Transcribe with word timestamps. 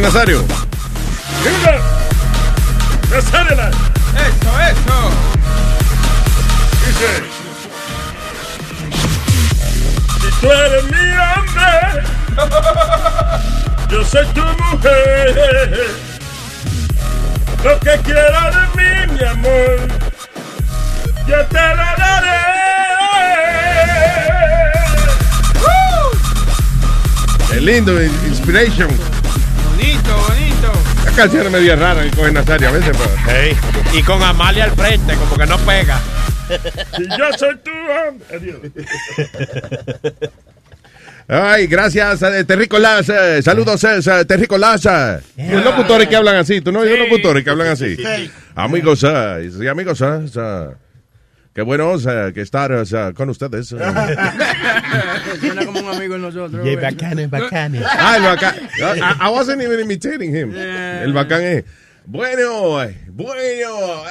Dale, 0.00 0.12
Nazario. 0.12 0.44
¡Nazario! 3.10 3.60
Eso, 4.16 4.50
eso. 4.70 4.98
Dice: 6.86 7.10
Si 10.20 10.28
tú 10.40 10.46
eres 10.50 10.84
mi 10.84 11.06
hombre, 11.20 11.72
yo 13.90 14.04
soy 14.04 14.26
tu 14.28 14.40
mujer. 14.40 15.90
Lo 17.62 17.78
que 17.80 17.98
quieras 18.02 18.54
de 18.54 18.62
mí, 18.80 18.90
mi 19.12 19.24
amor, 19.24 19.76
yo 21.26 21.44
te 21.46 21.74
lo 21.76 21.88
daré. 21.98 22.40
Qué 27.50 27.60
lindo, 27.60 28.02
Inspiration. 28.02 29.09
Bonito, 31.20 31.38
bonito. 31.38 31.40
La 31.40 31.42
canción 31.42 31.46
es 31.46 31.52
media 31.52 31.76
rara 31.76 32.02
que 32.02 32.10
coge 32.16 32.32
Nazario 32.32 32.68
a 32.68 32.72
veces, 32.72 32.96
pero. 32.96 33.10
Hey, 33.28 33.56
Y 33.92 34.02
con 34.02 34.22
Amalia 34.22 34.64
al 34.64 34.70
frente, 34.72 35.14
como 35.14 35.36
que 35.36 35.46
no 35.46 35.58
pega. 35.58 36.00
Si 36.96 37.04
yo 37.18 37.32
soy 37.38 37.56
tu 37.58 37.70
hombre. 37.70 38.26
Adiós. 38.36 38.58
Ay, 41.32 41.66
gracias, 41.68 42.22
eh, 42.22 42.42
Terricolas. 42.44 43.08
eh, 43.08 43.40
saludos, 43.42 43.84
eh, 43.84 44.00
eh, 44.04 44.24
Terricolas. 44.24 44.84
eh. 44.86 45.20
Y 45.36 45.48
los 45.52 45.64
locutores 45.64 46.08
que 46.08 46.16
hablan 46.16 46.36
así. 46.36 46.60
¿Tú 46.60 46.72
no 46.72 46.80
oyes 46.80 46.98
locutores 46.98 47.44
que 47.44 47.50
hablan 47.50 47.68
así? 47.68 47.96
Amigos, 48.56 49.04
eh, 49.06 49.50
sí, 49.56 49.68
amigos, 49.68 50.00
eh, 50.00 50.26
eh, 50.34 50.68
qué 51.54 51.62
bueno 51.62 51.94
eh, 51.96 52.32
que 52.32 52.40
estar 52.40 52.72
eh, 52.72 53.12
con 53.14 53.28
ustedes. 53.30 53.68
Suena 53.68 53.86
como 55.64 55.80
un 55.80 55.88
amigo 55.88 56.14
de 56.14 56.20
nosotros. 56.20 56.66
Y 56.66 56.74
güey. 56.74 56.76
bacano, 56.76 57.28
bacano. 57.28 57.80
Ah, 57.86 58.16
el 58.16 58.22
bacán. 58.22 58.54
I, 58.78 59.28
I 59.28 59.30
wasn't 59.32 59.62
even 59.62 59.80
imitating 59.80 60.34
him. 60.34 60.52
Yeah. 60.52 61.02
El 61.04 61.12
bacán 61.12 61.42
es. 61.42 61.64
Bueno, 62.06 62.78
bueno. 63.08 64.02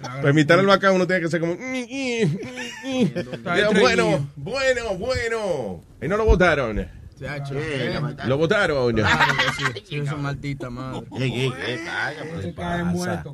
Para 0.00 0.30
imitar 0.30 0.58
al 0.58 0.66
bacán 0.66 0.94
uno 0.94 1.06
tiene 1.06 1.22
que 1.22 1.28
ser 1.28 1.40
como. 1.40 1.54
ñi, 1.54 1.86
ñi. 1.86 3.02
Está 3.14 3.70
Bueno, 3.70 4.28
bueno, 4.36 4.94
bueno. 4.98 5.84
Y 6.02 6.08
no 6.08 6.16
lo 6.16 6.24
votaron. 6.24 6.99
Eh. 7.20 8.00
Lo 8.26 8.38
votaron. 8.38 8.94
Claro 8.94 9.34
que 9.36 9.52
sí. 9.52 9.64
Sí, 9.86 9.98
esa 9.98 10.16
maldita 10.16 10.70
madre. 10.70 11.06
Pues, 11.08 11.22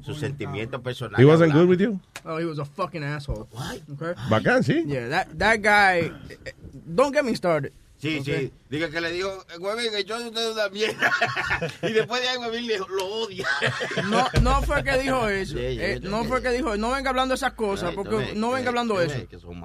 Sus 0.05 0.19
sentimientos 0.19 0.81
He 1.19 1.25
wasn't 1.25 1.52
good 1.52 1.69
with 1.69 1.80
you. 1.80 2.01
Oh, 2.25 2.39
he 2.39 2.45
was 2.45 2.58
a 2.58 2.64
fucking 2.64 3.05
asshole. 3.05 3.48
Okay? 3.92 4.14
Bacán, 4.29 4.63
sí. 4.63 4.85
Yeah, 4.86 5.08
that, 5.08 5.39
that 5.39 5.63
guy. 5.63 6.13
eh, 6.29 6.36
eh, 6.45 6.52
Don't 6.86 7.13
get 7.13 7.25
me 7.25 7.35
started. 7.35 7.73
Sí, 7.98 8.20
sí. 8.23 8.52
Diga 8.68 8.90
que 8.90 9.01
le 9.01 9.11
dijo, 9.11 9.45
Huevín, 9.58 9.90
que 9.90 10.05
yo 10.05 10.17
usted 10.18 10.52
una 10.52 10.68
mierda. 10.68 11.11
y 11.83 11.92
después 11.92 12.20
de 12.20 12.29
ahí 12.29 12.36
Huevín 12.36 12.67
le 12.67 12.79
lo 12.79 13.07
odia. 13.07 13.46
No, 14.08 14.27
no 14.42 14.62
fue 14.62 14.84
que 14.84 14.98
dijo 14.98 15.29
eso. 15.29 15.55
Sí, 15.57 15.64
Eh, 15.64 16.01
no 16.02 16.24
fue 16.24 16.42
que 16.42 16.51
dijo, 16.51 16.77
no 16.77 16.90
venga 16.92 17.11
hablando 17.11 17.34
esas 17.34 17.52
cosas, 17.55 17.95
porque 17.95 18.34
no 18.34 18.51
venga 18.51 18.68
hablando 18.68 19.01
eso. 19.01 19.17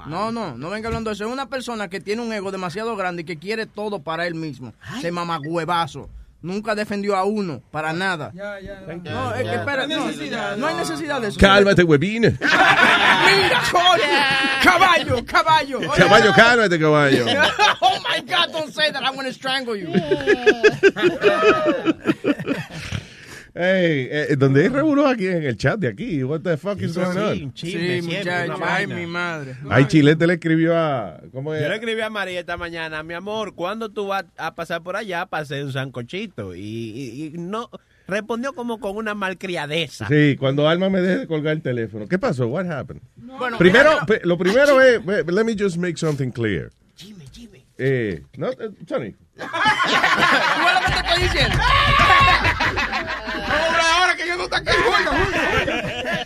No, 0.08 0.32
no, 0.32 0.58
no 0.58 0.70
venga 0.70 0.88
hablando 0.88 1.12
eso. 1.12 1.26
Es 1.26 1.32
una 1.32 1.50
persona 1.50 1.90
que 1.90 2.00
tiene 2.00 2.22
un 2.22 2.32
ego 2.32 2.52
demasiado 2.52 2.96
grande 2.96 3.24
y 3.24 3.26
que 3.26 3.38
quiere 3.38 3.66
todo 3.66 4.00
para 4.00 4.26
él 4.28 4.36
mismo. 4.36 4.74
Se 5.02 5.12
mamagüevazo. 5.12 6.10
Nunca 6.44 6.74
defendió 6.74 7.16
a 7.16 7.24
uno, 7.24 7.62
para 7.70 7.94
nada. 7.94 8.32
Ya, 8.34 8.60
ya. 8.60 8.82
No, 8.82 9.36
es 9.36 9.44
que 9.44 9.56
espera, 9.56 9.86
no, 9.86 10.58
no 10.58 10.68
hay 10.68 10.76
necesidad 10.76 11.22
de 11.22 11.28
eso. 11.28 11.40
Cálmate, 11.40 11.84
huevín. 11.84 12.22
Mira, 12.24 13.62
coño. 13.72 14.04
Caballo, 14.64 15.26
caballo. 15.26 15.80
Oye. 15.80 15.90
Caballo, 15.96 16.34
cálmate, 16.34 16.80
caballo. 16.80 17.26
oh 17.82 18.00
my 18.10 18.22
God, 18.22 18.52
don't 18.52 18.74
say 18.74 18.92
that. 18.92 19.04
I'm 19.04 19.14
going 19.14 19.28
to 19.28 19.34
strangle 19.34 19.76
you. 19.76 19.88
Hey, 23.54 24.08
eh, 24.10 24.36
donde 24.38 24.62
hay 24.68 25.12
aquí 25.14 25.28
en 25.28 25.44
el 25.44 25.58
chat 25.58 25.78
de 25.78 25.90
aquí. 25.90 26.24
What 26.24 26.40
the 26.42 26.56
fuck 26.56 26.80
is 26.82 26.96
going 26.96 27.12
Sí, 27.12 27.44
on? 27.44 27.54
Sí, 27.56 27.72
siempre, 27.72 28.02
muchacho. 28.02 28.56
una 28.56 28.76
Ay, 28.76 28.88
mi 28.88 29.06
madre. 29.06 29.56
Ay, 29.70 29.86
Chilete 29.88 30.26
le 30.26 30.34
escribió 30.36 30.78
a. 30.78 31.20
¿Cómo 31.34 31.54
es? 31.54 31.62
Yo 31.62 31.68
le 31.68 31.76
escribí 31.76 32.00
a 32.02 32.10
María 32.10 32.40
esta 32.40 32.56
mañana, 32.56 33.04
mi 33.04 33.14
amor, 33.14 33.54
¿cuándo 33.54 33.90
tú 33.90 34.08
vas 34.08 34.24
a 34.38 34.56
pasar 34.56 34.82
por 34.84 34.96
allá 34.96 35.26
para 35.26 35.44
hacer 35.44 35.66
un 35.66 35.74
sancochito? 35.74 36.56
Y, 36.56 36.62
y- 36.62 37.26
y 37.26 37.38
no 37.38 37.70
respondió 38.08 38.54
como 38.54 38.80
con 38.80 38.96
una 38.96 39.14
malcriadeza. 39.16 40.08
Sí, 40.08 40.38
cuando 40.40 40.68
Alma 40.70 40.90
me 40.90 41.02
deje 41.02 41.20
de 41.20 41.28
colgar 41.28 41.54
el 41.54 41.62
teléfono. 41.62 42.08
¿Qué 42.08 42.18
pasó? 42.20 42.48
What 42.48 42.72
happened? 42.72 43.02
Bueno, 43.18 43.58
Primero, 43.58 43.92
lo 44.24 44.38
primero 44.38 44.80
es, 44.82 45.02
let 45.06 45.44
me 45.44 45.56
just 45.58 45.78
make 45.78 45.98
something 45.98 46.30
clear. 46.32 46.70
Eh, 47.78 48.22
no, 48.38 48.50
eh, 48.52 48.70
Tony. 48.86 49.16
¿Tú 49.42 50.66
ves 50.66 50.74
lo 50.74 50.80
que 50.86 50.92
te 50.92 51.00
estoy 51.08 51.24
diciendo? 51.24 51.58
ahora 53.98 54.16
que 54.16 54.28
yo 54.28 54.38
no 54.38 54.48
te 54.48 54.56
aquí, 54.56 54.68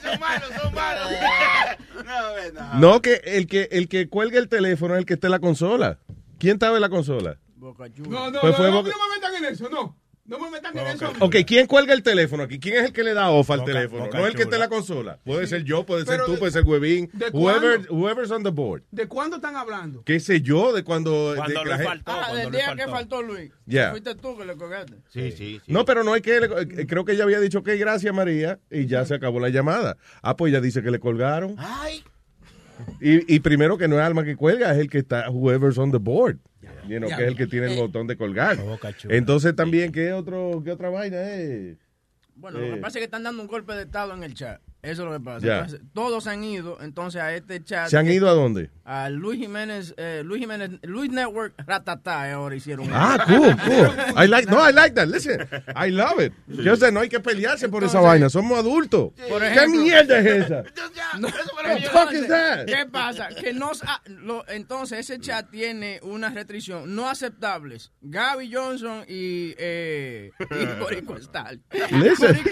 son 0.03 0.19
malos, 0.19 0.49
son 0.61 0.73
malos. 0.73 1.09
No, 2.05 2.51
no. 2.73 2.73
No, 2.79 3.01
que 3.01 3.21
el 3.25 3.47
que 3.47 3.67
el 3.71 3.87
que 3.87 4.09
cuelga 4.09 4.37
el 4.39 4.47
teléfono 4.49 4.93
es 4.95 4.99
el 4.99 5.05
que 5.05 5.13
está 5.15 5.27
en 5.27 5.31
la 5.31 5.39
consola. 5.39 5.99
¿Quién 6.39 6.53
estaba 6.55 6.75
en 6.75 6.81
la 6.81 6.89
consola? 6.89 7.37
Boca 7.55 7.91
Chula. 7.91 8.09
No, 8.09 8.31
no, 8.31 8.41
Pues 8.41 8.51
no, 8.53 8.57
fue 8.57 8.67
no, 8.69 8.73
Boca- 8.83 8.89
no 8.91 9.09
me 9.09 9.15
metan 9.15 9.35
en 9.43 9.45
eso, 9.53 9.69
no. 9.69 9.95
No 10.27 10.39
me 10.39 10.49
metan 10.49 10.75
en 10.75 10.87
eso. 10.87 11.11
Ok, 11.19 11.35
¿quién 11.45 11.67
cuelga 11.67 11.93
el 11.93 12.01
teléfono 12.01 12.41
aquí? 12.41 12.59
¿Quién 12.59 12.77
es 12.77 12.85
el 12.85 12.93
que 12.93 13.03
le 13.03 13.13
da 13.13 13.29
off 13.29 13.51
al 13.51 13.59
Boca- 13.59 13.71
teléfono? 13.73 14.05
Boca 14.05 14.17
no 14.17 14.25
el 14.25 14.33
que 14.35 14.41
está 14.41 14.55
en 14.55 14.61
la 14.61 14.69
consola. 14.69 15.19
Puede 15.23 15.45
ser 15.45 15.63
yo, 15.63 15.85
puede 15.85 16.01
ser 16.03 16.15
Pero 16.15 16.25
tú, 16.25 16.31
de- 16.31 16.37
puede 16.39 16.51
ser 16.51 16.63
Huevín. 16.63 17.11
¿de 17.13 17.29
Whoever, 17.29 17.85
cuándo? 17.85 17.93
whoever's 17.93 18.31
on 18.31 18.41
the 18.43 18.49
board. 18.49 18.81
¿De 18.89 19.07
cuándo 19.07 19.35
están 19.35 19.55
hablando? 19.55 20.03
¿Qué 20.03 20.19
sé 20.19 20.41
yo 20.41 20.73
de 20.73 20.83
cuando... 20.83 21.31
de 21.33 21.37
Cuando 21.37 21.59
que 21.59 21.63
le 21.65 21.69
la 21.69 21.77
gente- 21.77 21.89
faltó, 21.89 22.11
Ah, 22.11 22.15
cuando 22.21 22.37
del 22.37 22.51
le 22.51 22.57
día 22.57 22.65
faltó. 22.67 22.83
que 22.85 22.91
faltó 22.91 23.21
Luis. 23.21 23.51
Yeah. 23.67 23.91
Fuiste 23.91 24.15
tú 24.15 24.35
que 24.35 24.45
le 24.45 24.55
colgaste. 24.57 24.95
Sí, 25.13 25.31
sí, 25.31 25.61
sí. 25.63 25.71
No, 25.71 25.85
pero 25.85 26.03
no 26.03 26.13
hay 26.13 26.21
que... 26.21 26.37
eh, 26.37 26.87
Creo 26.87 27.05
que 27.05 27.11
ella 27.11 27.23
había 27.25 27.39
dicho 27.39 27.61
que 27.61 27.77
gracias, 27.77 28.11
María, 28.11 28.59
y 28.71 28.87
ya 28.87 29.05
se 29.05 29.13
acabó 29.13 29.39
la 29.39 29.49
llamada. 29.49 29.97
Ah, 30.23 30.35
pues 30.35 30.51
ella 30.51 30.59
dice 30.59 30.81
que 30.81 30.89
le 30.89 30.99
colgaron. 30.99 31.55
Ay, 31.59 32.03
Y, 32.99 33.33
y 33.35 33.39
primero 33.41 33.77
que 33.77 33.87
no 33.87 33.95
es 33.97 34.01
Alma 34.01 34.23
que 34.25 34.35
cuelga, 34.35 34.71
es 34.73 34.79
el 34.79 34.89
que 34.89 34.97
está, 34.97 35.29
whoever's 35.29 35.77
on 35.77 35.91
the 35.91 35.97
board. 35.99 36.39
You 36.88 36.97
know, 37.00 37.09
que 37.09 37.16
es 37.23 37.28
el 37.29 37.35
que 37.35 37.47
tiene 37.47 37.73
el 37.73 37.79
botón 37.79 38.07
de 38.07 38.16
colgar. 38.18 38.57
Chula. 38.97 39.16
Entonces 39.16 39.56
también, 39.56 39.91
¿qué, 39.91 40.13
otro, 40.13 40.62
qué 40.63 40.72
otra 40.72 40.90
vaina 40.90 41.22
es? 41.34 41.78
Bueno, 42.35 42.59
lo 42.59 42.66
Eh. 42.66 42.72
que 42.72 42.78
pasa 42.78 42.97
es 43.00 43.01
que 43.01 43.06
están 43.06 43.23
dando 43.23 43.41
un 43.41 43.47
golpe 43.47 43.73
de 43.73 43.84
estado 43.84 44.13
en 44.13 44.23
el 44.23 44.34
chat. 44.34 44.62
Eso 44.85 45.01
es 45.03 45.09
lo 45.09 45.12
que 45.13 45.19
pasa. 45.19 45.46
Entonces, 45.46 45.81
Todos 45.94 46.28
han 46.28 46.44
ido, 46.44 46.78
entonces, 46.81 47.22
a 47.22 47.34
este 47.34 47.63
chat. 47.63 47.90
¿Se 47.90 47.97
han 47.97 48.07
ido 48.09 48.29
a 48.29 48.34
dónde? 48.34 48.69
A 48.85 49.09
Luis 49.09 49.40
Jiménez, 49.40 49.94
eh, 49.97 50.22
Luis 50.23 50.40
Jiménez, 50.41 50.69
Luis 50.84 51.09
Network, 51.12 51.56
Ratatá, 51.66 52.31
ahora 52.34 52.56
hicieron. 52.56 52.88
Ah, 52.94 53.18
cool, 53.25 53.55
cool. 53.66 54.23
I 54.23 54.28
like, 54.28 54.47
no, 54.49 54.58
I 54.59 54.72
like 54.72 54.93
that. 54.96 55.08
Listen, 55.08 55.41
I 55.76 55.90
love 55.90 56.20
it. 56.22 56.34
Yo 56.47 56.76
sé, 56.76 56.91
no 56.91 56.99
hay 56.99 57.09
que 57.09 57.20
pelearse 57.20 57.67
por 57.67 57.84
esa 57.84 57.97
Entonces- 57.97 58.08
vaina. 58.08 58.29
Somos 58.29 58.59
adultos. 58.59 59.11
Por 59.28 59.41
¿Qué 59.41 59.67
mierda 59.67 60.20
es 60.20 60.46
esa? 60.46 60.64
No, 61.17 61.29
What 61.29 61.78
the 61.78 61.88
fuck 61.90 62.11
is 62.14 62.28
that? 62.28 62.66
¿Qué 62.66 62.85
pasa? 62.91 63.29
Que 63.29 63.53
no, 63.53 63.73
sa- 63.73 64.02
lo- 64.05 64.43
entonces 64.49 64.99
ese 64.99 65.20
chat 65.20 65.49
tiene 65.49 65.99
una 66.03 66.29
restricción 66.29 66.93
no 66.93 67.09
aceptables. 67.09 67.91
Gaby 68.02 68.53
Johnson 68.53 69.05
y, 69.08 69.55
eh, 69.58 70.31
y 70.40 70.66
Borico. 70.79 71.16
Listen. 71.16 71.61
Borico. 71.91 72.43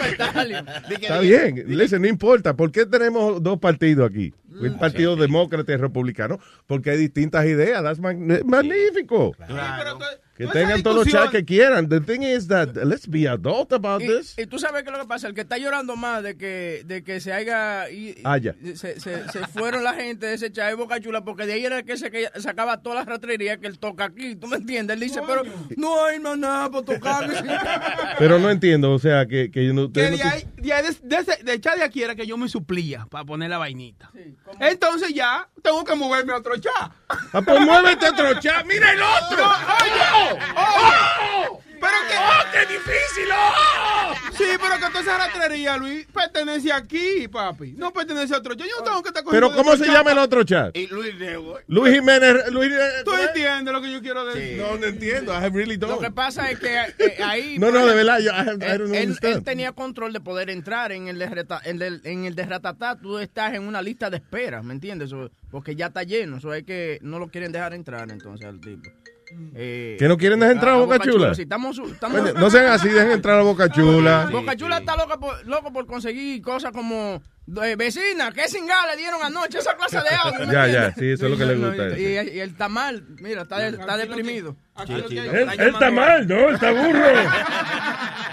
Está 0.96 1.20
bien, 1.20 1.64
listen, 1.68 2.02
no 2.02 2.08
importa. 2.08 2.23
¿Por 2.56 2.72
qué 2.72 2.86
tenemos 2.86 3.44
dos 3.44 3.60
partidos 3.60 4.10
aquí? 4.10 4.34
El 4.62 4.76
partido 4.78 5.16
demócrata 5.16 5.72
y 5.74 5.76
republicano. 5.78 6.40
Porque 6.68 6.92
hay 6.92 6.98
distintas 6.98 7.46
ideas. 7.46 7.84
That's 7.84 8.00
mag- 8.00 8.44
magnífico. 8.46 9.34
Sí, 9.48 9.54
pero, 9.78 9.98
to- 9.98 10.06
Que 10.36 10.48
tengan 10.48 10.82
todos 10.82 10.96
los 11.06 11.08
chats 11.08 11.30
que 11.30 11.46
quieran. 11.46 11.88
The 11.90 12.02
thing 12.02 12.22
is 12.24 12.48
that 12.48 12.70
let's 12.76 13.08
be 13.08 13.28
adult 13.30 13.72
about 13.72 14.02
Y, 14.02 14.08
this. 14.08 14.34
y 14.38 14.48
tú 14.48 14.58
sabes 14.58 14.82
qué 14.82 14.90
es 14.90 14.94
lo 14.96 15.00
que 15.02 15.08
pasa, 15.08 15.28
el 15.28 15.36
que 15.36 15.42
está 15.42 15.60
llorando 15.60 15.96
más 15.96 16.24
de 16.24 16.36
que, 16.38 16.82
de 16.86 17.04
que 17.04 17.20
se 17.20 17.32
haya... 17.32 17.88
y- 17.92 18.16
Ah. 18.24 18.40
Se, 18.40 19.00
se- 19.00 19.30
se 19.30 19.48
fueron 19.54 19.84
la 19.84 19.94
gente 19.94 20.26
de 20.26 20.34
ese 20.34 20.52
chat 20.52 20.70
de 20.70 20.74
Boca 20.76 21.00
Chula, 21.00 21.24
porque 21.24 21.46
de 21.46 21.54
ahí 21.54 21.66
era 21.66 21.78
el 21.80 21.86
que 21.86 21.98
se 21.98 22.10
que 22.10 22.30
sacaba 22.40 22.82
todas 22.82 23.00
las 23.00 23.06
rastrerías 23.06 23.60
que 23.60 23.68
él 23.68 23.78
toca 23.78 24.06
aquí, 24.06 24.36
¿tú 24.36 24.48
me 24.48 24.58
entiendes? 24.58 24.96
Él 24.96 25.02
dice, 25.02 25.22
pero 25.28 25.44
no 25.78 26.04
hay 26.06 26.20
más 26.20 26.38
nada 26.38 26.72
para 26.72 26.84
tocar. 26.86 27.30
Pero 28.18 28.40
no 28.40 28.50
entiendo, 28.50 28.92
o 28.94 29.00
sea, 29.00 29.26
que, 29.28 29.52
que 29.52 29.66
yo 29.66 29.74
no... 29.74 29.92
Que 29.92 30.02
de 30.12 30.24
ahí, 30.24 30.44
de, 30.58 30.74
ahí 30.74 30.84
de, 30.84 30.96
de 31.04 31.16
ese- 31.18 31.44
de 31.44 31.60
chat 31.62 31.76
de 31.78 31.84
aquí 31.84 32.02
era 32.04 32.16
que 32.16 32.26
yo 32.26 32.38
me 32.38 32.48
suplía 32.50 33.06
para 33.10 33.24
poner 33.26 33.50
la 33.50 33.58
vainita. 33.58 34.12
¿cómo? 34.44 34.58
Entonces 34.66 35.14
ya 35.14 35.48
tengo 35.62 35.84
que 35.84 35.96
moverme 35.96 36.34
a 36.34 36.38
otro 36.38 36.58
chat. 36.58 36.92
Ah, 37.34 37.42
pues 37.42 37.60
muévete 37.62 38.10
otro 38.10 38.40
chat. 38.40 38.66
¡Mira 38.66 38.92
el 38.92 39.02
otro! 39.02 39.52
Pero 44.62 44.76
que 44.76 44.88
toda 44.88 45.02
esa 45.02 45.18
rastrería, 45.18 45.78
Luis, 45.78 46.06
pertenece 46.14 46.72
aquí, 46.72 47.28
papi. 47.28 47.74
No 47.74 47.92
pertenece 47.92 48.34
a 48.34 48.38
otro 48.38 48.56
chat. 48.56 48.68
Yo 48.68 48.78
no 48.80 48.84
tengo 48.84 49.02
que 49.04 49.10
estar 49.10 49.24
Pero 49.30 49.48
cogiendo 49.48 49.58
¿cómo 49.64 49.78
de 49.78 49.86
se 49.86 49.92
llama 49.92 50.12
el 50.12 50.18
otro 50.20 50.44
chat? 50.44 50.76
Y 50.78 50.88
Luis 50.88 51.16
Network. 51.16 51.64
Luis 51.68 51.94
Jiménez... 51.96 52.52
Luis, 52.52 52.72
eh, 52.72 53.02
¿Tú 53.04 53.12
¿cómo 53.12 53.24
es? 53.24 53.28
entiendes 53.30 53.74
lo 53.74 53.82
que 53.82 53.92
yo 53.92 54.02
quiero 54.02 54.26
decir? 54.26 54.58
No, 54.58 54.78
no 54.78 54.86
entiendo. 54.86 55.34
I 55.34 55.50
really 55.50 55.78
Lo 55.78 55.88
don't. 55.88 56.02
que 56.04 56.12
pasa 56.12 56.50
es 56.52 56.60
que 56.60 56.74
eh, 57.00 57.18
ahí... 57.24 57.58
No, 57.60 57.72
no, 57.72 57.86
de 57.86 57.96
verdad, 57.96 58.20
yo, 58.20 58.32
I, 58.32 58.36
have- 58.36 58.58
I 58.68 58.72
Él, 58.72 58.78
don't 58.80 58.96
él- 58.96 59.04
understand. 59.10 59.36
él 59.38 59.44
tenía 59.44 59.72
control 59.72 60.14
de 60.14 60.20
poder 60.20 60.50
entrar 60.50 60.92
en 60.92 61.08
el 61.08 61.20
de, 61.20 61.30
reta- 61.30 61.62
en 61.64 61.82
el, 61.82 62.02
en 62.04 62.26
el 62.26 62.36
de 62.36 62.46
Ratatá. 62.46 62.98
Tú 63.00 63.18
estás 63.20 63.54
en 63.54 63.64
una 63.64 63.82
lista 63.82 64.10
de 64.10 64.18
espera, 64.18 64.62
¿me 64.64 64.74
entiendes? 64.74 65.12
Porque 65.52 65.76
ya 65.76 65.88
está 65.88 66.04
lleno. 66.04 66.38
Eso 66.38 66.54
es 66.54 66.64
que 66.64 67.00
no 67.02 67.20
lo 67.20 67.28
quieren 67.30 67.52
dejar 67.52 67.74
entrar 67.74 68.10
entonces 68.12 68.48
al 68.48 68.60
tipo. 68.60 68.90
Eh, 69.56 69.96
¿Que 70.00 70.08
no 70.08 70.18
quieren 70.18 70.40
dejar 70.40 70.56
entrar 70.56 70.74
a 70.74 70.78
Boca 70.78 71.00
Chula? 71.00 71.36
Sí, 71.36 71.44
estamos, 71.44 71.78
estamos- 71.80 72.22
Oye, 72.22 72.34
no 72.34 72.50
sean 72.50 72.72
así, 72.72 72.90
dejen 72.90 73.12
entrar 73.12 73.40
a 73.40 73.44
Boca 73.44 73.70
Chula. 73.70 74.28
Boca 74.32 74.56
Chula 74.56 74.78
está 74.80 74.96
loca 74.96 75.20
por, 75.20 75.46
loco 75.46 75.72
por 75.72 75.86
conseguir 75.86 76.42
cosas 76.42 76.72
como 76.72 77.22
eh, 77.64 77.76
vecina, 77.76 78.32
que 78.32 78.48
cingada 78.48 78.88
le 78.96 78.98
dieron 78.98 79.22
anoche 79.22 79.60
esa 79.60 79.76
clase 79.76 79.98
de 79.98 80.16
audio. 80.24 80.40
¿me 80.48 80.54
Ya, 80.54 80.68
ya, 80.68 80.94
sí, 80.94 81.12
eso 81.12 81.26
es 81.26 81.32
lo 81.32 81.38
que 81.38 81.46
le 81.46 81.56
gusta 81.56 82.00
Y, 82.00 82.04
y 82.36 82.40
el 82.40 82.56
tamal, 82.56 83.06
mira, 83.20 83.44
está, 83.44 83.60
de- 83.60 83.78
está 83.78 83.98
deprimido. 83.98 84.56
Aquí 84.76 84.94
lo 84.94 85.08
que- 85.08 85.20
Él, 85.20 85.50
él 85.58 85.70
está 85.74 85.92
mal, 85.92 86.28
¿no? 86.28 86.50
Está 86.50 86.72
burro. 86.72 87.04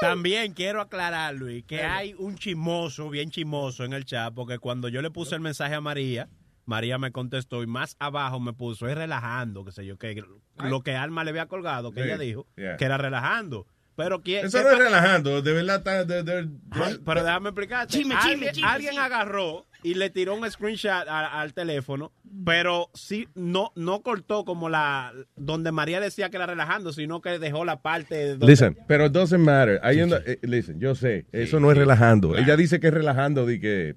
También 0.00 0.52
quiero 0.52 0.80
aclarar, 0.80 1.34
Luis, 1.34 1.64
que 1.64 1.82
hay 1.82 2.14
un 2.18 2.36
chismoso, 2.36 3.10
bien 3.10 3.30
chismoso 3.30 3.84
en 3.84 3.92
el 3.92 4.04
chat, 4.04 4.32
porque 4.32 4.58
cuando 4.58 4.88
yo 4.88 5.02
le 5.02 5.10
puse 5.10 5.34
el 5.34 5.40
mensaje 5.40 5.74
a 5.74 5.80
María, 5.80 6.28
María 6.68 6.98
me 6.98 7.10
contestó 7.12 7.62
y 7.62 7.66
más 7.66 7.96
abajo 7.98 8.38
me 8.40 8.52
puso, 8.52 8.86
es 8.88 8.94
relajando, 8.94 9.64
qué 9.64 9.72
sé 9.72 9.86
yo, 9.86 9.96
que 9.96 10.22
lo 10.62 10.82
que 10.82 10.94
Alma 10.94 11.24
le 11.24 11.30
había 11.30 11.46
colgado, 11.46 11.92
que 11.92 12.02
Sí, 12.02 12.06
ella 12.06 12.18
dijo, 12.18 12.46
yeah. 12.56 12.76
que 12.76 12.84
era 12.84 12.98
relajando. 12.98 13.66
Pero 13.96 14.22
quién 14.22 14.46
Eso 14.46 14.62
no 14.62 14.70
es 14.70 14.78
relajando, 14.78 15.42
de 15.42 15.52
verdad 15.52 15.76
está... 15.78 16.04
de- 16.04 16.22
de- 16.22 16.48
Ay, 16.70 16.98
pero 17.04 17.24
déjame 17.24 17.48
explicarte. 17.48 17.96
Chisme, 17.98 18.14
alguien 18.14 18.38
chisme, 18.38 18.52
chisme, 18.52 18.68
alguien 18.68 18.98
agarró 18.98 19.66
y 19.82 19.94
le 19.94 20.10
tiró 20.10 20.34
un 20.36 20.48
screenshot 20.48 21.08
a- 21.08 21.40
al 21.40 21.52
teléfono, 21.54 22.12
pero 22.44 22.90
sí 22.94 23.26
no 23.34 23.72
no 23.74 24.02
cortó 24.02 24.44
como 24.44 24.68
la 24.68 25.12
donde 25.36 25.72
María 25.72 25.98
decía 26.00 26.30
que 26.30 26.36
era 26.36 26.46
relajando, 26.46 26.92
sino 26.92 27.20
que 27.22 27.38
dejó 27.40 27.64
la 27.64 27.80
parte 27.82 28.30
donde, 28.36 28.46
Listen, 28.46 28.78
pero 28.86 29.06
it 29.06 29.12
doesn't 29.12 29.42
matter. 29.44 29.80
Hay 29.82 30.00
una- 30.02 30.18
eh, 30.18 30.38
listen, 30.42 30.78
yo 30.78 30.94
sé, 30.94 31.26
eso 31.32 31.58
no 31.58 31.72
es 31.72 31.78
relajando. 31.78 32.36
Ella 32.36 32.56
dice 32.56 32.78
que 32.78 32.88
es 32.88 32.94
relajando 32.94 33.46
de 33.46 33.58
que 33.58 33.96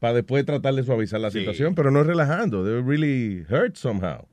para 0.00 0.14
después 0.14 0.44
tratar 0.44 0.74
de 0.74 0.82
suavizar 0.82 1.20
la 1.20 1.30
situación, 1.30 1.74
pero 1.74 1.90
no 1.90 2.00
es 2.00 2.06
relajando. 2.06 2.64
They 2.64 2.82
really 2.82 3.44
hurt 3.48 3.76
somehow. 3.76 4.26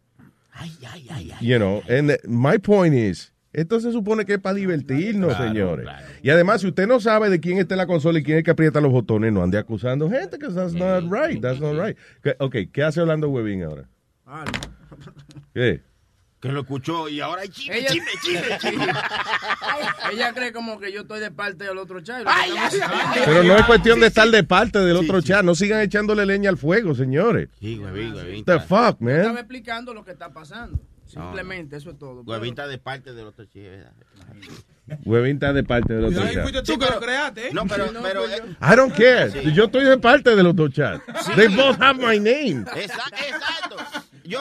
You 1.40 1.58
know, 1.58 1.84
and 1.88 2.18
my 2.26 2.58
point 2.58 2.96
is, 2.96 3.32
esto 3.54 3.80
se 3.80 3.92
supone 3.92 4.26
que 4.26 4.36
es 4.36 4.40
para 4.40 4.56
divertirnos, 4.56 5.38
señores. 5.38 5.88
Y 6.24 6.30
además, 6.32 6.62
si 6.62 6.68
usted 6.68 6.88
no 6.88 7.00
sabe 7.00 7.30
de 7.30 7.40
quién 7.40 7.60
está 7.60 7.76
en 7.76 7.80
la 7.80 7.86
consola 7.86 8.18
y 8.18 8.24
quién 8.24 8.40
es 8.40 8.44
que 8.44 8.52
aprieta 8.52 8.82
los 8.82 8.92
botones, 8.92 9.32
no 9.32 9.44
ande 9.44 9.58
acusando 9.58 10.10
gente, 10.10 10.40
que 10.40 10.48
that's 10.48 10.74
not 10.74 11.04
right, 11.12 11.42
that's 11.42 11.60
not 11.60 11.76
right. 11.78 11.98
Ok, 12.40 12.56
¿qué 12.72 12.84
hace 12.84 13.02
Orlando 13.02 13.30
Huevín 13.30 13.64
ahora? 13.64 13.88
¿Qué? 15.54 15.82
Que 16.48 16.54
lo 16.54 16.62
escuchó 16.62 17.10
y 17.10 17.20
ahora 17.22 17.42
hay 17.44 17.50
chisme, 17.50 17.78
Ella- 17.80 17.88
chisme, 17.90 18.12
chisme, 18.24 18.58
chisme. 18.60 18.88
Ella 20.14 20.34
cree 20.34 20.52
como 20.52 20.80
que 20.80 20.92
yo 20.92 21.02
estoy 21.02 21.20
de 21.20 21.32
parte 21.32 21.66
del 21.66 21.78
otro 21.78 22.00
chat. 22.02 22.22
y 22.22 22.24
lo 22.24 22.32
que 22.32 22.76
estamos 22.78 22.98
haciendo- 23.04 23.26
Pero 23.26 23.44
no 23.44 23.56
es 23.58 23.66
cuestión 23.66 24.00
de 24.00 24.08
estar 24.08 24.28
de 24.30 24.44
parte 24.44 24.80
del 24.80 24.96
otro 24.98 25.22
chat. 25.22 25.44
No 25.44 25.56
sigan 25.56 25.82
echándole 25.82 26.26
leña 26.26 26.50
al 26.50 26.58
fuego, 26.58 26.96
señores. 26.96 27.50
Sí, 27.60 27.78
huevín, 27.80 28.14
huevín. 28.14 28.44
What 28.48 28.60
the 28.60 28.60
fuck, 28.66 29.02
Estaba 29.02 29.28
man? 29.34 29.38
explicando 29.38 29.94
lo 29.94 30.04
que 30.06 30.12
está 30.12 30.32
pasando. 30.34 30.80
Simplemente, 31.06 31.78
eso 31.78 31.92
es 31.92 31.98
todo. 32.00 32.22
Huevín 32.24 32.50
está 32.50 32.68
de 32.68 32.78
parte 32.80 33.14
del 33.14 33.28
otro. 33.28 33.46
Huevín 35.06 35.34
está 35.36 35.54
de 35.54 35.64
parte 35.64 35.94
del 35.94 36.06
otro 36.06 36.22
Ahí 36.22 36.34
chat. 36.34 36.44
fuiste 36.44 36.62
tú 36.64 36.78
que 36.80 36.86
lo 36.86 37.00
creaste, 37.00 37.48
¿eh? 37.48 37.52
No, 37.54 37.66
pero, 37.66 37.92
no, 37.92 38.02
pero, 38.02 38.22
pues 38.24 38.40
eh, 38.40 38.44
I 38.62 38.76
don't 38.76 38.94
care. 38.96 39.54
Yo 39.54 39.66
estoy 39.66 39.84
de 39.86 39.98
parte 39.98 40.36
del 40.36 40.48
otro 40.48 40.70
chat. 40.70 41.02
They 41.36 41.48
both 41.48 41.82
have 41.82 41.96
my 42.00 42.18
name. 42.20 42.66
esa- 42.76 43.04
exacto. 43.12 43.76
Yo, 44.28 44.40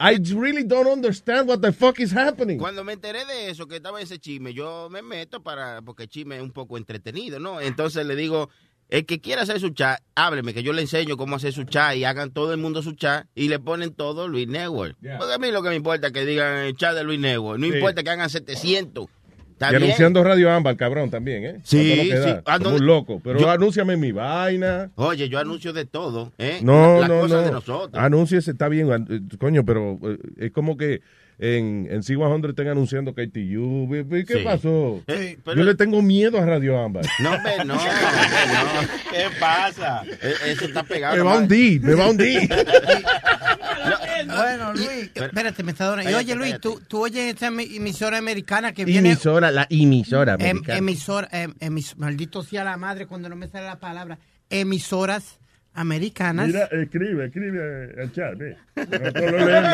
I 0.00 0.18
really 0.34 0.64
don't 0.64 0.88
understand 0.88 1.48
what 1.48 1.60
the 1.60 1.72
fuck 1.72 2.00
is 2.00 2.12
happening. 2.12 2.58
Cuando 2.58 2.82
me 2.82 2.92
enteré 2.94 3.24
de 3.24 3.50
eso, 3.50 3.66
que 3.68 3.76
estaba 3.76 4.00
ese 4.00 4.18
chisme, 4.18 4.52
yo 4.52 4.88
me 4.90 5.00
meto 5.02 5.42
para, 5.42 5.80
porque 5.82 6.04
el 6.04 6.08
chisme 6.08 6.36
es 6.36 6.42
un 6.42 6.50
poco 6.50 6.76
entretenido, 6.76 7.38
¿no? 7.38 7.60
Entonces 7.60 8.04
le 8.04 8.16
digo, 8.16 8.50
el 8.88 9.06
que 9.06 9.20
quiera 9.20 9.42
hacer 9.42 9.60
su 9.60 9.70
chat, 9.70 10.00
hábleme, 10.16 10.52
que 10.54 10.62
yo 10.62 10.72
le 10.72 10.82
enseño 10.82 11.16
cómo 11.16 11.36
hacer 11.36 11.52
su 11.52 11.64
chat 11.64 11.94
y 11.96 12.04
hagan 12.04 12.32
todo 12.32 12.52
el 12.52 12.58
mundo 12.58 12.82
su 12.82 12.92
chat 12.92 13.26
y 13.34 13.48
le 13.48 13.58
ponen 13.60 13.94
todo 13.94 14.26
Luis 14.28 14.48
Network. 14.48 14.96
Porque 15.18 15.34
a 15.34 15.38
mí 15.38 15.50
lo 15.52 15.62
que 15.62 15.68
me 15.70 15.76
importa 15.76 16.08
es 16.08 16.12
que 16.12 16.24
digan 16.24 16.58
el 16.58 16.76
chat 16.76 16.94
de 16.94 17.04
Luis 17.04 17.20
Network, 17.20 17.58
no 17.60 17.66
Sí. 17.68 17.74
importa 17.74 18.02
que 18.02 18.10
hagan 18.10 18.28
700. 18.30 19.06
Y 19.58 19.64
anunciando 19.64 20.22
Radio 20.22 20.50
Ámbar, 20.50 20.76
cabrón, 20.76 21.08
también, 21.10 21.44
¿eh? 21.44 21.60
Sí, 21.62 22.10
sí. 22.10 22.30
Ah, 22.44 22.58
Como 22.58 22.76
un 22.76 22.84
loco. 22.86 23.20
Pero 23.24 23.38
yo- 23.40 23.50
anúnciame 23.50 23.96
mi 23.96 24.12
vaina. 24.12 24.90
Oye, 24.96 25.28
yo 25.28 25.38
anuncio 25.38 25.72
de 25.72 25.86
todo, 25.86 26.32
¿eh? 26.38 26.58
No, 26.62 27.00
Las 27.00 27.08
no, 27.08 27.20
cosas 27.20 27.40
de 27.44 27.46
no. 27.46 27.52
nosotros. 27.54 28.02
Anúnciese, 28.02 28.50
está 28.50 28.68
bien, 28.68 28.90
eh, 29.08 29.20
coño, 29.38 29.64
pero 29.64 29.98
eh, 30.02 30.18
es 30.38 30.52
como 30.52 30.76
que 30.76 31.00
en, 31.38 31.86
en 31.90 32.02
C100 32.02 32.48
están 32.50 32.68
anunciando 32.68 33.12
KTU. 33.12 33.88
¿Qué 34.26 34.38
Sí. 34.38 34.44
pasó? 34.44 35.02
Pero- 35.06 35.54
Yo 35.56 35.64
le 35.64 35.74
tengo 35.74 36.00
miedo 36.02 36.38
a 36.40 36.46
Radio 36.46 36.78
Ámbar. 36.82 37.04
No, 37.20 37.32
hombre, 37.34 37.64
no. 37.64 37.78
¿Qué 39.10 39.24
pasa? 39.38 40.02
Eso 40.46 40.64
está 40.66 40.82
pegado. 40.82 41.16
Me 41.16 41.22
va 41.22 41.34
a 41.34 41.38
hundir, 41.38 41.80
me 41.82 41.94
va 41.94 42.04
a 42.04 42.10
hundir. 42.10 42.48
Bueno, 44.26 44.72
Luis, 44.72 45.10
espérate, 45.14 45.62
Metadona. 45.62 46.02
Y 46.02 46.06
Espérate, 46.06 46.24
oye, 46.32 46.34
Luis, 46.34 46.60
tú, 46.60 46.80
tú 46.88 47.02
oyes 47.04 47.34
esta 47.34 47.48
emi- 47.50 47.76
emisora 47.76 48.18
americana 48.18 48.72
que 48.72 48.84
viene... 48.84 49.10
emisora, 49.10 49.50
la 49.50 49.66
emisora 49.70 50.34
em- 50.34 50.40
americana. 50.50 50.78
emisora, 50.78 51.28
em- 51.30 51.54
emis- 51.60 51.94
maldito 51.96 52.42
sea 52.42 52.64
la 52.64 52.76
madre 52.76 53.06
cuando 53.06 53.28
no 53.28 53.36
me 53.36 53.46
sale 53.46 53.66
la 53.66 53.78
palabra. 53.78 54.18
Emisoras 54.50 55.38
americanas. 55.76 56.46
Mira, 56.48 56.64
escribe, 56.72 57.26
escribe 57.26 57.94
al 58.02 58.12
chat, 58.12 58.36
ve. 58.36 58.56
Nosotros 58.74 59.30
lo 59.32 59.46
leemos. 59.46 59.72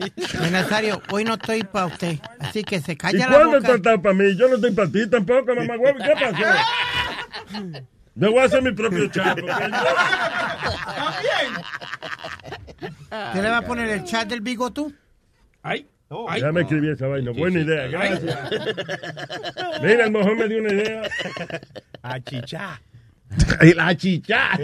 Eh, 0.42 0.50
Nazario, 0.50 1.02
hoy 1.10 1.24
no 1.24 1.34
estoy 1.34 1.62
para 1.62 1.86
usted. 1.86 2.18
Así 2.38 2.62
que 2.64 2.80
se 2.80 2.92
¿Y 2.92 2.96
calla 2.96 3.28
la 3.28 3.34
cuándo 3.36 3.58
tú 3.58 3.62
boca. 3.62 3.74
estás 3.76 3.98
para 4.00 4.14
mí? 4.14 4.34
Yo 4.36 4.48
no 4.48 4.54
estoy 4.56 4.70
para 4.72 4.90
ti 4.90 5.06
tampoco, 5.08 5.54
mamá 5.54 5.76
huevo. 5.76 5.98
¿Qué 5.98 6.12
pasó? 6.20 6.44
Yo 8.14 8.30
voy 8.32 8.40
a 8.40 8.44
hacer 8.44 8.62
mi 8.62 8.72
propio 8.72 9.06
chat. 9.08 9.38
porque 9.38 9.52
¿Usted 12.82 13.42
le 13.42 13.48
va 13.50 13.58
a 13.58 13.62
poner 13.62 13.88
el 13.90 14.04
chat 14.04 14.28
del 14.28 14.40
bigotú? 14.40 14.92
Ay. 15.62 15.86
yo- 16.10 16.26
Ya 16.38 16.50
me 16.52 16.62
escribí 16.62 16.88
esa 16.90 17.06
vaina. 17.06 17.30
Buena 17.32 17.60
idea, 17.60 17.86
gracias. 17.88 18.38
Mira, 19.82 20.04
el 20.06 20.10
mejor 20.12 20.36
me 20.36 20.48
dio 20.48 20.58
una 20.60 20.72
idea. 20.72 21.02
a 22.02 22.20
chichá. 22.20 22.80
la 23.76 23.94
chicha. 23.96 24.58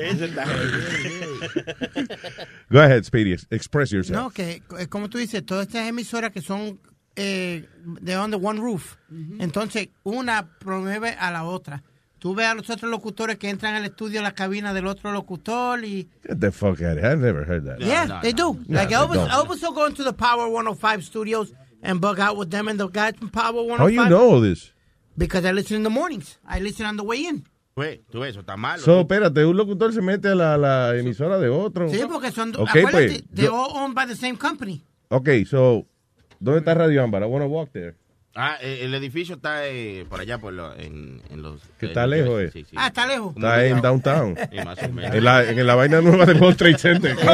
Go 2.71 2.81
ahead, 2.81 3.05
Speedy. 3.05 3.37
Express 3.51 3.93
yourself. 3.93 4.17
No, 4.17 4.31
que 4.31 4.63
eh, 4.79 4.87
como 4.89 5.09
tú 5.09 5.19
dices, 5.19 5.45
todas 5.45 5.67
estas 5.67 5.89
emisoras 5.89 6.33
que 6.33 6.41
son 6.41 6.81
eh, 7.15 7.69
de 8.01 8.19
under 8.19 8.41
one 8.43 8.61
roof. 8.61 8.97
Entonces, 9.39 9.89
una 10.03 10.49
promueve 10.59 11.17
a 11.19 11.31
la 11.31 11.45
otra. 11.45 11.83
Tú 12.19 12.35
ves 12.35 12.47
a 12.47 12.55
los 12.55 12.69
otros 12.71 12.91
locutores 12.91 13.37
que 13.37 13.51
entran 13.51 13.75
al 13.75 13.85
estudio, 13.85 14.21
a 14.21 14.23
la 14.23 14.33
cabina 14.33 14.73
del 14.73 14.87
otro 14.87 15.13
locutor 15.13 15.85
y... 15.85 16.09
Get 16.27 16.41
the 16.41 16.51
fuck 16.51 16.81
out 16.81 16.97
of 16.97 16.99
here. 16.99 17.13
I've 17.13 17.21
never 17.21 17.45
heard 17.45 17.65
that. 17.67 17.79
yeah, 17.81 18.21
they 18.23 18.33
do. 18.33 18.59
like, 18.69 18.89
they 18.89 18.95
I 18.95 19.05
was, 19.05 19.19
don't. 19.19 19.31
I 19.31 19.43
was 19.43 19.61
go 19.61 19.87
into 19.87 20.03
the 20.03 20.15
Power 20.15 20.49
105 20.49 21.05
studios 21.05 21.53
and 21.83 22.01
bug 22.01 22.19
out 22.19 22.37
with 22.37 22.51
them 22.51 22.69
and 22.69 22.81
the 22.81 22.89
guys 22.89 23.15
from 23.19 23.29
Power 23.29 23.63
105. 23.63 23.79
How 23.79 23.87
you 23.87 24.09
know 24.09 24.41
this? 24.41 24.73
Because 25.17 25.45
I 25.45 25.53
listen 25.53 25.77
in 25.77 25.83
the 25.83 25.91
mornings. 25.91 26.39
I 26.47 26.59
listen 26.59 26.87
on 26.87 26.97
the 26.97 27.05
way 27.05 27.27
in. 27.27 27.45
Pues, 27.77 28.01
tú 28.11 28.21
ves, 28.21 28.31
eso 28.31 28.41
está 28.41 28.57
malo. 28.57 28.83
So, 28.83 29.01
espérate, 29.01 29.45
un 29.45 29.55
locutor 29.55 29.93
se 29.93 30.01
mete 30.01 30.29
a 30.29 30.35
la, 30.35 30.57
la 30.57 30.97
emisora 30.97 31.39
de 31.39 31.51
otro. 31.51 31.91
Sí, 31.91 32.01
porque 32.11 32.33
son... 32.33 32.57
Ok, 32.57 32.69
acuérdate, 32.71 32.91
pues, 32.91 33.25
they're 33.35 33.49
yo- 33.49 33.55
all 33.55 33.71
owned 33.85 33.95
by 33.95 34.07
the 34.07 34.17
same 34.17 34.39
company. 34.39 34.83
Ok, 35.11 35.29
so, 35.47 35.85
¿dónde 36.41 36.61
está 36.61 36.73
Radio 36.73 37.03
Ámbar? 37.05 37.23
I 37.23 37.27
want 37.27 37.45
to 37.45 37.49
walk 37.51 37.71
there. 37.73 37.95
Ah, 38.39 38.59
eh, 38.61 38.81
el 38.83 38.95
edificio 38.95 39.37
está 39.37 39.67
eh, 39.67 40.05
por 40.09 40.21
allá, 40.21 40.37
por 40.39 40.53
lo- 40.53 40.75
en, 40.77 41.23
en 41.31 41.41
los... 41.43 41.61
Que 41.79 41.87
en 41.87 41.91
está 41.93 42.07
lejos, 42.07 42.43
eh. 42.43 42.51
Sí, 42.53 42.65
sí. 42.69 42.77
Ah, 42.77 42.89
está 42.89 43.07
lejos. 43.07 43.35
Está 43.35 43.65
en 43.67 43.81
downtown. 43.81 44.37
Sí, 44.51 44.57
más 44.65 44.83
o 44.83 44.89
menos. 44.93 45.15
En 45.17 45.25
la, 45.25 45.43
en 45.49 45.67
la 45.67 45.75
vaina 45.75 46.01
nueva 46.03 46.27
del 46.27 46.39
World 46.41 46.57
Trade 46.59 46.79
Center. 46.79 47.17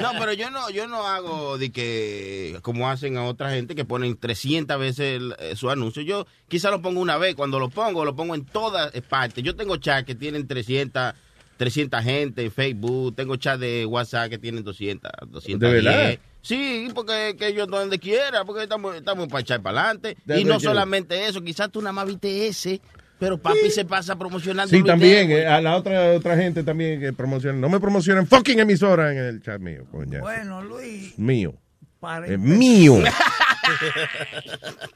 No, 0.00 0.12
pero 0.18 0.32
yo 0.34 0.50
no, 0.50 0.68
yo 0.70 0.86
no 0.86 1.06
hago 1.06 1.56
de 1.58 1.72
que, 1.72 2.58
como 2.62 2.88
hacen 2.90 3.16
a 3.16 3.24
otra 3.24 3.50
gente, 3.50 3.74
que 3.74 3.84
ponen 3.86 4.16
300 4.16 4.78
veces 4.78 5.16
el- 5.16 5.34
eh, 5.38 5.56
su 5.56 5.70
anuncio. 5.70 6.02
Yo 6.02 6.26
quizá 6.48 6.70
lo 6.70 6.82
pongo 6.82 7.00
una 7.00 7.16
vez. 7.16 7.34
Cuando 7.34 7.58
lo 7.58 7.70
pongo, 7.70 8.04
lo 8.04 8.14
pongo 8.14 8.34
en 8.34 8.44
todas 8.44 8.92
partes. 9.08 9.42
Yo 9.42 9.56
tengo 9.56 9.76
chat 9.78 10.04
que 10.06 10.14
tienen 10.14 10.46
300, 10.46 11.14
300 11.56 12.02
gente 12.04 12.44
en 12.44 12.52
Facebook. 12.52 13.16
Tengo 13.16 13.36
chat 13.36 13.58
de 13.58 13.86
WhatsApp 13.86 14.28
que 14.28 14.38
tienen 14.38 14.62
200, 14.64 15.10
200. 15.28 15.60
¿De 15.68 15.74
verdad? 15.74 16.18
Sí, 16.46 16.88
porque 16.94 17.34
que 17.36 17.52
yo 17.52 17.66
donde 17.66 17.98
quiera, 17.98 18.44
porque 18.44 18.62
estamos, 18.62 18.94
estamos 18.94 19.26
para 19.26 19.40
echar 19.40 19.60
para 19.62 19.80
adelante. 19.80 20.16
De 20.24 20.40
Y 20.40 20.44
no 20.44 20.60
solamente 20.60 21.26
eso, 21.26 21.42
quizás 21.42 21.72
tú 21.72 21.80
nada 21.80 21.92
más 21.92 22.06
viste 22.06 22.46
ese, 22.46 22.80
pero 23.18 23.36
papi 23.36 23.68
se 23.68 23.84
pasa 23.84 24.16
promocionando. 24.16 24.70
Sí, 24.70 24.84
también. 24.84 25.28
Eh, 25.32 25.44
a 25.44 25.60
la 25.60 25.74
otra 25.74 26.12
otra 26.12 26.36
gente 26.36 26.62
también 26.62 27.00
que 27.00 27.12
promociona. 27.12 27.58
No 27.58 27.68
me 27.68 27.80
promocionen 27.80 28.28
fucking 28.28 28.60
emisora 28.60 29.10
en 29.10 29.18
el 29.18 29.42
chat 29.42 29.60
mío, 29.60 29.86
coño. 29.90 30.20
Bueno, 30.20 30.62
Luis, 30.62 31.18
Mío. 31.18 31.52
para 31.98 32.28
Es 32.28 32.38
mío. 32.38 32.98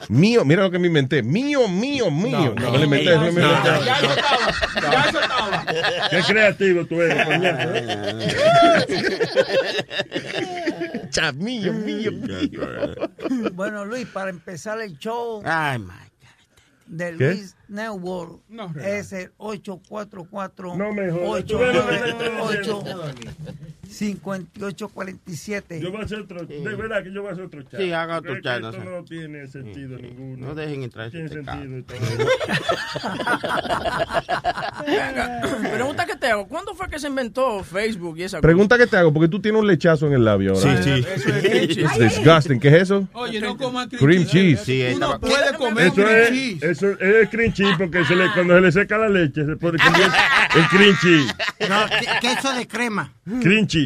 mío. 0.09 0.45
Mira 0.45 0.63
lo 0.63 0.71
que 0.71 0.79
me 0.79 0.87
inventé. 0.87 1.25
Mío, 1.25 1.67
mío, 1.67 2.13
mío. 2.13 2.55
No, 2.57 2.71
me 2.71 2.79
lo 2.79 2.85
inventé. 2.85 3.11
no 3.17 3.23
me 3.23 3.27
lo 3.27 3.31
inventé. 3.31 3.85
Ya 3.85 3.97
eso 3.97 4.15
estaba. 4.15 4.53
Ya 4.81 5.05
eso 5.09 5.21
estaba. 5.21 5.65
Qué 6.11 6.21
creativo 6.29 6.85
tú 6.85 7.01
eres, 7.01 7.27
coñazo. 7.27 7.71
Chat 11.11 11.35
mío, 11.35 11.73
mío, 11.73 12.13
mío. 12.13 12.61
Bueno, 13.53 13.85
Luis, 13.85 14.07
para 14.07 14.31
empezar 14.31 14.81
el 14.81 14.99
show 14.99 15.43
Ay, 15.45 15.79
my 15.79 16.11
de 16.91 17.17
¿Qué? 17.17 17.25
Luis 17.25 17.57
Network 17.69 18.41
No, 18.49 18.73
es 18.81 19.13
el 19.13 19.33
844 19.37 20.77
No 20.77 20.93
me 20.93 21.11
jodas, 21.11 21.45
tú 21.45 21.59
ves 21.59 21.75
lo 21.75 21.87
que 21.87 21.97
te 21.97 22.09
estoy 22.09 22.29
898 22.29 23.70
5847 23.91 25.81
Yo 25.81 25.91
voy 25.91 26.01
a 26.01 26.05
hacer 26.05 26.21
otro, 26.21 26.45
de 26.47 26.61
verdad 26.77 27.03
que 27.03 27.13
yo 27.13 27.23
voy 27.23 27.31
a 27.31 27.33
hacer 27.33 27.45
otro 27.45 27.63
chat. 27.65 27.81
Sí, 27.81 27.93
haga 27.93 28.19
otro 28.19 28.41
chat, 28.41 28.63
Esto 28.65 28.85
no 28.85 29.05
tiene 29.05 29.47
sentido 29.49 29.99
ninguno. 29.99 30.47
No 30.49 30.55
dejen 30.55 30.83
entrar 30.85 31.11
Tiene 31.11 31.29
sentido. 31.29 31.87
Pregunta 35.73 36.07
que 36.07 36.17
te 36.17 36.27
hago, 36.29 36.47
¿cuándo 36.49 36.75
fue 36.75 36.89
que 36.89 36.99
se 36.99 37.09
inventó 37.09 37.63
Facebook 37.65 38.19
y 38.19 38.23
esa 38.25 38.41
Pregunta 38.41 38.79
que 38.79 38.87
te 38.87 38.97
hago, 38.97 39.13
porque 39.13 39.29
tú 39.29 39.41
tienes 39.41 39.61
un 39.61 39.67
lechazo 39.67 40.07
en 40.07 40.13
el 40.15 40.25
labio 40.25 40.55
ahora. 40.55 40.83
sí. 40.83 40.91
Eso 41.15 41.29
es. 41.35 41.77
It's 41.77 41.99
disgusting. 41.99 42.61
¿Qué 42.61 42.69
es 42.69 42.75
eso? 42.83 43.09
Oye, 43.13 43.41
no 43.41 43.57
coman 43.57 43.89
cream, 43.89 44.01
Cream 44.05 44.27
cheese. 44.27 44.61
Sí, 44.65 44.83
Uno 44.83 44.93
estaba- 45.15 45.19
puede 45.21 45.55
comer 45.57 45.87
Eso 45.87 45.95
cream 45.95 46.11
es, 46.11 46.29
cheese. 46.31 46.63
eso 46.71 46.91
es 47.01 47.29
cream 47.29 47.53
cheese 47.53 47.75
porque 47.79 48.05
se 48.05 48.15
le, 48.17 48.31
cuando 48.33 48.55
se 48.55 48.61
le 48.61 48.73
seca 48.73 48.99
la 48.99 49.09
leche 49.09 49.45
se 49.45 49.57
puede 49.57 49.79
comer 49.79 50.11
el 50.57 50.69
cream 50.69 50.97
cheese. 51.01 51.35
No, 51.69 51.87
que- 51.87 52.07
queso 52.29 52.53
de 52.55 52.67
crema. 52.69 53.13
Cream 53.43 53.67
cheese. 53.67 53.80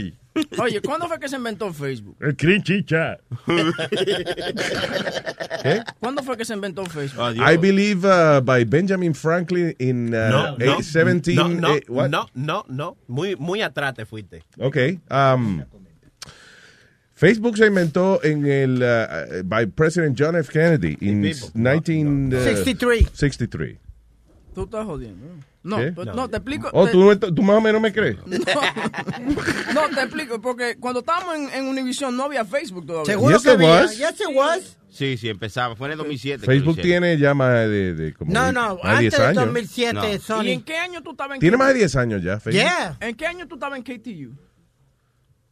Oye, 0.59 0.81
¿cuándo 0.81 1.07
fue 1.07 1.19
que 1.21 1.29
se 1.29 1.37
inventó 1.37 1.73
Facebook? 1.73 2.17
El 2.21 2.37
cheese 2.37 2.85
chat. 2.85 3.21
¿Cuándo 6.01 6.23
fue 6.23 6.37
que 6.37 6.45
se 6.45 6.55
inventó 6.55 6.85
Facebook? 6.87 7.37
I 7.37 7.57
believe 7.57 8.05
uh, 8.05 8.41
by 8.41 8.65
Benjamin 8.65 9.15
Franklin 9.15 9.75
in 9.79 10.09
uh, 10.09 10.31
No, 10.31 10.57
no, 10.59 10.77
17... 10.77 11.35
no, 11.35 11.49
no, 11.49 11.75
eh, 11.75 11.83
what? 11.89 12.11
no, 12.11 12.29
no, 12.35 12.65
no. 12.69 12.97
Muy, 13.07 13.37
muy 13.37 13.63
atrás 13.63 13.95
te 13.95 14.07
fuiste. 14.07 14.43
Ok. 14.59 14.77
Um, 15.11 15.63
Facebook 17.13 17.57
se 17.57 17.67
inventó 17.67 18.23
en 18.25 18.45
el 18.45 18.83
uh, 18.83 19.43
by 19.45 19.67
President 19.67 20.19
John 20.19 20.35
F. 20.35 20.51
Kennedy 20.53 20.97
in 21.01 21.21
1963. 21.21 23.09
63. 23.13 23.79
Tú 24.53 24.65
estás 24.65 24.85
jodiendo. 24.85 25.27
No, 25.65 25.79
pues, 25.95 26.07
no, 26.15 26.29
te 26.29 26.37
explico. 26.37 26.69
Oh, 26.73 26.85
te- 26.87 26.93
¿tú, 26.93 27.35
tú 27.35 27.43
más 27.43 27.57
o 27.57 27.61
menos 27.61 27.81
me 27.81 27.93
crees. 27.93 28.17
No, 29.75 29.89
te 29.95 30.03
explico, 30.03 30.41
porque 30.41 30.77
cuando 30.79 31.01
estábamos 31.01 31.35
en, 31.37 31.51
en 31.51 31.67
Univision 31.67 32.17
no 32.17 32.25
había 32.25 32.45
Facebook 32.45 32.87
todavía. 32.87 33.13
Seguro 33.15 33.35
Yes, 33.35 33.43
que 33.43 33.51
había. 33.51 33.69
was. 33.71 33.97
Yes, 33.99 34.21
it 34.21 34.37
was. 34.37 34.79
Sí, 34.91 35.17
sí, 35.17 35.29
empezaba. 35.29 35.75
Fue 35.75 35.89
en 35.89 35.93
el 35.93 35.99
2007. 35.99 36.41
que 36.41 36.47
Facebook 36.47 36.77
tiene 36.81 37.19
ya 37.19 37.35
más 37.35 37.53
de, 37.69 37.95
de 37.95 38.13
como 38.15 38.33
No, 38.33 38.45
de- 38.47 38.53
no, 38.53 38.79
más 38.85 38.97
de 38.97 39.01
10 39.03 39.15
antes 39.15 39.19
del 39.19 39.27
años. 39.29 39.45
2007, 39.47 39.93
No. 39.95 40.09
¿Y 40.15 40.19
Sony. 40.19 40.47
en 40.53 40.63
qué 40.63 40.77
año 40.77 41.03
tú 41.03 41.11
estabas 41.13 41.35
en 41.37 41.41
Tiene 41.41 41.57
KTU? 41.57 41.59
más 41.65 41.69
de 41.73 41.75
10 41.81 41.97
años 41.97 42.23
ya, 42.23 42.39
Facebook. 42.39 42.53
Yeah. 42.63 42.97
¿En 43.01 43.15
qué 43.17 43.27
año 43.27 43.49
tú 43.49 43.55
estabas 43.57 43.79
en 43.79 43.83
KTU? 43.85 44.37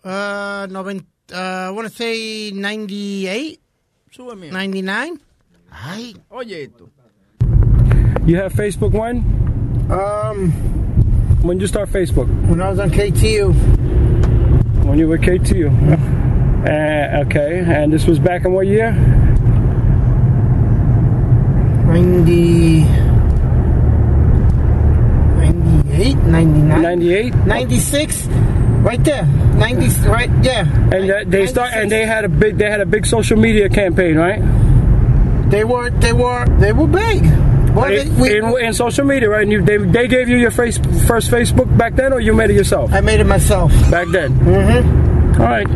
Uh, 0.04 0.66
noven- 0.70 1.06
uh, 1.32 1.68
I 1.68 1.70
want 1.70 1.88
to 1.88 1.94
say 1.94 2.52
98, 2.54 3.58
Sube 4.10 4.36
mío. 4.36 4.52
99. 4.52 5.14
Ay, 5.70 6.16
Oye 6.28 6.64
esto. 6.64 6.90
You 8.26 8.36
have 8.36 8.50
Facebook 8.54 8.94
when? 8.94 9.24
Um, 9.90 10.52
When 11.42 11.58
you 11.60 11.66
start 11.66 11.88
Facebook? 11.90 12.28
when 12.48 12.60
I 12.60 12.70
was 12.70 12.78
on 12.78 12.90
KTU. 12.90 13.52
When 14.84 14.98
you 14.98 15.08
were 15.08 15.18
KTU? 15.18 15.68
Uh, 16.64 17.22
okay, 17.26 17.64
and 17.66 17.92
this 17.92 18.06
was 18.06 18.18
back 18.18 18.44
in 18.44 18.52
what 18.52 18.66
year? 18.66 18.92
90, 21.86 22.80
98, 25.36 26.16
99, 26.16 26.82
98. 26.82 27.34
96, 27.46 28.26
right 28.82 29.04
there. 29.04 29.24
90, 29.26 30.08
right, 30.08 30.30
yeah. 30.42 30.60
And 30.92 31.10
uh, 31.10 31.24
they 31.26 31.46
start 31.46 31.72
and 31.74 31.90
they 31.90 32.06
had 32.06 32.24
a 32.24 32.28
big 32.28 32.56
they 32.58 32.70
had 32.70 32.80
a 32.80 32.86
big 32.86 33.04
social 33.06 33.36
media 33.38 33.68
campaign, 33.68 34.16
right? 34.16 34.40
They 35.50 35.64
were, 35.64 35.90
they 35.90 36.12
were, 36.14 36.46
they 36.58 36.72
were 36.72 36.86
big. 36.86 37.24
Well, 37.74 37.90
In, 37.90 38.16
we, 38.18 38.36
in, 38.36 38.44
in 38.66 38.74
social 38.74 39.04
media, 39.06 39.28
right? 39.30 39.42
And 39.42 39.52
you, 39.52 39.62
they 39.62 39.78
they 39.78 40.06
gave 40.06 40.28
you 40.28 40.36
your 40.36 40.50
face, 40.50 40.78
first 41.06 41.30
Facebook 41.30 41.74
back 41.78 41.94
then, 41.96 42.12
or 42.12 42.20
you 42.20 42.34
made 42.34 42.50
it 42.50 42.56
yourself 42.56 42.92
I 42.92 43.00
made 43.00 43.20
it 43.20 43.26
myself. 43.26 43.72
back 43.90 44.08
then? 44.12 44.32
Mm-hmm. 44.40 45.40
All 45.40 45.48
right. 45.48 45.68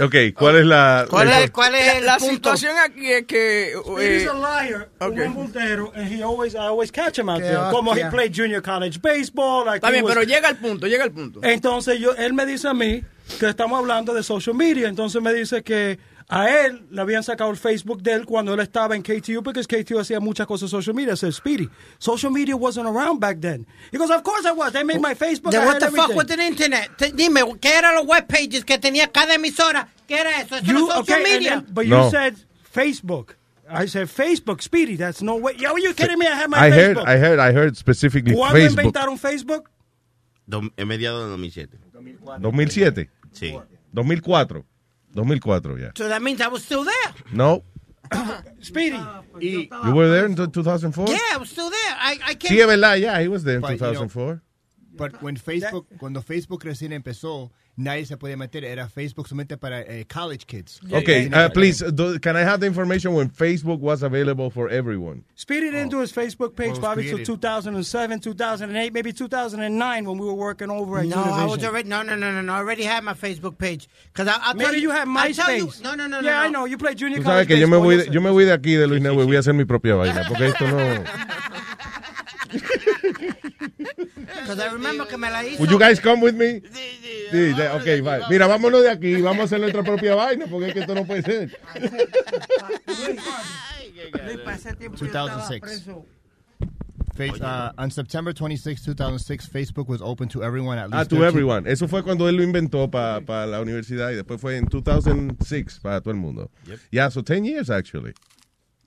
Ok, 0.00 0.14
¿cuál 0.34 0.56
es 0.56 0.64
la...? 0.66 1.06
¿Cuál 1.08 1.28
la- 1.28 1.40
es, 1.42 1.50
cuál 1.50 1.74
es 1.74 1.94
el 1.96 2.06
La 2.06 2.16
punto? 2.16 2.34
situación 2.56 2.72
aquí 2.84 3.12
es 3.12 3.24
que... 3.24 3.72
He's 4.00 4.24
eh, 4.24 4.28
a 4.28 4.34
liar, 4.34 4.88
okay. 5.00 5.26
un 5.26 5.92
and 5.94 6.08
he 6.08 6.22
always 6.22 6.54
I 6.54 6.66
always 6.66 6.90
catch 6.90 7.18
him 7.18 7.28
out 7.28 7.40
Qué 7.40 7.44
there. 7.48 7.70
Como 7.70 7.94
he 7.94 8.02
played 8.10 8.32
junior 8.34 8.60
college 8.62 9.00
baseball, 9.00 9.64
like 9.64 9.76
Está 9.80 9.88
he 9.90 9.92
bien, 9.92 10.04
was- 10.04 10.14
pero 10.14 10.24
llega 10.26 10.48
al 10.48 10.56
punto, 10.56 10.86
llega 10.88 11.04
al 11.04 11.12
punto. 11.12 11.40
Entonces 11.42 12.00
yo, 12.00 12.14
él 12.16 12.32
me 12.32 12.44
dice 12.46 12.68
a 12.68 12.74
mí 12.74 13.04
que 13.38 13.48
estamos 13.48 13.78
hablando 13.78 14.12
de 14.12 14.22
social 14.24 14.56
media. 14.56 14.88
Entonces 14.88 15.22
me 15.22 15.32
dice 15.32 15.62
que 15.62 15.98
a 16.34 16.48
él 16.64 16.86
le 16.90 17.00
habían 17.02 17.22
sacado 17.22 17.50
el 17.50 17.56
Facebook 17.58 18.02
de 18.02 18.12
él 18.14 18.24
cuando 18.24 18.54
él 18.54 18.60
estaba 18.60 18.96
en 18.96 19.02
KTU, 19.02 19.42
porque 19.42 19.60
KTU 19.62 19.98
hacía 19.98 20.18
muchas 20.18 20.46
cosas 20.46 20.70
social 20.70 20.94
media. 20.94 21.14
Said 21.14 21.32
Speedy, 21.32 21.68
social 21.98 22.32
media 22.32 22.56
wasn't 22.56 22.86
around 22.86 23.20
back 23.20 23.38
then. 23.40 23.66
He 23.92 23.98
goes, 23.98 24.10
of 24.10 24.22
course 24.22 24.46
I 24.48 24.52
was. 24.52 24.72
They 24.72 24.82
made 24.82 25.00
my 25.00 25.14
Facebook. 25.14 25.50
Then 25.52 25.66
what 25.66 25.74
had 25.74 25.90
the 25.90 25.96
fuck 25.96 26.10
everything." 26.10 26.16
with 26.16 26.28
the 26.28 26.42
internet? 26.42 26.88
Te- 26.96 27.12
Dime, 27.12 27.40
¿qué 27.60 27.74
eran 27.76 27.94
los 27.96 28.06
web 28.06 28.26
pages 28.26 28.64
que 28.64 28.78
tenía 28.78 29.08
cada 29.12 29.34
emisora? 29.34 29.88
¿Qué 30.08 30.18
era 30.20 30.40
eso? 30.40 30.56
Eso 30.56 30.64
You, 30.64 30.72
no 30.72 30.88
es 30.88 30.94
social 30.94 31.20
okay, 31.20 31.32
media. 31.34 31.50
then- 31.62 31.74
but 31.74 31.84
No. 31.86 32.04
you 32.04 32.10
said 32.10 32.34
Facebook. 32.72 33.36
I 33.68 33.86
said 33.86 34.08
Facebook, 34.08 34.62
Speedy. 34.62 34.96
That's 34.96 35.22
no 35.22 35.36
way. 35.36 35.54
Yo, 35.58 35.70
are 35.72 35.80
you 35.80 35.92
kidding 35.94 36.18
me? 36.18 36.26
I 36.26 36.34
have 36.34 36.48
my 36.48 36.56
I 36.58 36.70
heard, 36.70 36.96
Facebook. 36.96 37.08
I 37.08 37.16
heard, 37.18 37.38
I 37.40 37.52
heard 37.52 37.76
specifically 37.76 38.34
¿Cuándo 38.34 38.56
Facebook. 38.58 38.84
inventaron 38.84 39.18
Facebook? 39.18 39.68
do- 40.46 40.70
en 40.76 40.88
mediados 40.88 41.24
de 41.24 41.30
2007. 41.30 41.78
2007, 42.40 43.10
Sí. 43.32 43.54
2004, 43.92 44.64
2004, 45.14 45.78
ya. 45.78 45.90
So 45.96 46.08
that 46.08 46.22
means 46.22 46.40
I 46.40 46.48
was 46.48 46.64
still 46.64 46.84
there. 46.84 47.14
No, 47.32 47.64
Speedy. 48.60 48.96
Ah, 48.98 49.22
you 49.40 49.68
were 49.94 50.08
there 50.08 50.26
in 50.26 50.36
2004? 50.36 51.08
Yeah, 51.08 51.18
I 51.32 51.36
was 51.38 51.50
still 51.50 51.70
there. 51.70 51.96
I, 51.98 52.18
I 52.24 52.34
can't. 52.34 52.54
es 52.58 52.66
verdad, 52.66 53.00
yeah, 53.00 53.20
he 53.20 53.28
was 53.28 53.44
there 53.44 53.56
in 53.56 53.62
But, 53.62 53.72
you 53.72 53.76
know, 53.78 53.92
2004. 53.92 54.42
But 54.94 55.22
when 55.22 55.36
Facebook, 55.36 55.86
cuando 55.98 56.20
Facebook 56.20 56.64
recién 56.64 56.92
empezó, 56.92 57.50
nadie 57.76 58.06
se 58.06 58.16
podía 58.16 58.36
meter. 58.36 58.64
Era 58.64 58.88
Facebook 58.88 59.28
solamente 59.28 59.56
para 59.56 59.80
eh, 59.80 60.04
college 60.04 60.46
kids. 60.46 60.80
Okay, 60.92 61.28
uh, 61.28 61.48
please, 61.50 61.82
do, 61.92 62.18
can 62.18 62.36
I 62.36 62.40
have 62.40 62.60
the 62.60 62.66
information 62.66 63.14
when 63.14 63.30
Facebook 63.30 63.80
was 63.80 64.02
available 64.02 64.50
for 64.50 64.68
everyone? 64.68 65.24
Speedy 65.34 65.70
didn't 65.70 65.90
do 65.90 66.00
his 66.00 66.12
Facebook 66.12 66.54
page 66.54 66.78
probably 66.78 67.04
till 67.04 67.16
created. 67.16 67.26
2007, 67.26 68.20
2008, 68.20 68.92
maybe 68.92 69.12
2009 69.12 70.04
when 70.04 70.18
we 70.18 70.26
were 70.26 70.34
working 70.34 70.70
over 70.70 70.98
at 70.98 71.06
No, 71.06 71.22
I 71.22 71.44
was 71.44 71.64
already 71.64 71.88
no 71.88 72.02
no 72.02 72.16
no 72.16 72.30
no 72.30 72.42
no. 72.42 72.52
I 72.52 72.58
already 72.58 72.84
had 72.84 73.04
my 73.04 73.14
Facebook 73.14 73.58
page 73.58 73.88
because 74.12 74.28
I 74.28 74.38
I'll 74.42 74.54
Maybe 74.54 74.78
you 74.78 74.90
had 74.90 75.06
you- 75.08 75.14
MySpace. 75.14 75.82
No 75.82 75.94
no 75.94 76.06
no 76.06 76.20
no. 76.20 76.28
Yeah, 76.28 76.38
no. 76.38 76.42
I 76.42 76.48
know. 76.48 76.64
You 76.66 76.78
played 76.78 76.98
junior 76.98 77.18
Tú 77.18 77.24
sabes 77.24 77.46
college 77.46 77.48
que 77.48 77.58
yo 77.58 77.68
me 77.68 77.76
voy, 77.76 77.96
de, 77.96 78.10
yo 78.10 78.20
me 78.20 78.30
voy 78.30 78.44
de 78.44 78.52
aquí 78.52 78.74
de 78.74 78.86
Luis 78.86 79.02
Network, 79.02 79.26
voy 79.26 79.36
a 79.36 79.40
hacer 79.40 79.54
mi 79.54 79.64
propia 79.64 79.94
vaina, 79.94 80.24
porque 80.28 80.48
esto 80.48 80.66
no... 80.68 80.78
Because 84.26 84.58
I 84.60 84.72
remember 84.72 85.06
que 85.06 85.16
me 85.16 85.30
la 85.30 85.42
hizo. 85.44 85.58
Would 85.58 85.70
you 85.70 85.78
guys 85.78 86.00
come 86.00 86.20
with 86.22 86.34
me? 86.34 86.60
Sí, 87.30 87.54
ya, 87.56 87.74
ok, 87.76 88.02
bye. 88.02 88.20
Mira, 88.28 88.46
vámonos 88.46 88.82
de 88.82 88.90
aquí, 88.90 89.20
vamos 89.20 89.40
a 89.40 89.44
hacer 89.44 89.60
nuestra 89.60 89.82
propia 89.82 90.14
vaina, 90.14 90.46
porque 90.46 90.68
es 90.68 90.74
que 90.74 90.80
esto 90.80 90.94
no 90.94 91.04
puede 91.04 91.22
ser. 91.22 91.58
Luis, 94.24 94.38
para 94.44 94.56
ese 94.56 94.74
tiempo 94.74 94.96
yo 94.98 95.06
estaba 95.06 95.30
2006. 95.30 95.60
preso. 95.60 96.04
Face, 97.14 97.40
uh, 97.42 97.72
on 97.76 97.90
September 97.90 98.32
26, 98.32 98.84
2006, 98.84 99.46
Facebook 99.46 99.86
was 99.86 100.00
open 100.00 100.28
to 100.28 100.42
everyone 100.42 100.78
at 100.78 100.88
least. 100.88 100.98
Ah, 100.98 101.04
to 101.04 101.16
13 101.16 101.26
everyone. 101.26 101.66
Eso 101.66 101.86
fue 101.86 102.02
cuando 102.02 102.26
él 102.26 102.36
lo 102.36 102.42
inventó 102.42 102.90
para 102.90 103.46
la 103.46 103.60
universidad 103.60 104.10
y 104.12 104.14
después 104.14 104.40
fue 104.40 104.56
en 104.56 104.64
2006 104.64 105.80
para 105.82 106.00
todo 106.00 106.10
el 106.12 106.16
mundo. 106.16 106.50
Yeah, 106.90 107.10
so 107.10 107.20
10 107.22 107.44
years 107.44 107.68
actually. 107.70 108.14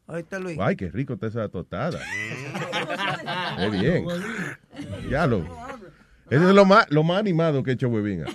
Luis. 0.07 0.57
Ay, 0.59 0.75
qué 0.75 0.89
rico 0.89 1.13
está 1.13 1.27
esa 1.27 1.49
tostada. 1.49 1.99
Qué 3.57 3.69
bien. 3.69 4.05
Ya 5.09 5.25
lo. 5.25 5.39
Eso 6.29 6.49
es 6.49 6.55
lo 6.55 6.65
más, 6.65 6.89
lo 6.91 7.03
más 7.03 7.19
animado 7.19 7.63
que 7.63 7.71
he 7.71 7.73
hecho 7.73 7.89
Huevín. 7.89 8.23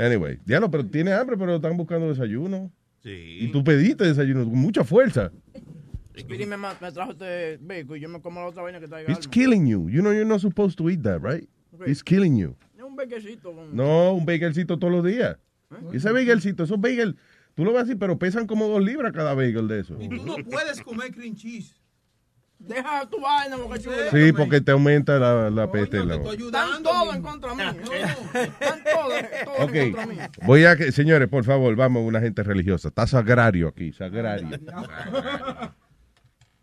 Anyway, 0.00 0.38
diablo, 0.46 0.70
pero 0.70 0.86
tiene 0.86 1.12
hambre, 1.12 1.36
pero 1.36 1.56
están 1.56 1.76
buscando 1.76 2.08
desayuno. 2.08 2.72
Sí. 3.02 3.36
Y 3.40 3.52
tú 3.52 3.62
pediste 3.62 4.04
desayuno 4.04 4.44
con 4.44 4.58
mucha 4.58 4.82
fuerza. 4.82 5.30
Speedy 6.18 6.46
me, 6.46 6.56
me 6.56 6.92
trajo 6.92 7.12
este 7.12 7.58
bacon 7.58 7.98
y 7.98 8.00
yo 8.00 8.08
me 8.08 8.22
como 8.22 8.40
la 8.40 8.46
otra 8.46 8.62
vaina 8.62 8.80
que 8.80 8.88
traiga. 8.88 9.12
It's 9.12 9.28
killing 9.28 9.66
you. 9.66 9.90
You 9.90 10.00
know 10.00 10.12
you're 10.12 10.24
not 10.24 10.40
supposed 10.40 10.78
to 10.78 10.88
eat 10.88 11.02
that, 11.02 11.20
right? 11.22 11.46
It's 11.86 12.02
killing 12.02 12.36
you. 12.38 12.56
Es 12.76 12.82
un 12.82 12.96
baconcito 12.96 13.54
con... 13.54 13.76
No, 13.76 14.14
un 14.14 14.24
bagelcito 14.24 14.78
todos 14.78 14.92
los 14.92 15.04
días. 15.04 15.36
Y 15.92 15.98
ese 15.98 16.10
bagelcito, 16.12 16.64
esos 16.64 16.80
bagel, 16.80 17.16
tú 17.60 17.66
lo 17.66 17.74
ves 17.74 17.82
así, 17.82 17.94
pero 17.94 18.18
pesan 18.18 18.46
como 18.46 18.68
dos 18.68 18.82
libras 18.82 19.12
cada 19.12 19.34
bagel 19.34 19.68
de 19.68 19.80
eso. 19.80 19.94
Y 20.00 20.08
tú 20.08 20.24
no 20.24 20.36
puedes 20.48 20.80
comer 20.80 21.12
cream 21.12 21.34
cheese. 21.34 21.78
Deja 22.58 23.06
tu 23.10 23.20
vaina, 23.20 23.56
boca 23.58 23.78
chula. 23.78 24.10
Sí, 24.10 24.32
porque 24.32 24.62
te 24.62 24.70
aumenta 24.72 25.18
la, 25.18 25.50
la 25.50 25.70
peste. 25.70 26.02
la 26.02 26.14
Estoy 26.14 26.38
boca. 26.38 26.58
Están 26.64 26.82
todos 26.82 27.14
en 27.16 27.22
contra 27.22 27.54
mí. 27.54 27.62
Están 27.62 28.82
todos, 28.82 29.12
todos 29.44 29.60
Ok, 29.60 29.74
en 29.74 29.92
contra 29.92 30.06
mí. 30.06 30.18
voy 30.46 30.64
a 30.64 30.74
que, 30.74 30.90
señores, 30.90 31.28
por 31.28 31.44
favor, 31.44 31.76
vamos, 31.76 32.02
una 32.02 32.20
gente 32.20 32.42
religiosa. 32.42 32.88
Está 32.88 33.06
sagrario 33.06 33.68
aquí, 33.68 33.92
sagrario. 33.92 34.48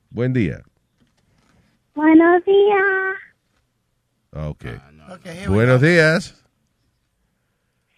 Buen 0.09 0.33
día. 0.33 0.63
Buenos 1.93 2.43
días. 2.43 3.17
Ok. 4.31 4.65
Okay, 5.13 5.37
here 5.37 5.47
we 5.47 5.55
Buenos 5.55 5.79
días. 5.79 6.43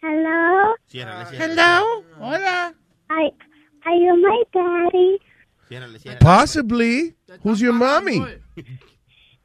Hello. 0.02 0.76
Hello. 0.92 2.04
Hola. 2.20 2.74
I, 3.10 3.32
are 3.86 3.96
you 3.96 4.22
my 4.22 4.44
daddy? 4.54 5.20
Ciérrale, 5.70 6.00
ciérrale. 6.00 6.20
Possibly. 6.20 7.16
Who's 7.44 7.62
your 7.62 7.74
mommy? 7.74 8.22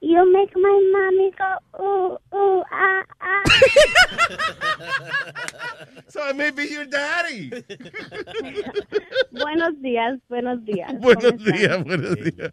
You 0.01 0.33
make 0.33 0.55
my 0.55 0.81
mommy 0.93 1.31
go 1.39 1.49
ooh 1.83 2.19
ooh 2.37 2.63
ah 2.71 3.03
ah. 3.23 3.43
So 6.09 6.21
I 6.23 6.33
may 6.35 6.51
be 6.51 6.65
your 6.65 6.85
daddy. 6.85 7.49
buenos 9.33 9.81
días, 9.81 10.21
buenos 10.29 10.63
días. 10.67 10.93
¿Cómo 11.01 11.01
buenos 11.01 11.43
días, 11.45 11.85
buenos 11.85 12.15
días. 12.17 12.53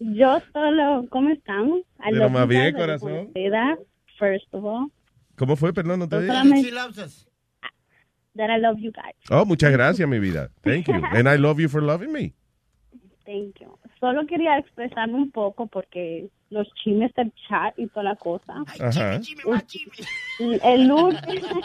Yo 0.00 0.40
solo, 0.52 1.06
¿cómo 1.10 1.30
estamos? 1.30 1.82
Pero 2.10 2.28
más 2.28 2.48
bien, 2.48 2.74
corazón. 2.74 3.12
wanna 3.12 3.30
say 3.34 3.50
that, 3.50 3.78
first 4.18 4.52
of 4.52 4.64
all, 4.64 4.90
¿Cómo 5.36 5.54
fue? 5.54 5.72
Perdón, 5.72 6.00
no 6.00 6.08
te 6.08 6.20
dije. 6.20 6.32
solamente-. 6.32 7.27
That 8.38 8.50
I 8.50 8.56
love 8.58 8.78
you 8.78 8.90
guys. 8.92 9.14
Oh, 9.30 9.44
muchas 9.44 9.70
gracias, 9.72 10.08
mi 10.08 10.18
vida. 10.18 10.50
Thank 10.62 10.88
you. 10.88 10.94
And 11.12 11.28
I 11.28 11.36
love 11.36 11.60
you 11.60 11.68
for 11.68 11.82
loving 11.82 12.12
me. 12.12 12.32
Thank 13.26 13.60
you. 13.60 13.78
Solo 14.00 14.26
quería 14.26 14.56
expresarme 14.58 15.14
un 15.16 15.30
poco 15.30 15.66
porque 15.66 16.30
los 16.50 16.66
chimes 16.82 17.12
del 17.14 17.30
chat 17.46 17.78
y 17.78 17.86
toda 17.88 18.04
la 18.04 18.16
cosa. 18.16 18.64
El 20.38 20.90
último, 20.90 21.60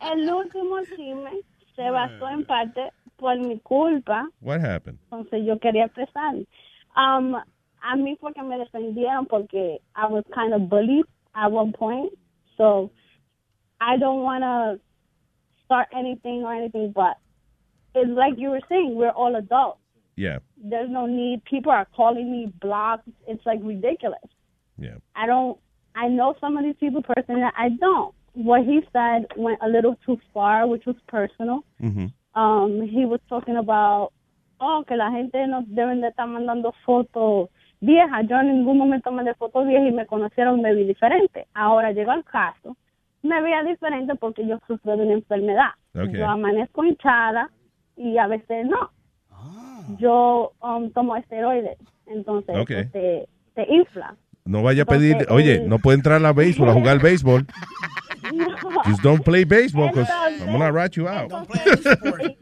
el 0.00 0.32
último 0.32 0.80
chisme 0.84 1.30
se 1.76 1.90
basó 1.90 2.28
en 2.28 2.44
parte 2.44 2.90
por 3.16 3.36
mi 3.38 3.58
culpa 3.58 4.26
What 4.40 4.60
happened? 4.60 4.98
entonces 5.10 5.44
yo 5.44 5.58
quería 5.58 5.86
expresar. 5.86 6.36
Um, 6.96 7.34
a 7.82 7.96
mí 7.96 8.16
fue 8.20 8.32
que 8.32 8.42
me 8.42 8.56
defendieron 8.58 9.26
porque 9.26 9.80
I 9.96 10.06
was 10.10 10.24
kind 10.32 10.54
of 10.54 10.68
bullied 10.68 11.04
at 11.34 11.50
one 11.52 11.72
point. 11.72 12.12
So 12.56 12.90
I 13.80 13.96
don't 13.98 14.22
want 14.22 14.42
to 14.42 14.80
start 15.68 15.88
anything 15.94 16.42
or 16.44 16.54
anything, 16.54 16.92
but 16.94 17.18
it's 17.94 18.10
like 18.10 18.34
you 18.38 18.50
were 18.50 18.60
saying, 18.68 18.94
we're 18.96 19.10
all 19.10 19.36
adults. 19.36 19.80
Yeah, 20.16 20.38
There's 20.56 20.90
no 20.90 21.06
need. 21.06 21.44
People 21.44 21.70
are 21.70 21.86
calling 21.94 22.32
me 22.32 22.52
blocked. 22.60 23.08
It's 23.28 23.44
like 23.46 23.60
ridiculous. 23.62 24.28
yeah. 24.76 24.96
I 25.14 25.26
don't. 25.26 25.58
I 25.94 26.08
know 26.08 26.34
some 26.40 26.56
of 26.56 26.64
these 26.64 26.74
people 26.80 27.02
personally. 27.02 27.42
I 27.56 27.68
don't. 27.68 28.12
What 28.32 28.64
he 28.64 28.80
said 28.92 29.26
went 29.36 29.58
a 29.62 29.68
little 29.68 29.96
too 30.04 30.18
far, 30.34 30.66
which 30.66 30.86
was 30.86 30.96
personal. 31.06 31.64
Mm-hmm. 31.80 32.06
Um, 32.40 32.82
he 32.88 33.04
was 33.04 33.20
talking 33.28 33.56
about, 33.56 34.10
oh, 34.60 34.84
que 34.88 34.96
la 34.96 35.10
gente 35.10 35.46
no 35.46 35.62
deben 35.62 36.00
de 36.00 36.08
estar 36.08 36.26
mandando 36.26 36.72
fotos 36.84 37.48
viejas. 37.80 38.26
Yo 38.28 38.36
en 38.40 38.48
ningún 38.48 38.76
momento 38.78 39.12
mandé 39.12 39.34
fotos 39.34 39.66
viejas 39.68 39.88
y 39.88 39.92
me 39.92 40.06
conocieron, 40.06 40.60
me 40.60 40.74
vi 40.74 40.84
diferente. 40.84 41.46
Ahora 41.54 41.92
llegó 41.92 42.12
el 42.12 42.24
caso, 42.24 42.76
me 43.22 43.40
veía 43.42 43.62
diferente 43.64 44.14
porque 44.16 44.46
yo 44.46 44.58
sufro 44.66 44.96
de 44.96 45.04
una 45.04 45.14
enfermedad. 45.14 45.70
Ok. 45.94 46.10
Yo 46.12 46.26
amanezco 46.28 46.84
hinchada 46.84 47.50
y 47.96 48.18
a 48.18 48.26
veces 48.26 48.66
no. 48.66 48.90
Yo 49.98 50.52
um, 50.60 50.90
tomo 50.92 51.16
esteroides, 51.16 51.78
entonces 52.06 52.54
Ok. 52.58 52.70
eso 52.70 52.90
te, 52.92 53.28
te 53.54 53.72
infla. 53.72 54.14
No 54.44 54.62
vaya 54.62 54.82
a 54.82 54.82
Entonces, 54.82 55.14
pedir, 55.16 55.26
oye, 55.32 55.54
él- 55.56 55.68
no 55.68 55.78
puede 55.78 55.96
entrar 55.96 56.16
a 56.16 56.20
la 56.20 56.32
béisbol 56.32 56.68
a 56.68 56.72
jugar 56.74 57.00
béisbol. 57.00 57.46
No. 58.34 58.46
Just 58.84 59.02
don't 59.02 59.22
play 59.24 59.44
baseball 59.44 59.88
because 59.88 60.08
Entonces- 60.10 60.42
I'm 60.46 60.52
gonna 60.52 60.70
rat 60.72 60.92
you 60.96 61.08
out. 61.08 61.30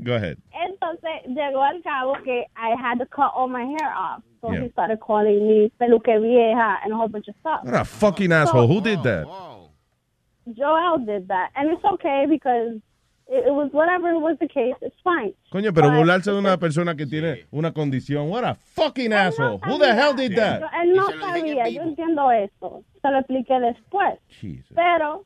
Go 0.00 0.14
ahead. 0.14 0.36
Entonces 0.52 1.10
llegó 1.28 1.62
al 1.62 1.82
cabo 1.82 2.14
que 2.24 2.46
I 2.56 2.74
had 2.80 2.98
to 2.98 3.06
cut 3.06 3.30
all 3.34 3.48
my 3.48 3.64
hair 3.64 3.92
off. 3.96 4.22
So 4.40 4.52
Yeah. 4.52 4.64
he 4.64 4.68
started 4.70 5.00
calling 5.00 5.46
me 5.48 5.70
peluque 5.80 6.18
vieja 6.20 6.78
and 6.84 6.92
a 6.92 6.96
whole 6.96 7.08
bunch 7.08 7.28
of 7.28 7.34
stuff. 7.40 7.64
What 7.64 7.74
a 7.74 7.84
fucking 7.84 8.30
asshole. 8.32 8.66
Who 8.66 8.80
did 8.82 9.02
that? 9.04 9.26
Joel 10.52 10.98
did 11.04 11.28
that. 11.28 11.50
And 11.56 11.70
it's 11.72 11.84
okay 11.84 12.26
because 12.28 12.76
it, 13.28 13.46
it 13.46 13.52
was 13.52 13.70
whatever 13.72 14.18
was 14.18 14.36
the 14.40 14.48
case. 14.48 14.74
It's 14.82 14.96
fine. 15.02 15.32
Coño, 15.52 15.72
pero 15.72 15.88
But- 15.90 15.96
burlarse 15.98 16.30
de 16.30 16.38
una 16.38 16.58
persona 16.58 16.94
que 16.94 17.06
tiene 17.06 17.46
una 17.52 17.72
condición. 17.72 18.28
What 18.28 18.44
a 18.44 18.54
fucking 18.54 19.12
asshole. 19.12 19.58
Who 19.64 19.78
the 19.78 19.94
hell 19.94 20.14
did 20.14 20.32
Yo- 20.32 20.36
that? 20.40 20.62
él 20.82 20.94
no 20.94 21.08
sabía, 21.20 21.68
yo 21.68 21.82
entiendo 21.82 22.30
eso. 22.30 22.82
Se 23.00 23.10
lo 23.10 23.18
expliqué 23.20 23.58
después. 23.60 24.18
Pero 24.74 25.24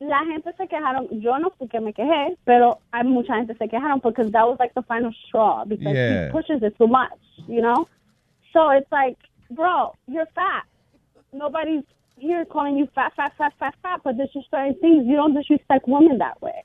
la 0.00 0.24
gente 0.24 0.52
se 0.56 0.66
quejaron. 0.66 1.08
Yo 1.20 1.38
no 1.38 1.50
fui 1.50 1.68
que 1.68 1.78
me 1.80 1.92
quejé, 1.92 2.36
pero 2.44 2.80
hay 2.90 3.04
mucha 3.04 3.36
gente 3.36 3.54
se 3.56 3.68
quejaron 3.68 4.00
porque 4.00 4.24
that 4.32 4.44
was 4.48 4.58
like 4.58 4.72
the 4.74 4.82
final 4.82 5.12
straw 5.28 5.64
because 5.64 5.94
Yeah. 5.94 6.26
he 6.26 6.30
pushes 6.32 6.60
it 6.62 6.76
too 6.76 6.88
much, 6.88 7.12
you 7.46 7.60
know? 7.60 7.86
So 8.52 8.70
it's 8.72 8.90
like, 8.90 9.16
bro, 9.50 9.94
you're 10.08 10.26
fat. 10.34 10.64
Nobody's 11.32 11.84
here 12.16 12.44
calling 12.44 12.76
you 12.76 12.88
fat, 12.94 13.12
fat, 13.16 13.32
fat, 13.36 13.52
fat, 13.58 13.74
fat, 13.82 14.00
but 14.04 14.16
there's 14.16 14.32
just 14.32 14.50
certain 14.50 14.74
things. 14.80 15.06
You 15.06 15.16
don't 15.16 15.34
disrespect 15.34 15.88
women 15.88 16.18
that 16.18 16.40
way. 16.40 16.64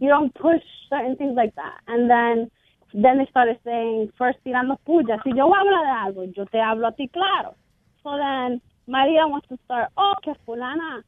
You 0.00 0.08
don't 0.08 0.34
push 0.34 0.62
certain 0.88 1.16
things 1.16 1.34
like 1.36 1.54
that. 1.56 1.80
And 1.86 2.10
then 2.10 2.50
then 2.92 3.18
they 3.18 3.26
started 3.26 3.58
saying, 3.64 4.12
first 4.16 4.38
tirando 4.44 4.78
puya. 4.86 5.18
Si 5.24 5.30
yo 5.34 5.48
voy 5.48 5.56
a 5.56 5.64
hablar 5.64 5.82
de 5.82 6.20
algo, 6.20 6.36
yo 6.36 6.44
te 6.44 6.58
hablo 6.58 6.88
a 6.88 6.92
ti 6.92 7.08
claro. 7.08 7.56
So 8.02 8.16
then 8.16 8.60
Maria 8.86 9.26
wants 9.26 9.48
to 9.48 9.58
start, 9.64 9.88
oh, 9.96 10.14
que 10.22 10.34
fulana. 10.46 11.02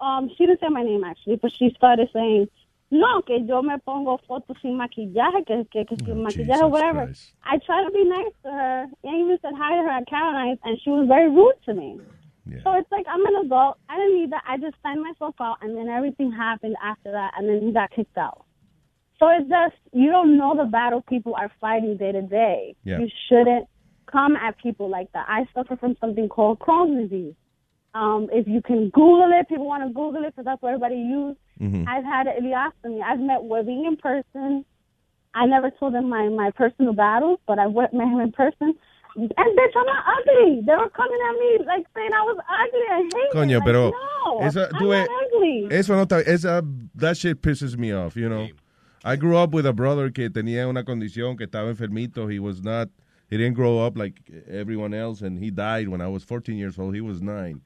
Um, 0.00 0.30
she 0.36 0.46
didn't 0.46 0.60
say 0.60 0.68
my 0.68 0.82
name 0.82 1.04
actually, 1.04 1.36
but 1.36 1.52
she 1.52 1.72
started 1.76 2.08
saying, 2.12 2.48
no, 2.90 3.20
que 3.22 3.38
yo 3.38 3.60
me 3.62 3.74
pongo 3.86 4.18
fotos 4.28 4.56
sin 4.62 4.78
maquillaje, 4.78 5.46
que, 5.46 5.66
que, 5.70 5.84
que 5.84 5.96
sin 6.04 6.24
maquillaje, 6.24 6.60
Jesus 6.60 6.70
whatever. 6.70 7.06
Christ. 7.06 7.32
I 7.44 7.58
tried 7.58 7.84
to 7.84 7.90
be 7.90 8.04
nice 8.04 8.32
to 8.44 8.50
her. 8.50 8.86
I 9.04 9.08
even 9.08 9.38
said 9.42 9.52
hi 9.56 9.76
to 9.76 9.82
her 9.82 9.90
at 9.90 10.06
Caroline's, 10.06 10.58
and 10.64 10.78
she 10.82 10.90
was 10.90 11.06
very 11.08 11.28
rude 11.28 11.54
to 11.66 11.74
me. 11.74 12.00
So 12.64 12.72
it's 12.78 12.90
like 12.92 13.06
I'm 13.08 13.24
an 13.26 13.46
adult. 13.46 13.78
I 13.88 13.96
didn't 13.96 14.16
need 14.20 14.32
that. 14.32 14.44
I 14.46 14.56
just 14.56 14.76
signed 14.82 15.02
myself 15.02 15.34
out, 15.40 15.56
and 15.62 15.76
then 15.76 15.88
everything 15.88 16.30
happened 16.32 16.76
after 16.82 17.10
that, 17.12 17.32
and 17.36 17.48
then 17.48 17.60
he 17.60 17.72
got 17.72 17.90
kicked 17.90 18.16
out. 18.16 18.44
So 19.18 19.28
it's 19.28 19.48
just 19.48 19.74
you 19.92 20.10
don't 20.10 20.36
know 20.36 20.56
the 20.56 20.64
battle 20.64 21.02
people 21.02 21.34
are 21.34 21.50
fighting 21.60 21.96
day 21.96 22.12
to 22.12 22.22
day. 22.22 22.76
Yeah. 22.84 22.98
You 22.98 23.08
shouldn't 23.28 23.66
come 24.10 24.36
at 24.36 24.56
people 24.58 24.88
like 24.88 25.10
that. 25.12 25.26
I 25.28 25.46
suffer 25.54 25.76
from 25.76 25.96
something 26.00 26.28
called 26.28 26.58
Crohn's 26.60 27.10
disease. 27.10 27.34
Um, 27.94 28.28
if 28.30 28.46
you 28.46 28.60
can 28.60 28.90
Google 28.90 29.30
it, 29.32 29.48
people 29.48 29.66
want 29.66 29.82
to 29.82 29.88
Google 29.88 30.22
it 30.24 30.26
because 30.36 30.44
that's 30.44 30.60
what 30.62 30.68
everybody 30.74 30.96
uses. 30.96 31.36
Mhm. 31.60 31.88
I've 31.88 32.04
had 32.04 32.26
an 32.26 32.34
ileostomy. 32.44 33.02
I've 33.02 33.18
met 33.20 33.42
Webbing 33.42 33.86
in 33.86 33.96
person. 33.96 34.64
I 35.34 35.46
never 35.46 35.70
told 35.70 35.94
them 35.94 36.08
my, 36.08 36.28
my 36.28 36.50
personal 36.50 36.92
battles, 36.92 37.38
but 37.46 37.58
I 37.58 37.66
met 37.68 37.90
him 37.92 38.20
in 38.20 38.32
person. 38.32 38.74
And 39.16 39.28
bitch, 39.58 39.74
I'm 39.74 39.86
not 39.86 40.04
ugly. 40.18 40.60
They 40.66 40.76
were 40.76 40.90
coming 40.90 41.18
at 41.28 41.38
me 41.38 41.66
like 41.66 41.86
saying 41.94 42.10
I 42.12 42.22
was 42.22 42.38
ugly 42.48 42.80
and 42.90 43.12
hating. 43.14 43.30
Coño, 43.32 43.58
like, 43.60 43.64
pero 43.66 43.90
no, 43.90 44.40
eso, 44.42 44.64
I'm 44.64 44.72
tú 44.72 44.90
not 44.90 45.08
ugly. 45.08 45.68
eso 45.70 45.96
no 45.96 46.04
está, 46.04 46.26
esa, 46.26 46.62
that 46.94 47.16
shit 47.16 47.40
pisses 47.40 47.78
me 47.78 47.92
off, 47.92 48.14
you 48.16 48.28
know. 48.28 48.48
I 49.04 49.16
grew 49.16 49.36
up 49.36 49.52
with 49.52 49.64
a 49.66 49.72
brother 49.72 50.10
que 50.10 50.28
tenía 50.28 50.68
una 50.68 50.82
condición 50.82 51.38
que 51.38 51.46
estaba 51.46 51.72
enfermito. 51.74 52.30
He 52.30 52.40
was 52.40 52.60
not, 52.62 52.88
he 53.30 53.36
didn't 53.36 53.54
grow 53.54 53.78
up 53.78 53.96
like 53.96 54.20
everyone 54.50 54.92
else 54.92 55.22
and 55.22 55.38
he 55.38 55.50
died 55.50 55.88
when 55.88 56.00
I 56.00 56.08
was 56.08 56.22
14 56.24 56.56
years 56.56 56.78
old. 56.78 56.94
He 56.94 57.00
was 57.00 57.22
nine. 57.22 57.62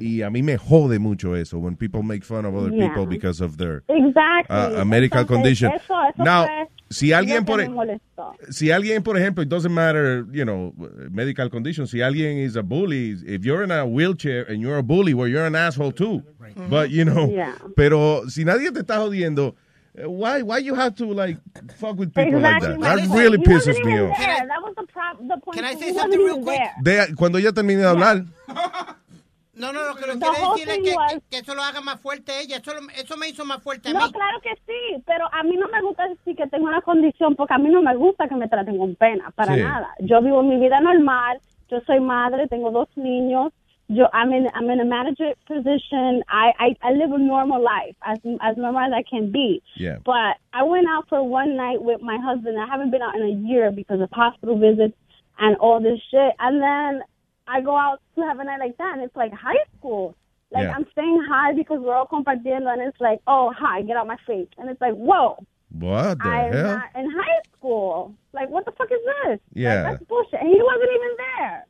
Y 0.00 0.22
a 0.22 0.30
mí 0.30 0.42
me 0.42 0.56
jode 0.56 0.98
mucho 0.98 1.34
eso 1.36 1.58
when 1.58 1.76
people 1.76 2.02
make 2.02 2.24
fun 2.24 2.44
of 2.44 2.54
other 2.56 2.70
Yeah. 2.72 2.88
people 2.88 3.06
because 3.06 3.40
of 3.40 3.56
their 3.58 3.82
Exactly. 3.88 4.56
uh, 4.56 4.80
a 4.80 4.84
medical 4.84 5.20
Entonces, 5.20 5.28
condition. 5.28 5.72
Eso, 5.72 5.94
eso 6.08 6.22
Now, 6.24 6.46
fue 6.46 6.68
si 6.90 7.12
alguien 7.12 7.44
por 7.44 7.58
molestó. 7.68 8.34
si 8.50 8.70
alguien, 8.70 9.02
por 9.04 9.16
ejemplo, 9.16 9.42
it 9.42 9.48
doesn't 9.48 9.72
matter, 9.72 10.26
you 10.32 10.44
know, 10.44 10.72
medical 11.12 11.48
condition, 11.50 11.86
si 11.86 11.98
alguien 11.98 12.38
is 12.38 12.56
a 12.56 12.62
bully, 12.62 13.14
if 13.26 13.44
you're 13.44 13.62
in 13.62 13.70
a 13.70 13.84
wheelchair 13.86 14.44
and 14.48 14.60
you're 14.60 14.78
a 14.78 14.82
bully, 14.82 15.14
well, 15.14 15.28
you're 15.28 15.46
an 15.46 15.54
asshole 15.54 15.92
too. 15.92 16.22
But, 16.68 16.90
you 16.90 17.04
know, 17.04 17.28
Yeah. 17.30 17.52
pero 17.76 18.26
si 18.28 18.44
nadie 18.44 18.72
te 18.72 18.80
está 18.80 18.96
jodiendo, 18.98 19.54
uh, 19.96 20.10
why 20.10 20.42
why 20.42 20.58
you 20.58 20.74
have 20.74 20.94
to 20.96 21.06
like 21.06 21.38
fuck 21.76 21.96
with 21.98 22.12
people 22.12 22.34
Exactly. 22.36 22.68
like 22.70 22.80
that? 22.80 23.08
That 23.08 23.16
really 23.16 23.38
he 23.38 23.44
pisses 23.44 23.84
me 23.84 24.00
off. 24.00 24.16
there. 24.18 24.46
That 24.48 24.60
was 24.62 24.74
the, 24.76 24.86
prop, 24.92 25.18
the 25.18 25.36
point. 25.38 25.56
Can 25.56 25.64
I 25.64 25.74
say 25.74 25.92
something 25.92 26.18
real 26.18 26.40
quick? 26.42 26.60
De- 26.82 27.14
cuando 27.16 27.38
ella 27.38 27.52
termine 27.52 27.78
de 27.78 27.86
hablar, 27.86 28.24
No, 29.56 29.72
no, 29.72 29.84
lo 29.88 29.94
que 29.94 30.06
lo 30.06 30.18
quiere 30.18 30.38
decir 30.38 30.68
es 30.68 30.78
que, 30.90 30.96
was- 30.96 31.12
que, 31.14 31.20
que 31.30 31.36
eso 31.38 31.54
lo 31.54 31.62
haga 31.62 31.80
más 31.80 32.00
fuerte 32.00 32.32
ella. 32.40 32.56
Eso, 32.56 32.72
lo- 32.74 32.90
eso 32.90 33.16
me 33.16 33.28
hizo 33.28 33.44
más 33.44 33.62
fuerte 33.62 33.90
a 33.90 33.92
No, 33.92 34.06
mí. 34.06 34.12
claro 34.12 34.40
que 34.40 34.50
sí, 34.66 35.02
pero 35.06 35.26
a 35.32 35.42
mí 35.44 35.56
no 35.56 35.68
me 35.68 35.80
gusta 35.82 36.08
decir 36.08 36.34
que 36.36 36.46
tengo 36.48 36.66
una 36.66 36.82
condición 36.82 37.36
porque 37.36 37.54
a 37.54 37.58
mí 37.58 37.68
no 37.68 37.80
me 37.82 37.94
gusta 37.96 38.26
que 38.28 38.34
me 38.34 38.48
traten 38.48 38.78
con 38.78 38.94
pena, 38.96 39.30
para 39.36 39.54
Sí. 39.54 39.62
nada. 39.62 39.88
Yo 40.00 40.20
vivo 40.22 40.42
mi 40.42 40.56
vida 40.58 40.80
normal, 40.80 41.38
yo 41.68 41.80
soy 41.86 42.00
madre, 42.00 42.48
tengo 42.48 42.70
dos 42.70 42.88
niños, 42.96 43.52
yo 43.88 44.08
I'm 44.14 44.32
in 44.32 44.46
I'm 44.54 44.70
in 44.70 44.80
a 44.80 44.84
manager 44.84 45.34
position. 45.46 46.24
I 46.26 46.52
I, 46.58 46.76
I 46.82 46.92
live 46.94 47.12
a 47.12 47.18
normal 47.18 47.62
life 47.62 47.96
as 48.00 48.18
as 48.40 48.56
normal 48.56 48.84
as 48.86 48.92
I 48.92 49.02
can 49.02 49.30
be. 49.30 49.62
Yeah. 49.76 49.98
But 50.04 50.38
I 50.54 50.62
went 50.62 50.86
out 50.88 51.06
for 51.08 51.22
one 51.22 51.54
night 51.56 51.82
with 51.82 52.00
my 52.00 52.16
husband. 52.16 52.58
I 52.58 52.66
haven't 52.66 52.90
been 52.90 53.02
out 53.02 53.14
in 53.14 53.22
a 53.22 53.34
year 53.48 53.70
because 53.70 54.00
of 54.00 54.08
hospital 54.10 54.56
visits 54.58 54.96
and 55.38 55.56
all 55.58 55.80
this 55.80 56.00
shit. 56.10 56.32
And 56.38 56.62
then 56.62 57.02
I 57.46 57.60
go 57.60 57.76
out 57.76 58.00
to 58.16 58.22
have 58.22 58.38
a 58.40 58.44
night 58.44 58.60
like 58.60 58.76
that, 58.78 58.92
and 58.94 59.02
it's 59.02 59.16
like 59.16 59.32
high 59.32 59.62
school. 59.78 60.14
Like 60.50 60.64
Yeah. 60.64 60.74
I'm 60.76 60.86
staying 60.92 61.22
high 61.28 61.52
because 61.52 61.80
we're 61.80 61.94
all 61.94 62.06
compartiendo, 62.06 62.72
and 62.72 62.82
it's 62.82 63.00
like, 63.00 63.20
oh, 63.26 63.52
hi, 63.56 63.82
get 63.82 63.96
out 63.96 64.06
my 64.06 64.18
face, 64.26 64.48
and 64.58 64.68
it's 64.70 64.80
like, 64.80 64.94
whoa, 64.94 65.36
what 65.78 66.18
the 66.18 66.28
I'm 66.28 66.52
hell? 66.52 66.76
not 66.78 66.90
in 66.94 67.10
high 67.10 67.40
school. 67.56 68.14
Like, 68.32 68.48
what 68.50 68.64
the 68.64 68.72
fuck 68.72 68.88
is 68.92 69.00
this? 69.24 69.40
Yeah. 69.54 69.82
like, 69.82 69.98
that's 69.98 70.04
bullshit. 70.08 70.40
And 70.40 70.48
he 70.48 70.60
wasn't 70.62 70.90
even 70.94 71.16
there. 71.38 71.66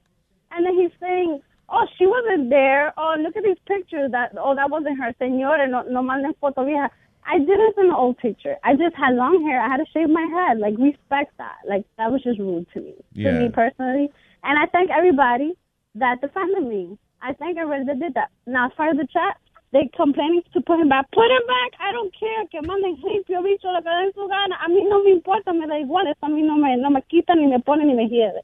And 0.52 0.66
then 0.66 0.74
he's 0.78 0.90
saying, 1.00 1.40
oh, 1.70 1.86
she 1.96 2.06
wasn't 2.06 2.50
there. 2.50 2.92
Oh, 2.98 3.16
look 3.18 3.34
at 3.36 3.42
these 3.44 3.56
pictures. 3.66 4.10
That 4.12 4.32
oh, 4.38 4.54
that 4.54 4.68
wasn't 4.70 4.98
her. 5.00 5.14
Señores, 5.20 5.70
no, 5.70 5.82
no 5.82 6.02
manden 6.02 6.34
foto 6.42 6.64
vieja. 6.66 6.90
I 7.26 7.38
didn't 7.38 7.74
send 7.74 7.88
an 7.88 7.94
old 7.94 8.18
picture. 8.18 8.56
I 8.62 8.74
just 8.74 8.94
had 8.94 9.14
long 9.14 9.42
hair. 9.48 9.58
I 9.62 9.68
had 9.68 9.78
to 9.78 9.86
shave 9.94 10.10
my 10.10 10.26
head. 10.36 10.58
Like, 10.58 10.74
respect 10.78 11.32
that. 11.38 11.56
Like, 11.66 11.86
that 11.96 12.12
was 12.12 12.22
just 12.22 12.38
rude 12.38 12.66
to 12.74 12.80
me, 12.82 12.94
Yeah. 13.14 13.32
to 13.32 13.40
me 13.40 13.48
personally. 13.48 14.10
And 14.42 14.58
I 14.58 14.66
thank 14.66 14.90
everybody 14.90 15.54
that 15.96 16.20
defended 16.20 16.64
me. 16.66 16.98
I 17.22 17.32
thank 17.34 17.56
everybody 17.56 17.84
that 17.86 17.98
did 18.00 18.14
that. 18.14 18.30
Now, 18.46 18.66
as 18.66 18.72
far 18.76 18.90
as 18.90 18.96
the 18.96 19.06
chat, 19.10 19.38
they 19.72 19.90
complaining 19.96 20.42
to 20.52 20.60
put 20.60 20.78
him 20.78 20.88
back. 20.88 21.10
Put 21.12 21.30
him 21.30 21.46
back. 21.46 21.72
I 21.80 21.90
don't 21.92 22.12
care. 22.14 22.46
Que 22.50 22.60
manden 22.62 22.96
limpio, 23.02 23.42
bicho, 23.42 23.72
lo 23.72 23.80
que 23.82 23.90
den 23.90 24.12
su 24.14 24.28
gana. 24.28 24.56
A 24.64 24.68
mí 24.68 24.82
no 24.88 25.02
me 25.02 25.10
importa, 25.12 25.52
me 25.52 25.66
da 25.66 25.78
igual. 25.78 26.06
Eso 26.06 26.26
a 26.26 26.28
mí 26.28 26.42
no 26.42 26.56
me, 26.56 26.76
no 26.76 26.90
me 26.90 27.02
quita, 27.02 27.34
ni 27.34 27.46
me 27.46 27.58
pone, 27.58 27.84
ni 27.84 27.94
me 27.94 28.08
hiede. 28.08 28.42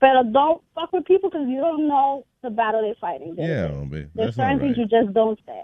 Pero 0.00 0.22
don't 0.24 0.62
fuck 0.74 0.92
with 0.92 1.04
people 1.04 1.28
because 1.28 1.46
you 1.46 1.60
don't 1.60 1.86
know 1.86 2.24
the 2.42 2.50
battle 2.50 2.80
they're 2.80 2.94
fighting. 3.00 3.34
Yeah, 3.36 3.68
hombre, 3.68 4.08
There's 4.14 4.34
that's 4.34 4.38
not 4.38 4.44
certain 4.44 4.60
things 4.60 4.78
you 4.78 4.86
just 4.86 5.12
don't 5.12 5.38
say. 5.44 5.62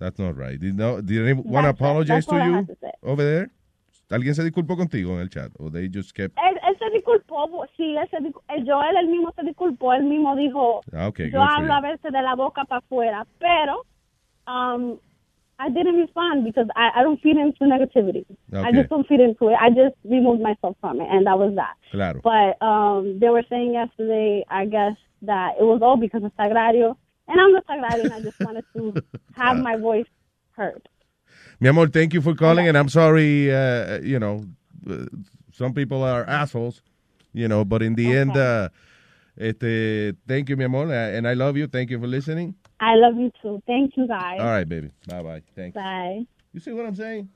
That's 0.00 0.18
not 0.18 0.36
right. 0.36 0.58
Did, 0.58 0.76
no, 0.76 1.00
did 1.00 1.28
anyone 1.28 1.64
it. 1.64 1.68
apologize 1.68 2.26
That's 2.26 2.38
to 2.38 2.44
you 2.44 2.76
to 2.82 2.92
over 3.04 3.22
there? 3.22 3.50
¿Alguien 4.10 4.34
se 4.34 4.42
disculpó 4.42 4.76
contigo 4.76 5.14
en 5.14 5.20
el 5.20 5.28
chat? 5.28 5.52
¿O 5.58 5.68
they 5.68 5.86
just 5.88 6.14
kept... 6.14 6.36
Eh, 6.38 6.47
Él, 6.68 6.78
se 6.78 6.90
disculpó, 6.90 7.66
sí, 7.76 7.96
él 7.96 8.08
se 8.10 8.16
el 8.54 8.64
Joel 8.66 8.96
él 8.96 9.08
mismo 9.08 9.32
se 9.36 9.42
disculpó, 9.42 9.92
él 9.94 10.04
mismo 10.04 10.36
dijo, 10.36 10.82
Ah, 10.92 11.08
okay, 11.08 11.30
yo 11.30 11.42
hablo 11.42 11.72
a 11.72 11.80
veces 11.80 12.12
de 12.12 12.22
la 12.22 12.34
boca 12.34 12.64
para 12.64 12.78
afuera, 12.80 13.26
pero 13.38 13.84
um, 14.46 14.98
I 15.58 15.68
didn't 15.70 15.96
respond 15.96 16.44
because 16.44 16.68
I, 16.76 16.90
I 16.96 17.02
don't 17.02 17.20
feed 17.20 17.36
into 17.36 17.64
negativity. 17.64 18.24
I 18.52 18.68
Okay. 18.68 18.78
just 18.78 18.90
don't 18.90 19.06
feed 19.08 19.20
into 19.20 19.48
it. 19.48 19.56
I 19.60 19.70
just 19.70 19.96
removed 20.04 20.40
myself 20.40 20.76
from 20.80 21.00
it, 21.00 21.08
and 21.10 21.26
that 21.26 21.38
was 21.38 21.54
that. 21.56 21.74
Claro. 21.90 22.20
But 22.22 22.64
um, 22.64 23.18
they 23.18 23.28
were 23.28 23.44
saying 23.50 23.72
yesterday, 23.72 24.44
I 24.48 24.66
guess, 24.66 24.96
that 25.22 25.54
it 25.60 25.64
was 25.64 25.80
all 25.82 25.96
because 25.96 26.22
of 26.22 26.32
Sagrario, 26.38 26.96
and 27.26 27.40
I'm 27.40 27.52
the 27.52 27.62
Sagrario, 27.68 28.04
and 28.04 28.12
I 28.12 28.20
just 28.20 28.38
wanted 28.40 28.64
to 28.76 29.02
have 29.32 29.58
my 29.58 29.76
voice 29.76 30.06
heard. 30.52 30.82
Mi 31.60 31.68
amor, 31.68 31.88
thank 31.88 32.14
you 32.14 32.22
for 32.22 32.34
calling, 32.34 32.68
and 32.68 32.76
I'm 32.78 32.88
sorry, 32.88 33.52
uh, 33.52 33.98
you 34.00 34.18
know, 34.18 34.44
uh, 34.88 35.06
some 35.58 35.74
people 35.74 36.04
are 36.04 36.24
assholes, 36.28 36.82
you 37.32 37.48
know, 37.48 37.64
but 37.64 37.82
in 37.82 37.96
the 37.96 38.16
end, 38.16 38.36
uh, 38.36 38.68
este, 39.36 40.14
thank 40.26 40.48
you, 40.48 40.56
mi 40.56 40.64
amor, 40.64 40.86
uh, 40.86 41.16
and 41.16 41.26
I 41.26 41.34
love 41.34 41.56
you. 41.56 41.66
Thank 41.66 41.90
you 41.90 41.98
for 41.98 42.06
listening. 42.06 42.54
I 42.80 42.94
love 42.94 43.16
you 43.16 43.32
too. 43.42 43.60
Thank 43.66 43.96
you, 43.96 44.06
guys. 44.06 44.38
All 44.40 44.46
right, 44.46 44.68
baby. 44.68 44.90
Bye-bye. 45.08 45.42
Thanks. 45.56 45.74
Bye. 45.74 46.26
You 46.52 46.60
see 46.60 46.70
what 46.70 46.86
I'm 46.86 46.94
saying? 46.94 47.28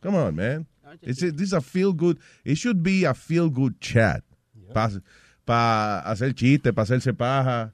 Come 0.00 0.14
on, 0.14 0.36
man. 0.36 0.66
It's 1.02 1.20
a, 1.22 1.32
this 1.32 1.48
is 1.48 1.52
a 1.52 1.60
feel 1.60 1.92
good. 1.92 2.18
It 2.44 2.58
should 2.58 2.82
be 2.82 3.04
a 3.04 3.12
feel 3.12 3.50
good 3.50 3.80
chat. 3.80 4.22
Para 4.72 5.02
pa 5.44 6.02
hacer 6.06 6.32
chiste, 6.32 6.72
para 6.72 6.86
hacerse 6.86 7.12
paja. 7.16 7.72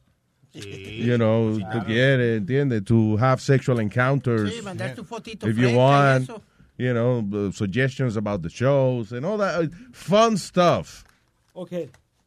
You 0.54 1.18
know, 1.18 1.58
tú 1.58 1.84
quieres, 1.84 2.40
¿entiendes? 2.40 2.86
To 2.86 3.16
have 3.18 3.40
sexual 3.40 3.78
encounters. 3.80 4.50
Sí, 4.50 4.62
mandar 4.62 4.94
tu 4.94 5.04
fotito 5.04 5.46
if 5.46 5.58
you 5.58 5.76
want. 5.76 6.24
eso. 6.24 6.42
You 6.78 6.94
know, 6.94 7.50
suggestions 7.50 8.16
about 8.16 8.42
the 8.42 8.48
shows 8.48 9.12
and 9.12 9.26
all 9.26 9.36
that 9.38 9.60
uh, 9.60 9.66
fun 9.92 10.36
stuff. 10.36 11.04
Ok. 11.52 11.72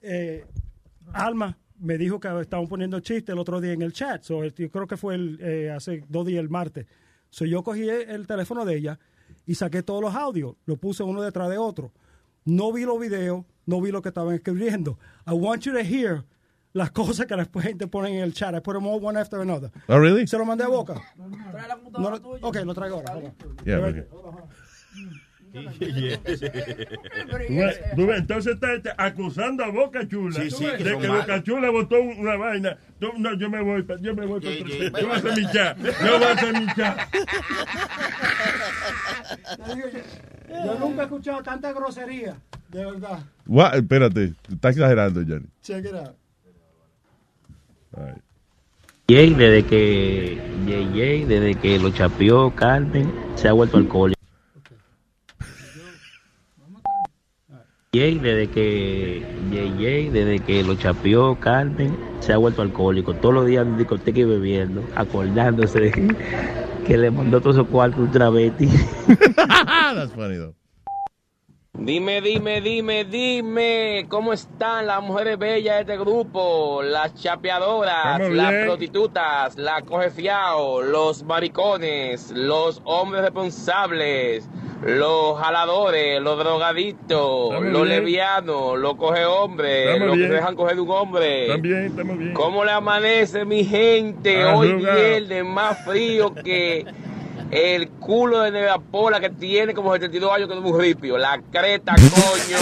Eh, 0.01 0.43
Alma 1.13 1.57
me 1.79 1.97
dijo 1.97 2.19
que 2.19 2.27
estaban 2.41 2.67
poniendo 2.67 2.99
chistes 2.99 3.29
el 3.29 3.39
otro 3.39 3.61
día 3.61 3.71
en 3.71 3.81
el 3.81 3.93
chat. 3.93 4.23
So, 4.23 4.43
yo 4.43 4.69
creo 4.69 4.87
que 4.87 4.97
fue 4.97 5.15
el, 5.15 5.39
eh, 5.41 5.71
hace 5.71 6.03
dos 6.09 6.25
días, 6.25 6.41
el 6.41 6.49
martes. 6.49 6.85
So, 7.29 7.45
yo 7.45 7.63
cogí 7.63 7.89
el 7.89 8.27
teléfono 8.27 8.65
de 8.65 8.75
ella 8.75 8.99
y 9.45 9.55
saqué 9.55 9.83
todos 9.83 10.01
los 10.01 10.13
audios. 10.15 10.55
Lo 10.65 10.75
puse 10.75 11.01
uno 11.03 11.21
detrás 11.21 11.49
de 11.49 11.57
otro. 11.57 11.93
No 12.43 12.73
vi 12.73 12.83
los 12.83 12.99
videos, 12.99 13.45
no 13.65 13.79
vi 13.81 13.91
lo 13.91 14.01
que 14.01 14.09
estaban 14.09 14.35
escribiendo. 14.35 14.99
I 15.25 15.31
want 15.33 15.63
you 15.63 15.71
to 15.71 15.79
hear 15.79 16.25
las 16.73 16.91
cosas 16.91 17.25
que 17.25 17.35
después 17.35 17.65
gente 17.65 17.87
pone 17.87 18.09
en 18.17 18.23
el 18.23 18.33
chat. 18.33 18.55
I 18.55 18.59
put 18.61 18.75
them 18.75 18.85
all 18.87 19.03
one 19.03 19.19
after 19.19 19.39
another. 19.41 19.69
Oh, 19.87 19.97
really? 19.99 20.25
Se 20.27 20.37
lo 20.37 20.45
mandé 20.45 20.63
a 20.63 20.67
boca. 20.67 21.01
No 21.17 22.09
lo- 22.11 22.37
ok, 22.41 22.55
lo 22.65 22.73
traigo 22.73 22.95
ahora. 23.07 23.33
Yeah, 23.65 23.79
on. 23.79 23.89
okay. 23.89 24.03
Tú 27.95 28.07
ves- 28.07 28.19
Entonces 28.19 28.53
está 28.53 28.73
está 28.73 28.95
acusando 28.97 29.63
a 29.65 29.67
Boca 29.69 30.07
Chula 30.07 30.39
Sí, 30.39 30.49
sí, 30.49 30.63
que 30.77 30.83
de 30.83 30.97
que 30.97 31.07
malos. 31.09 31.17
Boca 31.27 31.43
Chula 31.43 31.69
votó 31.71 31.99
una 32.01 32.37
vaina. 32.37 32.77
No, 33.17 33.33
yo 33.35 33.49
me 33.49 33.61
voy, 33.61 33.85
yo 33.99 34.15
me 34.15 34.25
voy. 34.25 34.39
pa- 34.39 34.49
yo 35.01 35.05
voy 35.07 35.11
a 35.11 35.15
hacer 35.17 35.33
mi 35.35 35.51
chat. 35.51 35.77
Yo 35.77 36.17
voy 36.19 36.23
a 36.23 36.31
hacer 36.31 36.53
mi 36.57 36.67
chat. 36.67 36.99
Yo 40.65 40.79
nunca 40.79 41.01
he 41.01 41.05
escuchado 41.05 41.43
tanta 41.43 41.73
grosería. 41.73 42.37
De 42.69 42.85
verdad. 42.85 43.19
What? 43.45 43.75
Espérate, 43.75 44.33
está 44.49 44.69
exagerando, 44.69 45.21
Johnny. 45.27 45.47
Check 45.61 45.85
it 45.85 45.93
out. 45.93 46.15
Jay, 49.07 49.33
desde 49.33 49.63
que 49.65 50.41
Jay, 50.93 51.25
desde 51.25 51.55
que 51.55 51.79
lo 51.79 51.89
chapeó 51.91 52.51
Carmen, 52.55 53.11
se 53.35 53.47
ha 53.47 53.53
vuelto 53.53 53.77
alcohólico. 53.77 54.19
Jay, 57.93 58.17
desde 58.19 58.47
que 58.47 59.25
Jay, 59.51 60.09
desde 60.09 60.39
que 60.39 60.63
lo 60.63 60.75
chapeó 60.75 61.37
Carmen, 61.39 61.97
se 62.21 62.31
ha 62.31 62.37
vuelto 62.37 62.61
alcohólico. 62.61 63.13
Todos 63.15 63.35
los 63.35 63.47
días 63.47 63.67
en 63.67 63.77
discoteca 63.77 64.19
y 64.19 64.23
bebiendo, 64.23 64.81
acordándose 64.95 65.79
de 65.81 66.15
que 66.85 66.97
le 66.97 67.11
mandó 67.11 67.41
todos 67.41 67.57
esos 67.57 67.67
cuartos 67.67 67.99
un 67.99 68.11
travesti. 68.11 68.67
That's 69.35 70.13
funny, 70.13 70.37
though. 70.37 70.60
Dime, 71.77 72.19
dime, 72.21 72.59
dime, 72.59 73.05
dime, 73.05 74.05
¿cómo 74.09 74.33
están 74.33 74.87
las 74.87 75.01
mujeres 75.01 75.39
bellas 75.39 75.75
de 75.77 75.81
este 75.93 75.97
grupo? 75.97 76.81
Las 76.83 77.15
chapeadoras, 77.15 78.19
Estamos 78.19 78.35
las 78.35 78.49
bien. 78.51 78.65
prostitutas, 78.65 79.57
las 79.57 79.81
cojefiao, 79.83 80.81
los 80.81 81.23
maricones, 81.23 82.29
los 82.35 82.81
hombres 82.83 83.21
responsables, 83.23 84.49
los 84.83 85.39
jaladores, 85.39 86.21
los 86.21 86.37
drogadictos, 86.37 87.45
Estamos 87.53 87.71
los 87.71 87.83
bien. 87.87 87.87
levianos, 88.03 88.77
los 88.77 88.95
coge 88.95 89.25
hombres, 89.25 89.97
los 89.97 90.11
que 90.11 90.15
bien. 90.17 90.27
se 90.29 90.35
dejan 90.35 90.55
coger 90.57 90.75
de 90.75 90.81
un 90.81 90.91
hombre. 90.91 91.47
También, 91.47 91.85
estamos 91.85 92.17
bien. 92.17 92.33
¿Cómo 92.33 92.65
le 92.65 92.71
amanece 92.71 93.45
mi 93.45 93.63
gente 93.63 94.43
hoy 94.43 94.73
viernes 94.73 95.45
más 95.45 95.83
frío 95.85 96.33
que 96.35 96.85
el 97.51 97.89
culo 97.89 98.41
de 98.41 98.51
Nevapola 98.51 99.19
que 99.19 99.29
tiene 99.29 99.73
como 99.73 99.93
72 99.93 100.31
años 100.31 100.47
que 100.47 100.53
es 100.53 100.59
un 100.59 100.79
ripio? 100.79 101.17
La 101.17 101.41
creta, 101.51 101.93
coño. 101.95 102.57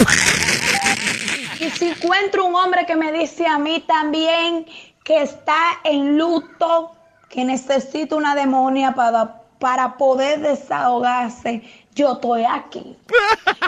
Y 1.60 1.70
si 1.70 1.90
encuentro 1.90 2.46
un 2.46 2.54
hombre 2.54 2.84
que 2.86 2.96
me 2.96 3.12
dice 3.12 3.46
a 3.46 3.58
mí 3.58 3.84
también 3.86 4.66
que 5.04 5.22
está 5.22 5.80
en 5.84 6.18
luto, 6.18 6.92
que 7.28 7.44
necesita 7.44 8.16
una 8.16 8.34
demonia 8.34 8.92
para, 8.92 9.42
para 9.58 9.96
poder 9.96 10.40
desahogarse, 10.40 11.62
yo 12.00 12.12
estoy 12.14 12.44
aquí. 12.44 12.96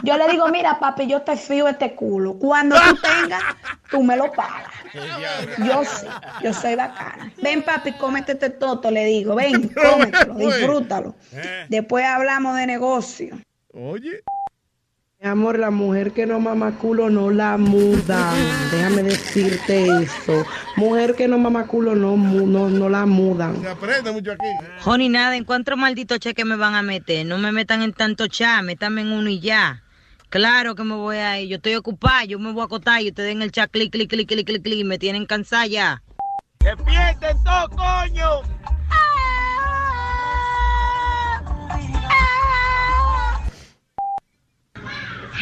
Yo 0.03 0.17
le 0.17 0.29
digo, 0.29 0.49
mira 0.49 0.79
papi, 0.79 1.07
yo 1.07 1.21
te 1.23 1.37
fío 1.37 1.69
este 1.69 1.95
culo. 1.95 2.35
Cuando 2.35 2.77
tú 2.77 2.97
tengas, 2.97 3.43
tú 3.91 4.03
me 4.03 4.17
lo 4.17 4.33
pagas. 4.33 4.73
Yo 5.59 5.85
sí, 5.85 6.07
yo 6.43 6.53
soy 6.53 6.75
bacana. 6.75 7.33
Ven 7.43 7.63
papi, 7.63 7.93
cómete 7.93 8.33
este 8.33 8.51
toto, 8.51 8.91
le 8.91 9.05
digo. 9.05 9.35
Ven, 9.35 9.69
cómetelo, 9.75 10.35
disfrútalo. 10.35 11.15
Después 11.69 12.05
hablamos 12.05 12.57
de 12.57 12.67
negocio. 12.67 13.39
Oye. 13.75 14.23
Mi 15.23 15.29
amor, 15.29 15.57
la 15.57 15.71
mujer 15.71 16.11
que 16.11 16.27
no 16.27 16.41
mama 16.41 16.73
culo 16.73 17.09
no 17.09 17.31
la 17.31 17.57
mudan. 17.57 18.35
Déjame 18.73 19.05
decirte 19.05 19.87
eso. 20.03 20.45
Mujer 20.75 21.15
que 21.15 21.29
no 21.29 21.39
mama 21.39 21.69
culo 21.69 21.95
no, 21.95 22.17
no, 22.17 22.69
no 22.69 22.89
la 22.89 23.07
mudan. 23.07 23.63
Se 23.63 23.69
aprende 23.69 24.11
mucho 24.11 24.33
aquí. 24.33 24.49
Joni, 24.81 25.09
nada, 25.09 25.37
¿en 25.37 25.45
cuántos 25.45 25.79
malditos 25.79 26.19
cheques 26.19 26.45
me 26.45 26.57
van 26.57 26.75
a 26.75 26.83
meter? 26.83 27.25
No 27.25 27.39
me 27.39 27.53
metan 27.53 27.83
en 27.83 27.93
tanto 27.93 28.27
chat, 28.27 28.65
métanme 28.65 29.03
en 29.03 29.13
uno 29.13 29.31
y 29.31 29.39
ya. 29.39 29.85
Claro 30.29 30.75
que 30.75 30.83
me 30.83 30.97
voy 30.97 31.19
a 31.19 31.39
ir. 31.39 31.51
Yo 31.51 31.57
estoy 31.59 31.77
ocupada, 31.77 32.25
yo 32.25 32.41
me 32.41 32.51
voy 32.51 32.63
a 32.63 32.65
acotar 32.65 33.01
y 33.01 33.11
ustedes 33.11 33.31
en 33.31 33.43
el 33.43 33.53
chat 33.53 33.71
clic, 33.71 33.93
clic, 33.93 34.11
clic, 34.11 34.27
clic, 34.27 34.45
clic, 34.45 34.63
clic, 34.65 34.85
me 34.85 34.99
tienen 34.99 35.27
cansada 35.27 35.69
ya. 35.69 36.03
¡Despierten 36.59 37.37
todos, 37.45 37.69
coño! 37.69 38.43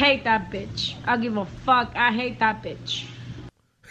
Hate 0.01 0.25
that 0.25 0.51
bitch. 0.51 0.95
I 1.07 1.19
give 1.19 1.37
a 1.37 1.45
fuck. 1.45 1.93
I 1.95 2.11
hate 2.11 2.39
that 2.39 2.63
bitch. 2.63 3.05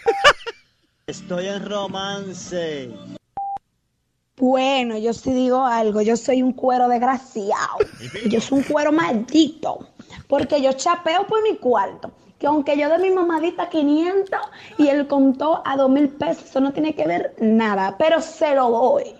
Estoy 1.06 1.46
en 1.46 1.64
romance. 1.70 2.90
Bueno, 4.36 4.98
yo 4.98 5.12
sí 5.12 5.32
digo 5.32 5.64
algo, 5.64 6.02
yo 6.02 6.16
soy 6.16 6.42
un 6.42 6.52
cuero 6.52 6.88
desgraciado. 6.88 7.78
Yo 8.28 8.40
soy 8.40 8.58
un 8.58 8.64
cuero 8.64 8.90
maldito. 8.90 9.86
Porque 10.26 10.60
yo 10.60 10.72
chapeo 10.72 11.28
por 11.28 11.44
mi 11.44 11.56
cuarto. 11.58 12.10
Que 12.40 12.48
aunque 12.48 12.76
yo 12.76 12.88
de 12.88 12.98
mi 12.98 13.10
mamadita 13.10 13.68
500 13.68 14.40
y 14.78 14.88
él 14.88 15.06
contó 15.06 15.62
a 15.64 15.76
2 15.76 15.90
mil 15.90 16.08
pesos, 16.08 16.44
eso 16.46 16.60
no 16.60 16.72
tiene 16.72 16.92
que 16.92 17.06
ver 17.06 17.36
nada. 17.38 17.94
Pero 17.98 18.20
se 18.20 18.56
lo 18.56 18.68
doy. 18.68 19.14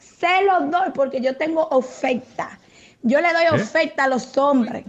Se 0.00 0.42
lo 0.42 0.62
doy 0.62 0.90
porque 0.92 1.20
yo 1.20 1.36
tengo 1.36 1.68
oferta. 1.68 2.58
Yo 3.02 3.20
le 3.20 3.32
doy 3.32 3.44
¿Eh? 3.44 3.62
oferta 3.62 4.04
a 4.04 4.08
los 4.08 4.36
hombres. 4.36 4.84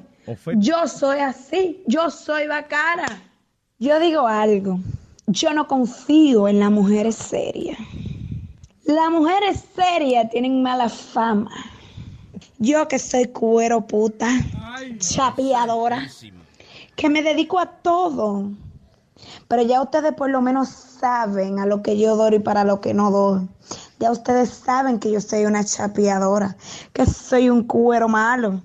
Yo 0.57 0.87
soy 0.87 1.19
así. 1.19 1.83
Yo 1.87 2.09
soy 2.09 2.47
bacana. 2.47 3.21
Yo 3.79 3.99
digo 3.99 4.27
algo. 4.27 4.79
Yo 5.27 5.53
no 5.53 5.67
confío 5.67 6.47
en 6.47 6.59
las 6.59 6.71
mujeres 6.71 7.15
serias. 7.15 7.77
Las 8.85 9.09
mujeres 9.09 9.63
serias 9.75 10.29
tienen 10.29 10.61
mala 10.61 10.89
fama. 10.89 11.51
Yo 12.59 12.87
que 12.87 12.99
soy 12.99 13.25
cuero 13.25 13.87
puta, 13.87 14.29
chapeadora, 14.97 16.07
que 16.95 17.09
me 17.09 17.21
dedico 17.21 17.59
a 17.59 17.65
todo. 17.65 18.51
Pero 19.47 19.61
ya 19.63 19.81
ustedes 19.81 20.13
por 20.13 20.29
lo 20.29 20.41
menos 20.41 20.69
saben 20.69 21.59
a 21.59 21.65
lo 21.65 21.81
que 21.81 21.97
yo 21.97 22.15
doy 22.15 22.35
y 22.35 22.39
para 22.39 22.63
lo 22.63 22.81
que 22.81 22.93
no 22.93 23.11
doy. 23.11 23.47
Ya 23.99 24.11
ustedes 24.11 24.49
saben 24.49 24.99
que 24.99 25.11
yo 25.11 25.21
soy 25.21 25.45
una 25.45 25.63
chapeadora, 25.63 26.57
que 26.91 27.05
soy 27.05 27.49
un 27.49 27.63
cuero 27.63 28.09
malo. 28.09 28.61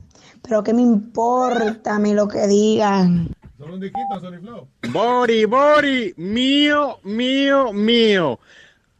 Pero 0.49 0.65
que 0.65 0.73
me 0.73 0.81
importa 0.81 1.97
a 1.97 1.99
mí 1.99 2.15
lo 2.15 2.27
que 2.27 2.47
digan. 2.47 3.29
Solo 3.59 3.75
un 3.75 3.81
disquito, 3.81 4.19
Sony 4.19 4.39
Flow. 4.41 4.67
Bori, 4.91 5.45
Bori, 5.45 6.15
mío, 6.17 6.99
mío, 7.03 7.73
mío. 7.73 8.41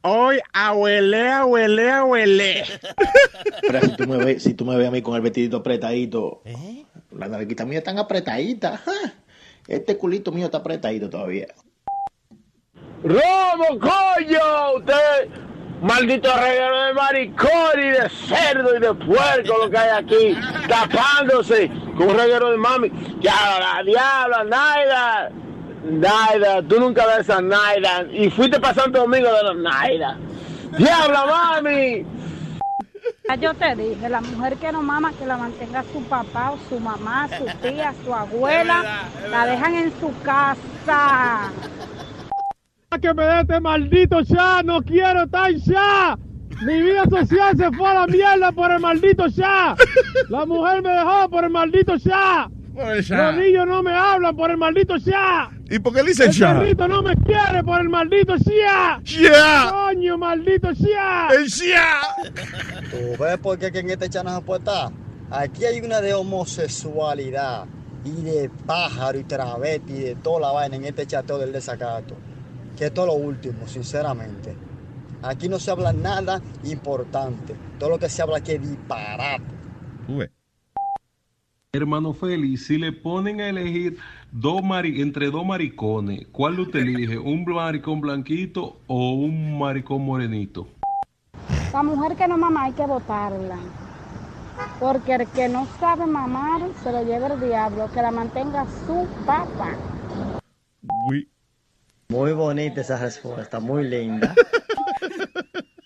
Hoy 0.03 0.39
abuelé, 0.53 1.29
abuelé, 1.29 1.91
abuelé. 1.91 2.65
Pero 3.63 3.81
si 3.81 3.97
tú 3.97 4.07
me 4.07 4.17
ves, 4.19 4.43
si 4.43 4.55
tú 4.55 4.65
me 4.65 4.77
ves 4.77 4.89
a 4.89 4.91
mí 4.91 5.01
con 5.01 5.15
el 5.15 5.23
vestidito 5.23 5.59
apretadito, 5.59 6.43
la 7.13 7.29
nalguita 7.29 7.65
mía 7.65 7.83
tan 7.83 7.99
apretadita. 7.99 8.75
ajá. 8.75 8.93
Este 9.67 9.97
culito 9.97 10.31
mío 10.33 10.47
está 10.47 10.59
apretadito 10.59 11.09
todavía. 11.09 11.49
¡Robo, 13.03 13.79
coño! 13.81 14.77
Usted, 14.77 15.31
maldito 15.81 16.31
reguero 16.35 16.83
de 16.85 16.95
maricón 16.95 17.79
y 17.79 17.89
de 17.91 18.09
cerdo 18.09 18.77
y 18.77 18.81
de 18.81 18.95
puerco 18.95 19.59
lo 19.65 19.71
que 19.71 19.79
hay 19.79 19.91
aquí, 19.91 20.37
tapándose 20.69 21.71
con 21.97 22.11
un 22.11 22.17
reguero 22.17 22.51
de 22.51 22.57
mami. 22.57 22.91
Ya, 23.21 23.59
la 23.61 23.83
diabla, 23.83 24.45
Naida. 24.45 25.31
Naida, 25.85 26.63
tú 26.63 26.81
nunca 26.81 27.07
ves 27.07 27.31
a 27.31 27.41
Naida. 27.41 28.05
Y 28.13 28.31
fuiste 28.31 28.61
para 28.61 28.75
Santo 28.75 29.01
Domingo 29.01 29.33
de 29.33 29.43
los 29.43 29.57
Naida. 29.57 30.19
¡Diabla, 30.77 31.25
mami! 31.27 32.05
Ya 33.29 33.35
Yo 33.37 33.55
te 33.55 33.75
dije, 33.75 34.09
la 34.09 34.21
mujer 34.21 34.57
que 34.57 34.73
no 34.73 34.83
mama, 34.83 35.13
que 35.19 35.27
la 35.27 35.37
mantenga 35.37 35.85
su 35.93 36.03
papá 36.05 36.53
o 36.53 36.59
su 36.69 36.81
mamá, 36.81 37.29
su 37.29 37.45
tía, 37.59 37.95
su 38.05 38.15
abuela, 38.15 39.05
la 39.31 39.47
dejan 39.47 39.75
en 39.75 39.93
su 40.01 40.13
casa. 40.23 41.51
Que 42.97 43.13
me 43.13 43.23
dé 43.23 43.41
este 43.43 43.61
maldito 43.61 44.21
ya, 44.23 44.63
no 44.63 44.81
quiero 44.83 45.25
estar 45.25 45.53
ya. 45.55 46.19
Mi 46.65 46.83
vida 46.83 47.05
social 47.05 47.55
se 47.57 47.71
fue 47.73 47.87
a 47.89 47.95
la 47.95 48.07
mierda 48.07 48.51
por 48.51 48.71
el 48.71 48.81
maldito 48.81 49.27
ya. 49.27 49.77
La 50.31 50.47
mujer 50.47 50.83
me 50.83 50.91
dejó 50.91 51.29
por 51.29 51.45
el 51.45 51.51
maldito 51.51 51.97
ya. 51.97 52.49
el 52.77 53.03
ya. 53.05 53.31
Los 53.31 53.45
niños 53.45 53.67
no 53.67 53.83
me 53.83 53.93
hablan 53.95 54.35
por 54.35 54.51
el 54.51 54.57
maldito 54.57 54.97
ya. 54.97 55.51
¿Y 55.71 55.79
por 55.79 55.95
qué 55.95 56.03
le 56.03 56.09
dice 56.09 56.25
El 56.25 56.33
ya? 56.33 56.59
perrito 56.59 56.89
no 56.89 57.03
me 57.03 57.15
quiere 57.17 57.63
por 57.63 57.79
el 57.79 57.91
maldito 57.91 58.37
ya. 58.37 59.01
Ya. 59.05 59.71
Coño, 59.71 60.17
maldito 60.17 60.73
ya. 60.73 61.29
El 61.29 61.47
ya. 61.47 62.01
¿Tú 62.91 63.23
ves 63.23 63.39
por 63.39 63.59
qué 63.59 63.67
aquí 63.67 63.79
en 63.79 63.91
este 63.91 64.09
chat 64.09 64.25
no 64.25 64.35
se 64.35 64.41
puede 64.43 64.61
estar? 64.61 64.91
Aquí 65.31 65.67
hay 65.67 65.79
una 65.81 66.01
de 66.01 66.15
homosexualidad 66.15 67.67
y 68.05 68.23
de 68.23 68.51
pájaro 68.67 69.19
y 69.19 69.25
travesti 69.25 69.93
y 69.93 70.01
de 70.01 70.15
toda 70.17 70.41
la 70.41 70.53
vaina 70.53 70.77
en 70.77 70.87
este 70.87 71.07
chateo 71.07 71.37
del 71.39 71.53
desacato. 71.53 72.17
Que 72.79 72.87
esto 72.87 73.01
es 73.01 73.07
lo 73.09 73.15
último, 73.15 73.67
sinceramente. 73.67 74.55
Aquí 75.23 75.49
no 75.49 75.59
se 75.59 75.73
habla 75.73 75.93
nada 75.93 76.41
importante. 76.63 77.57
Todo 77.77 77.91
lo 77.91 77.99
que 77.99 78.09
se 78.09 78.23
habla 78.23 78.39
aquí 78.39 78.53
es 78.53 78.63
disparate. 78.63 79.43
Hermano 81.73 82.15
Félix, 82.15 82.67
si 82.67 82.79
le 82.79 82.93
ponen 82.93 83.41
a 83.41 83.49
elegir 83.49 83.99
dos 84.31 84.63
mari 84.63 85.03
entre 85.03 85.31
dos 85.31 85.45
maricones, 85.45 86.29
¿cuál 86.31 86.61
usted 86.61 86.81
elige? 86.81 87.19
¿Un 87.19 87.45
maricón 87.45 88.01
blanquito 88.01 88.81
o 88.87 89.11
un 89.13 89.59
maricón 89.59 90.05
morenito? 90.05 90.69
La 91.73 91.83
mujer 91.83 92.17
que 92.17 92.29
no 92.29 92.39
mama 92.39 92.65
hay 92.65 92.73
que 92.73 92.87
botarla. 92.87 93.59
Porque 94.79 95.17
el 95.17 95.27
que 95.27 95.49
no 95.49 95.67
sabe 95.81 96.07
mamar 96.07 96.63
se 96.83 96.93
lo 96.93 97.05
lleva 97.05 97.27
el 97.27 97.41
diablo, 97.41 97.91
que 97.93 98.03
la 98.03 98.13
mantenga 98.13 98.65
su 98.87 99.07
papá. 99.27 99.77
Muy 102.11 102.33
bonita 102.33 102.81
esa 102.81 102.97
respuesta, 102.97 103.61
muy 103.61 103.85
linda. 103.85 104.35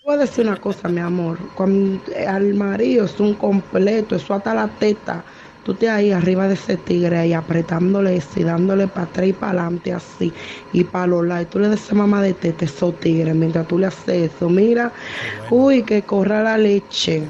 Voy 0.05 0.15
a 0.15 0.17
decir 0.19 0.45
una 0.47 0.55
cosa, 0.55 0.87
mi 0.87 1.01
amor. 1.01 1.37
Cuando 1.53 2.01
al 2.25 2.53
marido 2.53 3.03
es 3.03 3.19
un 3.19 3.33
completo, 3.33 4.15
eso 4.15 4.33
hasta 4.33 4.53
la 4.53 4.69
teta. 4.69 5.21
Tú 5.63 5.73
te 5.75 5.89
ahí 5.89 6.11
arriba 6.11 6.47
de 6.49 6.55
ese 6.55 6.75
tigre 6.75 7.17
ahí 7.17 7.31
apretándole 7.33 8.17
eso 8.17 8.31
y 8.35 8.43
dándole 8.43 8.87
para 8.87 9.05
atrás 9.05 9.27
y 9.27 9.33
para 9.33 9.51
adelante 9.51 9.93
así 9.93 10.33
y 10.73 10.83
para 10.83 11.07
los 11.07 11.25
lados. 11.25 11.49
Tú 11.49 11.59
le 11.59 11.69
das 11.69 11.81
esa 11.81 11.95
mamá 11.95 12.21
de 12.21 12.33
teta 12.33 12.65
a 12.65 12.67
esos 12.67 12.99
tigres 12.99 13.33
mientras 13.33 13.65
tú 13.67 13.79
le 13.79 13.85
haces 13.85 14.33
eso. 14.33 14.49
Mira, 14.49 14.91
uy, 15.49 15.83
que 15.83 16.01
corra 16.01 16.43
la 16.43 16.57
leche. 16.57 17.23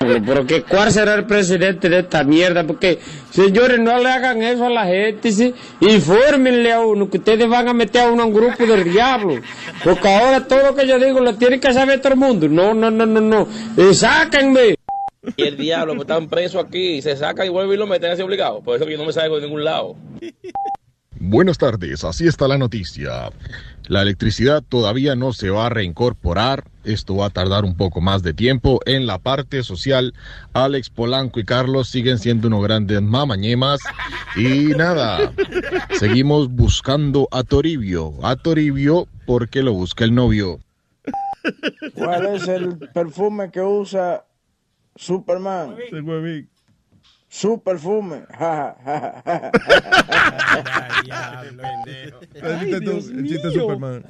Pero 0.00 0.46
que 0.46 0.62
cuál 0.62 0.90
será 0.90 1.14
el 1.14 1.26
presidente 1.26 1.88
de 1.88 2.00
esta 2.00 2.24
mierda, 2.24 2.64
porque 2.66 2.98
señores 3.30 3.78
no 3.78 3.98
le 3.98 4.10
hagan 4.10 4.42
eso 4.42 4.66
a 4.66 4.70
la 4.70 4.86
gente, 4.86 5.30
¿sí? 5.30 5.54
infórmenle 5.80 6.72
a 6.72 6.80
uno 6.80 7.08
que 7.08 7.18
ustedes 7.18 7.48
van 7.48 7.68
a 7.68 7.72
meter 7.72 8.02
a 8.02 8.10
uno 8.10 8.22
a 8.22 8.26
un 8.26 8.32
grupo 8.32 8.64
del 8.64 8.84
diablo, 8.84 9.40
porque 9.84 10.08
ahora 10.08 10.46
todo 10.46 10.70
lo 10.70 10.74
que 10.74 10.86
yo 10.86 10.98
digo 10.98 11.20
lo 11.20 11.34
tiene 11.36 11.60
que 11.60 11.72
saber 11.72 12.00
todo 12.00 12.14
el 12.14 12.18
mundo. 12.18 12.48
No, 12.48 12.74
no, 12.74 12.90
no, 12.90 13.06
no, 13.06 13.20
no, 13.20 13.48
Eh, 13.76 13.94
sáquenme. 13.94 14.77
Y 15.36 15.42
el 15.42 15.56
diablo, 15.56 15.94
pues 15.94 16.08
están 16.08 16.28
presos 16.28 16.64
aquí, 16.64 17.02
se 17.02 17.16
sacan 17.16 17.46
y 17.46 17.48
vuelven 17.48 17.74
y 17.74 17.78
lo 17.78 17.86
meten 17.86 18.12
así 18.12 18.22
obligado. 18.22 18.62
Por 18.62 18.76
eso 18.76 18.86
que 18.86 18.92
yo 18.92 18.98
no 18.98 19.04
me 19.04 19.12
salgo 19.12 19.36
de 19.36 19.42
ningún 19.42 19.64
lado. 19.64 19.96
Buenas 21.20 21.58
tardes, 21.58 22.04
así 22.04 22.28
está 22.28 22.46
la 22.46 22.58
noticia. 22.58 23.30
La 23.88 24.02
electricidad 24.02 24.62
todavía 24.66 25.16
no 25.16 25.32
se 25.32 25.50
va 25.50 25.66
a 25.66 25.68
reincorporar, 25.68 26.64
esto 26.84 27.16
va 27.16 27.26
a 27.26 27.30
tardar 27.30 27.64
un 27.64 27.76
poco 27.76 28.00
más 28.00 28.22
de 28.22 28.34
tiempo. 28.34 28.80
En 28.86 29.06
la 29.06 29.18
parte 29.18 29.64
social, 29.64 30.14
Alex 30.52 30.90
Polanco 30.90 31.40
y 31.40 31.44
Carlos 31.44 31.88
siguen 31.88 32.18
siendo 32.18 32.46
unos 32.46 32.62
grandes 32.62 33.02
mamañemas. 33.02 33.80
Y 34.36 34.68
nada, 34.76 35.32
seguimos 35.98 36.50
buscando 36.50 37.28
a 37.32 37.42
Toribio, 37.42 38.14
a 38.22 38.36
Toribio 38.36 39.08
porque 39.26 39.62
lo 39.62 39.72
busca 39.72 40.04
el 40.04 40.14
novio. 40.14 40.60
¿Cuál 41.94 42.26
es 42.26 42.46
el 42.46 42.78
perfume 42.78 43.50
que 43.50 43.60
usa 43.60 44.24
Superman? 44.98 45.76
Su 47.28 47.62
perfume. 47.62 48.24
Ja, 48.38 48.76
ja, 48.84 49.22
ja, 49.24 49.50
ja. 51.12 51.42
El 52.34 52.60
chiste, 52.60 53.12
el 53.12 53.28
chiste 53.28 53.48
de 53.48 53.54
Superman. 53.54 54.04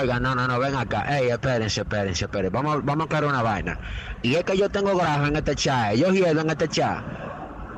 Oiga, 0.00 0.20
no, 0.20 0.34
no, 0.34 0.46
no, 0.48 0.58
ven 0.58 0.74
acá. 0.74 1.04
Ey, 1.18 1.28
espérense, 1.28 1.80
espérense, 1.82 2.24
espérense. 2.24 2.50
Vamos, 2.50 2.84
vamos 2.84 3.06
a 3.06 3.08
crear 3.08 3.24
una 3.24 3.42
vaina. 3.42 3.78
Y 4.22 4.34
es 4.34 4.44
que 4.44 4.56
yo 4.56 4.70
tengo 4.70 4.96
grafo 4.96 5.26
en 5.26 5.36
este 5.36 5.54
chat. 5.54 5.94
Yo 5.94 6.10
hielo 6.10 6.40
en 6.40 6.50
este 6.50 6.68
chat. 6.68 7.02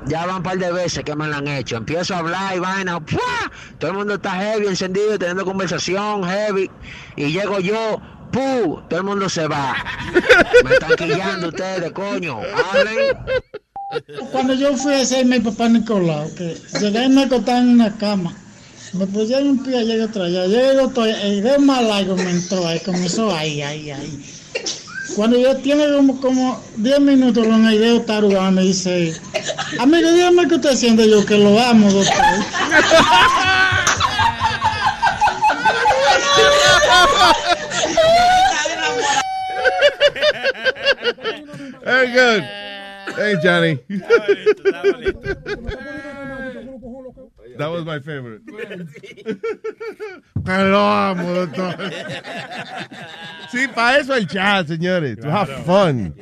Ya 0.07 0.27
van 0.27 0.37
un 0.37 0.43
par 0.43 0.59
de 0.59 0.73
veces 0.73 1.03
que 1.05 1.17
me 1.17 1.27
lo 1.27 1.37
han 1.37 1.49
hecho. 1.49 1.77
Empiezo 1.77 2.15
a 2.15 2.19
hablar 2.19 2.57
y 2.57 2.61
vaina. 2.61 3.01
¡pua! 3.01 3.51
Todo 3.79 3.93
el 3.93 3.97
mundo 3.97 4.15
está 4.15 4.33
heavy, 4.33 4.67
encendido, 4.67 5.19
teniendo 5.19 5.45
conversación 5.45 6.25
heavy. 6.25 6.71
Y 7.17 7.33
llego 7.33 7.59
yo, 7.61 8.01
¡pu! 8.33 8.81
Todo 8.89 9.01
el 9.01 9.05
mundo 9.05 9.29
se 9.29 9.47
va. 9.47 9.77
Me 10.65 10.75
están 10.75 10.97
quillando 10.97 11.49
ustedes, 11.49 11.93
coño. 11.93 12.41
Hablen. 12.73 13.17
Cuando 14.31 14.55
yo 14.55 14.75
fui 14.77 14.95
a 14.95 15.03
hacerme 15.03 15.39
mi 15.39 15.45
papá 15.45 15.69
Nicolau, 15.69 16.35
que 16.35 16.57
llegué 16.81 17.05
y 17.05 17.09
me 17.11 17.25
acostaba 17.25 17.59
en 17.59 17.69
una 17.69 17.97
cama. 17.99 18.35
Me 18.95 19.07
pusieron 19.07 19.49
un 19.49 19.63
pie 19.63 19.79
allá 19.79 19.97
y 19.97 20.01
otro 20.01 20.25
allá. 20.25 20.47
Llegué 20.47 20.71
el 20.71 20.77
doctor, 20.79 21.09
el 21.09 21.43
dedo 21.43 21.59
más 21.61 21.83
largo 21.83 22.17
me 22.17 22.31
entró 22.31 22.67
ahí, 22.67 22.81
comenzó 22.81 23.35
ahí, 23.35 23.61
ahí, 23.63 23.91
ahí. 23.91 24.25
Cuando 25.15 25.39
yo 25.39 25.55
tiene 25.57 25.85
como, 25.95 26.21
como 26.21 26.63
10 26.77 27.01
minutos 27.01 27.47
con 27.47 27.67
el 27.67 27.79
dedo 27.79 28.01
tarugado, 28.03 28.51
me 28.51 28.63
dice, 28.63 29.15
amigo, 29.79 30.11
dígame 30.11 30.49
qué 30.49 30.55
usted 30.55 30.71
haciendo 30.71 31.05
yo, 31.05 31.25
que 31.27 31.37
lo 31.37 31.61
amo, 31.61 31.91
doctor. 31.91 32.17
Very 41.85 42.13
good. 42.13 42.45
Thanks, 43.17 43.43
Johnny. 43.43 43.79
That 47.59 47.71
was 47.71 47.85
my 47.85 47.99
favorite. 48.01 48.43
Que 50.45 50.65
lo 50.65 50.79
amo, 50.79 51.47
doctor. 51.47 51.91
Sí, 53.51 53.69
para 53.75 53.99
eso 53.99 54.15
el 54.15 54.27
chat, 54.27 54.67
señores. 54.69 55.19
To 55.21 55.31
have 55.31 55.51
fun. 55.65 56.15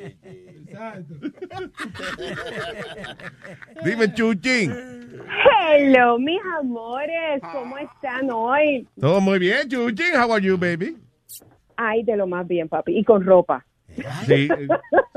Dime, 3.85 4.09
Chuchín. 4.15 4.73
Hello, 5.29 6.19
mis 6.19 6.41
amores, 6.59 7.41
¿cómo 7.53 7.77
están 7.79 8.31
hoy? 8.33 8.89
Todo 8.99 9.21
muy 9.21 9.39
bien, 9.39 9.69
Chuchín. 9.69 10.15
How 10.17 10.33
are 10.33 10.43
you, 10.43 10.57
baby? 10.57 10.97
Ay, 11.77 12.03
de 12.03 12.17
lo 12.17 12.27
más 12.27 12.49
bien, 12.49 12.69
papi. 12.69 12.99
Y 12.99 13.05
con 13.05 13.25
ropa. 13.25 13.65
Sí, 14.27 14.49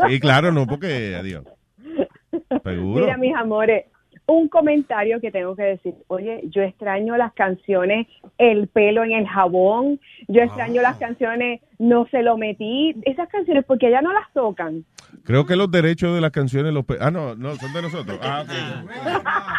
sí, 0.08 0.20
claro, 0.20 0.52
no, 0.52 0.66
porque 0.66 1.16
adiós. 1.16 1.46
Seguro. 2.64 3.06
Mira, 3.06 3.18
mis 3.18 3.36
amores, 3.36 3.86
un 4.26 4.48
comentario 4.48 5.20
que 5.20 5.32
tengo 5.32 5.56
que 5.56 5.64
decir. 5.64 5.96
Oye, 6.08 6.42
yo 6.46 6.62
extraño 6.62 7.18
las 7.18 7.34
canciones 7.34 8.08
El 8.38 8.68
pelo 8.68 9.04
en 9.04 9.12
el 9.12 9.28
jabón. 9.28 10.00
Yo 10.28 10.42
extraño 10.42 10.82
las 10.82 10.98
canciones 10.98 11.62
No 11.80 12.08
se 12.08 12.24
lo 12.24 12.38
metí. 12.38 12.96
Esas 13.04 13.30
canciones, 13.30 13.66
porque 13.66 13.92
ya 13.92 14.02
no 14.02 14.14
las 14.14 14.32
tocan. 14.34 14.86
Creo 15.26 15.46
que 15.46 15.56
los 15.56 15.72
derechos 15.72 16.14
de 16.14 16.22
las 16.22 16.32
canciones 16.32 16.74
los 16.74 16.84
Ah, 17.00 17.10
no, 17.12 17.36
no, 17.36 17.56
son 17.56 17.72
de 17.74 17.82
nosotros. 17.82 18.20
Ah, 18.22 18.44
ok. 18.44 18.52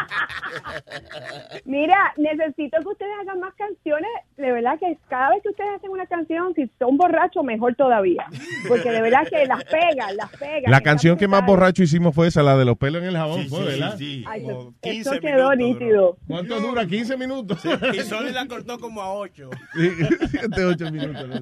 Mira, 1.65 2.13
necesito 2.17 2.77
que 2.81 2.87
ustedes 2.87 3.11
hagan 3.21 3.39
más 3.39 3.53
canciones. 3.55 4.09
De 4.37 4.51
verdad 4.51 4.77
que 4.79 4.97
cada 5.09 5.29
vez 5.29 5.41
que 5.43 5.49
ustedes 5.49 5.69
hacen 5.77 5.89
una 5.89 6.05
canción, 6.05 6.53
si 6.55 6.69
son 6.79 6.97
borrachos, 6.97 7.43
mejor 7.43 7.75
todavía. 7.75 8.25
Porque 8.67 8.91
de 8.91 9.01
verdad 9.01 9.27
que 9.27 9.45
las 9.45 9.63
pegan, 9.65 10.15
las 10.17 10.29
pegan. 10.37 10.71
La 10.71 10.81
canción 10.81 11.17
que 11.17 11.27
más 11.27 11.45
borracho 11.45 11.83
hicimos 11.83 12.13
fue 12.13 12.27
esa, 12.27 12.43
la 12.43 12.55
de 12.57 12.65
los 12.65 12.77
pelos 12.77 13.01
en 13.01 13.09
el 13.09 13.17
jabón, 13.17 13.47
fue, 13.47 13.65
¿verdad? 13.65 13.95
Ay, 13.99 14.25
eso- 14.45 14.73
eso 14.81 15.19
quedó 15.19 15.55
nítido. 15.55 16.17
¿Cuánto 16.27 16.59
dura? 16.59 16.85
15 16.85 17.17
minutos. 17.17 17.59
Y 17.93 17.99
Sony 18.01 18.31
la 18.33 18.45
cortó 18.47 18.77
como 18.79 19.01
a 19.01 19.11
8. 19.13 19.49
Sí, 19.75 19.89
siete, 20.29 20.63
ocho 20.63 20.91
minutos. 20.91 21.27
¿no? 21.27 21.35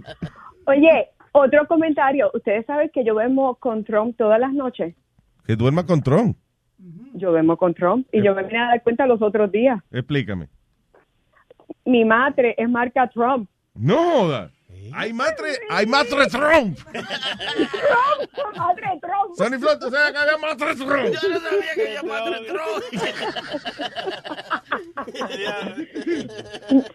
Oye, 0.66 1.10
otro 1.34 1.68
comentario. 1.68 2.32
Ustedes 2.34 2.66
saben 2.66 2.90
que 2.94 3.04
yo 3.04 3.16
vemos 3.16 3.58
con 3.58 3.84
Trump 3.84 4.16
todas 4.18 4.40
las 4.40 4.54
noches. 4.54 4.96
Que 5.46 5.56
duerma 5.56 5.86
con 5.86 6.02
Tron. 6.02 6.36
Yo 7.14 7.32
vemos 7.32 7.58
con 7.58 7.74
Trump 7.74 8.08
y 8.12 8.24
yo 8.24 8.34
me 8.34 8.44
vine 8.44 8.60
a 8.60 8.68
dar 8.68 8.84
cuenta 8.84 9.06
los 9.06 9.22
otros 9.22 9.52
días. 9.52 9.82
Explícame. 9.92 10.48
Mi 11.86 12.06
madre 12.06 12.56
es 12.58 12.70
marca 12.70 13.10
Trump. 13.10 13.50
No 13.74 13.96
joda. 13.96 14.52
Hay 14.92 15.14
matre, 15.14 15.60
hay 15.70 15.86
matre 15.86 16.28
Tron. 16.28 16.76
Trump, 16.76 18.58
madre 18.58 19.00
Trump. 19.02 19.38
Sony 19.38 19.58
Flot, 19.60 19.82
o 19.84 19.90
sea, 19.90 20.12
que 20.12 20.18
había 20.18 20.38
matre 20.38 20.76
Tron. 20.76 21.14
Yo 21.14 21.30
no 21.30 21.40
sabía 21.40 21.74
que 21.76 21.98
había 21.98 22.04
madre 22.04 22.46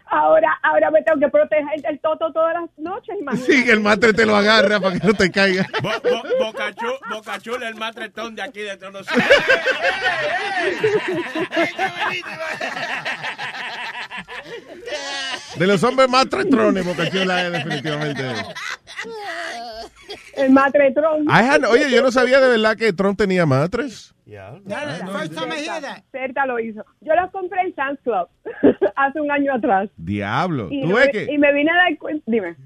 Ahora, 0.06 0.58
ahora 0.62 0.90
me 0.90 1.02
tengo 1.02 1.20
que 1.20 1.28
proteger 1.28 1.80
del 1.82 2.00
toto 2.00 2.32
todas 2.32 2.54
las 2.54 2.70
noches, 2.78 3.16
imagínate. 3.20 3.52
Sí, 3.52 3.64
que 3.64 3.72
el 3.72 3.80
matre 3.80 4.12
te 4.12 4.26
lo 4.26 4.36
agarra 4.36 4.80
para 4.80 4.98
que 4.98 5.06
no 5.06 5.14
te 5.14 5.30
caiga. 5.30 5.66
Bo, 5.82 5.90
bo, 6.02 6.22
Bocachula, 6.46 6.98
Bocachula, 7.10 7.68
el 7.68 7.76
matretón 7.76 8.34
de 8.34 8.42
aquí 8.42 8.60
de 8.60 8.76
nosotros. 8.76 9.08
De 15.58 15.66
los 15.66 15.82
hombres 15.82 16.08
más 16.08 16.28
tretrones, 16.28 16.84
Bocachula 16.84 17.46
es 17.46 17.52
definitivamente. 17.52 18.22
El 20.36 20.50
had- 21.48 21.64
oye, 21.70 21.90
yo 21.90 22.02
no 22.02 22.10
sabía 22.12 22.40
de 22.40 22.48
verdad 22.48 22.76
que 22.76 22.92
Tron 22.92 23.16
tenía 23.16 23.44
matres. 23.46 24.14
Certa 26.12 26.46
lo 26.46 26.60
hizo. 26.60 26.84
Yo 27.00 27.14
los 27.14 27.30
compré 27.30 27.62
en 27.62 27.74
Sam's 27.74 27.98
Club 28.04 28.28
hace 28.96 29.20
un 29.20 29.30
año 29.30 29.54
atrás. 29.54 29.88
Diablo. 29.96 30.68
Y, 30.70 30.82
¿Tú 30.82 30.88
no 30.88 30.96
ves 30.96 31.06
me- 31.06 31.12
que? 31.12 31.32
y 31.32 31.38
me 31.38 31.52
vine 31.52 31.70
a 31.70 31.74
dar 31.74 31.98
cuenta. 31.98 32.22
Dime. 32.26 32.56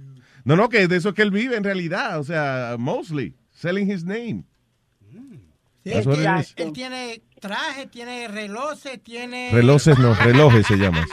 No, 0.45 0.57
no, 0.57 0.69
que 0.69 0.89
de 0.89 0.97
eso 0.97 1.11
es 1.11 1.15
que 1.15 1.23
él 1.23 1.31
vive 1.31 1.57
en 1.57 1.65
realidad. 1.65 2.19
O 2.19 2.25
sea, 2.25 2.77
mostly. 2.79 3.35
Selling 3.53 3.91
his 3.91 4.05
name. 4.05 4.45
Sí, 5.85 5.91
él, 5.93 6.05
tiene, 6.05 6.45
él 6.57 6.73
tiene 6.73 7.23
traje, 7.43 7.89
tiene 7.89 8.29
relojes, 8.29 9.03
tiene... 9.03 9.51
Relojes 9.53 9.99
no, 9.99 10.15
relojes 10.15 10.67
se 10.67 10.77
llama. 10.77 11.05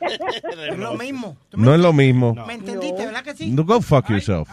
Es 0.00 0.78
lo 0.78 0.94
mismo. 0.94 1.36
No 1.52 1.74
es 1.74 1.80
lo 1.80 1.92
mismo. 1.92 2.34
¿Me 2.46 2.54
entendiste, 2.54 3.04
verdad 3.04 3.22
que 3.22 3.34
sí? 3.34 3.50
No, 3.50 3.64
go 3.64 3.80
fuck 3.80 4.08
yourself. 4.08 4.48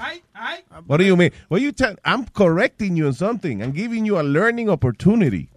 What 0.86 0.99
do 0.99 1.04
you 1.06 1.15
mean? 1.15 1.32
What 1.49 1.62
you 1.62 1.71
tell? 1.71 1.95
I'm 2.04 2.25
correcting 2.25 2.95
you 2.95 3.08
on 3.08 3.13
something. 3.13 3.62
I'm 3.62 3.73
giving 3.73 4.06
you 4.06 4.19
a 4.19 4.23
learning 4.23 4.69
opportunity. 4.69 5.49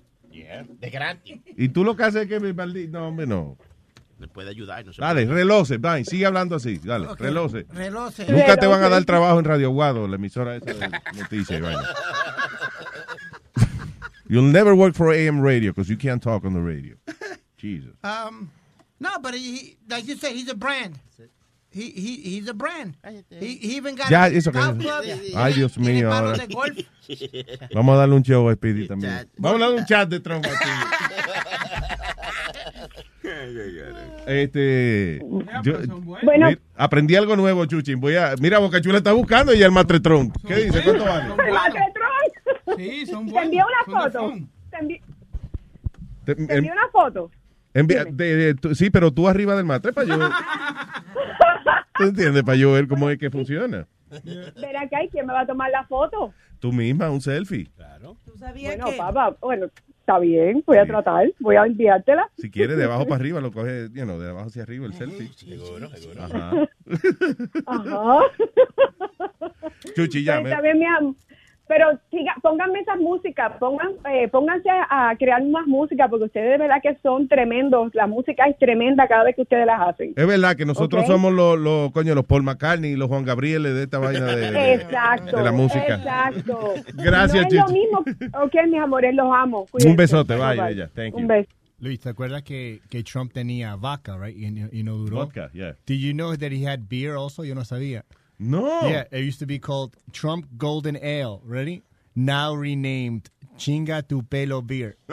De 0.81 0.89
gratis. 0.89 1.41
Y 1.57 1.69
tú 1.69 1.85
lo 1.85 1.97
que 1.97 2.05
haces 2.05 2.23
es 2.23 2.29
que 2.29 2.89
No, 2.89 3.09
hombre, 3.09 3.27
no. 3.27 3.59
Le 4.21 4.29
puede 4.29 4.51
ayudar. 4.51 4.87
No 4.87 4.93
se 4.93 5.03
Dale, 5.03 5.27
relojes, 5.27 5.81
bye. 5.81 6.05
Sigue 6.05 6.27
hablando 6.27 6.55
así. 6.55 6.79
Dale, 6.79 7.09
Ok, 7.09 7.19
relojes. 7.21 7.67
relojes. 7.69 8.29
Nunca 8.29 8.57
te 8.57 8.67
van 8.69 8.83
a 8.85 8.89
dar 8.89 9.05
trabajo 9.05 9.39
en 9.41 9.45
Radio 9.45 9.71
Guado, 9.71 10.07
la 10.07 10.15
emisora 10.15 10.55
esa 10.57 10.73
de 10.73 10.91
noticias. 11.17 11.61
You'll 14.35 14.51
never 14.51 14.75
work 14.75 14.95
for 14.97 15.13
AM 15.13 15.41
radio 15.41 15.71
because 15.71 15.89
you 15.89 15.97
can't 15.97 16.21
talk 16.21 16.45
on 16.45 16.55
the 16.55 16.61
radio. 16.61 16.97
Jesus. 17.57 17.95
Um, 18.03 18.51
no, 18.99 19.11
but 19.23 19.33
he, 19.35 19.77
like 19.89 20.09
you 20.09 20.17
said, 20.17 20.33
he's 20.33 20.49
a 20.49 20.57
brand. 20.57 20.99
He, 21.71 21.91
he, 21.91 22.17
he's 22.17 22.49
a 22.49 22.55
brand. 22.55 22.97
He, 23.31 23.55
he 23.59 23.77
even 23.77 23.95
got 23.95 24.11
Ya, 24.11 24.25
a 24.25 24.31
eso 24.31 24.51
que- 24.51 24.61
golf 24.61 24.77
club. 24.81 25.05
Ay, 25.37 25.53
Dios 25.55 25.79
mío, 25.79 26.11
ahora. 26.13 26.37
Vamos 27.75 27.95
a 27.95 27.99
darle 27.99 28.17
un 28.17 28.23
show 28.25 28.49
a 28.49 28.55
Speedy 28.55 28.89
también. 28.89 29.29
Vamos 29.39 29.61
a 29.63 29.65
darle 29.67 29.79
un 29.81 29.87
chat 29.87 30.09
de 30.09 30.19
Trump 30.19 30.45
aquí. 30.47 30.71
Este. 34.27 35.21
yo- 35.63 35.79
Bueno. 36.23 36.49
aprendí 36.77 37.15
algo 37.17 37.37
nuevo, 37.37 37.65
Chuchín. 37.67 38.01
Voy 38.01 38.17
a. 38.17 38.35
Mira, 38.41 38.59
Bocachula 38.59 38.99
está 38.99 39.13
buscando 39.13 39.55
y 39.55 39.63
el 39.63 39.71
matre 39.71 40.01
Trump. 40.01 40.37
¿Qué 40.47 40.57
dice? 40.57 40.83
¿Cuánto 40.83 41.05
vale? 41.05 41.35
Sí, 42.77 43.07
son 43.07 43.27
Te 43.31 43.39
envié 43.39 43.63
una 43.63 44.01
foto. 44.11 44.33
Te 44.71 44.77
envié, 44.79 45.03
Te- 46.25 46.35
te 46.35 46.55
envié 46.55 46.73
una 46.73 46.89
foto. 46.91 47.31
envía- 47.75 48.05
de- 48.05 48.37
de- 48.37 48.55
tú- 48.55 48.75
sí, 48.75 48.91
pero 48.91 49.13
tú 49.13 49.29
arriba 49.29 49.55
del 49.57 49.65
matre 49.65 49.93
para 49.93 50.07
yo. 50.07 50.15
¿Tú 51.99 52.05
entiendes? 52.05 52.43
Para 52.43 52.57
yo 52.57 52.73
ver 52.73 52.89
cómo 52.89 53.09
es 53.11 53.19
que 53.19 53.31
funciona. 53.31 53.87
Ven 54.11 54.77
acá, 54.77 55.03
¿y 55.03 55.09
quién 55.09 55.27
me 55.27 55.33
va 55.33 55.41
a 55.41 55.47
tomar 55.47 55.71
la 55.71 55.85
foto? 55.85 56.33
Tú 56.61 56.73
misma, 56.73 57.11
un 57.11 57.21
selfie. 57.21 57.69
Bueno, 58.63 58.87
papá, 58.97 59.37
bueno, 59.41 59.67
está 60.01 60.19
bien, 60.19 60.63
voy 60.67 60.79
a 60.79 60.87
tratar, 60.87 61.31
voy 61.41 61.57
a 61.57 61.65
enviártela. 61.67 62.29
Si 62.39 62.51
quieres, 62.51 62.77
de 62.77 62.85
abajo 62.85 63.05
para 63.05 63.17
arriba, 63.17 63.41
lo 63.41 63.53
coges, 63.53 63.91
you 63.93 64.03
know, 64.05 64.19
de 64.19 64.31
abajo 64.31 64.47
hacia 64.49 64.63
arriba 64.63 64.87
el 64.87 64.95
selfie. 64.95 65.29
Seguro, 65.35 65.89
seguro. 65.97 66.23
Ajá. 66.25 66.53
Ajá. 67.67 68.19
Chuchi, 69.97 70.25
ya. 70.25 70.35
Pues 70.41 70.45
me- 70.45 70.51
está 70.51 70.63
bien, 70.63 70.79
mi 70.79 70.87
am- 70.87 71.15
Pero 71.67 71.99
siga, 72.11 72.35
pónganme 72.43 72.81
esa 72.81 72.95
música, 72.97 73.59
pongan, 73.59 73.93
eh, 74.13 74.29
pónganse 74.29 74.69
a 74.71 75.15
crear 75.19 75.43
más 75.45 75.67
música, 75.67 76.09
porque 76.09 76.27
ustedes 76.27 76.51
de 76.51 76.59
verdad 76.59 76.83
que 76.83 76.95
son 77.03 77.27
tremendos. 77.27 77.95
La 77.95 78.07
música 78.07 78.45
es 78.45 78.59
tremenda 78.59 79.09
cada 79.09 79.25
vez 79.25 79.35
que 79.35 79.43
ustedes 79.43 79.65
las 79.67 79.81
hacen. 79.81 80.13
Es 80.15 80.27
verdad 80.27 80.57
que 80.57 80.67
nosotros 80.67 81.07
somos 81.07 81.33
los, 81.33 81.59
los, 81.59 81.91
coño, 81.93 82.15
los 82.15 82.27
Paul 82.27 82.43
McCartney 82.43 82.93
y 82.93 82.97
los 82.97 83.09
Juan 83.09 83.25
Gabrieles 83.25 83.75
de 83.75 83.85
esta 83.85 83.99
vaina 83.99 84.27
de, 84.27 84.51
de- 84.51 84.75
Exacto. 84.75 85.39
de 85.39 85.43
la 85.43 85.53
música. 85.53 85.95
Exacto. 85.97 86.75
Gracias, 86.97 87.43
no 87.45 87.49
es 87.49 87.55
lo 87.55 87.73
mismo. 87.73 88.05
Ok, 88.43 88.55
mis 88.69 88.81
amores, 88.81 89.15
los 89.15 89.29
amo. 89.35 89.67
Un 89.73 89.97
besote, 89.97 90.37
vaya, 90.37 90.65
bye. 90.65 90.73
ella. 90.75 90.91
Thank 90.95 91.15
Un 91.15 91.27
beso. 91.27 91.49
Luis, 91.81 91.99
¿te 92.01 92.11
acuerdas 92.11 92.43
que, 92.43 92.81
que 92.91 93.03
Trump 93.03 93.33
tenía 93.33 93.75
vodka, 93.75 94.17
right? 94.19 94.37
Y, 94.37 94.51
no- 94.51 94.69
y 94.71 94.83
no 94.83 94.97
duró. 94.97 95.17
Vodka, 95.17 95.51
yeah. 95.55 95.75
Did 95.87 95.99
you 96.01 96.13
know 96.13 96.37
that 96.37 96.53
he 96.53 96.67
had 96.67 96.81
beer 96.91 97.15
also? 97.15 97.43
Yo 97.45 97.55
no 97.55 97.65
sabía. 97.65 98.05
No. 98.39 98.89
Yeah, 98.89 99.05
it 99.11 99.21
used 99.25 99.39
to 99.41 99.47
be 99.47 99.59
called 99.59 99.97
Trump 100.13 100.47
Golden 100.57 100.97
Ale. 100.97 101.41
Ready? 101.45 101.83
Now 102.15 102.55
renamed 102.55 103.31
Chinga 103.57 104.07
Tu 104.07 104.23
Pelo 104.23 104.61
Beer. 104.63 104.97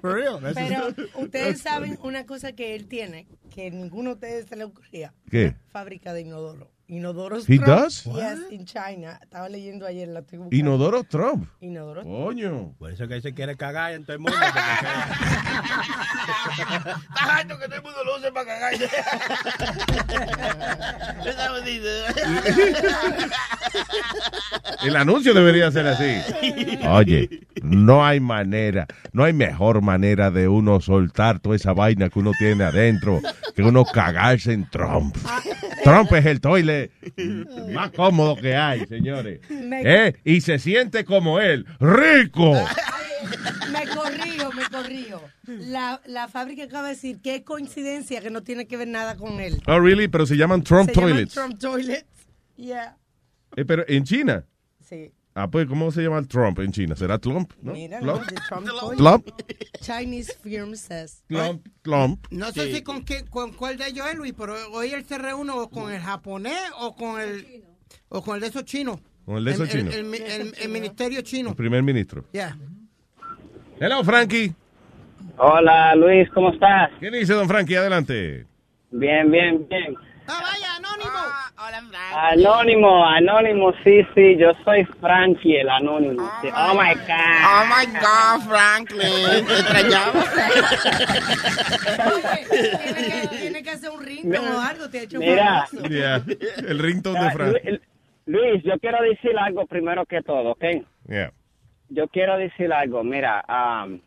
For 0.00 0.14
real. 0.14 0.38
that's 0.38 0.56
Pero 0.56 0.94
ustedes 1.16 1.60
saben 1.60 1.98
una 2.02 2.24
cosa 2.26 2.52
que 2.52 2.74
él 2.74 2.88
tiene, 2.88 3.28
que 3.50 3.70
ninguno 3.70 4.10
de 4.10 4.14
ustedes 4.14 4.46
se 4.48 4.56
le 4.56 4.64
ocurría. 4.64 5.14
¿Qué? 5.30 5.54
Fábrica 5.68 6.12
de 6.12 6.22
inodoro. 6.22 6.71
Inodoros 6.88 7.48
He 7.48 7.56
Trump. 7.58 7.66
does? 7.66 8.04
Yes, 8.04 8.40
in 8.50 8.66
China. 8.66 9.18
Estaba 9.22 9.48
leyendo 9.48 9.86
ayer, 9.86 10.08
la 10.08 10.20
estoy 10.20 10.38
buscando. 10.38 10.56
Inodoro 10.56 11.04
Trump. 11.04 11.48
Inodoro 11.60 12.02
Coño. 12.02 12.74
Por 12.78 12.90
eso 12.92 13.08
que 13.08 13.14
él 13.14 13.22
se 13.22 13.32
quiere 13.32 13.56
cagar 13.56 13.92
en 13.92 14.04
todo 14.04 14.12
el 14.14 14.18
mundo. 14.18 14.36
Está 14.42 14.50
harto 17.36 17.58
que 17.58 17.64
todo 17.66 17.76
el 17.76 17.82
mundo 17.82 18.04
lo 18.04 18.16
use 18.18 18.30
para 18.32 18.70
bonita. 21.50 21.88
El 24.84 24.96
anuncio 24.96 25.34
debería 25.34 25.70
ser 25.70 25.86
así. 25.86 26.16
Oye, 26.88 27.46
no 27.62 28.04
hay 28.04 28.20
manera, 28.20 28.86
no 29.12 29.24
hay 29.24 29.32
mejor 29.32 29.82
manera 29.82 30.30
de 30.30 30.48
uno 30.48 30.80
soltar 30.80 31.40
toda 31.40 31.56
esa 31.56 31.72
vaina 31.72 32.08
que 32.08 32.18
uno 32.18 32.32
tiene 32.38 32.64
adentro 32.64 33.20
que 33.54 33.62
uno 33.62 33.84
cagarse 33.84 34.52
en 34.52 34.68
Trump. 34.68 35.16
Trump 35.84 36.12
es 36.12 36.26
el 36.26 36.40
toile 36.40 36.90
más 37.72 37.90
cómodo 37.92 38.36
que 38.36 38.54
hay, 38.54 38.86
señores. 38.86 39.40
¿Eh? 39.50 40.14
Y 40.24 40.40
se 40.40 40.58
siente 40.58 41.04
como 41.04 41.40
él, 41.40 41.66
rico. 41.80 42.52
Me 43.70 43.86
corrijo, 43.86 44.52
me 44.52 44.64
corrijo. 44.70 45.22
La, 45.46 46.00
la 46.06 46.28
fábrica 46.28 46.64
acaba 46.64 46.88
de 46.88 46.94
decir 46.94 47.20
es 47.24 47.42
coincidencia 47.42 48.20
que 48.20 48.30
no 48.30 48.42
tiene 48.42 48.66
que 48.66 48.76
ver 48.76 48.88
nada 48.88 49.16
con 49.16 49.40
él. 49.40 49.60
Oh, 49.66 49.78
really? 49.80 50.08
Pero 50.08 50.26
se 50.26 50.36
llaman 50.36 50.62
Trump 50.62 50.90
Se 50.90 50.94
llaman 50.94 51.10
toilets. 51.10 51.34
Trump 51.34 51.58
Toilets. 51.58 52.06
Yeah. 52.56 52.96
Eh, 53.56 53.64
pero 53.64 53.84
en 53.88 54.04
China. 54.04 54.44
Sí. 54.80 55.12
Ah, 55.34 55.48
pues, 55.48 55.66
¿cómo 55.66 55.90
se 55.90 56.02
llama 56.02 56.18
el 56.18 56.28
Trump 56.28 56.58
en 56.58 56.72
China? 56.72 56.94
¿Será 56.94 57.18
Trump? 57.18 57.52
¿No? 57.62 57.72
Mira, 57.72 58.00
Trump. 58.00 58.22
Plump. 58.98 59.28
Chinese 59.80 60.36
firm 60.42 60.74
says. 60.76 61.24
Plump. 61.26 61.66
Plump. 61.80 62.26
No 62.30 62.52
sé 62.52 62.70
si 62.72 62.82
con, 62.82 63.02
qué, 63.04 63.24
con 63.30 63.52
cuál 63.54 63.78
de 63.78 63.86
ellos 63.88 64.06
es, 64.06 64.14
Luis, 64.14 64.34
pero 64.36 64.54
hoy 64.72 64.92
él 64.92 65.04
se 65.06 65.16
reúne 65.16 65.52
o 65.52 65.70
con 65.70 65.90
el 65.90 66.00
japonés 66.00 66.60
o 66.78 66.94
con 66.94 67.18
el 67.20 67.64
o 68.10 68.22
con 68.22 68.34
el 68.34 68.42
de 68.42 68.48
esos 68.48 68.64
chinos. 68.66 68.98
Con 69.24 69.36
el 69.38 69.44
de 69.44 69.52
esos 69.52 69.68
chinos. 69.70 69.94
El, 69.94 70.14
el- 70.14 70.22
el- 70.22 70.54
el 70.60 70.68
ministerio 70.68 71.22
chino. 71.22 71.50
El 71.50 71.56
primer 71.56 71.82
ministro. 71.82 72.24
Yeah. 72.32 72.56
Hello, 73.80 74.04
Frankie. 74.04 74.54
Hola, 75.38 75.94
Luis, 75.94 76.28
¿cómo 76.34 76.50
estás? 76.52 76.90
¿Qué 77.00 77.10
dice 77.10 77.32
don 77.32 77.48
Frankie? 77.48 77.76
Adelante. 77.76 78.46
Bien, 78.90 79.30
bien, 79.30 79.66
bien. 79.68 79.94
Ah, 80.28 80.40
vaya, 80.42 80.76
anónimo. 80.76 81.10
Anónimo, 82.14 83.06
anónimo, 83.06 83.72
sí, 83.84 84.00
sí, 84.14 84.36
yo 84.38 84.52
soy 84.64 84.84
Frankie, 85.00 85.56
el 85.58 85.68
anónimo. 85.68 86.28
sí. 86.42 86.48
Oh 86.54 86.74
my 86.74 86.94
God. 86.94 87.42
Oh 87.46 87.64
my 87.66 87.86
God, 88.00 88.48
Franklin. 88.48 89.46
Te 89.46 89.54
extrañaba. 89.54 90.24
Tiene 92.50 92.94
que, 92.94 93.28
tiene 93.36 93.62
que 93.62 93.70
hacer 93.70 93.90
un 93.90 94.04
ringtone 94.04 94.50
o 94.50 94.60
algo. 94.60 94.88
Te 94.90 94.98
ha 95.00 95.02
hecho 95.02 95.18
Mira. 95.18 95.66
famoso. 95.70 95.88
Yeah. 95.88 96.24
El 96.68 96.78
ringtone 96.78 97.20
de 97.20 97.26
Ah, 97.26 97.30
Frank. 97.32 97.56
Lu- 97.64 97.80
Luis, 98.26 98.62
yo 98.64 98.78
quiero 98.80 99.02
decir 99.02 99.36
algo 99.38 99.66
primero 99.66 100.04
que 100.06 100.22
todo, 100.22 100.50
¿ok? 100.52 100.64
Yeah. 101.08 101.32
Yo 101.88 102.06
quiero 102.08 102.36
decir 102.38 102.72
algo, 102.72 103.02
mira, 103.04 103.44
um, 103.48 104.00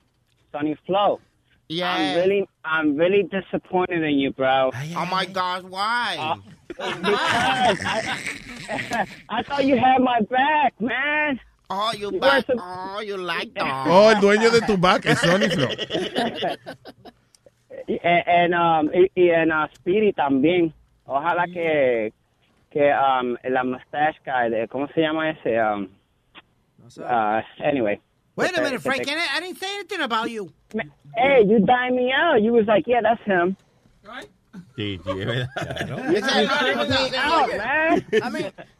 Sonny 0.51 0.75
Flow. 0.85 1.19
Yeah. 1.67 1.95
I'm 1.95 2.15
really, 2.15 2.45
I'm 2.63 2.95
really 2.97 3.23
disappointed 3.23 4.03
in 4.03 4.19
you, 4.19 4.31
bro. 4.31 4.71
Oh 4.95 5.05
my 5.11 5.25
gosh, 5.25 5.63
why? 5.63 6.15
Because 6.15 6.54
I, 6.79 7.75
I 9.29 9.43
thought 9.43 9.65
you 9.65 9.77
had 9.77 9.99
my 10.01 10.19
back, 10.29 10.73
man. 10.79 11.39
Oh, 11.69 11.91
you 11.93 12.11
You 12.11 12.19
back. 12.19 12.47
were 12.47 12.55
Oh, 12.59 12.99
you 13.01 13.17
like 13.17 13.53
that. 13.55 13.87
Oh, 13.87 14.09
el 14.09 14.17
dueño 14.21 14.51
de 14.51 14.61
tu 14.61 14.77
back 14.77 15.05
es 15.05 15.19
Sonny 15.19 15.49
Flow. 15.49 15.69
Y, 17.87 17.99
en, 18.03 18.53
um, 18.53 18.89
y, 18.93 19.09
y 19.15 19.29
en 19.29 19.51
uh, 19.51 19.67
Speedy 19.75 20.11
también. 20.13 20.73
Ojalá 21.07 21.45
que, 21.47 22.11
que 22.71 22.91
um, 22.93 23.37
la 23.43 23.63
mustache 23.63 24.17
guy, 24.25 24.49
de- 24.49 24.67
¿cómo 24.67 24.87
se 24.93 25.01
llama 25.01 25.29
ese? 25.31 25.59
Um, 25.61 25.89
uh, 26.99 27.41
anyway. 27.63 27.99
Wait 28.35 28.57
a 28.57 28.61
minute, 28.61 28.75
Este- 28.75 28.83
Frank. 28.83 29.01
este- 29.01 29.11
I 29.37 29.39
didn't 29.39 29.57
say 29.59 29.67
anything 29.75 30.01
about 30.01 30.29
you. 30.31 30.51
Hey, 31.15 31.43
you 31.45 31.59
dined 31.59 31.95
me 31.95 32.11
out. 32.11 32.41
You 32.41 32.53
was 32.53 32.65
like, 32.67 32.85
yeah, 32.87 33.01
that's 33.01 33.21
him. 33.23 33.55
Sí, 34.75 34.99
sí, 35.03 35.09
es 35.09 35.25
verdad. 35.25 35.49
You 35.87 36.21
dined 36.21 37.11
me 37.11 37.17
out, 37.17 37.49
man. 37.57 38.23
A 38.23 38.29
mí, 38.29 38.39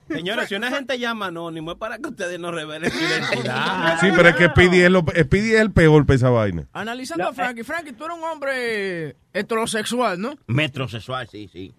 señores, 0.10 0.50
si 0.50 0.56
una 0.56 0.70
gente 0.70 1.00
llama 1.00 1.28
anónimo 1.28 1.72
es 1.72 1.78
para 1.78 1.98
que 1.98 2.10
ustedes 2.10 2.40
no 2.40 2.52
revelen 2.52 2.92
su 2.92 2.98
identidad. 2.98 4.00
Sí, 4.02 4.08
pero 4.16 4.30
es 4.30 4.36
que 4.36 4.48
Speedy 4.48 4.82
es, 4.82 4.92
lo, 4.92 5.06
Speedy 5.18 5.54
es 5.54 5.62
el 5.62 5.72
peor 5.72 6.06
para 6.06 6.16
esa 6.16 6.30
vaina. 6.30 6.68
Analizando 6.74 7.28
a 7.28 7.34
Frankie, 7.34 7.64
Frankie, 7.64 7.94
tú 7.94 8.06
eres 8.06 8.18
un 8.18 8.24
hombre 8.24 9.16
heterosexual, 9.34 10.20
¿no? 10.20 10.36
Metrosexual, 10.48 11.28
sí, 11.30 11.50
sí. 11.52 11.74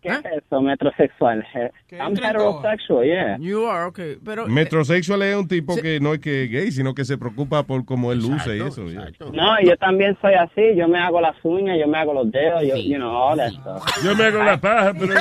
¿Qué 0.00 0.08
es 0.08 0.24
eso, 0.44 0.60
metrosexual? 0.62 1.44
He- 1.52 1.70
I'm 1.96 2.12
heterosexual, 2.16 3.04
yeah. 3.04 3.36
You 3.38 3.66
are, 3.66 3.84
okay. 3.84 4.16
Pero, 4.24 4.46
Metrosexual 4.46 5.20
es 5.22 5.36
un 5.36 5.46
tipo 5.46 5.76
que 5.76 6.00
no 6.00 6.14
es 6.14 6.20
que 6.20 6.44
es 6.44 6.50
gay, 6.50 6.72
sino 6.72 6.94
que 6.94 7.04
se 7.04 7.18
preocupa 7.18 7.62
por 7.64 7.84
cómo 7.84 8.10
él 8.12 8.20
luce 8.20 8.56
y 8.56 8.60
eso. 8.62 8.86
yeah. 8.86 9.10
No, 9.32 9.60
yo 9.62 9.76
también 9.76 10.16
soy 10.22 10.34
así. 10.34 10.74
Yo 10.76 10.88
me 10.88 10.98
hago 10.98 11.20
las 11.20 11.36
uñas, 11.42 11.76
yo 11.78 11.86
me 11.86 11.98
hago 11.98 12.14
los 12.14 12.30
dedos, 12.32 12.62
yo, 12.62 12.76
you 12.76 12.96
know, 12.96 13.10
all 13.14 13.36
that 13.36 13.50
stuff. 13.50 13.84
Yo 14.04 14.14
me 14.16 14.24
hago 14.24 14.42
la 14.42 14.58
paja, 14.58 14.92
pero... 14.98 15.14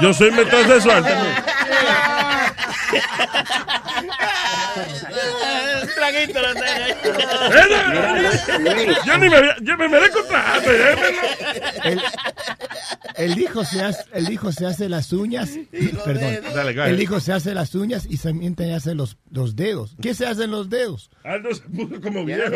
Yo 0.00 0.14
soy 0.14 0.30
metrosexual 0.30 1.02
también. 1.04 1.34
Traguito, 6.10 6.40
lo 6.40 6.48
Yo 9.06 9.18
ni 9.18 9.28
me, 9.28 9.36
yo 9.62 9.76
me 9.76 9.88
merezco 9.88 10.22
trabajo. 10.24 10.70
El, 11.84 12.00
el 13.16 13.38
hijo 13.38 13.64
se 13.64 13.82
hace, 13.82 14.04
el 14.12 14.30
hijo 14.30 14.52
se 14.52 14.66
hace 14.66 14.88
las 14.88 15.12
uñas. 15.12 15.58
Perdón. 16.04 16.38
Dale, 16.54 16.90
el 16.90 17.00
hijo 17.00 17.20
se 17.20 17.32
hace 17.32 17.54
las 17.54 17.74
uñas 17.74 18.06
y 18.08 18.16
también 18.18 18.54
te 18.54 18.72
hace 18.72 18.94
los, 18.94 19.16
los 19.30 19.56
dedos. 19.56 19.96
¿Qué 20.00 20.14
se 20.14 20.26
hacen 20.26 20.50
los 20.50 20.68
dedos? 20.70 21.10
Aldo 21.24 21.54
se 21.54 21.62
puso 21.68 22.00
como 22.00 22.24
viejo. 22.24 22.50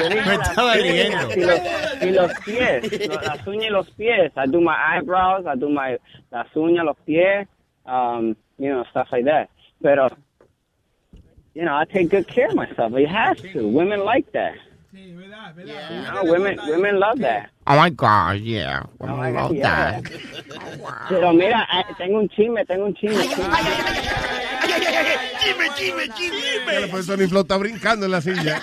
Me 0.00 0.34
estaba 0.34 0.74
riendo. 0.74 1.32
Y 1.34 1.40
los, 1.40 1.60
y 2.02 2.10
los 2.10 2.32
pies, 2.44 3.10
las 3.22 3.46
uñas 3.46 3.66
y 3.66 3.70
los 3.70 3.90
pies. 3.90 4.32
I 4.36 4.46
do 4.48 4.60
my 4.60 4.74
eyebrows, 4.74 5.46
I 5.46 5.58
do 5.58 5.68
my, 5.68 5.96
las 6.30 6.46
uñas, 6.54 6.84
los 6.84 6.96
pies, 7.04 7.48
um, 7.86 8.34
you 8.58 8.68
know, 8.70 8.84
stuff 8.90 9.08
like 9.12 9.24
that. 9.24 9.48
Pero, 9.82 10.08
you 11.54 11.64
know, 11.64 11.74
I 11.74 11.84
take 11.84 12.10
good 12.10 12.26
care 12.26 12.48
of 12.48 12.54
myself. 12.54 12.92
You 12.92 13.06
have 13.06 13.38
to. 13.52 13.66
Women 13.68 14.00
like 14.00 14.32
that. 14.32 14.56
Know, 15.52 16.24
women, 16.24 16.58
women 16.68 16.98
love 16.98 17.18
that. 17.20 17.50
Oh 17.66 17.76
my 17.76 17.90
God, 17.90 18.40
yeah. 18.40 18.82
I 19.00 19.30
love 19.30 19.52
yeah. 19.54 20.00
that. 20.00 20.04
Pero 21.08 21.32
mira, 21.32 21.66
eh, 21.72 21.84
tengo 21.98 22.18
un 22.20 22.28
chisme, 22.28 22.64
tengo 22.66 22.86
un 22.86 22.94
chisme. 22.94 23.22
chisme. 23.22 23.44
Chisme, 25.76 26.08
chisme. 26.14 26.88
Pues 26.90 27.06
Sonny 27.06 27.26
Flow 27.26 27.42
está 27.42 27.56
brincando 27.58 28.06
en 28.06 28.12
la 28.12 28.20
silla. 28.20 28.62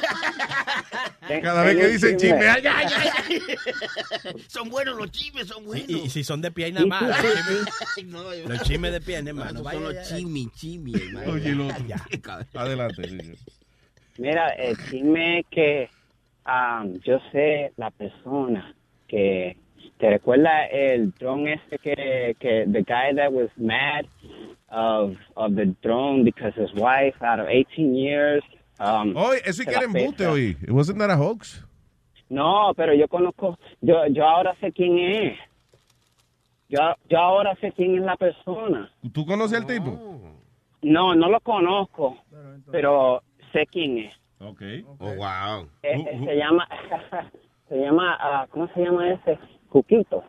Cada 1.42 1.64
vez 1.64 1.78
que 1.78 1.88
dicen 1.88 2.18
chisme, 2.18 2.48
ay, 2.50 2.64
ay, 2.66 2.88
Ay, 2.96 3.10
ay, 3.30 3.42
ay. 4.26 4.36
Son 4.48 4.70
buenos 4.70 4.98
los 4.98 5.12
chismes, 5.12 5.48
son 5.48 5.64
buenos. 5.66 5.88
Y, 5.90 6.00
y 6.02 6.10
si 6.10 6.24
son 6.24 6.42
de 6.42 6.52
pie 6.52 6.72
nada 6.72 6.86
más. 6.86 7.02
los 7.04 7.18
chismes- 7.18 7.74
Ay, 7.98 8.04
no, 8.04 8.24
Los 8.48 8.62
chismes 8.64 8.92
de 8.92 9.02
pie, 9.02 9.16
hermano. 9.18 9.64
Son 9.64 9.84
los 9.84 10.08
chismes, 10.08 10.48
chismes, 10.56 11.02
hermano. 11.02 11.32
Oye, 11.34 11.52
lo 11.56 11.70
Adelante. 12.60 13.08
sí. 13.08 13.34
Mira, 14.18 14.50
el 14.50 14.76
chisme 14.90 15.40
es 15.40 15.46
que 15.52 15.90
um, 16.46 17.00
yo 17.04 17.20
sé 17.32 17.72
la 17.78 17.92
persona 17.92 18.76
que 19.08 19.58
te 19.98 20.10
recuerda 20.10 20.66
el 20.68 21.12
drone 21.12 21.54
este 21.54 21.78
que, 21.78 22.36
que 22.40 22.66
the 22.72 22.82
guy 22.84 23.14
that 23.16 23.32
was 23.32 23.50
mad 23.58 24.06
of 24.70 25.16
of 25.36 25.56
the 25.56 25.66
drone 25.82 26.24
because 26.24 26.54
his 26.56 26.72
wife 26.74 27.16
out 27.22 27.40
of 27.40 27.48
18 27.48 27.96
years 27.96 28.44
um, 28.80 29.16
Oye, 29.16 29.42
eso 29.46 29.64
que 29.64 29.72
era 29.76 29.86
embute 29.86 30.18
pesa. 30.18 30.32
hoy. 30.32 30.58
Wasn't 30.68 30.98
that 30.98 31.12
a 31.12 31.18
hoax? 31.18 31.64
No, 32.30 32.74
pero 32.76 32.94
yo 32.94 33.08
conozco, 33.08 33.58
yo 33.82 34.08
yo 34.08 34.26
ahora 34.26 34.56
sé 34.60 34.72
quién 34.72 34.98
es. 34.98 35.38
Yo, 36.70 36.80
yo 37.10 37.18
ahora 37.20 37.56
sé 37.60 37.74
quién 37.74 37.98
es 37.98 38.02
la 38.04 38.16
persona. 38.16 38.90
¿Tú 39.12 39.26
conoces 39.26 39.60
al 39.60 39.68
tipo? 39.68 39.92
No, 40.82 41.14
no 41.14 41.30
lo 41.30 41.40
conozco, 41.42 42.18
pero 42.72 43.22
sé 43.52 43.68
quién 43.68 43.98
es. 44.00 44.21
Ok. 44.42 44.62
Oh, 45.00 45.14
wow. 45.16 45.70
Eh, 45.84 45.94
eh, 45.94 46.22
se 46.26 46.36
llama, 46.36 46.68
se 47.70 47.76
llama, 47.76 48.18
ah, 48.20 48.48
¿cómo 48.50 48.68
se 48.74 48.82
llama 48.82 49.12
ese? 49.14 49.38
Cuquito. 49.70 50.24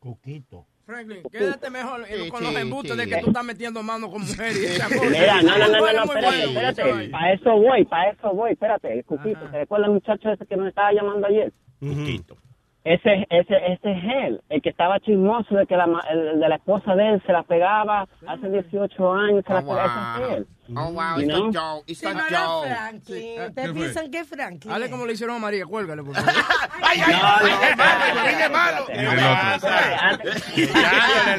Cuquito. 0.00 0.66
Franklin, 0.84 1.22
quédate 1.32 1.70
mejor 1.70 2.04
Sí, 2.04 2.28
con 2.28 2.42
los 2.42 2.52
sí, 2.52 2.60
embustes 2.60 2.92
sí. 2.92 2.98
de 2.98 3.06
que 3.06 3.22
tú 3.22 3.28
estás 3.28 3.44
metiendo 3.44 3.82
mano 3.82 4.10
con 4.10 4.20
mujeres 4.20 4.56
y. 4.56 5.08
Mira, 5.08 5.40
no, 5.40 5.56
no, 5.56 5.68
no, 5.68 5.80
no, 5.80 6.04
espérate, 6.04 6.44
espérate. 6.44 7.08
Para 7.10 7.32
eso 7.32 7.52
voy, 7.52 7.84
para 7.86 8.10
eso 8.10 8.34
voy, 8.34 8.52
espérate, 8.52 8.92
el 8.92 9.04
Cuquito. 9.04 9.40
¿Te 9.50 9.58
recuerdas 9.60 9.88
el 9.88 9.94
muchacho 9.94 10.30
ese 10.30 10.44
que 10.44 10.56
nos 10.56 10.68
estaba 10.68 10.92
llamando 10.92 11.26
ayer? 11.26 11.52
Cuquito. 11.80 12.36
Ese, 12.84 13.26
ese, 13.30 13.56
ese 13.72 13.92
es 13.92 14.04
él, 14.26 14.42
el 14.50 14.60
que 14.60 14.68
estaba 14.68 15.00
chismoso 15.00 15.54
de 15.54 15.66
que 15.66 15.74
la, 15.74 15.86
ma- 15.86 16.04
el- 16.10 16.38
de 16.38 16.48
la 16.50 16.56
esposa 16.56 16.94
de 16.94 17.14
él 17.14 17.22
se 17.24 17.32
la 17.32 17.42
pegaba 17.42 18.06
hace 18.26 18.50
18 18.50 19.12
años, 19.14 19.42
se 19.46 19.54
la 19.54 19.60
pegaba, 19.62 20.16
ese 20.20 20.32
es 20.32 20.36
él. 20.38 20.46
Oh, 20.76 20.90
wow, 20.92 21.16
You 21.18 21.24
it's 21.24 21.32
know? 21.52 21.82
Sí, 21.86 22.06
a 22.06 22.12
no 22.14 22.26
era. 22.26 22.60
Franklin. 22.76 23.40
Ustedes 23.42 23.72
piensan 23.72 24.10
que 24.10 24.18
es 24.18 24.28
Franklin. 24.28 24.70
Dale 24.72 24.90
como 24.90 25.06
le 25.06 25.12
hicieron 25.14 25.36
a 25.36 25.38
María, 25.38 25.64
cuélgale, 25.66 26.02
por 26.02 26.14
favor. 26.14 26.30
ay, 26.82 27.00
ay, 27.06 27.14
ay, 27.14 28.34
es 28.42 28.50
malo, 28.50 28.84
dándole 28.86 29.16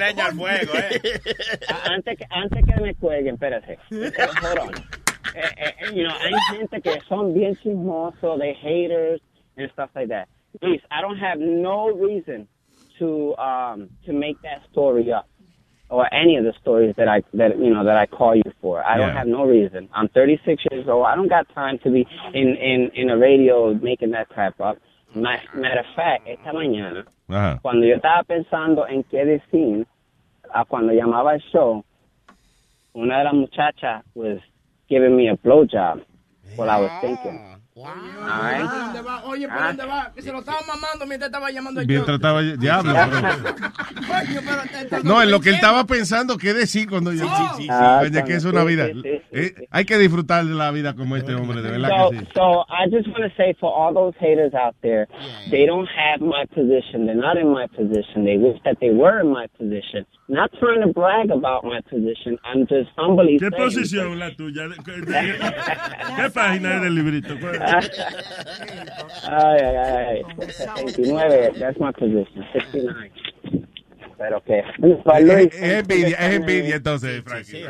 leña 0.07 0.25
al 0.25 0.33
fuego, 0.33 0.73
eh. 0.75 1.01
Antes 1.85 2.17
que, 2.17 2.25
antes 2.29 2.65
que 2.65 2.81
me 2.81 2.95
cuelguen, 2.95 3.35
espérate. 3.35 3.77
On. 3.91 4.71
Eh, 5.35 5.41
eh, 5.57 5.75
you 5.93 6.03
know, 6.03 6.13
hay 6.21 6.33
gente 6.57 6.81
que 6.81 6.99
son 7.09 7.33
bien 7.33 7.55
chismosos, 7.57 8.39
they 8.39 8.53
haters 8.55 9.21
and 9.57 9.69
stuff 9.71 9.89
like 9.95 10.07
that. 10.09 10.27
Please, 10.61 10.81
I 10.91 11.01
don't 11.01 11.17
have 11.17 11.39
no 11.39 11.89
reason 11.89 12.47
to 12.99 13.35
um 13.37 13.89
to 14.05 14.13
make 14.13 14.41
that 14.41 14.61
story 14.71 15.11
up 15.11 15.27
or 15.89 16.11
any 16.13 16.37
of 16.37 16.43
the 16.43 16.53
stories 16.61 16.95
that 16.97 17.07
I 17.07 17.21
that 17.33 17.57
you 17.59 17.73
know 17.73 17.83
that 17.83 17.97
I 17.97 18.05
call 18.05 18.35
you 18.35 18.51
for. 18.61 18.83
I 18.83 18.97
don't 18.97 19.15
have 19.15 19.27
no 19.27 19.45
reason. 19.45 19.89
I'm 19.93 20.07
36 20.09 20.63
years 20.71 20.87
old. 20.87 21.05
I 21.05 21.15
don't 21.15 21.27
got 21.29 21.47
time 21.53 21.77
to 21.83 21.89
be 21.91 22.07
in 22.33 22.55
in 22.55 22.91
in 22.95 23.09
a 23.09 23.17
radio 23.17 23.73
making 23.73 24.11
that 24.11 24.29
crap 24.29 24.59
up. 24.61 24.77
Ma- 25.13 25.37
Matter 25.53 25.79
of 25.79 25.85
fact, 25.95 26.27
esta 26.27 26.51
mañana 26.51 27.05
Ajá. 27.29 27.59
cuando 27.61 27.85
yo 27.85 27.95
estaba 27.95 28.23
pensando 28.23 28.85
en 28.87 29.03
qué 29.03 29.23
decir, 29.25 29.85
a 30.53 30.65
cuando 30.65 30.91
llamaba 30.93 31.31
al 31.31 31.41
show, 31.51 31.83
una 32.93 33.19
de 33.19 33.23
las 33.25 33.33
muchachas 33.33 34.03
was 34.13 34.39
giving 34.89 35.15
me 35.15 35.29
a 35.29 35.35
blowjob 35.37 36.01
while 36.57 36.69
I 36.69 36.77
was 36.77 36.91
thinking. 37.01 37.39
All 37.77 37.91
right? 37.91 38.69
¿Por 38.69 38.79
dónde 38.79 39.01
va? 39.01 39.23
Oye, 39.25 39.47
¿por 39.49 39.57
Ah. 39.57 39.67
dónde 39.67 39.85
va? 39.85 40.11
Se 40.17 40.31
lo 40.31 40.39
estaba 40.39 40.59
mamando 40.65 41.05
mientras 41.05 41.27
estaba 41.27 41.51
llamando 41.51 41.81
al 41.81 41.87
Mientras 41.87 42.15
estaba 42.15 42.41
diablo. 42.41 42.93
No, 45.03 45.21
en 45.21 45.29
lo 45.29 45.39
que 45.41 45.49
él 45.49 45.55
estaba 45.55 45.85
pensando, 45.85 46.37
¿qué 46.37 46.53
decir 46.53 46.87
cuando 46.89 47.11
yo? 47.11 47.25
Sí, 47.25 47.43
sí, 47.57 47.63
sí. 47.63 47.67
Ah, 47.69 47.99
Oye, 48.01 48.23
que 48.23 48.33
es 48.35 48.45
una 48.45 48.63
vida. 48.63 48.87
sí, 48.87 49.01
sí, 49.01 49.09
eh, 49.31 49.67
hay 49.71 49.83
que 49.85 49.97
disfrutar 49.97 50.45
de 50.45 50.53
la 50.53 50.71
vida 50.71 50.93
como 50.95 51.17
este 51.17 51.33
hombre, 51.35 51.61
de 51.61 51.69
verdad 51.71 51.89
So, 51.89 52.09
que 52.11 52.19
sí. 52.19 52.27
so 52.33 52.65
I 52.69 52.89
just 52.89 53.07
want 53.09 53.23
to 53.29 53.35
say 53.35 53.53
for 53.59 53.71
all 53.73 53.93
those 53.93 54.15
haters 54.19 54.53
out 54.53 54.75
there, 54.81 55.07
they 55.51 55.65
don't 55.65 55.87
have 55.89 56.21
my 56.21 56.45
position. 56.53 57.05
They're 57.05 57.15
not 57.15 57.37
in 57.37 57.49
my 57.51 57.67
position. 57.67 58.23
They 58.23 58.37
wish 58.37 58.61
that 58.63 58.77
they 58.79 58.91
were 58.91 59.19
in 59.21 59.31
my 59.31 59.47
position. 59.57 60.05
Not 60.27 60.49
trying 60.59 60.81
to 60.81 60.87
brag 60.93 61.29
about 61.29 61.63
my 61.65 61.81
position. 61.89 62.39
I'm 62.45 62.65
just 62.67 62.89
humbly 62.97 63.37
¿Qué 63.37 63.49
saying. 63.49 63.63
posición 63.63 64.17
la 64.19 64.33
tuya? 64.35 64.63
¿De- 64.67 64.75
de- 64.83 65.01
de- 65.01 65.35
¿Qué 66.17 66.29
página 66.33 66.75
es 66.77 66.81
del 66.81 66.95
librito? 66.95 67.35
Ay, 69.27 69.59
ay, 69.61 69.75
ay. 69.77 70.23
69, 70.39 71.59
that's 71.59 71.79
my 71.79 71.91
position. 71.91 72.45
69. 72.53 73.11
Pero 74.17 74.41
que. 74.41 74.59
Es, 74.59 75.55
es 75.55 75.79
envidia, 75.79 76.17
es 76.17 76.33
envidia 76.35 76.75
entonces, 76.75 77.21
Frankie. 77.23 77.65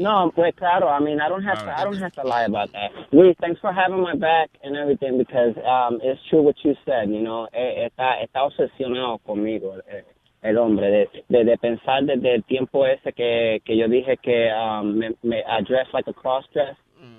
No, 0.00 0.30
pues 0.34 0.54
claro. 0.54 0.88
I 0.88 1.00
mean, 1.02 1.20
I 1.20 1.28
don't 1.28 1.44
have 1.44 1.64
to. 1.64 1.70
I 1.70 1.84
don't 1.84 2.00
have 2.00 2.12
to 2.12 2.22
lie 2.22 2.44
about 2.44 2.70
that. 2.72 2.90
Luis, 3.12 3.36
thanks 3.40 3.60
for 3.60 3.72
having 3.72 4.00
my 4.00 4.14
back 4.14 4.50
and 4.62 4.76
everything 4.76 5.18
because 5.18 5.56
um, 5.66 5.98
it's 6.02 6.20
true 6.28 6.42
what 6.42 6.54
you 6.62 6.74
said. 6.84 7.10
You 7.10 7.22
know, 7.22 7.48
eh, 7.52 7.86
está 7.86 8.20
está 8.22 8.44
obsesionado 8.44 9.18
conmigo 9.26 9.78
eh, 9.88 10.04
el 10.42 10.58
hombre 10.58 10.90
de, 10.90 11.24
de, 11.28 11.44
de 11.44 11.58
pensar 11.58 12.04
desde 12.04 12.36
el 12.36 12.44
tiempo 12.44 12.86
ese 12.86 13.12
que 13.12 13.60
que 13.64 13.76
yo 13.76 13.88
dije 13.88 14.16
que 14.22 14.50
um, 14.52 14.96
me, 14.96 15.10
me 15.22 15.38
I 15.40 15.60
dressed 15.62 15.92
like 15.92 16.08
a 16.08 16.14
cross 16.14 16.44
dress 16.54 16.76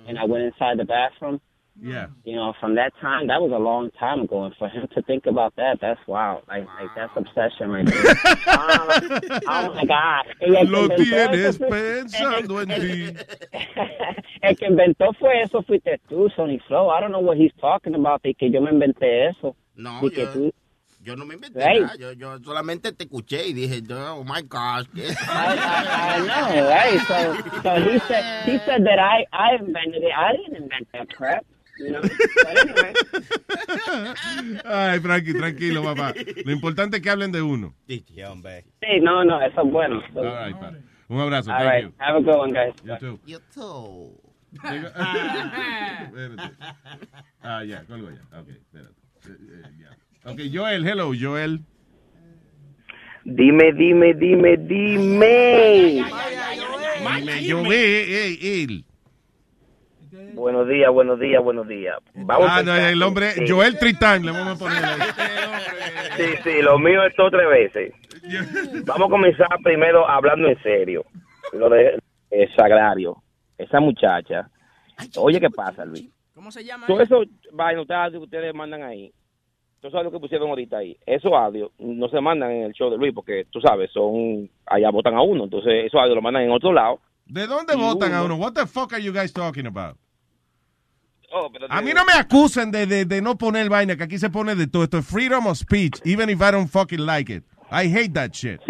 and 0.08 0.18
I 0.18 0.24
went 0.24 0.44
inside 0.44 0.78
the 0.78 0.84
bathroom. 0.84 1.40
Yeah. 1.80 2.06
You 2.24 2.36
know, 2.36 2.52
from 2.60 2.74
that 2.76 2.92
time, 3.00 3.26
that 3.28 3.40
was 3.40 3.50
a 3.50 3.58
long 3.58 3.90
time 3.98 4.20
ago, 4.20 4.44
and 4.44 4.54
for 4.56 4.68
him 4.68 4.86
to 4.94 5.02
think 5.02 5.26
about 5.26 5.54
that, 5.56 5.78
that's 5.80 5.98
wow. 6.06 6.42
Like, 6.46 6.66
like 6.66 6.90
that's 6.94 7.12
obsession 7.16 7.70
right 7.70 7.86
there. 7.86 8.14
Ah, 8.46 9.00
oh 9.70 9.74
my 9.74 9.84
God. 9.84 10.24
Y 10.40 10.54
el 10.54 10.66
que 10.66 10.70
Lo 10.70 10.82
inventó 10.84 10.96
tienes 11.02 11.56
eso 11.56 11.66
pensando 11.68 12.60
en 12.60 12.68
ti. 12.68 13.16
El 14.42 14.56
que 14.56 14.66
inventó 14.66 15.12
fue 15.18 15.40
eso, 15.42 15.62
fuiste 15.62 15.98
tú, 16.08 16.28
Sony 16.36 16.58
Flow. 16.68 16.88
I 16.90 17.00
don't 17.00 17.10
know 17.12 17.20
what 17.20 17.36
he's 17.38 17.52
talking 17.60 17.94
about, 17.94 18.22
de 18.22 18.34
que 18.34 18.50
yo 18.50 18.60
me 18.60 18.70
inventé 18.70 19.28
eso. 19.30 19.56
No, 19.74 20.00
Y 20.02 20.10
que 20.10 20.22
yo- 20.22 20.32
tú, 20.32 20.52
Yo 21.04 21.16
no 21.16 21.24
me 21.24 21.34
inventé 21.34 21.58
Right. 21.58 21.80
nada. 21.82 21.96
Yo, 21.98 22.12
yo 22.12 22.38
solamente 22.44 22.92
te 22.92 23.04
escuché 23.04 23.48
y 23.48 23.52
dije, 23.54 23.82
oh 23.92 24.22
my 24.22 24.40
gosh. 24.42 24.86
I, 24.94 25.10
I, 25.26 26.18
I 26.18 26.26
know, 26.26 26.68
right? 26.68 27.00
So, 27.08 27.60
so 27.62 27.74
he 27.90 27.98
said, 28.06 28.24
he 28.44 28.58
said 28.58 28.84
that 28.84 29.00
I, 29.00 29.26
I 29.32 29.56
invented 29.58 30.04
it. 30.04 30.12
I 30.16 30.36
didn't 30.36 30.62
invent 30.62 30.86
that 30.92 31.12
crap. 31.12 31.44
Ay, 34.64 35.00
Frankie, 35.00 35.34
tranquilo, 35.34 35.82
papá. 35.82 36.14
Lo 36.44 36.52
importante 36.52 36.96
es 36.98 37.02
que 37.02 37.10
hablen 37.10 37.32
de 37.32 37.42
uno. 37.42 37.74
Sí, 37.86 38.04
no, 39.00 39.24
no, 39.24 39.40
eso 39.42 39.62
es 39.62 39.70
bueno. 39.70 40.02
All 40.14 40.46
right, 40.46 40.58
pa. 40.58 40.72
Un 41.08 41.20
abrazo. 41.20 41.50
all 41.52 41.58
thank 41.58 41.70
right. 41.70 41.84
you. 41.84 41.92
Have 41.98 42.16
a 42.16 42.20
good 42.20 42.36
one, 42.38 42.52
guys. 42.52 42.74
You 42.84 42.96
too. 42.98 43.20
You 43.26 43.38
too. 43.52 44.16
Espérate. 44.54 46.42
Ah, 47.44 47.64
ya, 47.64 47.82
colgo 47.84 48.08
ya. 48.08 48.22
Ok, 48.38 48.48
espérate. 48.50 48.94
Eh, 49.26 49.32
eh. 49.64 50.30
Ok, 50.30 50.40
Joel, 50.52 50.86
hello, 50.86 51.12
Joel. 51.12 51.60
Dime, 53.24 53.72
dime, 53.72 54.14
dime, 54.14 54.56
dime. 54.56 56.02
Dime, 57.18 57.48
Joel, 57.48 58.38
él. 58.40 58.84
Buenos 60.34 60.68
días, 60.68 60.90
buenos 60.92 61.18
días, 61.20 61.42
buenos 61.42 61.66
días. 61.68 61.96
Vamos 62.14 62.46
Ah, 62.50 62.62
no, 62.62 62.74
el 62.74 63.02
hombre, 63.02 63.30
sí. 63.32 63.44
Joel 63.48 63.78
Tritán, 63.78 64.24
le 64.24 64.32
vamos 64.32 64.56
a 64.56 64.58
poner 64.64 64.84
ahí. 64.84 65.00
Sí, 66.16 66.24
sí, 66.44 66.60
lo 66.62 66.78
mío 66.78 67.02
es 67.06 67.14
todo 67.16 67.30
tres 67.30 67.48
veces. 67.48 67.92
Vamos 68.84 69.08
a 69.08 69.10
comenzar 69.10 69.48
primero 69.64 70.06
hablando 70.08 70.46
en 70.48 70.62
serio. 70.62 71.04
Lo 71.54 71.70
de 71.70 71.98
eh, 72.30 72.48
Sagrario. 72.54 73.16
Esa 73.56 73.80
muchacha. 73.80 74.48
Oye, 75.16 75.40
¿qué 75.40 75.48
pasa, 75.48 75.84
Luis? 75.86 76.10
¿Cómo 76.34 76.50
se 76.52 76.64
llama? 76.64 76.86
Todo 76.86 77.00
eso, 77.00 77.22
vaina, 77.52 77.80
ustedes, 77.80 78.14
ustedes 78.22 78.54
mandan 78.54 78.82
ahí. 78.82 79.10
Tú 79.80 79.90
sabes 79.90 80.04
lo 80.04 80.12
que 80.12 80.20
pusieron 80.20 80.50
ahorita 80.50 80.76
ahí. 80.78 80.96
Esos 81.06 81.32
audios 81.32 81.70
no 81.78 82.08
se 82.08 82.20
mandan 82.20 82.50
en 82.50 82.62
el 82.64 82.72
show 82.72 82.90
de 82.90 82.98
Luis 82.98 83.12
porque, 83.14 83.46
tú 83.50 83.60
sabes, 83.60 83.90
son... 83.90 84.48
Allá 84.66 84.90
votan 84.90 85.14
a 85.14 85.22
uno. 85.22 85.44
Entonces, 85.44 85.86
esos 85.86 85.98
audios 85.98 86.16
lo 86.16 86.22
mandan 86.22 86.42
en 86.42 86.50
otro 86.52 86.72
lado. 86.72 87.00
¿De 87.24 87.46
dónde 87.46 87.74
votan 87.74 88.12
a 88.12 88.22
uno- 88.22 88.34
uno? 88.36 88.44
What 88.44 88.52
the 88.52 88.66
fuck 88.66 88.92
are 88.92 89.02
you 89.02 89.12
guys 89.12 89.32
talking 89.32 89.66
about? 89.66 89.96
Oh, 91.34 91.50
pero 91.50 91.66
A 91.70 91.80
mí 91.80 91.92
no 91.94 92.04
me 92.04 92.12
acusen 92.12 92.70
de, 92.70 92.86
de, 92.86 93.04
de 93.06 93.22
no 93.22 93.38
poner 93.38 93.68
vaina, 93.70 93.96
que 93.96 94.02
aquí 94.02 94.18
se 94.18 94.28
pone 94.28 94.54
de 94.54 94.66
todo. 94.66 94.84
Esto 94.84 94.98
es 94.98 95.06
freedom 95.06 95.46
of 95.46 95.56
speech, 95.56 96.00
even 96.04 96.28
if 96.28 96.40
I 96.40 96.50
don't 96.50 96.68
fucking 96.68 97.06
like 97.06 97.32
it. 97.32 97.42
I 97.70 97.86
hate 97.88 98.12
that 98.12 98.32
shit. 98.32 98.60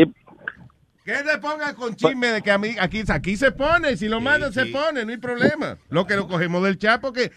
Que 1.05 1.25
le 1.25 1.39
pongan 1.39 1.75
con 1.75 1.97
chisme 1.97 2.29
de 2.29 2.43
que 2.43 2.53
a 2.53 2.59
mí, 2.59 2.77
aquí, 2.79 3.03
aquí 3.09 3.37
se 3.37 3.51
pone, 3.51 3.97
si 3.97 4.09
lo 4.09 4.21
mandan 4.21 4.53
se 4.53 4.67
pone, 4.67 5.05
no 5.05 5.11
hay 5.11 5.17
problema. 5.17 5.77
Lo 5.91 6.07
que 6.07 6.15
lo 6.15 6.29
cogemos 6.29 6.63
del 6.63 6.79
chat, 6.79 7.01
porque 7.01 7.33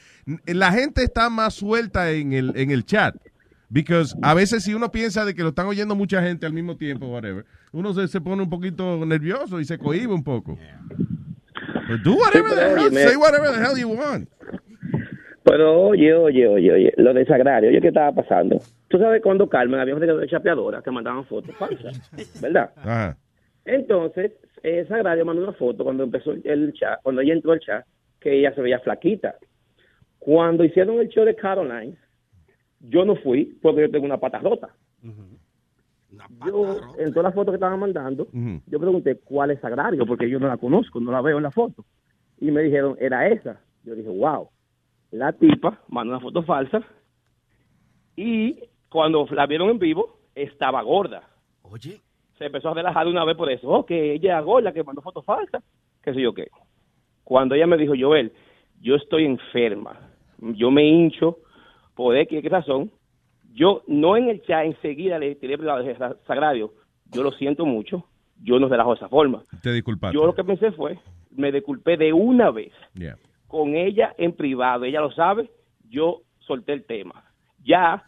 la 0.45 0.71
gente 0.71 1.03
está 1.03 1.31
más 1.31 1.55
suelta 1.55 2.11
en 2.11 2.33
el, 2.33 2.53
en 2.55 2.69
el 2.69 2.85
chat. 2.85 3.15
Because 3.67 4.15
a 4.21 4.35
veces 4.35 4.63
si 4.63 4.75
uno 4.75 4.91
piensa 4.91 5.25
de 5.25 5.33
que 5.33 5.41
lo 5.41 5.49
están 5.49 5.65
oyendo 5.65 5.95
mucha 5.95 6.21
gente 6.21 6.45
al 6.45 6.53
mismo 6.53 6.77
tiempo, 6.77 7.07
whatever, 7.07 7.47
uno 7.71 7.95
se, 7.95 8.07
se 8.07 8.21
pone 8.21 8.43
un 8.43 8.49
poquito 8.51 9.03
nervioso 9.03 9.59
y 9.59 9.65
se 9.65 9.79
cohibe 9.79 10.13
un 10.13 10.23
poco. 10.23 10.59
But 11.89 12.01
do 12.03 12.13
whatever 12.13 12.53
the 12.53 12.61
hell, 12.61 12.91
say 12.91 13.15
whatever 13.15 13.51
the 13.51 13.59
hell 13.59 13.75
you 13.75 13.89
want. 13.89 14.29
Pero 15.45 15.79
oye, 15.79 16.11
oye, 16.11 16.47
oye, 16.47 16.71
oye, 16.71 16.93
lo 16.97 17.13
de 17.13 17.23
Sagrario, 17.23 17.69
oye, 17.69 17.79
¿qué 17.79 17.89
estaba 17.89 18.11
pasando? 18.11 18.57
Tú 18.87 18.97
sabes 18.97 19.21
cuando 19.21 19.47
Carmen 19.47 19.79
había 19.79 19.93
de 19.93 20.27
chapeadora 20.27 20.81
que 20.81 20.89
mandaban 20.89 21.23
fotos 21.25 21.55
falsas, 21.55 22.11
¿verdad? 22.41 22.71
Ajá. 22.75 23.15
Entonces, 23.63 24.31
eh, 24.63 24.85
Sagrario 24.87 25.23
mandó 25.23 25.43
una 25.43 25.53
foto 25.53 25.83
cuando 25.83 26.03
empezó 26.03 26.31
el 26.31 26.73
chat, 26.73 26.99
cuando 27.03 27.21
ella 27.21 27.33
entró 27.33 27.51
al 27.51 27.59
chat, 27.59 27.85
que 28.19 28.39
ella 28.39 28.55
se 28.55 28.61
veía 28.61 28.79
flaquita. 28.79 29.35
Cuando 30.17 30.63
hicieron 30.63 30.99
el 30.99 31.09
show 31.09 31.23
de 31.23 31.35
Caroline, 31.35 31.95
yo 32.79 33.05
no 33.05 33.15
fui 33.15 33.55
porque 33.61 33.81
yo 33.81 33.91
tengo 33.91 34.05
una 34.05 34.19
pata 34.19 34.39
rota. 34.39 34.69
Yo, 36.43 36.79
en 36.97 37.11
todas 37.11 37.25
las 37.25 37.35
fotos 37.35 37.51
que 37.51 37.57
estaban 37.57 37.79
mandando, 37.79 38.27
yo 38.65 38.79
pregunté 38.79 39.19
cuál 39.23 39.51
es 39.51 39.59
Sagrario, 39.59 40.07
porque 40.07 40.27
yo 40.27 40.39
no 40.39 40.47
la 40.47 40.57
conozco, 40.57 40.99
no 40.99 41.11
la 41.11 41.21
veo 41.21 41.37
en 41.37 41.43
la 41.43 41.51
foto. 41.51 41.85
Y 42.39 42.49
me 42.49 42.63
dijeron, 42.63 42.97
era 42.99 43.27
esa. 43.27 43.61
Yo 43.83 43.93
dije, 43.93 44.09
wow. 44.09 44.49
La 45.11 45.31
tipa 45.33 45.79
mandó 45.87 46.13
una 46.13 46.19
foto 46.19 46.43
falsa 46.43 46.81
y 48.15 48.59
cuando 48.89 49.25
la 49.31 49.45
vieron 49.45 49.69
en 49.69 49.79
vivo, 49.79 50.19
estaba 50.33 50.81
gorda. 50.81 51.23
Oye. 51.63 52.01
Se 52.37 52.45
empezó 52.45 52.69
a 52.69 52.73
relajar 52.73 53.05
de 53.05 53.11
una 53.11 53.23
vez 53.25 53.35
por 53.37 53.49
eso. 53.49 53.67
Oh, 53.69 53.85
que 53.85 54.13
ella 54.13 54.31
era 54.33 54.41
gorda, 54.41 54.73
que 54.73 54.83
mandó 54.83 55.01
fotos 55.01 55.23
falsas, 55.25 55.63
qué 56.03 56.13
sé 56.13 56.21
yo 56.21 56.33
qué. 56.33 56.47
Cuando 57.23 57.55
ella 57.55 57.67
me 57.67 57.77
dijo, 57.77 57.93
Joel, 57.97 58.33
yo 58.81 58.95
estoy 58.95 59.25
enferma, 59.25 59.97
yo 60.39 60.69
me 60.69 60.85
hincho 60.85 61.37
por 61.95 62.15
X 62.17 62.39
X 62.39 62.51
razón, 62.51 62.91
yo 63.53 63.83
no 63.87 64.17
en 64.17 64.29
el 64.29 64.41
chat 64.43 64.65
enseguida 64.65 65.17
le 65.17 65.35
tiré 65.35 65.57
privado, 65.57 65.79
dije, 65.81 65.95
"Sa- 65.97 66.17
Sagrario, 66.27 66.73
yo 67.11 67.23
lo 67.23 67.31
siento 67.31 67.65
mucho, 67.65 68.03
yo 68.43 68.59
no 68.59 68.67
relajo 68.67 68.91
de 68.91 68.97
esa 68.97 69.07
forma. 69.09 69.41
Te 69.63 69.71
disculpaste. 69.71 70.13
Yo 70.17 70.25
lo 70.25 70.35
que 70.35 70.43
pensé 70.43 70.71
fue, 70.73 70.99
me 71.31 71.51
disculpé 71.53 71.95
de 71.97 72.11
una 72.11 72.51
vez 72.51 72.73
Yeah. 72.93 73.17
Con 73.55 73.75
ella 73.75 74.13
en 74.17 74.33
privado, 74.33 74.83
ella 74.85 74.99
lo 75.01 75.11
sabe, 75.11 75.49
yo 75.89 76.21
solté 76.39 76.73
el 76.73 76.83
tema. 76.85 77.23
Ya 77.63 78.03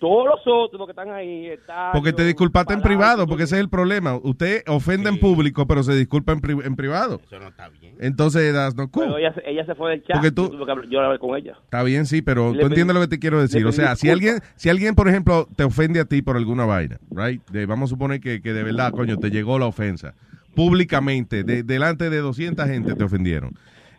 todos 0.00 0.26
los 0.26 0.40
otros 0.46 0.86
que 0.86 0.92
están 0.92 1.10
ahí 1.10 1.46
están... 1.48 1.92
Porque 1.92 2.12
te 2.14 2.24
disculpaste 2.24 2.72
en 2.72 2.80
privado, 2.80 3.26
porque 3.26 3.42
ese 3.44 3.56
es 3.56 3.60
el 3.60 3.68
problema. 3.68 4.14
Usted 4.22 4.62
ofende 4.66 5.10
en 5.10 5.20
público, 5.20 5.66
pero 5.66 5.82
se 5.82 5.94
disculpa 5.94 6.32
en, 6.32 6.40
pri- 6.40 6.64
en 6.64 6.74
privado. 6.74 7.20
Eso 7.22 7.38
no 7.38 7.48
está 7.48 7.68
bien. 7.68 7.96
Entonces, 8.00 8.52
that's 8.54 8.74
not 8.74 8.90
cool. 8.90 9.04
Pero 9.04 9.18
ella, 9.18 9.34
se- 9.34 9.42
ella 9.48 9.64
se 9.66 9.74
fue 9.74 9.90
del 9.90 10.02
chat. 10.02 10.16
Porque 10.16 10.32
tú- 10.32 10.50
yo 10.88 11.00
hablé 11.02 11.18
con 11.18 11.36
ella. 11.36 11.56
Está 11.64 11.82
bien, 11.82 12.06
sí, 12.06 12.22
pero 12.22 12.52
Le 12.54 12.60
tú 12.60 12.66
entiendes 12.68 12.94
lo 12.94 13.02
que 13.02 13.08
te 13.08 13.18
quiero 13.18 13.40
decir. 13.42 13.64
O 13.66 13.72
sea, 13.72 13.94
si 13.94 14.08
alguien, 14.10 14.38
si 14.56 14.70
alguien, 14.70 14.94
por 14.94 15.06
ejemplo, 15.06 15.46
te 15.54 15.64
ofende 15.64 16.00
a 16.00 16.06
ti 16.06 16.22
por 16.22 16.36
alguna 16.38 16.64
vaina, 16.64 16.98
right? 17.10 17.42
De- 17.50 17.66
vamos 17.66 17.90
a 17.90 17.94
suponer 17.94 18.20
que, 18.20 18.40
que 18.40 18.54
de 18.54 18.64
verdad, 18.64 18.92
coño, 18.92 19.18
te 19.18 19.30
llegó 19.30 19.58
la 19.58 19.66
ofensa. 19.66 20.14
Públicamente, 20.54 21.44
de- 21.44 21.62
delante 21.62 22.08
de 22.10 22.18
200 22.18 22.66
gente 22.66 22.94
te 22.94 23.04
ofendieron. 23.04 23.52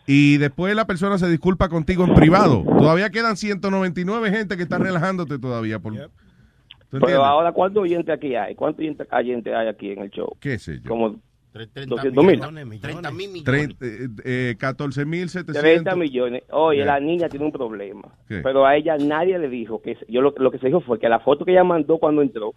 Y 0.08 0.38
después 0.38 0.76
la 0.76 0.86
persona 0.86 1.18
se 1.18 1.30
disculpa 1.30 1.70
contigo 1.70 2.04
en 2.06 2.14
privado. 2.14 2.64
Todavía 2.64 3.10
quedan 3.10 3.38
199 3.38 4.30
gente 4.32 4.58
que 4.58 4.64
está 4.64 4.78
relajándote 4.78 5.38
todavía. 5.40 5.80
Por, 5.80 5.94
¿tú 5.94 7.00
Pero 7.00 7.24
ahora, 7.24 7.52
¿cuántos 7.52 7.84
oyentes 7.84 8.14
aquí 8.14 8.36
hay? 8.36 8.56
¿Cuántos 8.56 8.80
oyentes 8.80 9.08
hay 9.54 9.68
aquí 9.68 9.92
en 9.92 10.00
el 10.02 10.10
show? 10.10 10.36
¿Qué 10.40 10.58
sé 10.60 10.80
yo? 10.82 10.90
Como 10.90 11.20
30 11.54 11.86
200 11.86 12.24
mil. 12.26 12.40
30 12.80 13.12
mil 13.12 13.30
millones. 13.30 13.44
Trein- 13.46 13.76
eh, 13.82 14.08
eh, 14.52 14.56
14.700. 14.58 15.54
30 15.60 15.96
millones. 15.96 16.44
Oye, 16.52 16.78
Yeah. 16.78 16.86
la 16.86 17.00
niña 17.00 17.30
tiene 17.30 17.46
un 17.46 17.52
problema. 17.52 18.08
¿Qué? 18.28 18.40
Pero 18.42 18.66
a 18.66 18.76
ella 18.76 18.98
nadie 18.98 19.38
le 19.38 19.50
dijo 19.50 19.82
que 19.82 19.98
yo 20.08 20.22
lo, 20.22 20.34
lo 20.38 20.50
que 20.52 20.58
se 20.60 20.68
dijo 20.68 20.82
fue 20.82 20.98
que 21.00 21.10
la 21.10 21.20
foto 21.20 21.46
que 21.46 21.52
ella 21.52 21.64
mandó 21.64 21.98
cuando 22.00 22.22
entró, 22.22 22.54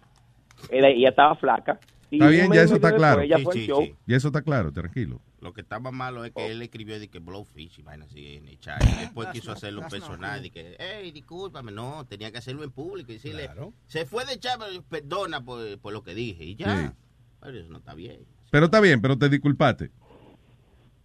era, 0.69 0.87
ella 0.89 1.09
estaba 1.09 1.35
flaca. 1.35 1.79
Está 2.15 2.27
bien, 2.29 2.51
ya 2.51 2.61
eso 2.63 2.75
está 2.75 2.95
claro. 2.95 3.21
Ella 3.21 3.37
Sí, 3.37 3.43
fue 3.43 3.53
sí, 3.53 3.65
show. 3.67 3.81
sí. 3.83 3.95
Y 4.07 4.13
eso 4.13 4.27
está 4.27 4.41
claro, 4.41 4.71
tranquilo. 4.71 5.21
Lo 5.41 5.53
que 5.53 5.61
estaba 5.61 5.91
malo 5.91 6.25
es 6.25 6.31
Oh. 6.33 6.39
que 6.39 6.51
él 6.51 6.61
escribió 6.61 6.99
de 6.99 7.07
que 7.07 7.19
blowfish 7.19 7.79
y 7.79 7.83
vaina 7.83 8.05
así 8.05 8.35
en 8.37 8.47
el 8.47 8.59
chat. 8.59 8.81
Y 8.83 9.01
después 9.01 9.27
quiso 9.29 9.51
hacerlo 9.51 9.83
personal 9.89 10.45
y 10.45 10.49
que, 10.49 10.75
hey, 10.79 11.11
discúlpame. 11.11 11.71
No, 11.71 12.05
tenía 12.07 12.31
que 12.31 12.39
hacerlo 12.39 12.63
en 12.63 12.71
público 12.71 13.11
y 13.11 13.15
decirle, 13.15 13.49
se 13.85 14.05
fue 14.05 14.25
de 14.25 14.39
chat, 14.39 14.59
pero 14.59 14.81
perdona 14.83 15.43
por, 15.43 15.77
por 15.79 15.93
lo 15.93 16.03
que 16.03 16.15
dije. 16.15 16.43
Y 16.43 16.55
ya. 16.55 16.87
Sí. 16.87 16.93
Pero 17.41 17.57
eso 17.59 17.69
no 17.71 17.77
está 17.77 17.93
bien. 17.93 18.21
Pero 18.49 18.65
está 18.65 18.79
bien, 18.79 19.01
pero 19.01 19.17
te 19.17 19.29
disculpaste. 19.29 19.91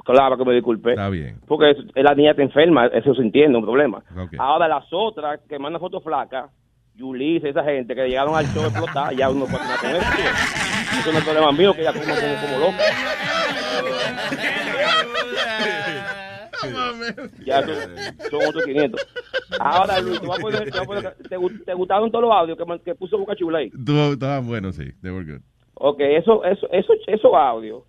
Claro 0.04 0.38
que 0.38 0.44
me 0.44 0.54
disculpe. 0.54 0.90
Está 0.92 1.08
bien. 1.10 1.38
Porque 1.46 1.74
la 1.96 2.14
niña 2.14 2.30
está 2.30 2.42
enferma, 2.42 2.86
eso 2.86 3.14
se 3.14 3.22
entiende, 3.22 3.58
un 3.58 3.64
problema. 3.64 3.98
Ok. 4.16 4.34
Ahora 4.38 4.66
las 4.66 4.84
otras 4.90 5.40
que 5.48 5.58
mandan 5.58 5.80
fotos 5.80 6.02
flacas, 6.02 6.50
Yulisa, 6.94 7.48
esa 7.48 7.64
gente 7.64 7.94
que 7.94 8.08
llegaron 8.08 8.34
al 8.36 8.46
show 8.52 8.64
explotar, 8.64 9.14
ya 9.14 9.30
uno 9.30 9.46
puede 9.46 9.64
con 9.80 9.90
eso. 9.90 10.00
Eso 11.00 11.12
no 11.12 11.18
es 11.18 11.24
problema 11.24 11.52
mío, 11.52 11.72
que 11.74 11.80
ella 11.82 11.92
como, 11.92 12.04
como, 12.04 12.40
como 12.42 12.58
loca. 12.58 12.84
Ya 17.44 17.62
son, 17.62 17.76
son 18.30 18.40
otros 18.48 18.64
500. 18.64 19.06
Ahora, 19.58 20.00
Luis, 20.00 20.20
te, 20.20 20.26
voy 20.26 20.36
a 20.36 20.40
poner- 20.40 20.70
te, 20.70 20.78
voy 20.80 20.98
a 20.98 21.00
poner- 21.00 21.14
¿te 21.28 21.38
gu- 21.38 21.64
te 21.64 21.74
gustaron 21.74 22.10
todos 22.10 22.24
los 22.24 22.32
audios 22.32 22.58
que, 22.58 22.64
que 22.84 22.94
puso 22.94 23.18
Boca 23.18 23.34
Chula 23.34 23.58
ahí? 23.58 23.70
Estaban 24.12 24.46
buenos, 24.46 24.76
sí. 24.76 24.84
They 25.02 25.10
were 25.10 25.24
good. 25.24 25.40
Ok, 25.74 26.00
eso, 26.00 26.44
eso, 26.44 26.68
eso, 26.72 26.92
esos 27.06 27.32
audios, 27.34 27.84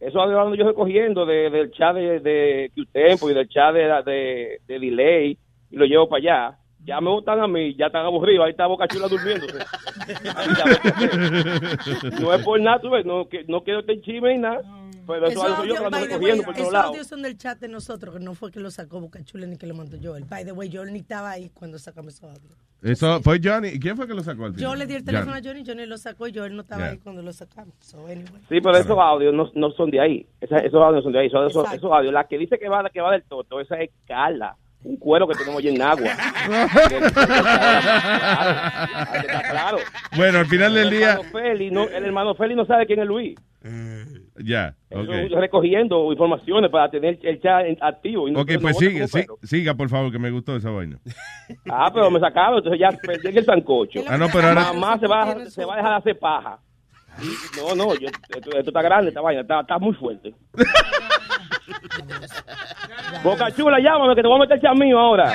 esos 0.00 0.16
audios 0.20 0.40
ando 0.40 0.54
yo 0.56 0.64
recogiendo 0.66 1.26
de, 1.26 1.50
del 1.50 1.70
chat 1.72 1.94
de, 1.94 2.20
de 2.20 2.70
Qtempo 2.74 3.30
y 3.30 3.34
del 3.34 3.48
chat 3.48 3.74
de, 3.74 3.82
de, 4.06 4.60
de 4.66 4.78
Delay 4.78 5.38
y 5.70 5.76
lo 5.76 5.84
llevo 5.84 6.08
para 6.08 6.18
allá. 6.20 6.58
Ya 6.84 7.00
me 7.00 7.10
gustan 7.10 7.40
a 7.40 7.46
mí, 7.48 7.74
ya 7.76 7.86
están 7.86 8.04
aburridos, 8.04 8.44
ahí 8.44 8.50
está 8.50 8.66
Boca 8.66 8.86
Chula 8.86 9.08
durmiéndose. 9.08 9.58
No 12.20 12.34
es 12.34 12.44
por 12.44 12.60
nada, 12.60 12.80
tú 12.80 12.90
ves, 12.90 13.04
no, 13.06 13.28
que, 13.28 13.44
no 13.48 13.62
quiero 13.62 13.80
este 13.80 14.00
chisme 14.02 14.34
ni 14.34 14.40
nada, 14.40 14.60
pero 15.06 15.26
eso 15.26 15.40
Esos 15.40 15.44
audio 15.44 15.56
soy 15.56 15.68
yo 15.68 15.74
audios, 15.74 15.78
que 15.78 15.80
lo 15.80 15.86
ando 15.86 15.90
by 15.98 16.00
the 16.08 16.14
recogiendo 16.14 16.42
way, 16.42 16.44
por 16.44 16.54
todos 16.54 16.60
esos 16.62 16.72
lados. 16.72 16.88
audios 16.88 17.06
son 17.06 17.22
del 17.22 17.38
chat 17.38 17.58
de 17.58 17.68
nosotros, 17.68 18.14
que 18.14 18.20
no 18.20 18.34
fue 18.34 18.50
que 18.50 18.60
lo 18.60 18.70
sacó 18.70 19.00
Boca 19.00 19.22
Chula 19.24 19.46
ni 19.46 19.56
que 19.56 19.66
lo 19.66 19.74
mandó 19.74 19.96
Joel. 20.02 20.24
By 20.24 20.44
the 20.44 20.52
way, 20.52 20.70
Joel 20.72 20.92
ni 20.92 20.98
estaba 21.00 21.30
ahí 21.30 21.50
cuando 21.54 21.78
sacamos 21.78 22.14
esos 22.14 22.30
audios. 22.30 22.54
Eso 22.82 23.18
fue 23.22 23.40
Johnny. 23.42 23.68
¿Y 23.68 23.80
quién 23.80 23.96
fue 23.96 24.06
que 24.06 24.12
lo 24.12 24.22
sacó 24.22 24.44
al 24.44 24.52
final? 24.54 24.70
Yo 24.70 24.74
le 24.76 24.86
di 24.86 24.94
el 24.94 25.04
teléfono 25.04 25.32
Johnny. 25.32 25.46
a 25.48 25.50
Johnny, 25.52 25.64
Johnny 25.66 25.86
lo 25.86 25.96
sacó 25.96 26.28
y 26.28 26.34
Joel 26.34 26.54
no 26.54 26.60
estaba 26.62 26.82
Yeah. 26.82 26.90
ahí 26.92 26.98
cuando 26.98 27.22
lo 27.22 27.32
sacamos. 27.32 27.74
So, 27.80 28.04
anyway. 28.04 28.26
Sí, 28.50 28.60
pero 28.60 28.76
esos 28.76 28.98
audios 28.98 29.32
no, 29.32 29.50
no 29.54 29.70
son 29.70 29.90
de 29.90 30.00
ahí. 30.00 30.26
Esa- 30.38 30.58
esos 30.58 30.74
audios 30.82 30.96
no 30.96 31.02
son 31.04 31.12
de 31.12 31.20
ahí. 31.20 31.26
Esos, 31.28 31.50
esos, 31.50 31.72
esos 31.72 31.90
audios, 31.90 32.12
la 32.12 32.24
que 32.28 32.36
dice 32.36 32.58
que 32.58 32.68
va, 32.68 32.86
que 32.90 33.00
va 33.00 33.12
del 33.12 33.22
toto, 33.22 33.58
esa 33.58 33.76
es 33.80 33.90
Carla. 34.06 34.54
Un 34.84 34.96
cuero 34.98 35.26
que 35.26 35.34
tenemos 35.34 35.58
allí 35.58 35.68
en 35.74 35.82
agua. 35.82 36.10
Claro. 39.50 39.78
Bueno, 40.16 40.38
al 40.38 40.46
final 40.46 40.72
del 40.74 40.84
El 40.84 40.90
día. 40.98 41.12
hermano 41.14 41.30
Feli 41.32 41.70
no, 41.70 41.84
el 41.88 42.04
hermano 42.04 42.34
Feli 42.36 42.54
no 42.54 42.64
sabe 42.66 42.86
quién 42.86 43.00
es 43.00 43.06
Luis. 43.06 43.34
Ya, 44.36 44.74
Eso, 44.90 45.00
ok. 45.00 45.40
recogiendo 45.40 46.12
informaciones 46.12 46.70
para 46.70 46.88
tener 46.90 47.18
el 47.22 47.40
chat 47.40 47.64
activo. 47.80 48.28
Y 48.28 48.32
no, 48.32 48.40
Ok, 48.42 48.52
pues 48.60 48.76
sigue, 48.78 49.08
sí- 49.08 49.24
siga, 49.42 49.74
por 49.74 49.88
favor, 49.88 50.12
que 50.12 50.18
me 50.18 50.30
gustó 50.30 50.54
esa 50.56 50.70
vaina. 50.70 50.98
Ah, 51.70 51.90
pero 51.92 52.10
me 52.10 52.20
sacaron, 52.20 52.58
entonces 52.58 52.80
ya 52.80 52.90
perdí 52.98 53.38
el 53.38 53.44
sancocho. 53.44 54.00
Ah, 54.08 54.16
no, 54.18 54.28
pero 54.32 54.48
ahora- 54.48 54.72
Mamá 54.72 54.98
se 54.98 55.06
va, 55.06 55.22
a- 55.22 55.46
se 55.46 55.64
va 55.64 55.74
a 55.74 55.76
dejar 55.78 55.90
de 55.92 55.98
hacer 55.98 56.18
paja. 56.18 56.58
No, 57.56 57.74
no, 57.74 57.94
yo- 57.94 58.08
esto, 58.08 58.50
esto 58.50 58.70
está 58.70 58.82
grande, 58.82 59.08
esta 59.08 59.20
vaina, 59.20 59.42
está, 59.42 59.60
está 59.60 59.78
muy 59.78 59.94
fuerte. 59.94 60.34
Boca 63.22 63.50
Chula, 63.52 63.78
llámame 63.80 64.14
que 64.14 64.22
te 64.22 64.28
voy 64.28 64.36
a 64.36 64.40
meter 64.40 64.60
chat 64.60 64.76
mío 64.76 64.98
ahora. 64.98 65.32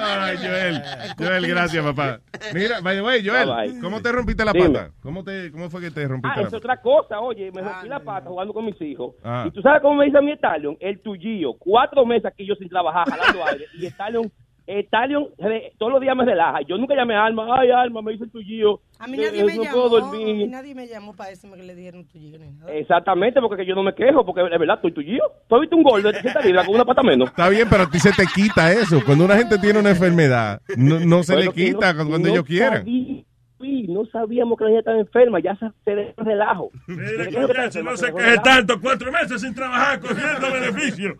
Ay, 0.00 0.36
Joel. 0.38 0.82
Joel, 1.18 1.46
gracias, 1.46 1.84
papá. 1.84 2.20
Mira, 2.52 2.80
by 2.80 2.96
the 2.96 3.02
way, 3.02 3.24
Joel, 3.26 3.46
Bye, 3.48 3.70
bye. 3.72 3.80
¿cómo 3.80 4.00
te 4.02 4.10
rompiste 4.12 4.44
la 4.44 4.52
Dime. 4.52 4.70
pata? 4.70 4.90
¿Cómo, 5.02 5.22
te, 5.22 5.52
¿Cómo 5.52 5.70
fue 5.70 5.80
que 5.82 5.90
te 5.90 6.06
rompiste 6.08 6.32
Ah, 6.32 6.42
la 6.42 6.46
es 6.48 6.52
pata? 6.52 6.56
otra 6.56 6.80
cosa, 6.80 7.20
oye, 7.20 7.50
me 7.52 7.62
rompí 7.62 7.88
la 7.88 8.00
pata 8.00 8.28
jugando 8.28 8.52
con 8.52 8.64
mis 8.64 8.80
hijos. 8.80 9.14
Ah. 9.22 9.44
Y 9.46 9.50
tú 9.52 9.60
sabes 9.62 9.80
cómo 9.82 9.94
me 9.96 10.06
dice 10.06 10.20
mi 10.20 10.32
Stallion, 10.34 10.76
el 10.80 11.00
tuyío, 11.00 11.54
cuatro 11.58 12.04
meses 12.04 12.26
aquí 12.26 12.46
yo 12.46 12.54
sin 12.56 12.68
trabajar, 12.68 13.08
jalando 13.08 13.44
aire, 13.46 13.66
y 13.74 13.86
Stallion, 13.86 14.30
Stallion 14.66 15.28
re- 15.38 15.72
todos 15.78 15.92
los 15.92 16.00
días 16.00 16.16
me 16.16 16.24
relaja. 16.24 16.60
Yo 16.66 16.76
nunca 16.76 16.94
llamé 16.94 17.14
a 17.14 17.24
Alma, 17.24 17.46
ay 17.58 17.70
Alma, 17.70 18.02
me 18.02 18.12
dice 18.12 18.24
el 18.24 18.30
tuyío. 18.30 18.80
A 18.98 19.06
mí 19.06 19.16
nadie 19.16 19.40
eh, 19.40 19.44
me 19.44 19.56
no 19.56 19.62
llamó. 19.64 19.88
puedo 19.88 20.04
A 20.06 20.12
mí 20.12 20.46
nadie 20.48 20.74
me 20.74 20.86
llamó 20.88 21.14
para 21.14 21.30
decirme 21.30 21.56
que 21.56 21.62
le 21.62 21.74
dieron 21.74 22.04
tu 22.06 22.18
ni 22.18 22.30
nada. 22.32 22.72
Exactamente, 22.72 23.40
porque 23.40 23.56
que 23.62 23.66
yo 23.66 23.74
no 23.74 23.82
me 23.82 23.94
quejo, 23.94 24.24
porque 24.26 24.42
de 24.42 24.58
verdad 24.58 24.76
estoy 24.76 24.92
tuyío. 24.92 25.22
¿Tú 25.48 25.54
has 25.54 25.60
visto 25.60 25.76
un 25.76 25.82
gol 25.82 26.02
de 26.02 26.12
60 26.14 26.40
libras 26.42 26.66
con 26.66 26.74
una 26.74 26.84
pata 26.84 27.02
menos? 27.02 27.28
Está 27.28 27.48
bien, 27.48 27.68
pero 27.70 27.84
a 27.84 27.90
ti 27.90 27.98
se 28.00 28.10
te 28.12 28.24
quita 28.34 28.72
eso. 28.72 29.00
Cuando 29.04 29.24
una 29.24 29.36
gente 29.36 29.58
tiene 29.58 29.78
una 29.78 29.90
enfermedad, 29.90 30.60
no, 30.76 30.98
no 31.00 31.22
se 31.22 31.34
Bueno, 31.34 31.50
le 31.50 31.54
quita 31.54 31.92
no- 31.92 32.08
cuando 32.08 32.26
no 32.28 32.34
ellos 32.34 32.44
quieran. 32.44 32.84
sabí- 32.84 33.24
sí, 33.60 33.86
no 33.88 34.04
sabíamos 34.06 34.56
que 34.58 34.64
la 34.64 34.70
niña 34.70 34.80
estaba 34.80 34.98
enferma, 34.98 35.40
ya 35.40 35.56
se, 35.56 35.66
se 35.84 36.14
relajo. 36.16 36.70
Mira, 36.86 37.24
coñazo, 37.46 37.82
no 37.82 37.96
se 37.96 38.12
queje 38.12 38.38
tanto, 38.44 38.80
cuatro 38.80 39.10
meses 39.12 39.40
sin 39.40 39.54
trabajar, 39.54 40.00
cogiendo 40.00 40.52
beneficio. 40.52 41.16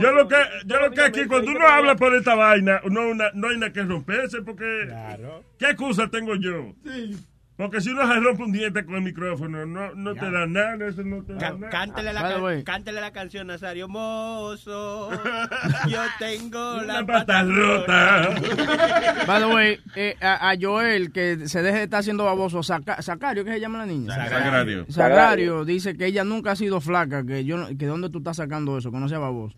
Yo 0.00 0.12
lo 0.12 0.28
que, 0.28 0.36
yo 0.66 0.80
lo 0.80 0.90
que 0.90 1.00
aquí, 1.02 1.26
cuando 1.26 1.50
uno 1.50 1.66
habla 1.66 1.96
por 1.96 2.14
esta 2.14 2.34
vaina, 2.34 2.80
no, 2.90 3.08
una- 3.10 3.30
no 3.34 3.48
hay 3.48 3.58
nada 3.58 3.72
que 3.72 3.82
romperse, 3.82 4.42
porque... 4.42 4.88
¿Qué 5.58 5.66
excusa 5.66 6.08
tengo 6.08 6.34
yo? 6.36 6.72
Porque 7.60 7.80
si 7.82 7.90
uno 7.90 8.06
se 8.10 8.18
rompe 8.20 8.42
un 8.42 8.52
diente 8.52 8.84
con 8.86 8.94
el 8.94 9.02
micrófono, 9.02 9.66
no, 9.66 9.94
no 9.94 10.14
te 10.14 10.30
da 10.30 10.46
nada, 10.46 10.88
eso 10.88 11.02
no 11.02 11.22
te 11.22 11.34
da 11.34 11.50
nada. 11.52 11.68
Cántele 11.68 12.12
la, 12.14 12.22
can- 12.22 12.62
cántele 12.64 13.00
la 13.02 13.10
canción, 13.12 13.46
Nazario 13.48 13.86
Mozo. 13.86 15.10
Yo 15.88 16.00
tengo 16.18 16.76
la 16.82 17.00
Una 17.00 17.06
pata 17.06 17.42
rota. 17.42 18.34
By 19.26 19.40
the 19.40 19.46
way, 19.46 19.78
eh, 19.94 20.14
a, 20.22 20.50
a 20.50 20.54
Joel, 20.58 21.12
que 21.12 21.48
se 21.48 21.62
deje 21.62 21.78
de 21.78 21.84
estar 21.84 22.00
haciendo 22.00 22.24
baboso, 22.24 22.62
Saca- 22.62 23.02
Sacario, 23.02 23.44
¿qué 23.44 23.52
se 23.52 23.60
llama 23.60 23.78
la 23.78 23.86
niña? 23.86 24.14
Sagrario. 24.14 24.86
Sagrario 24.88 25.64
dice 25.66 25.96
que 25.96 26.06
ella 26.06 26.24
nunca 26.24 26.52
ha 26.52 26.56
sido 26.56 26.80
flaca, 26.80 27.24
que 27.26 27.44
yo 27.44 27.58
no- 27.58 27.68
que 27.76 27.86
dónde 27.86 28.08
tú 28.08 28.18
estás 28.18 28.38
sacando 28.38 28.78
eso, 28.78 28.90
que 28.90 28.98
no 28.98 29.08
sea 29.08 29.18
baboso. 29.18 29.54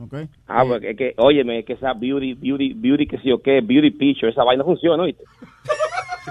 Ok. 0.00 0.14
Ah, 0.48 0.64
porque 0.66 0.92
es 0.92 0.96
que, 0.96 1.12
óyeme, 1.18 1.62
que 1.64 1.74
esa 1.74 1.92
beauty, 1.92 2.32
beauty, 2.32 2.72
beauty, 2.74 3.06
que 3.06 3.18
sí 3.18 3.30
o 3.30 3.42
qué, 3.42 3.60
beauty 3.62 3.90
picture, 3.90 4.32
esa 4.32 4.42
vaina 4.42 4.64
funciona, 4.64 5.02
¿oíste? 5.02 5.22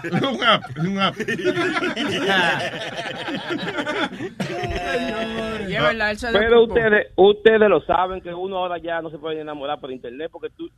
Un 0.03 0.43
app, 0.43 0.63
un 0.77 0.99
app. 0.99 1.19
Es 1.19 1.27
él 6.11 6.17
se 6.17 6.31
Pero 6.31 6.63
ustedes, 6.63 7.07
ustedes 7.15 7.69
lo 7.69 7.81
saben 7.81 8.21
que 8.21 8.33
uno 8.33 8.57
ahora 8.57 8.77
ya 8.77 9.01
no 9.01 9.09
se 9.09 9.17
puede 9.17 9.41
enamorar 9.41 9.79
por 9.79 9.91
internet, 9.91 10.29
porque 10.31 10.49
tú, 10.55 10.69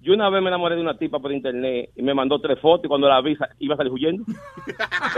yo 0.00 0.14
una 0.14 0.30
vez 0.30 0.42
me 0.42 0.48
enamoré 0.48 0.76
de 0.76 0.82
una 0.82 0.96
tipa 0.96 1.18
por 1.18 1.32
internet 1.32 1.90
y 1.96 2.02
me 2.02 2.14
mandó 2.14 2.40
tres 2.40 2.60
fotos 2.60 2.84
y 2.84 2.88
cuando 2.88 3.08
la 3.08 3.20
vi 3.20 3.36
iba 3.58 3.74
a 3.74 3.76
salir 3.76 3.92
huyendo. 3.92 4.24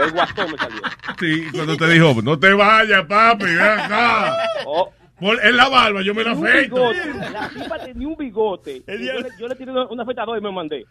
El 0.03 0.11
guasón 0.11 0.51
me 0.51 0.57
salió. 0.57 0.81
Sí, 1.19 1.43
cuando 1.53 1.77
te 1.77 1.87
dijo, 1.87 2.21
no 2.23 2.39
te 2.39 2.53
vayas, 2.53 3.05
papi, 3.05 3.45
ven 3.45 3.61
acá. 3.61 4.35
Oh. 4.65 4.91
En 5.21 5.55
la 5.55 5.69
barba, 5.69 6.01
yo 6.01 6.15
me 6.15 6.23
la 6.23 6.31
afeito. 6.31 6.75
bigote, 6.75 7.13
La 7.31 7.47
tipa 7.49 7.77
tenía 7.77 8.07
un 8.07 8.17
bigote. 8.17 8.81
Yo 8.87 8.95
le, 8.95 9.29
yo 9.39 9.47
le 9.47 9.53
tiré 9.55 9.71
una, 9.71 10.01
afeitadora 10.01 10.39
y 10.39 10.41
me 10.41 10.51
mandé. 10.51 10.83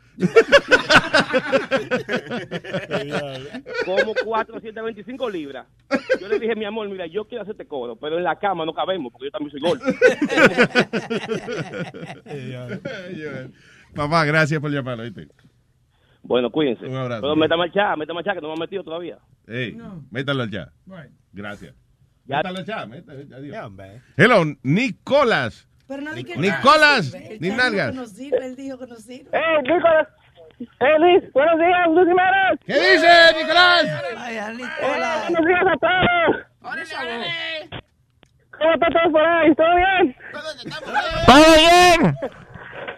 Como 3.85 4.15
425 4.25 5.31
libras. 5.31 5.67
Yo 6.21 6.29
le 6.29 6.39
dije, 6.39 6.55
mi 6.55 6.65
amor, 6.65 6.89
mira, 6.89 7.07
yo 7.07 7.25
quiero 7.25 7.43
hacerte 7.43 7.67
coro, 7.67 7.97
pero 7.97 8.19
en 8.19 8.25
la 8.25 8.39
cama 8.39 8.65
no 8.65 8.73
cabemos 8.73 9.11
porque 9.13 9.27
yo 9.27 9.33
también 9.33 9.51
soy 9.51 9.61
gordo. 9.61 9.85
Papá, 13.97 14.25
gracias 14.25 14.61
por 14.61 14.71
llamar, 14.71 15.01
¿oíste? 15.01 15.27
Bueno, 16.23 16.51
cuídense. 16.51 16.87
Un 16.87 16.97
abrazo. 16.97 17.23
Pero 17.23 17.35
chat, 17.73 17.97
métame 17.97 18.21
al 18.21 18.25
chat 18.25 18.35
que 18.35 18.41
no 18.41 18.47
me 18.49 18.53
han 18.53 18.61
metido 18.61 18.85
todavía. 18.85 19.19
Ey, 19.49 19.77
métalo 20.11 20.45
al 20.45 20.51
chat. 20.51 20.69
Gracias. 21.33 21.75
Métalo 22.31 22.87
métalo. 22.87 24.01
Hello, 24.17 24.45
Nicolás. 24.63 25.67
Pero 25.89 26.03
no 26.03 26.13
Nicolás. 26.15 27.13
Él 27.15 27.39
ni 27.41 27.49
dijo 27.49 27.57
nalgas. 27.57 28.13
que 28.15 28.29
Él 28.47 28.55
dijo 28.55 28.79
que 28.79 28.87
no 28.87 28.95
sirve. 28.97 29.31
¡Eh, 29.33 29.63
Nicolás! 29.63 30.09
¡Eh, 30.61 30.99
Luis! 31.01 31.33
¡Buenos 31.33 31.59
días, 31.59 31.89
Luis 31.89 32.07
Jiménez! 32.07 32.61
¿Qué 32.65 32.75
dice, 32.75 33.09
Nicolás? 33.37 33.85
Eh, 33.85 34.41
¡Buenos 35.29 35.47
días 35.47 35.65
a 35.67 35.77
todos! 35.79 36.47
¿Cómo 38.59 38.75
están 38.75 38.93
todos 38.93 39.13
por 39.13 39.27
ahí? 39.27 39.55
¿Todo 39.57 39.75
bien? 39.75 40.17
¡Todo 41.27 41.55
bien! 41.57 42.17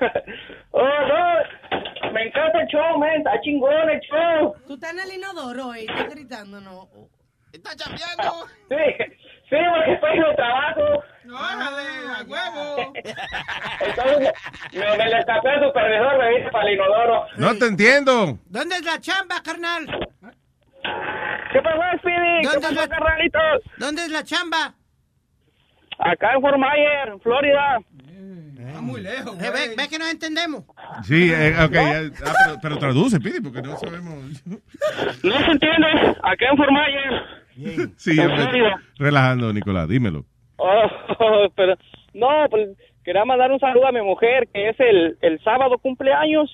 ¡Oh, 0.73 0.81
no! 0.83 2.13
Me 2.13 2.27
encanta 2.27 2.61
el 2.61 2.67
show, 2.69 2.99
man. 2.99 3.17
Está 3.17 3.41
chingón 3.41 3.89
el 3.89 4.01
show. 4.01 4.55
Tú 4.67 4.75
estás 4.75 4.93
en 4.93 5.01
el 5.01 5.13
inodoro 5.17 5.75
y 5.75 5.87
estás 5.87 6.11
gritando, 6.11 6.61
¿no? 6.61 6.89
¿Está 7.53 7.77
chambeando? 7.77 8.47
Sí, 8.73 8.77
sí, 9.51 9.57
porque 9.75 9.93
estoy 9.93 10.17
en 10.17 10.25
el 10.25 10.37
trabajo. 10.37 11.05
¡Órale, 11.27 11.85
a 12.09 12.23
huevo! 12.27 12.93
Entonces, 13.87 14.33
me, 14.73 14.97
me 14.97 15.11
le 15.11 15.19
escapé 15.19 15.49
al 15.51 15.65
supervisor, 15.67 16.19
me 16.19 16.29
vine 16.39 16.51
para 16.51 16.69
el 16.69 16.75
inodoro. 16.75 17.27
No 17.37 17.55
te 17.59 17.67
entiendo. 17.67 18.39
¿Dónde 18.47 18.77
es 18.77 18.85
la 18.87 18.99
chamba, 18.99 19.43
carnal? 19.45 19.85
¿Qué 21.53 21.61
pasó, 21.61 21.99
Speedy? 21.99 22.41
¿Qué 22.41 22.49
¿Dónde 22.49 22.61
pasó, 22.63 22.75
la- 22.75 22.89
carnalitos? 22.89 23.63
¿Dónde 23.77 24.03
es 24.05 24.09
la 24.11 24.25
chamba? 24.25 24.75
Acá 25.99 26.33
en 26.33 26.41
Fort 26.41 26.57
Myers, 26.57 27.09
en 27.13 27.21
Florida. 27.21 27.79
Está 28.59 28.81
muy 28.81 29.03
lejos, 29.03 29.37
ve, 29.37 29.75
ve 29.77 29.89
que 29.91 29.99
no 29.99 30.07
entendemos. 30.09 30.65
Sí, 31.05 31.31
eh, 31.31 31.55
ok, 31.63 31.75
eh, 31.75 32.11
ah, 32.25 32.33
pero, 32.47 32.59
pero 32.63 32.79
traduce, 32.79 33.21
Pidi, 33.21 33.41
porque 33.41 33.61
no 33.61 33.77
sabemos. 33.77 34.15
No 34.47 35.39
se 35.41 35.51
entiende. 35.51 35.89
Acá 36.23 36.47
en 36.51 36.57
Fort 36.57 36.71
Myers. 36.71 37.42
Sí, 37.97 38.17
relajando, 38.99 39.53
Nicolás, 39.53 39.89
dímelo. 39.89 40.25
Oh, 40.57 41.49
pero 41.57 41.77
no, 42.15 42.29
pues 42.51 42.71
quería 43.05 43.25
mandar 43.25 43.51
un 43.51 43.59
saludo 43.59 43.87
a 43.87 43.93
mi 43.93 44.01
mujer 44.01 44.49
que 44.53 44.69
es 44.69 44.81
el, 44.81 45.19
el 45.21 45.43
sábado 45.43 45.79
cumpleaños 45.79 46.51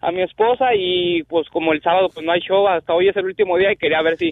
a 0.00 0.10
mi 0.10 0.22
esposa 0.22 0.74
y 0.74 1.22
pues 1.24 1.48
como 1.48 1.72
el 1.72 1.82
sábado 1.82 2.08
pues 2.12 2.24
no 2.24 2.32
hay 2.32 2.40
show 2.40 2.66
hasta 2.68 2.92
hoy 2.92 3.08
es 3.08 3.16
el 3.16 3.26
último 3.26 3.56
día 3.56 3.72
y 3.72 3.76
quería 3.76 4.02
ver 4.02 4.16
si 4.16 4.30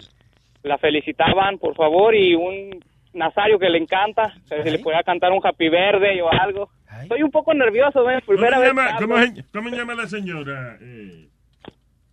la 0.62 0.78
felicitaban 0.78 1.58
por 1.58 1.74
favor 1.74 2.14
y 2.14 2.34
un 2.34 2.82
Nazario 3.14 3.58
que 3.58 3.68
le 3.68 3.76
encanta 3.76 4.34
si 4.44 4.70
le 4.70 4.78
podía 4.78 5.02
cantar 5.02 5.32
un 5.32 5.40
Happy 5.44 5.68
Verde 5.68 6.22
o 6.22 6.30
algo 6.32 6.70
estoy 7.02 7.22
un 7.22 7.30
poco 7.30 7.54
nervioso. 7.54 8.02
¿Cómo 8.02 8.20
primera 8.26 8.58
vez 8.58 8.68
llama, 8.68 8.96
cómo, 8.98 9.16
cómo 9.52 9.68
llama 9.70 9.94
la 9.94 10.06
señora? 10.06 10.78
Eh, 10.80 11.28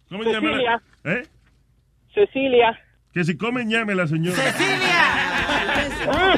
¿Cómo 0.09 0.23
se 0.23 0.31
llama 0.31 0.49
Cecilia. 0.49 0.81
la, 1.03 1.13
¿Eh? 1.13 1.23
Cecilia 2.13 2.79
Que 3.13 3.23
si 3.23 3.37
come 3.37 3.65
llame 3.65 3.95
la 3.95 4.07
señora. 4.07 4.37
ah. 6.07 6.35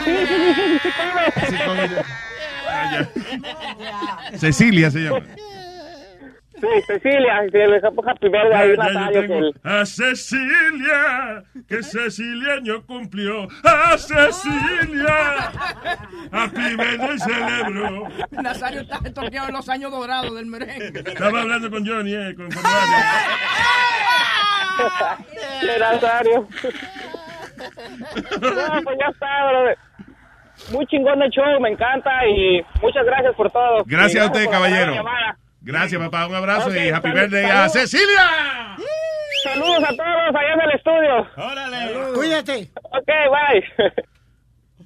Ah, 2.68 4.20
Cecilia 4.38 4.90
se 4.92 5.00
llama. 5.00 5.26
sí 6.62 6.68
Cecilia 6.86 7.42
que 7.52 7.58
le 7.68 7.82
pongo 7.82 8.08
Happy 8.08 8.30
Verde 8.30 8.56
ahí 8.56 8.76
que 9.12 9.22
tengo 9.28 9.52
a 9.64 9.86
Cecilia, 9.86 11.44
que 11.68 11.84
Ceciliaño 11.84 12.86
cumplió. 12.86 13.48
A 13.64 13.98
Cecilia, 13.98 15.52
Happy 16.32 16.76
Birthday 16.76 17.20
celebró. 17.20 18.08
Nazario 18.32 18.82
está 18.82 19.00
en 19.48 19.54
los 19.54 19.68
años 19.70 19.92
dorados 19.92 20.36
del 20.36 20.46
merengue. 20.46 21.00
Estaba 21.00 21.42
hablando 21.42 21.70
con 21.70 21.86
Johnny, 21.86 22.14
eh, 22.14 22.36
con, 22.36 22.50
de 22.50 22.56
Nazario. 25.80 26.48
No, 28.42 28.82
pues 28.84 28.98
ya 29.00 29.08
está, 29.12 29.28
brother. 29.50 29.78
Muy 30.72 30.86
chingón 30.88 31.22
el 31.22 31.30
show, 31.30 31.60
me 31.62 31.70
encanta 31.70 32.10
y 32.28 32.62
muchas 32.82 33.06
gracias 33.06 33.36
por 33.36 33.52
todo. 33.52 33.84
Gracias 33.86 34.24
a 34.24 34.28
usted, 34.28 34.50
caballero. 34.50 34.96
Gracias, 35.62 36.02
papá. 36.02 36.28
Un 36.28 36.36
abrazo 36.36 36.76
y 36.76 36.90
happy 36.90 37.10
salud, 37.10 37.22
birthday 37.22 37.48
salud. 37.48 37.62
a 37.64 37.70
Cecilia. 37.70 38.76
Saludos 39.44 39.84
a 39.84 39.90
todos 39.90 40.36
allá 40.36 40.54
en 40.54 40.62
el 40.62 40.72
estudio. 40.76 41.28
Órale. 41.38 42.14
Cuídate. 42.16 42.72
Ok, 42.92 43.08
bye. 43.08 43.64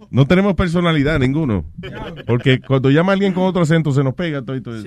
No 0.09 0.25
tenemos 0.27 0.53
personalidad 0.55 1.19
ninguno. 1.19 1.65
Porque 2.27 2.59
cuando 2.59 2.89
llama 2.89 3.13
alguien 3.13 3.33
con 3.33 3.43
otro 3.43 3.61
acento 3.61 3.91
se 3.91 4.03
nos 4.03 4.13
pega 4.15 4.41
todo. 4.41 4.55
y 4.55 4.61
todo. 4.61 4.83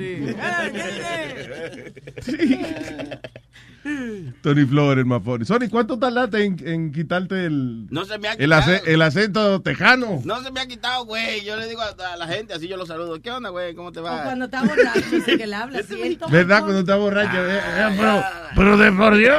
Tony 4.43 4.65
Flores, 4.65 5.05
funny. 5.25 5.45
Sony, 5.45 5.69
¿cuánto 5.71 5.99
tardaste 5.99 6.45
en, 6.45 6.57
en 6.67 6.93
quitarte 6.93 7.47
el, 7.47 7.87
No 7.91 8.05
se 8.05 8.19
me 8.19 8.29
ha 8.29 8.33
el, 8.35 8.53
ace- 8.53 8.79
quitado. 8.79 8.95
el 8.95 9.03
acento 9.03 9.61
tejano? 9.63 10.21
No 10.25 10.43
se 10.43 10.51
me 10.51 10.61
ha 10.61 10.67
quitado, 10.67 11.05
güey. 11.05 11.45
Yo 11.45 11.57
le 11.57 11.67
digo 11.67 11.81
a, 11.83 11.95
a 12.13 12.17
la 12.17 12.27
gente, 12.27 12.55
así 12.55 12.69
yo 12.69 12.77
los 12.77 12.89
saludo. 12.89 13.21
¿Qué 13.21 13.31
onda, 13.31 13.51
güey? 13.51 13.75
¿Cómo 13.75 13.93
te 13.93 14.01
O 14.01 14.05
va? 14.05 14.23
cuando 14.25 14.45
está 14.47 14.63
borracho, 14.63 15.01
dice 15.11 15.37
que 15.39 15.47
le 15.47 15.55
habla 15.55 15.81
toma 16.19 16.33
¿Verdad? 16.33 16.61
Cuando 16.61 16.81
está 16.81 16.97
borracho. 16.97 17.37
eh, 17.39 17.59
eh, 17.59 17.95
pero, 17.97 18.23
pero 18.57 18.77
de 18.77 18.93
por 18.93 19.17
Dios. 19.17 19.37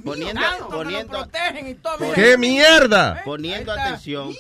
Poniendo, 0.04 0.42
poniendo, 0.70 1.18
Protegen 1.20 1.68
y 1.68 1.74
todo. 1.76 1.98
mira. 2.00 2.14
¡Qué 2.16 2.38
mierda! 2.38 3.22
poniendo 3.26 3.72
Ahí 3.74 3.78
está. 3.78 3.88
atención. 3.90 4.36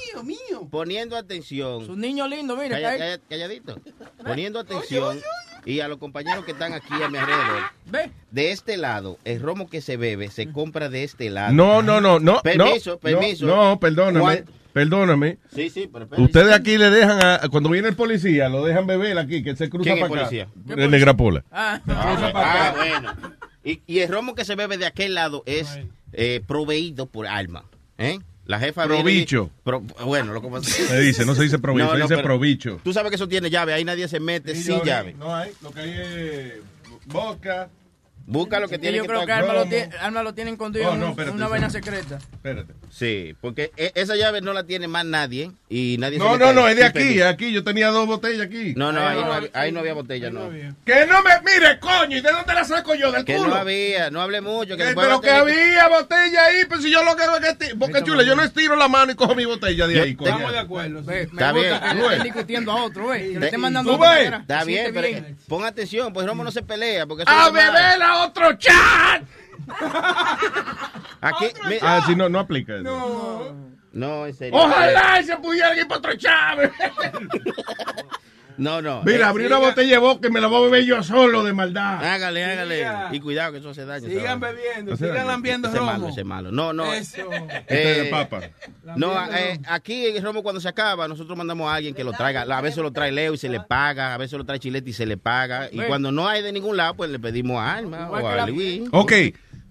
Poniendo 0.70 1.18
atención. 1.18 1.86
Su 1.86 1.96
niño 1.98 2.28
lindo, 2.28 2.56
mira. 2.56 2.80
Calladito. 3.28 3.82
Poniendo 4.24 4.60
atención. 4.60 5.22
Y 5.66 5.80
a 5.82 5.88
los 5.88 5.98
compañeros 5.98 6.46
que 6.46 6.52
están 6.52 6.74
aquí 6.74 6.94
a 7.04 7.10
mi 7.10 7.18
alrededor. 7.18 7.64
Ve. 7.86 8.12
De 8.32 8.52
este 8.52 8.78
lado, 8.78 9.18
el 9.26 9.42
romo 9.42 9.70
que 9.70 9.82
se 9.82 9.98
bebe 9.98 10.30
se 10.30 10.52
compra 10.52 10.90
de 10.90 11.04
este 11.04 11.30
lado. 11.30 11.54
No, 11.54 11.82
no, 11.82 12.00
no, 12.02 12.20
no. 12.20 12.42
Permiso, 12.42 12.92
no, 12.92 12.98
permiso. 13.00 13.46
No, 13.46 13.56
no, 13.70 13.80
perdóname. 13.80 14.44
Perdóname. 14.74 15.40
Sí, 15.54 15.70
sí, 15.70 15.90
pero 15.92 16.06
espérate. 16.06 16.22
Ustedes 16.24 16.54
aquí 16.54 16.78
le 16.78 16.90
dejan 16.92 17.20
a, 17.24 17.42
cuando 17.50 17.70
viene 17.70 17.88
el 17.90 17.96
policía, 17.96 18.50
lo 18.50 18.64
dejan 18.64 18.86
beber 18.86 19.18
aquí, 19.18 19.44
que 19.44 19.56
se 19.56 19.68
cruza 19.70 19.84
¿Quién 19.92 19.98
es 19.98 20.10
para 20.10 20.22
acá. 20.22 20.30
policía? 20.30 20.48
El 20.84 20.92
Negrapola. 20.92 21.44
Ah, 21.52 21.82
Ah, 21.88 22.32
ah, 22.36 22.74
bueno. 22.78 23.14
Y, 23.64 23.82
y 23.88 24.00
el 24.00 24.10
romo 24.10 24.36
que 24.36 24.46
se 24.46 24.56
bebe 24.56 24.78
de 24.78 24.86
aquel 24.86 25.16
lado 25.16 25.44
es 25.46 25.80
eh, 26.14 26.42
proveído 26.48 27.08
por 27.08 27.26
alma. 27.28 27.66
¿eh? 27.98 28.20
La 28.50 28.60
jefa 28.60 28.88
viene 28.88 29.00
y- 29.02 29.04
Probicho. 29.04 29.52
Pro- 29.64 29.82
bueno, 29.82 30.34
lo 30.34 30.42
que 30.42 30.48
pasa 30.48 30.68
Se 30.72 31.00
dice, 31.02 31.24
no 31.24 31.36
se 31.36 31.44
dice 31.44 31.60
probicho, 31.60 31.92
se 31.92 31.98
dice 31.98 32.08
pero 32.16 32.24
probicho. 32.24 32.82
Tú 32.84 32.92
sabes 32.92 33.12
que 33.12 33.16
eso 33.16 33.28
tiene 33.28 33.52
llave, 33.52 33.74
ahí 33.74 33.86
nadie 33.86 34.08
se 34.08 34.20
mete 34.20 34.56
Sí, 34.56 34.64
sin 34.64 34.82
llave. 34.84 35.14
No 35.14 35.36
hay, 35.36 35.52
lo 35.62 35.70
que 35.72 35.80
hay 35.82 35.92
es 35.92 36.54
boca. 37.06 37.70
Busca 38.30 38.60
lo 38.60 38.68
que 38.68 38.76
Sí, 38.76 38.82
tiene 38.82 38.98
yo 38.98 39.04
que 39.04 39.10
creo 39.10 39.26
que 39.26 39.32
Alma 39.32 39.54
lo, 39.54 39.66
tiene, 39.66 39.90
Alma 40.00 40.22
lo 40.22 40.34
tiene 40.36 40.52
escondido 40.52 40.90
Oh, 40.90 40.94
en 40.94 41.00
no, 41.00 41.10
espérate, 41.10 41.36
una 41.36 41.48
vaina 41.48 41.70
secreta. 41.72 42.20
Espérate. 42.32 42.74
Sí, 42.92 43.36
porque 43.42 43.72
e- 43.76 43.92
esa 43.96 44.16
llave 44.16 44.40
no 44.42 44.54
la 44.54 44.66
tiene 44.66 44.88
más 44.88 45.04
nadie 45.04 45.52
y 45.68 45.98
nadie 46.00 46.20
No, 46.20 46.38
no, 46.38 46.54
no, 46.54 46.68
es 46.68 46.76
de 46.76 46.86
aquí, 46.86 47.22
aquí. 47.22 47.52
Yo 47.52 47.64
tenía 47.64 47.88
dos 47.88 48.06
botellas 48.06 48.46
aquí. 48.46 48.74
No, 48.76 48.92
no, 48.92 49.06
ahí 49.06 49.20
no, 49.20 49.34
había, 49.34 49.50
ahí 49.54 49.72
no 49.72 49.80
había 49.80 49.94
botella, 49.96 50.30
no. 50.30 50.50
Que 50.86 51.08
no 51.08 51.24
me 51.24 51.32
mire, 51.44 51.80
coño, 51.80 52.18
¿y 52.18 52.22
de 52.22 52.32
dónde 52.32 52.54
la 52.54 52.64
saco 52.66 52.94
yo? 52.94 53.12
¿Del 53.12 53.26
Que 53.26 53.36
culo? 53.36 53.50
no 53.50 53.56
había, 53.56 54.12
no 54.12 54.22
hable 54.22 54.42
mucho. 54.42 54.78
Que 54.78 54.90
Eh, 54.90 54.94
pero 54.96 55.20
que 55.22 55.32
había 55.32 55.88
botella 55.88 56.46
ahí, 56.46 56.66
pues 56.68 56.84
si 56.84 56.92
yo 56.92 57.04
lo 57.04 57.16
que 57.16 57.24
hago 57.24 57.38
es 57.38 57.56
que... 57.58 57.74
Boca 57.74 58.04
chula, 58.04 58.22
yo 58.24 58.36
no 58.36 58.44
estiro 58.44 58.76
la 58.76 58.88
mano 58.88 59.12
y 59.12 59.16
cojo 59.16 59.34
mi 59.34 59.46
botella 59.46 59.88
de 59.88 60.02
ahí, 60.02 60.16
coño. 60.16 60.30
Estamos 60.30 60.52
de 60.52 60.60
acuerdo. 60.60 61.00
Está 61.12 61.52
bien. 61.52 61.80
le 61.82 62.06
estén 62.06 62.24
discutiendo 62.24 62.72
a 62.72 62.84
otro, 62.84 63.14
le 63.14 63.38
otra 63.38 64.38
Está 64.42 64.64
bien, 64.64 64.92
pero 64.94 65.08
pon 65.48 65.66
atención, 65.66 66.14
pues 66.14 66.26
Romo 66.28 66.44
no 66.44 66.52
se 66.52 66.62
pelea. 66.62 67.06
Porque 67.08 67.24
eso 67.24 67.32
¡A 67.32 67.50
beber 67.50 68.02
otro 68.26 68.54
chat! 68.58 69.24
Aquí, 71.22 71.46
mi- 71.68 71.78
Ah, 71.82 72.02
sí, 72.06 72.16
no, 72.16 72.30
no 72.30 72.40
aplica 72.40 72.74
eso. 72.76 72.84
No. 72.84 73.70
No, 73.92 74.26
en 74.28 74.34
serio. 74.36 74.58
Ojalá 74.60 75.22
se 75.24 75.36
pudiera 75.38 75.76
ir 75.76 75.88
para 75.88 75.98
otro 76.00 76.16
chat. 76.16 76.60
No, 78.60 78.82
no. 78.82 79.02
Mira, 79.04 79.20
Eh, 79.20 79.24
abrí 79.30 79.46
una 79.46 79.58
botella 79.58 79.92
de 79.92 79.98
boca 79.98 80.28
y 80.28 80.32
me 80.32 80.40
la 80.42 80.48
voy 80.48 80.60
a 80.60 80.66
beber 80.66 80.86
yo 80.86 81.02
solo 81.02 81.44
de 81.44 81.54
maldad. 81.54 82.04
Hágale, 82.06 82.44
hágale. 82.46 82.86
Y 83.12 83.20
cuidado 83.20 83.54
que 83.54 83.60
eso 83.60 83.70
hace 83.70 83.86
daño. 83.86 84.08
Sigan 84.08 84.40
¿sabes? 84.40 84.56
bebiendo, 84.56 84.98
sigan 84.98 85.28
lambiendo 85.28 85.68
Ese 85.70 85.78
es 85.78 85.84
malo, 85.84 85.98
romo. 86.00 86.10
ese 86.10 86.20
es 86.22 86.26
malo. 86.26 86.52
No, 86.52 86.74
no. 86.74 86.94
Eso. 86.94 87.30
Este 87.32 87.92
es 87.92 87.98
de 88.04 88.06
papa. 88.12 88.42
No, 88.96 89.14
eh, 89.36 89.60
aquí 89.68 90.08
en 90.08 90.18
el 90.18 90.24
romo 90.24 90.44
cuando 90.44 90.60
se 90.62 90.68
acaba, 90.68 91.08
nosotros 91.08 91.38
mandamos 91.38 91.70
a 91.72 91.76
alguien 91.76 91.94
que 91.96 92.04
lo 92.04 92.12
traiga. 92.14 92.42
A 92.42 92.62
veces 92.62 92.78
lo 92.84 92.92
trae 92.92 93.12
Leo 93.12 93.34
y 93.34 93.38
se 93.38 93.50
le 93.50 93.60
paga, 93.62 94.14
a 94.14 94.18
veces 94.18 94.38
lo 94.38 94.46
trae 94.46 94.60
Chilete 94.60 94.90
y 94.90 94.94
se 94.94 95.06
le 95.06 95.18
paga. 95.18 95.70
Y 95.72 95.78
Ve. 95.80 95.88
cuando 95.88 96.12
no 96.12 96.28
hay 96.28 96.42
de 96.42 96.52
ningún 96.52 96.76
lado, 96.78 96.94
pues 96.96 97.10
le 97.10 97.20
pedimos 97.20 97.58
a 97.60 97.76
Alma 97.76 98.10
o 98.10 98.28
a 98.28 98.46
Luis. 98.48 98.84
Ok, 98.92 99.14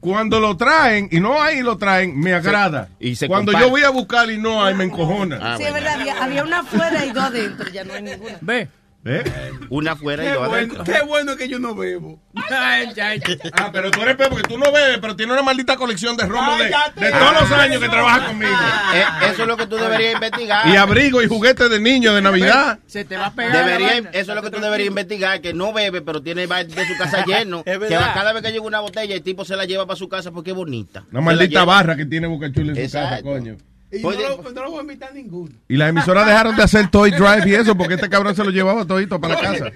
cuando 0.00 0.38
lo 0.38 0.56
traen 0.56 1.08
y 1.10 1.18
no 1.18 1.42
hay 1.42 1.58
y 1.58 1.62
lo 1.62 1.76
traen, 1.76 2.18
me 2.18 2.32
agrada. 2.32 2.88
Y 3.00 3.16
se 3.16 3.26
cuando 3.26 3.50
comparte. 3.52 3.66
yo 3.66 3.70
voy 3.70 3.82
a 3.82 3.90
buscar 3.90 4.30
y 4.30 4.38
no 4.38 4.64
hay, 4.64 4.74
me 4.74 4.84
encojona. 4.84 5.56
sí, 5.56 5.64
es 5.64 5.72
verdad, 5.72 5.94
había, 6.00 6.22
había 6.22 6.44
una 6.44 6.60
afuera 6.60 7.04
y 7.04 7.10
dos 7.10 7.24
adentro, 7.24 7.68
ya 7.70 7.82
no 7.84 7.94
hay 7.94 8.02
ninguna. 8.02 8.38
Ve. 8.40 8.68
¿Eh? 9.04 9.22
Una 9.70 9.92
afuera 9.92 10.24
y 10.24 10.26
Qué 10.26 10.32
dos 10.32 10.48
bueno, 10.48 10.54
adentro. 10.54 10.84
qué 10.84 11.02
bueno 11.02 11.36
que 11.36 11.48
yo 11.48 11.58
no 11.58 11.74
bebo. 11.74 12.20
Ah, 12.50 13.70
pero 13.72 13.90
tú 13.90 14.02
eres 14.02 14.16
peor 14.16 14.30
porque 14.30 14.48
tú 14.48 14.58
no 14.58 14.72
bebes, 14.72 14.98
pero 15.00 15.14
tienes 15.14 15.32
una 15.32 15.42
maldita 15.42 15.76
colección 15.76 16.16
de 16.16 16.26
romo 16.26 16.56
de, 16.58 16.70
todos 17.10 17.40
los 17.40 17.52
años 17.52 17.80
que 17.80 17.88
trabajas 17.88 18.28
conmigo. 18.28 18.52
Eh, 18.94 19.04
eso 19.30 19.42
es 19.42 19.48
lo 19.48 19.56
que 19.56 19.66
tú 19.66 19.76
deberías 19.76 20.14
investigar. 20.14 20.68
Y 20.68 20.76
abrigo 20.76 21.22
y 21.22 21.26
juguetes 21.26 21.70
de 21.70 21.80
niños 21.80 22.14
de 22.14 22.22
Navidad. 22.22 22.80
Se 22.86 23.04
te 23.04 23.16
va 23.16 23.26
a 23.26 23.34
pegar. 23.34 23.52
Debería, 23.52 24.10
eso 24.12 24.32
es 24.32 24.36
lo 24.36 24.42
que 24.42 24.50
tú 24.50 24.60
deberías 24.60 24.88
investigar, 24.88 25.40
que 25.40 25.54
no 25.54 25.72
bebe, 25.72 26.02
pero 26.02 26.22
tiene 26.22 26.46
de 26.46 26.86
su 26.86 26.96
casa 26.98 27.24
lleno. 27.26 27.62
Es 27.64 27.78
que 27.78 27.88
cada 27.88 28.32
vez 28.32 28.42
que 28.42 28.50
llega 28.50 28.64
una 28.64 28.80
botella, 28.80 29.14
el 29.14 29.22
tipo 29.22 29.44
se 29.44 29.56
la 29.56 29.64
lleva 29.64 29.86
para 29.86 29.96
su 29.96 30.08
casa 30.08 30.32
porque 30.32 30.50
es 30.50 30.56
bonita. 30.56 31.04
Una 31.12 31.20
maldita 31.20 31.64
barra 31.64 31.96
que 31.96 32.06
tiene 32.06 32.26
Boca 32.26 32.50
Chula 32.52 32.72
en 32.72 32.88
su 32.88 32.92
casa, 32.92 33.22
coño. 33.22 33.56
Y 33.90 34.00
no 34.02 34.08
Oye, 34.08 34.18
lo, 34.22 34.42
no 34.52 34.62
lo 34.64 34.70
voy 34.70 34.78
a 34.80 34.82
invitar 34.82 35.10
a 35.10 35.14
ninguno. 35.14 35.54
Y 35.66 35.76
las 35.76 35.88
emisoras 35.88 36.26
dejaron 36.26 36.54
de 36.56 36.62
hacer 36.62 36.90
Toy 36.90 37.10
Drive 37.10 37.48
y 37.48 37.54
eso 37.54 37.74
porque 37.74 37.94
este 37.94 38.10
cabrón 38.10 38.36
se 38.36 38.44
lo 38.44 38.50
llevaba 38.50 38.84
todito 38.84 39.18
para 39.18 39.34
la 39.34 39.40
casa. 39.40 39.72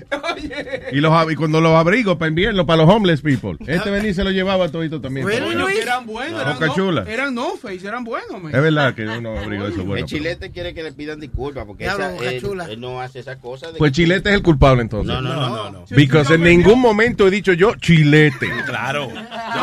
Y, 0.93 1.01
los, 1.01 1.33
y 1.33 1.35
cuando 1.35 1.61
los 1.63 1.73
abrigos 1.73 2.17
para 2.19 2.29
invierno, 2.29 2.67
para 2.67 2.85
los 2.85 2.95
homeless 2.95 3.23
people. 3.23 3.57
Este 3.67 3.89
venía 3.91 4.11
y 4.11 4.15
se 4.15 4.23
lo 4.23 4.31
llevaba 4.31 4.69
todito 4.69 5.01
también. 5.01 5.27
Que 5.27 5.37
eran 5.37 6.07
buenos. 6.07 6.41
Eran 6.43 6.59
no, 6.61 6.75
Chula. 6.75 7.05
eran 7.09 7.35
no 7.35 7.57
face, 7.57 7.87
eran 7.87 8.05
buenos. 8.05 8.43
man. 8.43 8.55
Es 8.55 8.61
verdad 8.61 8.95
que 8.95 9.07
uno 9.07 9.39
abrigo 9.39 9.67
eso 9.67 9.81
es 9.81 9.87
bueno. 9.87 10.05
el 10.05 10.11
chilete 10.11 10.51
quiere 10.51 10.75
que 10.75 10.83
le 10.83 10.93
pidan 10.93 11.19
disculpas 11.19 11.65
porque 11.65 11.87
esa- 11.87 12.15
él, 12.17 12.41
Chula. 12.41 12.67
él 12.71 12.81
no 12.81 13.01
hace 13.01 13.21
esas 13.21 13.39
cosas. 13.39 13.73
de 13.73 13.79
Pues 13.79 13.93
que- 13.93 13.97
Chilete 13.97 14.29
es 14.29 14.35
el 14.35 14.43
culpable 14.43 14.83
entonces. 14.83 15.09
No, 15.15 15.23
no, 15.23 15.35
no. 15.35 15.71
no, 15.71 15.85
Because 15.91 16.35
en 16.35 16.43
ningún 16.43 16.81
momento 16.81 17.27
he 17.27 17.31
dicho 17.31 17.53
yo 17.55 17.75
Chilete. 17.77 18.51
Claro. 18.67 19.09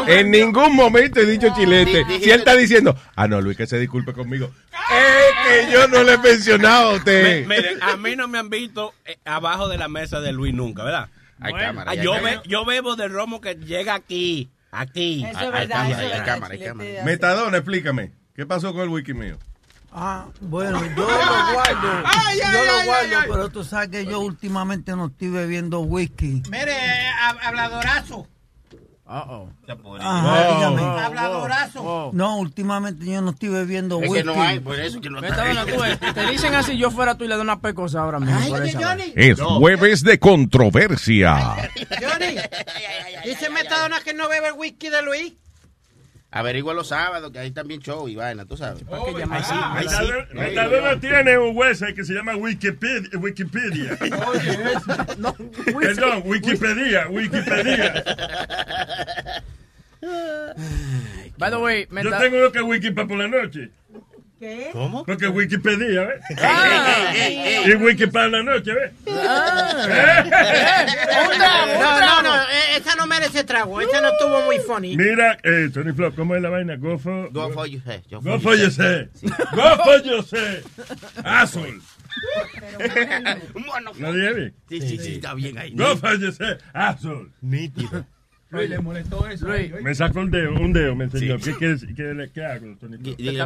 En 0.07 0.31
ningún 0.31 0.75
momento 0.75 1.19
he 1.19 1.25
dicho 1.25 1.53
Chilete. 1.55 2.03
Si 2.21 2.31
él 2.31 2.39
está 2.39 2.55
diciendo, 2.55 2.95
ah, 3.15 3.27
no, 3.27 3.41
Luis, 3.41 3.55
que 3.55 3.67
se 3.67 3.77
disculpe 3.79 4.13
conmigo. 4.13 4.38
Es 4.47 5.65
que 5.67 5.71
yo 5.71 5.87
no 5.87 6.03
le 6.03 6.13
he 6.13 6.17
mencionado 6.17 6.89
a 6.89 6.91
Me- 6.91 6.97
usted. 6.97 7.45
miren, 7.47 7.83
a 7.83 7.95
mí 7.97 8.15
no 8.15 8.27
me 8.27 8.39
han 8.39 8.49
visto 8.49 8.93
eh, 9.05 9.17
abajo 9.25 9.67
de 9.67 9.77
la 9.77 9.87
mesa 9.87 10.19
de 10.19 10.31
Luis 10.31 10.53
nunca, 10.53 10.83
¿verdad? 10.83 11.09
Hay 11.41 11.53
cámara, 11.53 11.89
Ah, 11.91 11.93
hay 11.93 12.01
yo, 12.03 12.13
cámara. 12.13 12.41
be- 12.41 12.49
yo 12.49 12.65
bebo 12.65 12.95
del 12.95 13.11
romo 13.11 13.39
que 13.39 13.55
llega 13.55 13.93
aquí, 13.95 14.49
aquí. 14.71 15.23
Eso 15.25 15.29
es 15.31 15.37
Hay 15.45 15.51
verdad, 15.51 15.75
cámara, 15.77 15.89
eso 15.91 16.01
es 16.07 16.13
hay 16.19 16.25
cámara, 16.25 16.53
hay 16.53 16.59
cámara. 16.63 16.89
Metadona, 17.05 17.57
explícame. 17.57 18.11
¿Qué 18.35 18.45
pasó 18.45 18.73
con 18.73 18.83
el 18.83 18.89
wiki 18.89 19.13
mío? 19.13 19.37
Ah, 19.91 20.27
bueno, 20.41 20.79
yo 20.95 20.95
lo 20.95 21.53
guardo. 21.53 21.91
Ay, 22.05 22.39
ay, 22.45 22.53
yo 22.53 22.63
lo 22.63 22.83
guardo, 22.85 22.91
ay, 23.09 23.23
ay. 23.23 23.27
pero 23.31 23.49
tú 23.49 23.63
sabes 23.63 23.89
que 23.89 24.05
yo 24.05 24.19
últimamente 24.19 24.95
no 24.95 25.07
estoy 25.07 25.29
bebiendo 25.29 25.79
whisky. 25.79 26.43
Mire, 26.51 26.75
hab- 27.23 27.39
Ajá, 29.09 30.55
dígame. 30.55 30.81
Habladorazo. 30.81 32.11
No, 32.13 32.37
últimamente 32.37 33.05
yo 33.05 33.21
no 33.21 33.31
estoy 33.31 33.49
bebiendo 33.49 33.99
Es 34.01 34.09
whisky. 34.09 34.27
que 34.27 34.35
no 34.35 34.41
hay, 34.41 34.59
por 34.59 34.79
eso 34.79 35.01
que 35.01 35.09
no 35.09 35.19
Metadona, 35.19 35.65
tú 35.65 35.81
ves, 35.81 35.99
te 35.99 36.27
dicen 36.27 36.53
así, 36.53 36.77
yo 36.77 36.91
fuera 36.91 37.15
tú 37.17 37.23
y 37.23 37.27
le 37.27 37.35
doy 37.35 37.43
una 37.43 37.59
pecosa 37.59 38.01
ahora 38.01 38.19
mismo. 38.19 38.39
por 38.49 38.65
esa 38.65 38.79
vaina. 38.79 39.03
Es 39.15 39.41
jueves 39.41 40.03
de 40.03 40.19
controversia. 40.19 41.55
Johnny, 42.01 42.35
dice 43.25 43.49
Metadona 43.49 43.99
que 44.01 44.13
no 44.13 44.29
bebe 44.29 44.49
el 44.49 44.53
whisky 44.53 44.89
de 44.89 45.01
Luis. 45.01 45.33
Averigua 46.31 46.75
los 46.75 46.89
sábados, 46.89 47.31
que 47.31 47.39
ahí 47.39 47.49
también 47.49 47.81
show 47.81 48.07
y 48.07 48.15
vaina, 48.15 48.45
tú 48.45 48.55
sabes. 48.55 48.83
¿Para 48.83 49.03
qué 49.05 49.13
llamar 49.13 49.43
Ay, 49.49 49.87
sí. 49.89 50.11
Metadona 50.35 50.99
tiene 50.99 51.39
un 51.39 51.57
website 51.57 51.95
que 51.95 52.03
se 52.03 52.13
llama 52.13 52.35
Wikipedia. 52.35 53.09
Wikipedia. 53.17 53.97
Perdón, 55.79 56.21
Wikipedia. 56.25 57.07
Wikipedia. 57.09 58.03
By 61.37 61.49
the 61.49 61.57
way, 61.57 61.87
Yo 61.89 62.17
tengo 62.17 62.37
uno 62.37 62.51
que 62.51 62.59
es 62.59 62.65
Wikipedia 62.65 63.07
por 63.07 63.17
la 63.17 63.27
noche. 63.27 63.71
¿Qué? 64.39 64.69
¿Cómo? 64.71 65.03
Porque 65.05 65.25
es 65.25 65.31
Wikipedia, 65.31 66.05
¿ves? 66.05 66.21
Ah. 66.41 67.13
Y 67.65 67.73
Wikipedia 67.75 68.11
para 68.11 68.27
la 68.29 68.43
noche, 68.43 68.73
¿ves? 68.73 68.91
Ah. 69.07 70.23
Un 71.25 71.37
trago, 71.37 71.73
un 71.73 71.79
No, 71.79 71.99
no, 71.99 72.21
no, 72.23 72.35
eh, 72.43 72.77
esa 72.77 72.95
no 72.95 73.05
merece 73.05 73.43
trago. 73.43 73.81
Esa 73.81 73.99
no 74.01 74.09
estuvo 74.09 74.41
muy 74.45 74.59
funny. 74.59 74.95
Mira, 74.95 75.37
eh, 75.43 75.69
Tony 75.73 75.91
Flop, 75.93 76.15
¿cómo 76.15 76.35
es 76.35 76.41
la 76.41 76.49
vaina? 76.49 76.77
Go 76.77 76.97
for... 76.97 77.29
Go 77.31 77.49
for 77.51 77.67
you, 77.67 77.81
hey, 77.85 78.01
yo 78.09 78.21
Go 78.21 78.39
for 78.39 78.55
yourself. 78.57 79.09
Go 79.21 79.83
for 79.83 80.01
yourself. 80.05 80.65
Asshole. 81.25 81.79
¿Lo 83.99 84.13
dije 84.13 84.33
bien? 84.33 84.53
Sí, 84.69 84.81
sí, 84.81 84.97
sí, 84.99 85.13
está 85.15 85.33
bien 85.33 85.57
ahí. 85.57 85.73
Go 85.75 85.97
for 85.97 86.17
yourself. 86.19 86.61
Asshole. 86.73 87.29
Nítido. 87.41 88.05
Luis, 88.51 88.69
le 88.69 88.79
molestó 88.79 89.27
eso. 89.27 89.47
Luis, 89.47 89.71
Me 89.81 89.93
sacó 89.93 90.21
un 90.21 90.31
dedo, 90.31 90.53
un 90.53 90.73
dedo, 90.73 90.95
me 90.95 91.03
enseñó. 91.05 91.37
¿Qué, 91.37 91.53
quieres- 91.55 91.85
qué, 91.95 92.13
le- 92.13 92.31
qué 92.31 92.45
hago, 92.45 92.75
Tony 92.79 92.97
Flop? 92.97 93.17
Dile 93.17 93.45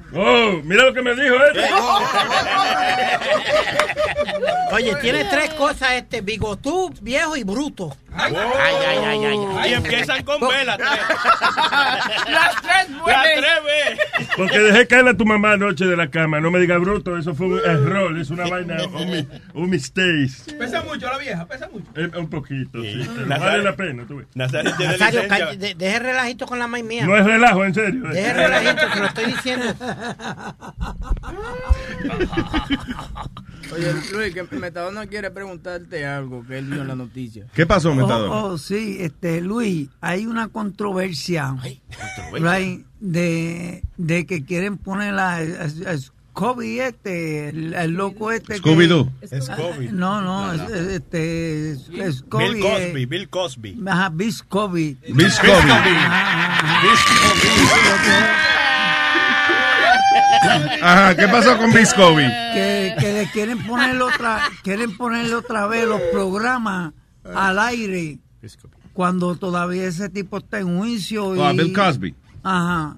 Oh, 0.13 0.61
mira 0.63 0.83
lo 0.85 0.93
que 0.93 1.01
me 1.01 1.13
dijo 1.15 1.35
este. 1.45 1.61
Oye, 4.73 4.95
tiene 5.01 5.25
tres 5.25 5.49
cosas 5.55 5.91
este, 5.93 6.21
bigotú, 6.21 6.93
viejo 7.01 7.35
y 7.35 7.43
bruto. 7.43 7.95
Ay, 8.13 8.33
ay, 8.35 8.75
ay, 8.87 8.99
ay, 9.25 9.37
ay. 9.59 9.71
Y 9.71 9.73
empiezan 9.73 10.23
con 10.23 10.39
B 10.41 10.47
las 10.65 10.77
tres. 10.77 10.89
Las 12.31 12.55
tres 12.61 12.89
Las 12.89 12.91
mueren. 12.99 13.39
tres 13.39 13.51
B. 13.65 14.27
Porque 14.37 14.59
dejé 14.59 14.87
caer 14.87 15.07
a 15.09 15.13
tu 15.15 15.25
mamá 15.25 15.53
anoche 15.53 15.85
de 15.85 15.97
la 15.97 16.09
cama. 16.09 16.39
No 16.39 16.51
me 16.51 16.59
diga 16.59 16.77
bruto, 16.77 17.17
eso 17.17 17.35
fue 17.35 17.47
un 17.47 17.59
error, 17.59 18.17
es 18.17 18.29
una 18.29 18.47
vaina, 18.47 18.77
un, 18.85 19.27
un 19.53 19.69
mistake. 19.69 20.29
Pesa 20.57 20.81
mucho 20.83 21.07
la 21.09 21.17
vieja, 21.17 21.45
pesa 21.45 21.67
mucho. 21.71 21.85
Eh, 21.95 22.09
un 22.17 22.29
poquito, 22.29 22.81
sí. 22.81 23.01
pero 23.13 23.27
Nazario- 23.27 23.45
vale 23.45 23.63
la 23.63 23.75
pena, 23.75 24.05
tú 24.07 24.17
ves. 24.17 24.27
Nazario 24.35 24.71
Nazario, 24.77 25.55
de- 25.57 25.75
deje 25.75 25.99
relajito 25.99 26.45
con 26.45 26.59
la 26.59 26.67
maíz 26.67 26.85
mía. 26.85 27.05
No 27.05 27.15
es 27.17 27.25
relajo, 27.25 27.65
en 27.65 27.73
serio. 27.73 28.03
Deje 28.09 28.33
relajito, 28.33 28.87
te 28.93 28.99
lo 28.99 29.05
estoy 29.05 29.25
diciendo. 29.25 29.65
Oye, 33.73 33.93
Luis, 34.11 34.33
que 34.33 34.43
Metadona 34.57 35.05
quiere 35.07 35.31
preguntarte 35.31 36.05
algo 36.05 36.45
que 36.45 36.57
él 36.57 36.65
vio 36.65 36.81
en 36.81 36.87
la 36.89 36.95
noticia. 36.95 37.45
¿Qué 37.53 37.65
pasó, 37.65 37.91
Oh, 37.91 37.95
Metadona? 37.95 38.33
oh, 38.35 38.57
sí, 38.57 38.97
este, 38.99 39.39
Luis, 39.41 39.87
hay 40.01 40.25
una 40.25 40.49
controversia 40.49 41.55
right, 42.33 42.85
de, 42.99 43.83
de 43.97 44.25
que 44.25 44.43
quieren 44.43 44.77
poner 44.77 45.13
a, 45.17 45.37
a- 45.37 45.41
a 45.87 45.97
Scooby 45.97 46.79
este, 46.81 47.49
el, 47.49 47.73
el 47.73 47.91
loco 47.91 48.31
este. 48.31 48.57
Scooby-Doo. 48.57 49.09
Scooby. 49.41 49.89
No, 49.91 50.21
no, 50.21 50.51
es- 50.53 50.61
es- 50.69 50.87
este, 50.87 51.71
es- 51.71 52.17
Scooby. 52.17 52.53
Bill 52.53 52.61
Cosby, 52.61 53.01
eh, 53.01 53.05
Bill 53.05 53.29
Cosby. 53.29 53.83
Ajá, 53.87 54.09
Bill 54.09 54.33
Scooby. 54.33 54.97
Bill 55.13 55.31
Scooby. 55.31 55.51
Ajá, 60.41 61.15
¿qué 61.15 61.27
pasó 61.27 61.57
con 61.57 61.71
Bill 61.71 61.85
Scooby? 61.85 62.23
que, 62.53 62.95
que 62.99 63.05
que 63.13 63.29
quieren 63.31 63.65
poner 63.65 64.01
otra, 64.01 64.41
quieren 64.63 64.97
ponerle 64.97 65.35
otra 65.35 65.67
vez 65.67 65.85
los 65.87 66.01
programas 66.11 66.93
al 67.35 67.59
aire 67.59 68.17
cuando 68.93 69.35
todavía 69.35 69.85
ese 69.85 70.09
tipo 70.09 70.39
está 70.39 70.59
en 70.59 70.77
juicio. 70.79 71.25
Oh, 71.27 71.45
a 71.45 71.53
y- 71.53 71.57
Bill 71.57 71.73
Cosby. 71.73 72.15
Ajá. 72.43 72.97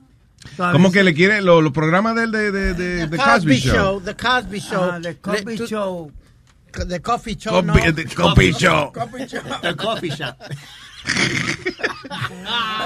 Se- 0.56 0.91
que 0.91 1.04
le 1.04 1.14
quiere 1.14 1.41
lo- 1.41 1.62
los 1.62 1.72
programas 1.72 2.16
del 2.16 2.32
de, 2.32 2.52
de, 2.52 2.74
de, 2.74 3.08
de 3.08 3.18
Cosby 3.18 3.58
Show. 3.60 4.02
The 4.02 4.16
Cosby 4.16 4.60
Show. 4.60 4.84
Ah, 4.91 5.00
the 5.02 5.16
Cosby 5.18 5.58
Le- 5.58 5.68
Show. 5.68 6.12
The 6.88 7.02
Coffee 7.02 7.36
Show. 7.38 7.54
Cosby- 7.62 7.66
no. 7.86 7.94
the 7.94 8.06
Cosby 8.06 8.54
Show. 8.54 8.91
Coffee 8.94 9.28
Show. 9.28 9.41
The 9.62 9.76
coffee 9.76 10.10
shop. 10.10 10.36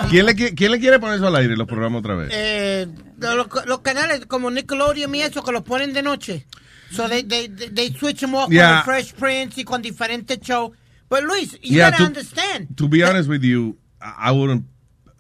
¿Quién 0.10 0.26
le, 0.26 0.36
qui- 0.36 0.54
¿Quién 0.56 0.72
le 0.72 0.80
quiere 0.80 1.00
poner 1.00 1.18
eso 1.18 1.28
al 1.28 1.36
aire, 1.36 1.56
los 1.56 1.68
programas 1.68 2.00
otra 2.00 2.16
vez? 2.16 2.30
Eh, 2.34 2.88
los, 3.20 3.48
los 3.66 3.80
canales 3.82 4.26
como 4.28 4.50
Nickelodeon 4.52 5.14
y 5.16 5.22
eso 5.22 5.42
que 5.44 5.52
los 5.52 5.64
ponen 5.64 5.94
de 5.94 6.02
noche. 6.02 6.46
So 6.92 7.08
they, 7.10 7.22
they, 7.24 7.48
they, 7.48 7.68
they 7.70 7.90
switch 7.92 8.22
them 8.22 8.34
off 8.36 8.50
Yeah. 8.52 8.76
con 8.76 8.86
Fresh 8.86 9.14
Prince 9.16 9.58
y 9.58 9.64
con 9.64 9.82
diferentes 9.82 10.40
shows. 10.42 10.72
But 11.10 11.24
Luis, 11.24 11.54
you 11.62 11.78
Yeah, 11.78 11.90
gotta 11.92 11.98
to- 12.04 12.06
understand. 12.06 12.78
To 12.78 12.88
be 12.88 13.04
honest 13.04 13.28
with 13.30 13.44
you, 13.44 13.78
I 14.02 14.30
I 14.30 14.32
wouldn't, 14.32 14.64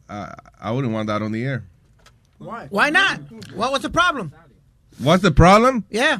uh, 0.09 0.33
I 0.61 0.71
wouldn't 0.71 0.93
want 0.93 1.07
that 1.07 1.21
on 1.21 1.31
the 1.31 1.43
air. 1.43 1.63
Why? 2.37 2.67
Why 2.69 2.89
not? 2.89 3.19
What 3.53 3.71
was 3.71 3.81
the 3.81 3.89
problem? 3.89 4.31
What's 4.99 5.23
the 5.23 5.31
problem? 5.31 5.83
Yeah. 5.89 6.19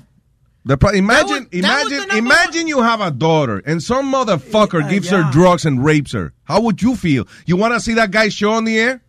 The 0.66 0.76
pro- 0.78 0.92
imagine, 0.92 1.48
That 1.52 1.84
was- 1.84 1.92
that 1.92 2.04
imagine, 2.10 2.18
imagine 2.18 2.68
you 2.68 2.82
have 2.82 3.00
a 3.00 3.10
daughter 3.12 3.62
and 3.66 3.82
some 3.82 4.12
motherfucker 4.12 4.82
Yeah, 4.82 4.90
gives 4.90 5.10
yeah. 5.12 5.24
her 5.24 5.32
drugs 5.32 5.66
and 5.66 5.84
rapes 5.84 6.12
her. 6.12 6.34
How 6.44 6.60
would 6.62 6.82
you 6.82 6.96
feel? 6.96 7.26
You 7.46 7.56
want 7.56 7.74
to 7.74 7.80
see 7.80 7.94
that 7.94 8.12
guy 8.12 8.28
show 8.30 8.52
on 8.52 8.66
the 8.66 8.78
air? 8.78 9.02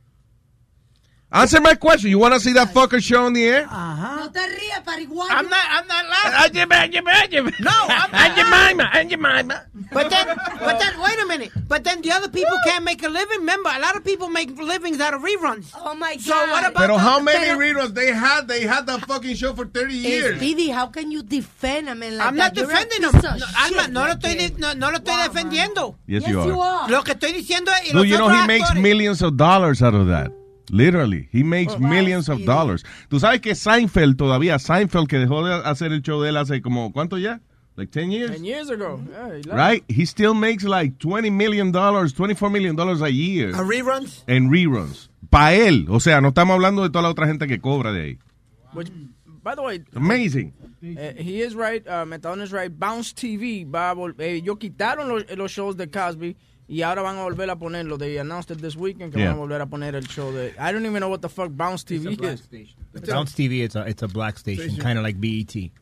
Answer 1.31 1.61
my 1.61 1.75
question. 1.75 2.09
You 2.09 2.19
want 2.19 2.33
to 2.33 2.41
see 2.41 2.55
that 2.55 2.69
fucker 2.73 3.03
show 3.03 3.27
on 3.27 3.35
the 3.35 3.45
air? 3.47 3.65
Uh-huh. 3.71 4.17
No 4.17 4.29
te 4.31 4.41
rías, 4.41 4.83
pariguayo. 4.83 5.29
I'm 5.29 5.47
not, 5.51 5.61
I'm 5.69 5.87
not 5.87 6.05
laughing. 6.09 6.55
No, 7.61 7.71
I'm 7.87 8.77
not. 9.47 9.67
But 9.93 10.09
then, 10.11 10.27
but 10.59 10.79
then, 10.81 11.01
wait 11.03 11.19
a 11.23 11.27
minute. 11.27 11.51
But 11.69 11.85
then 11.85 12.01
the 12.01 12.13
other 12.13 12.29
people 12.31 12.57
can't 12.65 12.83
make 12.83 13.03
a 13.03 13.09
living. 13.11 13.41
Remember, 13.41 13.71
a 13.75 13.79
lot 13.79 13.95
of 13.97 14.05
people 14.05 14.31
make 14.31 14.57
livings 14.59 15.01
out 15.01 15.13
of 15.13 15.21
reruns. 15.21 15.71
Oh 15.77 15.95
my 15.95 16.15
God. 16.15 16.21
So 16.23 16.35
what 16.51 16.65
about? 16.67 16.81
Pero 16.81 16.95
the- 16.95 16.99
how 17.01 17.21
many 17.21 17.45
pero- 17.47 17.59
reruns 17.59 17.95
they 17.95 18.13
had? 18.13 18.49
They 18.49 18.63
had 18.63 18.87
that 18.87 19.05
fucking 19.07 19.35
show 19.37 19.53
for 19.55 19.67
30 19.67 19.95
years. 19.95 20.37
Speedy, 20.39 20.69
how 20.71 20.87
can 20.87 21.11
you 21.11 21.23
defend 21.23 21.91
a 21.91 21.95
man 21.95 22.17
like 22.17 22.27
I'm 22.27 22.37
that? 22.37 22.57
not 22.57 22.57
You're 22.57 22.65
a 22.71 22.85
defending 22.85 23.03
him. 23.03 23.13
piece 23.13 23.25
of 23.25 23.39
No, 23.39 23.47
Alma, 23.59 23.83
shit 23.83 23.93
no 23.93 24.01
lo 24.01 24.07
like 24.09 24.19
estoy, 24.19 24.39
that. 24.39 24.55
di- 24.55 24.61
no, 24.61 24.73
no 24.73 24.89
lo 24.91 24.99
estoy 24.99 25.29
defendiendo. 25.29 25.95
Yes, 26.07 26.23
Yes, 26.23 26.31
you 26.31 26.45
you 26.45 26.61
are. 26.61 26.83
are. 26.85 26.89
Lo 26.91 27.03
que 27.03 27.13
estoy 27.15 27.33
diciendo 27.33 27.71
es. 27.73 27.89
y 27.89 27.93
Dude, 27.93 27.95
los 27.97 28.07
you 28.07 28.17
know 28.17 28.27
otros 28.29 28.41
he 28.43 28.47
makes 28.47 28.71
actores- 28.71 28.81
millions 28.83 29.21
of 29.23 29.37
dollars 29.37 29.83
out 29.83 29.95
of 29.95 30.07
that. 30.09 30.31
Literally, 30.71 31.29
he 31.33 31.43
makes 31.43 31.79
millions 31.79 32.29
of 32.29 32.45
dollars. 32.45 32.85
Tú 33.09 33.19
sabes 33.21 33.41
que 33.41 33.55
Seinfeld 33.55 34.17
todavía, 34.17 34.59
Seinfeld 34.59 35.09
que 35.09 35.19
dejó 35.19 35.45
de 35.47 35.55
hacer 35.69 35.93
el 35.93 36.03
show 36.03 36.21
de 36.23 36.31
él 36.31 36.37
hace 36.37 36.61
como, 36.63 36.93
¿cuánto 36.93 37.19
ya? 37.19 37.41
Like 37.77 37.93
10 37.93 38.11
years? 38.11 38.33
Ten 38.33 38.45
years 38.45 38.71
ago. 38.71 39.01
Yeah, 39.09 39.27
he 39.29 39.43
left. 39.43 39.53
Right? 39.53 39.85
He 39.89 40.05
still 40.05 40.35
makes 40.35 40.65
like 40.65 40.99
20 40.99 41.31
million 41.31 41.71
dollars, 41.71 42.13
24 42.13 42.51
million 42.51 42.75
dollars 42.75 43.01
a 43.03 43.09
year 43.11 43.51
A 43.55 43.63
reruns. 43.63 44.25
en 44.27 44.51
reruns. 44.51 45.09
Pa' 45.31 45.53
él. 45.53 45.87
O 45.89 46.01
sea, 46.01 46.21
no 46.21 46.29
estamos 46.31 46.55
hablando 46.55 46.83
de 46.83 46.91
toda 46.91 47.03
la 47.03 47.11
otra 47.11 47.27
gente 47.29 47.47
que 47.47 47.61
cobra 47.61 47.93
de 47.93 48.01
ahí. 48.03 48.19
Which, 48.75 48.91
by 49.45 49.55
the 49.55 49.63
way, 49.63 49.85
Amazing. 49.95 50.53
eh, 50.83 51.15
he 51.19 51.41
is 51.43 51.55
right. 51.55 51.87
Uh, 51.87 52.05
Metadona 52.05 52.43
is 52.43 52.53
right. 52.53 52.71
Bounce 52.77 53.13
TV 53.15 53.65
va 53.65 53.91
a 53.93 53.95
eh, 54.19 54.43
ellos 54.43 54.59
quitaron 54.59 55.09
los, 55.09 55.25
los 55.37 55.53
shows 55.53 55.77
de 55.77 55.89
Cosby 55.89 56.37
y 56.69 56.83
ahora 56.83 57.01
van 57.03 57.17
a 57.17 57.23
volver 57.23 57.49
a 57.51 57.57
ponerlo. 57.57 57.97
They 57.99 58.19
announced 58.19 58.51
it 58.55 58.61
this 58.61 58.77
weekend 58.77 59.13
que 59.13 59.21
Yeah. 59.21 59.31
van 59.31 59.39
a 59.39 59.41
volver 59.41 59.61
a 59.63 59.67
poner 59.67 59.95
el 59.95 60.07
show 60.07 60.31
de. 60.33 60.55
I 60.59 60.71
don't 60.73 60.85
even 60.85 61.01
know 61.01 61.09
what 61.09 61.21
the 61.23 61.29
fuck 61.29 61.51
Bounce 61.51 61.83
TV 61.85 62.13
is. 62.13 62.43
Bounce 63.09 63.33
TV, 63.35 63.63
it's 63.65 63.75
a, 63.75 63.87
it's 63.89 64.03
a 64.03 64.09
black 64.09 64.39
station, 64.39 64.77
kind 64.77 64.99
of 64.99 65.03
like 65.05 65.19
BET. 65.19 65.49
¿Sí? 65.51 65.73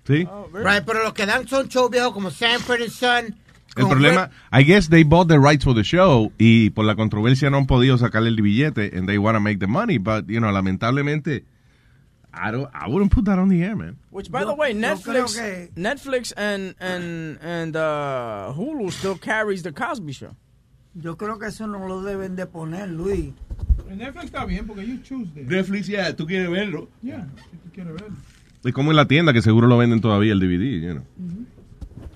Right, 0.53 0.84
pero 0.87 1.03
los 1.03 1.12
que 1.12 1.26
dan 1.26 1.47
son 1.49 1.68
shows 1.68 1.91
viejos 1.91 2.12
como 2.12 2.30
Sanford 2.30 2.82
and 2.82 2.91
Son. 2.93 3.34
El 3.76 3.89
problema, 3.89 4.30
I 4.53 4.62
guess 4.62 4.89
they 4.89 5.03
bought 5.05 5.28
the 5.28 5.39
rights 5.39 5.64
for 5.64 5.74
the 5.74 5.82
show 5.84 6.32
y 6.39 6.70
por 6.70 6.87
la 6.87 6.95
controversia 6.95 7.51
no 7.51 7.59
han 7.59 7.66
podido 7.66 7.99
sacarle 7.99 8.28
el 8.28 8.37
billete 8.41 8.97
and 8.97 9.07
they 9.07 9.18
want 9.18 9.34
to 9.37 9.41
make 9.41 9.59
the 9.59 9.66
money, 9.66 9.99
but, 9.99 10.26
you 10.30 10.41
know, 10.41 10.51
lamentablemente, 10.51 11.45
I 12.32 12.51
don't, 12.51 12.70
I 12.72 12.89
wouldn't 12.89 13.12
put 13.12 13.26
that 13.26 13.39
on 13.39 13.49
the 13.51 13.62
air, 13.62 13.76
man. 13.76 13.99
Which, 14.11 14.30
by 14.30 14.45
the 14.45 14.55
way, 14.55 14.72
Netflix, 14.72 15.39
Netflix 15.74 16.32
and 16.39 16.74
and 16.80 17.39
and 17.43 17.76
uh, 17.76 18.53
Hulu 18.57 18.91
still 18.93 19.16
carries 19.18 19.62
the 19.62 19.72
Cosby 19.72 20.12
Show. 20.12 20.34
Yo 21.01 21.16
creo 21.16 21.38
que 21.38 21.47
eso 21.49 21.66
no 21.66 21.86
lo 21.86 22.03
deben 22.03 22.36
de 22.36 22.47
poner, 22.47 22.88
Luis. 22.88 23.32
Netflix 23.94 24.24
está 24.26 24.44
bien 24.44 24.66
porque 24.66 24.86
you 24.86 24.99
choose. 25.03 25.28
Netflix, 25.34 25.86
ya, 25.86 26.14
tú 26.16 26.26
quieres 26.26 26.51
verlo. 26.51 26.88
Yeah, 27.03 27.26
si 27.51 27.57
tú 27.59 27.70
quieres 27.72 27.92
verlo. 27.94 28.16
Es 28.64 28.72
como 28.72 28.90
en 28.90 28.97
la 28.97 29.07
tienda 29.07 29.32
que 29.32 29.42
seguro 29.42 29.66
lo 29.68 29.78
venden 29.78 30.01
todavía 30.01 30.32
el 30.32 30.40
DVD, 30.40 30.80
you 30.86 30.92
know. 30.92 31.05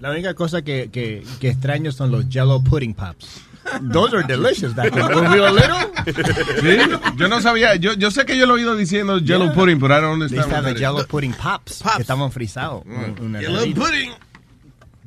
La 0.01 0.11
única 0.11 0.35
cosa 0.35 0.63
que, 0.63 0.89
que, 0.91 1.23
que 1.41 1.49
extraño 1.51 1.93
son 1.93 2.11
los 2.11 2.27
Jello 2.29 2.63
pudding 2.63 2.95
pops. 2.95 3.43
Those 3.93 4.17
are 4.17 4.27
delicious 4.27 4.75
back 4.75 4.93
when 4.95 5.31
we 5.31 5.39
were 5.41 5.51
little. 5.53 5.77
Sí, 6.61 6.79
yo 7.19 7.29
no 7.29 7.41
sabía, 7.43 7.77
yo, 7.77 7.93
yo 7.93 8.11
sé 8.11 8.25
que 8.25 8.37
yo 8.37 8.47
lo 8.47 8.55
he 8.57 8.61
oído 8.61 8.75
diciendo 8.75 9.19
Yeah. 9.19 9.53
Pudding, 9.53 9.79
pero 9.79 9.99
I 9.99 10.01
don't 10.01 10.19
They 10.29 10.39
understand. 10.39 10.41
used 10.41 10.49
to 10.51 10.57
have 10.57 10.65
what 10.65 10.75
the 10.75 10.81
that 10.81 10.81
Jello 10.81 11.07
pudding 11.07 11.35
pops, 11.35 11.83
que 11.97 12.03
estaban 12.03 12.33
frisados. 12.33 12.83
Heladita. 12.87 13.81
pudding. 13.81 14.11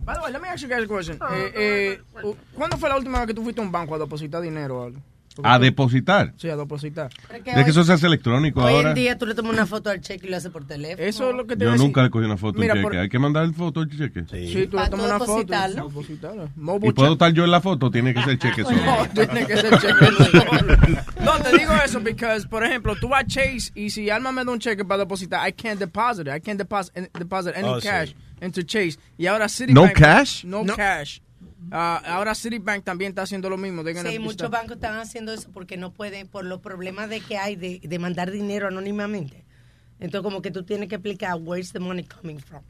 By 0.06 0.16
the 0.16 0.22
way, 0.22 0.32
let 0.34 0.42
me 0.42 0.48
ask 0.50 0.62
you 0.62 0.68
guys 0.70 0.84
a 0.84 0.88
question. 0.88 1.18
Eh, 1.32 1.52
eh, 1.56 2.02
¿Cuándo 2.54 2.78
fue 2.78 2.90
la 2.90 2.98
última 2.98 3.20
vez 3.20 3.28
que 3.28 3.34
tú 3.34 3.44
fuiste 3.44 3.62
a 3.62 3.64
un 3.64 3.72
banco 3.72 3.96
a 3.96 4.00
depositar 4.00 4.42
dinero 4.42 4.80
o 4.82 4.84
algo? 4.86 5.00
Porque 5.36 5.50
A 5.50 5.58
depositar. 5.58 6.32
Sí, 6.38 6.48
a 6.48 6.56
depositar. 6.56 7.10
Es 7.34 7.64
que 7.64 7.72
eso 7.72 7.84
se 7.84 7.94
hace 7.94 8.06
electrónico 8.06 8.62
Hoy 8.62 8.72
ahora. 8.76 8.90
en 8.90 8.96
día 8.96 9.18
tú 9.18 9.26
le 9.26 9.34
tomas 9.34 9.52
una 9.54 9.66
foto 9.66 9.90
al 9.90 10.00
cheque 10.00 10.28
y 10.28 10.30
lo 10.30 10.38
haces 10.38 10.52
por 10.52 10.68
teléfono. 10.68 11.08
Eso 11.08 11.32
es 11.32 11.36
lo 11.36 11.48
que 11.48 11.56
te 11.56 11.64
Yo 11.64 11.70
a 11.70 11.74
decir. 11.74 11.88
nunca 11.88 12.04
le 12.04 12.12
cogí 12.12 12.26
una 12.26 12.38
foto 12.38 12.58
a 12.58 12.60
un 12.60 12.62
Mira, 12.62 12.74
cheque. 12.76 12.84
por- 12.84 12.96
Hay 12.98 13.10
que 13.10 13.18
mandar 13.18 13.46
el 13.46 13.54
foto 13.56 13.80
al 13.80 13.90
cheque. 13.90 14.26
Sí, 14.30 14.68
tú 14.70 14.78
le 14.78 14.90
tomas 14.90 14.90
tú 14.92 14.96
una 14.98 15.18
foto. 15.18 15.32
depositarlo. 15.32 15.88
Depositarlo. 15.88 16.50
¿Y 16.84 16.92
puedo 16.92 17.14
estar 17.14 17.34
yo 17.34 17.46
en 17.46 17.52
la 17.52 17.62
foto? 17.62 17.90
Tiene 17.90 18.14
que 18.14 18.22
ser 18.22 18.38
cheque 18.38 18.64
solo. 18.64 18.78
No, 18.86 19.08
tiene 19.10 19.48
que 19.48 19.58
ser 19.58 19.80
cheque 19.80 20.06
solo. 20.32 20.46
No, 21.26 21.40
te 21.42 21.58
digo 21.58 21.74
eso 21.84 22.00
porque, 22.04 22.28
por 22.48 22.64
ejemplo, 22.64 22.96
tú 23.02 23.08
vas 23.10 23.22
a 23.24 23.26
Chase 23.26 23.72
y 23.74 23.90
si 23.90 24.12
Alma 24.12 24.32
me 24.32 24.46
da 24.46 24.52
un 24.52 24.60
cheque 24.60 24.86
para 24.86 25.00
depositar, 25.00 25.50
I 25.50 25.54
can't 25.54 25.80
deposit 25.80 26.28
it. 26.28 26.34
I 26.36 26.42
can't 26.42 26.60
deposit, 26.60 26.94
deposit 27.18 27.56
any 27.56 27.68
Oh, 27.68 27.82
sí. 27.82 27.88
Cash 28.44 28.58
into 28.58 28.62
Chase. 28.64 28.98
Y 29.18 29.28
ahora 29.28 29.48
Citibank... 29.48 29.88
No 29.88 29.94
cash? 29.94 30.44
No, 30.44 30.66
cash. 30.76 31.20
Ah, 31.72 32.02
ahora 32.06 32.36
Citibank 32.36 32.84
también 32.84 33.10
está 33.10 33.24
haciendo 33.24 33.50
lo 33.50 33.58
mismo. 33.58 33.84
Sí, 33.84 34.20
muchos 34.20 34.50
bancos 34.50 34.76
están 34.76 34.98
haciendo 34.98 35.34
eso 35.34 35.50
porque 35.52 35.78
no 35.78 35.92
pueden, 35.92 36.28
por 36.28 36.46
los 36.46 36.60
problemas 36.60 37.10
de 37.10 37.22
que 37.22 37.38
hay 37.38 37.56
de, 37.56 37.80
de 37.84 38.00
mandar 38.00 38.32
dinero 38.32 38.68
anónimamente. 38.68 39.44
Entonces, 40.00 40.24
como 40.24 40.42
que 40.42 40.52
tú 40.52 40.64
tienes 40.64 40.90
que 40.90 40.96
explicar 40.96 41.36
where's 41.40 41.72
the 41.72 41.80
money 41.80 42.04
coming 42.04 42.40
from. 42.40 42.64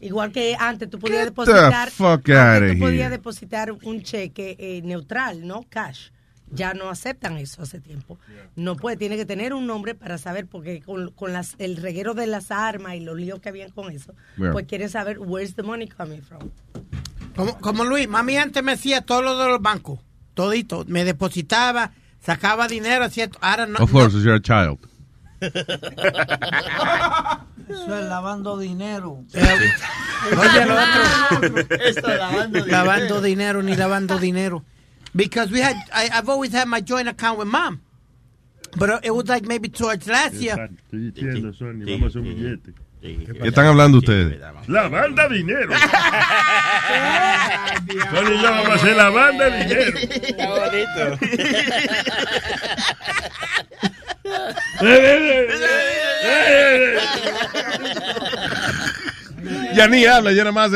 Igual 0.00 0.32
que 0.32 0.56
antes 0.58 0.88
tú 0.88 0.98
podías 0.98 1.24
Get 1.24 1.24
the 1.24 1.30
depositar, 1.30 1.90
fuck 1.90 2.28
outta 2.28 2.72
tú 2.72 2.78
podías 2.78 3.10
depositar 3.10 3.72
un 3.72 4.02
cheque 4.02 4.56
eh, 4.58 4.80
neutral, 4.82 5.46
no 5.46 5.66
cash. 5.68 6.10
Ya 6.52 6.74
no 6.74 6.90
aceptan 6.90 7.36
eso 7.36 7.62
hace 7.62 7.80
tiempo. 7.80 8.18
No 8.56 8.76
puede, 8.76 8.96
tiene 8.96 9.16
que 9.16 9.24
tener 9.24 9.54
un 9.54 9.66
nombre 9.66 9.94
para 9.94 10.18
saber, 10.18 10.46
porque 10.46 10.82
con, 10.82 11.10
con 11.12 11.32
las, 11.32 11.54
el 11.58 11.76
reguero 11.76 12.14
de 12.14 12.26
las 12.26 12.50
armas 12.50 12.94
y 12.96 13.00
los 13.00 13.16
líos 13.16 13.38
que 13.40 13.48
habían 13.50 13.70
con 13.70 13.92
eso, 13.92 14.14
Yeah. 14.36 14.50
pues 14.52 14.66
quieren 14.66 14.88
saber 14.90 15.18
where's 15.20 15.54
the 15.54 15.62
money 15.62 15.86
coming 15.88 16.22
from. 16.22 16.50
Como, 17.36 17.58
como 17.60 17.84
Luis, 17.84 18.08
mami 18.08 18.36
antes 18.36 18.62
me 18.64 18.72
hacía 18.72 19.02
todo 19.02 19.22
lo 19.22 19.38
de 19.38 19.46
los 19.48 19.62
bancos, 19.62 20.00
todito. 20.34 20.84
Me 20.88 21.04
depositaba, 21.04 21.92
sacaba 22.20 22.66
dinero, 22.66 23.04
hacía. 23.04 23.30
Ahora 23.40 23.66
no. 23.66 23.78
Of 23.78 23.92
course, 23.92 24.16
you're 24.18 24.34
a 24.34 24.40
child. 24.40 24.78
Eso 27.68 27.96
es 27.98 28.04
lavando 28.08 28.58
dinero. 28.58 29.24
Oye, 29.32 30.66
lo 30.66 30.74
otro. 30.74 32.08
Lavando 32.18 32.58
dinero. 32.58 32.66
lavando 32.66 33.20
dinero 33.22 33.62
ni 33.62 33.76
lavando 33.76 34.18
dinero. 34.18 34.64
Because 35.14 35.50
we 35.50 35.60
had, 35.60 35.76
I, 35.92 36.08
I've 36.12 36.28
always 36.28 36.52
had 36.52 36.68
my 36.68 36.80
joint 36.80 37.08
account 37.08 37.38
with 37.38 37.48
mom. 37.48 37.80
But 38.76 39.04
it 39.04 39.10
was 39.10 39.28
like 39.28 39.44
maybe 39.44 39.68
towards 39.68 40.06
last 40.06 40.34
year. 40.34 40.56
Estoy 40.56 41.10
diciendo, 41.12 41.52
Sony, 41.52 41.84
vamos 41.84 42.02
a 42.02 42.06
hacer 42.06 42.22
un 42.22 42.28
billete. 42.28 42.72
¿Qué 43.00 43.48
están 43.48 43.66
hablando 43.66 43.98
ustedes? 43.98 44.38
La 44.68 44.88
banda 44.88 45.28
dinero. 45.28 45.72
Sony 48.12 48.34
y 48.34 48.42
yo 48.42 48.50
vamos 48.50 48.68
a 48.68 48.74
hacer 48.74 48.96
la 48.96 49.10
banda 49.10 49.50
dinero. 49.50 49.98
Está 49.98 50.48
bonito. 50.50 51.18
Ya 59.74 59.88
ni 59.88 60.04
habla, 60.04 60.32
ya 60.32 60.44
nada 60.44 60.52
más. 60.52 60.70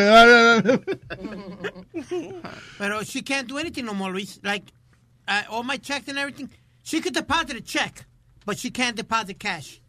But 2.89 3.07
she 3.07 3.23
can't 3.23 3.49
do 3.49 3.59
anything 3.59 3.85
no 3.87 3.95
more, 3.95 4.13
Luis. 4.13 4.41
Like, 4.43 4.65
uh, 5.29 5.43
all 5.51 5.63
my 5.63 5.79
checks 5.79 6.09
and 6.09 6.19
everything, 6.19 6.51
she 6.83 7.01
could 7.01 7.15
deposit 7.15 7.57
a 7.57 7.61
check, 7.63 8.05
but 8.45 8.59
she 8.59 8.71
can't 8.71 8.97
deposit 8.97 9.39
cash. 9.39 9.81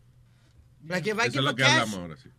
Like, 0.88 1.06
if 1.10 1.18
I 1.18 1.28
Eso 1.28 1.28
es 1.28 1.34
give 1.34 1.43
lo 1.43 1.50
her 1.52 1.56
que 1.56 1.64
cash, 1.64 1.82
hablamos 1.82 2.00
ahora, 2.00 2.16
sí. 2.18 2.30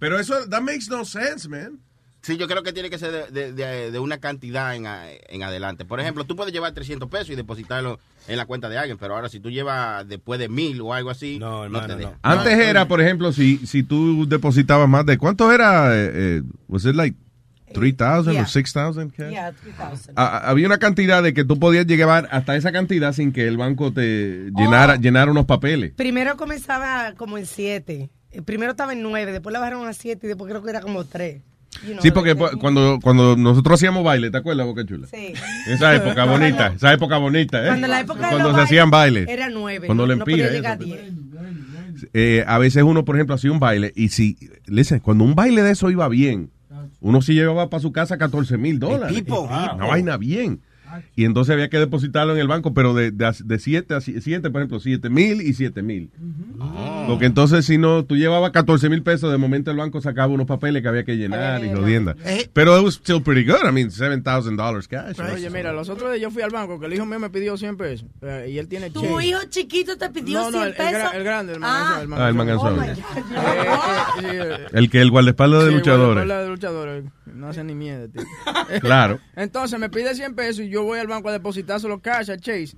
Pero 0.00 0.18
eso, 0.18 0.46
that 0.48 0.62
makes 0.62 0.88
no 0.88 1.04
sense, 1.04 1.48
man. 1.48 1.78
Sí, 2.20 2.36
yo 2.36 2.48
creo 2.48 2.62
que 2.64 2.72
tiene 2.72 2.90
que 2.90 2.98
ser 2.98 3.30
de, 3.30 3.30
de- 3.30 3.52
de- 3.52 3.90
de 3.92 3.98
una 4.00 4.18
cantidad 4.18 4.74
en, 4.74 4.86
a- 4.86 5.10
en 5.10 5.42
adelante. 5.44 5.84
Por 5.84 6.00
ejemplo, 6.00 6.24
tú 6.24 6.34
puedes 6.34 6.52
llevar 6.52 6.72
300 6.72 7.08
pesos 7.08 7.30
y 7.30 7.36
depositarlo 7.36 8.00
en 8.26 8.36
la 8.36 8.44
cuenta 8.44 8.68
de 8.68 8.76
alguien, 8.76 8.98
pero 8.98 9.14
ahora 9.14 9.28
si 9.28 9.38
tú 9.38 9.50
llevas 9.50 10.06
después 10.08 10.40
de 10.40 10.48
mil 10.48 10.80
o 10.80 10.92
algo 10.92 11.10
así, 11.10 11.38
no, 11.38 11.62
te 11.86 11.94
deja. 11.96 12.18
Antes 12.22 12.52
era, 12.58 12.88
por 12.88 13.00
ejemplo, 13.00 13.32
si, 13.32 13.58
si 13.66 13.82
tú 13.84 14.26
depositabas 14.28 14.88
más 14.88 15.06
de... 15.06 15.16
¿Cuánto 15.16 15.50
era? 15.52 15.94
Eh, 15.96 16.10
eh, 16.12 16.42
was 16.66 16.84
it 16.84 16.96
like 16.96 17.16
3,000 17.72 18.32
Yeah. 18.34 18.42
or 18.42 18.48
6,000? 18.48 19.10
cash? 19.12 19.30
Yeah, 19.30 19.52
3,000. 19.52 20.14
Ah, 20.16 20.40
ah, 20.44 20.50
había 20.50 20.66
una 20.66 20.78
cantidad 20.78 21.22
de 21.22 21.34
que 21.34 21.44
tú 21.44 21.58
podías 21.58 21.86
llevar 21.86 22.28
hasta 22.30 22.56
esa 22.56 22.72
cantidad 22.72 23.12
sin 23.12 23.32
que 23.32 23.46
el 23.46 23.56
banco 23.56 23.92
te 23.92 24.50
llenara, 24.56 24.94
Oh. 24.94 25.00
llenara 25.00 25.30
unos 25.30 25.46
papeles. 25.46 25.92
Primero 25.96 26.36
comenzaba 26.36 27.14
como 27.16 27.38
en 27.38 27.46
7. 27.46 28.10
Primero 28.44 28.72
estaba 28.72 28.92
en 28.92 29.02
9, 29.02 29.32
después 29.32 29.52
la 29.52 29.58
bajaron 29.60 29.86
a 29.88 29.92
7 29.92 30.26
y 30.26 30.28
después 30.28 30.50
creo 30.50 30.62
que 30.62 30.70
era 30.70 30.80
como 30.80 31.04
3. 31.04 31.40
Sí, 32.00 32.10
porque 32.10 32.34
cuando, 32.34 32.98
cuando 33.00 33.36
nosotros 33.36 33.74
hacíamos 33.78 34.02
baile, 34.02 34.30
¿te 34.30 34.38
acuerdas, 34.38 34.66
Boca 34.66 34.84
Chula? 34.84 35.06
Sí. 35.06 35.32
Esa 35.68 35.94
época 35.94 36.24
bonita, 36.24 36.72
esa 36.74 36.92
época 36.92 37.18
bonita, 37.18 37.62
¿eh? 37.62 37.68
Cuando 37.68 37.86
la 37.86 38.00
época 38.00 38.26
de 38.26 38.30
Cuando 38.32 38.54
se 38.54 38.60
hacían 38.62 38.90
bailes. 38.90 39.28
Era 39.28 39.48
9. 39.48 39.86
Cuando 39.86 40.04
no, 40.04 40.08
le 40.08 40.16
no 40.16 40.22
empira 40.24 40.50
llegar 40.50 40.72
a 40.72 40.74
eso. 40.74 40.84
10. 40.84 42.08
Eh, 42.14 42.44
a 42.46 42.58
veces 42.58 42.82
uno, 42.82 43.04
por 43.04 43.16
ejemplo, 43.16 43.34
hacía 43.34 43.52
un 43.52 43.60
baile 43.60 43.92
y 43.94 44.08
si, 44.08 44.36
listen, 44.66 45.00
cuando 45.00 45.24
un 45.24 45.34
baile 45.34 45.62
de 45.62 45.72
eso 45.72 45.90
iba 45.90 46.08
bien, 46.08 46.50
uno 47.00 47.22
sí 47.22 47.34
llevaba 47.34 47.70
para 47.70 47.80
su 47.80 47.92
casa 47.92 48.18
14 48.18 48.58
mil 48.58 48.78
dólares. 48.78 49.16
Una 49.74 49.86
vaina 49.86 50.16
bien. 50.16 50.60
Y 51.16 51.24
entonces 51.24 51.52
había 51.52 51.68
que 51.68 51.78
depositarlo 51.78 52.32
en 52.34 52.40
el 52.40 52.48
banco, 52.48 52.74
pero 52.74 52.94
de 52.94 53.12
7 53.12 53.44
de, 53.44 53.58
siete 53.58 53.94
a 53.94 54.00
7, 54.00 54.50
por 54.50 54.60
ejemplo, 54.60 54.80
7 54.80 55.08
mil 55.10 55.40
y 55.42 55.54
7 55.54 55.82
mil. 55.82 56.10
Porque 57.06 57.26
entonces 57.26 57.64
si 57.64 57.78
no, 57.78 58.04
tú 58.04 58.16
llevabas 58.16 58.50
14 58.52 58.88
mil 58.88 59.02
pesos, 59.02 59.30
de 59.32 59.38
momento 59.38 59.70
el 59.70 59.76
banco 59.76 60.00
sacaba 60.00 60.32
unos 60.32 60.46
papeles 60.46 60.82
que 60.82 60.88
había 60.88 61.04
que 61.04 61.16
llenar 61.16 61.64
y 61.64 61.70
jodienda. 61.72 62.16
Pero 62.52 62.78
it 62.78 62.84
was 62.84 62.94
still 62.94 63.22
pretty 63.22 63.44
good. 63.50 63.66
I 63.68 63.72
mean, 63.72 63.90
$7,000 63.90 64.86
cash. 64.88 65.16
Oye, 65.32 65.50
mira, 65.50 65.72
los 65.72 65.88
otros 65.88 66.10
días 66.12 66.22
yo 66.22 66.30
fui 66.30 66.42
al 66.42 66.50
banco, 66.50 66.78
que 66.78 66.86
el 66.86 66.94
hijo 66.94 67.06
mío 67.06 67.18
me 67.18 67.30
pidió 67.30 67.56
100 67.56 67.76
pesos. 67.76 68.06
eh, 68.22 68.48
y 68.52 68.58
él 68.58 68.68
tiene 68.68 68.90
Tu 68.90 69.00
cheque. 69.00 69.26
hijo 69.26 69.38
chiquito 69.48 69.96
te 69.96 70.10
pidió 70.10 70.38
No, 70.40 70.50
no, 70.50 70.58
100 70.58 70.62
el- 70.62 70.68
el 70.68 70.74
gra- 70.76 70.90
pesos. 70.92 71.14
el 71.14 71.24
grande, 71.24 71.52
el 71.54 71.58
ah. 71.62 72.04
manganzón, 72.06 72.18
Ah, 72.20 72.28
el 72.28 72.34
manganzón. 72.34 72.78
Oh. 72.78 72.82
Eh, 72.82 72.96
eh, 74.22 74.66
El 74.72 74.90
que 74.90 75.00
el 75.00 75.10
guardaespaldas 75.10 75.64
de 75.64 75.70
Sí, 75.70 75.76
luchadores. 75.76 76.24
bueno, 76.26 76.42
de 76.42 76.48
luchadores. 76.48 77.04
No 77.26 77.48
hace 77.48 77.62
ni 77.62 77.74
miedo, 77.74 78.08
tío. 78.08 78.22
Claro. 78.80 79.20
Entonces 79.36 79.78
me 79.78 79.88
pide 79.90 80.14
100 80.14 80.34
pesos 80.34 80.60
y 80.64 80.70
yo 80.70 80.82
voy 80.88 80.98
al 80.98 81.06
banco 81.06 81.28
a 81.28 81.32
depositárselo 81.32 82.00
cash 82.00 82.30
a 82.30 82.36
Chase. 82.36 82.76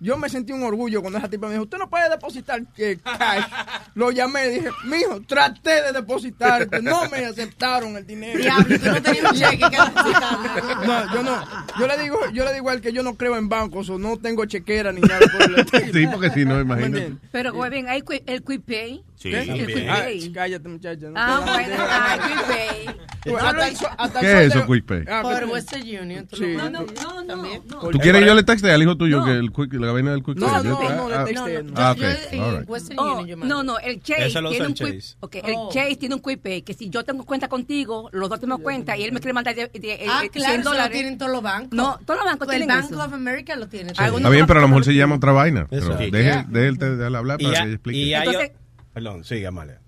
Yo 0.00 0.16
me 0.16 0.28
sentí 0.28 0.52
un 0.52 0.62
orgullo 0.62 1.00
cuando 1.00 1.18
esa 1.18 1.28
tipa 1.28 1.46
me 1.46 1.52
dijo, 1.52 1.64
usted 1.64 1.78
no 1.78 1.88
puede 1.88 2.08
depositar 2.08 2.62
eh, 2.78 2.98
cash. 3.02 3.44
Lo 3.94 4.10
llamé 4.10 4.46
y 4.46 4.50
dije, 4.54 4.68
mijo, 4.84 5.20
traté 5.22 5.82
de 5.82 5.92
depositar, 5.92 6.68
no 6.82 7.08
me 7.10 7.26
aceptaron 7.26 7.96
el 7.96 8.06
dinero. 8.06 8.38
Diablo, 8.38 8.78
tú 8.78 8.86
no 8.86 9.02
tenías 9.02 9.32
un 9.32 9.38
cheque 9.38 9.58
que 9.58 9.82
depositar. 9.82 10.86
No, 10.86 11.14
yo 11.14 11.22
no. 11.22 11.44
Yo 11.78 11.86
le 11.86 11.98
digo, 11.98 12.18
yo 12.32 12.44
le 12.44 12.54
digo 12.54 12.70
a 12.70 12.74
él 12.74 12.80
que 12.80 12.92
yo 12.92 13.02
no 13.02 13.16
creo 13.16 13.36
en 13.36 13.48
bancos 13.48 13.90
o 13.90 13.98
no 13.98 14.16
tengo 14.16 14.44
chequera 14.46 14.92
ni 14.92 15.00
nada 15.02 15.20
por 15.30 15.42
el. 15.42 15.66
Sí, 15.92 16.06
porque 16.06 16.30
si 16.30 16.44
no, 16.44 16.56
¿Me 16.56 16.62
imagínate. 16.62 17.16
Pero, 17.30 17.52
güey, 17.52 17.70
bien, 17.70 17.88
hay 17.88 18.02
el 18.26 18.42
quick 18.42 18.62
pay. 18.62 19.04
Sí. 19.16 19.32
El 19.32 19.88
Ah, 19.88 20.04
cállate, 20.34 20.68
muchacha. 20.68 21.06
no 21.06 21.12
Ah, 21.16 21.40
bueno, 21.44 21.74
ah, 21.78 22.18
quick 22.28 22.46
pay. 22.46 22.96
Pues, 23.24 23.42
hasta 23.42 23.68
el 23.68 23.76
so- 23.76 23.88
hasta 23.98 24.20
el 24.20 24.26
¿Qué 24.26 24.32
es 24.32 24.46
eso, 24.52 24.60
de- 24.60 24.66
Quick 24.66 24.84
Pay? 24.84 25.04
Ah, 25.10 25.22
Por 25.22 25.44
Western 25.46 25.82
Union. 25.82 26.28
Sí. 26.32 26.40
lo 26.40 26.48
No, 26.48 26.62
mandas. 26.62 27.26
También. 27.26 27.62
¿Tú 27.66 27.98
quieres 27.98 28.20
que 28.20 28.26
yo 28.26 28.34
le 28.34 28.42
texte 28.44 28.70
al 28.70 28.80
hijo 28.82 28.96
tuyo 28.96 29.24
que 29.24 29.32
el 29.32 29.50
quick, 29.52 29.72
la 29.74 29.90
vaina 29.90 30.12
del 30.12 30.22
quick 30.22 30.36
No, 30.36 30.46
no, 30.46 30.62
no, 30.62 31.08
le 31.08 31.62
no. 31.64 31.72
Ah, 31.76 31.92
ok. 31.92 32.68
Western 32.68 32.98
Oh, 33.00 33.12
Union 33.14 33.26
yo 33.26 33.36
mando. 33.36 33.54
no, 33.56 33.62
no, 33.64 33.78
el 33.80 34.00
Chase 34.02 34.28
tiene 34.30 34.48
un 34.48 34.64
el 34.68 34.74
Chase. 34.74 35.16
okay, 35.20 35.40
el 35.44 35.54
Oh. 35.56 35.70
Chase 35.72 35.96
tiene 35.96 36.14
un 36.14 36.20
quick 36.20 36.40
pay 36.40 36.62
que 36.62 36.74
si 36.74 36.88
yo 36.88 37.02
tengo 37.04 37.24
cuenta 37.24 37.48
contigo, 37.48 38.08
los 38.12 38.28
dos 38.28 38.38
tenemos 38.38 38.60
cuenta 38.60 38.96
y 38.96 39.02
él 39.02 39.12
me 39.12 39.18
quiere 39.20 39.32
mandar 39.32 39.54
de, 39.56 39.66
de- 39.68 40.06
Ah, 40.08 40.22
eh, 40.24 40.30
claro, 40.30 40.50
100 40.52 40.60
eso 40.60 40.70
lo 40.70 40.70
dólares. 40.76 40.92
tienen 40.92 41.18
todos 41.18 41.32
los 41.32 41.42
bancos. 41.42 41.72
No, 41.72 41.98
todos 42.04 42.20
los 42.20 42.26
bancos 42.26 42.46
el 42.48 42.50
tienen 42.58 42.68
Bank 42.68 42.90
eso. 42.92 43.02
of 43.04 43.12
America 43.12 43.56
lo 43.56 43.66
tiene. 43.66 43.90
Está 43.92 44.10
bien, 44.30 44.46
pero 44.46 44.58
a 44.60 44.62
lo 44.62 44.68
mejor 44.68 44.84
se 44.84 44.94
llama 44.94 45.16
otra 45.16 45.32
vaina. 45.32 45.66
Deje, 45.70 46.44
el 46.52 47.14
hablar 47.16 47.38
para 47.38 47.50
que 47.50 47.58
ella 47.62 47.72
explique. 47.72 48.56
Perdón, 48.96 49.24
sigue, 49.24 49.46
Amalia. 49.46 49.78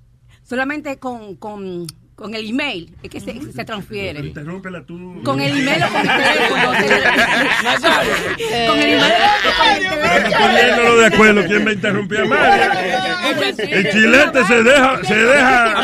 Solamente 0.42 0.98
con, 0.98 1.36
con, 1.36 1.86
con 2.14 2.34
el 2.34 2.46
email 2.46 2.94
es 3.02 3.08
que 3.08 3.20
se, 3.20 3.40
se 3.52 3.64
transfiere. 3.64 4.20
Interrúmpela 4.20 4.84
tú. 4.84 5.22
Con 5.24 5.40
el 5.40 5.60
email 5.60 5.82
o 5.82 5.88
con 5.88 6.00
el 6.02 6.08
teléfono. 6.08 6.66
con 8.66 8.78
el 8.78 8.84
email 8.84 9.22
o 9.46 9.56
con 9.56 9.66
el 9.66 9.88
teléfono. 9.88 10.38
Poniéndolo 10.38 10.96
de 10.98 11.06
acuerdo, 11.06 11.44
¿quién 11.46 11.64
me 11.64 11.72
interrumpió 11.72 12.22
a 12.22 12.24
María? 12.26 13.30
El 13.56 13.90
chilete 13.90 14.44
se 14.44 14.62
deja, 14.62 15.04
se 15.04 15.14
deja 15.14 15.74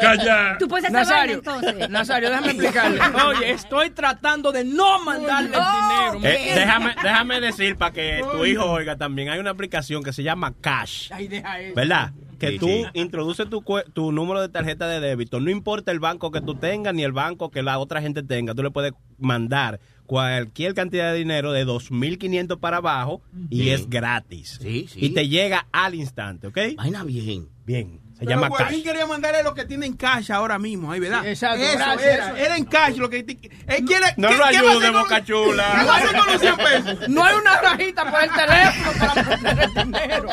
callar. 0.00 0.56
Tú 0.58 0.66
puedes 0.66 0.94
hacer 0.94 1.30
entonces. 1.30 1.90
Nazario, 1.90 2.30
déjame 2.30 2.52
explicarle. 2.52 3.00
Oye, 3.26 3.50
estoy 3.50 3.90
tratando 3.90 4.50
de 4.50 4.64
no 4.64 4.98
mandarle 5.04 5.58
el 5.58 6.22
dinero. 6.22 6.38
Eh, 6.38 6.52
déjame, 6.54 6.94
déjame 7.02 7.40
decir 7.42 7.76
para 7.76 7.92
que 7.92 8.24
tu 8.32 8.46
hijo 8.46 8.64
oiga 8.64 8.96
también. 8.96 9.28
Hay 9.28 9.40
una 9.40 9.50
aplicación 9.50 10.02
que 10.02 10.14
se 10.14 10.22
llama 10.22 10.54
Cash. 10.58 11.10
Ay, 11.12 11.28
deja 11.28 11.60
eso. 11.60 11.74
¿Verdad? 11.74 12.12
Que 12.50 12.58
tú 12.58 12.68
introduces 12.94 13.48
tu, 13.48 13.62
tu 13.92 14.12
número 14.12 14.40
de 14.40 14.48
tarjeta 14.48 14.86
de 14.88 15.00
débito. 15.00 15.40
No 15.40 15.50
importa 15.50 15.92
el 15.92 16.00
banco 16.00 16.30
que 16.30 16.40
tú 16.40 16.54
tengas 16.54 16.94
ni 16.94 17.02
el 17.04 17.12
banco 17.12 17.50
que 17.50 17.62
la 17.62 17.78
otra 17.78 18.00
gente 18.02 18.22
tenga. 18.22 18.54
Tú 18.54 18.62
le 18.62 18.70
puedes 18.70 18.92
mandar 19.18 19.80
cualquier 20.06 20.74
cantidad 20.74 21.12
de 21.12 21.18
dinero 21.18 21.52
de 21.52 21.64
2.500 21.66 22.58
para 22.58 22.78
abajo 22.78 23.22
y 23.50 23.62
Sí. 23.62 23.70
es 23.70 23.88
gratis. 23.88 24.58
Sí, 24.60 24.86
sí. 24.88 24.98
Y 25.00 25.10
te 25.10 25.28
llega 25.28 25.66
al 25.72 25.94
instante, 25.94 26.48
¿ok? 26.48 26.58
Vaina 26.76 27.04
bien. 27.04 27.48
Bien. 27.64 28.00
Se 28.22 28.26
Pero 28.28 28.40
llama 28.40 28.54
Huevín 28.56 28.76
Cash. 28.76 28.82
quería 28.84 29.06
mandarle 29.06 29.42
lo 29.42 29.52
que 29.52 29.64
tiene 29.64 29.84
en 29.86 29.94
cash 29.96 30.30
ahora 30.30 30.56
mismo, 30.56 30.92
ahí, 30.92 31.00
¿verdad? 31.00 31.22
Sí, 31.22 31.28
exacto, 31.30 31.60
Eso 31.64 31.76
gracias, 31.78 32.02
era, 32.14 32.26
eso. 32.28 32.36
era 32.36 32.56
en 32.56 32.64
cash 32.66 32.96
lo 32.98 33.10
que... 33.10 33.18
Él 33.18 33.84
quiere, 33.84 34.06
No 34.16 34.28
¿qué- 34.28 34.36
lo 34.36 34.44
ayude, 34.44 34.90
Boca 34.90 35.24
Chula. 35.24 35.76
¿Qué 35.80 35.84
va 35.86 35.94
a 35.94 35.98
hacer 35.98 36.16
con 36.16 36.26
los 36.32 36.40
100 36.40 36.56
pesos? 36.56 36.98
No 37.08 37.24
hay 37.24 37.34
una 37.34 37.60
rajita 37.60 38.10
por 38.10 38.22
el 38.22 38.30
teléfono 38.30 38.92
para 38.98 39.22
meter 39.24 39.58
el 39.64 39.74
dinero. 39.74 40.28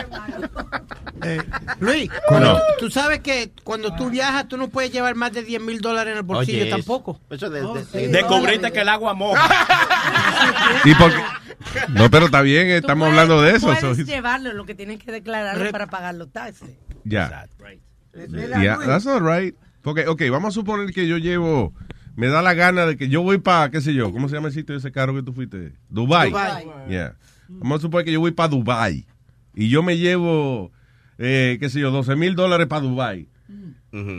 Eh, 1.24 1.42
Luis, 1.80 2.10
No. 2.32 2.60
tú, 2.78 2.90
sabes 2.92 3.20
que 3.22 3.52
cuando 3.64 3.94
tú 3.96 4.10
viajas 4.10 4.48
tú 4.48 4.56
no 4.56 4.68
puedes 4.70 4.92
llevar 4.92 5.16
más 5.16 5.32
de 5.34 5.44
10 5.44 5.62
mil 5.62 5.82
dólares 5.82 6.12
en 6.12 6.18
el 6.18 6.24
bolsillo 6.24 6.62
Oye, 6.64 6.70
tampoco. 6.72 7.20
Eso 7.30 7.50
de, 7.50 7.62
Oh, 7.64 7.74
de- 7.74 7.84
sí. 7.86 7.98
de- 7.98 8.08
Descubriste 8.10 8.72
que 8.72 8.82
el 8.82 8.90
agua 8.90 9.14
moja. 9.16 9.50
¿Y 10.86 10.94
por 10.96 11.12
qué? 11.12 11.22
No, 11.90 12.10
pero 12.10 12.28
está 12.28 12.42
bien, 12.42 12.68
estamos 12.70 13.08
puedes- 13.10 13.20
hablando 13.20 13.42
de 13.42 13.56
eso. 13.56 13.66
Puedes 13.68 14.06
llevarlo, 14.06 14.54
lo 14.54 14.66
que 14.66 14.76
tienes 14.76 15.04
que 15.04 15.12
declararlo 15.12 15.66
Re- 15.66 15.72
para 15.72 15.88
pagar 15.88 16.16
los 16.16 16.32
taxes. 16.32 16.70
Ya. 17.04 17.47
Yeah, 18.62 18.78
that's 18.86 19.06
not 19.06 19.22
right. 19.22 19.56
Porque, 19.82 20.08
ok, 20.08 20.22
vamos 20.30 20.50
a 20.50 20.60
suponer 20.60 20.93
que 20.93 21.08
yo 21.08 21.18
llevo, 21.18 21.74
me 22.16 22.28
da 22.28 22.41
la 22.41 22.54
gana 22.54 22.86
de 22.86 22.97
que 22.97 23.08
yo 23.08 23.22
voy 23.22 23.38
para, 23.38 23.72
qué 23.72 23.82
sé 23.82 23.93
yo, 23.93 24.12
¿cómo 24.12 24.28
se 24.28 24.36
llama 24.36 24.50
el 24.50 24.54
sitio 24.54 24.74
de 24.74 24.80
ese 24.80 24.91
carro 24.91 25.16
que 25.16 25.24
tú 25.24 25.34
fuiste? 25.34 25.74
Dubai. 25.89 26.30
Dubai. 26.30 26.66
Yeah. 26.89 27.16
Vamos 27.47 27.80
a 27.80 27.82
suponer 27.82 28.06
que 28.06 28.12
yo 28.12 28.20
voy 28.20 28.32
para 28.32 28.50
Dubai 28.50 29.06
y 29.54 29.70
yo 29.70 29.84
me 29.84 29.97
llevo, 29.97 30.72
eh, 31.18 31.58
qué 31.60 31.70
sé 31.70 31.80
yo, 31.80 31.91
12 31.91 32.16
mil 32.16 32.36
dólares 32.36 32.68
para 32.68 32.82
Dubai. 32.82 33.28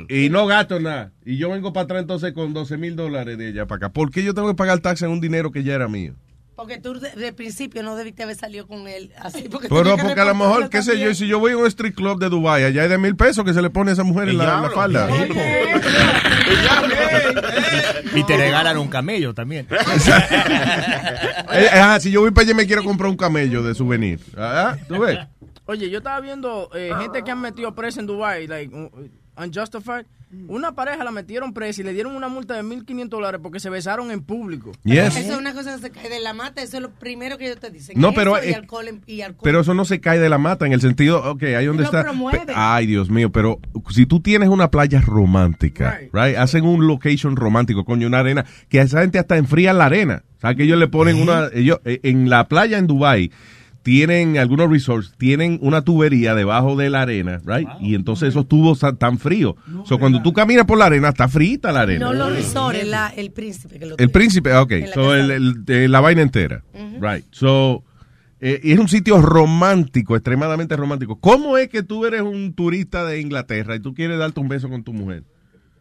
Y 0.08 0.28
no 0.30 0.46
gasto 0.46 0.80
nada. 0.80 1.12
Y 1.24 1.36
yo 1.36 1.50
vengo 1.50 1.72
para 1.72 1.84
atrás 1.84 2.00
entonces 2.02 2.32
con 2.32 2.52
12 2.52 2.76
mil 2.76 2.96
dólares 2.96 3.38
de 3.38 3.48
allá 3.48 3.66
para 3.66 3.76
acá. 3.76 3.92
¿Por 3.92 4.10
qué 4.10 4.24
yo 4.24 4.34
tengo 4.34 4.48
que 4.48 4.54
pagar 4.54 4.80
taxa 4.80 5.06
en 5.06 5.12
un 5.12 5.20
dinero 5.20 5.52
que 5.52 5.62
ya 5.62 5.74
era 5.74 5.86
mío? 5.86 6.14
Porque 6.60 6.76
tú 6.76 7.00
de, 7.00 7.10
de 7.12 7.32
principio 7.32 7.82
no 7.82 7.96
debiste 7.96 8.22
haber 8.22 8.36
salido 8.36 8.66
con 8.66 8.86
él 8.86 9.14
así. 9.18 9.48
Porque 9.48 9.66
Pero 9.70 9.96
porque 9.96 10.20
a 10.20 10.26
lo 10.26 10.34
mejor, 10.34 10.68
qué 10.68 10.82
sé 10.82 11.00
yo, 11.00 11.14
si 11.14 11.26
yo 11.26 11.38
voy 11.38 11.52
a 11.52 11.56
un 11.56 11.66
street 11.66 11.94
club 11.94 12.20
de 12.20 12.28
Dubai, 12.28 12.64
allá 12.64 12.82
hay 12.82 12.88
de 12.90 12.98
mil 12.98 13.16
pesos 13.16 13.46
que 13.46 13.54
se 13.54 13.62
le 13.62 13.70
pone 13.70 13.92
a 13.92 13.94
esa 13.94 14.04
mujer 14.04 14.28
en 14.28 14.36
la, 14.36 14.60
la 14.60 14.68
falda. 14.68 15.08
Y 18.14 18.24
te 18.24 18.36
regalan 18.36 18.76
un 18.76 18.88
camello 18.88 19.32
también. 19.32 19.66
Eh, 21.52 21.68
ajá, 21.72 21.98
si 21.98 22.12
yo 22.12 22.20
voy 22.20 22.30
para 22.30 22.44
allá 22.44 22.54
me 22.54 22.64
quiero 22.64 22.84
comprar 22.84 23.10
un 23.10 23.16
camello 23.16 23.64
de 23.64 23.74
souvenir. 23.74 24.20
Ah, 24.36 24.76
¿Tú 24.86 25.00
ves? 25.00 25.18
Oye, 25.64 25.90
yo 25.90 25.98
estaba 25.98 26.20
viendo 26.20 26.70
eh, 26.74 26.92
gente 27.00 27.24
que 27.24 27.30
han 27.32 27.40
metido 27.40 27.74
presa 27.74 27.98
en 27.98 28.06
Dubai, 28.06 28.46
like, 28.46 28.72
unjustified. 29.36 30.06
Una 30.46 30.72
pareja 30.76 31.02
la 31.02 31.10
metieron 31.10 31.52
presa 31.52 31.80
y 31.80 31.84
le 31.84 31.92
dieron 31.92 32.14
una 32.14 32.28
multa 32.28 32.54
de 32.54 32.62
1.500 32.62 33.08
dólares 33.08 33.40
porque 33.42 33.58
se 33.58 33.68
besaron 33.68 34.10
en 34.12 34.22
público. 34.22 34.70
Yes. 34.84 35.16
Eso 35.16 35.32
es 35.32 35.38
una 35.38 35.52
cosa 35.54 35.74
que 35.74 35.82
se 35.82 35.90
cae 35.90 36.08
de 36.08 36.20
la 36.20 36.32
mata, 36.34 36.62
eso 36.62 36.76
es 36.76 36.82
lo 36.84 36.90
primero 36.90 37.36
que 37.36 37.46
ellos 37.46 37.58
te 37.58 37.68
dicen. 37.70 38.00
No, 38.00 38.08
Eso 38.10 38.16
pero, 38.16 38.44
Y 38.44 38.52
alcohol, 38.52 38.86
en- 38.88 39.02
y 39.06 39.22
alcohol. 39.22 39.40
Pero 39.42 39.60
eso 39.60 39.74
no 39.74 39.84
se 39.84 40.00
cae 40.00 40.20
de 40.20 40.28
la 40.28 40.38
mata 40.38 40.66
en 40.66 40.72
el 40.72 40.80
sentido, 40.80 41.18
ok, 41.32 41.42
ahí 41.42 41.66
donde 41.66 41.82
está. 41.82 42.02
promueven. 42.04 42.46
Pe- 42.46 42.52
Ay, 42.54 42.86
Dios 42.86 43.10
mío, 43.10 43.30
pero 43.32 43.58
si 43.90 44.06
tú 44.06 44.20
tienes 44.20 44.48
una 44.50 44.70
playa 44.70 45.00
romántica, 45.00 45.98
right. 46.12 46.36
hacen 46.36 46.64
un 46.64 46.86
location 46.86 47.34
romántico, 47.36 47.84
coño, 47.84 48.06
una 48.06 48.20
arena, 48.20 48.44
que 48.68 48.80
a 48.80 48.82
esa 48.84 49.00
gente 49.00 49.18
hasta 49.18 49.36
enfrían 49.36 49.78
la 49.78 49.86
arena. 49.86 50.22
O 50.36 50.40
sea, 50.40 50.54
que 50.54 50.62
ellos 50.62 50.78
le 50.78 50.88
ponen 50.88 51.16
una, 51.20 51.48
ellos, 51.52 51.80
eh, 51.84 52.00
en 52.04 52.30
la 52.30 52.48
playa 52.48 52.78
en 52.78 52.86
Dubai 52.86 53.30
tienen 53.82 54.36
algunos 54.38 54.70
resorts, 54.70 55.12
tienen 55.16 55.58
una 55.62 55.82
tubería 55.82 56.34
debajo 56.34 56.76
de 56.76 56.90
la 56.90 57.02
arena, 57.02 57.40
right? 57.46 57.68
Y 57.80 57.94
entonces 57.94 58.28
esos 58.30 58.46
tubos 58.46 58.78
están 58.78 58.96
tan 58.96 59.18
fríos. 59.18 59.54
o 59.78 59.86
sea, 59.86 59.96
cuando 59.98 60.20
tú 60.22 60.32
caminas 60.32 60.66
por 60.66 60.78
la 60.78 60.86
arena, 60.86 61.08
está 61.08 61.28
frita 61.28 61.72
la 61.72 61.82
arena. 61.82 62.06
No 62.06 62.12
los 62.12 62.32
resorts, 62.34 62.86
la- 62.86 63.08
el 63.16 63.30
príncipe 63.30 63.78
que 63.78 63.86
lo 63.86 63.92
El 63.92 63.96
tiene. 63.96 64.12
príncipe, 64.12 64.54
ok, 64.54 64.70
En 64.72 64.80
la 64.88 64.94
so 64.94 65.14
el, 65.14 65.30
el- 65.30 65.64
de 65.64 65.88
la 65.88 66.00
vaina 66.00 66.22
entera, 66.22 66.62
right. 67.00 67.24
So, 67.30 67.82
eh, 68.42 68.60
y 68.62 68.72
es 68.72 68.78
un 68.78 68.88
sitio 68.88 69.20
romántico, 69.20 70.14
extremadamente 70.16 70.76
romántico. 70.76 71.16
¿Cómo 71.20 71.56
es 71.58 71.68
que 71.68 71.82
tú 71.82 72.06
eres 72.06 72.22
un 72.22 72.54
turista 72.54 73.04
de 73.04 73.20
Inglaterra 73.20 73.76
y 73.76 73.80
tú 73.80 73.92
quieres 73.94 74.18
darte 74.18 74.40
un 74.40 74.48
beso 74.48 74.68
con 74.68 74.82
tu 74.82 74.92
mujer? 74.92 75.24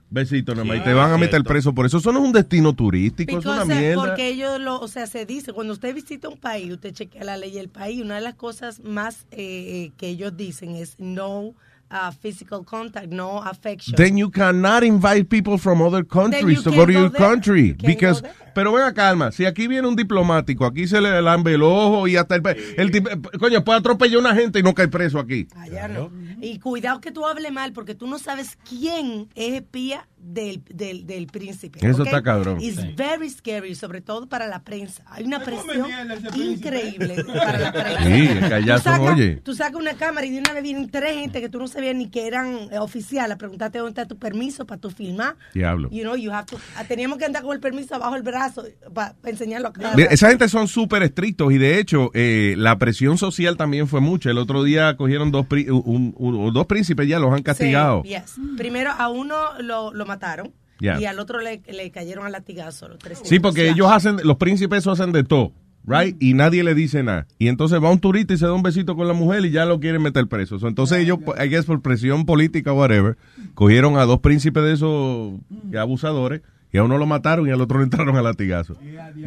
Besito, 0.10 0.54
nada 0.54 0.66
más. 0.66 0.78
Y 0.78 0.82
te 0.82 0.94
van 0.94 1.12
a 1.12 1.18
meter 1.18 1.44
preso 1.44 1.74
por 1.74 1.86
eso. 1.86 1.98
Eso 1.98 2.12
no 2.12 2.20
es 2.20 2.26
un 2.26 2.32
destino 2.32 2.74
turístico, 2.74 3.38
es 3.38 3.46
una 3.46 3.64
Because, 3.64 3.80
mierda. 3.80 4.06
Porque 4.06 4.28
ellos 4.30 4.60
lo, 4.60 4.80
o 4.80 4.88
sea, 4.88 5.06
se 5.06 5.26
dice, 5.26 5.54
cuando 5.54 5.74
usted 5.74 5.94
visita 5.94 6.30
un 6.30 6.38
país, 6.38 6.72
usted 6.72 6.94
chequea 6.94 7.24
la 7.24 7.38
ley 7.38 7.52
del 7.52 7.70
país, 7.70 8.02
una 8.02 8.16
de 8.16 8.22
las 8.22 8.36
cosas 8.36 8.80
más 8.84 9.28
eh, 9.32 9.38
eh, 9.38 9.92
que 9.98 10.08
ellos 10.08 10.36
dicen 10.36 10.76
es 10.76 10.96
no 10.98 11.54
uh, 11.92 12.12
physical 12.12 12.64
contact, 12.64 13.08
no 13.08 13.38
affection. 13.40 13.96
Then 13.96 14.18
you 14.18 14.30
cannot 14.30 14.84
invite 14.84 15.30
people 15.30 15.58
from 15.58 15.82
other 15.82 16.04
countries 16.04 16.64
to 16.64 16.72
go 16.72 16.86
to 16.86 16.94
go 16.94 17.00
your 17.00 17.10
there. 17.10 17.20
country. 17.20 17.76
You 17.80 17.88
Because, 17.88 18.24
pero 18.54 18.72
venga, 18.74 18.94
calma. 18.94 19.32
Si 19.32 19.46
aquí 19.46 19.68
viene 19.68 19.88
un 19.88 19.96
diplomático, 19.96 20.66
aquí 20.66 20.88
se 20.88 21.02
le 21.02 21.22
lambe 21.22 21.54
el 21.54 21.64
ojo 21.64 22.08
y 22.08 22.16
hasta 22.16 22.36
el... 22.36 22.42
el 22.78 22.92
tip- 22.92 23.08
eh, 23.10 23.38
coño, 23.40 23.64
puede 23.64 23.80
atropellar 23.80 24.18
a 24.18 24.20
una 24.20 24.36
gente 24.36 24.60
y 24.60 24.64
no 24.64 24.74
cae 24.74 24.88
preso 24.88 25.20
aquí. 25.20 25.48
Allá 25.56 25.88
no. 25.88 26.12
Y 26.42 26.60
cuidado 26.60 27.02
que 27.02 27.12
tú 27.12 27.26
hables 27.26 27.52
mal, 27.52 27.74
porque 27.74 27.96
tú 27.96 28.08
no 28.08 28.20
sabes 28.20 28.58
quién 28.68 29.30
es 29.36 29.54
espía 29.54 30.08
del, 30.22 30.62
del, 30.70 31.06
del 31.08 31.28
príncipe. 31.28 31.80
Eso 31.82 32.02
¿ok? 32.02 32.08
está 32.08 32.22
cabrón. 32.22 32.60
It's 32.62 32.80
Sí. 32.80 32.94
very 32.96 33.30
scary, 33.30 33.76
sobre 33.76 34.02
todo 34.02 34.28
para 34.28 34.48
la 34.48 34.62
prensa. 34.64 35.04
Hay 35.08 35.24
una 35.26 35.40
presión 35.44 35.88
increíble 36.36 37.24
para 37.28 37.60
la 37.60 37.72
prensa. 37.72 38.04
Sí, 38.06 38.28
Tú 38.28 38.40
son, 38.70 38.80
sacas- 38.82 39.00
oye. 39.14 39.36
Tú 39.44 39.56
sacas 39.56 39.76
una 39.80 39.94
cámara 39.94 40.26
y 40.26 40.32
de 40.32 40.40
una 40.40 40.54
vez 40.54 40.64
vienen 40.64 40.90
tres 40.90 41.14
gente 41.16 41.42
que 41.42 41.50
tú 41.50 41.60
no 41.60 41.68
sabías 41.68 41.96
ni 41.96 42.10
que 42.10 42.28
eran 42.28 42.70
eh, 42.72 42.80
oficiales 42.80 43.36
a 43.36 43.38
preguntarte 43.38 43.80
dónde 43.80 43.90
está 43.92 44.06
tu 44.08 44.18
permiso 44.18 44.66
para 44.66 44.80
tu 44.80 44.90
filmar. 44.92 45.36
Diablo. 45.54 45.90
You 45.92 46.04
know, 46.04 46.16
you 46.16 46.32
have 46.32 46.46
to- 46.48 46.60
ah, 46.78 46.84
teníamos 46.84 47.18
que 47.18 47.26
andar 47.26 47.44
con 47.44 47.54
el 47.54 47.60
permiso 47.60 47.96
abajo 47.96 48.14
del 48.14 48.24
brazo 48.24 48.64
para 48.94 49.16
enseñarlo 49.26 49.70
a 49.70 49.96
Mira, 49.96 50.10
esa 50.12 50.30
gente 50.30 50.48
son 50.50 50.68
súper 50.68 51.04
estrictos 51.04 51.52
y 51.52 51.58
de 51.58 51.80
hecho 51.80 52.12
eh, 52.14 52.56
la 52.58 52.78
presión 52.78 53.18
social 53.18 53.58
también 53.58 53.88
fue 53.88 54.02
mucha. 54.02 54.30
El 54.30 54.38
otro 54.38 54.64
día 54.64 54.96
cogieron 54.98 55.32
dos, 55.32 55.46
pri- 55.46 55.70
un- 55.70 56.14
un- 56.18 56.54
dos 56.54 56.66
príncipes 56.66 57.08
ya, 57.08 57.20
los 57.20 57.34
han 57.34 57.42
castigado. 57.44 58.02
Sí, 58.04 58.10
yes. 58.10 58.36
Primero 58.58 58.92
a 58.92 59.10
uno 59.10 59.36
lo, 59.62 59.94
lo 59.94 60.06
mataron 60.10 60.52
Yeah. 60.82 60.98
y 61.02 61.06
al 61.06 61.20
otro 61.20 61.42
le, 61.42 61.62
le 61.68 61.92
cayeron 61.92 62.26
a 62.26 62.30
latigazo. 62.30 62.88
Los 62.88 63.00
tres 63.00 63.20
Sí, 63.26 63.40
porque 63.42 63.70
ellos 63.70 63.92
hacen, 63.92 64.16
los 64.24 64.38
príncipes 64.38 64.80
eso 64.80 64.92
hacen 64.92 65.12
de 65.12 65.26
todo, 65.26 65.52
right? 65.86 66.16
Y 66.22 66.34
nadie 66.36 66.64
le 66.64 66.74
dice 66.74 67.04
nada. 67.04 67.28
Y 67.38 67.50
entonces 67.50 67.84
va 67.84 67.92
un 67.92 68.00
turista 68.00 68.34
y 68.34 68.38
se 68.38 68.46
da 68.46 68.54
un 68.54 68.64
besito 68.64 68.96
con 68.96 69.06
la 69.06 69.14
mujer 69.14 69.44
y 69.46 69.52
ya 69.52 69.66
lo 69.66 69.82
quieren 69.82 70.02
meter 70.02 70.26
preso. 70.28 70.58
So, 70.58 70.70
entonces 70.70 71.00
ellos, 71.00 71.20
I 71.38 71.50
guess 71.50 71.66
por 71.66 71.82
presión 71.82 72.26
política 72.26 72.72
o 72.72 72.78
whatever, 72.78 73.18
cogieron 73.56 73.98
a 73.98 74.06
dos 74.06 74.20
príncipes 74.22 74.64
de 74.64 74.72
esos 74.72 75.34
abusadores 75.78 76.42
y 76.72 76.78
a 76.78 76.84
uno 76.84 76.98
lo 76.98 77.06
mataron 77.06 77.46
y 77.48 77.52
al 77.52 77.60
otro 77.60 77.80
le 77.80 77.84
entraron 77.84 78.16
a 78.16 78.22
latigazo. 78.22 78.78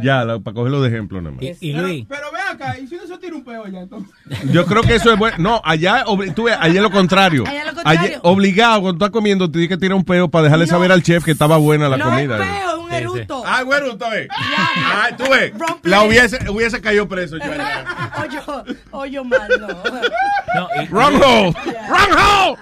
Ya, 0.03 0.25
la- 0.25 0.39
para 0.41 0.55
cogerlo 0.55 0.81
de 0.81 0.89
ejemplo 0.89 1.21
nada 1.21 1.37
más. 1.37 1.45
Pero, 1.61 1.87
acá, 2.53 2.79
y 2.79 2.87
si 2.87 2.97
no 2.97 3.07
se 3.07 3.19
tira 3.19 3.35
un 3.35 3.45
peo 3.45 3.67
ya, 3.69 3.81
entonces. 3.81 4.11
Yo 4.51 4.65
creo 4.67 4.83
que 4.83 4.95
eso 4.95 5.13
es 5.13 5.19
bueno. 5.19 5.37
No, 5.39 5.61
allá, 5.65 6.05
tú 6.35 6.45
ves, 6.45 6.57
allá 6.59 6.75
es 6.77 6.83
lo 6.83 6.91
contrario. 6.91 7.45
Allá 7.47 7.61
es 7.61 7.67
lo 7.67 7.75
contrario. 7.75 8.01
Allá- 8.01 8.21
obligado, 8.23 8.81
cuando 8.83 9.05
estás 9.05 9.11
comiendo, 9.13 9.47
te 9.47 9.53
tienes 9.53 9.69
que 9.71 9.77
tirar 9.79 9.97
un 9.97 10.05
peo 10.05 10.29
para 10.29 10.45
dejarle 10.45 10.67
saber 10.67 10.93
al 10.93 11.03
chef 11.03 11.25
que 11.25 11.31
estaba 11.33 11.57
buena 11.57 11.89
la 11.89 11.97
no 11.97 12.05
comida. 12.07 12.37
es 12.37 12.43
peo, 12.43 12.71
es 12.71 12.79
un 12.85 12.93
eruto. 12.93 13.43
Ah, 13.47 13.63
un 13.67 13.73
eruto, 13.75 14.13
eh. 14.13 14.29
Ah, 14.31 15.09
tú 15.17 15.25
ves. 15.31 15.53
La 15.83 16.03
hubiese, 16.03 16.39
hubiese 16.51 16.81
caído 16.81 17.09
preso 17.09 17.37
yo 17.39 17.45
allá. 17.45 17.85
Oye, 18.23 18.41
oye, 18.93 19.23
mal, 19.25 19.49
no. 19.59 19.69
Wrong 20.91 21.15
hole. 21.23 21.55
Wrong 21.89 22.13
hole. 22.19 22.59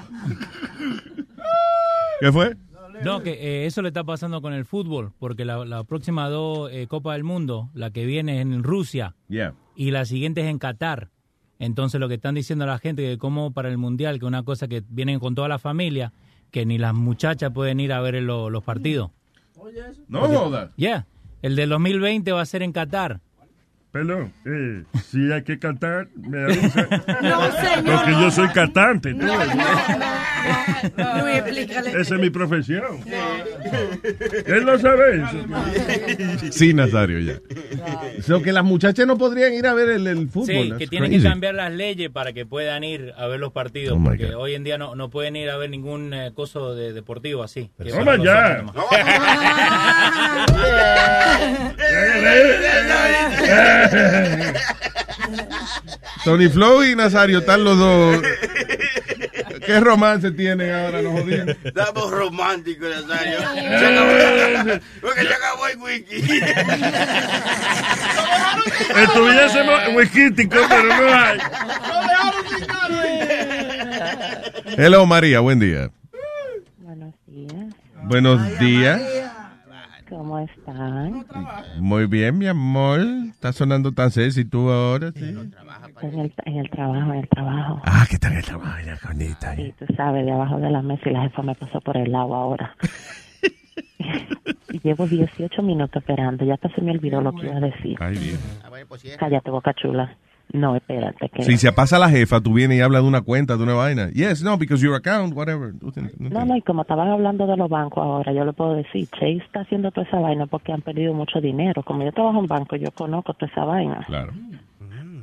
¿Qué 2.20 2.32
fue? 2.32 2.56
No, 3.05 3.22
que 3.22 3.32
eh, 3.32 3.66
eso 3.66 3.82
le 3.82 3.89
está 3.89 4.05
pasando 4.05 4.40
con 4.43 4.52
el 4.52 4.64
fútbol, 4.64 5.12
porque 5.18 5.44
la, 5.44 5.64
la 5.64 5.85
próxima 5.85 6.28
dos 6.28 6.70
eh, 6.72 6.86
Copa 6.86 7.14
del 7.14 7.24
Mundo, 7.24 7.70
la 7.74 7.90
que 7.90 8.05
viene 8.06 8.36
es 8.36 8.43
en 8.43 8.62
Rusia 8.62 9.14
Yeah. 9.28 9.55
y 9.77 9.90
la 9.90 10.05
siguiente 10.05 10.40
es 10.43 10.47
en 10.48 10.59
Qatar. 10.59 11.10
Entonces 11.59 12.01
lo 12.01 12.09
que 12.09 12.14
están 12.14 12.35
diciendo 12.35 12.64
la 12.66 12.78
gente 12.78 13.02
que 13.02 13.18
como 13.18 13.52
para 13.52 13.68
el 13.68 13.77
mundial, 13.78 14.18
que 14.18 14.24
una 14.27 14.43
cosa 14.43 14.66
que 14.68 14.82
vienen 14.89 15.18
con 15.20 15.35
toda 15.35 15.48
la 15.48 15.59
familia, 15.59 16.12
que 16.51 16.64
ni 16.66 16.78
las 16.78 16.94
muchachas 16.94 17.52
pueden 17.52 17.81
ir 17.81 17.93
a 17.93 18.01
ver 18.01 18.14
lo- 18.22 18.48
los 18.51 18.64
partidos. 18.64 19.10
No 20.09 20.20
jodas. 20.44 20.70
Yeah, 20.77 21.06
el 21.43 21.56
del 21.56 21.68
2020 21.70 22.32
va 22.32 22.40
a 22.40 22.47
ser 22.47 22.62
en 22.62 22.72
Qatar. 22.72 23.20
Perdón, 23.92 24.32
eh, 24.46 24.84
si 25.10 25.32
hay 25.32 25.42
que 25.42 25.58
cantar, 25.58 26.06
me 26.14 26.44
avisa. 26.44 26.86
No, 27.22 27.50
señor, 27.50 27.96
Porque 27.96 28.10
no. 28.12 28.20
yo 28.22 28.30
soy 28.30 28.48
cantante. 28.50 29.12
tú. 29.14 29.26
Luis, 29.26 29.36
explícale. 31.36 31.90
Esa 32.00 32.14
es 32.14 32.20
mi 32.20 32.30
profesión. 32.30 33.00
Él 34.46 34.64
no 34.64 34.78
sabe 34.78 35.16
eso. 35.22 36.52
Sí, 36.52 36.72
Nazario, 36.72 37.18
ya. 37.18 37.40
So 38.22 38.40
que 38.42 38.52
las 38.52 38.62
muchachas 38.64 39.08
no 39.08 39.18
podrían 39.18 39.52
ir 39.54 39.66
a 39.66 39.74
ver 39.74 39.88
el, 39.88 40.06
el 40.06 40.28
fútbol. 40.28 40.46
Sí, 40.46 40.68
That's 40.68 40.78
que 40.78 40.86
tienen 40.86 41.10
crazy. 41.10 41.24
que 41.24 41.28
cambiar 41.28 41.54
las 41.56 41.72
leyes 41.72 42.10
para 42.10 42.32
que 42.32 42.46
puedan 42.46 42.84
ir 42.84 43.12
a 43.18 43.26
ver 43.26 43.40
los 43.40 43.50
partidos, 43.52 43.98
Oh, 44.00 44.04
porque 44.04 44.36
hoy 44.36 44.54
en 44.54 44.62
día 44.62 44.78
no, 44.78 44.94
no 44.94 45.10
pueden 45.10 45.34
ir 45.34 45.50
a 45.50 45.56
ver 45.56 45.68
ningún 45.68 46.14
eh, 46.14 46.30
coso 46.32 46.76
de, 46.76 46.92
deportivo 46.92 47.42
así. 47.42 47.72
Toma 47.90 48.16
ya. 48.16 48.62
los 48.62 48.76
hombres 48.76 49.04
Tony 56.24 56.48
Flow 56.48 56.82
y 56.85 56.94
Nazario 56.97 57.39
están 57.40 57.65
los 57.65 57.78
dos. 57.78 58.23
¿Qué 59.65 59.81
romance 59.81 60.31
tienen 60.32 60.73
ahora 60.73 61.01
los 61.02 61.20
jodidos? 61.20 61.57
Estamos 61.65 62.11
románticos, 62.11 62.89
Nazario. 63.07 63.39
Se 63.39 63.86
acabó- 63.86 64.81
Porque 65.01 65.23
se 65.23 65.35
acabó 65.35 65.66
el 65.69 65.78
wiki. 65.78 66.16
Estuviésemos 68.97 69.81
pero 70.69 70.82
no 70.85 71.15
hay. 71.15 71.39
Hello, 74.77 75.07
María, 75.07 75.40
buen 75.40 75.59
día. 75.59 75.90
Buenos 76.78 77.15
días. 77.27 77.74
Buenos 78.05 78.59
días. 78.59 79.01
¿Cómo 80.10 80.40
están? 80.40 81.24
Muy 81.78 82.06
bien, 82.06 82.36
mi 82.36 82.48
amor. 82.48 83.00
Está 83.30 83.52
sonando 83.52 83.92
tan 83.92 84.10
sexy 84.10 84.44
tú 84.44 84.68
ahora, 84.68 85.12
sí. 85.12 85.34
En 86.02 86.18
el, 86.18 86.34
en 86.44 86.56
el 86.56 86.68
trabajo, 86.68 87.12
en 87.12 87.18
el 87.20 87.28
trabajo. 87.28 87.80
Ah, 87.84 88.04
¿qué 88.10 88.18
tal 88.18 88.32
el 88.32 88.44
trabajo? 88.44 88.76
Ya, 88.84 88.96
conita. 88.98 89.54
Sí, 89.54 89.72
tú 89.78 89.86
sabes, 89.96 90.26
de 90.26 90.32
abajo 90.32 90.58
de 90.58 90.70
la 90.70 90.82
mesa 90.82 91.08
y 91.08 91.12
la 91.12 91.22
jefa 91.22 91.42
me 91.42 91.54
pasó 91.54 91.80
por 91.80 91.96
el 91.96 92.10
lado 92.10 92.34
ahora. 92.34 92.74
y 94.72 94.80
llevo 94.80 95.06
18 95.06 95.62
minutos 95.62 96.02
esperando. 96.02 96.44
Ya 96.44 96.54
hasta 96.54 96.68
se 96.74 96.80
me 96.80 96.90
olvidó 96.90 97.20
lo 97.20 97.32
que 97.32 97.46
iba 97.46 97.56
a 97.56 97.60
decir. 97.60 97.96
Ay, 98.00 98.18
bien. 98.18 99.16
Cállate, 99.16 99.50
boca 99.50 99.72
chula. 99.74 100.16
No, 100.52 100.74
espérate. 100.74 101.28
Que... 101.28 101.43
Si 101.44 101.56
se 101.56 101.72
pasa 101.72 101.98
la 101.98 102.09
jefa, 102.09 102.40
tú 102.40 102.52
vienes 102.55 102.78
y 102.78 102.81
hablas 102.81 103.02
de 103.02 103.09
una 103.09 103.20
cuenta, 103.22 103.56
de 103.56 103.62
una 103.62 103.74
vaina. 103.74 104.10
Yes, 104.10 104.43
no, 104.43 104.59
because 104.59 104.85
your 104.85 104.94
account, 104.97 105.36
whatever. 105.36 105.72
No, 106.18 106.44
no, 106.44 106.56
y 106.56 106.62
como 106.62 106.82
estaban 106.82 107.09
hablando 107.09 107.47
de 107.47 107.56
los 107.56 107.68
bancos 107.68 108.02
ahora, 108.02 108.32
yo 108.32 108.44
le 108.44 108.52
puedo 108.52 108.74
decir, 108.74 109.06
Chase 109.12 109.36
está 109.44 109.60
haciendo 109.60 109.90
toda 109.93 110.06
esa 110.06 110.18
vaina 110.18 110.47
porque 110.47 110.72
han 110.72 110.82
perdido 110.82 111.14
mucho 111.14 111.40
dinero. 111.40 111.82
Como 111.82 112.02
yo 112.05 112.12
trabajo 112.12 112.40
en 112.40 112.47
banco, 112.47 112.77
yo 112.77 112.90
conozco 112.90 113.32
toda 113.35 113.51
esa 113.52 113.64
vaina. 113.64 114.05
Claro. 114.06 114.32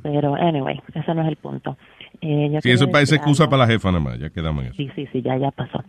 Pero, 0.02 0.34
anyway, 0.36 0.80
ese 0.94 1.14
no 1.14 1.22
es 1.22 1.28
el 1.28 1.36
punto. 1.36 1.76
Eh, 2.20 2.50
yo 2.52 2.60
Sí, 2.60 2.70
eso 2.70 2.88
parece 2.88 3.16
excusa 3.16 3.44
algo. 3.44 3.50
para 3.50 3.66
la 3.66 3.72
jefa 3.72 3.88
nada 3.90 4.02
más. 4.04 4.18
Ya 4.18 4.30
quedamos 4.30 4.62
en 4.64 4.68
eso. 4.70 4.76
Sí, 4.76 4.90
sí, 4.94 5.06
sí, 5.12 5.22
ya, 5.22 5.36
ya 5.36 5.50
pasó. 5.50 5.82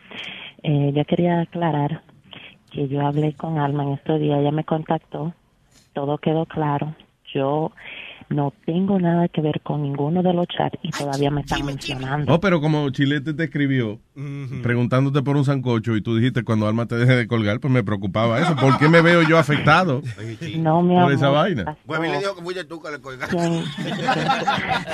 Eh, 0.64 0.91
yo 0.94 1.06
quería 1.06 1.41
aclarar 1.41 2.02
que 2.72 2.88
yo 2.88 3.06
hablé 3.06 3.34
con 3.34 3.57
Alma 3.57 3.84
en 3.84 3.94
estos 3.94 4.20
días, 4.20 4.40
ella 4.40 4.52
me 4.52 4.64
contactó, 4.64 5.34
todo 5.94 6.18
quedó 6.18 6.45
claro. 6.45 6.94
Yo 7.34 7.72
no 8.30 8.53
tengo 8.65 8.99
nada 8.99 9.27
que 9.27 9.41
ver 9.41 9.61
con 9.61 9.81
ninguno 9.81 10.22
de 10.22 10.34
los 10.34 10.47
chats 10.47 10.77
y 10.84 10.91
todavía 10.91 11.31
me 11.31 11.41
están 11.41 11.65
mencionando. 11.65 12.31
Oh, 12.34 12.39
pero 12.39 12.61
como 12.61 12.89
Chilete 12.91 13.34
te 13.34 13.45
escribió 13.45 13.99
preguntándote 14.61 15.22
por 15.23 15.35
un 15.38 15.45
sancocho 15.45 15.95
y 15.95 16.01
tú 16.01 16.15
dijiste 16.15 16.43
cuando 16.43 16.68
Alma 16.68 16.85
te 16.85 16.95
deje 16.95 17.15
de 17.15 17.27
colgar, 17.27 17.60
pues 17.60 17.73
me 17.73 17.84
preocupaba 17.84 18.39
eso. 18.39 18.56
¿Por 18.56 18.77
qué 18.77 18.88
me 18.89 19.01
veo 19.01 19.23
yo 19.23 19.38
afectado 19.38 20.01
No, 20.57 20.81
mi 20.81 20.93
por 20.93 20.97
amor. 21.03 21.14
esa 21.14 21.30
vaina? 21.30 21.77
Pues 21.85 21.99
a 21.99 22.03
mí 22.03 22.10
le 22.10 22.19
dijo 22.19 22.35
que 22.35 22.41
fuiste 22.41 22.64
tú 22.65 22.81
que 22.81 22.91
le 22.91 22.99
colgaste. 22.99 23.35
¿Quién, 23.35 23.64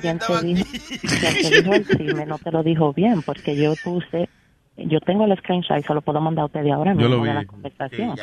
quién 0.00 0.18
te 0.18 0.44
dijo, 0.44 0.64
quién 1.00 1.50
te 1.50 1.60
dijo 1.62 1.74
el 1.74 1.86
chisme? 1.86 2.26
No 2.26 2.38
te 2.38 2.50
lo 2.50 2.62
dijo 2.62 2.92
bien, 2.92 3.22
porque 3.22 3.56
yo 3.56 3.74
puse, 3.84 4.28
yo 4.76 5.00
tengo 5.00 5.24
el 5.24 5.36
screenshot 5.38 5.78
y 5.78 5.82
se 5.82 5.94
lo 5.94 6.00
puedo 6.02 6.20
mandar 6.20 6.44
a 6.44 6.46
usted 6.46 6.62
de 6.62 6.72
ahora 6.72 6.92
Yo 6.92 6.98
mismo 6.98 7.16
lo 7.16 7.22
de 7.24 7.30
vi. 7.30 7.34
la 7.36 7.44
conversación. 7.44 8.16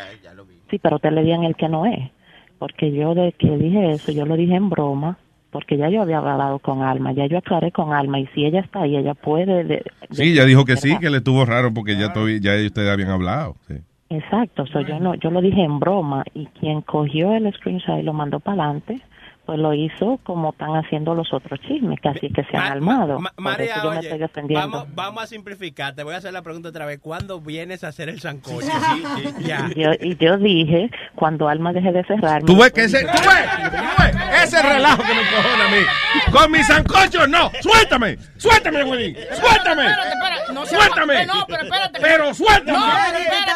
Sí, 0.69 0.80
pero 0.80 0.95
usted 0.97 1.11
le 1.11 1.23
di 1.23 1.31
en 1.31 1.43
el 1.43 1.55
que 1.55 1.69
no 1.69 1.85
es, 1.85 2.11
porque 2.60 2.91
yo 2.91 3.14
de 3.15 3.34
que 3.34 3.57
dije 3.57 3.94
eso, 3.95 4.11
yo 4.11 4.26
lo 4.26 4.36
dije 4.36 4.56
en 4.56 4.69
broma, 4.69 5.18
porque 5.52 5.77
ya 5.77 5.90
yo 5.90 6.02
había 6.02 6.18
hablado 6.18 6.60
con 6.60 6.82
Alma, 6.82 7.14
ya 7.14 7.26
yo 7.27 7.38
aclaré 7.38 7.72
con 7.72 7.94
Alma, 7.94 8.19
y 8.19 8.27
si 8.27 8.45
ella 8.45 8.60
está 8.60 8.82
ahí, 8.82 8.98
ella 8.98 9.14
puede... 9.14 9.64
de- 9.64 9.84
Sí, 10.11 10.23
ella 10.34 10.45
dijo 10.45 10.65
que 10.65 10.76
sí, 10.77 10.98
que 10.99 11.10
le 11.10 11.18
estuvo 11.18 11.45
raro 11.45 11.73
porque 11.73 11.95
ya, 11.95 12.14
ya 12.14 12.65
ustedes 12.65 12.90
habían 12.91 13.10
hablado. 13.10 13.56
sí. 13.68 13.76
Exacto, 14.10 14.68
so 14.68 14.82
yo 14.82 14.99
no, 14.99 15.15
yo 15.15 15.32
lo 15.32 15.41
dije 15.41 15.64
en 15.64 15.80
broma 15.80 16.23
y 16.36 16.45
quien 16.60 16.82
cogió 16.82 17.34
el 17.34 17.52
screenshot 17.53 17.99
y 17.99 18.03
lo 18.03 18.14
mandó 18.14 18.40
para 18.40 18.64
adelante, 18.64 19.02
pues 19.45 19.59
lo 19.59 19.73
hizo 19.73 20.19
como 20.23 20.51
están 20.51 20.76
haciendo 20.76 21.13
los 21.13 21.31
otros 21.34 21.59
chismes, 21.61 21.99
que 22.01 22.09
así 22.09 22.30
que 22.30 22.43
se 22.45 22.57
han 22.57 22.72
armado. 22.73 23.19
Ma- 23.19 23.31
Por 23.35 23.43
María, 23.43 23.76
me 23.84 23.99
estoy 23.99 24.17
defendiendo. 24.19 24.67
vamos, 24.69 24.88
vamos 24.95 25.23
a 25.23 25.27
simplificar. 25.27 25.93
Te 25.95 26.03
voy 26.03 26.13
a 26.13 26.17
hacer 26.17 26.34
la 26.34 26.41
pregunta 26.41 26.69
otra 26.69 26.85
vez. 26.85 26.99
¿Cuándo 26.99 27.39
vienes 27.41 27.84
a 27.84 27.89
hacer 27.89 28.09
el 28.09 28.19
sancocho? 28.22 28.67
Ya. 29.39 29.69
Y 29.76 29.81
yo, 29.81 29.91
y 29.99 30.15
yo 30.17 30.38
dije, 30.38 30.89
cuando 31.15 31.47
Alma 31.47 31.72
deje 31.73 31.91
de 31.91 32.03
cerrar... 32.05 32.43
Tú 32.43 32.57
ves 32.57 32.72
que 32.72 32.85
ese, 32.85 33.01
tú 33.01 33.07
ves, 33.07 33.72
tú 33.72 34.03
ves, 34.03 34.15
Ese 34.43 34.61
relajo 34.61 35.03
que 35.03 35.13
me 35.13 35.22
cojona 35.30 35.65
a 35.65 35.69
mí. 35.69 36.31
Con 36.31 36.51
mi 36.51 36.63
sancocho, 36.63 37.27
no. 37.27 37.51
Suéltame. 37.61 38.17
Suéltame, 38.38 38.84
güey. 38.84 39.13
Suéltame. 39.13 39.85
Espérate, 39.85 40.09
espérate. 40.09 40.53
No 40.53 40.65
se 40.65 40.76
Suéltame. 40.76 41.26
No, 41.26 41.45
pero 41.47 41.63
espérate. 41.63 41.99
Pero 42.01 42.34
suéltame. 42.34 42.77
No, 42.77 42.88
espérate, 42.88 43.55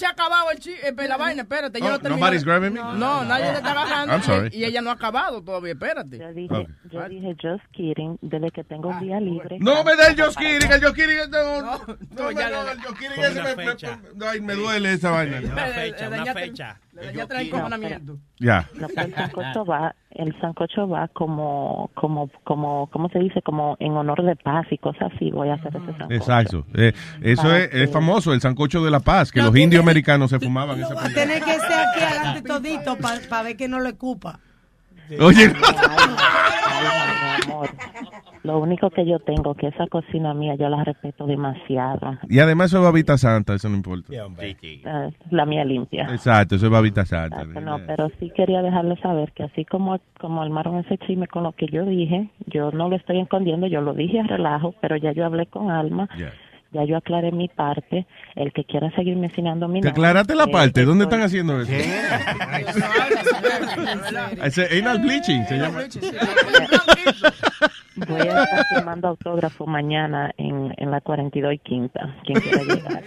se 0.00 0.06
ha 0.06 0.10
acabado 0.10 0.50
el 0.50 0.58
chi, 0.58 0.70
eh, 0.82 0.94
la 1.08 1.16
vaina, 1.18 1.42
espérate. 1.42 1.78
Yo 1.78 1.86
Oh, 1.86 1.90
no 1.90 1.98
terminé. 1.98 2.20
nobody's 2.20 2.44
grabbing 2.44 2.72
me? 2.72 2.80
No, 2.80 3.24
nadie 3.24 3.46
te 3.50 3.56
está 3.58 3.72
agarrando. 3.72 4.12
I'm 4.14 4.22
sorry. 4.22 4.48
Y, 4.52 4.60
y 4.60 4.64
ella 4.64 4.80
no 4.80 4.90
ha 4.90 4.94
acabado 5.00 5.42
todavía, 5.42 5.72
espérate. 5.72 6.18
Yo 6.18 6.32
dije, 6.32 6.66
yo 6.90 7.08
dije 7.08 7.36
just 7.40 7.64
kidding, 7.72 8.18
desde 8.20 8.50
que 8.50 8.64
tengo 8.64 8.88
un 8.90 9.00
día 9.00 9.18
libre. 9.20 9.58
No 9.60 9.82
me 9.84 9.96
da 9.96 10.08
el 10.08 10.20
Josh 10.20 10.36
Kidding, 10.36 10.70
el 10.70 10.82
Josh 10.84 10.94
Kidding. 10.94 11.30
No, 11.30 11.62
no, 11.62 11.78
no, 11.86 12.28
me 12.28 12.34
ya, 12.34 12.50
ya. 12.50 12.72
el 12.72 12.80
Josh 12.82 12.98
Kidding. 12.98 13.24
Ese 13.24 13.42
me- 13.42 13.56
me- 13.64 14.26
Ay, 14.26 14.40
me 14.40 14.54
duele 14.54 14.92
esa 14.92 15.10
vaina. 15.10 15.38
Una 15.40 15.66
fecha, 15.66 16.08
una 16.08 16.34
fecha. 16.34 16.80
Le 16.92 17.06
dañaste 17.06 17.34
el 17.40 17.46
encojonamiento. 17.46 18.18
Ya. 18.38 18.68
No, 18.74 18.88
pero 18.88 19.06
el 19.06 19.14
sancocho 19.14 19.64
va, 19.64 19.94
el 20.10 20.38
sancocho 20.40 20.88
va 20.88 21.08
como, 21.08 21.90
como, 21.94 22.30
como, 22.44 22.88
¿cómo 22.90 23.08
se 23.10 23.18
dice? 23.20 23.40
Como 23.42 23.76
en 23.80 23.92
honor 23.92 24.22
de 24.22 24.36
paz 24.36 24.66
y 24.70 24.76
cosas 24.78 25.10
así. 25.14 25.30
Voy 25.30 25.48
a 25.48 25.54
hacer 25.54 25.68
ese 25.76 25.86
sancocho. 25.86 26.12
Exacto. 26.12 26.66
Eh, 26.74 26.92
eso 27.22 27.54
es, 27.54 27.70
es 27.72 27.90
famoso, 27.92 28.32
el 28.34 28.40
sancocho 28.40 28.84
de 28.84 28.90
la 28.90 29.00
paz, 29.00 29.30
que 29.32 29.40
los 29.40 29.54
indios 29.56 29.82
americanos 29.82 30.30
se 30.30 30.38
fumaban 30.40 30.80
esa. 30.80 30.94
Tiene 31.14 31.40
que 31.40 31.52
ser 31.58 31.72
aquí 31.72 32.00
adelante 32.08 32.42
todito 32.42 32.96
para 32.98 33.42
ver 33.44 33.56
que 33.56 33.68
no 33.68 33.78
lo 33.80 33.88
ocupa. 33.90 34.40
Oye, 35.18 35.52
Ay, 35.52 37.44
mi 37.46 37.52
amor. 37.52 37.68
Lo 38.42 38.58
único 38.58 38.88
que 38.90 39.04
yo 39.06 39.18
tengo 39.18 39.54
que 39.54 39.66
esa 39.66 39.86
cocina 39.86 40.32
mía 40.32 40.54
yo 40.54 40.68
la 40.70 40.82
respeto 40.82 41.26
demasiado. 41.26 42.18
y 42.28 42.38
además 42.38 42.70
eso 42.70 42.78
es 42.78 42.84
babita 42.84 43.18
santa, 43.18 43.54
eso 43.54 43.68
no 43.68 43.76
importa. 43.76 44.12
Eh, 44.12 45.10
la 45.30 45.44
mía 45.44 45.64
limpia. 45.64 46.04
Exacto, 46.10 46.54
eso 46.54 46.66
es 46.66 46.72
babita 46.72 47.04
santa. 47.04 47.44
No, 47.44 47.78
pero 47.86 48.10
sí 48.18 48.30
quería 48.34 48.62
dejarle 48.62 48.96
saber 49.02 49.32
que 49.32 49.42
así 49.42 49.64
como, 49.66 50.00
como 50.18 50.40
armaron 50.42 50.78
ese 50.78 50.96
chisme 50.98 51.26
con 51.28 51.42
lo 51.42 51.52
que 51.52 51.66
yo 51.66 51.84
dije, 51.84 52.30
yo 52.46 52.70
no 52.70 52.88
lo 52.88 52.96
estoy 52.96 53.20
escondiendo, 53.20 53.66
yo 53.66 53.82
lo 53.82 53.92
dije 53.92 54.20
a 54.20 54.24
relajo, 54.24 54.74
pero 54.80 54.96
ya 54.96 55.12
yo 55.12 55.26
hablé 55.26 55.44
con 55.46 55.70
Alma, 55.70 56.08
ya 56.72 56.84
yo 56.84 56.96
aclaré 56.96 57.32
mi 57.32 57.48
parte, 57.48 58.06
el 58.36 58.52
que 58.52 58.64
quiera 58.64 58.90
seguirme 58.92 59.26
enseñando 59.26 59.66
mi 59.68 59.80
¿Te 59.80 59.88
nombre, 59.88 60.02
aclaraste 60.02 60.34
la 60.34 60.44
eh, 60.44 60.52
parte? 60.52 60.84
¿Dónde 60.84 61.04
estoy- 61.04 61.20
están 61.20 61.26
haciendo 61.26 61.60
eso? 61.60 61.72
Ese 64.44 64.78
anal 64.78 64.98
bleaching 65.00 65.44
se 65.46 65.56
llama. 65.58 65.80
Voy 68.08 68.20
a 68.20 68.42
estar 68.44 68.64
firmando 68.74 69.08
autógrafo 69.08 69.66
mañana 69.66 70.32
en, 70.36 70.72
en 70.76 70.90
la 70.90 71.00
42 71.00 71.54
y 71.54 71.58
quinta, 71.58 72.16
quien 72.24 72.40
quiera 72.40 72.62
llegar. 72.62 73.02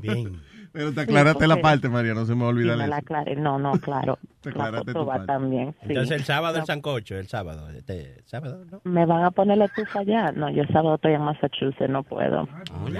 Bien. 0.00 0.40
Pero 0.72 0.92
te 0.92 1.02
aclaraste 1.02 1.46
la 1.46 1.60
parte, 1.60 1.88
María, 1.88 2.14
no 2.14 2.24
se 2.24 2.34
me 2.34 2.42
va 2.44 2.48
a 2.48 2.52
Sí, 2.52 2.56
olvidar 2.58 2.76
me 2.78 2.84
eso. 2.84 2.90
la 2.90 2.96
aclaré. 2.96 3.36
No, 3.36 3.58
no, 3.58 3.72
claro. 3.72 4.18
Te 4.40 4.50
La 4.50 4.64
aclaraste 4.64 4.92
foto 4.92 5.18
tu 5.20 5.26
también. 5.26 5.72
sí. 5.82 5.86
Entonces 5.90 6.16
el 6.18 6.24
sábado 6.24 6.54
el 6.56 6.60
No, 6.62 6.66
sancocho, 6.66 7.16
el 7.16 7.28
sábado. 7.28 7.68
Este, 7.70 8.22
sábado, 8.24 8.64
¿no? 8.70 8.80
¿Me 8.84 9.06
van 9.06 9.22
a 9.24 9.30
poner 9.30 9.58
la 9.58 9.66
estufa 9.66 10.00
allá? 10.00 10.32
No, 10.32 10.50
yo 10.50 10.62
el 10.62 10.68
sábado 10.68 10.94
estoy 10.96 11.12
en 11.12 11.20
Massachusetts, 11.22 11.88
no 11.90 12.02
puedo. 12.02 12.48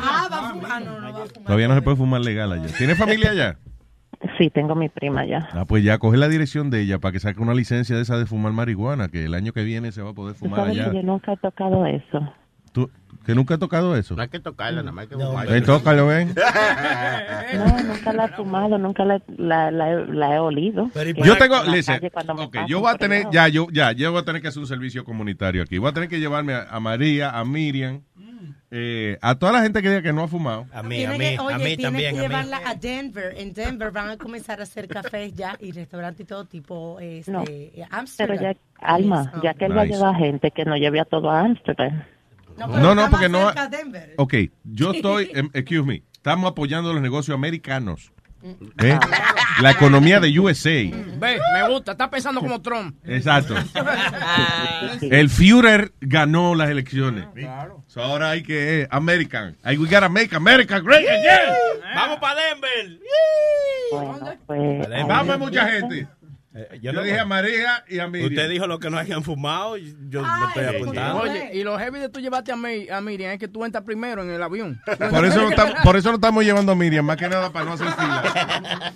Ah, 0.01 0.29
va 0.31 0.51
a 0.51 0.53
fumar. 0.53 0.85
No, 0.85 1.01
no 1.01 1.13
va 1.13 1.23
a 1.23 1.27
fumar. 1.27 1.45
Todavía 1.47 1.69
no 1.69 1.75
se 1.75 1.83
puede 1.83 1.97
fumar 1.97 2.21
legal 2.21 2.53
allá. 2.53 2.67
¿Tienes 2.77 2.97
familia 2.99 3.31
allá? 3.31 3.57
Sí, 4.39 4.51
tengo 4.51 4.77
mi 4.77 4.89
prima 4.89 5.23
allá. 5.23 5.49
Ah, 5.53 5.65
pues 5.65 5.83
ya, 5.83 5.99
coge 5.99 6.17
la 6.17 6.29
dirección 6.29 6.71
de 6.71 6.81
ella 6.83 7.01
para 7.01 7.11
que 7.13 7.19
saque 7.19 7.41
una 7.41 7.55
licencia 7.55 7.97
de 7.97 8.03
esa 8.03 8.17
de 8.19 8.27
fumar 8.27 8.53
marihuana, 8.53 9.09
que 9.09 9.25
el 9.25 9.35
año 9.35 9.53
que 9.53 9.65
viene 9.65 9.91
se 9.91 10.01
va 10.03 10.11
a 10.11 10.15
poder 10.15 10.37
fumar 10.37 10.61
sabes 10.61 10.79
allá. 10.79 10.91
que 10.91 10.97
yo 10.99 11.03
nunca 11.03 11.33
he 11.33 11.37
tocado 11.39 11.85
eso. 11.87 12.21
¿Tú, 13.23 13.27
¿Que 13.27 13.35
nunca 13.35 13.55
he 13.55 13.59
tocado 13.59 13.97
eso? 13.97 14.15
No 14.17 14.23
hay 14.23 14.29
que 14.29 14.41
tocarla, 14.41 14.83
nada 14.83 14.93
más 14.93 15.09
hay 15.11 15.17
que 15.17 15.53
Ahí 15.55 15.63
tócalo, 15.63 16.07
ven. 16.09 16.35
No, 17.55 17.83
nunca 17.83 18.13
la 18.13 18.25
he 18.25 18.29
fumado, 18.29 18.79
nunca 18.79 19.05
la, 19.05 19.23
la, 19.37 19.71
la 19.71 19.91
he- 19.93 20.07
la 20.07 20.35
he 20.35 20.39
olido. 20.39 20.91
Yo 21.25 21.37
tengo, 21.37 21.59
En 21.61 21.67
la 21.67 21.73
listen, 21.77 21.95
calle 21.97 22.11
cuando 22.11 22.35
me 22.35 22.43
ok, 22.45 22.55
paso 22.55 22.67
yo 22.69 22.81
voy 22.81 22.93
a 22.93 22.99
tener, 22.99 23.27
ya, 23.31 23.49
yo, 23.49 23.67
ya, 23.73 23.93
yo 23.93 24.11
voy 24.13 24.21
a 24.21 24.25
tener 24.25 24.43
que 24.43 24.49
hacer 24.49 24.61
un 24.61 24.67
servicio 24.67 25.05
comunitario 25.05 25.63
aquí. 25.63 25.79
Voy 25.79 25.91
a 25.91 25.93
tener 25.93 26.09
que 26.09 26.19
llevarme 26.21 26.55
a, 26.55 26.63
a 26.71 26.81
María, 26.81 27.31
a 27.31 27.45
Miriam, 27.45 28.03
eh, 28.71 29.19
a 29.21 29.35
toda 29.35 29.53
la 29.53 29.63
gente 29.63 29.83
que 29.83 29.89
diga 29.91 30.03
que 30.03 30.13
no 30.15 30.23
ha 30.23 30.29
fue 30.29 30.41
A 30.41 30.83
mí, 30.83 31.05
a 31.05 31.11
mí, 31.13 31.19
que, 31.19 31.37
a 31.37 31.43
oye, 31.43 31.59
mí 31.59 31.65
tiene 31.77 31.83
también, 31.83 32.15
que 32.17 32.21
llevarla 32.23 32.61
a 32.65 32.75
Denver. 32.75 33.35
En 33.37 33.53
Denver 33.53 33.91
van 33.91 34.09
a 34.09 34.17
comenzar 34.17 34.61
a 34.61 34.63
hacer 34.63 34.89
cafés 34.89 35.35
ya 35.35 35.57
y 35.61 35.73
restaurantes 35.73 36.21
y 36.25 36.25
todo 36.27 36.47
tipo. 36.47 36.99
Este, 36.99 37.31
No, 37.31 37.45
Amsterdam. 37.91 38.37
Pero 38.39 38.51
ya, 38.53 38.57
Alma, 38.81 39.31
Yes, 39.35 39.43
ya 39.43 39.55
que 39.55 39.67
él 39.67 39.77
va 39.77 39.83
a 39.83 39.85
Nice. 39.85 39.97
llevar 39.97 40.17
gente 40.17 40.51
que 40.51 40.65
no 40.65 40.77
lleve 40.77 41.01
a 41.01 41.05
todo 41.05 41.31
a 41.31 41.41
Amsterdam. 41.41 42.03
No, 42.57 42.95
no, 42.95 43.11
porque 43.11 43.29
no. 43.29 43.53
Ok, 44.17 44.35
yo 44.65 44.93
estoy, 44.93 45.31
em, 45.35 45.51
excuse 45.53 45.87
me, 45.87 46.03
estamos 46.13 46.51
apoyando 46.51 46.93
los 46.93 47.03
negocios 47.03 47.35
americanos. 47.35 48.13
¿eh? 48.83 48.99
La 49.61 49.71
economía 49.71 50.21
de 50.21 50.39
USA. 50.39 50.71
Ve, 50.71 51.41
me 51.53 51.69
gusta, 51.69 51.93
está 51.93 52.11
pensando 52.11 52.41
como 52.41 52.61
Trump. 52.61 52.97
Exacto. 53.07 53.55
El 55.03 55.31
Führer 55.31 55.93
ganó 56.01 56.55
las 56.55 56.71
elecciones. 56.71 57.27
So 57.87 58.03
ahora 58.03 58.31
hay 58.31 58.43
que, 58.43 58.83
eh, 58.83 58.89
American. 58.91 59.57
Hay 59.63 59.79
we 59.79 59.87
gotta 59.87 60.09
make 60.09 60.35
America 60.35 60.81
great 60.81 61.09
again. 61.09 61.55
Vamos 61.95 62.19
para 62.19 62.41
Denver. 62.41 62.99
Bueno, 63.93 64.35
pues... 64.47 65.07
Vamos, 65.07 65.39
mucha 65.39 65.69
gente. 65.69 66.09
Eh, 66.55 66.79
Yo, 66.83 66.93
no- 66.93 67.03
dije 67.03 67.19
a 67.19 67.25
María 67.25 67.83
y 67.89 67.99
a 67.99 68.07
Miriam. 68.09 68.31
Usted 68.31 68.51
dijo 68.51 68.67
lo 68.67 68.79
que 68.79 68.91
no 68.91 68.99
hayan 68.99 69.23
fumado, 69.25 69.79
y 69.79 69.97
yo 70.11 70.23
me 70.23 70.47
estoy 70.49 70.77
apuntando. 70.77 71.21
Oye, 71.23 71.51
y 71.55 71.65
lo 71.65 71.79
heavy 71.79 71.99
de 71.99 72.11
tú 72.11 72.21
llevarte 72.21 72.53
a, 72.53 72.57
a 72.57 73.01
Miriam 73.01 73.33
es 73.33 73.39
que 73.39 73.49
tú 73.49 73.65
entras 73.65 73.85
primero 73.85 74.23
en 74.23 74.31
el 74.31 74.43
avión. 74.43 74.79
Por 75.11 75.25
eso, 75.25 75.41
no 75.41 75.49
estamos, 75.51 75.75
por 75.83 75.97
eso 75.97 76.11
no 76.11 76.17
estamos 76.17 76.45
llevando 76.45 76.73
a 76.73 76.75
Miriam, 76.75 77.07
más 77.07 77.17
que 77.17 77.29
nada 77.29 77.51
para 77.51 77.65
no 77.65 77.73
hacer 77.73 77.89
fila. 77.89 78.23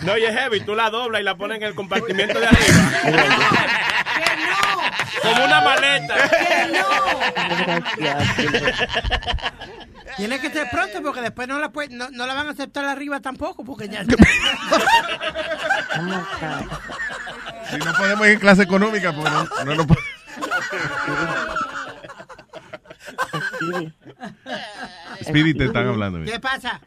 No, 0.00 0.16
y 0.16 0.24
es 0.24 0.34
heavy, 0.34 0.60
tú 0.60 0.74
la 0.74 0.88
doblas 0.90 1.20
y 1.20 1.24
la 1.24 1.36
pones 1.36 1.58
en 1.58 1.64
el 1.64 1.74
compartimiento 1.74 2.40
de 2.40 2.46
arriba. 2.46 2.92
Como 5.22 5.44
una 5.44 5.60
maleta. 5.60 6.14
Tiene 10.16 10.40
que 10.40 10.50
ser 10.50 10.68
pronto 10.70 11.00
porque 11.02 11.20
después 11.22 11.48
no 11.48 11.58
la, 11.58 11.70
puede- 11.72 11.88
no, 11.94 12.10
no 12.10 12.26
la 12.26 12.34
van 12.34 12.48
a 12.48 12.50
aceptar 12.50 12.84
arriba 12.84 13.20
tampoco 13.20 13.64
porque 13.64 13.88
ya... 13.88 14.04
Si 17.70 17.78
no 17.78 17.92
podemos 17.94 18.26
ir 18.26 18.32
en 18.34 18.40
clase 18.40 18.62
económica, 18.64 19.12
pues 19.14 19.32
no, 19.32 19.44
no, 19.64 19.74
no 19.74 19.86
podemos. 19.86 20.08
Speedy, 25.22 25.54
te 25.54 25.64
están 25.66 25.86
hablando. 25.86 26.18
mira. 26.18 26.32
¿Qué 26.32 26.40
pasa? 26.40 26.80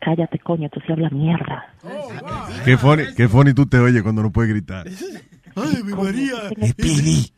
Cállate, 0.00 0.38
coño, 0.38 0.68
tú 0.70 0.80
sí 0.86 0.92
hablas 0.92 1.12
mierda. 1.12 1.74
Qué 2.64 2.76
funny, 2.78 3.14
qué 3.14 3.28
funny 3.28 3.52
tú 3.54 3.66
te 3.66 3.78
oyes 3.78 4.02
cuando 4.02 4.22
no 4.22 4.30
puedes 4.30 4.50
gritar. 4.50 4.86
Ay, 5.62 5.82
mi 5.82 5.92
María. 5.92 6.36
Speedy. 6.70 7.32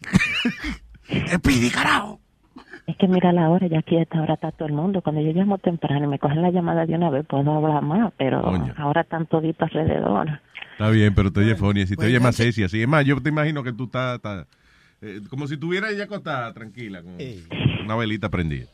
Speedy, 1.37 1.71
carajo. 1.71 2.21
Es 2.87 2.97
que 2.97 3.07
mira 3.07 3.33
la 3.33 3.49
hora, 3.49 3.67
ya 3.69 3.79
aquí 3.79 3.97
a 3.97 4.03
esta 4.03 4.21
hora 4.21 4.35
está 4.35 4.51
todo 4.51 4.67
el 4.67 4.75
mundo. 4.75 5.03
Cuando 5.03 5.21
yo 5.21 5.33
llamo 5.33 5.59
temprano 5.59 6.05
y 6.05 6.09
me 6.09 6.19
cogen 6.19 6.43
la 6.43 6.51
llamada 6.51 6.85
de 6.85 6.95
una 6.95 7.11
vez, 7.11 7.25
puedo 7.27 7.53
hablar 7.53 7.83
más, 7.83 8.13
pero 8.17 8.43
ahora 8.77 9.03
están 9.03 9.27
toditos 9.27 9.69
alrededor. 9.73 10.41
Está 10.73 10.91
bien, 10.91 11.15
pero 11.15 11.33
te 11.33 11.41
oyes 11.41 11.59
funny, 11.59 11.87
si 11.87 11.97
te 11.97 12.07
oyes 12.07 12.21
más 12.21 12.35
sexy 12.35 12.65
así. 12.65 12.83
Es 12.83 12.89
más, 12.89 13.05
yo 13.05 13.21
te 13.23 13.29
imagino 13.29 13.63
que 13.63 13.73
tú 13.73 13.85
estás, 13.85 14.17
estás, 14.17 14.47
eh, 15.01 15.21
como 15.31 15.47
si 15.47 15.55
estuvieras 15.55 15.93
ella 15.93 16.05
acostada, 16.05 16.53
tranquila, 16.53 17.03
con 17.03 17.17
una 17.85 17.95
velita 17.95 18.29
prendida. 18.31 18.67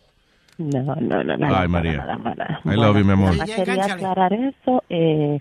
No, 0.56 0.82
no, 0.96 1.22
no, 1.22 1.36
no. 1.36 1.46
Ay, 1.54 1.64
no, 1.64 1.68
María. 1.68 1.98
nada, 1.98 2.16
nada. 2.16 2.60
I 2.64 2.76
love 2.76 2.98
you, 2.98 3.04
mi 3.04 3.12
amor. 3.12 3.36
nada 3.36 3.54
quería 3.54 3.84
aclarar 3.84 4.32
eso. 4.32 4.82
Eh, 4.88 5.38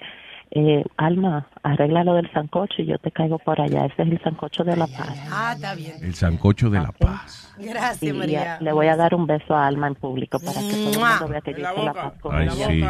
eh, 0.52 0.84
Alma, 0.98 1.48
arregla 1.64 2.04
lo 2.04 2.14
del 2.16 2.32
sancocho 2.32 2.82
y 2.82 2.86
yo 2.86 2.98
te 3.00 3.12
caigo 3.12 3.38
por 3.40 3.60
allá. 3.60 3.86
Ese 3.86 4.04
es 4.04 4.10
el 4.12 4.22
sancocho 4.22 4.64
de 4.64 4.76
la 4.78 4.88
paz. 4.88 5.28
Ah, 5.32 5.54
está 5.56 5.76
bien. 5.76 5.94
El 6.02 6.14
sancocho 6.16 6.70
de 6.70 6.80
la 6.80 6.92
paz. 6.92 7.54
Gracias, 7.60 8.04
Y 8.04 8.14
María. 8.14 8.58
le 8.62 8.72
voy 8.72 8.88
a 8.88 8.96
dar 8.96 9.16
un 9.16 9.26
beso 9.28 9.56
a 9.56 9.66
Alma 9.68 9.88
en 9.88 9.96
público 9.96 10.40
para 10.40 10.62
que 10.62 10.70
todo 10.70 10.92
el 10.92 11.00
mundo 11.00 11.28
vea 11.28 11.42
que 11.42 11.52
yo 11.54 11.60
hice 11.60 11.84
la 11.84 11.94
paz 11.94 12.14
con 12.22 12.36
Ay, 12.36 12.50
sí. 12.52 12.84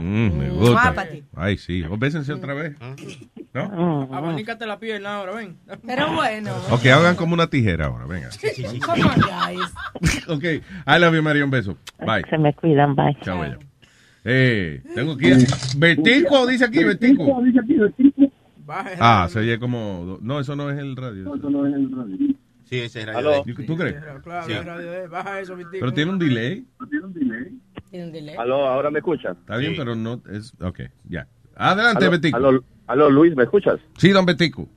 Mm, 0.00 0.38
me 0.38 0.50
gusta. 0.50 0.94
Ay, 1.36 1.56
sí. 1.56 1.82
O 1.84 1.96
bésense 1.96 2.32
otra 2.32 2.54
vez. 2.54 2.76
¿No? 3.52 4.08
Abanícate 4.12 4.66
la 4.66 4.78
pierna 4.78 5.16
ahora, 5.16 5.32
ven. 5.32 5.58
Pero 5.86 6.12
bueno. 6.12 6.52
Ok, 6.70 6.86
hagan 6.86 7.16
como 7.16 7.34
una 7.34 7.48
tijera 7.48 7.86
ahora, 7.86 8.06
venga. 8.06 8.28
Come 8.84 9.02
on, 9.04 9.20
guys. 9.20 9.74
Ok, 10.28 10.44
I 10.44 10.98
love 10.98 11.14
you, 11.14 11.22
María, 11.22 11.44
un 11.44 11.50
beso. 11.50 11.76
Bye. 11.98 12.24
Se 12.30 12.38
me 12.38 12.54
cuidan, 12.54 12.94
bye. 12.94 13.16
Chao, 13.22 13.40
bella. 13.40 13.58
Eh, 14.24 14.82
tengo 14.94 15.12
aquí. 15.12 15.30
Betico, 15.76 16.46
dice 16.46 16.64
aquí, 16.66 16.84
Betico. 16.84 17.42
Ah, 18.68 19.26
se 19.30 19.38
oye 19.40 19.58
como. 19.58 20.18
No, 20.20 20.40
eso 20.40 20.54
no 20.56 20.70
es 20.70 20.78
el 20.78 20.94
radio. 20.96 21.32
Sí, 22.64 22.78
ese 22.78 23.02
era 23.02 23.18
Aló. 23.18 23.42
¿Tú 23.66 23.76
crees? 23.76 23.96
Claro, 24.22 24.46
Sí. 24.46 24.52
radio 24.54 24.90
de- 24.92 25.08
baja 25.08 25.40
eso, 25.40 25.56
Vitico. 25.56 25.78
Pero 25.80 25.92
tiene 25.92 26.10
un 26.12 26.18
delay. 26.20 26.64
Tiene 27.90 28.06
un 28.06 28.12
delay. 28.12 28.36
Aló, 28.36 28.66
ahora 28.68 28.90
me 28.90 28.98
escuchan. 29.00 29.36
Está 29.40 29.56
bien, 29.56 29.74
pero 29.76 29.96
no 29.96 30.22
es. 30.30 30.54
Ok, 30.60 30.80
ya. 31.08 31.26
Adelante, 31.56 32.04
aló, 32.04 32.12
Betico. 32.12 32.36
Aló, 32.36 32.64
aló, 32.86 33.10
Luis, 33.10 33.34
¿me 33.34 33.42
escuchas? 33.42 33.80
Sí, 33.96 34.10
don 34.10 34.24
Betico. 34.24 34.68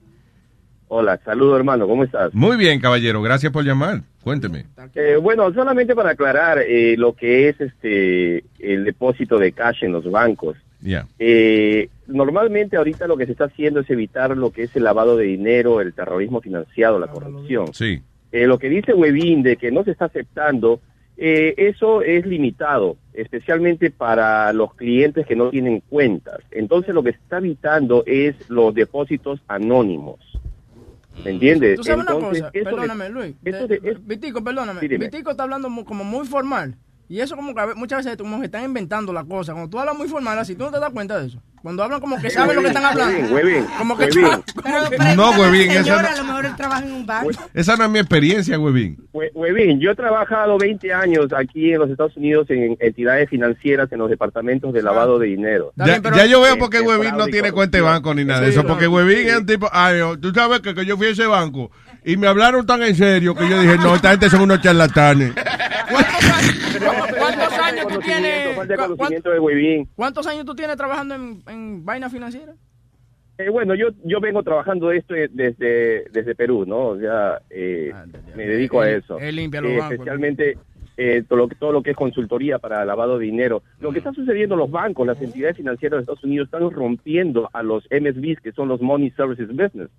Hola, 0.96 1.20
saludo 1.26 1.58
hermano, 1.58 1.88
¿cómo 1.88 2.04
estás? 2.04 2.32
Muy 2.36 2.56
bien, 2.56 2.80
caballero. 2.80 3.20
Gracias 3.24 3.52
por 3.52 3.66
llamar. 3.66 4.02
Cuénteme. 4.24 4.66
Eh, 4.94 5.18
bueno, 5.20 5.52
solamente 5.52 5.96
para 5.96 6.12
aclarar 6.12 6.60
eh, 6.60 6.96
lo 7.00 7.14
que 7.14 7.50
es 7.50 7.60
este 7.60 8.44
el 8.60 8.84
depósito 8.86 9.40
de 9.40 9.54
cash 9.54 9.84
en 9.84 9.92
los 9.92 10.10
bancos. 10.12 10.56
Yeah. 10.84 11.08
Eh, 11.18 11.90
normalmente 12.06 12.78
ahorita 12.78 13.08
lo 13.08 13.18
que 13.18 13.26
se 13.26 13.32
está 13.32 13.46
haciendo 13.46 13.80
es 13.80 13.90
evitar 13.90 14.38
lo 14.38 14.52
que 14.52 14.64
es 14.64 14.76
el 14.76 14.84
lavado 14.84 15.18
de 15.18 15.26
dinero, 15.26 15.82
el 15.82 15.96
terrorismo 15.96 16.42
financiado, 16.42 17.00
la 17.00 17.08
corrupción. 17.08 17.74
Sí. 17.74 18.00
Eh, 18.32 18.46
lo 18.46 18.60
que 18.60 18.70
dice 18.70 18.94
Webin 18.94 19.42
de 19.42 19.58
que 19.58 19.72
no 19.72 19.84
se 19.84 19.90
está 19.90 20.06
aceptando, 20.06 20.80
eh, 21.18 21.56
eso 21.58 22.04
es 22.04 22.28
limitado, 22.28 22.98
especialmente 23.14 23.90
para 23.90 24.54
los 24.54 24.76
clientes 24.76 25.26
que 25.26 25.36
no 25.36 25.50
tienen 25.50 25.82
cuentas. 25.90 26.42
Entonces 26.52 26.94
lo 26.94 27.02
que 27.02 27.14
se 27.14 27.18
está 27.18 27.40
evitando 27.40 28.04
es 28.06 28.36
los 28.48 28.76
depósitos 28.76 29.40
anónimos. 29.48 30.20
¿Me 31.24 31.32
entiendes? 31.32 31.76
Tú 31.78 31.84
sabes 31.84 32.04
una 32.06 32.14
Entonces, 32.14 32.42
cosa, 32.44 32.52
eso 32.54 32.70
le- 32.70 32.76
perdóname, 32.76 33.10
Luis. 33.10 33.36
de- 33.42 33.98
Vitico, 34.04 34.44
perdóname. 34.44 34.82
Dime. 34.82 35.06
Vitico 35.06 35.32
está 35.32 35.44
hablando 35.44 35.70
como 35.86 36.04
muy 36.04 36.26
formal. 36.28 36.76
Y 37.14 37.22
eso 37.22 37.36
como 37.36 37.54
que 37.54 37.62
a 37.62 37.68
muchas 37.76 38.04
veces 38.04 38.18
como 38.18 38.40
que 38.40 38.48
están 38.48 38.64
inventando 38.64 39.14
la 39.14 39.24
cosa. 39.24 39.54
Cuando 39.54 39.70
tú 39.70 39.78
hablas 39.78 39.96
muy 39.96 40.08
formal 40.08 40.40
así, 40.40 40.56
tú 40.56 40.64
no 40.64 40.72
te 40.72 40.80
das 40.80 40.90
cuenta 40.90 41.20
de 41.20 41.28
eso. 41.28 41.38
Cuando 41.62 41.84
hablan 41.84 42.02
como 42.02 42.20
que 42.20 42.32
saben 42.32 42.56
lo 42.56 42.64
que 42.64 42.70
están 42.70 42.84
hablando. 42.86 43.36
Huevín, 43.36 43.66
Como 43.78 43.96
que 43.96 44.06
huevín. 44.06 44.44
como 44.64 44.90
que- 44.90 45.16
No, 45.16 45.30
huevín, 45.40 45.70
esa 45.70 46.02
no- 46.02 46.08
a 46.10 46.16
lo 46.16 46.24
mejor 46.24 46.46
él 46.48 46.56
trabaja 46.56 46.84
en 46.84 46.92
un 46.92 47.06
banco. 47.06 47.30
Esa 47.54 47.78
no 47.78 47.84
es 47.86 47.90
mi 47.92 48.00
experiencia, 48.00 48.58
huevín. 48.58 48.98
Hue- 49.14 49.30
Huevín, 49.36 49.80
yo 49.80 49.92
he 49.92 49.96
trabajado 49.96 50.58
20 50.58 50.92
años 50.92 51.28
aquí 51.38 51.72
en 51.74 51.80
los 51.82 51.90
Estados 51.92 52.18
Unidos 52.18 52.48
en 52.50 52.76
entidades 52.80 53.30
financieras 53.30 53.92
en 53.92 54.00
los 54.00 54.10
departamentos 54.10 54.74
de 54.74 54.82
lavado 54.82 55.20
de 55.20 55.28
dinero. 55.28 55.72
Ya, 55.76 56.02
ya 56.02 56.26
yo 56.26 56.42
veo 56.42 56.58
por 56.58 56.72
qué 56.72 56.78
Eh, 56.80 56.82
Huevín 56.82 57.16
no 57.16 57.28
tiene 57.28 57.52
cuenta 57.52 57.78
de 57.78 57.84
banco 57.84 58.12
ni 58.16 58.26
nada 58.26 58.42
de 58.42 58.50
eso. 58.50 58.66
Porque 58.66 58.88
Huevín 58.88 59.28
es 59.30 59.38
un 59.38 59.46
tipo. 59.46 59.70
Ay, 59.72 60.00
oh, 60.02 60.18
tú 60.20 60.32
sabes 60.32 60.62
que, 60.62 60.74
que 60.74 60.84
yo 60.84 60.98
fui 60.98 61.06
a 61.06 61.10
ese 61.12 61.28
banco 61.28 61.70
y 62.06 62.18
me 62.18 62.28
hablaron 62.28 62.66
tan 62.66 62.82
en 62.84 62.96
serio 62.96 63.34
que 63.36 63.48
yo 63.50 63.60
dije, 63.60 63.78
no, 63.78 63.96
esta 63.96 64.12
gente 64.12 64.30
son 64.30 64.42
unos 64.42 64.62
charlatanes. 64.62 65.34
¿Cuántos 67.18 67.54
años 67.60 67.88
tú 67.88 68.00
tienes? 68.00 68.48
¿Cuántos 69.96 70.28
años 70.28 70.46
tú 70.46 70.56
tienes 70.56 70.76
trabajando 70.78 71.16
en, 71.16 71.44
en 71.48 71.86
vaina 71.86 72.10
financiera? 72.10 72.54
Eh, 73.38 73.50
bueno, 73.50 73.74
yo 73.74 73.88
yo 74.04 74.20
vengo 74.20 74.44
trabajando 74.44 74.92
esto 74.92 75.16
desde 75.32 76.06
desde 76.12 76.36
Perú, 76.36 76.66
¿no? 76.68 76.90
O 76.90 77.00
sea, 77.00 77.42
eh, 77.50 77.92
me 78.36 78.46
dedico 78.46 78.82
a 78.82 78.90
eso. 78.92 79.18
él 79.20 79.36
limpia 79.36 79.60
los 79.62 79.72
Eh, 79.72 79.78
bancos. 79.78 79.94
Especialmente 79.94 80.58
eh, 80.98 81.24
todo, 81.28 81.38
lo, 81.40 81.48
que- 81.48 81.56
todo 81.56 81.72
lo 81.72 81.82
que 81.82 81.90
es 81.92 81.98
consultoría 81.98 82.60
para 82.60 82.86
lavado 82.86 83.18
de 83.18 83.26
dinero. 83.26 83.64
Lo 83.80 83.92
que 83.92 83.98
está 83.98 84.14
sucediendo, 84.14 84.56
los 84.56 84.70
bancos, 84.70 85.08
las 85.08 85.20
entidades 85.20 85.58
financieras 85.58 85.98
de 85.98 86.02
Estados 86.02 86.24
Unidos 86.24 86.46
están 86.46 86.70
rompiendo 86.70 87.50
a 87.52 87.64
los 87.64 87.84
MSBs, 87.90 88.40
que 88.44 88.52
son 88.52 88.68
los 88.68 88.80
Money 88.82 89.10
Services 89.12 89.48
Business, 89.48 89.90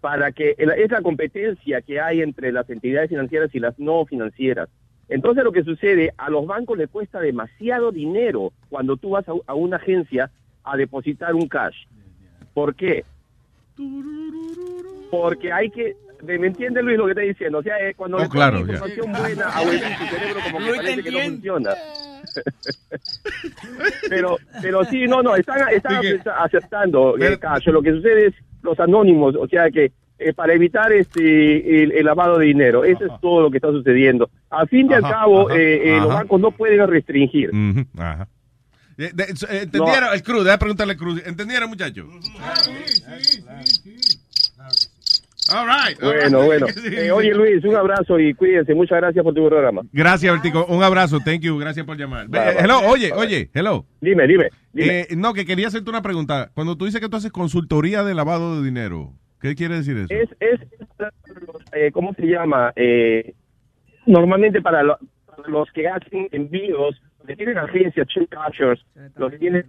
para 0.00 0.32
que 0.32 0.54
es 0.58 0.90
la 0.90 1.02
competencia 1.02 1.82
que 1.82 2.00
hay 2.00 2.22
entre 2.22 2.52
las 2.52 2.68
entidades 2.70 3.10
financieras 3.10 3.54
y 3.54 3.60
las 3.60 3.78
no 3.78 4.04
financieras. 4.06 4.68
Entonces 5.08 5.44
lo 5.44 5.52
que 5.52 5.64
sucede, 5.64 6.14
a 6.16 6.30
los 6.30 6.46
bancos 6.46 6.78
les 6.78 6.88
cuesta 6.88 7.20
demasiado 7.20 7.90
dinero 7.92 8.52
cuando 8.68 8.96
tú 8.96 9.10
vas 9.10 9.28
a, 9.28 9.32
a 9.46 9.54
una 9.54 9.76
agencia 9.76 10.30
a 10.62 10.76
depositar 10.76 11.34
un 11.34 11.48
cash. 11.48 11.86
¿Por 12.54 12.74
qué? 12.74 13.04
Porque 15.10 15.52
hay 15.52 15.70
que... 15.70 15.96
¿Me 16.22 16.38
me 16.38 16.46
entiende 16.48 16.82
Luis 16.82 16.98
lo 16.98 17.04
que 17.06 17.12
estoy 17.12 17.28
diciendo? 17.28 17.58
O 17.58 17.62
sea, 17.62 17.76
eh, 17.78 17.94
cuando 17.94 18.18
Oh, 18.18 18.20
ya. 18.66 18.72
información 18.74 19.12
buena 19.12 19.46
a 19.48 19.62
Webin, 19.62 19.80
su 19.80 20.04
cerebro 20.16 20.40
como 20.52 20.58
que 20.58 20.74
parece 20.76 21.02
que 21.02 21.10
no 21.10 21.18
funciona. 21.20 21.70
pero, 24.08 24.36
pero 24.62 24.84
sí, 24.84 25.06
no, 25.06 25.22
no, 25.22 25.34
están, 25.36 25.68
están 25.72 25.96
acepta- 25.96 26.42
aceptando 26.44 27.16
el 27.16 27.38
cash. 27.38 27.66
Lo 27.68 27.82
que 27.82 27.92
sucede 27.92 28.26
es 28.26 28.34
los 28.62 28.78
anónimos, 28.78 29.34
o 29.36 29.46
sea 29.48 29.70
que 29.70 29.92
eh, 30.18 30.34
para 30.34 30.52
evitar 30.52 30.92
este 30.92 31.82
el, 31.82 31.92
el 31.92 32.04
lavado 32.04 32.38
de 32.38 32.46
dinero, 32.46 32.84
eso 32.84 33.04
es 33.06 33.12
todo 33.22 33.40
lo 33.42 33.50
que 33.50 33.56
está 33.56 33.70
sucediendo. 33.70 34.28
Al 34.50 34.68
fin 34.68 34.90
y 34.90 34.94
al 34.94 35.02
cabo, 35.02 35.48
ajá, 35.48 35.58
eh, 35.58 35.96
los 35.98 36.08
bancos 36.08 36.40
no 36.40 36.50
pueden 36.50 36.86
restringir. 36.86 37.48
Ujú, 37.50 37.86
Ajá. 37.98 38.28
De- 38.98 39.08
¿Entendieron? 39.62 40.12
El 40.12 40.22
Cruz, 40.22 40.44
déjame 40.44 40.58
preguntarle 40.58 40.92
al 40.92 40.98
Cruz. 40.98 41.22
¿Entendieron, 41.24 41.70
muchachos? 41.70 42.04
All 45.52 45.66
right. 45.66 46.02
all 46.02 46.12
Bueno, 46.14 46.38
right. 46.40 46.46
bueno. 46.46 46.66
Eh, 46.92 47.10
oye, 47.10 47.34
Luis, 47.34 47.64
un 47.64 47.76
abrazo 47.76 48.18
y 48.18 48.34
cuídense. 48.34 48.74
Muchas 48.74 48.98
gracias 48.98 49.22
por 49.24 49.34
tu 49.34 49.46
programa. 49.48 49.82
Gracias, 49.92 50.32
Vertico. 50.32 50.64
Un 50.66 50.82
abrazo. 50.82 51.18
Thank 51.24 51.40
you. 51.40 51.58
Gracias 51.58 51.84
por 51.86 51.96
llamar. 51.96 52.28
Bye, 52.28 52.40
bye. 52.40 52.54
hello, 52.64 52.80
oye, 52.86 53.10
Bye. 53.10 53.18
oye, 53.18 53.50
hello. 53.54 53.84
Dime, 54.00 54.26
dime. 54.26 54.48
dime. 54.72 55.00
Eh, 55.00 55.06
no, 55.16 55.32
que 55.34 55.44
quería 55.44 55.68
hacerte 55.68 55.90
una 55.90 56.02
pregunta. 56.02 56.50
Cuando 56.54 56.76
tú 56.76 56.84
dices 56.86 57.00
que 57.00 57.08
tú 57.08 57.16
haces 57.16 57.32
consultoría 57.32 58.02
de 58.04 58.14
lavado 58.14 58.58
de 58.60 58.64
dinero, 58.64 59.12
¿qué 59.40 59.54
quiere 59.54 59.76
decir 59.76 59.96
eso? 59.96 60.12
Es, 60.14 60.28
es 60.40 60.60
eh, 61.72 61.90
¿cómo 61.92 62.12
se 62.14 62.26
llama? 62.26 62.72
Eh, 62.76 63.34
normalmente 64.06 64.60
para, 64.60 64.82
lo- 64.82 64.98
para 65.26 65.48
los 65.48 65.70
que 65.72 65.88
hacen 65.88 66.28
envíos, 66.32 67.00
que 67.30 67.36
tienen 67.36 67.58
agencias, 67.58 68.06
check 68.08 68.28
cashers, 68.28 68.80
los 69.16 69.30
que 69.30 69.38
tienen 69.38 69.64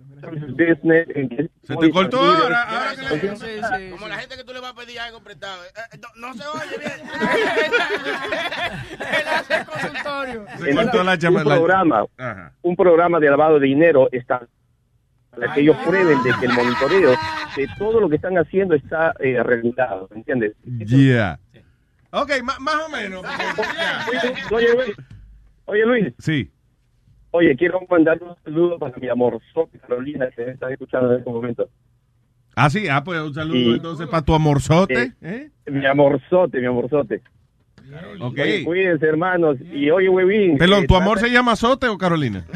business. 0.49 1.07
en 1.15 1.29
que- 1.29 1.49
Se 1.63 1.75
te 1.75 1.91
cortó 1.91 2.19
ahora, 2.19 2.93
Como 3.91 4.07
la 4.07 4.17
gente 4.17 4.35
que 4.37 4.43
tú 4.43 4.53
le 4.53 4.59
vas 4.59 4.71
a 4.71 4.75
pedir 4.75 4.99
algo 4.99 5.21
prestado. 5.21 5.63
Eh, 5.63 5.67
eh, 5.93 5.97
no, 6.01 6.27
no 6.27 6.33
se 6.33 6.43
oye 6.47 6.77
bien. 6.79 6.91
Él 8.99 9.27
hace 9.27 9.65
consultorio. 9.65 10.45
Entonces, 10.65 11.29
un 11.29 11.43
programa, 11.43 12.05
un 12.61 12.75
programa 12.75 13.19
de 13.19 13.29
lavado 13.29 13.59
de 13.59 13.67
dinero 13.67 14.09
está 14.11 14.47
para 15.31 15.53
que 15.53 15.61
ellos 15.61 15.77
prueben 15.85 16.21
de 16.23 16.31
que 16.39 16.45
el 16.45 16.53
monitoreo 16.53 17.11
de 17.55 17.67
todo 17.77 17.99
lo 18.01 18.09
que 18.09 18.15
están 18.17 18.37
haciendo 18.37 18.75
está 18.75 19.13
eh, 19.19 19.41
regulado, 19.43 20.07
¿me 20.11 20.17
entiendes? 20.17 20.53
Yeah. 20.65 21.39
Ok, 22.11 22.31
más 22.43 22.75
o 22.85 22.89
menos. 22.89 23.23
Oye, 24.51 24.67
Luis, 24.75 24.95
oye, 25.65 25.85
Luis. 25.85 26.13
Sí. 26.19 26.51
Oye, 27.31 27.55
quiero 27.55 27.79
mandar 27.89 28.21
un 28.21 28.35
saludo 28.43 28.77
para 28.77 28.95
mi 28.97 29.07
amor 29.09 29.39
Carolina, 29.79 30.27
que 30.35 30.45
me 30.45 30.51
está 30.51 30.69
escuchando 30.71 31.11
en 31.13 31.19
este 31.19 31.29
momento. 31.29 31.69
Ah, 32.55 32.69
sí, 32.69 32.87
ah, 32.89 33.03
pues 33.03 33.19
un 33.21 33.33
saludo 33.33 33.57
Y- 33.57 33.73
entonces 33.75 34.07
para 34.07 34.23
tu 34.23 34.33
amorzote. 34.35 35.13
Eh, 35.21 35.49
Mi 35.67 35.85
amorzote, 35.85 36.59
mi 36.59 36.67
amorzote. 36.67 37.21
Ok. 38.19 38.37
Oye, 38.39 38.63
cuídense, 38.63 39.05
hermanos. 39.05 39.57
Y 39.71 39.89
oye. 39.89 40.57
Perdón, 40.57 40.83
eh, 40.83 40.87
¿tu 40.87 40.95
amor 40.95 41.17
trata- 41.17 41.27
se 41.27 41.33
llama 41.33 41.55
Sote 41.55 41.87
o 41.87 41.97
Carolina? 41.97 42.45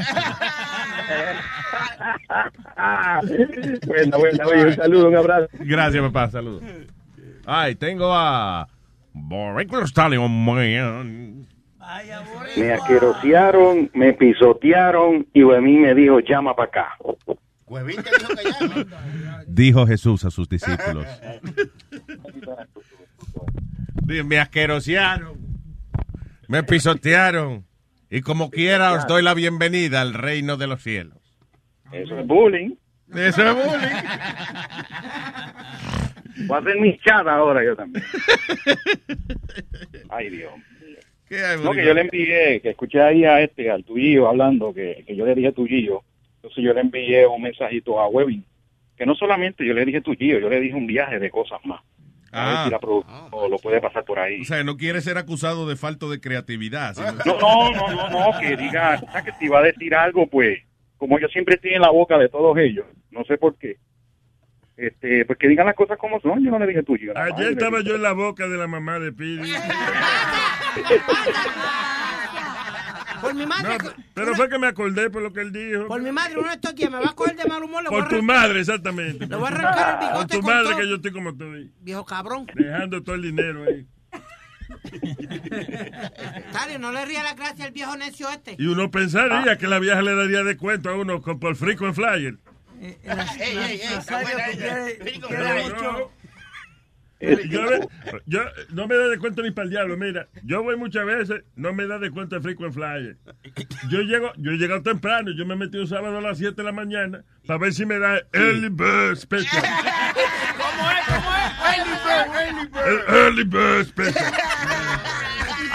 Bueno, 3.87 4.17
bueno, 4.19 4.43
oye, 4.47 4.65
un 4.65 4.75
saludo, 4.75 5.07
un 5.09 5.15
abrazo. 5.15 5.47
Gracias, 5.59 6.03
papá, 6.03 6.29
saludos. 6.29 6.63
Ay, 7.45 7.75
tengo 7.75 8.11
a 8.13 8.67
Stallion. 9.87 11.45
Me 12.57 12.71
asquerosearon, 12.73 13.91
me 13.93 14.13
pisotearon 14.13 15.27
y 15.33 15.41
a 15.41 15.61
mí 15.61 15.77
me 15.77 15.93
dijo, 15.93 16.19
llama 16.19 16.55
para 16.55 16.69
acá. 16.69 16.97
Dijo 19.47 19.85
Jesús 19.87 20.25
a 20.25 20.31
sus 20.31 20.47
discípulos. 20.47 21.05
Me 24.07 24.39
asquerosearon, 24.39 25.37
me 26.47 26.63
pisotearon 26.63 27.65
y 28.09 28.21
como 28.21 28.49
quiera 28.51 28.93
os 28.93 29.07
doy 29.07 29.23
la 29.23 29.33
bienvenida 29.33 30.01
al 30.01 30.13
reino 30.13 30.57
de 30.57 30.67
los 30.67 30.81
cielos. 30.81 31.17
Eso 31.91 32.19
es 32.19 32.27
bullying. 32.27 32.75
Eso 33.13 33.41
es 33.41 33.55
bullying. 33.55 33.95
Voy 36.47 36.57
a 36.57 36.59
hacer 36.59 36.79
mi 36.79 36.97
chat 36.99 37.25
ahora 37.27 37.63
yo 37.63 37.75
también. 37.75 38.03
Ay, 40.09 40.29
Dios. 40.29 40.53
No, 41.63 41.71
que 41.71 41.85
yo 41.85 41.93
le 41.93 42.01
envié, 42.01 42.59
que 42.61 42.69
escuché 42.69 43.01
ahí 43.01 43.25
a 43.25 43.41
este, 43.41 43.69
al 43.71 43.83
tuyo 43.83 44.27
hablando, 44.29 44.73
que, 44.73 45.03
que 45.07 45.15
yo 45.15 45.25
le 45.25 45.33
dije 45.35 45.51
tuyo. 45.51 46.01
Entonces 46.35 46.63
yo 46.63 46.73
le 46.73 46.81
envié 46.81 47.25
un 47.25 47.41
mensajito 47.41 47.99
a 47.99 48.07
Webin, 48.07 48.45
que 48.95 49.05
no 49.05 49.15
solamente 49.15 49.65
yo 49.65 49.73
le 49.73 49.85
dije 49.85 50.01
tuyo, 50.01 50.39
yo 50.39 50.49
le 50.49 50.59
dije 50.59 50.75
un 50.75 50.85
viaje 50.87 51.17
de 51.19 51.29
cosas 51.31 51.59
más. 51.65 51.81
A 52.31 52.45
ver 52.45 52.53
Ah. 52.57 52.63
si 52.65 52.71
la 52.71 52.79
producción 52.79 53.49
lo 53.49 53.57
puede 53.59 53.79
pasar 53.81 54.03
por 54.03 54.19
ahí. 54.19 54.41
O 54.41 54.45
sea, 54.45 54.63
no 54.63 54.75
quiere 54.77 55.01
ser 55.01 55.17
acusado 55.17 55.67
de 55.67 55.75
falto 55.77 56.11
de 56.11 56.19
creatividad. 56.19 56.93
sino- 56.93 57.11
No, 57.25 57.39
no, 57.39 57.71
no, 57.71 58.09
no, 58.09 58.09
no, 58.31 58.39
que 58.39 58.55
diga, 58.57 59.01
o 59.07 59.11
sea, 59.11 59.23
que 59.23 59.31
si 59.39 59.47
va 59.47 59.59
a 59.59 59.63
decir 59.63 59.95
algo, 59.95 60.27
pues, 60.27 60.59
como 60.97 61.17
yo 61.19 61.27
siempre 61.29 61.55
estoy 61.55 61.73
en 61.73 61.81
la 61.81 61.89
boca 61.91 62.17
de 62.17 62.29
todos 62.29 62.57
ellos, 62.57 62.85
no 63.09 63.23
sé 63.23 63.37
por 63.37 63.57
qué, 63.57 63.77
este, 64.77 65.25
pues 65.25 65.37
que 65.39 65.47
digan 65.47 65.65
las 65.65 65.75
cosas 65.75 65.97
como 65.97 66.19
son, 66.21 66.43
yo 66.43 66.51
no 66.51 66.59
le 66.59 66.67
dije 66.67 66.83
tuyo. 66.83 67.13
Ayer 67.17 67.47
le 67.47 67.51
estaba 67.53 67.81
yo 67.81 67.95
en 67.95 68.01
la 68.01 68.11
boca 68.13 68.47
de 68.47 68.57
la 68.57 68.67
mamá 68.67 68.99
de 68.99 69.11
Pidi. 69.13 69.51
Por 73.21 73.33
mi 73.33 73.45
madre, 73.45 73.77
No, 73.83 73.91
pero 74.13 74.35
fue 74.35 74.49
que 74.49 74.59
me 74.59 74.67
acordé 74.67 75.09
por 75.09 75.21
lo 75.23 75.33
que 75.33 75.39
él 75.41 75.51
dijo. 75.51 75.87
por 75.87 76.01
mi 76.01 76.11
madre, 76.11 76.37
uno 76.37 76.47
de 76.49 76.55
estos 76.55 76.75
días 76.75 76.91
me 76.91 76.99
va 76.99 77.09
a 77.09 77.13
coger 77.15 77.35
de 77.35 77.45
mal 77.45 77.63
humor. 77.63 77.81
Le 77.83 77.89
voy 77.89 77.99
a 77.99 78.03
Por 78.03 78.17
tu 78.17 78.21
madre, 78.23 78.59
exactamente. 78.59 79.25
Le 79.25 79.35
voy 79.35 79.45
a 79.45 79.47
arrancar 79.47 79.89
el 79.89 79.97
Por 79.97 80.09
bigote 80.09 80.35
tu 80.35 80.41
con 80.41 80.53
madre 80.53 80.69
todo. 80.69 80.77
que 80.77 80.89
yo 80.89 80.95
estoy 80.97 81.11
como 81.11 81.29
estoy. 81.31 81.71
Viejo 81.81 82.05
cabrón. 82.05 82.45
Dejando 82.53 83.01
todo 83.01 83.15
el 83.15 83.21
dinero 83.23 83.63
ahí. 83.63 83.87
Tario, 86.51 86.77
no 86.79 86.91
le 86.91 87.05
ría 87.05 87.23
la 87.23 87.33
gracia 87.33 87.65
al 87.65 87.71
viejo 87.71 87.95
necio 87.97 88.29
este. 88.29 88.55
Y 88.59 88.67
uno 88.67 88.91
pensaría 88.91 89.57
que 89.57 89.67
la 89.67 89.79
vieja 89.79 90.01
le 90.01 90.13
daría 90.13 90.43
descuento 90.43 90.89
a 90.89 90.95
uno 90.95 91.21
con, 91.21 91.39
por 91.39 91.55
free 91.55 91.75
con 91.75 91.95
flyer. 91.95 92.35
Ey, 93.39 93.57
ey, 93.57 93.81
ey, 93.81 93.97
está 93.97 94.21
buena 94.21 94.47
ella. 94.49 94.85
No, 95.79 96.11
Yo, 98.25 98.41
no 98.71 98.87
me 98.87 98.95
da 98.95 99.07
de 99.07 99.17
cuenta 99.17 99.41
ni 99.41 99.51
para 99.51 99.65
el 99.65 99.69
diablo. 99.71 99.97
Mira, 99.97 100.27
yo 100.43 100.61
voy 100.63 100.75
muchas 100.75 101.05
veces, 101.05 101.43
no 101.55 101.73
me 101.73 101.87
da 101.87 101.97
de 101.97 102.11
cuenta 102.11 102.35
el 102.35 102.41
frequent 102.41 102.73
flyer. 102.73 103.17
Yo 103.89 104.01
llego, 104.01 104.31
yo 104.37 104.51
he 104.51 104.57
llegado 104.57 104.81
temprano, 104.83 105.31
yo 105.31 105.45
me 105.45 105.53
he 105.53 105.57
metido 105.57 105.87
sábado 105.87 106.17
a 106.17 106.21
las 106.21 106.37
7 106.37 106.55
de 106.55 106.63
la 106.63 106.71
mañana 106.71 107.23
para 107.47 107.59
ver 107.59 107.73
si 107.73 107.85
me 107.85 107.97
da 107.99 108.21
early 108.33 108.69
bird 108.69 109.15
special. 109.15 109.63
¿Cómo 110.57 110.91
es? 110.91 111.05
¿Cómo 111.07 111.31
es? 111.35 111.77
Early 111.77 111.95
bird, 112.05 112.35
early 112.35 112.67
bird. 112.67 112.87
El 112.87 113.15
early 113.15 113.43
bird 113.43 113.85
special. 113.87 114.33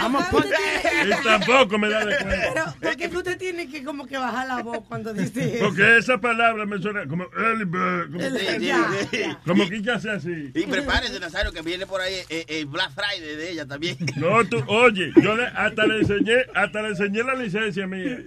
I'm 0.01 0.15
a 0.15 0.29
put 0.29 0.45
Y 0.45 1.23
tampoco 1.23 1.77
me 1.77 1.89
da 1.89 2.05
de 2.05 2.17
cuenta. 2.17 2.51
Pero, 2.53 2.65
¿por 2.81 2.97
qué 2.97 3.07
usted 3.17 3.37
tiene 3.37 3.69
que 3.69 3.83
como 3.83 4.05
que 4.07 4.17
bajar 4.17 4.47
la 4.47 4.61
voz 4.63 4.79
cuando 4.87 5.13
dice 5.13 5.55
eso? 5.57 5.65
Porque 5.65 5.97
esa 5.97 6.19
palabra 6.19 6.65
me 6.65 6.79
suena 6.81 7.05
como 7.07 7.25
early 7.37 7.65
bird. 7.65 8.11
Como, 8.11 8.23
Sí, 8.23 8.45
sí, 8.59 9.07
sí. 9.11 9.23
como 9.45 9.69
que 9.69 9.81
ya 9.81 9.99
sea 9.99 10.13
así. 10.13 10.51
Y 10.55 10.65
prepárese, 10.65 11.19
Nazario, 11.19 11.51
que 11.51 11.61
viene 11.61 11.85
por 11.85 12.01
ahí 12.01 12.15
eh, 12.29 12.45
el 12.47 12.65
Black 12.65 12.91
Friday 12.93 13.35
de 13.35 13.51
ella 13.51 13.65
también. 13.67 13.97
No, 14.17 14.43
tú, 14.45 14.63
oye, 14.67 15.11
yo 15.21 15.35
le- 15.35 15.47
hasta 15.47 15.85
le 15.85 15.99
enseñé, 15.99 16.45
hasta 16.53 16.81
le 16.81 16.89
enseñé 16.89 17.23
la 17.23 17.35
licencia 17.35 17.87
mía. 17.87 18.17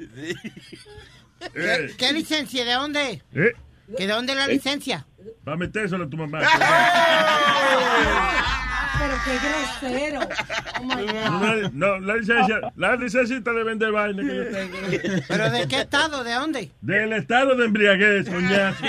¿Qué, 1.53 1.91
qué 1.99 2.13
licencia? 2.13 2.65
¿De 2.65 2.73
dónde? 2.73 3.23
¿Eh? 3.35 3.53
¿Que 3.97 4.07
¿De 4.07 4.13
dónde 4.13 4.33
es 4.33 4.39
la 4.39 4.47
licencia? 4.47 5.07
Va 5.47 5.55
a 5.55 5.57
metérselo 5.57 6.05
a 6.05 6.09
tu 6.09 6.17
mamá. 6.17 6.41
Pero 8.99 9.15
qué 9.25 9.39
grosero. 9.39 10.21
Oh 10.81 10.85
my 10.85 11.05
God. 11.05 11.73
No, 11.73 11.75
no, 11.99 11.99
la 12.01 12.17
licencia, 12.17 12.61
la 12.77 12.97
licencia 12.97 13.41
de 13.41 13.65
vender 13.65 13.93
vaina 13.93 14.23
que 14.23 14.37
yo 14.37 14.49
tengo. 14.51 14.77
¿Pero 15.29 15.51
de 15.51 15.69
qué 15.69 15.81
estado? 15.81 16.25
¿De 16.25 16.33
dónde? 16.33 16.71
Del 16.81 17.13
estado 17.13 17.55
de 17.57 17.65
embriaguez, 17.67 18.29
coñazo. 18.29 18.85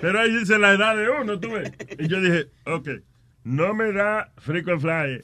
Pero 0.00 0.20
ahí 0.20 0.36
dice 0.36 0.58
la 0.58 0.72
edad 0.72 0.96
de 0.96 1.08
uno, 1.08 1.38
tú 1.38 1.52
ves. 1.52 1.72
Y 1.98 2.08
yo 2.08 2.20
dije, 2.20 2.48
ok, 2.64 2.88
no 3.44 3.72
me 3.74 3.92
da 3.92 4.32
frequent 4.38 4.80
flyer. 4.80 5.22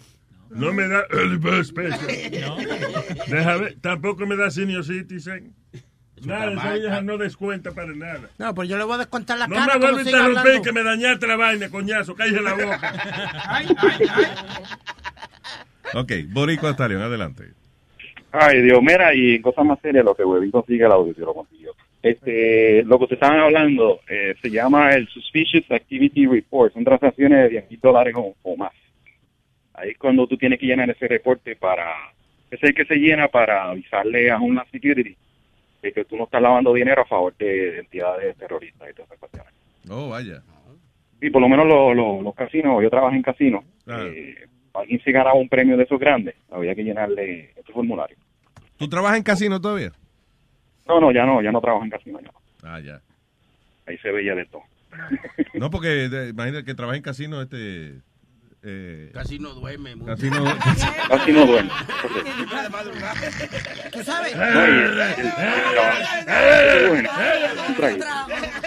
No 0.50 0.72
me 0.72 0.86
da 0.86 1.04
early 1.10 1.38
bird 1.38 1.64
special. 1.64 1.98
Deja 3.26 3.56
ver, 3.56 3.76
tampoco 3.80 4.26
me 4.26 4.36
da 4.36 4.50
senior 4.50 4.84
citizen. 4.84 5.54
Nada, 6.24 6.52
esa 6.52 6.74
vieja 6.74 7.02
no 7.02 7.18
descuenta 7.18 7.72
para 7.72 7.92
nada. 7.94 8.30
No, 8.38 8.54
pues 8.54 8.68
yo 8.68 8.78
le 8.78 8.84
voy 8.84 8.94
a 8.94 8.98
descontar 8.98 9.38
la 9.38 9.46
No 9.46 9.56
cara. 9.56 9.74
me 9.74 9.80
vuelvas 9.80 10.06
a 10.06 10.10
interrumpir 10.10 10.60
que 10.62 10.72
me 10.72 10.82
dañaste 10.82 11.26
la 11.26 11.36
vaina, 11.36 11.68
coñazo. 11.70 12.14
Cállese 12.14 12.42
la 12.42 12.54
boca. 12.54 12.92
Ok, 15.94 16.10
Boricua 16.28 16.72
Stallion, 16.72 17.02
adelante. 17.02 17.44
Ay, 18.30 18.62
Dios, 18.62 18.80
mira, 18.82 19.14
y 19.14 19.34
en 19.34 19.42
cosas 19.42 19.64
más 19.66 19.78
serias, 19.80 20.04
lo 20.04 20.14
que 20.14 20.24
Webin 20.24 20.50
consigue 20.50 20.86
el 20.86 20.92
audio, 20.92 21.14
lo 21.18 21.34
consiguió. 21.34 21.72
Este, 22.02 22.82
lo 22.84 22.96
que 22.98 23.04
ustedes 23.04 23.20
estaban 23.22 23.40
hablando 23.40 24.00
eh, 24.08 24.34
se 24.40 24.50
llama 24.50 24.94
el 24.94 25.06
Suspicious 25.08 25.70
Activity 25.70 26.26
Report. 26.26 26.72
Son 26.72 26.82
transacciones 26.84 27.42
de 27.42 27.48
10 27.50 27.70
mil 27.70 27.80
dólares 27.80 28.14
o, 28.16 28.34
o 28.42 28.56
más. 28.56 28.72
Ahí 29.74 29.90
es 29.90 29.98
cuando 29.98 30.26
tú 30.26 30.36
tienes 30.38 30.58
que 30.58 30.66
llenar 30.66 30.88
ese 30.88 31.06
reporte 31.06 31.56
para... 31.56 31.92
Ese 32.50 32.56
es 32.66 32.70
el 32.70 32.74
que 32.74 32.84
se 32.86 32.96
llena 32.96 33.28
para 33.28 33.64
avisarle 33.70 34.30
a 34.30 34.36
Homeland 34.38 34.70
Security 34.70 35.16
de 35.82 35.92
que 35.92 36.04
tú 36.04 36.16
no 36.16 36.24
estás 36.24 36.40
lavando 36.40 36.72
dinero 36.72 37.02
a 37.02 37.06
favor 37.06 37.36
de 37.36 37.80
entidades 37.80 38.36
terroristas 38.36 38.88
y 38.90 38.94
todas 38.94 39.10
esas 39.10 39.18
cuestiones. 39.18 39.52
Oh, 39.90 40.08
vaya. 40.08 40.42
Y 41.20 41.30
por 41.30 41.42
lo 41.42 41.48
menos 41.48 41.66
los, 41.66 41.94
los, 41.96 42.22
los 42.22 42.34
casinos, 42.34 42.82
yo 42.82 42.88
trabajo 42.88 43.14
en 43.14 43.22
casinos, 43.22 43.64
eh, 43.86 44.46
alguien 44.74 45.00
se 45.02 45.12
ganaba 45.12 45.34
un 45.34 45.48
premio 45.48 45.76
de 45.76 45.84
esos 45.84 45.98
grandes, 45.98 46.34
había 46.50 46.74
que 46.74 46.84
llenarle 46.84 47.52
este 47.56 47.72
formulario. 47.72 48.16
¿Tú 48.76 48.88
trabajas 48.88 49.18
en 49.18 49.22
casino 49.22 49.60
todavía? 49.60 49.92
No, 50.86 51.00
no, 51.00 51.12
ya 51.12 51.24
no, 51.24 51.42
ya 51.42 51.52
no 51.52 51.60
trabajo 51.60 51.84
en 51.84 51.90
casino, 51.90 52.20
ya. 52.20 52.30
Ah, 52.64 52.80
ya. 52.80 53.00
Ahí 53.86 53.98
se 53.98 54.10
veía 54.10 54.34
de 54.34 54.46
todo. 54.46 54.62
No, 55.54 55.70
porque 55.70 56.06
imagínate 56.30 56.64
que 56.64 56.74
trabaja 56.74 56.96
en 56.96 57.02
casino, 57.02 57.40
este... 57.42 58.00
Eh, 58.64 59.10
Casi 59.12 59.40
no 59.40 59.54
duerme. 59.54 59.96
mucho. 59.96 60.12
Casi 60.14 60.30
no- 60.30 60.44
Casi 61.08 61.32
no 61.32 61.46
duerme. 61.46 61.70
¿Tú 63.90 64.04
sabes? 64.04 64.34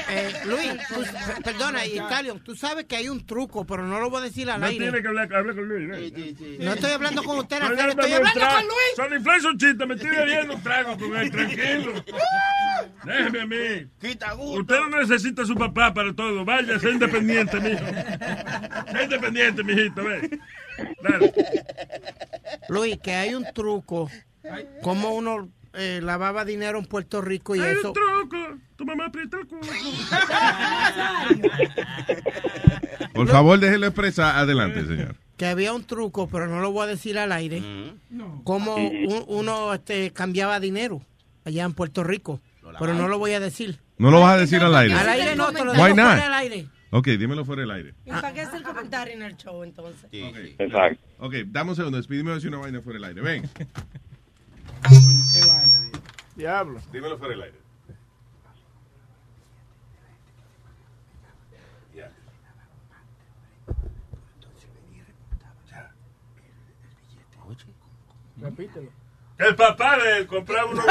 Eh, 0.08 0.34
Luis, 0.46 0.72
tú- 0.88 1.02
per- 1.04 1.44
perdona, 1.44 1.86
Italian, 1.86 2.40
tú 2.40 2.56
sabes 2.56 2.86
que 2.86 2.96
hay 2.98 3.10
un 3.10 3.26
truco, 3.26 3.66
pero 3.66 3.84
no 3.84 4.00
lo 4.00 4.10
voy 4.10 4.22
a 4.22 4.24
decir 4.26 4.50
al 4.50 4.60
No 4.62 4.68
aire. 4.68 4.80
tiene 4.86 5.02
que 5.02 5.08
hablar, 5.08 5.34
hablar 5.34 5.56
con 5.56 5.68
Luis. 5.68 5.90
¿eh? 5.94 6.58
No 6.60 6.74
estoy 6.74 6.92
hablando 6.92 7.24
con 7.24 7.40
usted, 7.40 7.60
No, 7.60 7.70
no, 7.70 7.76
estoy 7.90 8.10
no, 8.12 8.16
hablando 8.18 8.40
tra- 8.42 8.54
con 8.54 8.64
Luis. 8.64 8.96
Son 8.96 9.14
influencia 9.14 9.50
un 9.50 9.58
chiste, 9.58 9.86
me 9.86 9.96
estoy 9.96 10.10
bebiendo 10.12 10.56
un 10.56 10.62
trago 10.64 10.98
con 10.98 11.16
él, 11.18 11.32
tranquilo. 11.32 11.94
Déjeme 13.04 13.42
a 13.42 13.46
mí. 13.46 13.88
Usted 14.58 14.76
no 14.90 15.00
necesita 15.00 15.42
a 15.44 15.46
su 15.46 15.56
papá 15.56 15.94
para 15.94 16.14
todo. 16.14 16.44
Vaya, 16.46 16.80
sea 16.80 16.92
independiente, 16.92 17.60
mijo. 17.60 17.86
Sea 18.92 19.04
independiente, 19.04 19.64
mijito, 19.90 20.04
ve. 20.04 20.40
Dale. 21.04 21.34
Luis, 22.70 22.98
que 23.02 23.14
hay 23.14 23.34
un 23.36 23.46
truco, 23.54 24.10
como 24.82 25.10
uno 25.14 25.50
eh, 25.74 26.00
lavaba 26.02 26.46
dinero 26.46 26.80
en 26.80 26.86
Puerto 26.86 27.22
Rico 27.22 27.56
y 27.56 27.60
Hay 27.60 27.74
eso. 27.78 27.90
un 27.90 27.94
truco. 27.94 28.38
Tu 28.76 28.86
mamá 28.86 29.06
aprieta 29.08 29.38
el 29.38 29.48
culo. 29.48 29.62
Por 33.14 33.28
favor, 33.30 33.60
déjelo 33.60 33.88
expresar. 33.88 34.36
Adelante, 34.38 34.86
señor. 34.86 35.16
que 35.38 35.46
había 35.46 35.74
un 35.74 35.84
truco, 35.84 36.28
pero 36.30 36.48
no 36.48 36.62
lo 36.62 36.72
voy 36.72 36.86
a 36.86 36.88
decir 36.88 37.20
al 37.20 37.34
aire, 37.34 37.62
como 38.46 38.78
Sí. 38.78 39.06
un- 39.10 39.26
uno 39.28 39.74
este, 39.74 40.12
cambiaba 40.12 40.62
dinero 40.62 41.02
allá 41.44 41.66
en 41.66 41.74
Puerto 41.74 42.06
Rico, 42.06 42.40
pero 42.80 42.94
no 42.94 43.10
lo 43.10 43.20
voy 43.20 43.34
a 43.34 43.42
decir. 43.42 43.80
No 43.98 44.12
lo 44.12 44.22
vas 44.22 44.36
a 44.36 44.38
decir 44.38 44.62
al 44.62 44.74
aire. 44.76 44.94
Al 44.94 45.10
aire 45.10 45.36
no, 45.36 45.52
te 45.52 45.64
lo 45.66 45.74
Why 45.74 45.94
not? 45.94 46.00
al 46.20 46.34
aire. 46.36 46.68
Ok, 46.98 47.08
dímelo 47.08 47.44
fuera 47.44 47.64
del 47.64 47.72
aire. 47.72 47.94
¿Y 48.06 48.10
para 48.10 48.32
qué 48.32 48.40
hacer 48.40 48.64
comentario 48.64 49.16
en 49.16 49.22
el 49.22 49.36
show 49.36 49.64
entonces? 49.64 50.08
Exacto. 50.14 51.04
Ok, 51.20 51.34
dame 51.48 51.72
un 51.72 51.76
segundo. 51.76 51.98
Despídeme 51.98 52.32
decir 52.32 52.48
una 52.48 52.60
vaina 52.60 52.82
fuera 52.82 52.98
del 52.98 53.10
aire. 53.10 53.22
Ven. 53.22 53.44
Diablo. 56.38 56.80
Dímelo 56.94 57.18
fuera 57.18 57.34
del 57.34 57.44
aire. 57.44 57.66
Repítelo. 68.42 69.05
Que 69.38 69.46
el 69.48 69.56
papá 69.56 69.98
de 69.98 70.18
él 70.20 70.28
compraba 70.28 70.66
unos. 70.72 70.86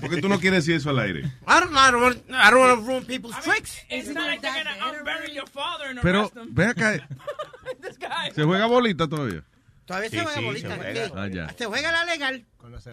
¿Por 0.00 0.10
qué 0.10 0.20
tú 0.20 0.28
no 0.28 0.38
quieres 0.38 0.64
decir 0.64 0.76
eso 0.76 0.90
al 0.90 0.98
aire? 1.00 1.20
I 1.46 1.60
don't, 1.60 1.72
I 1.72 1.90
don't, 1.90 2.02
want, 2.02 2.18
I 2.30 2.50
don't 2.50 2.60
want 2.60 2.80
to 2.80 2.86
ruin 2.86 3.04
people's 3.04 3.36
tricks. 3.42 3.78
It's 3.88 4.08
not 4.08 4.26
like 4.26 4.40
they're 4.40 4.52
gonna 4.64 4.76
unbury 4.98 5.34
your 5.34 5.46
father 5.48 5.86
and 5.90 6.00
Pero, 6.00 6.30
ve 6.50 6.66
acá. 6.66 7.06
¿Se 8.34 8.42
juega 8.44 8.66
bolita 8.66 9.08
todavía? 9.08 9.42
Todavía 9.86 10.10
Sí, 10.10 10.16
se 10.18 10.22
juega 10.24 10.38
sí, 10.38 10.44
bolita. 10.44 10.68
se 10.68 10.76
juega. 10.76 11.22
Ah, 11.22 11.28
ya. 11.28 11.48
Se 11.56 11.66
juega 11.66 11.92
la 11.92 12.04
legal, 12.04 12.44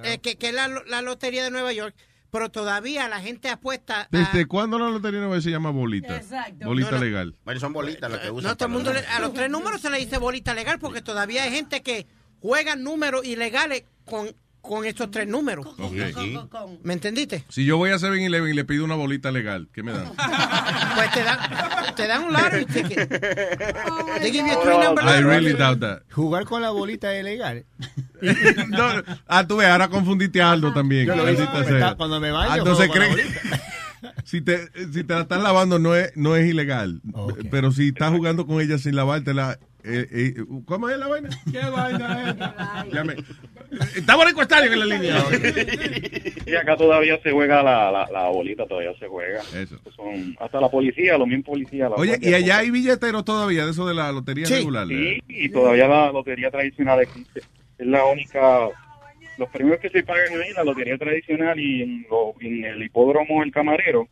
eh, 0.03 0.19
que, 0.19 0.37
que 0.37 0.49
es 0.49 0.53
la, 0.53 0.67
la 0.87 1.01
lotería 1.01 1.43
de 1.43 1.51
Nueva 1.51 1.71
York, 1.73 1.95
pero 2.31 2.49
todavía 2.49 3.07
la 3.07 3.19
gente 3.21 3.49
apuesta. 3.49 4.01
a- 4.01 4.07
¿Desde 4.11 4.45
cuándo 4.45 4.77
la 4.79 4.89
lotería 4.89 5.19
nueva 5.19 5.39
se 5.41 5.49
llama 5.51 5.69
bolita? 5.71 6.17
Exacto. 6.17 6.65
Bolita 6.65 6.91
No, 6.91 6.97
no. 6.97 7.03
legal. 7.03 7.35
Bueno, 7.45 7.59
son 7.59 7.73
bolitas 7.73 8.09
las 8.11 8.19
que 8.19 8.31
usan. 8.31 8.49
No, 8.51 8.57
todo 8.57 8.67
el 8.67 8.73
mundo 8.73 8.93
le- 8.93 9.05
a 9.07 9.19
los 9.19 9.33
tres 9.33 9.49
números 9.49 9.81
se 9.81 9.89
le 9.89 9.97
dice 9.99 10.17
bolita 10.17 10.53
legal 10.53 10.79
porque 10.79 11.01
todavía 11.01 11.43
hay 11.43 11.51
gente 11.51 11.81
que 11.81 12.05
juega 12.41 12.75
números 12.75 13.25
ilegales 13.25 13.83
con, 14.05 14.35
con 14.67 14.85
estos 14.85 15.09
tres 15.09 15.27
números. 15.27 15.67
¿Me 16.83 16.93
entendiste? 16.93 17.45
Si 17.49 17.65
yo 17.65 17.77
voy 17.77 17.91
a 17.91 17.95
7-Eleven 17.95 18.49
y 18.49 18.53
le 18.53 18.65
pido 18.65 18.83
una 18.83 18.95
bolita 18.95 19.31
legal, 19.31 19.69
¿qué 19.73 19.83
me 19.83 19.93
dan? 19.93 20.11
Pues 20.97 21.11
te 21.11 21.23
dan, 21.23 21.39
te 21.95 22.07
dan 22.07 22.23
un 22.23 22.33
lottery 22.33 22.65
ticket. 22.65 23.07
They 24.19 24.31
give 24.31 24.47
you 24.47 24.59
a 24.59 24.63
three 24.63 24.77
number 24.79 25.03
I 25.03 25.19
really 25.21 25.53
doubt 25.53 25.79
that. 25.81 26.01
Jugar 26.11 26.43
con 26.45 26.63
la 26.63 26.71
bolita 26.71 27.15
es 27.15 27.23
legal. 27.23 27.65
No, 28.69 29.03
ah, 29.27 29.45
tú 29.45 29.57
ves, 29.57 29.67
ahora 29.67 29.89
confundiste 29.89 30.41
a 30.41 30.51
Aldo 30.51 30.73
también. 30.73 31.05
Yo 31.05 31.15
lo 31.15 31.31
hice. 31.31 31.47
Cuando 31.97 32.19
me 32.19 32.31
baño, 32.31 32.51
Aldo 32.51 32.75
se 32.75 32.89
cree. 32.89 33.09
Si 34.23 34.41
te, 34.41 34.59
si 34.93 35.03
te 35.03 35.13
la 35.13 35.21
estás 35.21 35.41
lavando 35.41 35.79
no 35.79 35.95
es, 35.95 36.11
no 36.15 36.35
es 36.35 36.47
ilegal. 36.49 37.01
Pero 37.51 37.71
si 37.71 37.89
estás 37.89 38.11
jugando 38.11 38.45
con 38.45 38.61
ella 38.61 38.77
sin 38.77 38.95
lavártela, 38.95 39.59
eh, 39.83 40.07
eh, 40.11 40.33
¿cómo 40.65 40.89
es 40.89 40.97
la 40.97 41.07
vaina? 41.07 41.29
¿Qué 41.51 41.59
vaina 41.59 42.29
es? 42.85 42.93
Llame. 42.93 43.15
Está 43.95 44.15
Boricua 44.15 44.43
Stallion 44.45 44.73
en 44.73 44.79
la 44.79 44.85
línea. 44.85 45.23
Y 46.45 46.55
acá 46.55 46.75
todavía 46.77 47.19
se 47.21 47.31
juega 47.31 47.61
la, 47.63 47.91
la, 47.91 48.07
la 48.11 48.29
bolita, 48.29 48.65
todavía 48.65 48.93
se 48.99 49.07
juega. 49.07 49.41
Eso. 49.53 49.79
Son, 49.95 50.35
hasta 50.39 50.61
la 50.61 50.69
policía, 50.69 51.17
los 51.17 51.27
mismos 51.27 51.45
policías. 51.47 51.89
la 51.89 51.95
Oye, 51.97 52.17
y 52.21 52.33
allá 52.33 52.59
hay 52.59 52.71
billeteros 52.71 53.25
todavía 53.25 53.65
de 53.65 53.71
eso 53.71 53.87
de 53.87 53.93
la 53.93 54.11
lotería 54.11 54.45
Sí. 54.45 54.55
regular. 54.55 54.87
Sí, 54.87 55.19
y 55.27 55.49
todavía 55.49 55.87
la 55.87 56.11
lotería 56.11 56.49
tradicional 56.51 57.01
existe. 57.01 57.41
Es 57.77 57.87
la 57.87 58.05
única. 58.05 58.67
Los 59.37 59.49
premios 59.49 59.79
que 59.79 59.89
se 59.89 60.03
pagan 60.03 60.33
ahí, 60.41 60.51
la 60.55 60.63
lotería 60.63 60.97
tradicional 60.97 61.59
y 61.59 61.83
en, 61.83 62.05
lo- 62.09 62.33
en 62.41 62.63
el 62.65 62.83
hipódromo 62.83 63.43
El 63.43 63.51
Camarero, 63.51 64.07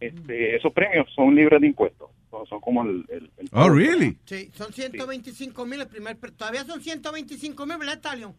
este, 0.00 0.56
esos 0.56 0.72
premios 0.72 1.06
son 1.14 1.34
libres 1.34 1.60
de 1.60 1.66
impuestos. 1.66 2.10
Son, 2.48 2.60
como 2.60 2.82
el. 2.82 3.04
el- 3.10 3.30
el- 3.38 3.48
Oh, 3.52 3.68
really? 3.70 4.16
Sí, 4.24 4.50
son 4.54 4.72
125 4.72 5.64
mil 5.66 5.80
el 5.80 5.86
primer 5.86 6.16
Todavía 6.36 6.64
son 6.64 6.80
125 6.82 7.64
mil, 7.66 7.76
¿verdad, 7.78 8.00
Talion? 8.00 8.34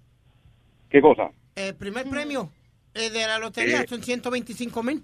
¿Qué 0.90 1.00
cosa? 1.02 1.30
El 1.56 1.76
primer 1.76 2.06
premio 2.10 2.52
eh, 2.94 3.10
de 3.10 3.26
la 3.26 3.40
lotería, 3.40 3.82
Sí. 3.82 3.88
son 3.88 4.04
125 4.04 4.84
mil. 4.84 5.02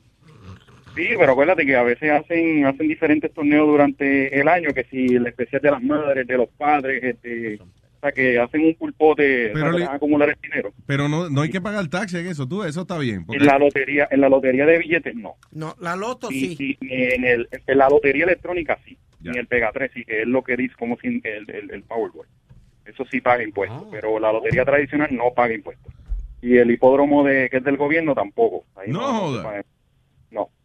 Sí, 0.95 1.07
pero 1.18 1.31
acuérdate 1.31 1.65
que 1.65 1.76
a 1.77 1.84
veces 1.84 2.11
hacen 2.11 2.65
hacen 2.65 2.88
diferentes 2.88 3.34
torneos 3.34 3.65
durante 3.65 4.38
el 4.38 4.48
año, 4.49 4.73
que 4.73 4.84
si 4.85 5.06
el 5.15 5.26
especial 5.27 5.61
de 5.61 5.72
las 5.72 5.81
madres, 5.81 6.27
de 6.27 6.38
los 6.38 6.49
padres, 6.49 7.02
este, 7.02 7.60
sea, 8.02 8.11
que 8.11 8.40
hacen 8.40 8.61
un 8.65 8.76
pulpote 8.76 9.52
Pero 9.53 9.72
le- 9.72 9.86
acumular 9.86 10.30
el 10.30 10.36
dinero. 10.41 10.73
Pero 10.86 11.07
no, 11.07 11.30
no 11.30 11.41
hay 11.41 11.49
que 11.49 11.61
pagar 11.61 11.88
taxi 11.88 12.18
en 12.18 12.28
eso, 12.28 12.48
tú, 12.48 12.64
eso 12.64 12.82
está 12.82 12.98
bien. 12.98 13.26
porque- 13.26 13.40
En 13.41 13.45
la 13.48 13.57
lotería, 13.60 14.07
en 14.11 14.22
la 14.22 14.30
lotería 14.30 14.65
de 14.65 14.78
billetes 14.80 15.15
no. 15.15 15.36
No, 15.52 15.76
la 15.80 15.95
loto 15.95 16.30
Sí, 16.30 16.56
sí. 16.56 16.78
en, 16.82 17.23
el, 17.26 17.48
en 17.52 17.78
la 17.78 17.90
lotería 17.90 18.23
electrónica 18.26 18.78
sí. 18.86 18.98
Ni 19.22 19.38
el 19.38 19.45
Pega 19.48 19.72
3 19.72 19.91
sí, 19.94 20.03
que 20.03 20.22
es 20.23 20.28
lo 20.28 20.44
que 20.44 20.57
dice 20.57 20.73
como 20.80 20.98
si 20.98 21.07
el, 21.23 21.48
el, 21.48 21.72
el 21.72 21.84
Powerball. 21.84 22.26
Eso 22.86 23.06
sí 23.11 23.22
paga 23.22 23.44
impuestos, 23.44 23.86
pero 23.91 24.19
la 24.19 24.32
lotería 24.34 24.65
tradicional 24.65 25.10
no 25.15 25.32
paga 25.36 25.53
impuestos. 25.53 25.94
Y 26.41 26.57
el 26.57 26.72
hipódromo 26.72 27.23
de 27.23 27.48
que 27.52 27.57
es 27.57 27.64
del 27.64 27.78
gobierno 27.78 28.15
tampoco. 28.15 28.65
Ahí 28.76 28.90
No 28.90 28.99
se 28.99 29.19
joda. 29.19 29.64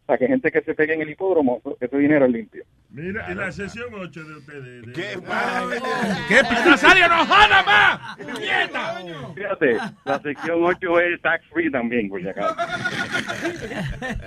Sea, 0.07 0.17
que 0.17 0.27
gente 0.27 0.51
que 0.51 0.61
se 0.61 0.73
pegue 0.73 0.93
en 0.93 1.01
el 1.01 1.09
hipódromo, 1.09 1.61
ese 1.79 1.97
dinero 1.97 2.25
es 2.25 2.31
limpio. 2.31 2.63
Mira, 2.89 3.29
y 3.31 3.35
la 3.35 3.51
sesión 3.51 3.93
8 3.93 4.23
de 4.23 4.33
ustedes. 4.37 4.85
de- 4.85 4.93
¿Qué? 4.93 5.19
¿Qué? 6.29 6.41
Nazario, 6.65 7.07
no 7.09 7.25
joda 7.25 7.63
más! 7.63 8.17
¡Nieta! 8.39 9.01
Fíjate, 9.35 9.77
la 10.05 10.19
sección 10.21 10.63
8 10.63 10.99
es 11.01 11.21
tax 11.21 11.45
free 11.53 11.69
también, 11.69 12.09
por 12.09 12.21
si 12.21 12.29
acaso. 12.29 12.55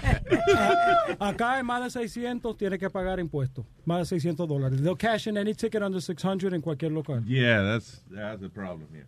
Acá 1.18 1.58
en 1.60 1.66
más 1.66 1.82
de 1.84 1.90
600 1.90 2.56
tiene 2.56 2.78
que 2.78 2.90
pagar 2.90 3.18
impuestos. 3.18 3.64
Más 3.84 4.00
de 4.00 4.04
600 4.06 4.48
dólares. 4.48 4.80
They'll 4.82 4.96
cash 4.96 5.28
in 5.28 5.38
any 5.38 5.54
ticket 5.54 5.82
under 5.82 6.00
600 6.00 6.52
en 6.52 6.60
cualquier 6.60 6.92
local. 6.92 7.24
Yeah, 7.24 7.62
that's, 7.62 8.04
that's 8.10 8.40
the 8.40 8.48
problem 8.50 8.88
here. 8.92 9.06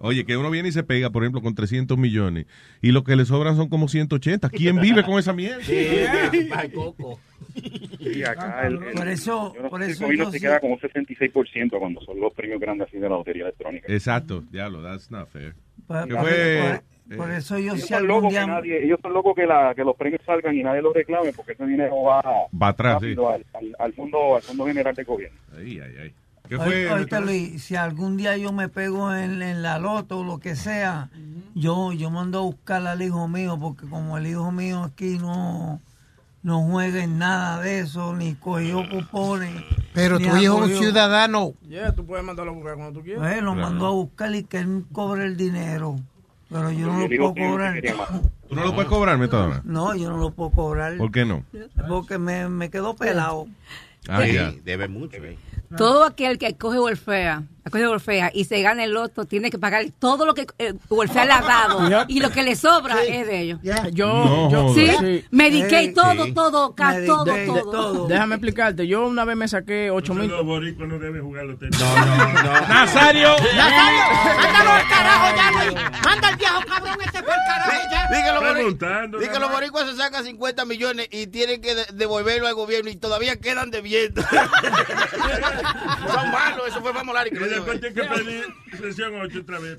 Oye, 0.00 0.24
que 0.24 0.36
uno 0.36 0.50
viene 0.50 0.68
y 0.68 0.72
se 0.72 0.82
pega, 0.82 1.10
por 1.10 1.22
ejemplo, 1.22 1.40
con 1.42 1.54
300 1.54 1.96
millones 1.98 2.46
y 2.82 2.92
lo 2.92 3.04
que 3.04 3.16
le 3.16 3.24
sobran 3.24 3.56
son 3.56 3.68
como 3.68 3.88
180. 3.88 4.48
¿Quién 4.50 4.80
vive 4.80 5.02
con 5.04 5.18
esa 5.18 5.32
mierda? 5.32 5.62
Y 7.98 8.22
acá 8.22 8.66
el, 8.66 8.82
el- 8.82 8.94
Por 8.94 9.08
eso- 9.08 9.52
yo 9.54 9.62
no 9.62 9.70
por 9.70 9.82
el 9.82 9.90
eso 9.90 10.04
gobierno 10.04 10.24
yo 10.26 10.30
se 10.32 10.38
sí- 10.38 10.44
queda 10.44 10.60
como 10.60 10.74
un 10.74 10.80
66% 10.80 11.78
cuando 11.78 12.00
son 12.02 12.20
los 12.20 12.32
premios 12.34 12.60
grandes 12.60 12.88
así 12.88 12.96
de 12.98 13.08
la 13.08 13.16
lotería 13.16 13.42
electrónica. 13.44 13.92
Exacto, 13.92 14.42
diablo, 14.50 14.82
that's 14.82 15.10
not 15.10 15.28
fair. 15.28 15.54
Por, 15.86 16.06
¿Qué 16.08 16.14
por- 16.14 16.22
fue? 16.22 16.80
por- 17.08 17.16
por 17.16 17.30
eso 17.32 17.58
yo 17.58 17.72
ellos 17.72 17.80
si 17.80 17.88
son 17.88 17.96
algún 17.96 18.08
locos 18.08 18.30
día... 18.30 18.40
que 18.42 18.46
nadie, 18.46 18.84
ellos 18.84 19.00
son 19.02 19.12
locos 19.12 19.34
que, 19.34 19.44
la, 19.44 19.72
que 19.74 19.82
los 19.82 19.96
premios 19.96 20.20
salgan 20.24 20.54
y 20.56 20.62
nadie 20.62 20.80
los 20.80 20.94
reclame 20.94 21.32
porque 21.32 21.52
ese 21.52 21.66
dinero 21.66 22.00
va, 22.04 22.22
Va 22.22 22.68
atrás, 22.68 22.98
sí. 23.00 23.06
rápido 23.08 23.30
al, 23.30 23.44
al, 23.54 23.74
al 23.80 23.92
fondo 23.94 24.36
al 24.36 24.42
fondo 24.42 24.64
general 24.66 24.94
de 24.94 25.02
gobierno. 25.04 25.36
Ay, 25.58 25.80
ay, 25.80 25.94
ay. 26.02 26.12
Luis, 27.20 27.62
si 27.62 27.76
algún 27.76 28.16
día 28.16 28.36
yo 28.36 28.52
me 28.52 28.68
pego 28.68 29.14
en, 29.14 29.40
en 29.42 29.62
la 29.62 29.78
loto 29.78 30.20
o 30.20 30.24
lo 30.24 30.38
que 30.38 30.56
sea, 30.56 31.10
yo 31.54 31.92
yo 31.92 32.10
mando 32.10 32.38
a 32.38 32.42
buscar 32.42 32.86
al 32.86 33.00
hijo 33.02 33.28
mío, 33.28 33.58
porque 33.60 33.86
como 33.86 34.18
el 34.18 34.26
hijo 34.26 34.50
mío 34.52 34.82
aquí 34.82 35.18
no, 35.18 35.80
no 36.42 36.62
juega 36.68 37.02
en 37.04 37.18
nada 37.18 37.60
de 37.60 37.80
eso, 37.80 38.14
ni 38.16 38.34
cogió 38.34 38.82
cupones. 38.88 39.62
Pero 39.92 40.18
tu 40.18 40.24
hijo 40.36 40.64
es 40.64 40.70
un 40.72 40.78
ciudadano. 40.78 41.52
Yeah, 41.68 41.92
tú 41.92 42.06
puedes 42.06 42.24
mandarlo 42.24 42.52
a 42.52 42.54
buscar 42.54 42.74
cuando 42.76 42.98
tú 42.98 43.04
quieras. 43.04 43.22
Pues, 43.22 43.42
lo 43.42 43.54
mandó 43.54 43.86
a 43.86 43.90
buscar 43.90 44.34
y 44.34 44.44
que 44.44 44.58
él 44.58 44.84
cobre 44.92 45.26
el 45.26 45.36
dinero. 45.36 45.96
Pero 46.48 46.70
yo 46.72 46.86
no 46.88 47.00
lo 47.00 47.06
puedo 47.08 47.34
cobrar. 47.34 47.80
¿Tú 48.48 48.54
no 48.56 48.64
lo 48.64 48.74
puedes 48.74 48.88
cobrar, 48.88 49.18
Metadona? 49.18 49.62
No, 49.64 49.94
yo 49.94 50.10
no 50.10 50.16
lo 50.16 50.32
puedo 50.32 50.50
cobrar. 50.50 50.96
¿Por 50.96 51.12
qué 51.12 51.24
no? 51.24 51.44
Porque 51.88 52.18
me, 52.18 52.48
me 52.48 52.70
quedó 52.70 52.96
pelado. 52.96 53.46
Ah, 54.08 54.22
Sí, 54.24 54.60
debe 54.64 54.88
mucho. 54.88 55.16
eh. 55.18 55.38
Todo 55.76 56.02
aquel 56.04 56.36
que 56.38 56.56
coge 56.56 56.78
Wolfea, 57.64 57.70
coge 57.70 57.86
Wolfea 57.86 58.30
y 58.34 58.44
se 58.44 58.62
gana 58.62 58.84
el 58.84 58.92
loto 58.92 59.24
tiene 59.24 59.50
que 59.50 59.58
pagar 59.58 59.84
todo 59.98 60.24
lo 60.26 60.34
que 60.34 60.46
eh, 60.58 60.74
Wolfea 60.88 61.24
le 61.24 61.32
ha 61.32 61.40
dado 61.42 61.88
Yep. 61.88 62.04
y 62.08 62.20
lo 62.20 62.30
que 62.30 62.42
le 62.42 62.56
sobra 62.56 63.02
es 63.04 63.26
de 63.26 63.40
ellos. 63.40 63.60
Yo, 63.92 64.06
No 64.06 64.50
yo. 64.50 64.74
Sí, 64.74 64.86
sí. 64.88 64.96
Sí. 64.96 65.92
todo, 65.94 66.24
Sí. 66.24 66.32
todo, 66.32 66.74
Medicaid, 66.76 67.06
todo, 67.06 67.24
de 67.24 67.46
todo. 67.46 67.70
todo. 67.70 68.06
Déjame 68.08 68.34
explicarte. 68.36 68.86
Yo 68.86 69.06
una 69.06 69.24
vez 69.24 69.36
me 69.36 69.48
saqué 69.48 69.90
8 69.90 70.14
mil. 70.14 70.28
Los 70.30 70.44
boricuas 70.44 70.88
no 70.88 70.98
deben 70.98 71.22
jugar. 71.22 71.44
No, 71.46 71.56
no, 71.56 72.42
no. 72.42 72.60
¡Nazario! 72.68 73.30
Nazario, 73.56 74.02
mándalo 74.36 74.70
al 74.70 74.88
carajo 74.88 75.36
ya, 75.36 75.50
Luis. 75.64 75.74
Manda 76.04 76.28
al 76.28 76.36
viejo 76.36 76.60
cabrón 76.66 76.96
este 77.04 77.22
por 77.22 77.32
el 77.32 77.40
carajo 77.46 77.70
ya. 77.90 78.08
Di 78.10 78.22
que 78.22 78.32
los 79.38 79.48
que 79.48 79.54
boricuas 79.54 79.86
se 79.90 79.96
sacan 79.96 80.24
50 80.24 80.64
millones 80.64 81.08
y 81.10 81.26
tienen 81.28 81.60
que 81.60 81.74
de- 81.74 81.86
devolverlo 81.92 82.46
al 82.48 82.54
gobierno 82.54 82.90
y 82.90 82.96
todavía 82.96 83.36
quedan 83.36 83.70
debiendo. 83.70 84.22
Son 86.12 86.30
malos, 86.30 86.68
eso 86.68 86.80
fue 86.80 86.92
Famolari 86.92 87.30
que 87.30 87.36
Y 87.36 87.48
dijo. 87.48 87.59
Después 87.64 87.80
tiene 87.80 87.94
que 87.94 88.02
pedir 88.02 88.44
sesión 88.78 89.14
8 89.20 89.40
otra 89.40 89.58
vez. 89.58 89.78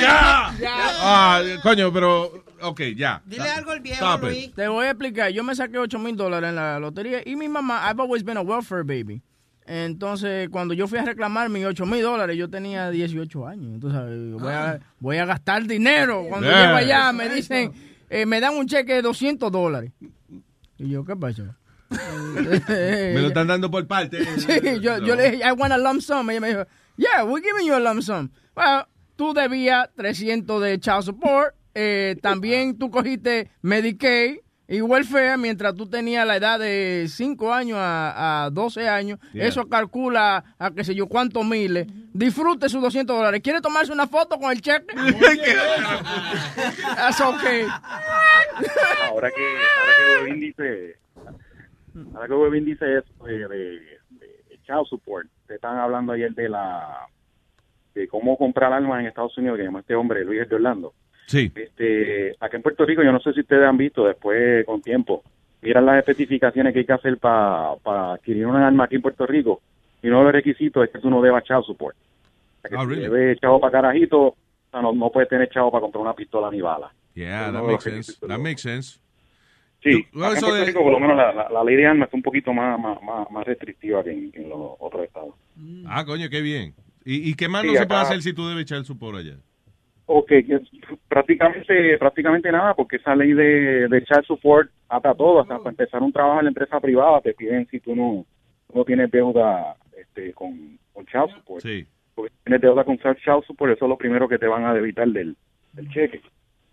¡Ya! 0.00 0.54
Ah, 1.00 1.42
coño, 1.62 1.92
pero. 1.92 2.44
Ok, 2.62 2.80
ya. 2.96 3.22
Dile 3.26 3.48
algo 3.50 3.72
al 3.72 3.80
viejo, 3.80 4.04
Stop 4.04 4.24
it. 4.24 4.28
Luis. 4.30 4.54
Te 4.54 4.68
voy 4.68 4.86
a 4.86 4.90
explicar. 4.90 5.30
Yo 5.30 5.44
me 5.44 5.54
saqué 5.54 5.78
8 5.78 5.98
mil 5.98 6.16
dólares 6.16 6.48
en 6.50 6.56
la 6.56 6.78
lotería 6.78 7.20
y 7.24 7.36
mi 7.36 7.48
mamá, 7.48 7.82
I've 7.90 8.00
always 8.00 8.24
been 8.24 8.36
a 8.38 8.42
welfare 8.42 8.82
baby. 8.84 9.22
Entonces, 9.66 10.48
cuando 10.50 10.74
yo 10.74 10.86
fui 10.86 10.98
a 10.98 11.04
reclamar 11.04 11.48
mis 11.48 11.64
8 11.64 11.86
mil 11.86 12.02
dólares, 12.02 12.36
yo 12.36 12.48
tenía 12.50 12.90
18 12.90 13.46
años. 13.46 13.74
Entonces, 13.74 14.32
voy 14.40 14.52
a, 14.52 14.80
voy 15.00 15.16
a 15.18 15.24
gastar 15.26 15.66
dinero. 15.66 16.24
Cuando 16.28 16.46
Yeah. 16.48 16.62
llego 16.66 16.76
allá, 16.76 17.12
me 17.12 17.28
dicen, 17.28 17.72
eh, 18.10 18.26
me 18.26 18.40
dan 18.40 18.54
un 18.54 18.66
cheque 18.66 18.94
de 18.94 19.02
200 19.02 19.50
dólares. 19.50 19.90
Y 20.78 20.88
yo, 20.90 21.04
¿qué 21.04 21.16
pasa? 21.16 21.56
Me 21.90 23.20
lo 23.20 23.28
están 23.28 23.46
dando 23.46 23.70
por 23.70 23.86
parte. 23.86 24.24
Sí, 24.38 24.80
yo, 24.80 24.98
yo 24.98 25.14
le 25.16 25.30
dije, 25.30 25.44
I 25.48 25.52
want 25.52 25.72
a 25.72 25.78
lump 25.78 26.00
sum. 26.00 26.28
Ella 26.30 26.40
me 26.40 26.48
dijo, 26.48 26.66
yeah, 26.96 27.24
we're 27.24 27.42
giving 27.42 27.66
you 27.66 27.74
a 27.74 27.80
lump 27.80 28.02
sum. 28.02 28.30
Well, 28.56 28.84
tú 29.16 29.32
debías 29.34 29.88
300 29.96 30.62
de 30.62 30.78
child 30.80 31.02
support. 31.04 31.54
eh, 31.74 32.16
también 32.22 32.78
tú 32.78 32.90
cogiste 32.90 33.50
Medicaid 33.62 34.38
y 34.68 34.80
welfare 34.80 35.36
mientras 35.36 35.74
tú 35.74 35.86
tenías 35.88 36.26
la 36.26 36.36
edad 36.36 36.58
de 36.58 37.06
5 37.10 37.52
años 37.52 37.78
a, 37.80 38.44
a 38.44 38.50
12 38.50 38.88
años. 38.88 39.18
Yeah. 39.32 39.46
Eso 39.46 39.68
calcula 39.68 40.44
a 40.58 40.70
qué 40.70 40.84
sé 40.84 40.94
yo 40.94 41.06
cuántos 41.06 41.44
miles. 41.44 41.86
Disfrute 42.12 42.68
sus 42.68 42.80
200 42.80 43.16
dólares. 43.16 43.40
¿Quiere 43.42 43.60
tomarse 43.60 43.92
una 43.92 44.06
foto 44.06 44.38
con 44.38 44.52
el 44.52 44.60
cheque? 44.62 44.94
That's 46.96 47.20
okay. 47.20 47.66
Ahora 49.08 49.30
que 49.30 49.42
ahora 49.42 50.26
que 50.26 50.34
dice 50.34 50.96
ahora 52.14 52.28
que 52.28 52.34
Webin 52.34 52.64
dice 52.64 52.98
eso 52.98 53.24
de, 53.24 53.38
de, 53.48 53.70
de 54.10 54.58
child 54.64 54.86
support, 54.88 55.28
te 55.46 55.54
están 55.56 55.76
hablando 55.78 56.12
ayer 56.12 56.32
de 56.34 56.48
la 56.48 57.06
de 57.94 58.08
cómo 58.08 58.36
comprar 58.36 58.72
armas 58.72 59.00
en 59.00 59.06
Estados 59.06 59.36
Unidos, 59.38 59.56
que 59.56 59.64
llama 59.64 59.80
este 59.80 59.94
hombre 59.94 60.24
Luis 60.24 60.48
de 60.48 60.56
Orlando. 60.56 60.92
Sí. 61.26 61.50
Este, 61.54 62.34
aquí 62.40 62.56
en 62.56 62.62
Puerto 62.62 62.84
Rico, 62.84 63.02
yo 63.02 63.12
no 63.12 63.20
sé 63.20 63.32
si 63.32 63.40
ustedes 63.40 63.66
han 63.66 63.76
visto 63.78 64.04
después 64.04 64.66
con 64.66 64.82
tiempo, 64.82 65.22
miran 65.62 65.86
las 65.86 65.98
especificaciones 65.98 66.72
que 66.72 66.80
hay 66.80 66.84
que 66.86 66.92
hacer 66.92 67.18
para 67.18 67.76
adquirir 68.14 68.46
una 68.46 68.66
arma 68.66 68.84
aquí 68.84 68.96
en 68.96 69.02
Puerto 69.02 69.26
Rico 69.26 69.62
y 70.02 70.08
uno 70.08 70.18
de 70.18 70.24
los 70.24 70.32
requisitos 70.32 70.84
es 70.84 70.90
que 70.90 70.98
tú 70.98 71.08
no 71.08 71.22
debas 71.22 71.44
child 71.44 71.64
support. 71.64 71.96
O 71.96 72.60
sea, 72.62 72.70
que 72.70 72.76
Oh, 72.76 72.80
si 72.82 72.86
really? 72.88 73.02
debes 73.04 73.40
chavo 73.40 73.60
para 73.60 73.70
carajito, 73.72 74.20
o 74.22 74.36
sea, 74.70 74.82
no, 74.82 74.92
no 74.92 75.10
puedes 75.10 75.28
tener 75.28 75.48
chavo 75.50 75.70
para 75.70 75.82
comprar 75.82 76.02
una 76.02 76.14
pistola 76.14 76.50
ni 76.50 76.60
bala. 76.60 76.92
Yeah, 77.14 77.52
that 77.52 77.62
makes 77.62 77.84
sense. 77.84 78.18
That 78.26 78.38
makes 78.40 78.60
sense. 78.62 78.98
Sí, 79.84 80.06
en 80.12 80.54
de- 80.60 80.64
Rico 80.64 80.82
por 80.82 80.92
lo 80.92 80.98
menos 80.98 81.16
la, 81.16 81.32
la- 81.32 81.48
la 81.50 81.62
ley 81.64 81.76
de 81.76 81.86
armas 81.86 82.08
es 82.08 82.14
un 82.14 82.22
poquito 82.22 82.52
más, 82.52 82.80
más, 82.80 83.00
más, 83.02 83.30
más 83.30 83.44
restrictiva 83.46 84.02
que 84.02 84.10
en, 84.12 84.32
que 84.32 84.42
en 84.42 84.48
los 84.48 84.72
otros 84.80 85.04
estados. 85.04 85.34
Ah, 85.86 86.04
coño, 86.04 86.28
qué 86.30 86.40
bien. 86.40 86.74
¿Y, 87.04 87.30
y 87.30 87.34
qué 87.34 87.48
más 87.48 87.62
Sí, 87.62 87.68
no 87.68 87.74
se 87.74 87.86
puede 87.86 88.00
hacer 88.00 88.22
si 88.22 88.32
tú 88.32 88.48
debes 88.48 88.62
echar 88.62 88.82
su 88.84 88.98
por 88.98 89.14
allá? 89.14 89.36
Ok, 90.06 90.28
que 90.28 90.60
prácticamente 91.08 91.98
prácticamente 91.98 92.50
nada, 92.52 92.74
porque 92.74 92.96
esa 92.96 93.14
ley 93.14 93.32
de, 93.32 93.88
de 93.88 94.04
child 94.04 94.24
support 94.26 94.70
ata 94.88 95.14
todo, 95.14 95.40
hasta 95.40 95.58
para 95.58 95.70
empezar 95.70 96.02
un 96.02 96.12
trabajo 96.12 96.38
en 96.40 96.44
la 96.46 96.50
empresa 96.50 96.80
privada 96.80 97.20
te 97.20 97.32
piden 97.34 97.66
si 97.70 97.80
tú 97.80 97.94
no, 97.94 98.24
no 98.74 98.84
tienes 98.84 99.10
deuda 99.10 99.76
este, 99.98 100.32
con, 100.32 100.78
con 100.92 101.06
child 101.06 101.30
support. 101.36 101.62
Sí. 101.62 101.86
Porque 102.14 102.30
si 102.32 102.44
tienes 102.44 102.60
deuda 102.60 102.84
con 102.84 102.98
child 102.98 103.18
support, 103.46 103.72
eso 103.74 103.84
es 103.84 103.88
lo 103.88 103.96
primero 103.98 104.28
que 104.28 104.38
te 104.38 104.46
van 104.46 104.64
a 104.64 104.74
debitar 104.74 105.08
del, 105.08 105.36
del 105.72 105.88
cheque. 105.90 106.20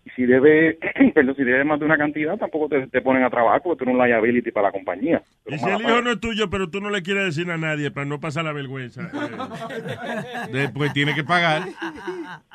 Y 0.04 0.10
si 0.10 0.26
debes, 0.26 0.76
perdón, 1.14 1.36
si 1.36 1.44
debes 1.44 1.64
más 1.64 1.78
de 1.78 1.86
una 1.86 1.96
cantidad, 1.96 2.36
tampoco 2.36 2.68
te, 2.68 2.86
te 2.88 3.00
ponen 3.00 3.22
a 3.22 3.30
trabajar 3.30 3.62
porque 3.62 3.78
tú 3.78 3.90
eres 3.90 4.00
un 4.00 4.06
liability 4.06 4.50
para 4.50 4.68
la 4.68 4.72
compañía. 4.72 5.22
Y 5.46 5.58
si 5.58 5.68
el 5.68 5.80
hijo 5.80 6.02
no 6.02 6.10
es 6.10 6.20
tuyo, 6.20 6.50
pero 6.50 6.68
tú 6.70 6.80
no 6.80 6.90
le 6.90 7.02
quieres 7.02 7.24
decir 7.26 7.50
a 7.50 7.56
nadie 7.56 7.90
para 7.90 8.06
no 8.06 8.18
pasar 8.18 8.44
la 8.44 8.52
vergüenza. 8.52 9.02
eh, 9.10 10.50
Después 10.52 10.92
tiene 10.92 11.14
que 11.14 11.24
pagar. 11.24 11.62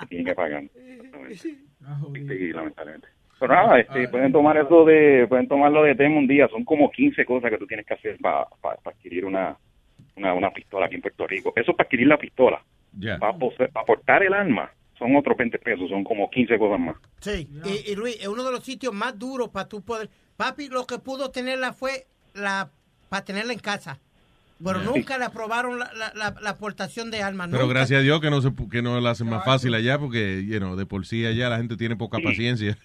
tienen 0.09 0.27
que 0.27 0.35
pagar. 0.35 0.63
Sí, 1.35 1.57
lamentablemente. 2.53 3.07
Pero 3.39 3.53
nada, 3.53 3.79
este, 3.79 4.07
pueden 4.09 4.31
tomar 4.31 4.57
eso 4.57 4.83
de, 4.83 5.25
pueden 5.29 5.47
tomarlo 5.47 5.83
de 5.83 5.95
tema 5.95 6.17
un 6.17 6.27
día. 6.27 6.47
Son 6.49 6.65
como 6.65 6.89
15 6.89 7.23
cosas 7.25 7.51
que 7.51 7.57
tú 7.57 7.67
tienes 7.67 7.85
que 7.85 7.93
hacer 7.93 8.17
para 8.19 8.47
adquirir 8.83 9.25
una, 9.25 9.55
una, 10.15 10.33
una 10.33 10.49
pistola 10.51 10.87
aquí 10.87 10.95
en 10.95 11.01
Puerto 11.01 11.27
Rico. 11.27 11.53
Eso 11.55 11.71
es 11.71 11.77
para 11.77 11.85
adquirir 11.85 12.07
la 12.07 12.17
pistola. 12.17 12.61
Ya. 12.93 13.17
Para, 13.19 13.37
para 13.37 13.85
portar 13.85 14.23
el 14.23 14.33
arma 14.33 14.71
son 14.99 15.15
otros 15.15 15.37
20 15.37 15.57
pesos, 15.59 15.89
son 15.89 16.03
como 16.03 16.29
15 16.29 16.57
cosas 16.57 16.79
más. 16.79 16.95
Sí, 17.19 17.47
y, 17.65 17.91
y 17.91 17.95
Luis, 17.95 18.17
es 18.19 18.27
uno 18.27 18.43
de 18.43 18.51
los 18.51 18.63
sitios 18.63 18.93
más 18.93 19.17
duros 19.17 19.49
para 19.49 19.67
tú 19.67 19.81
poder... 19.81 20.09
Papi, 20.37 20.69
lo 20.69 20.85
que 20.85 20.99
pudo 20.99 21.31
tenerla 21.31 21.73
fue 21.73 22.05
la 22.33 22.69
para 23.09 23.23
tenerla 23.25 23.53
en 23.53 23.59
casa. 23.59 23.99
pero 24.63 24.79
Yeah. 24.81 24.89
nunca 24.91 25.17
le 25.17 25.25
aprobaron 25.25 25.79
la, 25.79 25.91
la, 25.93 26.11
la, 26.15 26.35
la 26.41 26.49
aportación 26.51 27.09
de 27.11 27.21
armas. 27.23 27.47
Pero 27.51 27.63
nunca. 27.63 27.75
gracias 27.75 27.99
a 27.99 28.03
Dios 28.03 28.19
que 28.21 28.29
no 28.29 28.41
se 28.41 28.49
pu- 28.49 28.69
que 28.69 28.81
no 28.81 28.99
la 28.99 29.11
hacen 29.11 29.29
más 29.29 29.45
fácil 29.45 29.73
allá 29.75 29.97
porque, 29.99 30.43
you 30.45 30.57
know, 30.57 30.75
de 30.75 30.85
por 30.85 31.05
sí 31.05 31.25
allá 31.25 31.49
la 31.49 31.57
gente 31.57 31.77
tiene 31.77 31.95
poca 31.95 32.17
paciencia. 32.19 32.77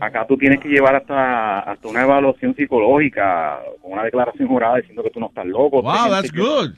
Acá 0.00 0.26
tú 0.26 0.36
tienes 0.36 0.58
que 0.60 0.68
llevar 0.68 0.96
hasta, 0.96 1.60
hasta 1.60 1.86
una 1.88 2.02
evaluación 2.02 2.54
psicológica, 2.56 3.60
con 3.80 3.92
una 3.92 4.02
declaración 4.04 4.48
jurada 4.48 4.76
diciendo 4.78 5.02
que 5.04 5.10
tú 5.10 5.20
no 5.20 5.26
estás 5.28 5.46
loco. 5.46 5.82
Wow, 5.82 6.10
that's 6.10 6.32
good. 6.32 6.72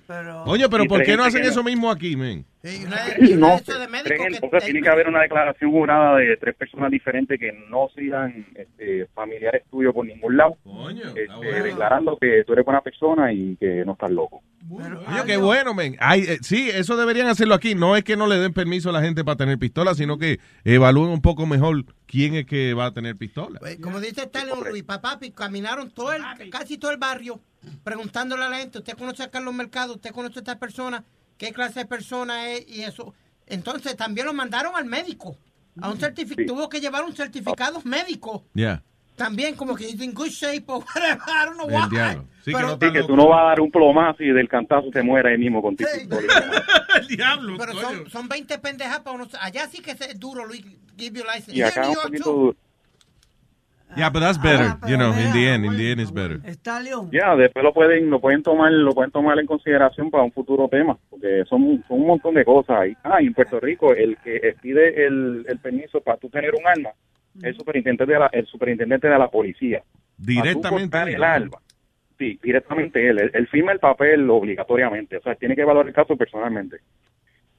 Oye, 0.46 0.68
pero 0.68 0.84
¿por 0.84 1.02
qué 1.02 1.16
no 1.16 1.24
hacen 1.24 1.42
eso 1.44 1.62
mismo 1.64 1.90
aquí, 1.90 2.14
men? 2.16 2.44
No, 3.38 3.58
creen- 4.04 4.38
o 4.42 4.50
sea, 4.50 4.60
tiene 4.60 4.82
que 4.82 4.88
haber 4.88 5.08
una 5.08 5.22
declaración 5.22 5.70
jurada 5.70 6.16
de 6.18 6.36
tres 6.36 6.54
personas 6.56 6.90
diferentes 6.90 7.38
que 7.40 7.52
no 7.70 7.88
sean 7.94 8.46
este, 8.54 9.06
familiares 9.14 9.62
tuyos 9.70 9.94
por 9.94 10.04
ningún 10.06 10.36
lado, 10.36 10.56
este, 11.16 11.62
declarando 11.62 12.18
que 12.20 12.44
tú 12.46 12.52
eres 12.52 12.64
buena 12.64 12.82
persona 12.82 13.32
y 13.32 13.56
que 13.56 13.84
no 13.84 13.92
estás 13.92 14.10
loco. 14.10 14.42
Oye, 14.70 15.22
qué 15.26 15.36
bueno, 15.38 15.74
men. 15.74 15.96
Ay, 16.00 16.24
eh, 16.28 16.38
sí, 16.42 16.68
eso 16.68 16.96
deberían 16.96 17.28
hacerlo 17.28 17.54
aquí. 17.54 17.74
No 17.74 17.96
es 17.96 18.04
que 18.04 18.16
no 18.16 18.26
le 18.26 18.36
den 18.38 18.52
permiso 18.52 18.90
a 18.90 18.92
la 18.92 19.00
gente 19.02 19.24
para 19.24 19.36
tener 19.36 19.58
pistola, 19.58 19.94
sino 19.94 20.18
que 20.18 20.38
evalúen 20.64 21.10
un 21.10 21.22
poco 21.22 21.46
mejor 21.46 21.84
quién 22.06 22.34
es 22.34 22.44
que 22.46 22.74
va 22.74 22.86
a 22.86 22.92
tener 22.92 23.16
pistola. 23.16 23.58
Pues, 23.58 23.78
Como 23.78 24.00
dice 24.00 24.22
Stalin 24.22 24.54
Luis, 24.68 24.82
papá, 24.82 25.18
caminaron 25.34 25.90
todo 25.90 26.12
el, 26.12 26.22
casi 26.50 26.76
todo 26.78 26.90
el 26.90 26.98
barrio 26.98 27.40
preguntándole 27.84 28.44
a 28.44 28.48
la 28.48 28.58
gente, 28.58 28.78
¿usted 28.78 28.96
conoce 28.96 29.22
a 29.22 29.30
Carlos 29.30 29.54
Mercado? 29.54 29.94
¿Usted 29.94 30.10
conoce 30.12 30.38
a 30.38 30.42
esta 30.42 30.58
persona? 30.58 31.04
¿Qué 31.40 31.52
clase 31.54 31.80
de 31.80 31.86
persona 31.86 32.50
es? 32.50 32.68
Y 32.68 32.82
eso. 32.82 33.14
Entonces 33.46 33.96
también 33.96 34.26
lo 34.26 34.34
mandaron 34.34 34.76
al 34.76 34.84
médico. 34.84 35.38
A 35.80 35.88
un 35.90 35.98
certificado. 35.98 36.46
Tuvo 36.46 36.68
que 36.68 36.80
llevar 36.80 37.02
un 37.02 37.16
certificado 37.16 37.80
médico. 37.84 38.44
Ya. 38.52 38.82
También 39.16 39.54
como 39.56 39.74
que 39.74 39.88
in 39.88 40.12
good 40.12 40.28
shape 40.28 40.64
o 40.66 40.80
whatever. 40.80 41.18
I 41.26 41.46
don't 41.46 41.56
know 41.56 41.66
why. 41.66 41.88
Sí, 42.44 42.50
que 42.50 42.56
Pero- 42.56 42.68
no 42.68 42.78
Sí, 42.78 42.92
que 42.92 43.02
tú 43.04 43.16
no 43.16 43.28
vas 43.28 43.40
a 43.40 43.44
dar 43.44 43.60
un 43.62 43.70
plomazo 43.70 44.22
y 44.22 44.32
del 44.34 44.48
cantazo 44.50 44.90
te 44.92 45.02
muera 45.02 45.30
ahí 45.30 45.38
mismo 45.38 45.62
con 45.62 45.74
tu 45.76 45.84
pistola. 45.94 46.62
diablo, 47.08 47.56
Pero 47.58 47.72
son, 47.80 48.10
son 48.10 48.28
20 48.28 48.58
pendejas 48.58 49.00
para 49.00 49.16
uno. 49.16 49.26
Allá 49.40 49.66
sí 49.68 49.80
que 49.80 49.92
es 49.92 50.20
duro, 50.20 50.44
Luis, 50.44 50.62
give 50.98 51.18
you 51.18 51.24
license. 51.24 51.54
Y 51.56 51.62
acá 51.62 51.80
Here 51.84 51.86
in 51.86 51.88
un 51.88 51.94
New 51.94 51.94
York, 51.94 52.06
poquito 52.08 52.24
too. 52.24 52.32
duro. 52.40 52.56
Yeah, 53.96 54.10
but 54.10 54.20
that's 54.20 54.38
better. 54.38 54.76
you 54.86 54.96
know, 54.96 55.12
in 55.12 55.32
the 55.32 55.48
end, 55.48 55.64
in 55.64 55.76
the 55.76 55.90
end 55.90 56.00
is 56.00 56.12
better. 56.12 56.40
Está 56.44 56.80
León. 56.80 57.10
Ya, 57.12 57.34
después 57.36 57.64
lo 57.64 57.72
pueden 57.72 58.10
lo 58.10 58.20
pueden 58.20 58.42
tomar 58.42 58.72
lo 58.72 58.92
pueden 58.92 59.10
tomar 59.10 59.38
en 59.38 59.46
consideración 59.46 60.10
para 60.10 60.22
un 60.24 60.32
futuro 60.32 60.68
tema, 60.68 60.96
porque 61.08 61.44
son, 61.48 61.82
son 61.88 62.00
un 62.00 62.06
montón 62.06 62.34
de 62.34 62.44
cosas 62.44 62.80
ahí. 62.80 62.96
Ah, 63.02 63.20
y 63.20 63.26
en 63.26 63.34
Puerto 63.34 63.58
Rico 63.60 63.92
el 63.94 64.16
que 64.18 64.54
pide 64.62 65.06
el, 65.06 65.44
el 65.48 65.58
permiso 65.58 66.00
para 66.00 66.18
tú 66.18 66.28
tener 66.28 66.54
un 66.54 66.66
arma 66.66 66.90
es 67.36 67.44
el 67.44 67.56
superintendente 67.56 68.06
de 68.06 68.18
la 68.18 68.26
el 68.32 68.46
superintendente 68.46 69.08
de 69.08 69.18
la 69.18 69.28
policía. 69.28 69.78
Para 69.80 69.96
tú 70.16 70.32
Directamente 70.32 71.02
él. 71.02 71.08
el 71.08 71.24
arma. 71.24 71.58
Sí, 72.18 72.38
directamente 72.42 73.08
él. 73.08 73.18
él. 73.18 73.30
Él 73.32 73.48
firma 73.48 73.72
el 73.72 73.78
papel 73.78 74.28
obligatoriamente, 74.28 75.16
o 75.16 75.22
sea, 75.22 75.34
tiene 75.34 75.56
que 75.56 75.62
evaluar 75.62 75.86
el 75.86 75.94
caso 75.94 76.16
personalmente. 76.16 76.78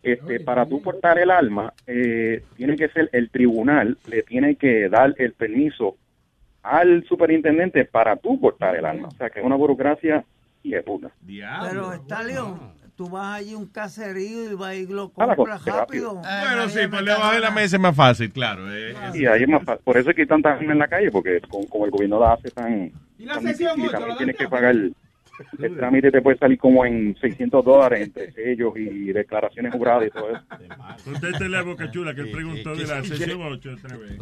Este, 0.03 0.39
para 0.39 0.65
tú 0.65 0.81
portar 0.81 1.19
el 1.19 1.29
arma, 1.29 1.73
eh, 1.85 2.43
tiene 2.57 2.75
que 2.75 2.89
ser 2.89 3.09
el 3.11 3.29
tribunal, 3.29 3.97
le 4.07 4.23
tiene 4.23 4.55
que 4.55 4.89
dar 4.89 5.13
el 5.17 5.33
permiso 5.33 5.97
al 6.63 7.03
superintendente 7.07 7.85
para 7.85 8.15
tú 8.15 8.39
portar 8.39 8.75
el 8.75 8.85
arma. 8.85 9.07
O 9.07 9.11
sea, 9.11 9.29
que 9.29 9.39
es 9.39 9.45
una 9.45 9.55
burocracia 9.55 10.23
y 10.63 10.71
de 10.71 10.83
puta. 10.83 11.11
Pero 11.25 11.93
está 11.93 12.23
León. 12.23 12.79
Tú 12.95 13.09
vas 13.09 13.39
allí 13.39 13.53
a 13.53 13.57
un 13.57 13.65
caserío 13.65 14.51
y 14.51 14.53
vas 14.53 14.75
y 14.75 14.85
lo 14.85 15.11
Ah, 15.17 15.25
la 15.25 15.35
compras 15.35 15.61
cosa, 15.63 15.77
rápido. 15.79 16.15
Bueno, 16.15 16.69
sí, 16.69 16.79
pues 16.87 17.03
debajo 17.05 17.33
de 17.33 17.39
la 17.39 17.49
mesa 17.49 17.77
es 17.77 17.81
más 17.81 17.95
fácil, 17.95 18.31
claro. 18.31 18.71
eh, 18.71 18.93
Y 19.15 19.25
ahí 19.25 19.41
es 19.43 19.49
más 19.49 19.63
fácil. 19.63 19.83
Por 19.83 19.97
eso 19.97 20.09
es 20.11 20.15
que 20.15 20.21
hay 20.23 20.27
tanta 20.27 20.55
gente 20.57 20.71
en 20.71 20.77
la 20.77 20.87
calle, 20.87 21.09
porque 21.09 21.41
con- 21.49 21.65
como 21.65 21.85
el 21.85 21.91
gobierno 21.91 22.19
la 22.19 22.33
hace 22.33 22.51
tan, 22.51 22.91
la 23.17 23.33
tan 23.35 23.43
sección 23.43 23.75
difícil, 23.75 23.83
ocho, 23.87 23.91
también 23.91 24.09
la 24.09 24.17
tienes 24.17 24.35
que 24.37 24.47
pagar. 24.47 24.71
El 24.71 24.95
trámite 25.77 26.11
te 26.11 26.21
puede 26.21 26.37
salir 26.37 26.57
como 26.57 26.85
en 26.85 27.15
600 27.19 27.63
dólares 27.63 28.01
entre 28.01 28.31
sellos 28.31 28.73
y 28.75 29.11
declaraciones 29.11 29.73
juradas 29.73 30.07
y 30.07 30.11
todo 30.11 30.29
eso. 30.29 30.43
Contéstele 31.03 31.57
a 31.57 31.61
Boca 31.63 31.91
Chula 31.91 32.13
que 32.13 32.21
él 32.21 32.31
preguntó 32.31 32.75
de 32.75 32.85
la 32.85 33.03
sesión 33.03 33.41
8 33.41 33.69
otra 33.77 33.97
vez. 33.97 34.17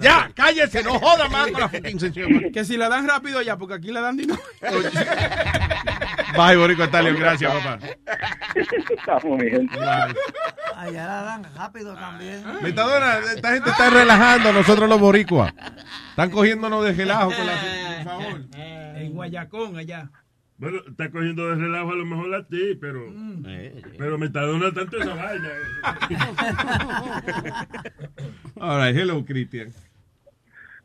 Ya, 0.00 0.30
cállese, 0.34 0.82
no 0.82 0.98
joda 0.98 1.28
más 1.28 1.50
con 1.50 1.60
la 1.60 1.68
fucking 1.68 2.00
sesión. 2.00 2.52
Que 2.52 2.64
si 2.64 2.76
la 2.76 2.88
dan 2.88 3.06
rápido 3.08 3.42
ya, 3.42 3.56
porque 3.56 3.74
aquí 3.74 3.90
la 3.90 4.00
dan 4.00 4.16
dinero. 4.16 4.40
Bye, 6.36 6.56
Borico 6.56 6.88
Talio, 6.88 7.14
gracias, 7.16 7.52
papá. 7.52 7.78
Estamos, 8.54 9.40
gente. 9.42 9.78
Allá 10.76 11.06
la 11.06 11.22
dan 11.22 11.44
rápido 11.54 11.94
también. 11.94 12.42
Metadona, 12.62 13.18
esta 13.34 13.52
gente 13.52 13.70
está 13.70 13.90
relajando 13.90 14.48
a 14.48 14.52
nosotros 14.52 14.88
los 14.88 15.00
boricuas. 15.00 15.52
Están 16.10 16.30
cogiéndonos 16.30 16.84
de 16.84 16.92
relajo 16.92 17.30
con 17.30 17.46
la... 17.46 17.52
Por 17.52 18.04
favor. 18.04 18.40
En 18.96 19.12
Guayacón, 19.12 19.76
allá. 19.76 20.10
Bueno, 20.56 20.78
está 20.88 21.10
cogiendo 21.10 21.48
de 21.48 21.56
relajo 21.56 21.90
a 21.90 21.96
lo 21.96 22.06
mejor 22.06 22.34
a 22.34 22.46
ti, 22.46 22.76
pero. 22.80 23.12
Pero 23.98 24.18
Metadona 24.18 24.72
tanto 24.72 24.98
esa 25.00 25.14
vaina. 25.14 25.50
All 28.60 28.80
right, 28.86 28.96
hello, 28.96 29.24
Cristian. 29.24 29.72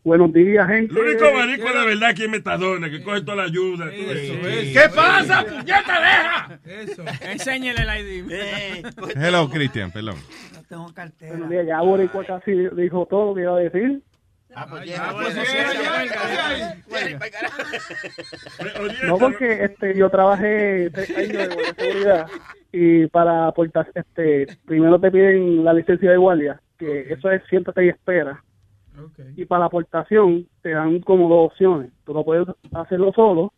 Buenos 0.04 0.34
días, 0.34 0.66
gente. 0.68 0.94
El 0.94 1.00
único 1.08 1.32
marico 1.34 1.72
de 1.72 1.86
verdad 1.86 2.16
que 2.16 2.24
es 2.24 2.30
Metadona, 2.30 2.90
que 2.90 3.04
coge 3.04 3.22
toda 3.22 3.38
la 3.38 3.44
ayuda. 3.44 3.86
todo 3.86 3.94
eso. 3.94 4.34
¿Qué 4.42 4.90
pasa, 4.96 5.44
puñeta, 5.46 6.00
deja? 6.02 6.60
Eso. 6.66 7.04
Enséñale 7.22 7.82
el 7.82 8.24
ID. 8.26 8.86
Hello, 9.16 9.50
Cristian, 9.50 9.92
perdón. 9.92 10.16
No 10.56 10.64
tengo 10.64 10.94
cartera. 10.94 11.32
Buenos 11.32 11.50
días, 11.52 11.68
ya 11.68 11.82
Boricua 11.82 12.26
casi 12.26 12.54
dijo 12.76 13.06
todo 13.08 13.28
lo 13.28 13.36
que 13.36 13.42
iba 13.42 13.56
a 13.56 13.60
decir. 13.60 14.02
Ah, 14.56 14.66
pues 14.70 14.90
No, 19.06 19.18
porque 19.18 19.64
este, 19.64 19.96
yo 19.96 20.10
trabajé 20.10 20.90
tres 20.92 21.10
años 21.18 21.50
de 21.56 21.74
seguridad 21.78 22.28
y 22.72 23.08
para 23.08 23.48
aportar, 23.48 23.88
este, 23.94 24.48
primero 24.66 25.00
te 25.00 25.12
piden 25.12 25.64
la 25.64 25.74
licencia 25.74 26.12
de 26.12 26.18
guardia, 26.18 26.60
que 26.78 27.02
eso 27.14 27.32
es 27.32 27.42
siéntate 27.50 27.86
y 27.86 27.90
espera. 27.90 28.44
Y 29.38 29.46
para 29.46 29.62
la 29.62 29.66
aportación 29.68 30.46
te 30.62 30.72
dan 30.72 31.00
como 31.00 31.30
dos 31.30 31.52
opciones. 31.52 31.92
Tú 32.06 32.14
lo 32.14 32.26
puedes 32.26 32.48
hacerlo 32.74 33.14
solo 33.14 33.54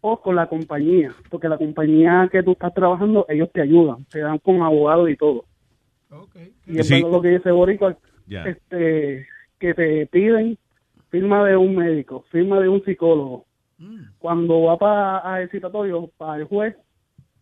o 0.00 0.20
con 0.20 0.34
la 0.34 0.46
compañía, 0.48 1.12
porque 1.30 1.48
la 1.48 1.56
compañía 1.58 2.28
que 2.32 2.42
tú 2.42 2.52
estás 2.52 2.74
trabajando, 2.74 3.24
ellos 3.28 3.48
te 3.52 3.60
ayudan, 3.60 4.04
te 4.06 4.18
dan 4.18 4.38
con 4.38 4.60
abogado 4.62 5.08
y 5.08 5.16
todo. 5.16 5.44
Y 6.66 6.80
es 6.80 6.88
Sí. 6.88 6.94
verdad 6.94 7.10
lo 7.12 7.22
que 7.22 7.28
dice 7.28 7.50
Boricua, 7.52 7.96
Ya. 8.26 8.42
este, 8.44 9.28
que 9.62 9.74
te 9.74 10.06
piden 10.08 10.58
firma 11.08 11.46
de 11.46 11.56
un 11.56 11.76
médico, 11.76 12.24
firma 12.32 12.58
de 12.58 12.68
un 12.68 12.84
psicólogo. 12.84 13.46
Cuando 14.18 14.62
va 14.62 14.76
para 14.76 15.40
el 15.40 15.50
citatorio, 15.50 16.10
para 16.16 16.38
el 16.38 16.44
juez, 16.44 16.76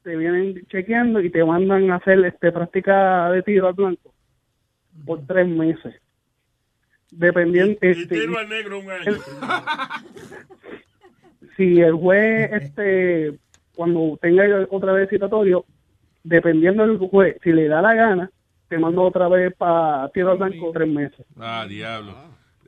te 0.03 0.17
vienen 0.17 0.63
chequeando 0.67 1.21
y 1.21 1.31
te 1.31 1.43
mandan 1.43 1.91
a 1.91 1.97
hacer 1.97 2.23
este 2.27 2.53
práctica 2.53 3.31
de 3.31 3.43
tiro 3.43 3.69
al 3.69 3.75
blanco 3.75 4.13
por 5.07 5.27
tres 5.27 5.49
meses. 5.49 5.95
Dependiendo, 7.11 7.79
Y 7.83 7.89
este, 7.89 8.21
tiro 8.21 8.39
al 8.39 8.49
negro 8.49 8.81
un 8.81 8.91
año. 8.91 9.13
si 11.57 11.81
el 11.81 11.95
juez, 11.95 12.53
este, 12.53 13.39
cuando 13.75 14.19
tenga 14.21 14.45
otra 14.71 14.93
vez 14.93 15.09
citatorio, 15.09 15.65
dependiendo 16.23 16.87
del 16.87 16.99
juez, 16.99 17.37
si 17.43 17.53
le 17.53 17.67
da 17.69 17.81
la 17.81 17.95
gana, 17.95 18.31
te 18.71 18.79
manda 18.79 19.03
otra 19.03 19.29
vez 19.29 19.53
para 19.59 20.09
tiro 20.15 20.31
al 20.31 20.39
blanco 20.39 20.71
tres 20.73 20.89
meses. 20.89 21.27
Ah, 21.39 21.67
diablo. 21.69 22.15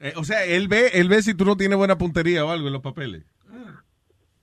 Eh, 0.00 0.12
o 0.16 0.24
sea, 0.24 0.44
él 0.44 0.66
ve, 0.68 0.88
él 0.94 1.08
ve 1.08 1.22
si 1.22 1.32
tú 1.32 1.44
no 1.44 1.56
tienes 1.56 1.78
buena 1.78 1.96
puntería 1.96 2.44
o 2.44 2.50
algo 2.50 2.66
en 2.66 2.72
los 2.72 2.82
papeles. 2.82 3.22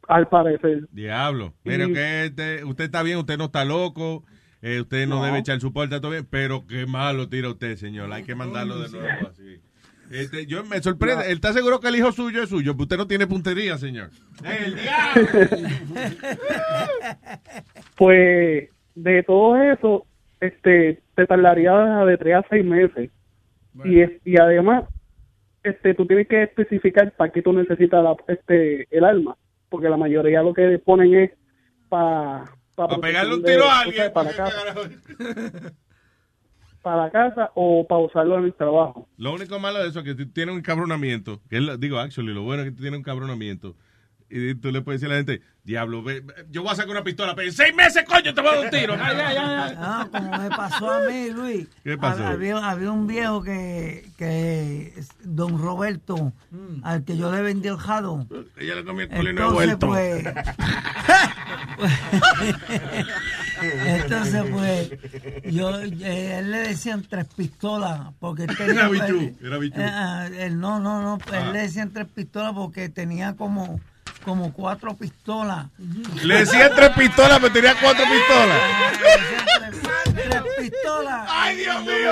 Al 0.08 0.28
parecer. 0.30 0.88
Diablo. 0.92 1.54
Mire, 1.66 1.86
Sí. 1.88 1.94
que 1.94 2.26
este- 2.26 2.64
usted 2.64 2.86
está 2.86 3.04
bien, 3.04 3.18
usted 3.18 3.38
no 3.38 3.46
está 3.46 3.66
loco, 3.66 4.24
eh, 4.62 4.80
usted 4.82 5.06
no, 5.06 5.18
No. 5.20 5.26
debe 5.26 5.40
echar 5.40 5.60
su 5.60 5.72
puerta, 5.74 6.00
todo 6.02 6.12
bien, 6.12 6.26
pero 6.30 6.66
qué 6.66 6.86
malo 6.88 7.28
tira 7.30 7.50
usted, 7.50 7.76
señor. 7.76 8.12
Hay 8.14 8.24
que 8.24 8.34
mandarlo 8.36 8.80
de 8.80 8.90
nuevo 8.90 9.28
así. 9.30 9.60
Este, 10.10 10.48
yo 10.48 10.64
me 10.64 10.82
sorprende, 10.82 11.26
él 11.28 11.34
está 11.34 11.54
seguro 11.54 11.80
que 11.80 11.90
el 11.90 11.96
hijo 11.98 12.12
suyo 12.12 12.42
es 12.42 12.50
suyo, 12.50 12.74
pero 12.74 12.84
usted 12.84 12.98
no 12.98 13.06
tiene 13.08 13.28
puntería, 13.28 13.78
señor. 13.78 14.10
¡El 14.44 14.76
Pues 17.96 18.70
de 18.96 19.24
todo 19.24 19.62
eso, 19.62 20.06
este, 20.40 21.02
te 21.16 21.28
tardaría 21.28 21.74
de 22.06 22.18
tres 22.18 22.36
a 22.36 22.46
seis 22.50 22.66
meses. 22.66 23.12
Y, 23.86 24.02
es- 24.02 24.22
y 24.26 24.40
además, 24.40 24.86
este, 25.64 25.94
tú 25.94 26.06
tienes 26.06 26.28
que 26.28 26.44
especificar 26.44 27.12
para 27.16 27.32
qué 27.32 27.42
tú 27.42 27.54
necesitas 27.54 28.04
la- 28.04 28.16
este, 28.28 28.88
el 28.96 29.04
arma, 29.04 29.38
porque 29.70 29.90
la 29.90 29.98
mayoría 29.98 30.42
lo 30.42 30.54
que 30.54 30.80
ponen 30.80 31.14
es 31.16 31.32
para 31.90 32.46
Para 32.76 32.98
pegarle 33.00 33.36
un 33.36 33.44
tiro 33.44 33.66
a 33.66 33.82
alguien. 33.82 34.12
para 34.14 34.32
la 34.32 34.36
casa, 34.38 34.76
para 36.82 37.04
la 37.04 37.12
casa 37.12 37.52
o 37.56 37.86
para 37.88 38.02
usarlo 38.02 38.38
en 38.40 38.46
el 38.46 38.54
trabajo. 38.54 39.08
Lo 39.18 39.34
único 39.34 39.60
malo 39.60 39.80
de 39.84 39.90
eso 39.90 40.00
es 40.00 40.06
que 40.06 40.16
tú 40.16 40.28
tienes 40.32 40.56
un 40.56 40.62
cabronamiento. 40.62 41.42
Que 41.50 41.58
es 41.58 41.80
digo, 41.80 42.00
actually, 42.00 42.34
lo 42.34 42.44
bueno 42.44 42.64
es 42.64 42.70
que 42.70 42.76
tú 42.76 42.82
tienes 42.82 42.98
un 42.98 43.04
cabronamiento. 43.04 43.76
Y 44.30 44.54
tú 44.56 44.72
le 44.72 44.82
puedes 44.82 45.02
decir 45.02 45.12
a 45.12 45.18
la 45.18 45.26
gente, 45.26 45.42
diablo, 45.64 46.04
ve, 46.04 46.24
yo 46.52 46.62
voy 46.62 46.72
a 46.72 46.76
sacar 46.76 46.92
una 46.92 47.04
pistola, 47.04 47.34
pero 47.36 47.48
en 47.48 47.54
seis 47.54 47.74
meses, 47.76 48.04
coño, 48.08 48.34
te 48.34 48.42
voy 48.42 48.50
a 48.52 48.56
dar 48.56 48.66
un 48.66 48.70
tiro. 48.70 48.94
Ay, 49.00 49.18
ay, 49.18 49.38
ay, 49.38 49.56
ay. 49.60 49.76
Ah, 49.78 50.08
como 50.12 50.38
me 50.38 50.50
pasó 50.50 50.92
a 50.92 51.00
mí, 51.02 51.30
Luis. 51.32 51.68
¿Qué 51.84 51.98
pasó? 51.98 52.24
Hab- 52.24 52.34
Había, 52.34 52.58
había 52.70 52.92
un 52.92 53.08
viejo 53.08 53.42
que, 53.42 54.06
que 54.18 54.94
don 55.24 55.58
Roberto, 55.60 56.32
al 56.84 57.04
que 57.04 57.18
yo 57.18 57.32
le 57.32 57.42
vendí 57.42 57.68
el 57.70 57.78
jado. 57.78 58.28
Ella 58.58 58.76
le 58.76 58.84
comió 58.86 59.06
el 59.10 59.28
Entonces, 59.28 59.54
vuelto. 59.54 59.88
pues, 59.88 60.24
Entonces, 63.62 64.44
pues, 64.52 64.92
yo, 65.54 65.80
eh, 65.82 66.38
él 66.40 66.52
le 66.52 66.58
decían 66.60 67.04
tres 67.08 67.26
pistolas, 67.36 68.00
porque 68.20 68.44
él 68.44 68.56
tenía... 68.58 68.74
Era 68.74 68.88
bichú, 68.90 69.38
era 69.44 69.58
bichú. 69.58 69.80
Eh, 69.80 69.86
ah, 69.86 70.28
él, 70.38 70.60
no, 70.60 70.80
no, 70.80 71.02
no, 71.02 71.18
Ah. 71.32 71.40
él 71.48 71.54
le 71.54 71.60
decían 71.60 71.92
tres 71.92 72.08
pistolas 72.08 72.54
porque 72.54 72.90
tenía 72.90 73.36
como, 73.36 73.80
como 74.24 74.54
cuatro 74.54 74.96
pistolas. 74.96 75.66
Le 76.24 76.40
decían 76.40 76.72
tres 76.76 76.90
pistolas, 76.92 77.40
pero 77.40 77.54
tenía 77.54 77.76
cuatro 77.82 78.06
pistolas. 78.06 78.60
Tres 80.16 80.42
pistolas. 80.60 81.28
Ay, 81.30 81.56
Dios 81.58 81.82
mío, 81.84 82.12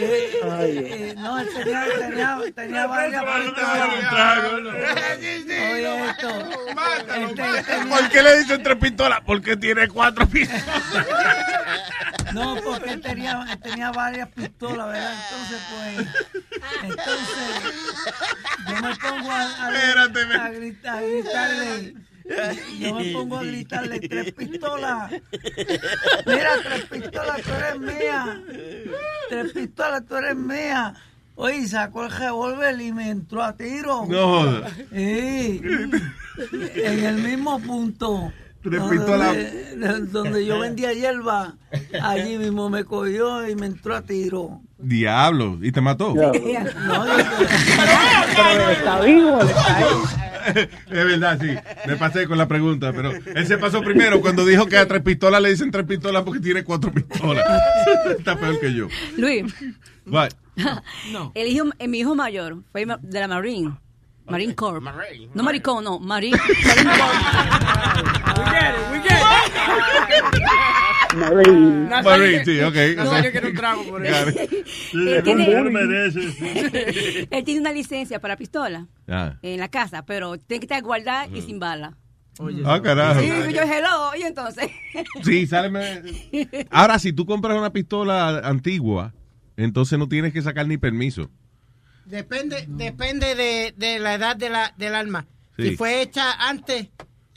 Eh, 0.00 1.14
no, 1.16 1.38
él 1.40 1.48
tenía, 1.54 1.84
tenía, 1.98 2.38
tenía 2.54 2.86
varias 2.86 3.24
pistolas. 3.24 3.88
Oye, 5.72 6.10
esto. 6.10 6.28
Este, 7.08 7.62
tenía- 7.62 7.88
¿Por 7.88 8.08
qué 8.10 8.22
le 8.22 8.38
dicen 8.38 8.62
tres 8.62 8.76
pistolas? 8.78 9.20
Porque 9.26 9.56
tiene 9.56 9.88
cuatro 9.88 10.26
pistolas. 10.26 10.64
No, 12.32 12.56
porque 12.64 12.90
él 12.90 13.00
tenía, 13.00 13.46
él 13.50 13.58
tenía 13.60 13.90
varias 13.90 14.28
pistolas, 14.30 14.88
¿verdad? 14.88 15.14
Entonces, 15.30 15.60
pues, 15.70 16.06
entonces, 16.82 17.46
yo 18.66 18.74
me 18.74 18.96
pongo 18.96 19.30
a, 19.30 19.42
a, 19.42 19.66
a 19.68 20.50
gritar, 20.50 20.96
a 20.96 21.00
gritarle, 21.02 21.94
yo 22.78 22.94
me 22.94 23.04
pongo 23.12 23.38
a 23.38 23.42
gritarle 23.44 24.00
tres 24.00 24.32
pistolas. 24.34 25.10
Mira, 26.26 26.50
tres 26.62 26.84
pistolas, 26.84 27.42
tú 27.42 27.52
eres 27.52 27.78
mía. 27.78 28.42
Tres 29.30 29.52
pistolas, 29.52 30.04
tú 30.06 30.16
eres 30.16 30.36
mía. 30.36 30.94
Oye, 31.36 31.68
sacó 31.68 32.04
el 32.04 32.10
revólver 32.10 32.80
y 32.80 32.92
me 32.92 33.10
entró 33.10 33.42
a 33.44 33.56
tiro. 33.56 34.04
No. 34.06 34.60
Sí. 34.90 35.62
En 36.74 37.04
el 37.04 37.14
mismo 37.22 37.60
punto. 37.60 38.32
Donde- 38.76 38.96
pistolas. 38.96 39.36
Donde 40.12 40.44
yo 40.44 40.58
vendía 40.58 40.92
hierba, 40.92 41.54
allí 42.02 42.36
mismo 42.36 42.68
me 42.68 42.84
cogió 42.84 43.48
y 43.48 43.54
me 43.54 43.66
entró 43.66 43.94
a 43.96 44.02
tiro. 44.02 44.60
Diablo, 44.78 45.58
¿y 45.62 45.72
te 45.72 45.80
mató? 45.80 46.14
No, 46.14 46.32
yo- 46.32 46.32
Pero 48.36 48.70
está 48.70 49.00
vivo, 49.00 49.40
está. 49.40 49.88
Es 50.48 50.88
verdad, 50.90 51.38
sí. 51.40 51.48
Me 51.86 51.96
pasé 51.96 52.26
con 52.26 52.38
la 52.38 52.48
pregunta, 52.48 52.92
pero 52.94 53.10
él 53.12 53.46
se 53.46 53.58
pasó 53.58 53.82
primero 53.82 54.20
cuando 54.22 54.46
dijo 54.46 54.64
que 54.66 54.78
a 54.78 54.88
tres 54.88 55.02
pistolas 55.02 55.42
le 55.42 55.50
dicen 55.50 55.70
tres 55.70 55.84
pistolas 55.84 56.22
porque 56.22 56.40
tiene 56.40 56.64
cuatro 56.64 56.90
pistolas. 56.90 57.44
Está 58.18 58.34
peor 58.38 58.58
que 58.58 58.72
yo. 58.72 58.88
Luis, 59.18 59.54
What? 60.06 60.30
el 61.34 61.48
hijo, 61.48 61.66
eh, 61.78 61.86
mi 61.86 61.98
hijo 62.00 62.14
mayor 62.14 62.62
fue 62.72 62.86
de 63.02 63.20
la 63.20 63.28
Marine. 63.28 63.76
Marine 64.26 64.54
Corps. 64.54 64.82
No 65.34 65.42
Maricón, 65.42 65.84
no, 65.84 65.98
Marine. 65.98 66.36
Marine 66.38 66.90
Marine. 71.16 71.88
Marine, 72.02 72.44
sí, 72.44 72.60
ok. 72.60 72.74
Nazario 72.96 73.30
quiere 73.32 73.48
un 73.50 73.54
trago 73.56 73.82
por 73.84 74.04
eso. 74.06 74.28
It. 74.30 74.38
Él 74.94 75.22
tiene, 75.24 75.46
No 75.48 75.78
él 77.30 77.44
tiene 77.44 77.60
una 77.60 77.72
licencia 77.72 78.20
para 78.20 78.36
pistola 78.36 78.86
Ah. 79.08 79.34
en 79.42 79.58
la 79.58 79.68
casa, 79.68 80.04
pero 80.04 80.36
tiene 80.38 80.60
que 80.60 80.66
estar 80.66 80.82
guardada 80.82 81.26
y 81.34 81.42
sin 81.42 81.58
bala. 81.58 81.96
Ah, 82.64 82.80
carajo. 82.80 83.20
Sí, 83.20 83.26
yo 83.26 83.62
hello, 83.62 84.10
y 84.16 84.22
entonces. 84.22 84.70
Sí, 85.24 85.46
sáleme. 85.46 86.02
Ahora, 86.70 86.98
si 86.98 87.12
tú 87.12 87.26
compras 87.26 87.56
una 87.58 87.72
pistola 87.72 88.38
antigua, 88.44 89.12
entonces 89.56 89.98
no 89.98 90.08
tienes 90.08 90.32
que 90.32 90.42
sacar 90.42 90.66
ni 90.68 90.76
permiso. 90.78 91.30
Depende, 92.04 92.64
depende 92.68 93.34
de, 93.34 93.74
de 93.76 93.98
la 93.98 94.14
edad 94.14 94.36
de 94.36 94.50
la, 94.50 94.72
del 94.78 94.94
arma. 94.94 95.26
Sí. 95.56 95.70
Si 95.70 95.76
fue 95.76 96.00
hecha 96.00 96.32
antes 96.48 96.88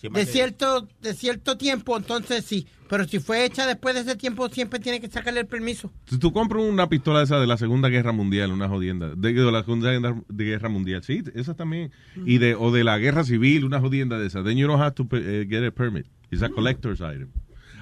De 0.10 0.26
cierto, 0.26 0.88
de 1.02 1.14
cierto 1.14 1.58
tiempo, 1.58 1.96
entonces 1.98 2.44
sí. 2.46 2.68
Pero 2.90 3.08
si 3.08 3.20
fue 3.20 3.46
hecha 3.46 3.66
después 3.68 3.96
de 3.96 4.02
ese 4.02 4.16
tiempo, 4.16 4.50
siempre 4.50 4.80
tiene 4.80 5.00
que 5.00 5.10
sacarle 5.10 5.40
el 5.42 5.48
permiso. 5.48 5.94
Si 6.10 6.18
tú 6.18 6.34
compras 6.34 6.64
una 6.64 6.90
pistola 6.90 7.22
esa 7.22 7.40
de 7.40 7.48
la 7.48 7.58
Segunda 7.58 7.88
Guerra 7.90 8.12
Mundial, 8.12 8.52
una 8.52 8.68
jodienda, 8.68 9.14
de, 9.16 9.34
de 9.34 9.52
la 9.52 9.64
Segunda 9.64 9.92
Guerra- 10.28 10.70
Mundial, 10.70 11.04
sí, 11.04 11.24
esa 11.36 11.54
también, 11.54 11.92
y 12.26 12.38
de 12.40 12.56
o 12.56 12.72
de 12.72 12.84
la 12.84 12.98
Guerra 12.98 13.24
Civil, 13.24 13.64
una 13.64 13.80
jodienda 13.80 14.20
de 14.20 14.28
esa, 14.28 14.44
then 14.44 14.58
you 14.58 14.68
don't 14.68 14.82
have 14.82 14.94
to 14.96 15.08
eh, 15.14 15.46
get 15.50 15.64
a 15.64 15.72
permit. 15.72 16.08
It's 16.32 16.42
a 16.42 16.50
collector's 16.50 17.00
item. 17.00 17.30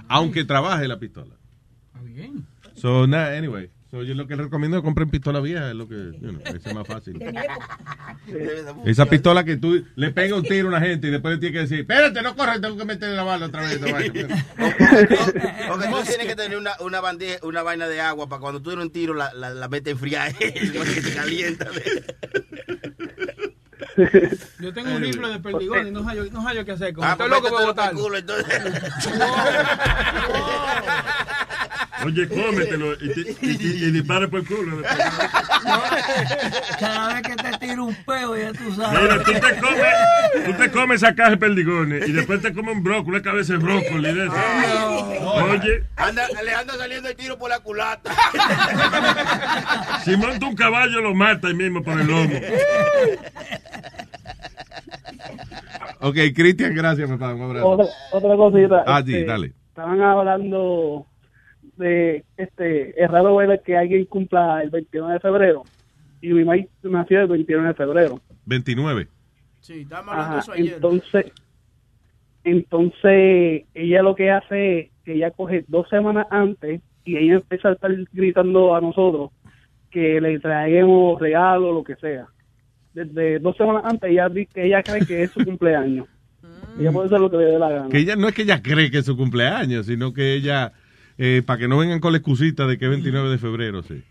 Aunque 0.08 0.44
trabaje 0.44 0.88
la 0.88 1.00
pistola. 1.00 1.36
So, 2.76 3.08
nah, 3.08 3.28
anyway. 3.36 3.70
So, 3.92 4.04
yo 4.04 4.14
lo 4.14 4.28
que 4.28 4.36
les 4.36 4.46
recomiendo 4.46 4.78
es 4.78 4.82
que 4.82 4.86
compren 4.86 5.10
pistola 5.10 5.40
vieja, 5.40 5.70
es 5.70 5.76
lo 5.76 5.88
que, 5.88 5.96
you 6.22 6.30
know, 6.30 6.40
es 6.46 6.74
más 6.76 6.86
fácil. 6.86 7.20
Esa 8.86 9.08
pistola 9.08 9.44
que 9.44 9.58
tú 9.58 9.84
le 9.96 10.12
pegas 10.12 10.38
un 10.38 10.44
tiro 10.44 10.68
a 10.68 10.70
una 10.70 10.80
gente 10.80 11.08
y 11.08 11.10
después 11.12 11.34
le 11.34 11.40
tienes 11.40 11.56
que 11.56 11.62
decir, 11.62 11.80
espérate, 11.80 12.22
no 12.22 12.36
corre, 12.36 12.60
tengo 12.60 12.78
que 12.78 12.86
meterle 12.86 13.16
la 13.16 13.24
bala 13.24 13.48
otra 13.48 13.62
vez. 13.62 13.72
esta 13.74 13.92
vaina". 13.92 14.46
Porque 15.70 15.88
tú 15.88 16.04
tienes 16.06 16.28
que 16.28 16.36
tener 16.36 16.56
una, 16.60 16.74
una, 16.82 17.02
bandeja, 17.02 17.40
una 17.48 17.64
vaina 17.64 17.88
de 17.88 18.00
agua 18.00 18.30
para 18.30 18.40
cuando 18.40 18.62
tú 18.62 18.70
eres 18.70 18.84
un 18.86 18.92
tiro 18.92 19.16
la, 19.16 19.34
la, 19.34 19.50
la 19.50 19.68
metes 19.68 19.92
enfriar 19.94 20.36
que 20.36 20.52
se 21.02 21.14
calienta. 21.16 21.66
Yo 24.60 24.72
tengo 24.72 24.92
un 24.96 25.02
rifle 25.02 25.30
de 25.30 25.40
perdigón 25.40 25.88
y 25.88 25.92
no 25.92 26.04
hallo, 26.04 26.26
no 26.32 26.42
hallo 26.48 26.64
qué 26.64 26.74
hacer 26.74 26.94
con 26.94 27.04
Ah, 27.04 27.14
Estoy 27.14 27.28
pues 27.28 27.42
loco 27.42 27.60
el 27.60 27.66
botarlo. 27.66 28.00
culo, 28.02 28.18
entonces. 28.18 28.62
Oye, 32.06 32.28
cómetelo 32.30 32.94
y, 32.94 33.10
te- 33.14 33.36
y, 33.42 33.50
y- 33.50 33.86
y 33.88 33.92
dispara 33.92 34.28
por 34.28 34.40
el 34.40 34.48
culo. 34.48 34.78
Cada 36.80 37.14
vez 37.14 37.22
que 37.24 37.36
te 37.36 37.58
tiro 37.58 37.86
un 37.86 37.96
peo, 38.06 38.38
ya 38.38 38.52
tú 38.54 38.74
sabes. 38.76 39.02
Mira, 39.02 39.24
tú 39.24 39.32
te 39.34 39.60
comes, 39.60 40.46
tú 40.46 40.54
te 40.54 40.72
comes 40.72 41.04
esa 41.04 41.14
caja 41.16 41.32
de 41.32 41.38
perdigones 41.38 42.08
y 42.08 42.12
después 42.12 42.42
te 42.42 42.54
comes 42.54 42.76
un 42.76 42.84
brócoli, 42.84 43.10
una 43.18 43.22
cabeza 43.22 43.54
de 43.54 43.60
brócoli 43.60 44.14
de 44.14 44.26
eso. 44.26 44.36
Oye, 45.44 45.84
Anda, 45.98 46.28
le 46.44 46.54
anda 46.54 46.74
saliendo 46.78 47.10
el 47.10 47.16
tiro 47.16 47.38
por 47.38 47.50
la 47.50 47.60
culata. 47.60 48.12
si 50.06 50.16
monta 50.16 50.46
un 50.46 50.56
caballo 50.56 51.02
lo 51.02 51.14
mata 51.14 51.48
ahí 51.50 51.54
mismo 51.54 51.84
por 51.84 52.00
el 52.00 52.08
lomo. 52.08 52.40
ok, 56.00 56.16
Cristian, 56.36 56.74
gracias, 56.74 57.10
papá. 57.10 57.34
Un 57.34 57.42
abrazo. 57.44 57.68
Otra, 57.68 57.86
otra 58.12 58.36
cosita. 58.36 58.84
Ah, 58.88 59.02
sí, 59.06 59.14
este, 59.16 59.26
dale. 59.26 59.54
Estaban 59.70 60.02
hablando 60.02 61.06
de, 61.80 62.24
este, 62.38 63.02
es 63.04 63.10
raro 63.10 63.36
ver 63.38 63.62
que 63.66 63.76
alguien 63.76 64.06
cumpla 64.06 64.62
el 64.62 64.70
21 64.70 65.08
de 65.10 65.20
febrero. 65.20 65.64
Y 66.22 66.30
mi 66.34 66.44
mamá 66.44 66.62
nació 66.84 67.22
el 67.22 67.28
21 67.28 67.68
de 67.70 67.74
febrero. 67.74 68.22
29. 68.46 69.08
Sí, 69.62 69.82
estábamos 69.82 70.14
hablando 70.14 70.34
de 70.36 70.40
Ajá, 70.40 70.44
eso 70.44 70.52
ayer. 70.54 70.74
entonces, 70.76 71.26
entonces 72.44 73.64
ella 73.74 74.02
lo 74.02 74.16
que 74.16 74.32
hace 74.32 74.80
es 74.80 74.90
que 75.04 75.14
ella 75.14 75.32
coge 75.32 75.66
dos 75.68 75.88
semanas 75.90 76.28
antes 76.30 76.82
y 77.06 77.18
ella 77.18 77.36
empieza 77.36 77.70
a 77.70 77.74
estar 77.74 77.92
gritando 78.14 78.76
a 78.76 78.82
nosotros 78.82 79.32
que 79.92 80.22
le 80.22 80.40
traemos 80.40 81.20
regalos, 81.20 81.74
lo 81.74 81.84
que 81.84 81.96
sea. 81.96 82.28
Desde 82.94 83.40
dos 83.40 83.56
semanas 83.58 83.84
antes 83.86 84.10
ella, 84.12 84.30
di- 84.30 84.48
ella 84.56 84.84
cree 84.84 85.06
que 85.06 85.24
es 85.24 85.32
su 85.32 85.44
cumpleaños. 85.44 86.08
Ella 86.80 86.92
puede 86.94 87.08
hacer 87.08 87.20
lo 87.20 87.30
que 87.30 87.38
le 87.38 87.44
dé 87.46 87.60
la 87.60 87.70
gana. 87.70 87.90
Que 87.90 87.98
ella 87.98 88.16
no 88.16 88.28
es 88.30 88.34
que 88.34 88.44
ella 88.44 88.62
cree 88.62 88.90
que 88.90 89.00
es 89.00 89.06
su 89.06 89.18
cumpleaños, 89.18 89.88
sino 89.88 90.14
que 90.14 90.34
ella, 90.36 90.72
eh, 91.22 91.44
para 91.46 91.60
que 91.60 91.68
no 91.68 91.78
vengan 91.78 92.00
con 92.00 92.14
la 92.14 92.20
excusita 92.20 92.66
de 92.66 92.78
que 92.78 92.86
es 92.86 92.92
29 92.92 93.30
de 93.30 93.38
febrero, 93.38 93.84
sí. 93.84 94.02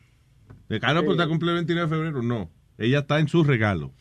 De 0.69 0.79
que, 0.79 0.87
ah, 0.87 0.93
no, 0.93 1.03
pues 1.03 1.17
está 1.17 1.27
cumple 1.27 1.49
el 1.49 1.57
29 1.57 1.89
de 1.89 1.97
febrero. 1.97 2.23
No, 2.23 2.51
ella 2.77 2.99
está 2.99 3.19
en 3.19 3.29
su 3.29 3.43
regalo. 3.43 3.93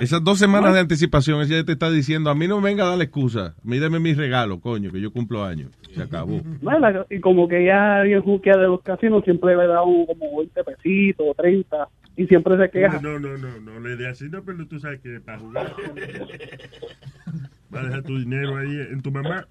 Esas 0.00 0.22
dos 0.22 0.38
semanas 0.38 0.72
de 0.72 0.80
anticipación, 0.80 1.42
ella 1.42 1.64
te 1.64 1.72
está 1.72 1.90
diciendo, 1.90 2.30
a 2.30 2.34
mí 2.36 2.46
no 2.46 2.60
me 2.60 2.68
venga 2.68 2.84
a 2.84 2.90
dar 2.90 2.98
la 2.98 3.04
excusa, 3.04 3.56
a 3.58 3.64
mí 3.64 3.78
deme 3.78 3.98
mi 3.98 4.14
regalo, 4.14 4.60
coño, 4.60 4.92
que 4.92 5.00
yo 5.00 5.10
cumplo 5.10 5.42
años. 5.42 5.72
Se 5.92 6.02
acabó. 6.02 6.40
No, 6.60 6.70
y 7.08 7.18
como 7.18 7.48
que 7.48 7.64
ella 7.64 8.02
bien 8.02 8.22
juquea 8.22 8.56
de 8.56 8.68
los 8.68 8.82
casinos 8.82 9.24
siempre 9.24 9.56
le 9.56 9.66
da 9.66 9.82
un, 9.82 10.06
como 10.06 10.38
20 10.38 10.62
pesitos 10.62 11.26
o 11.28 11.34
30 11.34 11.88
y 12.16 12.26
siempre 12.26 12.56
se 12.56 12.70
queja. 12.70 13.00
No, 13.00 13.18
no, 13.18 13.36
no, 13.36 13.58
no, 13.58 13.80
la 13.80 13.96
idea 13.96 14.10
así 14.10 14.28
no, 14.28 14.44
pero 14.44 14.64
tú 14.68 14.78
sabes 14.78 15.00
que 15.00 15.18
para 15.18 15.38
jugar 15.38 15.74
va 17.74 17.80
a 17.80 17.84
dejar 17.84 18.02
tu 18.04 18.16
dinero 18.16 18.58
ahí 18.58 18.80
en 18.92 19.02
tu 19.02 19.10
mamá. 19.10 19.48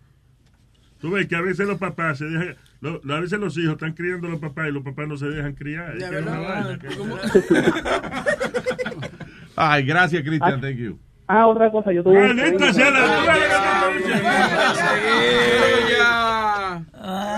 Tú 1.00 1.12
ves 1.12 1.28
que 1.28 1.36
a 1.36 1.42
veces 1.42 1.68
los 1.68 1.78
papás 1.78 2.18
se 2.18 2.26
dejan, 2.26 2.56
lo- 2.82 3.00
a 3.16 3.20
veces 3.20 3.40
los 3.40 3.56
hijos 3.58 3.74
están 3.74 3.94
criando 3.94 4.28
a 4.28 4.32
los 4.32 4.40
papás 4.40 4.68
y 4.68 4.72
los 4.72 4.84
papás 4.84 5.08
no 5.08 5.16
se 5.18 5.28
dejan 5.28 5.54
criar. 5.54 5.96
Es 5.96 6.04
De 6.04 6.10
que 6.10 6.16
es 6.18 6.22
una 6.22 6.40
verdad, 6.40 6.64
vaina 6.64 6.80
que- 6.80 6.88
Ay, 9.56 9.84
gracias, 9.86 10.24
Cristian, 10.24 10.60
thank 10.62 10.78
you. 10.78 10.98
Ah, 11.28 11.46
otra 11.48 11.70
cosa, 11.72 11.92
yo 11.94 12.04
tuve... 12.04 12.18
un 12.32 12.36
Maldita 12.36 12.74
sueño. 12.74 12.74
sea 12.74 12.92
la 12.92 13.00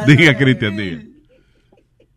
Diga, 0.07 0.37
Cristian, 0.37 0.77
diga. 0.77 1.01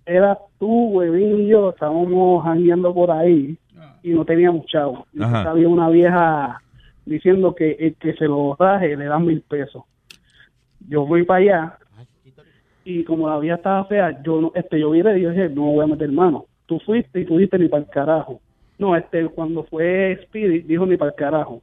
Era 0.07 0.39
tú, 0.59 0.89
Huevín 0.91 1.41
y 1.41 1.49
yo, 1.49 1.71
estábamos 1.71 2.45
jangueando 2.45 2.93
por 2.95 3.11
ahí 3.11 3.57
y 4.03 4.11
no 4.11 4.25
teníamos 4.25 4.67
chavo. 4.67 5.07
Había 5.19 5.69
una 5.69 5.89
vieja 5.89 6.61
diciendo 7.07 7.55
que 7.55 7.73
el 7.73 7.95
que 7.97 8.13
se 8.15 8.27
lo 8.27 8.55
raje 8.59 8.97
le 8.97 9.07
dan 9.07 9.25
mil 9.25 9.41
pesos. 9.43 9.83
Yo 10.89 11.07
fui 11.07 11.25
para 11.25 11.41
allá 11.41 11.79
y 12.85 13.03
como 13.05 13.29
la 13.29 13.39
vieja 13.39 13.57
estaba 13.57 13.85
fea, 13.87 14.23
yo 14.23 14.41
no, 14.41 14.53
este, 14.55 14.79
yo 14.79 14.91
viré 14.91 15.19
y 15.19 15.23
yo 15.23 15.31
dije, 15.31 15.49
no 15.49 15.67
me 15.67 15.73
voy 15.73 15.85
a 15.85 15.89
meter 15.89 16.11
mano. 16.13 16.45
Tú 16.67 16.79
fuiste 16.81 17.21
y 17.21 17.25
tú 17.25 17.37
dijiste 17.37 17.59
ni 17.59 17.69
para 17.69 17.83
el 17.83 17.89
carajo. 17.89 18.41
No, 18.79 18.95
este, 18.95 19.27
cuando 19.29 19.65
fue 19.65 20.13
Spirit, 20.13 20.67
dijo 20.67 20.85
ni 20.85 20.97
para 20.97 21.11
el 21.11 21.17
carajo. 21.17 21.63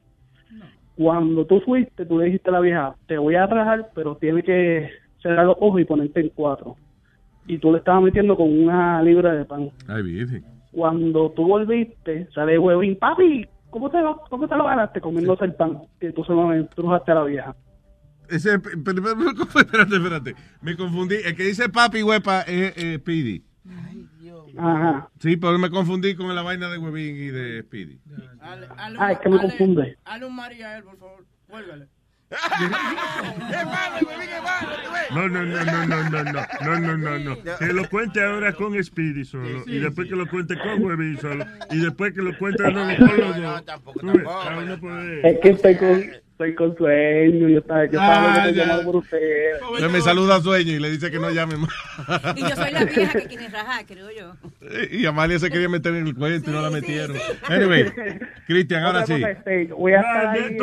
Cuando 0.98 1.46
tú 1.46 1.62
fuiste, 1.62 2.06
tú 2.06 2.18
le 2.18 2.26
dijiste 2.26 2.50
a 2.50 2.54
la 2.54 2.60
vieja, 2.60 2.96
te 3.08 3.18
voy 3.18 3.36
a 3.36 3.46
rajar, 3.46 3.90
pero 3.94 4.16
tiene 4.16 4.44
que 4.44 4.90
cerrar 5.22 5.46
los 5.46 5.58
ojos 5.60 5.82
y 5.82 5.86
ponerte 5.86 6.20
en 6.20 6.30
cuatro. 6.30 6.76
Y 7.48 7.58
tú 7.58 7.72
le 7.72 7.80
estabas 7.80 8.04
metiendo 8.04 8.36
con 8.36 8.48
una 8.48 9.02
libra 9.04 9.34
de 9.34 9.46
pan. 9.46 9.70
Ay. 9.88 10.26
Cuando 10.72 11.32
tú 11.32 11.48
volviste, 11.48 12.28
sale 12.34 12.58
huevín, 12.58 12.96
papi, 12.98 13.46
¿cómo 13.70 13.90
te, 13.90 14.02
lo, 14.02 14.22
¿cómo 14.30 14.48
te 14.48 14.56
lo 14.56 14.64
ganaste 14.64 15.02
comiéndose 15.02 15.46
el 15.46 15.54
pan? 15.54 15.80
Que 16.00 16.12
tú 16.12 16.24
se 16.24 16.34
lo 16.34 16.50
a 16.50 17.14
la 17.14 17.24
vieja. 17.24 17.56
Ese, 18.32 18.60
pero- 18.60 18.82
pero- 18.84 19.02
pero- 19.04 19.60
espérate, 19.60 19.96
espérate. 19.96 20.36
Me 20.62 20.76
confundí. 20.76 21.16
El 21.24 21.36
que 21.36 21.44
dice 21.44 21.70
papi 21.70 22.02
huepa 22.04 22.42
es 22.42 22.74
eh, 22.78 22.98
Speedy. 23.00 23.44
Ajá. 24.58 25.10
Sí, 25.20 25.38
pero 25.38 25.58
me 25.58 25.70
confundí 25.70 26.14
con 26.16 26.34
la 26.36 26.42
vaina 26.42 26.70
de 26.70 26.78
Huevín 26.78 27.16
y 27.16 27.28
de 27.28 27.62
Speedy. 27.64 28.00
Ah, 28.42 29.12
es 29.14 29.20
que 29.20 29.30
me 29.30 29.40
confunde. 29.40 29.98
Hale 30.04 30.26
un 30.26 30.36
María 30.36 30.72
a 30.72 30.78
él, 30.78 30.84
por 30.84 30.98
favor. 30.98 31.26
Vuélvele. 31.48 31.88
No, 35.14 35.28
no, 35.28 35.44
no, 35.44 35.66
no, 35.66 35.86
no, 35.86 36.04
no, 36.10 36.24
no, 36.24 36.34
no, 36.64 36.80
no, 36.80 36.98
no, 36.98 37.20
no. 37.20 37.38
Que 37.60 37.74
lo 37.74 37.90
cuente 37.90 38.24
ahora 38.24 38.54
con 38.54 38.82
Speedy 38.82 39.26
solo. 39.26 39.64
Y 39.68 39.80
después 39.80 40.08
que 40.08 40.16
lo 40.16 40.26
cuente 40.30 40.58
con 40.58 40.82
Huevín 40.84 41.20
solo. 41.20 41.46
Y 41.70 41.78
después 41.80 42.14
que 42.14 42.22
lo 42.22 42.38
cuente 42.38 42.72
nuevo 42.72 42.98
con 43.08 43.20
los 43.20 43.42
dos. 43.42 43.64
Cada 44.26 44.58
uno 44.58 44.80
puede- 44.80 45.30
Es 45.30 45.40
que 45.42 45.50
estoy 45.50 45.76
con, 45.76 46.04
estoy 46.44 46.56
con 46.56 46.76
sueño. 46.78 47.48
Yo 47.50 47.60
estaba, 47.60 47.86
yo 47.86 47.92
estaba 47.92 48.76
Ah, 48.76 48.82
por. 48.84 49.04
Entonces 49.12 49.92
me 49.92 50.02
saluda 50.02 50.36
a 50.38 50.42
Sueño 50.42 50.72
y 50.74 50.80
le 50.80 50.90
dice 50.90 51.12
que 51.12 51.20
no 51.20 51.30
llame 51.32 51.58
más. 51.58 51.70
Y 52.36 52.42
yo 52.42 52.50
soy 52.56 52.72
la 52.72 52.86
vieja 52.86 53.20
que 53.20 53.28
quiere 53.28 53.48
rajar, 53.50 53.86
creo 53.86 54.08
yo. 54.12 54.34
Y 54.92 55.06
Amalia 55.06 55.40
se 55.40 55.50
quería 55.50 55.70
meter 55.70 55.94
en 55.96 56.08
el 56.08 56.16
cuento 56.16 56.50
y 56.50 56.54
no 56.54 56.62
la 56.62 56.70
metieron. 56.70 57.16
Anyway, 57.48 57.86
Cristian, 58.48 58.84
ahora 58.84 59.06
sí. 59.06 59.14
este, 59.22 59.66
voy 59.74 59.94
a 59.94 59.98
estar 60.00 60.26
Ah, 60.28 60.32
ahí 60.32 60.58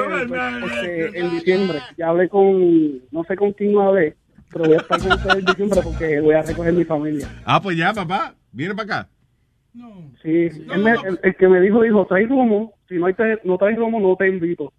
este, 0.67 1.19
en 1.21 1.31
diciembre. 1.31 1.79
Ya 1.97 2.09
hablé 2.09 2.29
con, 2.29 2.99
no 3.11 3.25
sé 3.25 3.37
con 3.37 3.53
quién 3.53 3.79
hablé, 3.79 4.17
pero 4.53 4.65
voy 4.65 4.75
a 4.75 4.79
estar 4.79 4.99
con 4.99 5.13
ustedes 5.13 5.37
en 5.39 5.45
diciembre 5.45 5.81
porque 5.83 6.21
voy 6.21 6.35
a 6.35 6.43
recoger 6.43 6.73
mi 6.73 6.85
familia. 6.85 7.29
Ah, 7.45 7.61
pues 7.61 7.77
ya, 7.77 7.93
papá. 7.93 8.35
Viene 8.53 8.75
para 8.75 9.01
acá. 9.01 9.09
Sí, 10.23 10.31
él 10.73 10.83
me- 10.83 10.91
el, 10.93 11.21
el 11.23 11.37
que 11.37 11.47
me 11.49 11.61
dijo, 11.61 11.83
dijo, 11.83 12.05
trae 12.07 12.27
romo. 12.27 12.75
Si 12.89 12.95
no, 12.97 13.07
hay 13.07 13.15
te- 13.15 13.39
no 13.45 13.57
traes 13.59 13.77
romo, 13.79 14.01
no 14.01 14.17
te 14.17 14.27
invito. 14.29 14.73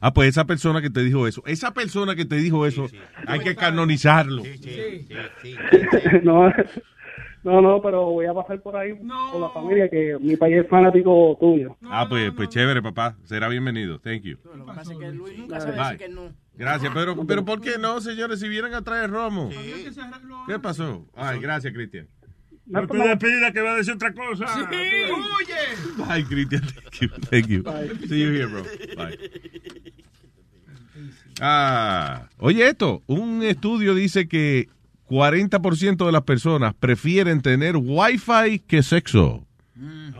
Ah, 0.00 0.12
pues 0.12 0.30
esa 0.30 0.46
persona 0.46 0.80
que 0.80 0.90
te 0.90 1.02
dijo 1.02 1.26
eso, 1.26 1.42
esa 1.46 1.72
persona 1.74 2.16
que 2.16 2.24
te 2.24 2.36
dijo 2.36 2.66
eso, 2.66 2.86
hay 3.26 3.40
que 3.40 3.54
canonizarlo. 3.54 4.42
no, 6.22 6.50
no, 7.42 7.60
no, 7.60 7.82
pero 7.82 8.10
voy 8.10 8.26
a 8.26 8.34
pasar 8.34 8.60
por 8.60 8.76
ahí 8.76 8.96
con 8.98 9.40
la 9.40 9.50
familia, 9.50 9.88
que 9.88 10.16
mi 10.20 10.36
país 10.36 10.56
es 10.56 10.68
fanático 10.68 11.36
tuyo. 11.38 11.76
Ah, 11.84 12.06
pues, 12.08 12.32
pues 12.32 12.48
chévere, 12.48 12.82
papá. 12.82 13.16
Será 13.24 13.48
bienvenido. 13.48 13.98
Thank 13.98 14.22
you. 14.22 14.38
Lo 14.44 14.66
que 14.66 14.72
pasa 14.72 14.92
es 14.92 14.98
que 14.98 15.10
Luis 15.12 15.38
nunca 15.38 15.60
sabe 15.60 15.72
Bye. 15.72 15.84
decir 15.84 15.98
que 15.98 16.08
no. 16.08 16.32
Gracias, 16.54 16.92
pero, 16.94 17.26
pero 17.26 17.44
¿por 17.44 17.60
qué 17.60 17.78
no, 17.78 18.00
señores? 18.00 18.40
Si 18.40 18.48
vienen 18.48 18.74
a 18.74 18.82
traer 18.82 19.10
romo. 19.10 19.50
¿Qué 20.46 20.58
pasó? 20.58 21.06
Ay, 21.14 21.40
gracias, 21.40 21.72
Cristian. 21.72 22.08
No 22.66 22.86
te 22.86 22.96
despidas 22.98 23.52
que 23.52 23.60
va 23.62 23.72
a 23.72 23.76
decir 23.76 23.94
otra 23.94 24.12
cosa. 24.14 24.46
Bye, 25.96 26.24
Cristian. 26.24 26.62
Thank 26.62 27.00
you. 27.00 27.08
Thank 27.30 27.46
you. 27.48 27.62
See 28.08 28.20
you 28.20 28.30
here, 28.32 28.46
bro. 28.46 28.62
Bye. 28.96 29.18
Ah, 31.40 32.28
oye 32.38 32.68
esto, 32.68 33.02
un 33.06 33.42
estudio 33.42 33.94
dice 33.94 34.28
que 34.28 34.68
40% 35.08 36.04
de 36.06 36.12
las 36.12 36.22
personas 36.22 36.74
prefieren 36.74 37.40
tener 37.40 37.76
wifi 37.76 38.58
que 38.60 38.82
sexo. 38.82 39.46
¿Es 39.74 40.14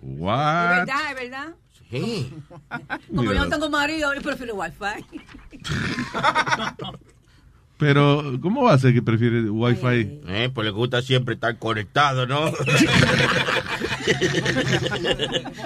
What? 0.00 0.86
verdad? 0.86 1.10
¿Es 1.10 1.14
verdad? 1.14 1.54
Sí. 1.90 2.32
Como 3.14 3.32
yo 3.32 3.34
no 3.44 3.48
tengo 3.48 3.68
marido, 3.68 4.14
yo 4.14 4.22
prefiero 4.22 4.54
wifi. 4.54 5.04
Pero, 7.78 8.38
¿cómo 8.40 8.62
va 8.64 8.72
a 8.72 8.78
ser 8.78 8.94
que 8.94 9.02
prefiere 9.02 9.42
wifi? 9.50 10.20
Eh, 10.28 10.50
pues 10.54 10.64
le 10.64 10.70
gusta 10.70 11.02
siempre 11.02 11.34
estar 11.34 11.58
conectado, 11.58 12.26
¿no? 12.26 12.50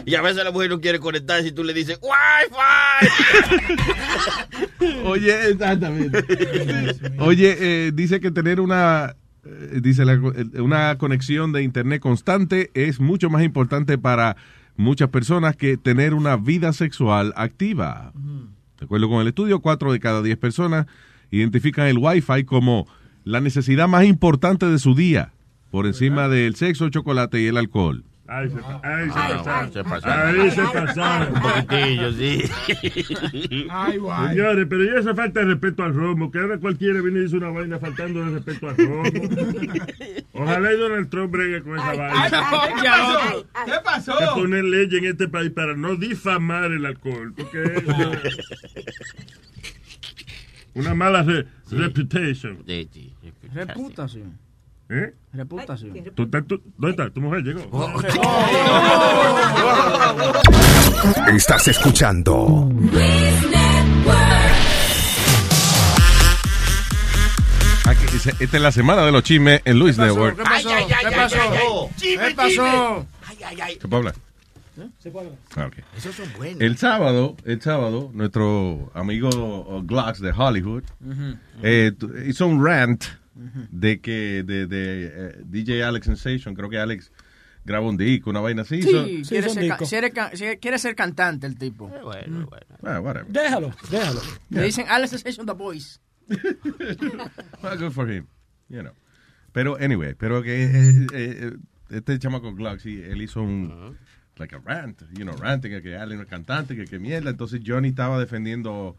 y 0.07 0.15
a 0.15 0.23
veces 0.23 0.43
la 0.45 0.51
mujer 0.51 0.71
no 0.71 0.81
quiere 0.81 0.99
conectar 0.99 1.43
si 1.43 1.53
tú 1.53 1.63
le 1.63 1.73
dices 1.75 2.01
¡Wi-Fi! 2.03 3.07
Oye, 5.05 5.51
exactamente. 5.51 6.25
Oye, 7.19 7.57
eh, 7.61 7.93
dice 7.95 8.19
que 8.21 8.31
tener 8.31 8.61
una 8.61 9.15
eh, 9.45 9.81
dice 9.83 10.05
la- 10.05 10.15
eh, 10.15 10.61
una 10.61 10.97
conexión 10.99 11.53
de 11.53 11.63
internet 11.63 12.01
constante 12.01 12.71
es 12.75 13.01
mucho 13.01 13.31
más 13.31 13.43
importante 13.43 13.99
para 13.99 14.37
muchas 14.77 15.09
personas 15.11 15.57
que 15.57 15.77
tener 15.77 16.15
una 16.15 16.37
vida 16.37 16.73
sexual 16.73 17.33
activa. 17.37 18.13
De 18.79 18.85
acuerdo 18.85 19.09
con 19.09 19.21
el 19.21 19.29
estudio, 19.29 19.61
cuatro 19.61 19.93
de 19.93 20.01
cada 20.01 20.23
diez 20.23 20.39
personas 20.39 20.87
identifican 21.31 21.87
el 21.87 21.99
Wi-Fi 21.99 22.45
como 22.45 22.87
la 23.25 23.41
necesidad 23.41 23.89
más 23.89 24.05
importante 24.05 24.67
de 24.67 24.79
su 24.79 24.95
día, 24.95 25.33
por 25.71 25.87
encima 25.87 26.29
del 26.29 26.55
sexo, 26.57 26.89
chocolate 26.89 27.41
y 27.41 27.47
el 27.47 27.57
alcohol. 27.57 28.05
Ahí 28.33 28.49
se, 28.49 28.59
ahí 28.87 29.11
se 29.11 29.19
Ay, 29.19 29.33
pasaron. 29.35 29.65
ay, 29.67 29.73
se 29.73 29.83
pasaron. 29.85 30.41
Ahí 30.41 30.51
se 30.53 30.63
pasaron. 30.63 31.35
Un 31.35 31.43
poquitillo, 31.43 32.13
sí. 32.13 32.43
Ay, 33.69 33.99
Señores, 34.29 34.67
pero 34.71 34.85
y 34.85 34.99
esa 35.01 35.17
falta 35.17 35.41
de 35.41 35.47
respeto 35.47 35.83
al 35.83 35.95
romo, 35.95 36.31
que 36.31 36.39
ahora 36.39 36.59
cualquiera 36.59 37.01
viene 37.01 37.19
y 37.19 37.23
dice 37.25 37.37
una 37.39 37.49
vaina 37.51 37.81
faltando 37.81 38.25
de 38.25 38.31
respeto 38.31 38.69
al 38.69 38.77
romo. 38.77 39.03
Ojalá 40.33 40.73
y 40.73 40.77
Donald 40.77 41.11
Trump 41.11 41.33
bregue 41.33 41.61
con 41.63 41.75
esa 41.77 41.93
vaina. 41.93 42.41
¿Qué 43.67 43.73
pasó? 43.85 44.13
Que 44.17 44.41
poner 44.41 44.63
ley 44.65 44.89
en 44.93 45.07
este 45.07 45.27
país 45.27 45.51
para 45.51 45.75
no 45.75 45.97
difamar 45.97 46.71
el 46.71 46.87
alcohol, 46.87 47.35
porque 47.37 47.65
una 50.75 50.95
mala 50.95 51.23
re- 51.23 51.47
reputation. 51.71 52.65
Reputación. 53.55 54.39
¿Eh? 54.89 55.15
Reputación. 55.33 55.95
¿Tú 56.15 56.25
estás- 56.25 56.47
tú- 56.47 56.61
¿Dónde 56.77 56.91
está? 57.03 57.11
¿Tu 57.15 57.21
mujer 57.21 57.43
llegó? 57.45 57.63
Estás 61.33 61.69
escuchando 61.69 62.69
Aquí 67.87 68.07
dice, 68.13 68.33
esta 68.39 68.57
es 68.57 68.63
la 68.63 68.73
semana 68.73 69.05
de 69.05 69.11
los 69.13 69.23
chismes 69.25 69.61
en 69.65 69.79
Luis 69.79 69.99
Network. 69.99 70.37
¿Qué 70.37 70.43
pasó? 70.45 70.69
¿Qué 70.69 71.17
pasó? 71.17 71.91
¿Qué 72.01 72.35
pasó? 72.37 73.07
¿Se 73.81 73.89
puede 73.89 73.97
hablar? 73.97 74.15
Se 74.99 75.11
puede 75.11 75.31
Ah, 75.57 75.67
ok. 75.67 75.77
Esos 75.97 76.15
son 76.15 76.29
buenos. 76.37 76.61
El 76.61 76.77
sábado, 76.77 77.37
el 77.45 77.61
sábado, 77.61 78.11
nuestro 78.15 78.91
amigo 78.95 79.29
uh, 79.29 79.83
Glocks 79.83 80.21
de 80.21 80.31
Hollywood 80.33 80.85
Ujú. 81.05 81.37
eh, 81.63 81.93
tu- 81.99 82.13
hizo 82.27 82.47
un 82.47 82.65
rant 82.65 83.05
de 83.71 84.01
que 84.01 84.43
de, 84.45 84.67
de, 84.67 85.07
eh, 85.13 85.43
DJ 85.45 85.83
Alex 85.85 86.07
Sensation, 86.07 86.55
creo 86.55 86.69
que 86.69 86.79
Alex 86.79 87.11
grabó 87.65 87.89
un 87.89 87.97
disco, 87.97 88.31
una 88.31 88.41
vaina 88.41 88.63
así. 88.63 88.77
hizo- 88.77 89.05
Sí, 89.07 89.23
quiere 89.29 89.49
ser, 89.49 89.77
quiere 90.33 90.59
quiere 90.59 90.79
ser 90.79 90.95
cantante 90.95 91.47
el 91.47 91.57
tipo. 91.57 91.89
Bueno, 91.89 92.49
Ah, 92.83 93.01
whatever. 93.01 93.27
Déjalo, 93.31 93.71
déjalo. 93.91 94.21
Le 94.51 94.63
dicen 94.63 94.87
Alex 94.89 95.11
Sensation 95.11 95.47
The 95.47 95.53
Voice. 95.55 95.99
Well, 97.63 97.77
good 97.79 97.93
for 97.93 98.11
him, 98.11 98.27
you 98.69 98.81
know. 98.83 98.93
Pero, 99.53 99.77
anyway, 99.81 100.15
pero 100.15 100.43
que 100.43 100.65
eh, 100.65 101.07
eh, 101.13 101.53
este 101.91 102.19
chamaco 102.19 102.55
sí, 102.79 103.01
él 103.03 103.21
hizo 103.23 103.43
un, 103.43 103.97
like 104.41 104.55
a 104.55 104.59
rant, 104.59 105.03
you 105.13 105.25
know, 105.25 105.37
ranting, 105.37 105.81
que 105.83 105.97
Alex 105.97 106.17
no 106.17 106.23
es 106.23 106.29
cantante, 106.29 106.75
que, 106.75 106.85
que 106.87 106.99
mierda. 106.99 107.31
Entonces 107.31 107.61
Johnny 107.65 107.89
estaba 107.89 108.19
defendiendo 108.19 108.97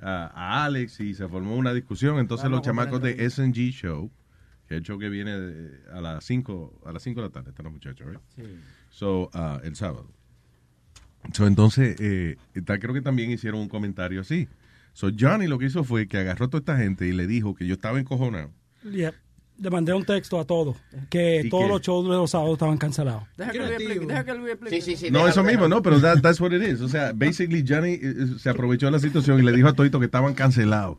ah, 0.00 0.30
a 0.34 0.64
Alex 0.64 1.00
y 1.00 1.14
se 1.14 1.26
formó 1.28 1.56
una 1.56 1.72
discusión. 1.74 2.18
Entonces 2.18 2.48
los 2.50 2.60
chamacos 2.62 3.02
de 3.02 3.28
SNG 3.28 3.70
Show, 3.72 4.10
que 4.68 4.74
es 4.74 4.78
el 4.78 4.84
show 4.84 4.98
que 4.98 5.08
viene 5.08 5.38
de- 5.38 5.90
a 5.92 6.00
las 6.00 6.24
5 6.24 6.80
a 6.86 6.92
las 6.92 7.02
5 7.02 7.20
de 7.20 7.26
la 7.26 7.32
tarde, 7.32 7.50
están 7.50 7.64
los 7.64 7.72
muchachos, 7.72 8.06
right? 8.06 8.46
So, 8.90 9.30
ah, 9.32 9.60
el 9.64 9.74
sábado. 9.74 10.08
So, 11.32 11.46
entonces, 11.46 11.96
eh, 12.00 12.36
creo 12.64 12.92
que 12.92 13.00
también 13.00 13.30
hicieron 13.30 13.60
un 13.60 13.68
comentario 13.68 14.20
así. 14.20 14.48
So, 14.92 15.10
Johnny 15.18 15.46
lo 15.46 15.58
que 15.58 15.66
hizo 15.66 15.84
fue 15.84 16.06
que 16.06 16.18
agarró 16.18 16.46
a 16.46 16.50
toda 16.50 16.58
esta 16.60 16.76
gente 16.76 17.06
y 17.06 17.12
le 17.12 17.26
dijo 17.26 17.54
que 17.54 17.66
yo 17.66 17.74
estaba 17.74 17.98
encojonado. 17.98 18.52
Yep. 18.84 19.14
Le 19.62 19.70
mandé 19.70 19.94
un 19.94 20.04
texto 20.04 20.40
a 20.40 20.44
todos, 20.44 20.76
que 21.08 21.42
¿Y 21.44 21.48
todos 21.48 21.62
qué? 21.64 21.68
los 21.68 21.80
shows 21.82 22.04
de 22.04 22.10
los 22.16 22.30
sábados 22.30 22.54
estaban 22.54 22.78
cancelados. 22.78 23.22
Deja 23.36 23.52
que 23.52 23.58
Luis 23.58 23.70
explique. 23.70 24.06
Deja 24.06 24.24
que 24.24 24.34
Luis 24.34 24.52
explique. 24.54 25.10
no, 25.12 25.28
eso 25.28 25.44
mismo, 25.44 25.68
no, 25.68 25.80
pero 25.82 26.00
that- 26.00 26.20
that's 26.20 26.40
what 26.40 26.50
it 26.50 26.62
is. 26.62 26.80
O 26.80 26.88
sea, 26.88 27.12
basically 27.14 27.64
Johnny 27.66 27.92
eh, 27.92 28.00
eh, 28.02 28.26
se 28.40 28.50
aprovechó 28.50 28.86
de 28.86 28.92
la 28.92 28.98
situación 28.98 29.38
y 29.38 29.42
le 29.42 29.52
dijo 29.52 29.68
a 29.68 29.72
Toito 29.72 30.00
que 30.00 30.06
estaban 30.06 30.34
cancelados. 30.34 30.98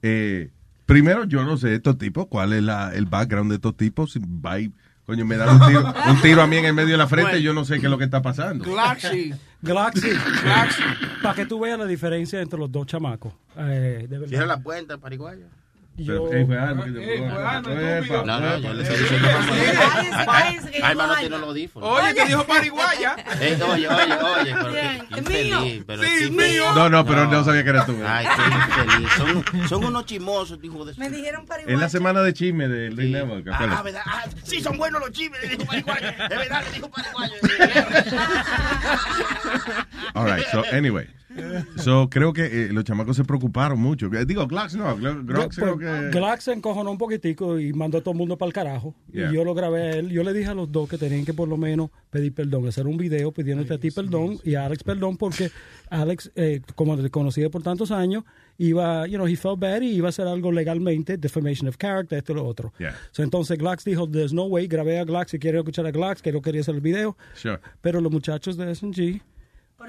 Eh, 0.00 0.48
primero, 0.86 1.24
yo 1.24 1.44
no 1.44 1.58
sé 1.58 1.74
estos 1.74 1.98
tipos, 1.98 2.26
cuál 2.28 2.54
es 2.54 2.62
la, 2.62 2.94
el 2.94 3.04
background 3.04 3.50
de 3.50 3.56
estos 3.56 3.76
tipos. 3.76 4.12
Si 4.12 4.20
va 4.20 4.58
y, 4.58 4.72
coño, 5.04 5.26
me 5.26 5.36
dan 5.36 5.60
un 5.60 5.66
tiro, 5.68 5.94
un 6.10 6.20
tiro 6.22 6.40
a 6.42 6.46
mí 6.46 6.56
en 6.56 6.64
el 6.64 6.72
medio 6.74 6.92
de 6.92 6.96
la 6.96 7.06
frente 7.08 7.40
y 7.40 7.42
yo 7.42 7.52
no 7.52 7.66
sé 7.66 7.78
qué 7.78 7.86
es 7.86 7.90
lo 7.90 7.98
que 7.98 8.04
está 8.04 8.22
pasando. 8.22 8.64
Glaxy. 8.64 9.34
Glaxy. 9.62 10.08
Para 11.22 11.34
que 11.34 11.44
tú 11.46 11.60
veas 11.60 11.78
la 11.78 11.86
diferencia 11.86 12.40
entre 12.40 12.58
los 12.58 12.72
dos 12.72 12.86
chamacos. 12.86 13.34
Eh, 13.56 14.06
de 14.08 14.18
verdad. 14.18 14.28
Cierra 14.28 14.46
la 14.46 14.60
puerta, 14.62 14.96
pariguaya. 14.98 15.44
Pero, 15.94 16.32
eh, 16.32 16.46
fue 16.46 16.58
Alma 16.58 16.84
que 16.84 16.90
te- 16.92 17.16
Epa, 17.18 18.22
No, 18.24 18.40
no, 18.40 18.56
yo 18.58 18.72
le 18.72 18.82
estoy 18.82 18.96
epa. 18.96 19.02
diciendo 19.10 19.28
a 20.82 20.88
Alma 20.88 21.06
no 21.06 21.16
tiene 21.16 21.38
los 21.38 21.48
audífonos. 21.48 21.88
Oye, 22.00 22.14
te 22.14 22.24
dijo 22.26 22.44
pariguaya. 22.44 23.16
Eh, 23.40 23.58
oye, 23.62 23.88
oye, 23.88 24.14
oye, 24.14 24.54
pero 24.54 24.72
qué, 24.72 25.02
qué 25.12 25.18
infeliz. 25.20 25.84
Pero 25.86 26.02
Sí, 26.02 26.08
qué 26.08 26.14
es 26.16 26.30
infeliz. 26.30 26.52
mío. 26.52 26.72
No, 26.74 26.88
no, 26.88 27.04
pero 27.04 27.26
no 27.26 27.44
sabía 27.44 27.62
que 27.64 27.70
era 27.70 27.84
tú. 27.86 27.96
Ay, 28.06 28.26
qué 28.26 28.42
infeliz. 28.84 29.12
Son, 29.16 29.68
son 29.68 29.84
unos 29.84 30.06
chismosos, 30.06 30.58
hijo 30.62 30.84
de 30.84 30.94
su... 30.94 31.00
Me 31.00 31.10
dijeron 31.10 31.44
Es 31.66 31.78
la 31.78 31.88
semana 31.88 32.22
de 32.22 32.32
chisme 32.32 32.68
del. 32.68 33.14
Ah, 33.14 33.20
acuérdate. 33.22 33.82
¿verdad? 33.82 34.02
Ah, 34.06 34.24
sí, 34.44 34.62
son 34.62 34.78
buenos 34.78 35.00
los 35.00 35.10
chismes, 35.12 35.40
le 35.42 35.56
dijo. 35.56 35.72
Es 35.74 35.84
verdad, 35.84 36.62
le 36.64 36.70
dijo. 36.72 36.90
All 40.14 40.24
right, 40.26 40.46
so 40.50 40.62
anyway. 40.72 41.06
So, 41.76 42.08
creo 42.10 42.32
que 42.32 42.46
eh, 42.46 42.72
los 42.72 42.84
chamacos 42.84 43.16
se 43.16 43.24
preocuparon 43.24 43.80
mucho. 43.80 44.06
Eh, 44.12 44.24
Digo, 44.24 44.46
Glocks 44.46 44.74
no, 44.74 44.96
Glocks 44.96 45.56
creo 45.56 45.76
Pues, 45.76 45.88
que... 46.12 46.18
Glax 46.18 46.44
se 46.44 46.52
encojonó 46.52 46.90
un 46.90 46.98
poquitico 46.98 47.58
y 47.58 47.72
mandó 47.72 47.98
a 47.98 48.00
todo 48.00 48.12
el 48.12 48.18
mundo 48.18 48.36
para 48.36 48.48
el 48.48 48.52
carajo. 48.52 48.94
Yeah. 49.12 49.30
Y 49.30 49.34
yo 49.34 49.44
lo 49.44 49.54
grabé 49.54 49.82
a 49.82 49.90
él. 49.96 50.10
Yo 50.10 50.22
le 50.22 50.32
dije 50.32 50.48
a 50.50 50.54
los 50.54 50.70
dos 50.70 50.88
que 50.88 50.98
tenían 50.98 51.24
que 51.24 51.34
por 51.34 51.48
lo 51.48 51.56
menos 51.56 51.90
pedir 52.10 52.34
perdón, 52.34 52.66
hacer 52.68 52.86
un 52.86 52.96
video 52.96 53.32
pidiéndote 53.32 53.74
a 53.74 53.78
ti 53.78 53.90
perdón 53.90 54.38
y 54.44 54.54
a 54.54 54.66
Alex 54.66 54.82
perdón 54.84 55.16
porque 55.16 55.50
Alex, 55.90 56.30
eh, 56.36 56.60
como 56.74 56.96
te 56.96 57.10
conocía 57.10 57.50
por 57.50 57.62
tantos 57.62 57.90
años, 57.90 58.24
iba, 58.58 59.06
you 59.06 59.16
know, 59.16 59.26
he 59.26 59.36
felt 59.36 59.58
bad 59.58 59.82
y 59.82 59.90
iba 59.90 60.08
a 60.08 60.10
hacer 60.10 60.26
algo 60.26 60.52
legalmente, 60.52 61.16
defamation 61.16 61.68
of 61.68 61.76
character, 61.76 62.18
esto 62.18 62.32
y 62.32 62.36
lo 62.36 62.44
otro. 62.44 62.72
Yeah. 62.78 62.96
So, 63.10 63.22
entonces 63.22 63.58
Glax 63.58 63.84
dijo, 63.84 64.08
there's 64.08 64.32
no 64.32 64.44
way, 64.44 64.66
grabé 64.66 64.98
a 64.98 65.04
Glax, 65.04 65.32
si 65.32 65.38
quiere 65.38 65.58
escuchar 65.58 65.86
a 65.86 65.90
Glax, 65.90 66.22
que 66.22 66.32
no 66.32 66.40
quería 66.40 66.60
hacer 66.60 66.74
el 66.74 66.80
video. 66.80 67.16
Sure. 67.34 67.58
Pero 67.80 68.00
los 68.00 68.12
muchachos 68.12 68.56
de 68.56 68.70
S&G, 68.70 69.20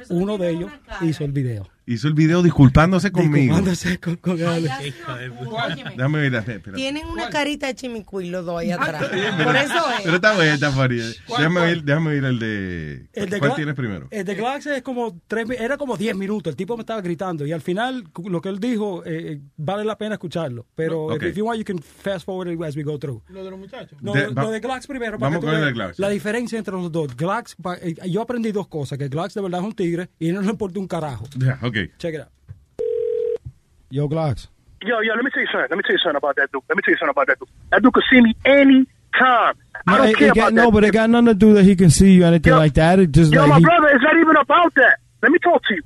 uno 0.10 0.38
de 0.38 0.49
ellos 0.49 0.72
hizo 1.02 1.24
el 1.24 1.32
video. 1.32 1.68
Hizo 1.85 2.07
el 2.07 2.14
video 2.14 2.41
disculpándose 2.41 3.11
conmigo. 3.11 3.55
Disculpándose 3.60 3.99
con, 3.99 4.15
con 4.18 4.38
ver, 4.38 6.34
espera. 6.35 6.76
Tienen 6.76 7.05
una 7.07 7.30
carita 7.30 7.68
de 7.68 7.76
chimicuí 7.76 8.30
los 8.30 8.45
dos 8.45 8.60
ahí 8.60 8.72
atrás. 8.72 9.03
Por 9.03 9.55
eso 9.55 9.73
es. 9.97 10.01
Pero 10.03 10.15
está 10.15 10.34
bueno, 10.35 10.53
está. 10.53 10.72
Déjame 10.72 11.60
ver, 11.61 11.84
déjame 11.84 12.10
ver 12.11 12.23
el 12.26 12.39
de... 12.39 13.07
El 13.14 13.30
de 13.30 13.39
¿Cuál 13.39 13.51
Gla- 13.51 13.55
tienes 13.55 13.76
primero? 13.76 14.07
El 14.11 14.26
de 14.26 14.35
Glax 14.35 14.65
es 14.68 14.81
como 14.81 15.19
tres, 15.27 15.45
era 15.60 15.77
como 15.77 15.97
10 15.97 16.15
minutos. 16.15 16.51
El 16.51 16.55
tipo 16.55 16.76
me 16.77 16.81
estaba 16.81 17.01
gritando 17.01 17.45
y 17.45 17.51
al 17.51 17.61
final 17.61 18.05
lo 18.30 18.41
que 18.41 18.49
él 18.49 18.60
dijo 18.60 19.03
eh, 19.05 19.34
eh, 19.34 19.41
vale 19.57 19.84
la 19.84 19.97
pena 19.97 20.14
escucharlo. 20.15 20.65
Pero 20.76 21.05
Ok. 21.07 21.23
if 21.23 21.35
you 21.35 21.45
want 21.45 21.60
you 21.60 21.65
can 21.65 21.80
fast 21.80 22.26
forward 22.26 22.49
it 22.51 22.61
as 22.64 22.76
we 22.76 22.84
go 22.84 22.97
through. 22.97 23.22
Lo 23.30 23.43
de 23.43 23.49
los 23.51 23.60
muchachos. 23.60 23.97
No, 24.01 24.14
De- 24.14 24.31
lo 24.31 24.51
de 24.51 24.60
Glax 24.60 24.88
primero. 24.88 25.18
vamos 25.18 25.43
con 25.43 25.53
el 25.53 25.65
de 25.65 25.72
Glax. 25.73 25.99
La 25.99 26.10
diferencia 26.10 26.57
entre 26.57 26.73
los 26.73 26.91
dos. 26.91 27.15
Glax, 27.15 27.55
pa- 27.61 27.76
eh, 27.81 27.95
yo 28.10 28.22
aprendí 28.22 28.51
dos 28.51 28.68
cosas: 28.68 28.97
que 28.97 29.07
Glax 29.10 29.34
de 29.34 29.41
verdad 29.41 29.60
es 29.61 29.65
un 29.65 29.73
tigre 29.73 30.10
y 30.19 30.31
no 30.31 30.41
le 30.41 30.49
importa 30.49 30.80
un 30.80 30.88
carajo. 30.88 31.26
Yeah, 31.38 31.60
okay. 31.61 31.72
Check 31.97 32.13
it 32.13 32.21
out. 32.21 32.29
Yo, 33.89 34.07
Glocks. 34.07 34.47
Yo, 34.81 34.99
yo, 34.99 35.13
let 35.13 35.23
me 35.23 35.31
tell 35.31 35.41
you 35.41 35.47
something. 35.51 35.67
Let 35.69 35.77
me 35.77 35.83
tell 35.83 35.93
you 35.93 35.99
something 35.99 36.17
about 36.17 36.35
that 36.35 36.51
dude. 36.51 36.63
Let 36.67 36.75
me 36.75 36.81
tell 36.83 36.93
you 36.93 36.97
something 36.97 37.11
about 37.11 37.27
that 37.27 37.39
dude. 37.39 37.49
That 37.71 37.83
dude 37.83 37.93
could 37.93 38.03
see 38.11 38.21
me 38.21 38.35
any 38.43 38.85
time. 39.17 39.55
I 39.87 39.97
don't 39.97 40.09
it, 40.09 40.17
care 40.17 40.27
it 40.29 40.35
got, 40.35 40.41
about 40.49 40.53
no, 40.53 40.65
that. 40.65 40.71
but 40.71 40.83
it 40.83 40.91
got 40.91 41.09
nothing 41.09 41.25
to 41.27 41.33
do 41.33 41.53
that 41.53 41.63
he 41.63 41.75
can 41.75 41.89
see 41.89 42.11
you, 42.11 42.25
anything 42.25 42.53
like 42.53 42.73
that. 42.73 42.99
It 42.99 43.11
just 43.11 43.31
Yo, 43.31 43.41
like 43.41 43.49
my 43.49 43.57
he, 43.59 43.63
brother, 43.63 43.87
it's 43.89 44.03
not 44.03 44.17
even 44.17 44.35
about 44.35 44.73
that. 44.75 44.99
Let 45.21 45.31
me 45.31 45.39
talk 45.39 45.63
to 45.65 45.75
you. 45.75 45.83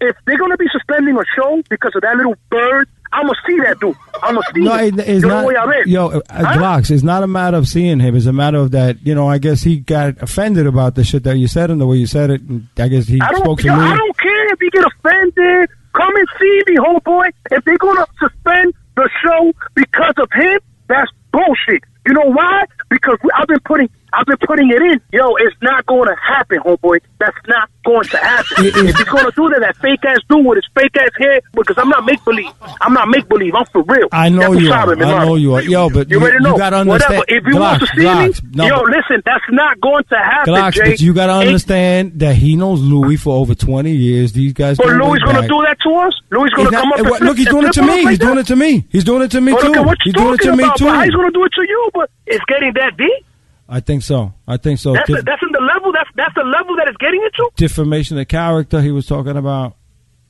If 0.00 0.16
they're 0.26 0.38
gonna 0.38 0.56
be 0.56 0.66
suspending 0.70 1.16
a 1.16 1.24
show 1.34 1.62
because 1.70 1.92
of 1.94 2.02
that 2.02 2.16
little 2.16 2.34
bird, 2.50 2.88
I'ma 3.12 3.32
see 3.46 3.58
that 3.60 3.80
dude. 3.80 3.96
I'ma 4.22 4.42
see 4.54 4.60
no, 4.60 4.74
him. 4.76 4.98
it, 4.98 5.08
it's 5.08 5.24
not. 5.24 5.46
a. 5.46 5.88
Yo, 5.88 6.08
uh, 6.08 6.20
Huh? 6.28 6.58
Glocks, 6.58 6.90
it's 6.90 7.02
not 7.02 7.22
a 7.22 7.26
matter 7.26 7.56
of 7.56 7.66
seeing 7.66 8.00
him. 8.00 8.14
It's 8.14 8.26
a 8.26 8.32
matter 8.32 8.58
of 8.58 8.72
that. 8.72 9.04
You 9.06 9.14
know, 9.14 9.28
I 9.28 9.38
guess 9.38 9.62
he 9.62 9.78
got 9.78 10.20
offended 10.22 10.66
about 10.66 10.96
the 10.96 11.04
shit 11.04 11.22
that 11.24 11.38
you 11.38 11.48
said 11.48 11.70
and 11.70 11.80
the 11.80 11.86
way 11.86 11.96
you 11.96 12.06
said 12.06 12.30
it. 12.30 12.42
And 12.42 12.68
I 12.76 12.88
guess 12.88 13.06
he 13.06 13.20
I 13.20 13.30
don't, 13.30 13.40
spoke 13.40 13.60
to 13.60 13.66
yo, 13.66 13.76
me. 13.76 13.82
I 13.84 13.96
don't 13.96 14.18
care 14.18 14.52
if 14.52 14.60
you 14.60 14.70
get 14.70 14.84
offended. 14.84 15.70
Come 15.94 16.14
and 16.14 16.28
see 16.38 16.62
me, 16.66 16.76
homeboy. 16.76 17.30
If 17.52 17.64
they're 17.64 17.78
gonna 17.78 18.06
suspend 18.20 18.74
the 18.96 19.08
show 19.22 19.52
because 19.74 20.14
of 20.18 20.28
him, 20.32 20.60
that's 20.88 21.10
bullshit. 21.32 21.84
You 22.06 22.12
know 22.12 22.30
why? 22.30 22.64
Because 22.90 23.18
I've 23.34 23.48
been 23.48 23.60
putting, 23.64 23.88
I've 24.12 24.26
been 24.26 24.36
putting 24.46 24.70
it 24.70 24.80
in. 24.80 25.00
Yo, 25.12 25.34
it's 25.36 25.56
not 25.62 25.84
going 25.86 26.08
to 26.08 26.16
happen, 26.16 26.58
homeboy. 26.60 27.00
That's 27.18 27.36
not 27.48 27.68
going 27.84 28.04
to 28.08 28.16
happen. 28.18 28.64
It- 28.66 28.76
it- 28.76 28.86
if 28.86 28.96
he's 28.96 29.06
gonna 29.08 29.30
do 29.36 29.48
that, 29.50 29.60
that 29.60 29.76
fake 29.78 30.04
ass 30.04 30.18
dude 30.28 30.44
with 30.44 30.56
his 30.56 30.66
fake 30.74 30.96
ass 30.96 31.10
hair, 31.18 31.40
because 31.54 31.76
I'm 31.78 31.88
not 31.88 32.04
make 32.04 32.24
believe. 32.24 32.50
I'm 32.80 32.92
not 32.92 33.08
make 33.08 33.28
believe. 33.28 33.54
I'm 33.54 33.64
for 33.66 33.82
real. 33.82 34.08
I 34.12 34.28
know 34.28 34.52
That's 34.52 34.62
you 34.64 34.72
are. 34.72 34.92
I 34.92 35.24
know 35.24 35.34
you 35.36 35.54
are. 35.54 35.62
Yo, 35.62 35.88
but 35.90 36.10
You 36.10 36.18
you, 36.18 36.22
already 36.24 36.42
know. 36.44 36.52
you 36.52 36.58
gotta 36.58 36.76
understand. 36.76 37.18
Whatever. 37.18 37.38
If 37.38 37.46
you 37.46 37.60
want 37.60 37.80
to 37.80 37.86
see 37.88 38.02
Glocks, 38.02 38.42
me, 38.42 38.50
no, 38.54 38.66
yo, 38.66 38.80
listen, 38.82 39.22
that's 39.24 39.44
not 39.50 39.80
going 39.80 40.04
to 40.04 40.16
happen, 40.16 40.54
Glocks, 40.54 40.72
Jay. 40.74 40.90
but 40.90 41.00
you 41.00 41.14
gotta 41.14 41.32
Ain't- 41.34 41.46
understand 41.48 42.12
that 42.20 42.34
he 42.36 42.56
knows 42.56 42.80
Louis 42.80 43.16
for 43.16 43.34
over 43.38 43.54
20 43.54 43.92
years. 43.92 44.32
These 44.32 44.52
guys. 44.52 44.76
But 44.78 44.86
Louis 44.88 45.18
gonna 45.20 45.46
do 45.48 45.62
that 45.62 45.76
to 45.84 45.94
us? 45.96 46.12
Louis 46.30 46.50
gonna 46.56 46.70
come 46.70 46.92
up 46.92 46.98
eh, 46.98 47.00
and 47.02 47.10
what- 47.10 47.18
flip- 47.18 47.28
look, 47.28 47.38
he's 47.38 47.48
doing 47.48 47.66
it 47.66 47.72
to 47.74 47.82
me. 47.82 47.88
like 48.04 48.08
He's 48.10 48.18
doing 48.18 48.38
it 48.38 48.46
to 48.46 48.56
me. 48.56 48.84
He's 48.90 49.04
doing 49.04 49.22
it 49.22 49.30
to 49.32 49.40
me 49.40 49.52
too. 49.52 49.66
look 49.68 49.76
at 49.76 49.86
what 49.86 49.98
He's 50.04 50.14
doing 50.14 50.34
it 50.34 50.40
to 50.42 50.56
me 50.56 50.64
too. 50.76 51.00
he's 51.02 51.10
gonna 51.14 51.30
do 51.30 51.44
it 51.44 51.52
to 51.52 51.62
you? 51.62 51.90
But 51.94 52.10
it's 52.26 52.44
getting 52.46 52.72
that 52.74 52.96
deep. 52.96 53.24
I 53.68 53.80
think 53.80 54.02
so. 54.02 54.32
I 54.46 54.56
think 54.58 54.78
so. 54.78 54.92
That's 54.94 55.08
Def- 55.10 55.24
that's 55.24 55.42
in 55.42 55.50
the 55.52 55.60
level. 55.60 55.92
That's 55.92 56.08
that's 56.14 56.34
the 56.34 56.44
level 56.44 56.76
that 56.76 56.86
it's 56.88 56.96
getting 56.98 57.22
into. 57.22 57.50
defamation 57.56 58.18
of 58.18 58.28
character 58.28 58.80
he 58.80 58.90
was 58.92 59.06
talking 59.06 59.36
about. 59.36 59.74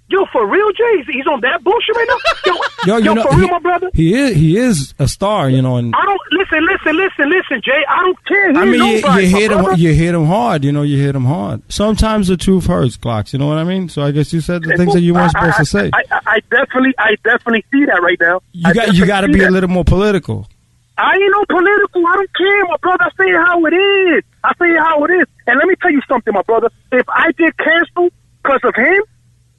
Yo, 0.09 0.25
for 0.33 0.47
real, 0.47 0.71
Jay, 0.71 1.03
he's- 1.13 1.27
on 1.27 1.41
that 1.41 1.65
bullshit 1.65 1.97
right 1.97 2.07
now. 2.09 2.53
Yo, 2.53 2.55
Yo, 2.55 2.97
yo, 2.99 3.11
you 3.11 3.15
know, 3.17 3.23
for 3.25 3.37
real, 3.37 3.47
he, 3.49 3.51
my 3.51 3.59
brother. 3.59 3.91
he 3.93 4.15
is 4.15 4.37
he 4.37 4.57
is 4.57 4.95
a 5.01 5.09
star, 5.09 5.51
you 5.51 5.61
know, 5.61 5.77
and 5.79 5.93
I 5.97 6.05
don't 6.05 6.21
listen, 6.31 6.65
listen, 6.65 6.97
listen, 6.97 7.29
listen, 7.29 7.61
Jay. 7.65 7.85
I 7.89 8.05
don't 8.05 8.25
care. 8.25 8.53
He 8.53 8.57
I 8.57 8.65
mean, 8.67 8.75
you, 8.75 9.01
nobody, 9.03 9.25
you 9.27 9.37
hit 9.37 9.51
him, 9.51 9.65
brother. 9.65 9.77
you 9.83 9.93
hit 9.95 10.15
him 10.15 10.27
hard, 10.27 10.65
you 10.65 10.71
know, 10.71 10.83
you 10.83 10.97
hit 11.03 11.17
him 11.17 11.25
hard. 11.25 11.61
Sometimes 11.73 12.29
the 12.29 12.37
truth 12.37 12.67
hurts, 12.67 12.97
Glocks. 12.97 13.33
You 13.33 13.41
know 13.41 13.49
what 13.49 13.59
I 13.59 13.65
mean? 13.65 13.89
So 13.89 14.03
I 14.03 14.13
guess 14.13 14.33
you 14.33 14.41
said 14.41 14.63
the 14.63 14.77
things 14.77 14.95
that 14.95 15.01
you 15.01 15.13
weren't 15.13 15.35
I- 15.37 15.51
supposed 15.51 15.75
I, 15.77 15.89
to 15.89 15.91
say. 15.91 15.91
I, 16.25 16.41
definitely, 16.53 16.95
I 16.99 17.17
definitely 17.25 17.65
see 17.73 17.85
that 17.87 18.01
right 18.01 18.19
now. 18.21 18.41
You 18.53 18.73
got 18.73 18.95
you 18.95 19.07
got 19.07 19.23
to 19.23 19.29
be 19.29 19.43
a 19.43 19.51
little 19.51 19.69
more 19.69 19.85
political. 19.85 20.47
I 20.99 21.15
ain't 21.15 21.33
no 21.33 21.45
political. 21.49 22.07
I 22.07 22.15
don't 22.15 22.31
care, 22.37 22.65
my 22.67 22.77
brother. 22.81 23.05
I 23.05 23.11
say 23.23 23.31
how 23.33 23.65
it 23.67 23.75
is. 23.75 24.25
I 24.45 24.53
say 24.59 24.73
how 24.79 25.05
it 25.05 25.11
is. 25.13 25.27
And 25.47 25.59
let 25.59 25.67
me 25.69 25.75
tell 25.81 25.91
you 25.93 26.01
something, 26.09 26.33
my 26.33 26.43
brother. 26.43 26.71
If 26.93 27.07
I 27.09 27.33
get 27.33 27.57
canceled 27.59 28.13
because 28.43 28.61
of 28.65 28.75
him, 28.75 29.03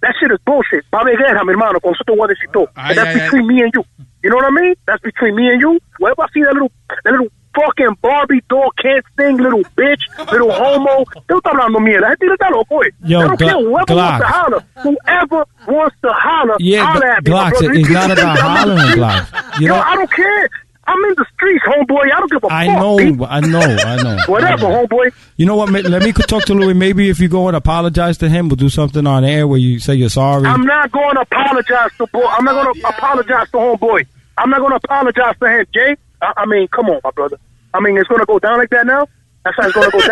that 0.01 0.14
shit 0.19 0.31
is 0.31 0.39
bullshit. 0.45 0.85
Va 0.91 0.99
a 1.01 1.05
guerra, 1.15 1.43
mi 1.45 1.51
hermano, 1.53 1.80
con 1.80 1.93
eso 1.93 2.03
te 2.05 2.14
voy 2.15 2.26
a 2.26 2.27
decir 2.34 2.51
todo. 2.53 2.69
Ay, 2.76 2.89
And 2.89 2.97
that's 2.97 3.14
between 3.31 3.47
me 3.47 3.61
and 3.61 3.72
you. 3.73 3.84
You 4.23 4.30
know 4.30 4.38
what 4.38 4.45
I 4.45 4.51
mean? 4.51 4.76
That's 4.85 5.01
between 5.01 5.35
me 5.35 5.49
and 5.49 5.61
you. 5.61 5.80
Wherever 5.99 6.22
I 6.23 6.27
see 6.34 6.43
that 6.43 6.53
little, 6.53 6.72
that 7.03 7.11
little 7.11 7.27
fucking 7.55 7.97
Barbie 8.01 8.41
doll 8.49 8.69
can't 8.81 9.03
sing, 9.18 9.38
little 9.38 9.64
bitch, 9.77 10.01
little 10.31 10.51
homo. 10.51 11.05
Estás 11.27 11.41
hablando 11.51 11.80
mierda. 11.80 12.15
Tigre 12.19 12.35
está 12.35 12.49
loco, 12.51 12.81
eh. 12.84 12.91
Yo, 13.05 13.19
I 13.22 13.27
don't 13.27 13.38
care 13.39 13.49
whoever 13.53 13.69
wants 13.72 13.91
Glock. 13.91 14.19
to 14.19 14.26
holler. 14.27 14.64
Whoever 14.84 15.45
wants 15.68 15.95
to 16.03 16.09
holler, 16.14 16.55
Yeah, 16.59 16.85
holler 16.85 17.07
at 17.07 17.23
me, 17.23 17.31
brother. 17.31 17.72
it's 17.73 17.89
not 17.89 18.11
about 18.11 18.15
that 18.18 18.38
hollering? 18.39 18.97
Glocks. 18.97 19.59
You 19.59 19.68
Yo, 19.68 19.76
know- 19.76 19.81
I 19.81 19.95
don't 19.95 20.11
care. 20.11 20.49
I'm 20.88 21.03
in 21.03 21.15
the 21.18 21.26
streets, 21.34 21.65
homeboy. 21.65 22.05
I 22.05 22.19
don't 22.19 22.31
give 22.31 22.43
a 22.43 22.47
I 22.47 22.68
fuck. 22.68 22.77
I 22.77 22.80
know, 22.80 23.26
I 23.26 23.39
know, 23.41 23.59
I 23.85 23.95
know. 24.01 24.18
Whatever, 24.27 24.68
homeboy. 24.68 25.14
You 25.35 25.45
know 25.45 25.55
what? 25.55 25.69
Let 25.69 26.01
me 26.01 26.14
talk 26.14 26.45
to 26.45 26.53
Louis. 26.53 26.73
Maybe 26.73 27.09
if 27.09 27.19
you 27.19 27.27
go 27.27 27.47
and 27.47 27.57
apologize 27.57 28.18
to 28.19 28.30
him, 28.30 28.47
we'll 28.47 28.55
do 28.55 28.69
something 28.69 29.05
on 29.05 29.26
air 29.26 29.47
where 29.47 29.59
you 29.59 29.80
say 29.80 29.95
you're 29.95 30.09
sorry. 30.09 30.47
I'm 30.47 30.65
not 30.65 30.91
going 30.91 31.15
to 31.15 31.22
apologize 31.22 31.91
to 31.97 32.07
boy. 32.07 32.26
I'm 32.26 32.45
not 32.45 32.64
going 32.64 32.73
to 32.73 32.81
oh, 32.85 32.89
apologize 32.89 33.49
to 33.51 33.57
homeboy. 33.57 34.07
I'm 34.38 34.49
not 34.49 34.59
going 34.59 34.72
to 34.72 34.77
apologize 34.77 35.35
to 35.39 35.59
him, 35.59 35.65
Jay. 35.73 35.95
I, 36.22 36.34
I 36.38 36.45
mean, 36.45 36.68
come 36.69 36.88
on, 36.88 37.01
my 37.03 37.11
brother. 37.11 37.38
I 37.73 37.81
mean, 37.81 37.97
it's 37.97 38.07
going 38.07 38.22
to 38.22 38.26
go 38.26 38.39
down 38.39 38.57
like 38.57 38.69
that 38.69 38.88
now. 38.88 39.07
That's 39.47 39.55
how 39.57 39.67
it's 39.67 39.75
going 39.75 39.91
to 39.91 39.97
go 39.97 40.07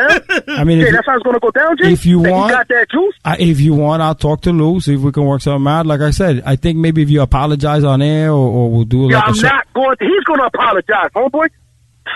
down. 0.47 0.57
I 0.59 0.63
mean, 0.63 0.79
you- 0.79 0.91
that's 0.91 1.05
how 1.05 1.15
it's 1.15 1.23
going 1.23 1.33
to 1.35 1.39
go 1.41 1.51
down, 1.51 1.75
Jay. 1.77 1.91
if 1.91 2.05
you 2.05 2.21
That 2.23 2.31
want- 2.31 2.51
he 2.51 2.55
got 2.55 2.67
that 2.69 2.89
juice. 2.89 3.15
I, 3.25 3.37
if 3.37 3.59
you 3.59 3.73
want, 3.73 4.01
I'll 4.01 4.15
talk 4.15 4.41
to 4.41 4.51
Lou, 4.51 4.79
see 4.79 4.93
if 4.95 5.01
we 5.01 5.11
can 5.11 5.25
work 5.25 5.41
something 5.41 5.67
out. 5.67 5.85
Like 5.85 5.99
I 6.01 6.11
said, 6.11 6.41
I 6.45 6.55
think 6.55 6.77
maybe 6.77 7.01
if 7.01 7.09
you 7.09 7.21
apologize 7.21 7.83
on 7.83 8.01
air 8.01 8.31
or, 8.31 8.47
or 8.47 8.71
we'll 8.71 8.83
do 8.85 9.09
Yeah, 9.09 9.17
like 9.19 9.25
a 9.25 9.29
I'm 9.31 9.37
not 9.41 9.73
going. 9.73 9.97
To, 9.97 10.05
he's 10.05 10.23
going 10.23 10.39
to 10.39 10.45
apologize, 10.45 11.09
homeboy. 11.15 11.49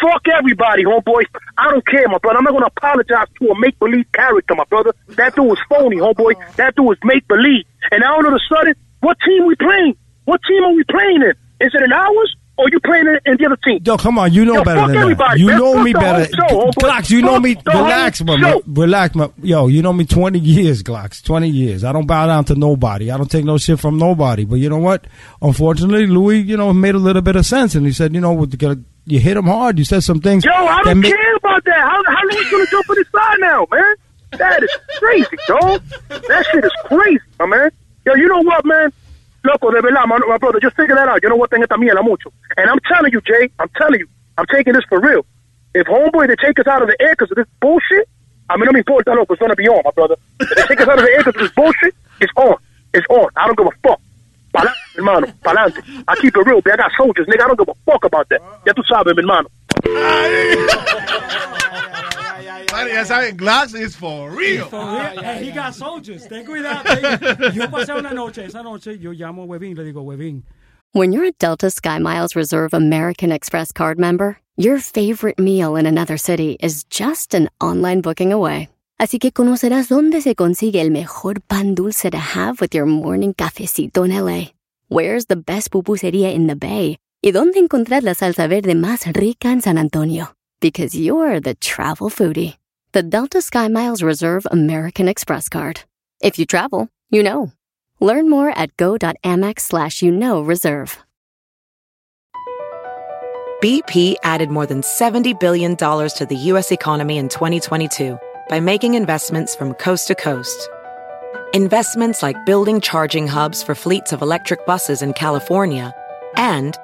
Fuck 0.02 0.22
everybody, 0.38 0.84
homeboy. 0.86 1.24
I 1.58 1.72
don't 1.72 1.86
care, 1.86 2.08
my 2.08 2.20
brother. 2.20 2.38
I'm 2.38 2.44
not 2.46 2.52
going 2.52 2.64
to 2.64 2.72
apologize 2.78 3.28
to 3.42 3.48
a 3.50 3.60
make 3.60 3.78
believe 3.80 4.06
character, 4.14 4.56
my 4.56 4.64
brother. 4.70 4.94
That 5.10 5.36
dude 5.36 5.46
was 5.48 5.60
phony, 5.68 5.98
homeboy. 5.98 6.56
That 6.56 6.76
dude 6.76 6.86
was 6.86 6.98
make 7.04 7.28
believe. 7.28 7.66
And 7.92 8.02
now 8.02 8.16
all 8.16 8.26
of 8.26 8.32
a 8.34 8.40
sudden, 8.54 8.76
what 9.02 9.18
team 9.26 9.46
we 9.48 9.56
playing? 9.56 9.98
What 10.26 10.42
team 10.48 10.64
are 10.64 10.74
we 10.74 10.84
playing 10.84 11.24
in? 11.24 11.34
Is 11.66 11.74
it 11.74 11.82
in 11.84 11.92
ours 11.92 12.36
or 12.60 12.70
you 12.70 12.80
playing 12.82 13.08
in, 13.08 13.20
in 13.32 13.38
the 13.38 13.46
other 13.46 13.56
team? 13.64 13.80
Yo, 13.84 13.98
come 13.98 14.20
on, 14.20 14.32
you 14.34 14.44
know 14.46 14.56
Yo, 14.56 14.64
better 14.64 14.80
fuck 14.82 14.92
than 14.92 15.18
that. 15.18 15.38
You 15.40 15.48
man. 15.48 15.58
know 15.60 15.74
Fuck 15.76 15.84
me 15.86 15.94
better. 15.94 16.26
show. 16.26 16.72
Glocks, 16.72 17.10
you 17.10 17.22
know 17.22 17.40
me. 17.40 17.56
Relax, 17.66 18.22
my, 18.24 18.40
show. 18.40 18.62
relax, 18.68 19.16
my, 19.16 19.30
yo. 19.42 19.68
You 19.68 19.82
know 19.82 19.94
me 19.94 20.06
twenty 20.06 20.40
years, 20.40 20.84
Glocks. 20.84 21.24
Twenty 21.24 21.50
years. 21.50 21.84
I 21.84 21.92
don't 21.92 22.06
bow 22.06 22.28
down 22.28 22.44
to 22.46 22.56
nobody. 22.56 23.10
I 23.12 23.18
don't 23.18 23.32
take 23.32 23.46
no 23.46 23.58
shit 23.58 23.80
from 23.80 23.98
nobody. 23.98 24.46
But 24.46 24.56
you 24.56 24.70
know 24.70 24.78
what? 24.78 25.08
Unfortunately, 25.42 26.06
Louis, 26.08 26.40
you 26.42 26.58
know, 26.58 26.74
made 26.74 26.96
a 26.96 27.00
little 27.00 27.22
bit 27.22 27.36
of 27.36 27.46
sense, 27.46 27.76
and 27.76 27.86
he 27.86 27.92
said, 27.94 28.14
you 28.14 28.22
know, 28.22 28.34
with 28.34 28.52
the, 28.58 28.84
you 29.06 29.20
hit 29.20 29.38
him 29.38 29.46
hard. 29.46 29.80
You 29.80 29.86
said 29.86 30.04
some 30.04 30.20
things. 30.20 30.44
Yo, 30.46 30.52
I 30.52 30.84
don't 30.84 31.00
make- 31.00 31.14
care 31.16 31.36
about 31.38 31.64
that. 31.66 31.80
How 31.80 32.04
how 32.06 32.22
long 32.22 32.44
you 32.44 32.52
gonna 32.52 32.66
jump 32.70 32.90
on 32.90 32.98
his 32.98 33.08
side 33.12 33.38
now, 33.40 33.68
man? 33.72 33.96
That 34.38 34.62
is 34.64 34.70
crazy, 35.00 35.38
dog. 35.48 35.82
That 36.10 36.46
shit 36.52 36.64
is 36.64 36.72
crazy, 36.86 37.20
my 37.40 37.46
man. 37.48 37.72
Yo, 38.06 38.14
you 38.16 38.28
know 38.28 38.42
what, 38.44 38.64
man? 38.66 38.92
Loco, 39.44 39.72
de 39.72 39.82
verdad, 39.82 40.06
my, 40.06 40.18
my 40.28 40.38
brother, 40.38 40.60
just 40.60 40.76
figure 40.76 40.96
that 40.96 41.08
out. 41.08 41.22
Yo 41.24 41.30
no 41.30 41.38
voy 41.38 41.46
a 41.46 41.48
tener 41.48 41.64
esta 41.64 41.78
mierda 41.78 42.04
mucho. 42.04 42.32
And 42.58 42.70
I'm 42.70 42.80
telling 42.92 43.12
you, 43.14 43.22
Jay, 43.22 43.50
I'm 43.60 43.70
telling 43.78 44.00
you, 44.00 44.08
I'm 44.38 44.46
taking 44.52 44.74
this 44.74 44.84
for 44.90 45.00
real. 45.00 45.26
If 45.74 45.88
homeboy 45.88 46.28
they 46.28 46.36
take 46.36 46.60
us 46.60 46.68
out 46.68 46.82
of 46.82 46.88
the 46.90 46.98
air 47.00 47.12
because 47.16 47.32
of 47.32 47.38
this 47.38 47.48
bullshit, 47.62 48.10
I 48.50 48.58
mean, 48.58 48.66
no 48.66 48.72
me 48.72 48.80
importa, 48.80 49.14
loco, 49.14 49.34
it's 49.34 49.40
gonna 49.40 49.56
be 49.56 49.68
on, 49.70 49.82
my 49.86 49.92
brother. 49.92 50.16
If 50.40 50.50
they 50.50 50.64
take 50.64 50.82
us 50.82 50.88
out 50.88 51.00
of 51.00 51.06
the 51.06 51.12
air 51.12 51.20
because 51.20 51.36
of 51.36 51.42
this 51.42 51.52
bullshit, 51.52 51.96
it's 52.20 52.34
on. 52.36 52.58
It's 52.94 53.06
on. 53.10 53.30
I 53.38 53.46
don't 53.48 53.58
give 53.58 53.68
a 53.68 53.72
fuck. 53.88 54.00
Mi 54.52 54.62
hermano, 54.96 55.28
pa'lante. 55.44 55.84
I 56.08 56.16
keep 56.16 56.36
it 56.36 56.46
real, 56.46 56.60
man. 56.66 56.74
I 56.74 56.78
got 56.78 56.92
soldiers, 56.98 57.28
nigga. 57.28 57.44
I 57.44 57.48
don't 57.48 57.60
give 57.60 57.70
a 57.70 57.76
fuck 57.86 58.04
about 58.04 58.28
that. 58.30 58.42
Ya 58.66 58.74
tú 58.74 58.84
sabes, 58.84 59.16
mi 59.16 59.22
hermano. 59.22 59.48
Bueno, 62.72 62.90
ya 62.90 63.04
saben, 63.06 63.36
Glass 63.36 63.74
is 63.74 63.96
for 63.96 64.32
real. 64.32 64.68
For 64.70 64.78
real. 64.80 65.24
Hey, 65.24 65.46
he 65.46 65.52
got 65.52 65.74
soldiers. 65.74 66.28
Ten 66.28 66.46
cuidado. 66.46 66.84
Yo 67.54 67.68
pasé 67.70 67.94
una 67.98 68.14
noche, 68.14 68.46
esa 68.46 68.62
noche, 68.62 68.98
yo 69.00 69.12
llamo 69.12 69.44
a 69.44 69.46
Webin, 69.46 69.76
le 69.76 69.84
digo, 69.84 70.02
Webin, 70.04 70.44
When 70.92 71.12
you're 71.14 71.26
a 71.26 71.32
Delta 71.32 71.68
SkyMiles 71.68 72.36
Reserve 72.36 72.74
American 72.74 73.32
Express 73.32 73.72
card 73.72 74.00
member, 74.00 74.40
your 74.58 74.80
favorite 74.80 75.38
meal 75.38 75.76
in 75.76 75.86
another 75.86 76.18
city 76.18 76.58
is 76.60 76.84
just 76.86 77.36
an 77.36 77.48
online 77.62 78.02
booking 78.02 78.34
away. 78.34 78.70
Así 79.00 79.20
que 79.20 79.32
conocerás 79.32 79.88
dónde 79.88 80.22
se 80.22 80.34
consigue 80.34 80.82
el 80.82 80.90
mejor 80.90 81.42
pan 81.48 81.76
dulce 81.76 82.10
to 82.10 82.18
have 82.18 82.60
with 82.60 82.74
your 82.74 82.88
morning 82.88 83.34
cafecito 83.34 84.04
en 84.04 84.12
LA. 84.26 84.52
Where's 84.90 85.28
the 85.28 85.36
best 85.36 85.70
pupusería 85.72 86.34
in 86.34 86.48
the 86.48 86.56
Bay? 86.56 86.98
Y 87.22 87.32
dónde 87.32 87.60
encontrar 87.60 88.04
la 88.04 88.16
salsa 88.16 88.48
verde 88.48 88.74
más 88.74 89.06
rica 89.14 89.52
en 89.52 89.62
San 89.62 89.78
Antonio. 89.78 90.34
Because 90.60 90.94
you're 90.94 91.40
the 91.40 91.56
travel 91.56 92.10
foodie. 92.10 92.58
The 92.92 93.04
Delta 93.04 93.38
SkyMiles 93.38 94.04
Reserve 94.04 94.46
American 94.52 95.08
Express 95.08 95.48
card. 95.48 95.84
If 96.22 96.38
you 96.38 96.46
travel, 96.46 96.90
you 97.10 97.24
know. 97.24 97.54
Learn 98.02 98.30
more 98.30 98.50
at 98.50 98.76
go.amex 98.76 99.60
slash 99.62 100.02
you 100.02 100.12
know 100.12 100.42
reserve. 100.42 100.98
BP 103.62 104.16
added 104.24 104.50
more 104.50 104.66
than 104.66 104.82
$70 104.82 105.38
billion 105.38 105.76
to 105.76 106.28
the 106.30 106.36
U.S. 106.36 106.72
economy 106.72 107.18
in 107.18 107.28
2022 107.28 108.18
by 108.48 108.60
making 108.62 108.94
investments 108.94 109.54
from 109.54 109.74
coast 109.74 110.08
to 110.08 110.16
coast. 110.16 110.70
Investments 111.54 112.24
like 112.24 112.46
building 112.46 112.80
charging 112.80 113.28
hubs 113.28 113.62
for 113.62 113.76
fleets 113.76 114.14
of 114.14 114.22
electric 114.22 114.66
buses 114.66 115.02
in 115.02 115.14
California 115.14 115.94
and 116.38 116.78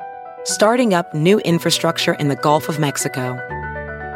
starting 0.44 0.94
up 0.94 1.14
new 1.14 1.40
infrastructure 1.40 2.14
in 2.16 2.28
the 2.28 2.36
Gulf 2.36 2.68
of 2.68 2.78
Mexico. 2.78 3.40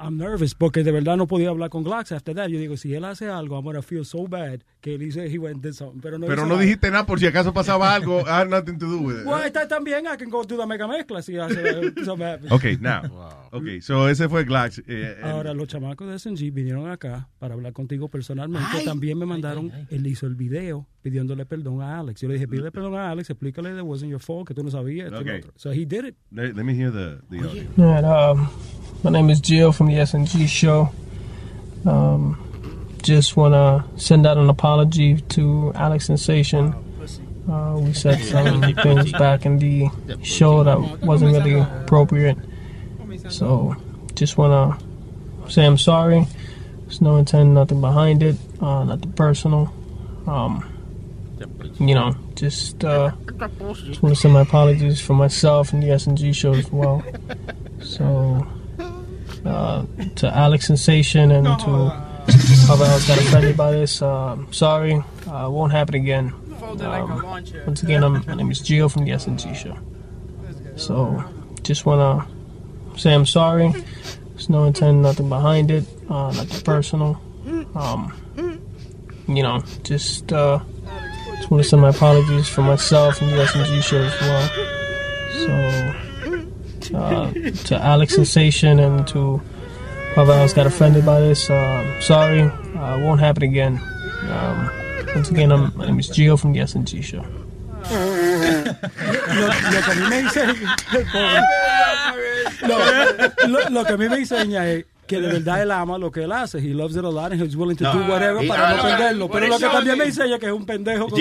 I'm 0.00 0.16
nervous 0.16 0.54
porque 0.54 0.82
de 0.82 0.90
verdad 0.92 1.16
no 1.18 1.26
podía 1.26 1.50
hablar 1.50 1.68
con 1.68 1.84
Glax 1.84 2.10
after 2.12 2.34
that. 2.34 2.48
Yo 2.48 2.58
digo, 2.58 2.76
si 2.78 2.94
él 2.94 3.04
hace 3.04 3.28
algo, 3.28 3.56
I'm 3.56 3.64
gonna 3.64 3.82
feel 3.82 4.04
so 4.06 4.26
bad 4.26 4.60
que 4.80 4.94
él 4.94 5.00
dice 5.00 5.26
he 5.30 5.38
went 5.38 5.56
and 5.56 5.62
did 5.62 5.72
something. 5.74 6.00
Pero 6.00 6.18
no, 6.18 6.26
Pero 6.26 6.42
no 6.42 6.48
nada. 6.54 6.60
dijiste 6.62 6.90
nada 6.90 7.04
por 7.04 7.20
si 7.20 7.26
acaso 7.26 7.52
pasaba 7.52 7.94
algo. 7.94 8.20
I 8.22 8.24
had 8.40 8.48
nothing 8.48 8.78
to 8.78 8.86
do 8.86 8.98
with 9.00 9.20
it. 9.20 9.26
Well, 9.26 9.42
está 9.44 9.68
también, 9.68 10.06
I 10.06 10.16
can 10.16 10.30
go 10.30 10.42
do 10.44 10.56
the 10.56 10.66
mega 10.66 10.86
mezcla 10.88 11.20
si 11.22 11.36
hace 11.36 11.92
something 12.04 12.24
happens. 12.26 12.50
Okay, 12.52 12.78
now. 12.80 13.02
Okay, 13.52 13.80
so 13.80 14.08
ese 14.08 14.28
fue 14.28 14.44
Glax. 14.44 14.78
eh, 14.80 14.82
eh, 14.88 15.16
Ahora, 15.22 15.54
los 15.54 15.68
chamacos 15.68 16.08
de 16.08 16.18
SNG 16.18 16.50
vinieron 16.52 16.90
acá 16.90 17.28
para 17.38 17.54
hablar 17.54 17.72
contigo 17.72 18.08
personalmente. 18.08 18.82
También 18.84 19.16
me 19.18 19.26
mandaron, 19.26 19.70
él 19.90 20.06
hizo 20.06 20.26
el 20.26 20.34
video 20.34 20.88
pidiéndole 21.04 21.44
perdón 21.44 21.82
a 21.82 21.98
Alex. 21.98 22.22
Yo 22.22 22.28
le 22.28 22.34
dije, 22.34 22.48
pídele 22.48 22.70
perdón 22.72 22.94
a 22.94 23.10
Alex, 23.10 23.28
explícale 23.30 23.74
that 23.76 23.84
wasn't 23.84 24.08
your 24.10 24.18
fault, 24.20 24.46
que 24.48 24.54
tú 24.54 24.62
no 24.64 24.70
sabías. 24.70 25.06
esto 25.08 25.18
Okay. 25.20 25.38
otro. 25.40 25.52
So 25.56 25.70
he 25.70 25.84
did 25.84 26.06
it. 26.06 26.14
let, 26.32 26.56
let 26.56 26.64
me 26.64 26.72
hear 26.74 26.90
the, 26.90 27.20
the 27.30 27.38
audio. 27.46 27.64
All 27.78 27.84
right, 27.84 28.04
um, 28.04 28.48
my 29.02 29.10
name 29.10 29.28
is 29.30 29.38
Jill 29.40 29.70
from 29.72 29.88
the 29.88 29.94
SNG 30.00 30.48
show. 30.48 30.88
Um, 31.84 32.38
just 33.02 33.36
want 33.36 33.52
to 33.52 33.84
send 34.00 34.26
out 34.26 34.38
an 34.38 34.48
apology 34.48 35.18
to 35.20 35.72
Alex 35.74 36.06
Sensation. 36.06 36.74
Uh, 37.46 37.76
we 37.78 37.92
said 37.92 38.18
some 38.22 38.62
things 38.82 39.12
back 39.12 39.44
in 39.44 39.58
the 39.58 39.88
show 40.22 40.64
that 40.64 40.80
wasn't 41.02 41.30
really 41.32 41.60
appropriate. 41.60 42.38
So, 43.28 43.76
just 44.14 44.38
want 44.38 44.80
to 45.44 45.50
say 45.52 45.66
I'm 45.66 45.76
sorry. 45.76 46.26
There's 46.84 47.02
no 47.02 47.16
intent, 47.16 47.50
nothing 47.50 47.82
behind 47.82 48.22
it, 48.22 48.36
uh, 48.62 48.84
nothing 48.84 49.12
personal. 49.12 49.70
Um, 50.26 50.64
you 51.78 51.94
know, 51.94 52.14
just 52.34 52.84
uh, 52.84 53.12
just 53.84 54.02
want 54.02 54.14
to 54.14 54.20
send 54.20 54.34
my 54.34 54.42
apologies 54.42 55.00
for 55.00 55.14
myself 55.14 55.72
and 55.72 55.82
the 55.82 55.88
SNG 55.88 56.34
show 56.34 56.52
as 56.54 56.70
well. 56.70 57.02
So, 57.80 58.46
uh, 59.44 59.84
to 60.16 60.28
Alex 60.34 60.66
Sensation 60.66 61.30
and 61.30 61.46
to 61.46 61.90
whoever 62.66 62.84
else 62.84 63.06
got 63.06 63.18
offended 63.18 63.56
by 63.56 63.72
this, 63.72 64.00
uh, 64.02 64.36
sorry. 64.50 65.02
Uh, 65.26 65.48
won't 65.50 65.72
happen 65.72 65.94
again. 65.94 66.32
Um, 66.80 67.22
once 67.66 67.82
again, 67.82 68.02
I'm, 68.02 68.24
my 68.26 68.34
name 68.34 68.50
is 68.50 68.60
Gio 68.62 68.90
from 68.90 69.04
the 69.04 69.12
SNG 69.12 69.54
show. 69.54 69.76
So, 70.76 71.22
just 71.62 71.86
want 71.86 72.26
to 72.94 73.00
say 73.00 73.14
I'm 73.14 73.26
sorry. 73.26 73.72
There's 74.30 74.48
no 74.48 74.64
intent, 74.64 74.98
nothing 74.98 75.28
behind 75.28 75.70
it, 75.70 75.84
uh, 76.08 76.32
nothing 76.32 76.60
personal. 76.62 77.20
Um, 77.74 78.12
you 79.28 79.42
know, 79.42 79.62
just 79.82 80.32
uh, 80.32 80.60
just 81.44 81.50
want 81.50 81.62
to 81.62 81.68
send 81.68 81.82
my 81.82 81.90
apologies 81.90 82.48
for 82.48 82.62
myself 82.62 83.20
and 83.20 83.30
the 83.30 83.36
SNG 83.44 83.82
show 83.82 84.02
as 84.02 84.18
well. 84.22 84.48
So, 86.80 86.96
uh, 86.96 87.30
to 87.66 87.76
Alex 87.76 88.14
Sensation 88.14 88.78
and 88.78 89.06
to 89.08 89.36
whoever 90.14 90.32
else 90.32 90.54
got 90.54 90.66
offended 90.66 91.04
by 91.04 91.20
this, 91.20 91.50
uh, 91.50 92.00
sorry. 92.00 92.40
Uh, 92.40 92.98
won't 93.00 93.20
happen 93.20 93.42
again. 93.42 93.78
Um, 94.30 94.70
once 95.14 95.28
again, 95.30 95.52
I'm, 95.52 95.76
my 95.76 95.84
name 95.84 95.98
is 95.98 96.08
Gio 96.08 96.40
from 96.40 96.54
the 96.54 96.60
SNG 96.60 97.02
show. 97.02 97.18
lo, 97.90 99.46
lo 99.70 99.82
que 99.84 99.92
a 99.92 99.96
mí 99.96 100.08
me 100.08 100.22
dice 100.22 100.46
lo, 102.62 102.78
lo- 103.48 103.68
lo 103.68 103.84
que 103.84 103.92
a 103.92 103.96
mí 103.98 104.08
me 104.08 104.16
enseña 104.16 104.66
es 104.66 104.86
que 105.06 105.20
de 105.20 105.28
verdad 105.28 105.62
él 105.62 105.70
ama 105.70 105.98
lo 105.98 106.10
que 106.10 106.22
él 106.24 106.32
hace. 106.32 106.58
He 106.58 106.72
loves 106.74 106.96
it 106.96 107.04
a 107.04 107.10
lot 107.10 107.32
and 107.32 107.42
he's 107.42 107.54
willing 107.56 107.76
to 107.76 107.84
No. 107.84 107.92
do 107.92 108.00
whatever 108.10 108.42
He- 108.44 108.48
para 108.48 108.76
no 108.76 108.82
perderlo. 108.82 109.30
Pero 109.30 109.46
lo 109.48 109.58
que 109.58 109.66
también 109.66 109.98
me 109.98 110.04
shows 110.06 110.18
enseña 110.18 110.38
que 110.38 110.46
es 110.46 110.52
un 110.52 110.64
pendejo 110.66 111.08
con 111.08 111.20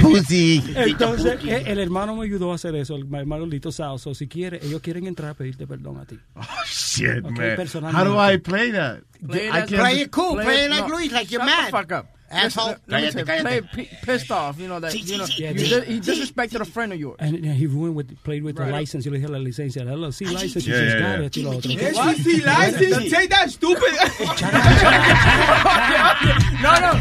pussy. 0.00 0.62
Entonces, 0.74 1.38
eh, 1.44 1.64
el 1.66 1.78
hermano 1.78 2.16
me 2.16 2.24
ayudó 2.26 2.52
a 2.52 2.54
hacer 2.56 2.74
eso, 2.76 2.96
el 2.96 3.06
hermano 3.14 3.46
Lito 3.46 3.70
Sao. 3.72 3.98
So, 3.98 4.14
si 4.14 4.28
quiere, 4.28 4.60
ellos 4.62 4.80
quieren 4.80 5.06
entrar 5.06 5.30
a 5.30 5.34
pedirte 5.34 5.66
perdón 5.66 5.98
a 5.98 6.04
ti. 6.04 6.18
Shit, 6.66 7.24
Ok, 7.24 7.32
man. 7.38 7.94
How 7.94 8.04
do 8.04 8.16
I 8.18 8.38
play 8.38 8.72
that? 8.72 9.00
Play, 9.26 9.48
I 9.48 9.62
Play 9.66 10.00
it 10.02 10.10
cool, 10.10 10.36
play 10.40 10.64
it 10.64 10.70
no. 10.70 10.76
like 10.76 10.88
Luis, 10.88 11.12
like 11.12 11.30
you're 11.30 11.44
Shut 11.44 11.56
mad. 11.56 11.66
The 11.66 11.70
fuck 11.70 11.92
up. 11.92 12.06
Asshole. 12.30 12.76
Listen, 12.86 12.86
let 12.86 13.02
me 13.02 13.08
Cállate, 13.08 13.12
say, 13.12 13.24
cállate. 13.60 13.70
play 13.72 13.88
pissed 14.02 14.30
off, 14.30 14.58
you 14.60 14.68
know 14.68 14.78
that. 14.80 14.94
you 14.94 15.16
know, 15.18 15.26
yeah, 15.38 15.50
you 15.50 15.64
yeah. 15.64 15.80
he 15.80 15.98
disrespected 16.00 16.60
a 16.60 16.64
friend 16.64 16.92
of 16.92 17.00
yours. 17.00 17.16
And, 17.20 17.34
and 17.36 17.54
he 17.54 17.66
ruined 17.66 17.94
with, 17.96 18.22
played 18.22 18.42
with 18.42 18.56
the 18.56 18.66
license. 18.66 19.06
Yo 19.06 19.12
le 19.12 19.18
dije 19.18 19.28
la 19.30 19.38
licencia, 19.38 19.82
la 19.84 19.92
LLC 19.92 20.30
license, 20.32 20.66
Yeah, 20.66 20.74
y 20.76 20.80
she's 20.84 20.92
yeah, 20.94 21.00
got 21.00 21.18
yeah. 21.20 21.26
it, 21.26 21.36
y 21.36 21.42
lo 21.42 21.50
otro. 21.56 21.70
LLC 21.70 22.44
license? 22.44 22.90
Don't 22.90 23.10
take 23.10 23.30
that 23.30 23.50
stupid. 23.50 23.82
no, 26.62 26.74
no. 26.80 26.92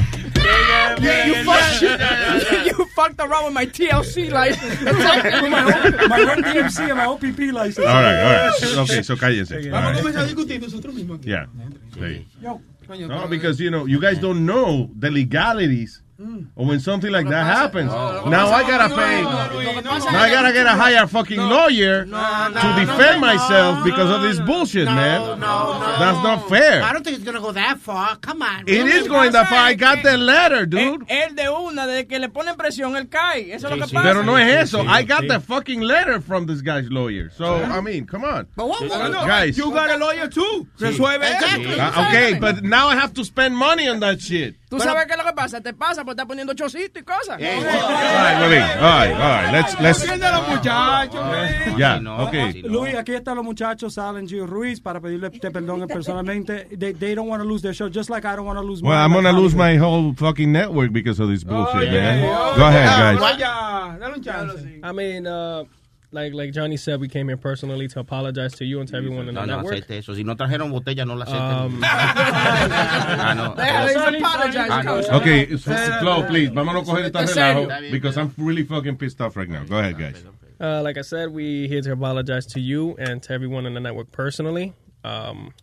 You, 1.01 1.11
you, 1.33 1.43
fucked, 1.43 1.81
you 2.67 2.85
fucked 2.95 3.19
around 3.19 3.45
with 3.45 3.53
my 3.53 3.65
TLC 3.65 4.31
license. 4.31 4.79
With 4.81 5.51
my 5.51 5.63
own- 5.63 6.09
my 6.09 6.21
own 6.21 6.41
DMC 6.43 6.87
and 6.89 6.97
my 6.97 7.05
OPP 7.05 7.39
license. 7.53 7.85
All 7.85 8.01
right, 8.01 8.23
all 8.23 8.49
right. 8.49 8.77
Okay, 8.89 9.01
so 9.03 9.15
cállense. 9.17 9.51
All 9.51 9.61
Vamos 9.71 9.97
a 9.97 10.01
comenzar 10.01 10.23
a 10.23 10.27
discutir 10.27 10.61
nosotros 10.61 10.95
mismos. 10.95 11.19
aquí. 11.19 11.29
Yeah. 11.29 11.45
Sí. 11.93 12.25
Yo, 12.41 12.41
coño, 12.41 12.61
No, 12.89 13.27
because, 13.27 13.59
you 13.59 13.69
know, 13.69 13.85
you 13.85 13.99
guys 13.99 14.17
don't 14.19 14.45
know 14.45 14.89
the 14.97 15.11
legalities 15.11 16.01
or 16.19 16.65
when 16.65 16.79
something 16.79 17.11
like 17.11 17.27
that 17.29 17.45
happens. 17.45 17.91
Now 17.91 18.47
I 18.47 18.63
gotta 18.63 18.93
pay. 18.95 19.21
Now 19.21 20.19
I 20.19 20.29
gotta 20.31 20.51
get 20.51 20.65
a 20.65 20.71
higher 20.71 21.05
fucking 21.07 21.39
lawyer 21.39 22.05
to 22.05 22.75
defend 22.79 23.21
myself 23.21 23.83
because 23.83 24.09
of 24.09 24.21
this 24.21 24.39
bullshit, 24.39 24.85
man. 24.85 25.39
That's 25.39 26.23
not 26.23 26.49
fair. 26.49 26.81
I 26.83 26.93
don't 26.93 27.03
think 27.03 27.17
it's 27.17 27.25
gonna 27.25 27.41
go 27.41 27.51
that 27.51 27.79
far. 27.79 28.15
Come 28.17 28.41
on. 28.41 28.67
It 28.67 28.87
is 28.87 29.07
going 29.07 29.31
that 29.33 29.47
far. 29.47 29.59
I 29.59 29.73
got 29.73 30.03
the 30.03 30.17
letter, 30.17 30.65
dude. 30.65 31.07
Él 31.07 31.35
de 31.35 31.49
una, 31.49 31.85
de 31.87 32.05
que 32.05 32.19
le 32.19 32.29
ponen 32.29 32.55
presión, 32.55 32.95
él 32.95 33.09
cae. 33.09 33.51
Eso 33.53 33.67
es 33.67 33.77
lo 33.77 33.85
que 33.85 33.93
pasa. 33.93 34.01
Pero 34.03 34.23
no 34.23 34.37
es 34.37 34.73
eso. 34.73 34.81
I 34.81 35.03
got 35.03 35.27
the 35.27 35.39
fucking 35.39 35.81
letter 35.81 36.19
from 36.19 36.45
this 36.45 36.61
guy's 36.61 36.89
lawyer. 36.89 37.29
So, 37.35 37.55
I 37.55 37.81
mean, 37.81 38.05
come 38.05 38.23
on. 38.23 38.47
But 38.55 38.67
what, 38.67 38.89
what, 38.89 39.11
Guys. 39.11 39.57
You 39.57 39.71
got 39.71 39.89
a 39.89 39.97
lawyer 39.97 40.27
too. 40.27 40.67
Resuelve. 40.79 41.21
Uh, 41.21 42.07
okay, 42.07 42.39
but 42.39 42.63
now 42.63 42.87
I 42.87 42.95
have 42.95 43.13
to 43.15 43.25
spend 43.25 43.55
money 43.55 43.87
on 43.87 43.99
that 43.99 44.21
shit. 44.21 44.55
Tú 44.69 44.79
sabes 44.79 45.05
qué 45.05 45.13
es 45.13 45.17
lo 45.17 45.23
que 45.23 45.33
pasa. 45.33 45.61
Te 45.61 45.73
pasa 45.73 46.03
por 46.03 46.11
estar 46.11 46.27
poniendo 46.27 46.53
chocito 46.53 46.99
y 46.99 47.03
cosas. 47.03 47.29
All 47.29 47.39
right, 47.39 48.41
Webby. 48.41 48.57
All 48.57 48.81
right, 48.81 49.13
all 49.13 49.43
right. 49.43 49.51
Let's, 49.53 49.79
let's. 49.79 50.09
A 50.09 50.17
los 50.17 50.47
muchachos. 50.49 51.77
Yeah, 51.77 52.01
okay. 52.27 52.61
Luis, 52.63 52.95
aquí 52.95 53.13
están 53.13 53.37
los 53.37 53.45
muchachos, 53.45 53.97
Alan 53.97 54.27
Gio 54.27 54.45
Ruiz, 54.45 54.81
para 54.81 54.99
pedirle 54.99 55.29
te 55.29 55.51
perdón 55.51 55.87
personalmente. 55.87 56.67
They, 56.77 56.93
they 56.93 57.15
don't 57.15 57.29
want 57.29 57.41
to 57.41 57.47
lose 57.47 57.61
their 57.61 57.73
show, 57.73 57.87
just 57.87 58.09
like 58.09 58.25
I 58.25 58.35
don't 58.35 58.45
want 58.45 58.59
to 58.59 58.63
lose 58.63 58.81
Well, 58.81 58.91
mine. 58.91 59.03
I'm 59.05 59.13
like 59.13 59.23
gonna 59.23 59.39
lose 59.39 59.55
my 59.55 59.77
whole 59.77 60.13
fucking 60.13 60.51
network 60.51 60.91
because 60.91 61.19
of 61.21 61.29
this 61.29 61.43
bullshit, 61.45 61.89
man. 61.91 62.23
Go 62.57 62.67
ahead, 62.67 62.87
guys. 62.87 63.19
Vaya, 63.19 63.97
dale 63.99 64.13
un 64.15 64.23
chance. 64.23 64.65
I 64.83 64.91
mean, 64.91 65.27
uh, 65.27 65.63
like 66.11 66.33
like 66.33 66.51
Johnny 66.53 66.77
said, 66.77 66.99
we 67.01 67.07
came 67.07 67.27
here 67.27 67.37
personally 67.37 67.87
to 67.89 67.99
apologize 67.99 68.53
to 68.55 68.65
you 68.65 68.79
and 68.79 68.87
to 68.89 68.95
everyone 68.95 69.27
in 69.27 69.35
the 69.35 69.41
No, 69.41 69.45
no 69.45 69.55
network. 69.57 69.75
acepte 69.75 69.97
eso. 69.97 70.13
Si 70.13 70.23
no 70.23 70.35
trajeron 70.35 70.71
botella, 70.71 71.05
no 71.05 71.15
la 71.15 71.25
acepten. 71.25 71.65
Um, 71.65 71.81
ah, 71.83 73.33
no. 73.35 73.55
Ah, 73.57 74.81
no. 74.83 75.17
Okay, 75.17 75.57
so, 75.57 75.71
Flo, 75.99 76.23
please, 76.27 76.49
vámonos 76.51 76.83
a 76.83 76.91
coger 76.91 77.05
esta 77.05 77.19
En 77.21 77.27
serio. 77.27 77.67
relajo 77.67 77.91
because 77.91 78.17
I'm 78.17 78.33
really 78.37 78.63
fucking 78.63 78.97
pissed 78.97 79.19
off 79.21 79.35
right 79.35 79.49
now. 79.49 79.63
Go 79.65 79.77
ahead, 79.77 79.97
guys. 79.97 80.23
Uh, 80.59 80.81
like 80.81 80.97
I 80.97 81.01
said, 81.01 81.29
we 81.33 81.67
here 81.67 81.81
to 81.81 81.91
apologize 81.91 82.45
to 82.47 82.59
you 82.59 82.95
and 82.97 83.21
to 83.23 83.33
everyone 83.33 83.65
in 83.65 83.73
the 83.73 83.79
network 83.79 84.11
personally. 84.11 84.73
Um, 85.03 85.53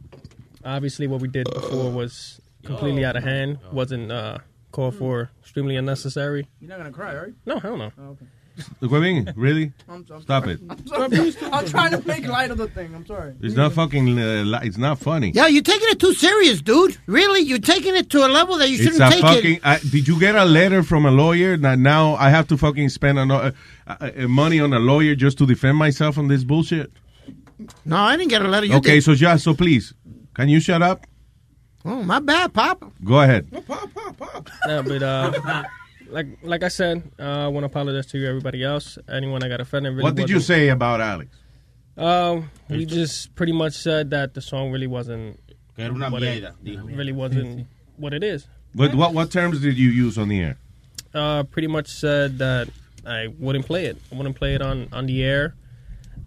obviously, 0.65 1.07
what 1.07 1.21
we 1.21 1.29
did 1.29 1.53
before 1.53 1.91
was 1.91 2.41
completely 2.65 3.05
out 3.05 3.17
of 3.17 3.25
hand. 3.25 3.59
wasn't 3.73 4.13
uh, 4.13 4.39
called 4.73 4.95
for, 4.95 5.31
extremely 5.41 5.77
unnecessary. 5.77 6.47
You're 6.61 6.69
not 6.71 6.79
gonna 6.79 6.93
cry, 6.93 7.15
right? 7.17 7.33
No, 7.47 7.59
hell 7.59 7.77
no. 7.77 7.93
Webby, 8.81 9.27
really? 9.35 9.73
I'm, 9.89 10.07
I'm 10.13 10.23
Stop 10.23 10.47
it. 10.47 10.61
I'm, 10.69 10.87
sorry. 10.87 11.35
I'm 11.53 11.67
trying 11.67 11.91
to 11.91 12.07
make 12.07 12.27
light 12.27 12.51
of 12.51 12.59
the 12.59 12.69
thing. 12.69 12.95
I'm 12.95 13.05
sorry. 13.07 13.35
It's 13.41 13.57
not 13.57 13.73
fucking. 13.73 14.19
Uh, 14.19 14.43
li- 14.45 14.59
it's 14.63 14.77
not 14.79 14.99
funny. 14.99 15.33
Yeah, 15.35 15.49
you're 15.49 15.63
taking 15.63 15.89
it 15.91 15.99
too 15.99 16.15
serious, 16.15 16.61
dude. 16.61 16.97
Really, 17.07 17.41
you're 17.41 17.59
taking 17.59 17.97
it 17.97 18.11
to 18.11 18.25
a 18.25 18.29
level 18.29 18.57
that 18.59 18.69
you 18.69 18.77
shouldn't 18.77 19.03
a 19.03 19.11
take 19.11 19.23
fucking. 19.23 19.55
it. 19.57 19.61
I, 19.67 19.79
did 19.79 20.07
you 20.07 20.19
get 20.21 20.37
a 20.37 20.45
letter 20.45 20.83
from 20.83 21.05
a 21.07 21.11
lawyer 21.11 21.57
that 21.57 21.79
now 21.79 22.15
I 22.15 22.31
have 22.31 22.47
to 22.49 22.57
fucking 22.57 22.91
spend 22.91 23.19
ano- 23.19 23.37
uh, 23.37 23.51
uh, 23.87 24.11
uh, 24.17 24.29
money 24.29 24.61
on 24.61 24.73
a 24.73 24.79
lawyer 24.79 25.15
just 25.15 25.39
to 25.39 25.47
defend 25.47 25.77
myself 25.77 26.17
on 26.19 26.29
this 26.29 26.45
bullshit? 26.45 26.93
No, 27.85 27.97
I 27.97 28.17
didn't 28.17 28.31
get 28.31 28.43
a 28.43 28.49
letter. 28.49 28.67
You 28.67 28.77
okay, 28.77 28.97
did. 28.97 29.05
so 29.05 29.15
just 29.15 29.45
so 29.45 29.55
please, 29.55 29.95
can 30.35 30.49
you 30.49 30.61
shut 30.61 30.83
up? 30.83 31.07
Oh, 31.85 32.03
my 32.03 32.19
bad, 32.19 32.55
Pop. 32.55 32.83
Go 33.05 33.21
ahead. 33.21 33.47
No, 34.67 34.83
but 34.83 35.03
uh, 35.03 35.65
like 36.09 36.27
like 36.43 36.63
I 36.63 36.69
said, 36.69 37.03
uh, 37.19 37.23
I 37.23 37.49
want 37.49 37.63
to 37.65 37.67
apologize 37.67 38.07
to 38.13 38.27
everybody 38.27 38.63
else, 38.63 38.99
anyone 39.09 39.43
I 39.43 39.49
got 39.49 39.61
offended. 39.61 39.93
Really 39.93 40.03
What 40.05 40.15
did 40.17 40.31
you 40.31 40.41
say 40.41 40.69
about 40.69 41.01
Alex? 41.01 41.37
Um, 41.97 42.51
we 42.69 42.87
just 42.87 43.35
pretty 43.35 43.53
much 43.53 43.75
said 43.75 44.11
that 44.11 44.35
the 44.35 44.41
song 44.41 44.71
really 44.73 44.87
wasn't. 44.87 45.39
Que 45.77 45.85
era 45.85 45.93
una 45.95 46.11
what 46.11 46.23
it- 46.23 46.43
mierda, 46.43 46.55
dijo. 46.65 46.97
really 46.97 47.13
wasn't 47.13 47.67
what 47.97 48.13
it 48.15 48.23
is. 48.25 48.47
But 48.75 48.95
what 48.95 49.15
what 49.15 49.31
terms 49.31 49.61
did 49.61 49.77
you 49.79 49.91
use 49.91 50.19
on 50.19 50.29
the 50.29 50.41
air? 50.41 50.59
Uh, 51.15 51.45
pretty 51.45 51.69
much 51.69 51.89
said 51.89 52.39
that 52.39 52.69
I 53.07 53.29
wouldn't 53.39 53.67
play 53.67 53.87
it. 53.87 53.97
I 54.13 54.17
wouldn't 54.17 54.37
play 54.37 54.55
it 54.55 54.63
on 54.63 54.89
on 54.93 55.07
the 55.07 55.23
air. 55.23 55.55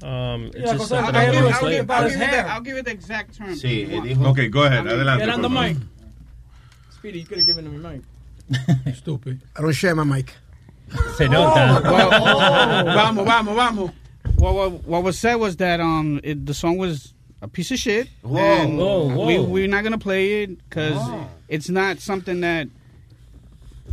Um, 0.03 0.45
it's 0.53 0.57
Yeah, 0.57 0.73
just 0.77 0.91
I'll, 0.93 1.05
I'll 1.05 1.11
give, 1.11 1.43
wouldn't 1.43 1.55
I'll, 1.63 1.69
give, 1.69 1.91
I'll, 1.91 2.09
give 2.09 2.21
it 2.21 2.31
the, 2.31 2.47
I'll 2.47 2.61
give 2.61 2.77
it 2.77 2.85
the 2.85 2.91
exact 2.91 3.35
term. 3.35 3.49
Sí, 3.55 3.81
if 3.83 3.89
you 3.89 3.95
want. 3.97 4.09
dijo- 4.09 4.27
Okay, 4.31 4.47
go 4.47 4.63
ahead. 4.63 4.85
Adelante, 4.85 5.25
Get 5.25 5.33
on 5.33 5.41
the 5.41 5.49
mic. 5.49 5.77
Speedy, 6.91 7.19
you 7.19 7.25
could 7.25 7.39
have 7.39 7.47
given 7.47 7.65
him 7.65 7.73
your 7.73 7.91
mic. 7.91 8.01
Stupid. 8.95 9.41
I 9.55 9.61
don't 9.61 9.71
share 9.73 9.95
my 9.95 10.03
mic. 10.03 10.33
Se 11.15 11.27
nota. 11.27 11.81
Well, 11.83 12.09
vamos, 12.85 13.25
vamos, 13.25 13.55
vamos. 13.55 13.91
What, 14.37 14.53
what, 14.53 14.71
what 14.85 15.03
was 15.03 15.17
said 15.19 15.35
was 15.35 15.57
that 15.57 15.79
um 15.79 16.19
it, 16.23 16.45
the 16.45 16.53
song 16.53 16.77
was 16.77 17.13
a 17.41 17.47
piece 17.47 17.71
of 17.71 17.77
shit. 17.79 18.09
Whoa. 18.21 18.39
and 18.39 18.77
Whoa, 18.77 19.09
whoa. 19.09 19.25
We, 19.25 19.39
we're 19.39 19.67
not 19.67 19.83
gonna 19.83 19.97
play 19.97 20.43
it 20.43 20.57
because 20.69 20.95
Oh. 20.97 21.27
it's 21.47 21.69
not 21.69 21.99
something 21.99 22.41
that 22.41 22.67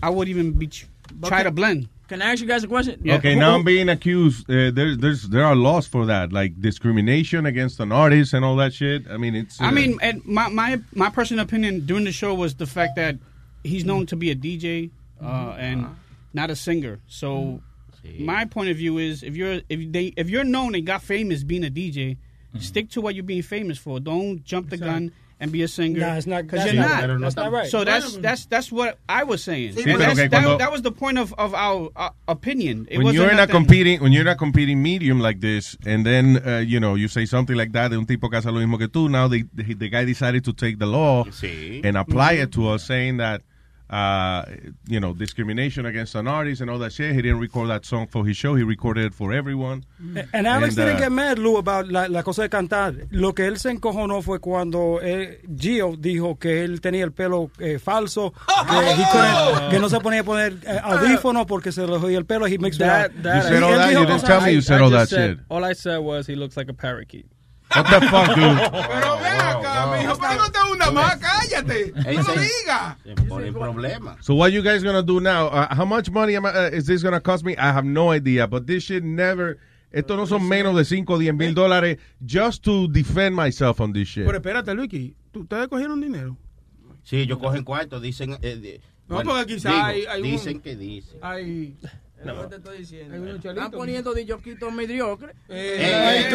I 0.02 0.10
would 0.10 0.28
even 0.28 0.52
be 0.52 0.68
ch- 0.68 0.86
try 1.24 1.43
to 1.43 1.51
blend. 1.51 1.89
Can 2.06 2.20
I 2.20 2.32
ask 2.32 2.43
you 2.43 2.47
guys 2.47 2.62
a 2.62 2.68
question? 2.68 3.01
Okay, 3.09 3.35
now 3.35 3.55
I'm 3.55 3.64
being 3.64 3.89
accused. 3.89 4.48
Uh, 4.51 4.70
there's 4.70 4.98
there's 4.98 5.22
there 5.31 5.44
are 5.44 5.56
laws 5.56 5.86
for 5.86 6.05
that, 6.06 6.32
like 6.32 6.60
discrimination 6.60 7.47
against 7.47 7.81
an 7.81 7.93
artist 7.93 8.35
and 8.35 8.44
all 8.44 8.56
that 8.56 8.74
shit. 8.74 9.05
I 9.10 9.16
mean, 9.16 9.35
it's. 9.35 9.59
I 9.60 9.68
uh, 9.68 9.70
mean, 9.72 9.98
and 10.02 10.22
my, 10.26 10.48
my 10.51 10.81
my 10.93 11.09
personal 11.09 11.43
opinion 11.43 11.86
during 11.86 12.05
the 12.05 12.12
show 12.12 12.35
was 12.35 12.55
the 12.56 12.66
fact 12.66 12.97
that 12.97 13.16
he's 13.65 13.85
known 13.85 14.07
to 14.07 14.16
be 14.16 14.31
a 14.31 14.36
DJ 14.36 14.91
uh, 15.20 15.57
and 15.59 15.86
not 16.32 16.51
a 16.51 16.57
singer. 16.57 17.01
So 17.09 17.61
my 18.19 18.45
point 18.45 18.69
of 18.70 18.77
view 18.77 18.99
is 18.99 19.23
if 19.23 19.36
you're 19.36 19.61
if 19.69 19.93
they 19.93 20.12
if 20.16 20.28
you're 20.31 20.45
known 20.45 20.74
and 20.74 20.86
got 20.86 21.03
famous 21.03 21.43
being 21.43 21.65
a 21.65 21.70
DJ, 21.70 22.19
stick 22.61 22.91
to 22.91 23.01
what 23.01 23.15
you're 23.15 23.24
being 23.24 23.43
famous 23.43 23.78
for. 23.78 23.99
Don't 24.01 24.45
jump 24.45 24.70
the 24.70 24.77
gun 24.77 25.11
and 25.41 25.51
be 25.51 25.62
a 25.62 25.69
singer. 25.69 25.99
Nah, 25.99 26.15
it's 26.15 26.27
not- 26.28 26.45
because 26.45 26.65
you're 26.73 26.74
not- 26.81 27.09
not. 27.09 27.20
that's 27.20 27.35
not 27.36 27.51
right. 27.51 27.69
So 27.69 27.82
that's 27.82 28.16
that's 28.19 28.47
that's 28.47 28.70
what 28.70 28.99
I 29.09 29.24
was 29.24 29.43
saying. 29.43 29.73
Sí, 29.74 29.78
And 29.78 29.85
pero 29.86 29.99
that's- 29.99 30.19
okay, 30.19 30.28
that, 30.28 30.43
cuando- 30.45 30.59
that 30.59 30.70
was 30.70 30.82
the 30.82 30.93
point 30.93 31.19
of 31.19 31.35
of 31.39 31.55
our 31.55 31.91
uh, 31.97 32.11
opinion. 32.28 32.86
It 32.91 32.99
when 32.99 33.07
wasn't 33.07 33.23
you're 33.23 33.31
in 33.31 33.39
a 33.39 33.43
nothing- 33.43 33.53
competing 33.55 34.01
when 34.01 34.12
you're 34.12 34.23
in 34.23 34.28
a 34.28 34.36
competing 34.36 34.82
medium 34.82 35.19
like 35.20 35.41
this, 35.41 35.77
and 35.85 36.07
then 36.07 36.41
uh, 36.47 36.59
you 36.59 36.78
know 36.78 36.95
you 36.95 37.09
say 37.09 37.24
something 37.27 37.57
like 37.57 37.73
that 37.73 37.89
de 37.91 37.97
un 37.97 38.07
tipo 38.07 38.28
que 38.31 38.36
hace 38.39 38.47
lo 38.47 38.61
mismo 38.61 38.78
que 38.78 38.86
tú. 38.89 39.11
Now 39.11 39.27
the, 39.28 39.45
the 39.55 39.74
the 39.74 39.89
guy 39.89 40.05
decided 40.05 40.45
to 40.45 40.53
take 40.53 40.78
the 40.78 40.86
law 40.86 41.24
and 41.43 41.97
apply 41.97 42.32
it 42.35 42.53
to 42.53 42.69
us, 42.69 42.85
saying 42.85 43.16
that. 43.16 43.43
Uh, 43.90 44.47
you 44.89 44.98
know, 44.98 45.12
discrimination 45.12 45.85
against 45.85 46.15
an 46.15 46.27
artist 46.27 46.62
and 46.62 46.70
all 46.70 46.78
that 46.78 46.90
shit. 46.90 47.15
He 47.15 47.20
didn't 47.20 47.39
record 47.39 47.69
that 47.69 47.85
song 47.85 48.06
for 48.06 48.24
his 48.27 48.35
show. 48.36 48.55
He 48.55 48.62
recorded 48.65 49.05
it 49.05 49.15
for 49.15 49.31
everyone. 49.32 49.85
And 50.32 50.47
Alex 50.47 50.69
And, 50.69 50.86
didn't 50.86 50.97
uh, 50.97 51.01
get 51.01 51.12
mad, 51.12 51.39
Lou, 51.39 51.59
about 51.59 51.89
la, 51.89 52.06
la 52.06 52.23
cosa 52.23 52.43
de 52.43 52.48
cantar. 52.48 52.94
Lo 53.11 53.35
que 53.35 53.47
él 53.47 53.59
se 53.59 53.70
encojonó 53.70 54.23
fue 54.23 54.40
cuando 54.40 55.01
eh, 55.02 55.43
Gio 55.59 55.97
dijo 55.98 56.39
que 56.39 56.65
él 56.65 56.81
tenía 56.81 57.05
el 57.05 57.12
pelo 57.12 57.51
eh, 57.59 57.78
falso, 57.78 58.32
que, 58.32 58.74
he 58.90 59.05
couldn't- 59.05 59.70
que 59.70 59.78
no 59.78 59.89
se 59.90 60.01
ponía 60.01 60.20
a 60.20 60.24
poner 60.24 60.55
eh, 60.66 60.81
audífonos 60.82 61.44
porque 61.47 61.70
se 61.70 61.86
le 61.86 61.98
jodía 61.98 62.16
el 62.19 62.24
pelo. 62.24 62.47
He 62.47 62.56
mixed 62.59 62.78
That, 62.81 63.11
it 63.11 63.16
up. 63.19 63.23
that, 63.24 63.52
Y 63.52 63.55
él 63.56 63.89
dijo 63.90 64.06
cosas 64.06 64.24
tell 64.24 64.40
me 64.40 64.47
así. 64.47 64.55
you 64.55 64.62
said 64.62 64.81
I 64.81 64.85
all 64.85 64.90
just 64.90 65.11
that 65.11 65.16
said- 65.16 65.36
shit. 65.36 65.44
All 65.51 65.62
I 65.62 65.74
said 65.74 65.98
was 65.98 66.27
he 66.27 66.35
looks 66.36 66.56
like 66.56 66.70
a 66.70 66.74
parakeet. 66.74 67.27
What 67.77 67.87
the 67.91 68.01
fuck, 68.09 68.29
dude? 68.35 68.61
Pero 68.89 69.19
ven 69.19 69.41
acá, 69.41 69.97
mijo, 69.99 70.17
pero 70.19 70.35
no 70.37 70.51
te 70.51 70.59
una 70.73 70.91
más, 70.91 71.17
cállate. 71.17 71.93
No 71.95 72.23
lo 72.23 72.35
digas. 72.35 72.97
Se 73.05 73.15
pone 73.29 73.47
en 73.49 73.55
problema. 73.55 74.17
So 74.21 74.35
what 74.35 74.51
you 74.53 74.63
guys 74.63 74.83
gonna 74.85 75.03
do 75.03 75.21
now? 75.21 75.47
Uh, 75.49 75.67
how 75.75 75.85
much 75.85 76.11
money 76.11 76.37
am 76.37 76.47
I, 76.47 76.51
uh, 76.51 76.71
is 76.73 76.87
this 76.87 77.03
gonna 77.03 77.21
cost 77.21 77.45
me? 77.45 77.57
I 77.57 77.73
have 77.73 77.85
no 77.85 78.11
idea, 78.13 78.47
but 78.47 78.67
this 78.67 78.85
shit 78.85 79.03
never. 79.03 79.59
Esto 79.91 80.17
no 80.17 80.27
son 80.27 80.43
menos 80.49 80.75
de 80.77 80.85
5 80.85 81.13
o 81.15 81.19
10 81.19 81.35
mil 81.35 81.55
dólares 81.55 81.99
just 82.25 82.65
to 82.65 82.89
defend 82.89 83.37
myself 83.37 83.81
on 83.81 83.93
this 83.93 84.09
shit. 84.09 84.25
Pero 84.27 84.39
espérate, 84.39 84.75
Luiki, 84.75 85.15
¿tú- 85.33 85.41
¿ustedes 85.43 85.69
cogieron 85.69 86.01
dinero? 86.01 86.37
Sí, 87.05 87.19
ellos 87.19 87.39
cogen 87.39 87.63
cuarto, 87.65 88.01
dicen. 88.01 88.37
eh, 88.43 88.57
de- 88.57 88.81
No, 89.07 89.17
bueno, 89.17 89.33
porque 89.35 89.55
quizá 89.55 89.69
digo, 89.71 89.85
hay, 89.85 90.05
hay 90.07 90.21
un- 90.23 90.31
Dicen 90.31 90.61
que 90.61 90.75
dicen. 90.77 91.19
Hay... 91.23 91.77
No, 92.25 92.49
te 92.49 92.57
estoy 92.57 92.79
diciendo. 92.79 93.37
Están 93.37 93.71
poniendo 93.71 94.15
de 94.15 94.25
yoquitos 94.25 94.73
mediocres. 94.73 95.37
Es 95.49 96.33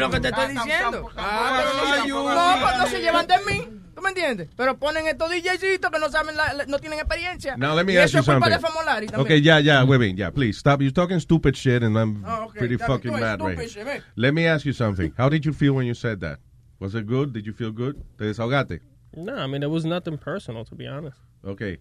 lo 0.00 0.10
que 0.10 0.20
te 0.20 0.28
estoy 0.28 0.48
diciendo. 0.54 1.10
no 1.16 2.34
No, 2.34 2.78
no 2.78 2.86
se 2.86 3.00
llevan 3.00 3.26
de 3.26 3.34
mí. 3.48 3.68
¿Tú 3.94 4.00
me 4.00 4.08
entiendes? 4.08 4.48
Pero 4.56 4.78
ponen 4.78 5.06
estos 5.06 5.30
DJcitos 5.30 5.90
que 5.90 5.98
no 5.98 6.08
saben, 6.08 6.34
la- 6.36 6.64
no 6.66 6.78
tienen 6.78 6.98
experiencia. 6.98 7.56
Now 7.58 7.76
let 7.76 7.84
me 7.84 7.92
y 7.92 7.96
ask 7.98 8.06
eso 8.06 8.18
you 8.18 8.20
es 8.20 8.26
culpa 8.26 8.46
something. 8.46 8.50
de 8.50 8.58
Famolari 8.66 9.06
también. 9.06 9.26
Okay, 9.26 9.42
yeah, 9.42 9.60
yeah, 9.60 9.84
wait, 9.84 10.00
wait, 10.00 10.16
yeah, 10.16 10.30
please 10.30 10.58
stop. 10.58 10.80
You're 10.80 10.92
talking 10.92 11.20
stupid 11.20 11.54
shit, 11.54 11.82
and 11.82 11.96
I'm 11.96 12.24
Oh, 12.26 12.44
okay. 12.46 12.58
pretty 12.58 12.78
fucking 12.78 13.12
mad 13.12 13.40
right 13.42 13.68
shit. 13.70 13.86
Let 14.16 14.32
me 14.32 14.46
ask 14.48 14.64
you 14.64 14.72
something. 14.72 15.12
How 15.18 15.28
did 15.28 15.44
you 15.44 15.52
feel 15.52 15.74
when 15.74 15.86
you 15.86 15.94
said 15.94 16.20
that? 16.20 16.38
Was 16.80 16.94
it 16.94 17.06
good? 17.06 17.32
Did 17.32 17.46
you 17.46 17.52
feel 17.52 17.70
good? 17.70 17.96
¿Te 18.16 18.24
desahogaste? 18.24 18.80
No, 19.14 19.36
I 19.36 19.46
mean, 19.46 19.62
it 19.62 19.70
was 19.70 19.84
nothing 19.84 20.16
personal, 20.18 20.64
to 20.64 20.74
be 20.74 20.86
honest. 20.88 21.18
Okay. 21.44 21.78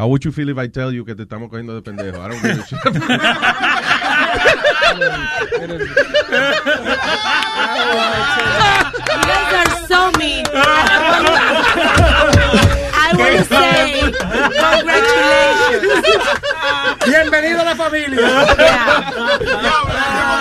How 0.00 0.08
would 0.08 0.24
you 0.24 0.32
feel 0.32 0.48
if 0.48 0.56
I 0.56 0.66
tell 0.66 0.90
you 0.94 1.04
que 1.04 1.14
te 1.14 1.24
estamos 1.24 1.50
cogiendo 1.50 1.74
de 1.74 1.82
pendejo? 1.82 2.18
I 2.22 2.28
don't 2.28 2.40
give 2.40 2.58
a 2.58 2.64
shit. 2.64 2.82
You 9.10 9.20
guys 9.28 9.52
are 9.52 9.86
so 9.86 10.10
mean. 10.18 10.46
I 13.12 13.16
want 13.16 13.36
to 13.36 13.44
say 13.44 14.12
congratulations. 14.70 16.06
Bienvenido 17.04 17.60
a 17.60 17.64
la 17.64 17.74
familia. 17.74 18.20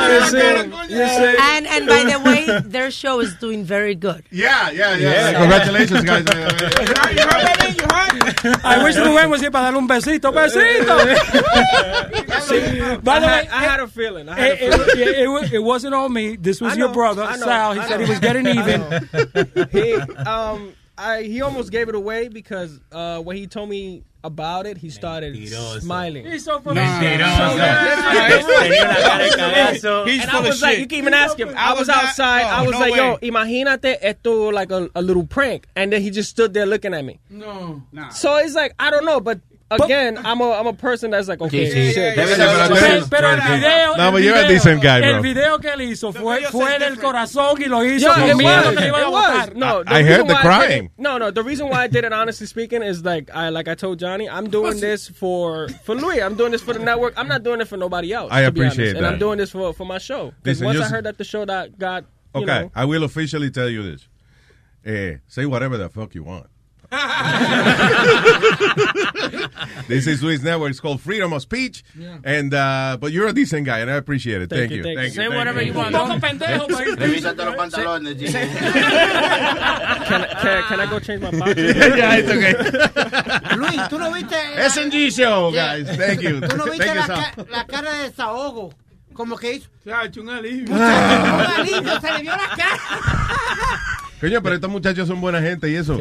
You 0.09 0.21
see? 0.25 0.57
You 0.95 1.07
see? 1.07 1.35
And 1.39 1.67
and 1.67 1.87
by 1.87 2.03
the 2.03 2.19
way, 2.25 2.47
their 2.65 2.91
show 2.91 3.19
is 3.19 3.33
doing 3.35 3.63
very 3.63 3.95
good. 3.95 4.23
Yeah, 4.31 4.69
yeah, 4.71 4.95
yeah. 4.95 5.33
Congratulations, 5.39 6.03
guys. 6.03 6.25
I 8.63 8.83
wish 8.83 8.95
Rubén 8.95 9.29
was 9.29 9.41
here 9.41 9.51
para 9.51 9.65
darle 9.71 9.77
un 9.79 9.87
besito. 9.87 10.31
¡Besito! 10.31 10.95
By 13.03 13.19
the 13.19 13.27
way, 13.27 13.45
had, 13.45 13.49
I 13.49 13.63
had 13.63 13.79
a 13.79 13.87
feeling. 13.87 14.29
I 14.29 14.35
had 14.39 14.51
a 14.51 14.53
it, 14.53 14.59
feeling. 14.73 14.99
it, 14.99 15.07
it, 15.19 15.27
wa- 15.27 15.47
it 15.51 15.63
wasn't 15.63 15.93
on 15.93 16.11
me. 16.13 16.35
This 16.37 16.61
was 16.61 16.73
I 16.73 16.77
your 16.77 16.89
brother, 16.89 17.27
Sal. 17.37 17.73
He 17.73 17.79
I 17.79 17.87
said 17.87 18.01
he 18.01 18.09
was 18.09 18.19
getting 18.19 18.47
even. 18.47 18.81
he 19.71 19.93
um 20.25 20.73
I 20.99 21.23
he 21.23 21.41
almost 21.41 21.71
gave 21.71 21.87
it 21.89 21.95
away 21.95 22.27
because 22.27 22.79
uh 22.91 23.19
when 23.21 23.37
he 23.37 23.47
told 23.47 23.69
me 23.69 24.03
about 24.21 24.65
it, 24.65 24.77
he 24.77 24.89
started 24.89 25.33
smiling. 25.79 26.25
He's 26.25 26.43
so 26.43 26.59
full 26.59 26.73
of 26.73 26.77
shit. 26.77 27.21
He's 27.21 27.21
and 30.21 30.31
I 30.31 30.41
was 30.41 30.61
like, 30.61 30.79
you 30.79 30.87
can 30.87 30.97
even 30.97 31.13
ask 31.13 31.39
him. 31.39 31.53
I 31.55 31.73
was 31.73 31.87
outside. 31.87 32.43
I 32.43 32.65
was 32.67 32.75
like, 32.75 32.95
yo, 32.95 33.17
imagínate 33.17 33.97
esto 34.01 34.51
like 34.51 34.71
a, 34.71 34.89
a 34.93 35.01
little 35.01 35.25
prank, 35.25 35.67
and 35.75 35.93
then 35.93 36.01
he 36.01 36.09
just 36.09 36.29
stood 36.29 36.53
there 36.53 36.65
looking 36.65 36.93
at 36.93 37.05
me. 37.05 37.19
No. 37.29 37.81
Nah. 37.93 38.09
So 38.09 38.35
it's 38.37 38.55
like 38.55 38.73
I 38.77 38.91
don't 38.91 39.05
know, 39.05 39.21
but 39.21 39.39
again, 39.71 40.17
I'm 40.25 40.41
a 40.41 40.51
I'm 40.51 40.67
a 40.67 40.73
person 40.73 41.11
that's 41.11 41.27
like, 41.27 41.41
okay, 41.41 41.65
Sí, 41.65 41.71
sí. 41.71 41.93
shit. 41.93 42.15
Debe 42.17 42.35
de 42.35 42.75
Pero, 42.79 43.05
pero 43.09 43.27
el 43.29 43.41
video, 43.41 43.97
No, 43.97 44.05
el 44.07 44.11
but 44.11 44.21
you're 44.23 44.33
a 44.35 44.41
video- 44.43 44.47
decent 44.49 44.81
guy, 44.81 44.99
bro. 45.01 45.09
El 45.17 45.21
video 45.21 45.59
que 45.59 45.69
él 45.71 45.81
hizo 45.81 46.11
fue, 46.13 46.41
fue 46.51 46.79
del 46.79 46.97
corazón 46.97 47.61
y 47.61 47.65
lo 47.65 47.83
hizo 47.83 48.07
Yo, 48.07 48.27
it 48.27 48.35
was, 48.35 48.63
que 48.75 48.81
le 48.81 48.87
iban 48.87 49.03
a 49.03 49.07
it 49.07 49.11
was. 49.11 49.49
No, 49.55 49.83
I 49.87 50.01
heard 50.03 50.27
the 50.27 50.33
why 50.33 50.41
did 50.41 50.41
crying. 50.41 50.91
no, 50.97 51.17
no. 51.17 51.31
The 51.31 51.43
reason 51.43 51.69
why 51.69 51.83
I 51.83 51.87
did 51.87 52.03
it, 52.03 52.13
honestly 52.13 52.47
speaking, 52.47 52.81
is 52.81 53.03
like 53.03 53.29
I 53.33 53.49
like 53.49 53.67
I 53.67 53.75
told 53.75 53.99
Johnny, 53.99 54.27
I'm 54.29 54.49
doing 54.49 54.79
this 54.79 55.07
for 55.07 55.67
for 55.85 55.95
Louis. 55.95 56.21
I'm 56.21 56.35
doing 56.35 56.51
this 56.51 56.61
for 56.61 56.73
the 56.73 56.79
network. 56.79 57.13
I'm 57.17 57.27
not 57.27 57.43
doing 57.43 57.61
it 57.61 57.67
for 57.67 57.77
nobody 57.77 58.11
else. 58.13 58.29
I 58.31 58.43
to 58.43 58.51
be 58.51 58.61
honest. 58.61 58.75
appreciate 58.77 58.97
and. 58.97 59.05
I'm 59.05 59.19
doing 59.19 59.37
this 59.37 59.51
for 59.51 59.73
for 59.73 59.85
my 59.85 59.97
show. 59.97 60.33
Because 60.43 60.61
once 60.63 60.79
I 60.79 60.87
heard 60.87 61.05
that 61.05 61.17
the 61.17 61.23
show 61.23 61.45
that 61.45 61.77
got 61.77 62.05
Okay, 62.35 62.45
know, 62.45 62.71
I 62.75 62.85
will 62.85 63.03
officially 63.03 63.49
tell 63.49 63.67
you 63.69 63.83
this. 63.91 64.07
Eh, 64.85 65.17
say 65.27 65.45
whatever 65.45 65.77
the 65.77 65.89
fuck 65.89 66.13
you 66.15 66.23
want. 66.23 66.45
This 69.87 70.07
is 70.07 70.23
Luis 70.23 70.41
Network. 70.41 70.71
It's 70.71 70.79
called 70.79 71.01
Freedom 71.01 71.33
of 71.33 71.41
Speech. 71.41 71.83
And 72.23 72.53
uh, 72.53 72.97
but 72.99 73.11
you're 73.11 73.27
a 73.27 73.33
decent 73.33 73.65
guy, 73.65 73.79
and 73.79 73.89
I 73.91 73.95
appreciate 73.95 74.41
it. 74.41 74.49
Thank, 74.49 74.71
you. 74.71 74.83
Thank 74.83 74.99
you. 74.99 75.09
Say 75.09 75.23
thank 75.27 75.33
whatever 75.35 75.61
you 75.61 75.73
want. 75.73 75.93
Poco 75.95 76.17
pendejo, 76.19 76.67
pero- 76.67 76.95
Revísate 76.95 77.37
los 77.45 77.55
pantalones, 77.55 78.17
G. 78.17 78.25
can, 78.31 78.47
can, 80.41 80.63
can 80.63 80.79
I 80.79 80.85
go 80.89 80.99
change 80.99 81.21
my 81.21 81.31
box? 81.39 81.53
yeah, 81.57 82.15
it's 82.17 82.29
okay. 82.29 82.53
Luis, 83.57 83.87
tú 83.89 83.99
no 83.99 84.11
viste. 84.11 84.35
SNG 84.69 85.11
show, 85.15 85.51
guys. 85.51 85.87
Thank 85.95 86.21
you. 86.21 86.41
Tú 86.41 86.57
no 86.57 86.65
viste 86.65 86.85
Thank 86.85 87.07
la, 87.07 87.07
ca- 87.07 87.45
la 87.51 87.63
cara 87.65 87.91
de 87.93 88.03
desahogo. 88.09 88.73
Como 89.13 89.35
que 89.35 89.55
hizo. 89.55 89.67
Se 89.83 89.91
ha 89.91 90.05
hecho 90.05 90.21
un 90.21 90.29
alivio. 90.29 90.73
Un 90.73 90.81
alivio, 90.81 91.99
se 91.99 92.11
le 92.13 92.21
vio 92.21 92.31
la 92.31 92.55
cara. 92.55 92.79
Coño, 94.19 94.41
pero 94.41 94.55
estos 94.55 94.69
muchachos 94.69 95.07
son 95.07 95.21
buena 95.21 95.41
gente 95.41 95.69
y 95.69 95.75
eso. 95.75 95.97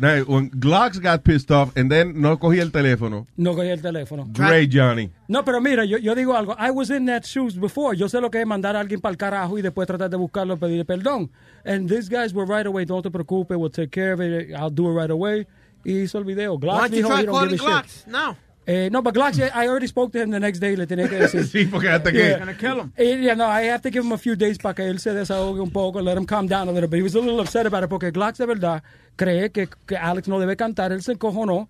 Now, 0.00 0.24
When 0.26 0.50
Glocks 0.50 1.00
got 1.00 1.22
pissed 1.22 1.50
off 1.50 1.76
and 1.76 1.90
then 1.90 2.20
no 2.20 2.38
cogía 2.38 2.62
el 2.62 2.70
teléfono. 2.70 3.26
No 3.36 3.54
cogí 3.54 3.68
el 3.68 3.80
teléfono. 3.80 4.26
Great, 4.32 4.70
Johnny. 4.72 5.10
No, 5.28 5.44
pero 5.44 5.60
mira, 5.60 5.84
yo, 5.84 5.98
yo 5.98 6.14
digo 6.14 6.36
algo. 6.36 6.54
I 6.58 6.70
was 6.70 6.90
in 6.90 7.06
that 7.06 7.24
shoes 7.24 7.58
before. 7.58 7.96
Yo 7.96 8.08
sé 8.08 8.20
lo 8.20 8.30
que 8.30 8.40
es 8.40 8.46
mandar 8.46 8.76
a 8.76 8.80
alguien 8.80 9.00
para 9.00 9.12
el 9.12 9.16
carajo 9.16 9.58
y 9.58 9.62
después 9.62 9.86
tratar 9.86 10.10
de 10.10 10.16
buscarlo 10.16 10.54
y 10.54 10.56
pedirle 10.58 10.84
perdón. 10.84 11.30
And 11.64 11.88
these 11.88 12.08
guys 12.08 12.34
were 12.34 12.46
right 12.46 12.66
away. 12.66 12.84
Don't 12.84 13.02
te 13.02 13.10
preocupes. 13.10 13.56
We'll 13.56 13.70
take 13.70 13.90
care 13.90 14.12
of 14.12 14.20
it. 14.20 14.50
I'll 14.50 14.70
do 14.70 14.90
it 14.90 14.94
right 14.94 15.10
away. 15.10 15.46
Y 15.84 16.02
hizo 16.02 16.18
el 16.18 16.24
video. 16.24 16.58
You 16.60 16.60
don't 16.60 16.90
give 16.92 17.04
a 17.06 17.48
shit. 17.48 17.60
Glocks? 17.60 18.06
No. 18.06 18.36
Eh, 18.64 18.88
no, 18.92 19.02
but 19.02 19.12
Glocks, 19.14 19.40
I 19.40 19.66
already 19.66 19.88
spoke 19.88 20.12
to 20.12 20.20
him 20.22 20.30
the 20.30 20.38
next 20.38 20.60
day. 20.60 20.76
Le 20.76 20.86
tenía 20.86 21.08
que 21.08 21.18
decir. 21.18 21.44
sí, 21.52 21.66
porque 21.66 21.88
hasta 21.88 22.12
que- 22.12 22.38
Gonna 22.38 22.56
kill 22.56 22.78
him. 22.80 22.92
Eh, 22.96 23.16
yeah, 23.20 23.34
no, 23.34 23.44
I 23.46 23.62
have 23.70 23.82
to 23.82 23.90
give 23.90 24.04
him 24.04 24.12
a 24.12 24.18
few 24.18 24.36
days 24.36 24.58
para 24.58 24.74
que 24.74 24.84
él 24.88 25.00
se 25.00 25.10
desahogue 25.12 25.60
un 25.60 25.70
poco, 25.70 26.00
let 26.00 26.16
him 26.16 26.24
calm 26.26 26.46
down 26.46 26.68
a 26.68 26.72
little 26.72 26.88
bit. 26.88 26.98
He 26.98 27.02
was 27.02 27.14
a 27.16 27.20
little 27.20 27.40
upset 27.40 27.66
about 27.66 27.82
it 27.82 27.88
porque 27.90 28.12
Glocks 28.12 28.38
de 28.38 28.46
verdad 28.46 28.82
cree 29.16 29.50
que, 29.50 29.68
que 29.86 29.96
Alex 29.96 30.28
no 30.28 30.38
debe 30.38 30.56
cantar. 30.56 30.92
Él 30.92 31.02
se 31.02 31.12
encojonó 31.12 31.68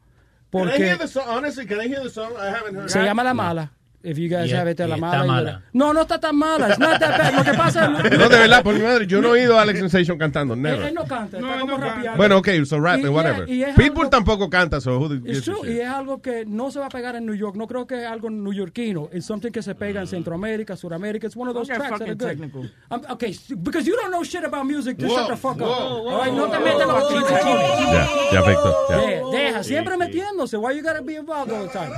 Can 0.52 0.68
I 0.68 0.76
hear 0.76 0.98
the 0.98 1.08
song? 1.08 1.24
Honestly, 1.28 1.64
can 1.64 1.80
I 1.80 1.88
hear 1.88 2.02
the 2.02 2.10
song? 2.10 2.32
I 2.38 2.50
haven't 2.50 2.74
heard 2.74 2.90
se 2.90 3.00
it. 3.00 3.04
llama 3.06 3.24
La 3.24 3.32
Mala. 3.32 3.72
If 4.04 4.18
you 4.18 4.28
guys 4.28 4.50
Y- 4.50 4.56
have 4.56 4.68
it, 4.68 4.80
y 4.80 4.86
La 4.88 4.96
está 4.96 5.06
Mala. 5.06 5.24
y- 5.24 5.26
mala. 5.28 5.62
No, 5.72 5.92
no 5.92 6.00
está 6.02 6.18
tan 6.18 6.34
mala. 6.36 6.68
It's 6.70 6.78
not 6.80 6.98
that 6.98 7.18
bad. 7.18 7.34
Lo 7.34 7.44
que 7.44 7.54
pasa 7.56 7.88
No, 8.18 8.28
de 8.28 8.36
verdad, 8.36 8.62
por 8.64 8.74
mi 8.74 8.80
madre, 8.80 9.06
yo 9.06 9.20
no 9.22 9.28
he 9.28 9.42
oído 9.42 9.56
a 9.58 9.62
Alex 9.62 9.78
Sensation 9.78 10.18
cantando, 10.18 10.54
él, 10.54 10.62
never. 10.62 10.86
él 10.88 10.94
no 10.94 11.04
canta, 11.04 11.38
está 11.38 11.60
como 11.60 11.76
rapeando. 11.76 12.16
Bueno, 12.16 12.38
ok, 12.38 12.48
so 12.64 12.80
rap 12.80 12.98
Y- 12.98 13.04
and 13.06 13.14
whatever. 13.14 13.48
y- 13.48 13.52
y 13.54 13.62
es 13.62 13.76
Pitbull 13.76 14.06
algo- 14.06 14.10
tampoco 14.10 14.50
canta, 14.50 14.80
so 14.80 14.98
who 14.98 15.14
It's 15.24 15.42
true, 15.42 15.60
y 15.72 15.78
es 15.78 15.88
algo 15.88 16.20
que 16.20 16.44
no 16.44 16.70
se 16.72 16.80
va 16.80 16.86
a 16.86 16.88
pegar 16.88 17.14
en 17.14 17.26
New 17.26 17.34
York. 17.36 17.54
No 17.54 17.66
creo 17.68 17.86
que 17.86 18.02
es 18.02 18.06
algo 18.08 18.28
neoyorquino. 18.28 19.08
It's 19.12 19.24
something 19.24 19.52
que 19.52 19.62
se 19.62 19.74
pega 19.76 20.00
en 20.00 20.06
Centroamérica, 20.08 20.74
Suramérica. 20.76 21.26
It's 21.28 21.36
one 21.36 21.48
of 21.48 21.54
those 21.54 21.68
get 21.70 21.78
tracks 21.78 21.98
that 22.00 22.08
are 22.08 22.14
good. 22.14 22.28
technical. 22.28 22.62
Um, 22.90 23.02
okay, 23.08 23.36
because 23.62 23.86
you 23.88 23.94
don't 23.94 24.10
know 24.10 24.24
shit 24.24 24.44
about 24.44 24.64
music, 24.64 24.98
just 24.98 25.12
Whoa, 25.12 25.18
shut 25.20 25.28
the 25.28 25.36
fuck 25.36 25.58
whoa, 25.60 25.70
up. 25.70 26.04
whoa, 26.06 26.18
right, 26.24 26.32
no 26.32 26.48
te 26.50 26.58
metas 26.58 26.82
en 26.82 26.88
los 26.88 27.08
chistes. 27.08 27.44
Ya, 27.44 28.08
ya 28.32 28.40
afectó, 28.40 28.74
ya. 28.90 28.96
Deja, 28.96 29.30
deja, 29.30 29.62
siempre 29.62 29.96
metiéndose. 29.96 30.56
Why 30.56 30.74
you 30.76 30.82
gotta 30.82 31.02
be 31.02 31.14
involved 31.14 31.52
all 31.52 31.68
the 31.68 31.72
time? 31.72 31.92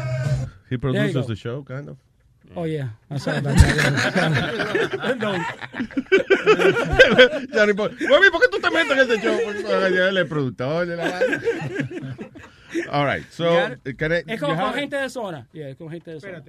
He 0.74 0.78
produces 0.78 1.28
the 1.28 1.36
show, 1.36 1.62
kind 1.62 1.88
of. 1.88 1.96
Oh, 2.56 2.64
yeah. 2.64 2.88
I 3.08 3.16
saw 3.16 3.38
that. 3.38 3.54
no. 5.20 5.38
Johnny, 7.54 7.74
por, 7.74 7.90
Mami, 7.90 8.30
¿por 8.30 8.40
qué 8.40 8.48
tú 8.50 8.58
te 8.60 8.70
metes 8.70 8.90
en 8.90 8.98
este 8.98 9.20
show? 9.22 9.38
Él 9.38 10.16
es 10.18 10.26
productor 10.28 10.86
de 10.86 10.96
la 10.96 11.10
vaina. 11.10 11.40
All 12.90 13.06
right, 13.06 13.24
so, 13.30 13.48
Es 13.84 14.40
como 14.40 14.56
con 14.56 14.74
gente 14.74 14.96
de 14.96 15.08
zona. 15.08 15.46
Yeah, 15.52 15.68
es 15.68 15.76
con 15.76 15.90
gente 15.90 16.10
de 16.10 16.20
zona. 16.20 16.42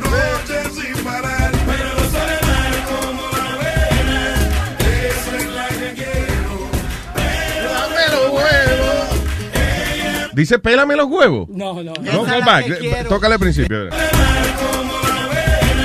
Noche 0.00 0.70
sin 0.70 1.04
parar, 1.04 1.52
pero 1.52 1.94
los 1.94 2.14
alemanes 2.14 2.82
como 2.88 3.22
la 3.22 3.54
buena, 3.54 4.20
eso 4.88 5.36
es 5.36 5.46
la 5.54 5.68
que 5.68 5.94
quiero. 5.94 6.29
Pélame 8.20 8.26
los 8.26 8.32
huevos. 8.32 9.10
Dice, 10.32 10.58
pélame 10.58 10.96
los 10.96 11.06
huevos. 11.06 11.48
No, 11.48 11.82
no. 11.82 11.92
No, 12.00 12.18
go 12.20 12.44
back. 12.44 12.66
Tócale 13.08 13.34
al 13.34 13.40
principio. 13.40 13.88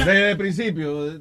Desde 0.06 0.32
el 0.32 0.38
principio. 0.38 1.12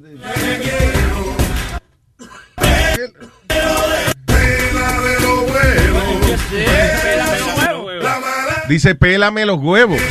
Dice, 8.67 8.95
pélame 8.95 9.45
los 9.45 9.59
huevos. 9.59 10.01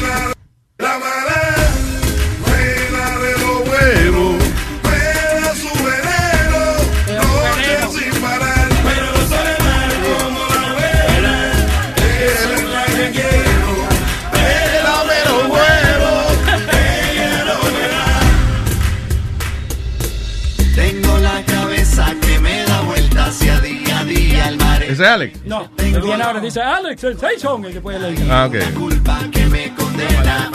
Alex? 25.15 25.45
No, 25.45 25.70
el 25.78 26.01
viene 26.01 26.23
ahora 26.24 26.41
dice 26.41 26.61
Alex, 26.61 27.01
Sensation. 27.01 27.65
Y 27.65 27.73
después 27.73 28.01
le 28.01 28.11
dice. 28.11 28.27
Ah, 28.28 28.47
ok. 28.47 29.31
que 29.31 29.47
me 29.47 29.73
condena. 29.74 30.51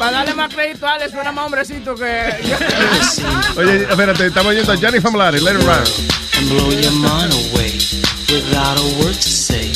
Para 0.02 0.16
darle 0.16 0.34
más 0.34 0.52
crédito 0.52 0.84
a 0.84 0.94
Alex, 0.94 1.12
suena 1.12 1.30
más 1.30 1.44
hombrecito 1.44 1.94
que. 1.94 2.02
Oye, 3.56 3.86
espérate, 3.88 4.26
estamos 4.26 4.52
yendo 4.52 4.72
a 4.72 4.76
Johnny 4.76 4.98
Famolari. 4.98 5.38
Let 5.38 5.54
it 5.54 5.62
ride. 5.62 5.86
and 6.38 6.48
blow 6.50 6.70
your 6.74 6.90
mind 6.98 7.30
away 7.30 7.78
without 8.26 8.82
a 8.82 8.86
word 8.98 9.14
to 9.14 9.30
say. 9.30 9.70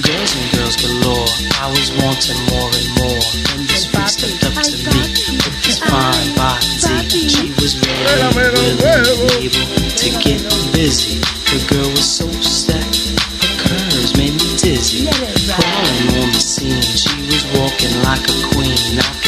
Girls 0.00 0.32
and 0.32 0.48
girls 0.56 0.76
galore. 0.80 1.28
I 1.60 1.68
was 1.76 1.92
wanting 2.00 2.40
more 2.48 2.72
and 2.72 2.88
more. 3.04 3.20
Then 3.52 3.66
this 3.68 3.84
freak 3.84 4.08
stepped 4.08 4.48
up 4.48 4.56
to 4.64 4.72
me 4.72 5.36
with 5.44 5.56
this 5.60 5.78
fine 5.78 6.32
body. 6.40 7.28
She 7.28 7.52
was 7.60 7.76
really, 7.84 8.32
really 8.32 9.44
able 9.44 9.68
to 9.92 10.08
get 10.24 10.40
busy. 10.72 11.20
The 11.52 11.60
girl 11.68 11.90
was 11.90 12.08
so 12.08 12.24
stacked. 12.40 13.12
Her 13.44 13.52
curves 13.60 14.16
made 14.16 14.32
me 14.40 14.56
dizzy. 14.56 15.04
Crawling 15.04 16.16
on 16.16 16.32
the 16.32 16.40
scene, 16.40 16.80
she 16.80 17.12
was 17.28 17.44
walking 17.52 17.92
like 18.08 18.24
a 18.24 18.36
queen. 18.56 18.96
I 19.04 19.19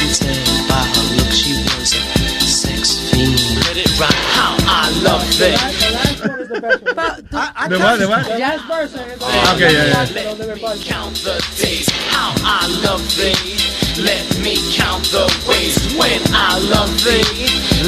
How 5.02 5.08
I 5.08 5.18
love 5.18 5.38
thee. 5.38 5.56
¿De 7.68 7.76
what? 7.78 7.98
¿De 7.98 8.06
what? 8.06 8.38
Ya 8.38 8.54
es 8.54 8.62
Ok, 8.62 9.60
ya, 9.60 9.70
ya. 9.70 10.04
Let 10.12 10.38
me 10.38 10.78
count 10.84 11.16
the 11.24 11.40
days. 11.58 11.88
How 12.10 12.32
I 12.44 12.66
love 12.84 13.02
thee. 13.16 13.34
Let 14.00 14.38
me 14.38 14.56
count 14.72 15.04
the 15.10 15.26
ways 15.48 15.76
when 15.96 16.20
I 16.32 16.58
love 16.70 16.92
thee. 17.04 17.24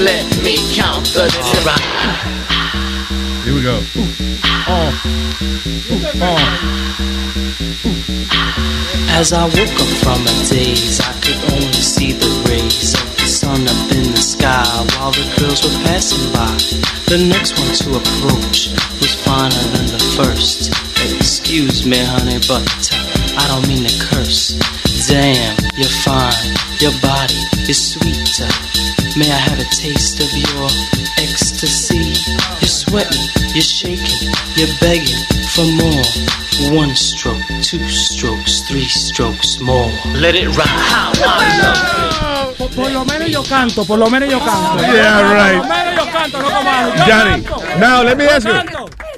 Let 0.02 0.26
me 0.42 0.56
count 0.74 1.06
the 1.14 1.28
days. 1.30 1.64
Here 3.44 3.54
we 3.54 3.62
go. 3.62 3.80
Oh. 4.66 4.92
Oh. 6.20 6.38
As 9.10 9.32
I 9.32 9.44
woke 9.44 9.80
up 9.80 9.88
from 10.02 10.22
a 10.22 10.34
daze, 10.48 11.00
I 11.00 11.12
could 11.20 11.52
only 11.52 11.72
see 11.72 12.12
the 12.12 12.28
rays 12.48 12.94
of 12.94 13.06
the 13.08 13.13
sun 13.44 13.68
up 13.68 13.92
in 13.92 14.08
the 14.16 14.24
sky 14.24 14.64
while 14.96 15.12
the 15.12 15.26
girls 15.36 15.60
were 15.60 15.76
passing 15.84 16.24
by. 16.32 16.48
The 17.12 17.20
next 17.28 17.52
one 17.60 17.72
to 17.84 18.00
approach 18.00 18.72
was 19.04 19.12
finer 19.20 19.64
than 19.76 19.86
the 19.92 20.00
first. 20.16 20.72
Excuse 21.12 21.84
me, 21.84 22.00
honey, 22.00 22.40
but 22.48 22.64
uh, 22.64 23.40
I 23.40 23.44
don't 23.52 23.68
mean 23.68 23.84
to 23.84 23.94
curse. 24.00 24.56
Damn, 25.08 25.52
you're 25.76 25.96
fine. 26.08 26.56
Your 26.80 26.96
body 27.04 27.36
is 27.68 27.76
sweet. 27.92 28.32
Uh, 28.40 28.48
May 29.20 29.30
I 29.30 29.40
have 29.48 29.60
a 29.60 29.68
taste 29.68 30.24
of 30.24 30.30
your 30.32 30.68
ecstasy? 31.20 32.16
You're 32.64 32.76
sweating, 32.82 33.28
you're 33.52 33.70
shaking, 33.76 34.32
you're 34.56 34.72
begging 34.80 35.20
for 35.52 35.68
more. 35.84 36.06
One 36.80 36.96
stroke, 36.96 37.44
two 37.60 37.84
strokes, 37.90 38.62
three 38.62 38.88
strokes 38.88 39.60
more. 39.60 39.92
Let 40.16 40.34
it 40.34 40.48
ride. 40.56 40.66
How 40.66 41.12
I 41.20 41.60
love 41.60 42.33
Por, 42.64 42.74
por 42.74 42.90
lo 42.90 43.04
menos 43.04 43.28
yo 43.28 43.42
canto, 43.44 43.84
por 43.84 43.98
lo 43.98 44.08
menos 44.08 44.30
yo 44.30 44.38
canto. 44.38 44.78
Yeah, 44.78 45.20
right. 45.34 45.58
Por 45.58 45.68
lo 45.68 45.74
menos 45.74 45.94
yo 45.96 46.12
canto, 46.12 46.42
no 46.42 46.50
como 46.50 46.70
Johnny, 47.04 47.44
now 47.78 48.02
let 48.02 48.16
me 48.16 48.26
ask 48.26 48.46
you. 48.46 48.54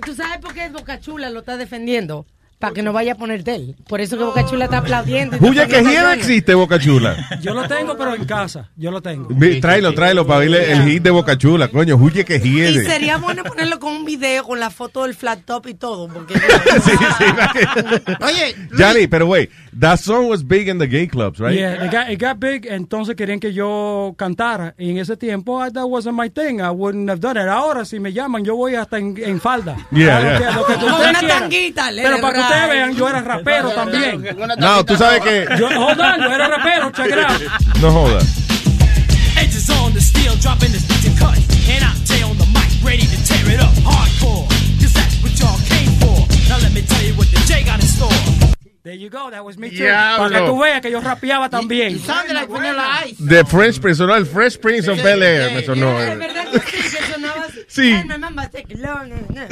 ¿Tú 0.05 0.15
sabes 0.15 0.39
por 0.39 0.53
qué 0.53 0.69
Boca 0.69 0.99
Chula 1.01 1.31
lo 1.31 1.41
está 1.41 1.57
defendiendo? 1.57 2.27
Para 2.59 2.73
que 2.73 2.83
no 2.83 2.93
vaya 2.95 3.13
a 3.13 3.15
ponerte 3.17 3.55
él. 3.55 3.77
Por 3.87 4.01
eso 4.01 4.17
que 4.17 4.25
Boca 4.25 4.47
Chula 4.47 4.65
está 4.65 4.79
aplaudiendo. 4.79 5.37
y 5.37 5.39
está 5.39 5.47
Huye 5.51 5.61
que 5.61 5.67
poniendo 5.67 5.91
hiera 5.91 6.03
cañones. 6.05 6.27
existe, 6.27 6.55
Boca 6.55 6.79
Chula. 6.79 7.29
Yo 7.43 7.53
lo 7.53 7.69
tengo, 7.69 7.97
pero 7.99 8.15
en 8.15 8.25
casa. 8.25 8.71
Yo 8.77 8.91
lo 8.91 9.03
tengo. 9.03 9.29
Vi- 9.31 9.61
Tráelo, 9.61 9.93
tráelo 9.93 10.27
para 10.27 10.41
oírle 10.41 10.73
el 10.73 10.83
hit 10.85 11.03
de 11.03 11.11
Boca 11.11 11.37
Chula, 11.37 11.69
coño. 11.69 11.97
Huye 11.97 12.25
que 12.25 12.37
Y 12.37 12.73
sería 12.87 13.19
bueno 13.19 13.45
ponerlo 13.45 13.79
con 13.79 13.93
un 13.93 14.05
video 14.07 14.43
con 14.45 14.59
la 14.59 14.71
foto 14.71 15.03
del 15.03 15.15
flat 15.15 15.41
top 15.45 15.67
y 15.69 15.75
todo. 15.75 16.09
Porque 16.09 16.35
Oye, 18.21 18.55
Johnny, 18.77 19.07
pero 19.07 19.27
wait, 19.27 19.51
that 19.79 19.99
song 19.99 20.29
was 20.29 20.43
big 20.47 20.69
in 20.69 20.79
the 20.79 20.87
gay 20.87 21.07
clubs, 21.07 21.39
right? 21.39 21.55
Yeah, 21.59 21.85
it 21.85 21.91
got, 21.93 22.09
it 22.11 22.21
got 22.21 22.39
big, 22.39 22.67
entonces 22.67 23.15
querían 23.17 23.39
que 23.41 23.53
yo 23.53 24.15
cantara. 24.17 24.75
Y 24.79 24.91
en 24.91 24.99
ese 24.99 25.17
tiempo, 25.17 25.65
I- 25.65 25.71
that 25.73 25.85
wasn't 25.87 26.19
my 26.19 26.31
thing. 26.31 26.61
I 26.61 26.71
wouldn't 26.71 27.09
have 27.11 27.21
done 27.21 27.37
it. 27.39 27.49
Ahora, 27.49 27.85
si 27.85 28.01
me 28.01 28.13
llaman, 28.13 28.45
yo 28.45 28.57
voy 28.57 28.75
hasta 28.75 28.99
en, 28.99 29.15
en 29.23 29.41
falda. 29.41 29.77
Yeah, 29.91 30.21
lo 30.21 30.29
yeah. 30.29 30.39
que- 30.39 30.45
lo 30.55 30.67
que 30.67 30.75
Con 30.75 30.85
ustedes 30.93 31.11
una 31.11 31.19
quieran. 31.21 31.41
tanguita, 31.41 31.91
let 31.91 32.03
Pero 32.03 32.21
para 32.21 32.33
que 32.35 32.46
ustedes 32.47 32.69
vean, 32.71 32.95
yo 32.95 33.09
era 33.09 33.21
rapero 33.21 33.71
también. 33.73 34.37
No, 34.59 34.85
tú 34.85 34.97
sabes 34.97 35.21
que... 35.23 35.47
Yo, 35.59 35.67
hold 35.67 36.01
on, 36.01 36.21
yo 36.21 36.33
era 36.33 36.49
rapero, 36.49 36.91
check 36.93 37.07
it 37.09 37.19
out. 37.19 37.41
No 37.81 37.91
jodas. 37.91 38.25
Edges 39.37 39.69
on 39.71 39.93
the 39.93 40.01
steel, 40.01 40.35
dropping 40.37 40.73
this 40.73 40.85
beat 40.87 41.07
and 41.07 41.19
cut. 41.19 41.37
And 41.69 41.85
I 41.85 41.93
stay 42.05 42.23
on 42.23 42.37
the 42.39 42.47
mic, 42.47 42.71
ready 42.83 43.05
to 43.07 43.19
tear 43.25 43.55
it 43.55 43.61
up 43.61 43.75
hardcore. 43.85 44.49
Cause 44.81 44.93
that's 44.95 45.21
what 45.23 45.39
y'all 45.39 45.59
came 45.69 45.93
for. 46.01 46.17
Now 46.49 46.59
let 46.59 46.73
me 46.73 46.83
tell 46.83 47.03
you 47.03 47.15
what 47.15 47.29
the 47.31 47.41
J 47.47 47.63
got 47.65 47.81
in 47.81 47.87
store. 47.87 48.11
There 48.83 48.95
you 48.95 49.11
go, 49.11 49.31
that 49.31 49.45
was 49.45 49.59
me 49.59 49.71
too. 49.71 49.85
Para 49.85 50.31
que 50.31 50.47
tú 50.47 50.59
veas 50.63 50.81
que 50.81 50.91
yo 50.91 51.01
rapeaba 51.01 51.51
también. 51.51 51.99
sounded 51.99 52.35
like 52.35 52.49
Vanilla 52.49 53.03
Ice. 53.05 53.17
The 53.19 53.45
Fresh 53.45 53.81
Prince, 53.81 53.99
sonó 53.99 54.15
el 54.15 54.25
Fresh 54.25 54.59
Prince 54.59 54.89
of 54.89 55.03
Bel 55.03 55.23
Air, 55.23 55.53
me 55.55 55.63
sonó. 55.63 56.01
Es 56.01 56.19
verdad 56.19 56.47
que 56.53 56.61
sí, 56.61 56.97
que. 56.97 57.16
Sí. 57.77 57.93
Ay, 57.93 58.05
my 58.07 58.17
mama 58.17 58.49
take 58.49 58.75
long, 58.79 59.11
no, 59.11 59.17
no. 59.29 59.47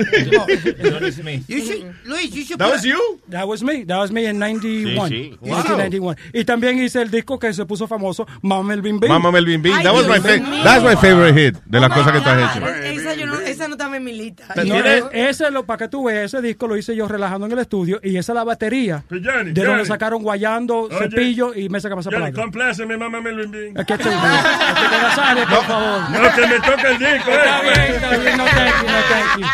You 1.46 1.60
should, 1.60 1.94
Luis, 2.06 2.34
you 2.34 2.44
should 2.44 2.58
That 2.58 2.70
was 2.70 2.82
you? 2.84 3.20
That 3.28 3.46
was 3.46 3.62
me. 3.62 3.84
That 3.84 3.98
was 3.98 4.10
me 4.10 4.24
in 4.26 4.38
91. 4.38 5.08
Sí, 5.10 5.14
sí. 5.14 5.38
In 5.42 5.50
Wow. 5.50 5.56
1991. 5.58 6.16
Y 6.32 6.44
también 6.44 6.78
hice 6.82 7.02
el 7.02 7.10
disco 7.10 7.38
que 7.38 7.52
se 7.52 7.66
puso 7.66 7.86
famoso, 7.86 8.26
Mama 8.42 8.62
Melvin 8.64 8.98
Bing. 8.98 9.10
Mama 9.10 9.30
Melvin 9.30 9.60
Bean. 9.62 9.82
That 9.82 9.92
was 9.92 10.06
my, 10.08 10.18
Dios 10.18 10.26
fa- 10.26 10.50
mío. 10.50 10.64
that's 10.64 10.82
my 10.84 10.96
favorite 10.96 11.34
hit 11.34 11.56
de 11.66 11.80
las 11.80 11.90
cosas 11.92 12.12
que 12.12 12.20
tú 12.20 12.28
has 12.28 12.56
hecho. 12.56 12.66
Esa, 12.66 13.14
yo 13.14 13.26
no, 13.26 13.38
esa 13.54 13.68
no 13.68 13.74
estaba 13.74 13.96
en 13.96 14.04
mi 14.04 14.12
lista. 14.12 14.44
No, 14.64 14.76
e- 14.76 15.28
ese 15.28 15.50
lo 15.50 15.64
para 15.64 15.78
que 15.78 15.88
tú 15.88 16.04
veas, 16.04 16.24
ese 16.32 16.42
disco 16.42 16.66
lo 16.66 16.76
hice 16.76 16.94
yo 16.94 17.08
relajando 17.08 17.46
en 17.46 17.52
el 17.52 17.58
estudio 17.58 17.98
y 18.02 18.16
esa 18.16 18.32
es 18.32 18.34
la 18.34 18.44
batería 18.44 19.02
Pues, 19.08 19.22
de 19.22 19.64
donde 19.64 19.84
sacaron 19.86 20.22
guayando, 20.22 20.82
Oye. 20.82 20.98
cepillo 20.98 21.54
y 21.54 21.68
mesa 21.68 21.88
que 21.88 21.94
pasa 21.96 22.10
compláceme, 22.34 22.96
mamá. 22.96 23.18
Aquí 23.18 23.92
estoy. 23.92 24.12
Aquí 24.12 24.86
te 24.90 24.98
Nazario, 24.98 25.46
por 25.48 25.64
favor. 25.64 26.00
No, 26.10 26.32
que 26.34 26.46
me 26.46 26.60
toque 26.60 26.86
el 26.88 26.98
disco, 26.98 27.30
eh. 27.30 27.36
Está 27.36 27.60
bien, 27.62 27.94
está 27.94 28.16
bien, 28.16 28.36
no 28.36 28.44
thank 28.44 28.80
you, 28.80 28.86
no 28.86 29.00
thank 29.08 29.38
you. 29.38 29.44
No 29.44 29.50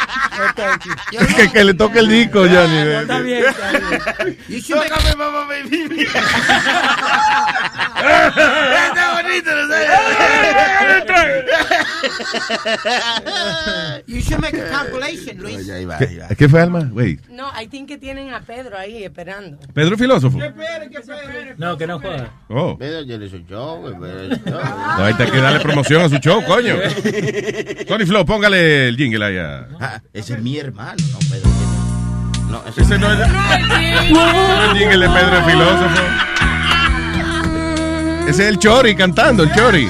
thank 0.54 0.84
you. 0.84 0.92
que, 1.36 1.44
que 1.52 1.64
le 1.64 1.74
toque 1.74 1.98
el 1.98 2.08
disco, 2.08 2.38
Johnny. 2.40 2.54
No, 2.54 3.00
está 3.00 3.20
bien, 3.20 3.44
está 3.44 4.24
bien. 4.24 4.38
Mamá. 5.18 5.46
Está 7.96 9.22
bonito, 9.22 9.50
¿no 9.50 9.70
you 14.06 14.20
should 14.20 14.40
make 14.40 14.54
a 14.54 14.70
compilation, 14.70 15.38
Luis. 15.38 15.66
Ya 15.66 15.78
iba, 15.80 15.98
ya 15.98 16.10
iba. 16.10 16.28
¿Qué, 16.28 16.36
¿Qué 16.36 16.48
fue, 16.48 16.60
Alma? 16.60 16.88
Wait. 16.92 17.20
No, 17.28 17.50
I 17.60 17.66
think 17.66 17.88
que 17.88 17.98
tienen 17.98 18.32
a 18.32 18.40
Pedro 18.40 18.76
ahí 18.78 19.04
esperando. 19.04 19.58
Pedro 19.74 19.96
Filósofo. 19.96 20.38
No, 21.58 21.76
que 21.76 21.86
no 21.86 22.00
joda. 22.00 22.32
Oh. 22.48 22.76
Pedro, 22.78 23.02
yo 23.02 23.18
le 23.18 23.28
soy 23.28 23.44
yo, 23.48 23.80
güey, 23.80 23.94
Pedro, 23.94 24.36
yo. 24.44 24.52
No, 24.52 25.04
hay 25.04 25.14
que 25.14 25.40
darle 25.40 25.60
promoción 25.60 26.02
a 26.02 26.08
su 26.08 26.16
show, 26.18 26.44
coño. 26.44 26.76
Tony 27.86 28.06
Flo, 28.06 28.24
póngale 28.24 28.88
el 28.88 28.96
jingle 28.96 29.24
allá. 29.24 29.68
Ah, 29.80 30.00
ese 30.12 30.34
es 30.34 30.40
mi 30.40 30.58
hermano, 30.58 31.02
no, 31.12 31.18
Pedro. 31.30 31.50
No, 32.50 32.62
ese, 32.66 32.82
Ese 32.82 32.98
no 32.98 33.12
es, 33.12 33.20
ese 33.20 34.12
no 34.12 34.64
es 34.64 34.70
el 34.70 34.78
jingle 34.78 35.06
de 35.06 35.14
Pedro 35.14 35.36
el 35.36 35.44
Filósofo. 35.44 36.39
Ese 38.26 38.42
es 38.42 38.48
el 38.48 38.58
Chori 38.58 38.94
cantando, 38.94 39.42
el 39.42 39.52
Chori. 39.52 39.88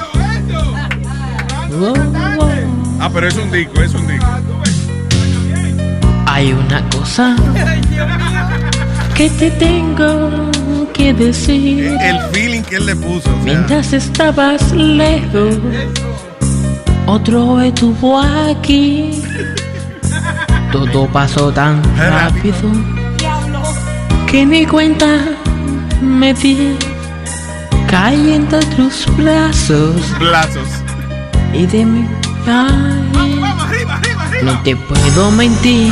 Ah, 2.99 3.09
pero 3.13 3.27
es 3.27 3.35
un 3.35 3.51
disco, 3.51 3.81
es 3.81 3.93
un 3.93 4.07
disco. 4.07 4.27
Hay 6.27 6.53
una 6.53 6.87
cosa 6.89 7.35
que 9.15 9.29
te 9.29 9.51
tengo 9.51 10.49
que 10.93 11.13
decir. 11.13 11.97
El 12.01 12.19
feeling 12.31 12.61
que 12.61 12.75
él 12.75 12.85
le 12.85 12.95
puso. 12.95 13.29
o 13.29 13.33
sea. 13.33 13.43
Mientras 13.43 13.93
estabas 13.93 14.71
lejos, 14.71 15.57
otro 17.05 17.61
estuvo 17.61 18.19
aquí. 18.19 19.21
Todo 20.71 21.07
pasó 21.07 21.51
tan 21.51 21.81
rápido 21.97 22.55
que 24.27 24.45
ni 24.45 24.65
cuenta 24.65 25.07
me 26.01 26.33
di. 26.33 26.77
Caí 27.91 28.33
entre 28.33 28.59
tus 28.77 29.05
brazos 29.17 30.17
Brazos. 30.17 30.69
y 31.53 31.65
de 31.65 31.85
mi. 31.85 32.07
Ay, 32.47 33.41
no 34.43 34.57
te 34.63 34.75
puedo 34.77 35.29
mentir. 35.31 35.91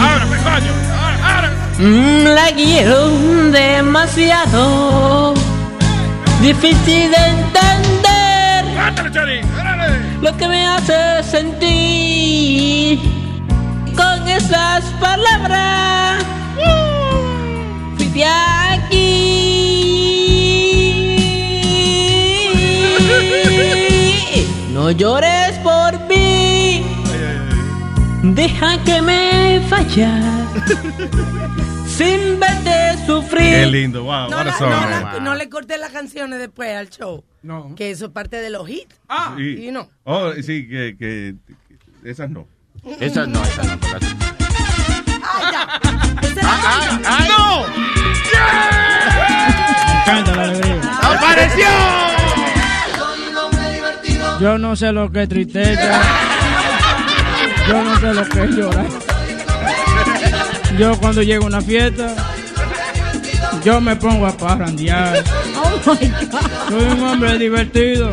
Mm, 1.77 2.23
la 2.23 2.47
quiero 2.55 3.09
demasiado. 3.51 5.33
Difícil 6.41 7.11
de 7.11 7.17
entender. 7.35 8.65
Lo 10.21 10.35
que 10.37 10.47
me 10.47 10.67
hace 10.67 11.21
sentir 11.23 12.99
con 13.95 14.27
esas 14.27 14.85
palabras. 15.01 16.23
Fui 17.97 18.07
No 24.89 24.95
llores 24.97 25.51
por 25.59 25.99
mí. 26.07 26.83
Deja 28.23 28.83
que 28.83 28.99
me 29.03 29.59
vaya. 29.69 30.19
Sin 31.87 32.39
verte 32.39 32.97
sufrir. 33.05 33.53
Qué 33.53 33.65
lindo, 33.67 34.03
wow. 34.05 34.31
No, 34.31 34.43
la- 34.43 34.57
song, 34.57 34.71
no, 34.71 35.19
no 35.19 35.35
le 35.35 35.47
corté 35.47 35.77
las 35.77 35.91
canciones 35.91 36.39
después 36.39 36.75
al 36.75 36.89
show. 36.89 37.23
No. 37.43 37.75
Que 37.75 37.91
eso 37.91 38.05
es 38.07 38.11
parte 38.11 38.37
de 38.37 38.49
los 38.49 38.67
hits. 38.67 38.95
Ah, 39.07 39.35
Sí. 39.37 39.67
y 39.67 39.71
no. 39.71 39.91
Oh, 40.05 40.31
sí, 40.41 40.67
que, 40.67 40.95
que 40.97 41.35
esas 42.03 42.31
no. 42.31 42.47
Esas 42.99 43.27
no, 43.27 43.43
esas 43.43 43.67
no. 43.67 43.77
pero 43.79 43.97
así. 43.97 44.15
¡Ay, 46.43 46.99
ay! 47.05 47.29
¡No! 47.29 47.65
Canta 50.03 50.35
la 50.35 50.43
alegría. 50.45 50.81
¡Apareció! 51.03 52.18
Yo 54.39 54.57
no 54.57 54.75
sé 54.75 54.91
lo 54.91 55.11
que 55.11 55.23
es 55.23 55.29
tristeza. 55.29 56.01
Yo 57.67 57.83
no 57.83 57.99
sé 57.99 58.13
lo 58.13 58.29
que 58.29 58.43
es 58.43 58.49
llorar. 58.51 58.87
Yo 60.77 60.97
cuando 60.97 61.21
llego 61.21 61.43
a 61.43 61.47
una 61.47 61.61
fiesta, 61.61 62.15
yo 63.65 63.81
me 63.81 63.95
pongo 63.97 64.27
a 64.27 64.37
parrandear. 64.37 65.23
Soy 65.83 66.83
un 66.83 67.03
hombre 67.03 67.37
divertido. 67.37 68.11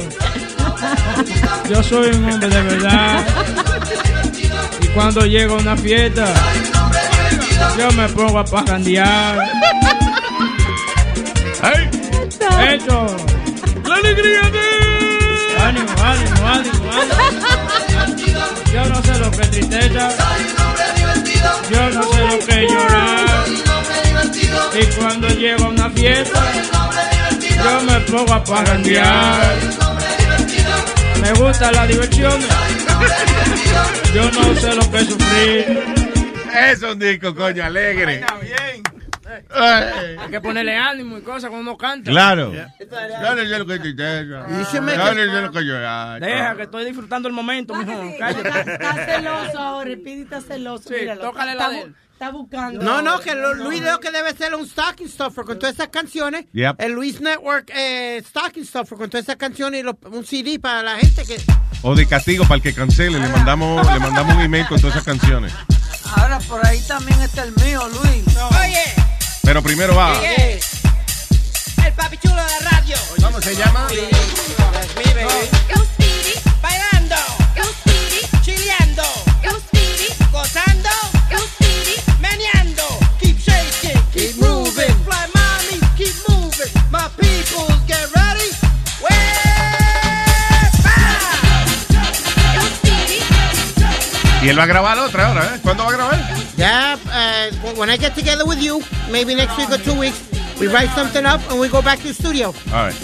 Yo 1.71 1.83
soy 1.83 2.09
un 2.09 2.25
hombre 2.25 2.49
de 2.49 2.63
verdad. 2.63 3.25
Y 4.83 4.87
cuando 4.89 5.27
llego 5.27 5.55
a 5.55 5.59
una 5.59 5.77
fiesta, 5.77 6.27
yo 7.79 7.93
me 7.93 8.09
pongo 8.09 8.41
a 8.41 8.45
parrandear. 8.45 9.39
Eso. 12.69 13.17
La 13.85 13.95
alegría 13.95 14.43
de. 14.51 14.76
Yo 18.73 18.85
no 18.89 19.03
sé 19.03 19.19
lo 19.19 19.31
que 19.31 19.43
es 19.43 19.51
tristeza. 19.51 20.09
Yo 21.71 21.91
no 21.91 22.03
sé 22.13 22.21
lo 22.27 22.39
que 22.47 22.65
es 22.65 22.73
llorar. 22.73 23.45
Y 24.79 24.87
cuando 24.99 25.29
llego 25.29 25.65
a 25.65 25.69
una 25.69 25.91
fiesta, 25.91 26.43
yo 27.41 27.81
me 27.83 28.01
pongo 28.01 28.33
a 28.35 28.45
parrandear. 28.45 29.57
Me 31.21 31.33
gusta 31.33 31.73
la 31.73 31.87
diversión. 31.87 32.41
Yo 34.15 34.31
no 34.31 34.61
sé 34.61 34.75
lo 34.75 34.91
que 34.91 34.99
es 34.99 35.09
sufrir. 35.09 35.83
Es 36.71 36.83
un 36.83 36.99
disco, 36.99 37.35
coño, 37.35 37.65
alegre. 37.65 38.25
Ay. 38.29 38.66
Hay 40.19 40.31
que 40.31 40.41
ponerle 40.41 40.77
ánimo 40.77 41.19
y 41.19 41.23
cosas 41.23 41.51
cuando 41.51 41.71
uno 41.71 41.77
canta. 41.79 42.11
Claro. 42.11 42.53
Yo 42.53 42.65
no 43.35 43.43
sé 43.43 43.59
lo 43.59 43.67
que 43.67 43.79
should 43.79 44.83
make 44.83 44.97
Yo 44.97 45.41
lo 45.41 45.51
que 45.53 45.61
llorar. 45.63 46.21
Deja 46.21 46.57
que 46.57 46.63
estoy 46.63 46.85
disfrutando 46.85 47.29
el 47.29 47.35
momento, 47.35 47.75
mijo. 47.75 47.93
Cállate. 48.19 48.73
Está 48.73 48.95
celoso 49.07 49.59
ahora, 49.59 49.91
Speedy 49.93 50.23
está 50.23 50.41
celoso. 50.41 50.89
Sí, 50.89 50.95
tócale 51.21 51.53
está, 51.53 51.69
la 51.69 51.75
de 51.75 51.93
está 52.13 52.31
buscando. 52.31 52.83
No, 52.83 53.03
no, 53.03 53.21
que 53.21 53.35
lo- 53.35 53.55
Luis 53.55 53.83
lo 53.83 54.01
que 54.01 54.11
debe 54.11 54.33
ser 54.35 54.55
un 54.55 54.67
stocking 54.67 55.09
stuffer 55.09 55.45
con 55.45 55.59
todas 55.59 55.75
esas 55.75 55.89
canciones. 55.89 56.47
Yep. 56.53 56.77
El 56.81 56.93
Luis 56.93 57.21
Network 57.21 57.71
eh, 57.75 58.23
stocking 58.27 58.65
stuffer 58.65 58.97
con 58.99 59.11
todas 59.11 59.25
esas 59.25 59.37
canciones 59.37 59.81
y 59.81 59.83
lo- 59.83 59.99
un 60.11 60.25
CD 60.25 60.59
para 60.59 60.83
la 60.83 60.97
gente 60.97 61.25
que... 61.25 61.37
O 61.83 61.95
de 61.95 62.07
castigo 62.07 62.45
para 62.45 62.57
el 62.57 62.63
que 62.63 62.73
cancele, 62.75 63.21
le 63.21 63.29
mandamos, 63.29 63.93
le 63.93 63.99
mandamos 64.01 64.35
un 64.35 64.41
email 64.41 64.67
con 64.67 64.81
todas 64.81 64.97
esas 64.97 65.05
canciones. 65.05 65.53
Ahora 66.17 66.39
por 66.41 66.65
ahí 66.67 66.81
también 66.89 67.21
está 67.21 67.45
el 67.45 67.53
mío, 67.63 67.83
Luis. 67.89 68.25
Oye, 68.37 68.85
Pero 69.47 69.63
primero 69.63 69.95
va. 69.95 70.13
el 70.21 71.93
papi 71.95 72.19
chulo 72.19 72.35
de 72.35 72.51
la 72.51 72.71
radio. 72.71 72.97
¿Cómo 73.23 73.41
se 73.41 73.55
llama? 73.55 73.87
Bailando, 76.61 77.17
chileando, 78.43 79.05
gozando, 80.33 80.91
meneando. 82.19 82.83
Keep 83.21 83.39
shaking, 83.39 84.03
keep 84.13 84.37
moving. 84.43 84.97
Fly 85.05 85.29
mommy, 85.33 85.79
keep 85.97 86.17
moving. 86.29 86.73
My 86.91 87.09
people, 87.17 87.69
get 87.87 88.13
ready. 88.17 88.46
Y 94.47 94.49
él 94.49 94.57
va 94.57 94.63
a 94.63 94.67
grabar 94.67 94.97
otra 95.01 95.27
ahora, 95.27 95.45
¿eh? 95.45 95.59
¿Cuándo 95.61 95.83
va 95.83 95.91
a 95.91 95.93
grabar? 95.93 96.21
Yeah, 96.57 96.97
uh, 97.07 97.75
when 97.77 97.91
I 97.91 97.97
get 97.97 98.15
together 98.15 98.47
with 98.47 98.63
you, 98.63 98.81
maybe 99.11 99.35
next 99.35 99.59
week 99.59 99.69
or 99.71 99.79
two 99.79 99.99
weeks, 99.99 100.21
we 100.61 100.69
write 100.69 100.89
something 100.95 101.27
up 101.27 101.41
and 101.51 101.59
we 101.59 101.69
go 101.69 101.83
back 101.83 101.99
to 102.03 102.07
the 102.07 102.15
studio. 102.15 102.55
All 102.73 102.85
right. 102.87 102.95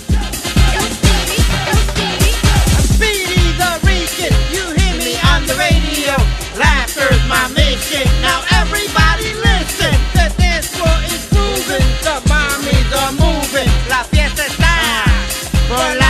Speedy 2.95 3.43
the 3.59 3.75
Rican, 3.83 4.33
you 4.55 4.63
hear 4.79 4.95
me 5.03 5.19
on 5.35 5.45
the 5.49 5.57
radio. 5.59 6.15
Laughter's 6.57 7.27
my 7.27 7.49
mission. 7.59 8.07
Now 8.23 8.45
everybody 8.63 9.35
listen. 9.35 9.91
The 10.15 10.33
dance 10.39 10.69
floor 10.69 10.95
is 11.11 11.27
moving, 11.35 11.83
the 12.07 12.23
mommies 12.31 12.93
are 13.03 13.13
moving. 13.19 13.69
La 13.89 14.05
fiesta 14.05 14.47
está 14.47 16.02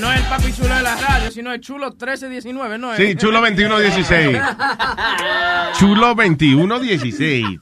no 0.00 0.12
es 0.12 0.20
el 0.20 0.26
papi 0.26 0.52
chulo 0.52 0.74
de 0.74 0.82
la 0.82 0.96
radio, 0.96 1.30
sino 1.30 1.52
el 1.52 1.60
chulo 1.60 1.86
1319, 1.90 2.78
¿no 2.78 2.92
es? 2.92 2.98
Sí, 2.98 3.14
chulo 3.16 3.40
2116. 3.40 4.38
Chulo 5.78 6.14
2116. 6.14 7.60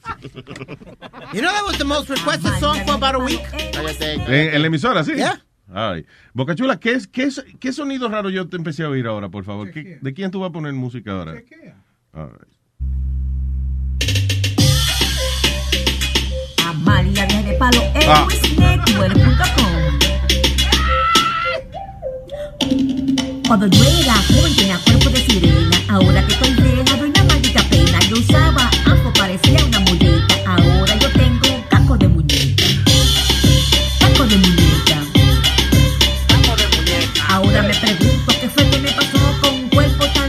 You 1.33 1.41
know 1.41 1.51
that 1.51 1.63
was 1.65 1.77
the 1.77 1.83
most 1.85 2.09
requested 2.09 2.53
song 2.59 2.77
for 2.85 2.95
about 2.95 3.15
a 3.15 3.19
week? 3.19 3.41
¿En, 4.27 4.53
en 4.55 4.61
la 4.61 4.67
emisora, 4.67 5.03
sí? 5.03 5.13
Yeah. 5.15 5.39
Ay. 5.73 6.05
Boca 6.33 6.55
Chula, 6.55 6.79
¿qué, 6.79 6.93
es, 6.93 7.07
qué, 7.07 7.23
es, 7.23 7.43
¿qué 7.59 7.73
sonido 7.73 8.07
raro 8.09 8.29
yo 8.29 8.47
te 8.47 8.55
empecé 8.57 8.83
a 8.83 8.89
oír 8.89 9.05
ahora, 9.05 9.29
por 9.29 9.43
favor? 9.43 9.69
¿Qué- 9.71 9.99
¿De 10.01 10.13
quién 10.13 10.31
tú 10.31 10.39
vas 10.39 10.49
a 10.49 10.53
poner 10.53 10.73
música 10.73 11.11
ahora? 11.11 11.33
All 12.13 12.31
right. 12.31 12.47
Amalia 16.65 17.25
viene 17.25 17.53
palo 17.53 17.81
en 17.93 18.09
Ah. 18.09 18.27
Cuando 23.47 23.67
yo 23.67 23.83
era 23.83 24.13
joven 24.13 24.55
tenía 24.55 24.77
cuerpo 24.79 25.09
de 25.09 25.17
sirena. 25.25 25.77
Ahora 25.89 26.25
que 26.25 26.33
estoy 26.33 26.53
vieja, 26.55 26.97
doy 26.97 27.09
una 27.09 27.23
maldita 27.23 27.61
pena. 27.69 27.99
Yo 28.09 28.15
usaba 28.17 28.69
afro, 28.85 29.13
parecía 29.17 29.63
una 29.65 29.79
muñeca. 29.79 30.35
Ahora 30.45 30.97
yo 30.99 31.11
tengo 31.11 31.63
caco 31.69 31.97
de 31.97 32.07
muñeca. 32.07 32.63
Caco 33.99 34.25
de 34.25 34.37
muñeca. 34.37 34.97
Ahora 37.29 37.61
me 37.63 37.73
pregunto 37.73 38.33
qué 38.41 38.49
fue 38.49 38.69
que 38.69 38.79
me 38.79 38.91
pasó 38.91 39.17
con 39.41 39.53
un 39.53 39.69
cuerpo 39.69 40.05
tan. 40.13 40.27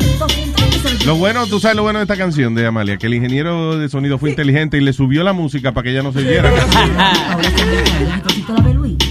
Lo 1.07 1.17
bueno, 1.17 1.47
tú 1.47 1.59
sabes 1.59 1.75
lo 1.75 1.83
bueno 1.83 2.01
de 2.01 2.05
esta 2.05 2.17
canción 2.17 2.55
de 2.55 2.67
Amalia, 2.67 2.99
que 2.99 3.07
el 3.07 3.15
ingeniero 3.15 3.79
de 3.79 3.89
sonido 3.89 4.19
fue 4.19 4.29
inteligente 4.31 4.77
y 4.77 4.81
le 4.81 4.93
subió 4.93 5.25
la 5.25 5.33
música 5.33 5.73
para 5.73 5.85
que 5.85 5.91
ella 5.93 6.03
no 6.03 6.13
se 6.13 6.23
viera. 6.23 6.51
Ahora 7.31 7.51
se 7.51 7.65
me 7.65 9.08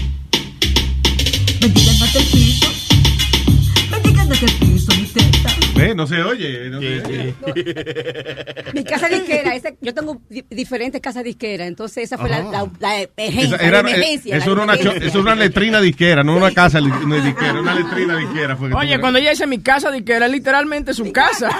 no, 5.98 6.06
se 6.06 6.22
oye. 6.22 6.70
No 6.70 6.80
sé. 6.80 7.34
Mi 8.72 8.84
casa 8.84 9.08
disquera, 9.08 9.54
ese- 9.56 9.76
yo 9.80 9.92
tengo 9.92 10.20
di- 10.28 10.44
diferentes 10.48 11.00
casas 11.00 11.24
disqueras, 11.24 11.66
entonces 11.66 12.04
esa 12.04 12.16
fue 12.16 12.30
la, 12.30 12.42
la, 12.44 12.68
la 12.78 13.00
emergencia. 13.02 13.56
Esa 13.56 13.66
era- 13.66 13.82
la 13.82 13.90
emergencia, 13.90 14.36
eso 14.36 14.52
era 14.52 14.62
una, 14.62 14.74
eso 14.74 14.90
era 14.92 15.20
una 15.20 15.34
letrina 15.34 15.80
disquera, 15.80 16.22
no 16.22 16.36
una 16.36 16.52
casa 16.52 16.78
disquera, 16.80 17.60
una 17.60 17.74
letrina 17.74 18.16
disquera. 18.16 18.56
Fue 18.56 18.72
Oye, 18.72 19.00
cuando 19.00 19.18
ella 19.18 19.30
dice 19.30 19.46
mi 19.48 19.58
casa, 19.58 19.90
di 19.90 20.02
que 20.02 20.12
era 20.12 20.28
literalmente 20.28 20.94
su 20.94 21.10
casa. 21.12 21.50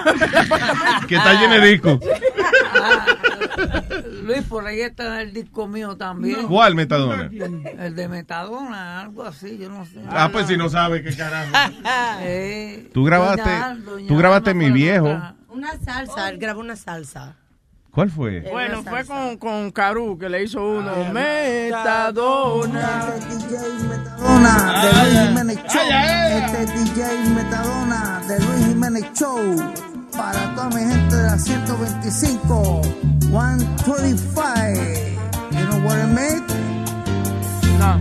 que 1.08 1.16
está 1.16 1.32
llena 1.40 1.58
de 1.58 1.68
discos. 1.68 1.98
Luis, 4.22 4.42
por 4.42 4.66
ahí 4.66 4.80
está 4.80 5.20
el 5.22 5.32
disco 5.32 5.66
mío 5.66 5.96
también. 5.96 6.46
¿Cuál 6.46 6.74
Metadona? 6.74 7.28
El 7.78 7.94
de 7.96 8.08
Metadona, 8.08 9.00
algo 9.00 9.24
así, 9.24 9.58
yo 9.58 9.68
no 9.68 9.84
sé. 9.84 9.98
Ah, 10.08 10.28
pues 10.30 10.46
si 10.46 10.56
no 10.56 10.68
sabe 10.68 11.02
qué 11.02 11.14
carajo. 11.16 11.50
Eh, 12.20 12.88
Tú 12.92 13.04
grabaste, 13.04 13.42
doña 13.42 13.66
Al- 13.70 13.84
doña 13.84 14.08
tú 14.08 14.16
grabaste 14.16 14.27
Alma 14.36 14.54
mi 14.54 14.70
viejo. 14.70 15.08
Una 15.48 15.76
salsa, 15.78 16.28
él 16.28 16.38
grabó 16.38 16.60
una 16.60 16.76
salsa. 16.76 17.34
¿Cuál 17.90 18.10
fue? 18.10 18.40
Bueno, 18.50 18.82
fue 18.84 19.04
con, 19.04 19.36
con 19.38 19.70
Caru 19.72 20.16
que 20.18 20.28
le 20.28 20.44
hizo 20.44 20.62
uno. 20.64 20.92
Metadona. 21.12 23.14
Metadona 23.88 24.82
de 24.82 24.92
Luis 24.92 25.18
Jiménez 25.28 25.58
Show. 25.68 25.82
Este 26.30 26.62
es 26.62 26.94
DJ 26.94 27.00
Metadona 27.34 28.20
de 28.28 28.38
Luis 28.38 28.66
Jiménez 28.66 29.04
Show. 29.14 29.56
Para 30.16 30.54
toda 30.54 30.68
mi 30.68 30.80
gente 30.80 31.16
de 31.16 31.22
la 31.22 31.38
125, 31.38 32.82
125. 33.22 34.42
You 35.50 35.66
know 35.66 35.80
what 35.84 35.98
I 35.98 36.06
mean? 36.06 36.44
No. 37.78 37.98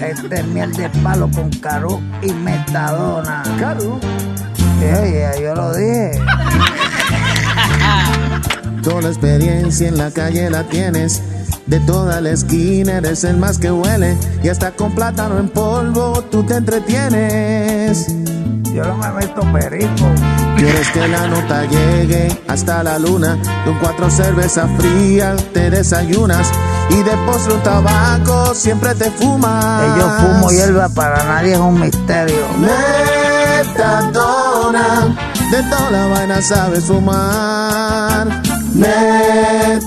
Este 0.00 0.40
es 0.40 0.46
miel 0.46 0.72
de 0.74 0.88
palo 1.02 1.28
con 1.34 1.50
Caru 1.50 2.00
y 2.22 2.32
Metadona. 2.32 3.42
Caru. 3.58 3.98
Oye, 4.78 5.28
yo 5.42 5.54
lo 5.54 5.74
dije. 5.74 6.12
Toda 8.82 9.02
la 9.02 9.08
experiencia 9.08 9.88
en 9.88 9.98
la 9.98 10.10
calle 10.10 10.48
la 10.50 10.64
tienes. 10.64 11.22
De 11.66 11.78
toda 11.80 12.22
la 12.22 12.30
esquina 12.30 12.96
eres 12.96 13.24
el 13.24 13.36
más 13.36 13.58
que 13.58 13.70
huele. 13.70 14.16
Y 14.42 14.48
hasta 14.48 14.70
con 14.70 14.94
plátano 14.94 15.38
en 15.38 15.50
polvo 15.50 16.24
tú 16.30 16.42
te 16.44 16.54
entretienes. 16.54 18.06
Yo 18.72 18.84
no 18.84 18.96
me 18.96 19.10
meto 19.10 19.42
perico. 19.52 20.06
Quieres 20.56 20.88
que 20.92 21.06
la 21.06 21.26
nota 21.26 21.66
llegue 21.66 22.28
hasta 22.48 22.82
la 22.82 22.98
luna. 22.98 23.36
Con 23.66 23.78
cuatro 23.80 24.08
cervezas 24.10 24.70
frías 24.78 25.42
te 25.52 25.68
desayunas. 25.68 26.50
Y 26.88 27.02
de 27.02 27.12
postre 27.26 27.52
un 27.54 27.62
tabaco 27.62 28.54
siempre 28.54 28.94
te 28.94 29.10
fumas. 29.10 29.82
Que 29.82 30.00
yo 30.00 30.08
fumo 30.08 30.50
hierba 30.50 30.88
para 30.88 31.22
nadie 31.24 31.52
es 31.52 31.58
un 31.58 31.78
misterio. 31.80 32.46
Metadona, 34.72 35.16
de 35.50 35.62
toda 35.70 35.90
la 35.90 36.06
vaina 36.08 36.42
sabes 36.42 36.84
fumar. 36.84 38.42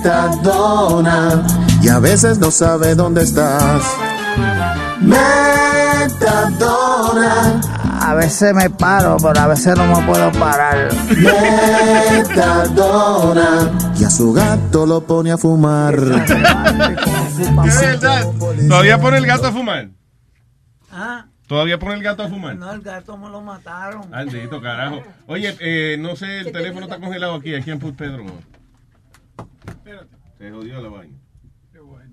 Metadona, 0.07 1.43
y 1.81 1.89
a 1.89 1.99
veces 1.99 2.39
no 2.39 2.49
sabe 2.49 2.95
dónde 2.95 3.21
estás. 3.23 3.83
Metadona, 6.11 7.61
A 8.01 8.15
veces 8.15 8.55
me 8.55 8.69
paro, 8.71 9.17
pero 9.21 9.39
a 9.39 9.47
veces 9.47 9.77
no 9.77 9.85
me 9.85 10.03
puedo 10.07 10.31
parar. 10.31 10.89
Metadona, 12.25 13.71
y 13.99 14.03
a 14.03 14.09
su 14.09 14.33
gato 14.33 14.87
lo 14.87 15.01
pone 15.01 15.31
a 15.31 15.37
fumar. 15.37 15.95
¿Qué 16.25 16.33
verdad? 17.81 18.25
¿Todavía 18.67 18.99
pone 18.99 19.17
el 19.17 19.27
gato 19.27 19.47
a 19.47 19.51
fumar? 19.51 19.89
Ah, 20.91 21.25
¿Todavía 21.51 21.77
pone 21.77 21.95
el 21.95 22.01
gato 22.01 22.23
a 22.23 22.29
fumar? 22.29 22.55
no, 22.55 22.71
el 22.71 22.79
gato 22.79 23.17
me 23.17 23.29
lo 23.29 23.41
mataron. 23.41 24.09
Maldito 24.09 24.61
carajo. 24.61 25.03
Oye, 25.27 25.53
eh, 25.59 25.97
no 25.99 26.15
sé, 26.15 26.39
el 26.39 26.53
teléfono 26.53 26.85
está 26.85 26.97
congelado 26.97 27.33
aquí. 27.33 27.53
Aquí 27.53 27.71
en 27.71 27.77
Put 27.77 27.97
Pedro. 27.97 28.23
Se 30.37 30.49
jodió 30.49 30.81
la 30.81 30.87
vaina. 30.87 31.17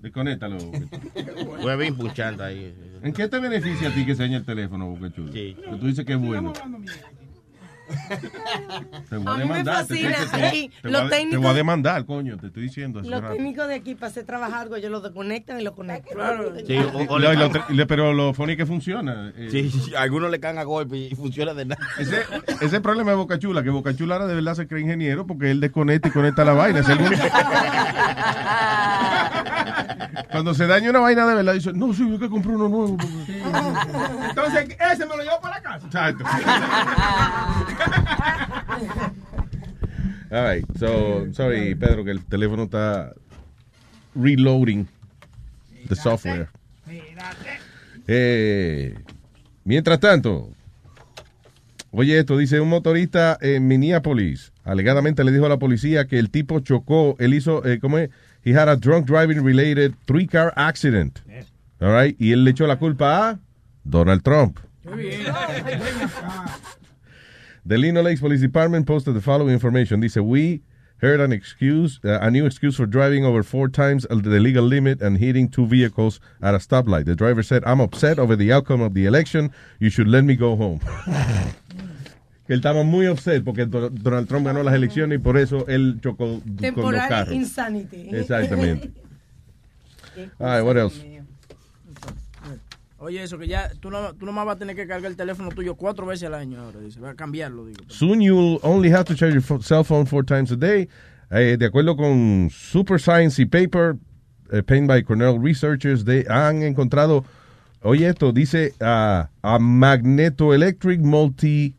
Desconéctalo. 0.01 0.57
Bien 1.77 1.95
puchando 1.95 2.43
ahí. 2.43 2.75
¿En 3.01 3.13
qué 3.13 3.29
te 3.29 3.39
beneficia 3.39 3.87
a 3.87 3.93
ti 3.93 4.05
que 4.05 4.13
se 4.13 4.23
dañe 4.23 4.35
el 4.35 4.43
teléfono, 4.43 4.89
Boca 4.89 5.09
Chula? 5.09 5.31
Sí. 5.31 5.55
Que 5.55 5.77
tú 5.77 5.87
dices 5.87 6.03
que 6.03 6.13
es 6.13 6.19
bueno. 6.19 6.51
Te 9.09 9.17
voy 9.17 9.27
a, 9.27 9.31
A 9.31 9.37
mí 9.37 9.45
me 9.45 9.57
demandar. 9.57 9.85
te- 9.87 9.95
fascina 9.95 10.17
te- 10.31 10.37
te- 10.37 10.45
aquí, 10.45 10.71
te 10.81 10.89
los 10.89 11.01
voy 11.01 11.07
a- 11.07 11.09
Te 11.09 11.15
técnicos- 11.17 11.41
voy 11.41 11.49
a 11.49 11.53
demandar, 11.53 12.05
coño. 12.05 12.37
Te 12.37 12.47
estoy 12.47 12.63
diciendo. 12.63 13.01
Los 13.01 13.21
rato. 13.21 13.33
técnicos 13.33 13.67
de 13.67 13.75
aquí 13.75 13.95
para 13.95 14.07
hacer 14.11 14.25
trabajar 14.25 14.61
algo, 14.63 14.75
ellos 14.75 14.91
lo 14.91 15.01
desconectan 15.01 15.59
y 15.59 15.63
lo 15.63 15.73
conectan. 15.75 16.17
Sí, 16.67 16.77
o- 16.77 16.97
o 16.97 17.05
No, 17.05 17.19
le 17.19 17.33
y 17.33 17.37
lo 17.37 17.49
caen- 17.49 17.53
tre- 17.53 17.69
le- 17.75 17.85
pero 17.85 18.13
lo 18.13 18.33
funny 18.33 18.55
que 18.55 18.65
funciona. 18.65 19.33
eh, 19.35 19.49
Sí, 19.51 19.69
sí, 19.71 19.95
algunos 19.95 20.29
le 20.31 20.39
caen 20.39 20.57
a 20.59 20.63
golpe 20.63 20.97
y 20.97 21.15
funciona 21.15 21.53
de 21.53 21.65
nada. 21.65 21.81
Ese, 21.97 22.21
ese 22.47 22.65
es 22.65 22.73
el 22.73 22.81
problema 22.81 23.11
de 23.11 23.17
Boca 23.17 23.37
Chula, 23.39 23.63
que 23.63 23.69
Boca 23.69 23.95
Chula 23.95 24.15
ahora 24.15 24.27
de 24.27 24.35
verdad 24.35 24.55
se 24.55 24.67
cree 24.67 24.81
ingeniero 24.81 25.25
porque 25.27 25.51
él 25.51 25.59
desconecta 25.59 26.07
y 26.09 26.11
conecta 26.11 26.45
la 26.45 26.53
vaina. 26.53 26.79
Es 26.79 26.89
el 26.89 26.99
único. 27.01 27.23
Cuando 30.31 30.53
se 30.53 30.67
daña 30.67 30.89
una 30.89 30.99
vaina 30.99 31.27
de 31.27 31.35
verdad, 31.35 31.53
dice, 31.53 31.73
no, 31.73 31.93
sí, 31.93 32.03
hay 32.03 32.19
que 32.19 32.29
comprar 32.29 32.55
uno 32.55 32.69
nuevo. 32.69 32.97
porque-". 32.97 33.41
Entonces, 34.29 34.77
ese 34.91 35.05
me 35.05 35.17
lo 35.17 35.23
llevo 35.23 35.41
para 35.41 35.55
la 35.55 35.61
casa. 35.61 35.85
Exacto. 35.87 36.23
All 40.31 40.55
right, 40.55 40.65
so, 40.77 41.25
sorry, 41.33 41.73
Pedro, 41.73 42.03
que 42.03 42.11
el 42.11 42.23
teléfono 42.23 42.63
está 42.63 43.13
reloading 44.13 44.87
the 45.87 45.95
software. 45.95 46.49
Eh, 48.07 48.95
mientras 49.63 49.99
tanto, 49.99 50.51
oye 51.91 52.19
esto, 52.19 52.37
dice 52.37 52.59
un 52.59 52.69
motorista 52.69 53.37
en 53.41 53.67
Minneapolis, 53.67 54.51
alegadamente 54.63 55.23
le 55.23 55.31
dijo 55.31 55.47
a 55.47 55.49
la 55.49 55.57
policía 55.57 56.05
que 56.05 56.19
el 56.19 56.29
tipo 56.29 56.59
chocó, 56.59 57.15
él 57.19 57.33
hizo, 57.33 57.65
eh, 57.65 57.79
¿cómo 57.79 57.97
es? 57.97 58.11
He 58.43 58.53
had 58.53 58.67
a 58.69 58.75
drunk 58.75 59.05
driving 59.05 59.43
related 59.43 59.95
three 60.07 60.27
car 60.27 60.53
accident. 60.55 61.21
All 61.81 61.91
right, 61.91 62.15
y 62.19 62.31
él 62.31 62.43
le 62.43 62.51
echó 62.51 62.67
la 62.67 62.75
culpa 62.75 63.05
a 63.05 63.39
Donald 63.87 64.23
Trump. 64.23 64.59
The 67.65 67.77
Lino 67.77 68.01
Lakes 68.01 68.21
Police 68.21 68.41
Department 68.41 68.87
posted 68.87 69.13
the 69.13 69.21
following 69.21 69.53
information. 69.53 69.99
Dice, 69.99 70.17
we 70.17 70.61
heard 70.97 71.19
an 71.19 71.31
excuse, 71.31 71.99
uh, 72.03 72.19
a 72.21 72.31
new 72.31 72.45
excuse 72.45 72.75
for 72.75 72.85
driving 72.85 73.25
over 73.25 73.43
four 73.43 73.69
times 73.69 74.05
the 74.09 74.39
legal 74.39 74.63
limit 74.63 75.01
and 75.01 75.17
hitting 75.17 75.47
two 75.49 75.65
vehicles 75.65 76.19
at 76.41 76.55
a 76.55 76.57
stoplight. 76.57 77.05
The 77.05 77.15
driver 77.15 77.43
said, 77.43 77.63
I'm 77.65 77.79
upset 77.79 78.19
over 78.19 78.35
the 78.35 78.51
outcome 78.51 78.81
of 78.81 78.93
the 78.93 79.05
election. 79.05 79.51
You 79.79 79.89
should 79.89 80.07
let 80.07 80.23
me 80.23 80.35
go 80.35 80.55
home. 80.55 80.81
que 82.49 82.53
él 82.53 82.61
estaba 82.61 82.81
muy 82.81 83.07
upset 83.07 83.43
porque 83.43 83.67
Do- 83.67 83.91
Donald 83.91 84.27
Trump 84.27 84.47
ganó 84.47 84.63
las 84.63 84.73
elecciones 84.73 85.19
y 85.19 85.21
por 85.21 85.37
eso 85.37 85.67
él 85.67 85.99
chocó 86.01 86.17
con 86.25 86.41
los 86.47 86.55
Temporal 86.57 87.07
carros. 87.07 87.35
insanity. 87.35 88.09
Exactamente. 88.09 88.89
All 90.39 90.57
right, 90.57 90.65
what 90.65 90.75
else? 90.75 90.99
Oye, 92.97 93.21
eso 93.21 93.37
que 93.37 93.47
ya 93.47 93.69
tú 93.79 93.91
no, 93.91 94.15
tú 94.15 94.25
nomás 94.25 94.47
vas 94.47 94.55
a 94.55 94.59
tener 94.59 94.75
que 94.75 94.87
cargar 94.87 95.11
el 95.11 95.15
teléfono 95.15 95.49
tuyo 95.49 95.75
cuatro 95.75 96.07
veces 96.07 96.23
al 96.25 96.33
año 96.33 96.59
ahora, 96.59 96.79
dice. 96.79 96.99
Va 96.99 97.11
a 97.11 97.15
cambiarlo, 97.15 97.67
digo. 97.67 97.83
Soon 97.87 98.19
you'll 98.19 98.59
only 98.63 98.89
have 98.91 99.03
to 99.05 99.13
charge 99.13 99.35
your 99.35 99.61
cell 99.63 99.83
phone 99.83 100.07
four 100.07 100.25
times 100.25 100.51
a 100.51 100.55
day. 100.55 100.89
Eh, 101.29 101.55
de 101.55 101.67
acuerdo 101.67 101.95
con 101.95 102.49
Super 102.51 102.99
Science 102.99 103.39
y 103.39 103.45
Paper, 103.45 103.95
eh, 104.51 104.63
penned 104.63 104.87
by 104.87 105.03
Cornell 105.03 105.37
researchers, 105.39 106.03
de, 106.03 106.25
han 106.27 106.63
encontrado, 106.63 107.23
oye 107.83 108.09
esto, 108.09 108.31
dice 108.31 108.73
ah, 108.81 109.29
a 109.43 109.59
magnetoelectric 109.59 110.99
multi, 111.01 111.75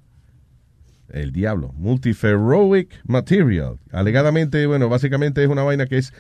el 1.13 1.33
diablo, 1.33 1.73
multiferroic 1.77 3.01
material. 3.05 3.79
Alegadamente, 3.93 4.67
bueno, 4.67 4.89
básicamente 4.89 5.43
es 5.43 5.49
una 5.49 5.63
vaina 5.63 5.87
que 5.87 5.99
es 5.99 6.13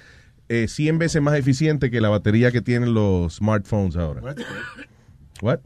eh, 0.48 0.66
100 0.68 0.98
veces 0.98 1.22
más 1.22 1.38
eficiente 1.38 1.90
que 1.90 2.00
la 2.00 2.08
batería 2.08 2.50
que 2.50 2.60
tienen 2.60 2.92
los 2.94 3.36
smartphones 3.36 3.96
ahora. 3.96 4.34
What? 5.42 5.60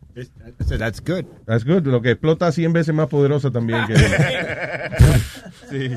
So 0.66 0.78
that's 0.78 1.00
good. 1.00 1.24
That's 1.46 1.64
good. 1.64 1.86
Lo 1.86 2.00
que 2.00 2.12
explota 2.12 2.52
100 2.52 2.72
veces 2.72 2.94
más 2.94 3.08
poderosa 3.08 3.50
también 3.50 3.86
que. 3.86 3.94
Sí. 5.70 5.96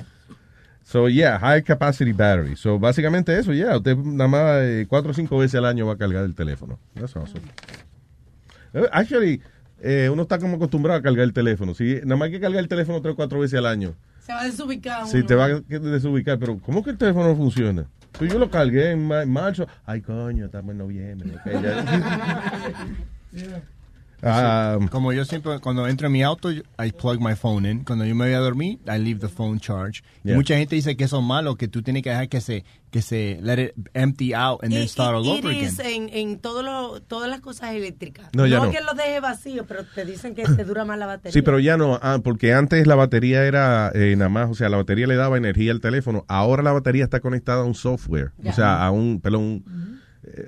So, 0.84 1.10
yeah, 1.10 1.38
high 1.38 1.62
capacity 1.62 2.14
battery. 2.14 2.56
So, 2.56 2.80
básicamente 2.80 3.38
eso, 3.38 3.52
yeah. 3.52 3.76
Usted 3.76 3.98
nada 3.98 4.30
más 4.30 4.62
eh, 4.64 4.86
cuatro 4.88 5.12
o 5.12 5.14
cinco 5.14 5.38
veces 5.38 5.56
al 5.56 5.66
año 5.66 5.86
va 5.86 5.94
a 5.94 5.98
cargar 5.98 6.24
el 6.24 6.34
teléfono. 6.34 6.80
That's 6.96 7.16
awesome. 7.18 7.42
Eh, 8.74 8.88
Actually, 8.94 9.42
eh, 9.82 10.10
uno 10.12 10.24
está 10.24 10.40
como 10.40 10.56
acostumbrado 10.58 11.00
a 11.00 11.04
cargar 11.04 11.24
el 11.24 11.34
teléfono. 11.34 11.74
Si 11.74 11.96
nada 12.04 12.16
más 12.18 12.28
hay 12.28 12.32
que 12.32 12.40
cargar 12.40 12.60
el 12.62 12.68
teléfono 12.68 13.02
tres 13.02 13.14
o 13.14 13.16
cuatro 13.16 13.40
veces 13.40 13.58
al 13.60 13.66
año. 13.66 13.94
Se 14.26 14.34
va 14.34 14.42
a 14.42 14.46
desubicar. 14.46 15.04
Uno. 15.04 15.12
te 15.26 15.36
va 15.36 15.46
a 15.46 15.60
desubicar, 15.60 16.38
pero 16.40 16.58
¿cómo 16.60 16.84
que 16.84 16.90
el 16.92 16.98
teléfono 16.98 17.30
no 17.30 17.36
funciona? 17.36 17.86
Pues 18.18 18.32
yo 18.34 18.40
lo 18.40 18.50
cargué 18.50 18.92
en 18.92 19.08
ma- 19.08 19.22
en 19.24 19.30
marzo. 19.32 19.68
Ay, 19.86 20.02
coño, 20.02 20.46
estamos 20.46 20.72
en 20.72 20.78
noviembre. 20.80 21.30
ok, 21.36 21.62
ya. 21.62 22.82
Ah, 24.24 24.78
Como 24.90 25.14
yo 25.14 25.26
siempre, 25.26 25.60
cuando 25.60 25.88
entro 25.88 26.08
en 26.08 26.14
mi 26.14 26.24
auto, 26.24 26.52
I 26.52 26.64
plug 27.00 27.20
my 27.22 27.36
phone 27.36 27.66
in. 27.70 27.84
Cuando 27.84 28.04
yo 28.06 28.16
me 28.16 28.26
voy 28.26 28.34
a 28.34 28.40
dormir, 28.40 28.80
I 28.88 28.98
leave 29.00 29.20
the 29.20 29.28
phone 29.30 29.60
charge. 29.60 30.02
Y 30.24 30.32
mucha 30.34 30.58
gente 30.58 30.76
dice 30.76 30.98
que 30.98 31.04
eso 31.04 31.20
es 31.20 31.26
malo, 31.26 31.56
que 31.56 31.68
tú 31.68 31.82
tienes 31.84 32.04
que 32.04 32.10
dejar 32.10 32.28
que 32.28 32.42
se, 32.42 32.66
que 32.92 33.02
se 33.02 33.40
let 33.44 33.60
it 33.64 33.72
empty 33.94 34.34
out 34.34 34.64
and 34.64 34.74
then 34.74 34.88
start 34.88 35.16
all 35.16 35.28
over 35.28 35.52
again. 35.52 35.72
en, 35.84 36.10
en 36.12 36.40
todo 36.40 36.64
lo- 36.64 37.02
todas 37.02 37.30
las 37.30 37.42
cosas 37.42 37.74
eléctricas. 37.76 38.28
No, 38.34 38.48
ya 38.48 38.60
no. 38.60 38.72
que 38.72 38.82
lo 38.82 38.94
deje 38.94 39.20
vacío, 39.20 39.66
pero 39.68 39.84
te 39.86 40.04
dicen 40.06 40.34
que 40.36 40.44
te 40.44 40.64
dura 40.64 40.84
más 40.84 40.98
la 40.98 41.06
batería. 41.06 41.32
Sí, 41.34 41.42
pero 41.44 41.60
ya 41.60 41.78
no, 41.78 42.00
ah, 42.02 42.20
porque 42.24 42.54
antes 42.54 42.88
la 42.88 42.96
batería 42.96 43.44
era 43.46 43.92
eh, 43.94 44.16
nada 44.18 44.30
más, 44.30 44.50
o 44.50 44.56
sea, 44.56 44.68
la 44.70 44.78
batería 44.78 45.06
le 45.08 45.16
daba 45.16 45.38
energía 45.38 45.72
al 45.72 45.80
teléfono. 45.82 46.26
Ahora 46.28 46.64
la 46.64 46.72
batería 46.72 47.04
está 47.04 47.20
conectada 47.20 47.62
a 47.62 47.66
un 47.66 47.76
software, 47.76 48.32
o 48.44 48.52
sea, 48.52 48.84
a 48.86 48.90
un, 48.92 49.22
perdón, 49.22 49.44
un- 49.44 49.87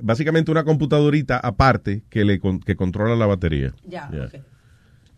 básicamente 0.01 0.51
una 0.51 0.63
computadorita 0.63 1.37
aparte 1.37 2.03
que 2.09 2.23
le 2.25 2.39
con- 2.39 2.59
que 2.59 2.75
controla 2.75 3.15
la 3.15 3.25
batería. 3.25 3.73
Ya, 3.85 4.09
Yeah. 4.11 4.25
ok. 4.25 4.35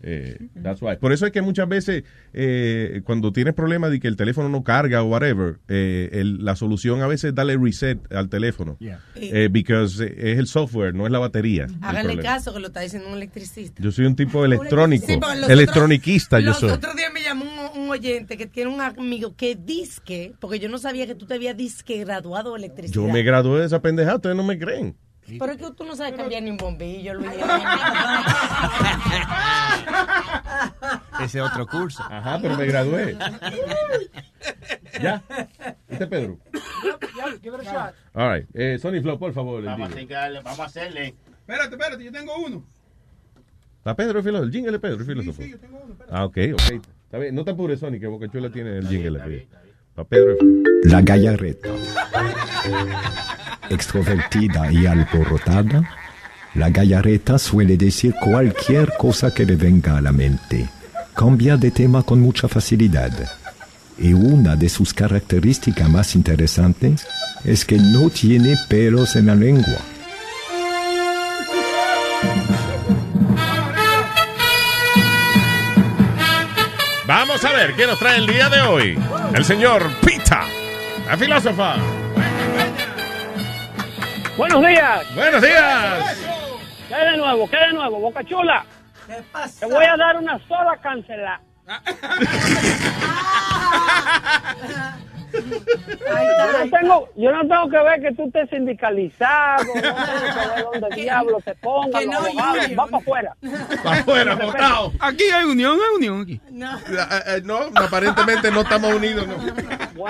Eh, 0.04 0.38
that's 0.62 0.82
why. 0.82 0.96
Por 0.98 1.12
eso 1.14 1.26
es 1.26 1.32
que 1.32 1.42
muchas 1.42 1.68
veces 1.68 2.04
eh, 2.34 3.02
cuando 3.04 3.32
tienes 3.32 3.54
problemas 3.54 3.92
de 3.92 4.00
que 4.00 4.08
el 4.08 4.16
teléfono 4.16 4.50
no 4.50 4.64
carga 4.64 5.04
o 5.04 5.06
whatever, 5.08 5.60
eh, 5.68 6.10
el- 6.14 6.44
la 6.44 6.56
solución 6.56 7.02
a 7.02 7.08
veces 7.08 7.30
es 7.30 7.36
darle 7.36 7.58
reset 7.58 8.00
al 8.14 8.30
teléfono. 8.30 8.78
Yeah. 8.80 9.00
Eh, 9.16 9.50
because 9.52 10.04
es 10.04 10.38
el 10.40 10.48
software, 10.48 10.94
no 10.96 11.06
es 11.06 11.12
la 11.12 11.20
batería. 11.20 11.68
Háganle 11.82 12.18
caso 12.20 12.54
que 12.54 12.60
lo 12.60 12.68
está 12.68 12.80
diciendo 12.82 13.08
un 13.10 13.16
electricista. 13.16 13.82
Yo 13.82 13.92
soy 13.92 14.06
un 14.06 14.16
tipo 14.16 14.44
electrónico, 14.46 15.06
Sí, 15.08 15.20
los 15.40 15.50
electroniquista 15.50 16.38
otros- 16.38 16.46
yo 16.46 16.50
los 16.52 16.60
soy. 16.60 16.70
otros 16.72 16.96
días 16.96 17.12
me 17.14 17.22
llamó 17.22 17.46
un, 17.76 17.82
un 17.84 17.90
oyente 17.90 18.38
que 18.38 18.48
tiene 18.48 18.72
un 18.74 18.82
amigo 18.82 19.36
que 19.36 19.56
disque, 19.56 20.34
porque 20.40 20.60
yo 20.60 20.70
no 20.70 20.78
sabía 20.78 21.06
que 21.08 21.16
tú 21.16 21.26
te 21.26 21.34
habías 21.36 21.56
disque 21.58 21.98
graduado 22.00 22.54
de 22.54 22.60
electricidad. 22.60 22.96
Yo 22.96 23.08
me 23.12 23.24
gradué 23.24 23.60
de 23.62 23.66
esa 23.68 23.82
pendejada, 23.82 24.16
ustedes 24.16 24.36
no 24.36 24.44
me 24.44 24.58
creen. 24.58 24.96
Pero 25.40 25.52
es 25.52 25.58
que 25.58 25.72
tú 25.72 25.84
no 25.84 25.96
sabes 25.96 26.14
cambiar 26.14 26.44
ni 26.44 26.50
un 26.50 26.58
bombillo, 26.58 27.14
Luis. 27.16 27.32
Ese 31.22 31.42
otro 31.42 31.68
curso. 31.68 32.04
Ajá, 32.04 32.40
pero 32.42 32.58
me 32.58 32.66
gradué. 32.66 33.18
¿Ya? 35.02 35.24
¿Este 35.88 36.04
es 36.04 36.10
Pedro? 36.10 36.38
All 38.14 38.34
right. 38.34 38.48
Eh, 38.54 38.78
Sony 38.80 39.02
Flow, 39.02 39.18
por 39.20 39.34
favor. 39.34 39.64
Vamos 39.64 39.90
a, 39.90 39.94
hacerle, 39.94 40.42
vamos 40.42 40.60
a 40.60 40.66
hacerle. 40.66 41.16
Espérate, 41.40 41.76
espérate, 41.76 42.04
yo 42.04 42.12
tengo 42.12 42.36
uno. 42.38 42.64
¿Está 43.78 43.96
Pedro 43.96 44.20
el 44.20 44.24
filósofo? 44.24 44.46
¿El 44.46 44.52
jingle 44.52 44.72
de 44.74 44.80
Pedro 44.80 45.00
el 45.00 45.06
filósofo? 45.06 45.42
Ah, 46.10 46.26
ok, 46.26 46.38
ok. 46.54 46.82
Está 47.06 47.18
bien. 47.18 47.34
No 47.36 47.44
te 47.44 47.52
apures, 47.52 47.80
Sony, 47.80 48.00
que 48.00 48.08
Boca 48.08 48.30
Chula 48.30 48.52
tiene 48.52 48.78
el 48.78 48.88
jingle. 48.88 49.48
Para 49.96 50.08
Pedro 50.08 50.32
el 50.32 50.38
filósofo. 50.38 50.72
La 50.84 51.02
gallareta. 51.02 51.70
Extrovertida 53.70 54.72
y 54.72 54.86
alborotada, 54.86 55.90
la 56.54 56.70
gallareta 56.70 57.40
suele 57.40 57.78
decir 57.78 58.14
cualquier 58.20 58.94
cosa 58.98 59.34
que 59.34 59.46
le 59.46 59.56
venga 59.56 59.98
a 59.98 60.02
la 60.02 60.12
mente. 60.12 60.68
Cambia 61.16 61.58
de 61.58 61.72
tema 61.72 62.04
con 62.04 62.20
mucha 62.20 62.48
facilidad. 62.48 63.12
Y 63.98 64.14
una 64.14 64.56
de 64.56 64.68
sus 64.68 64.94
características 64.94 65.90
más 65.90 66.16
interesantes 66.16 67.08
es 67.44 67.66
que 67.66 67.78
no 67.78 68.10
tiene 68.10 68.58
pelos 68.68 69.16
en 69.16 69.28
la 69.28 69.36
lengua. 69.36 69.78
Vamos 77.06 77.44
a 77.44 77.52
ver 77.52 77.76
qué 77.76 77.86
nos 77.86 78.00
trae 78.00 78.18
el 78.20 78.26
día 78.26 78.50
de 78.50 78.62
hoy. 78.62 79.00
El 79.34 79.44
señor 79.44 79.86
Pita, 80.06 80.46
la 81.06 81.18
filósofa. 81.18 81.76
Buenos 84.38 84.66
días. 84.66 85.16
Buenos 85.16 85.42
días. 85.42 86.18
¿Qué 86.88 86.96
de 86.96 87.18
nuevo? 87.18 87.50
¿Qué 87.50 87.58
de 87.58 87.74
nuevo? 87.74 88.00
Boca 88.00 88.24
Chula. 88.24 88.66
¿Qué 89.08 89.22
pasa? 89.32 89.60
Te 89.60 89.66
voy 89.74 89.86
a 89.86 89.98
dar 89.98 90.18
una 90.18 90.40
sola 90.48 90.78
cancelada. 90.78 91.42
Yo 95.34 96.66
no, 96.66 96.70
tengo, 96.70 97.10
yo 97.16 97.32
no 97.32 97.42
tengo 97.42 97.70
que 97.70 97.78
ver 97.78 98.02
que 98.02 98.16
tú 98.16 98.26
estés 98.26 98.50
sindicalizado, 98.50 99.64
no 99.64 99.82
tengo 99.82 99.96
que 99.96 100.56
ver 100.56 100.66
dónde 100.82 100.96
diablo 101.02 101.38
te 101.44 101.56
pongan, 101.56 102.06
no, 102.08 102.22
va 102.78 102.86
para 102.86 102.98
afuera. 102.98 103.36
Para 103.84 104.00
afuera, 104.00 104.36
botado. 104.36 104.92
Aquí 105.00 105.24
hay 105.24 105.46
unión, 105.46 105.78
hay 105.80 105.96
unión 105.96 106.22
aquí. 106.22 106.42
No. 106.52 106.78
Eh, 106.78 107.42
no, 107.44 107.60
aparentemente 107.76 108.52
no 108.52 108.62
estamos 108.62 108.94
unidos. 108.94 109.28
No. 109.28 110.06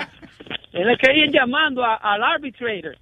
Tienes 0.72 0.98
que 1.00 1.14
ir 1.18 1.32
llamando 1.32 1.84
a- 1.84 1.96
al 1.96 2.24
arbitrator. 2.24 2.96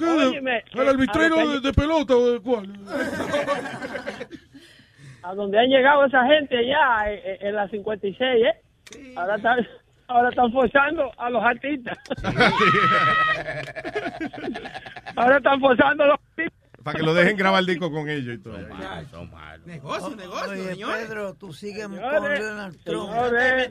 Óyeme, 0.00 0.64
¿El 0.72 0.80
eh, 0.86 0.90
arbitrero 0.90 1.38
a 1.40 1.44
lo 1.44 1.50
que- 1.52 1.54
de, 1.54 1.60
de 1.60 1.72
pelota 1.72 2.16
o 2.16 2.30
de 2.32 2.40
cuál? 2.40 2.66
a 5.22 5.34
donde 5.34 5.58
han 5.58 5.66
llegado 5.68 6.04
esa 6.06 6.24
gente 6.26 6.56
allá 6.58 7.12
eh, 7.12 7.22
eh, 7.24 7.38
en 7.48 7.54
la 7.54 7.68
56, 7.68 8.46
¿eh? 8.46 8.54
Ahora 9.16 9.36
están, 9.36 9.66
ahora 10.08 10.28
están 10.30 10.50
forzando 10.52 11.10
a 11.18 11.30
los 11.30 11.42
artistas. 11.44 11.96
ahora 15.16 15.36
están 15.38 15.60
forzando 15.60 16.04
a 16.04 16.06
los 16.08 16.18
artistas. 16.20 16.58
Para 16.82 16.98
que 16.98 17.04
lo 17.04 17.12
dejen 17.14 17.36
grabar 17.36 17.60
el 17.60 17.66
disco 17.66 17.90
con 17.92 18.08
ellos 18.08 18.36
y 18.36 18.38
todo. 18.42 18.56
Negocio, 19.66 20.16
negocio, 20.16 20.50
Oye, 20.50 20.64
señores. 20.64 21.06
Pedro, 21.06 21.34
tú 21.34 21.52
sigues 21.52 21.86
con 21.86 21.96
Donald 22.00 22.76
Trump. 22.84 23.10
señores. 23.12 23.70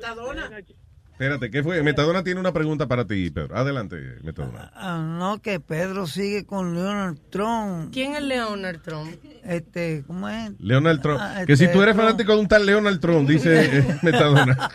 Espérate, 1.19 1.51
¿qué 1.51 1.61
fue? 1.61 1.83
Metadona 1.83 2.23
tiene 2.23 2.39
una 2.39 2.53
pregunta 2.53 2.87
para 2.87 3.03
ti, 3.03 3.29
Pedro. 3.29 3.53
Adelante, 3.57 3.97
Metadona. 4.23 4.71
Ah, 4.73 5.05
no, 5.05 5.41
que 5.41 5.59
Pedro 5.59 6.07
sigue 6.07 6.45
con 6.45 6.73
Donald 6.73 7.19
Trump. 7.29 7.91
¿Quién 7.91 8.15
es 8.15 8.21
Leonard 8.21 8.79
Trump? 8.79 9.13
Este, 9.43 10.05
¿cómo 10.07 10.29
es? 10.29 10.57
Leonard 10.61 11.01
Trump. 11.01 11.19
Ah, 11.21 11.43
que 11.45 11.57
si 11.57 11.65
este, 11.65 11.75
tú 11.75 11.83
eres 11.83 11.93
Trump. 11.93 12.07
fanático 12.07 12.33
de 12.33 12.39
un 12.39 12.47
tal 12.47 12.65
Leonard 12.65 12.99
Trump, 13.01 13.27
dice 13.27 13.79
eh, 13.79 13.99
Metadona. 14.01 14.71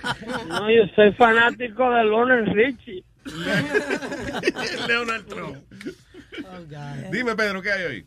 No, 0.49 0.71
yo 0.71 0.83
soy 0.95 1.15
fanático 1.15 1.89
de 1.89 2.05
Lionel 2.05 2.55
Richie. 2.55 3.03
Leonard 4.87 5.25
Trump. 5.25 5.57
Dime, 7.11 7.35
Pedro, 7.37 7.63
¿qué 7.63 7.73
hay 7.73 7.85
hoy? 7.85 8.07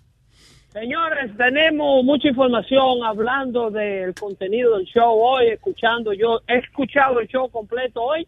Señores, 0.79 1.35
tenemos 1.35 2.03
mucha 2.03 2.27
información 2.27 3.03
hablando 3.03 3.71
del 3.71 4.13
contenido 4.13 4.77
del 4.77 4.85
show 4.85 5.19
hoy, 5.19 5.47
escuchando 5.47 6.13
yo, 6.13 6.41
he 6.47 6.59
escuchado 6.59 7.19
el 7.19 7.27
show 7.27 7.49
completo 7.49 8.03
hoy, 8.03 8.27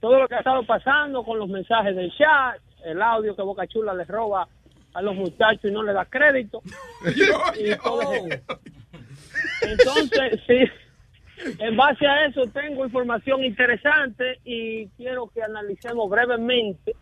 todo 0.00 0.20
lo 0.20 0.28
que 0.28 0.36
ha 0.36 0.38
estado 0.38 0.62
pasando 0.62 1.24
con 1.24 1.40
los 1.40 1.48
mensajes 1.48 1.96
del 1.96 2.12
chat, 2.16 2.60
el 2.84 3.02
audio 3.02 3.34
que 3.34 3.42
Boca 3.42 3.66
Chula 3.66 3.94
les 3.94 4.06
roba 4.06 4.46
a 4.94 5.02
los 5.02 5.16
muchachos 5.16 5.64
y 5.64 5.72
no 5.72 5.82
le 5.82 5.92
da 5.92 6.04
crédito. 6.04 6.62
Y 7.58 7.76
todo 7.82 8.12
eso. 8.12 8.60
Entonces, 9.62 10.40
sí, 10.46 11.54
en 11.58 11.76
base 11.76 12.06
a 12.06 12.26
eso 12.26 12.42
tengo 12.46 12.84
información 12.84 13.42
interesante 13.42 14.38
y 14.44 14.86
quiero 14.90 15.26
que 15.34 15.42
analicemos 15.42 16.08
brevemente 16.08 16.94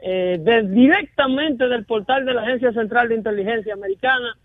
eh, 0.00 0.38
de- 0.40 0.68
directamente 0.68 1.66
del 1.68 1.84
portal 1.84 2.24
de 2.24 2.34
la 2.34 2.42
Agencia 2.42 2.72
Central 2.72 3.08
de 3.08 3.16
Inteligencia 3.16 3.74
Americana. 3.74 4.36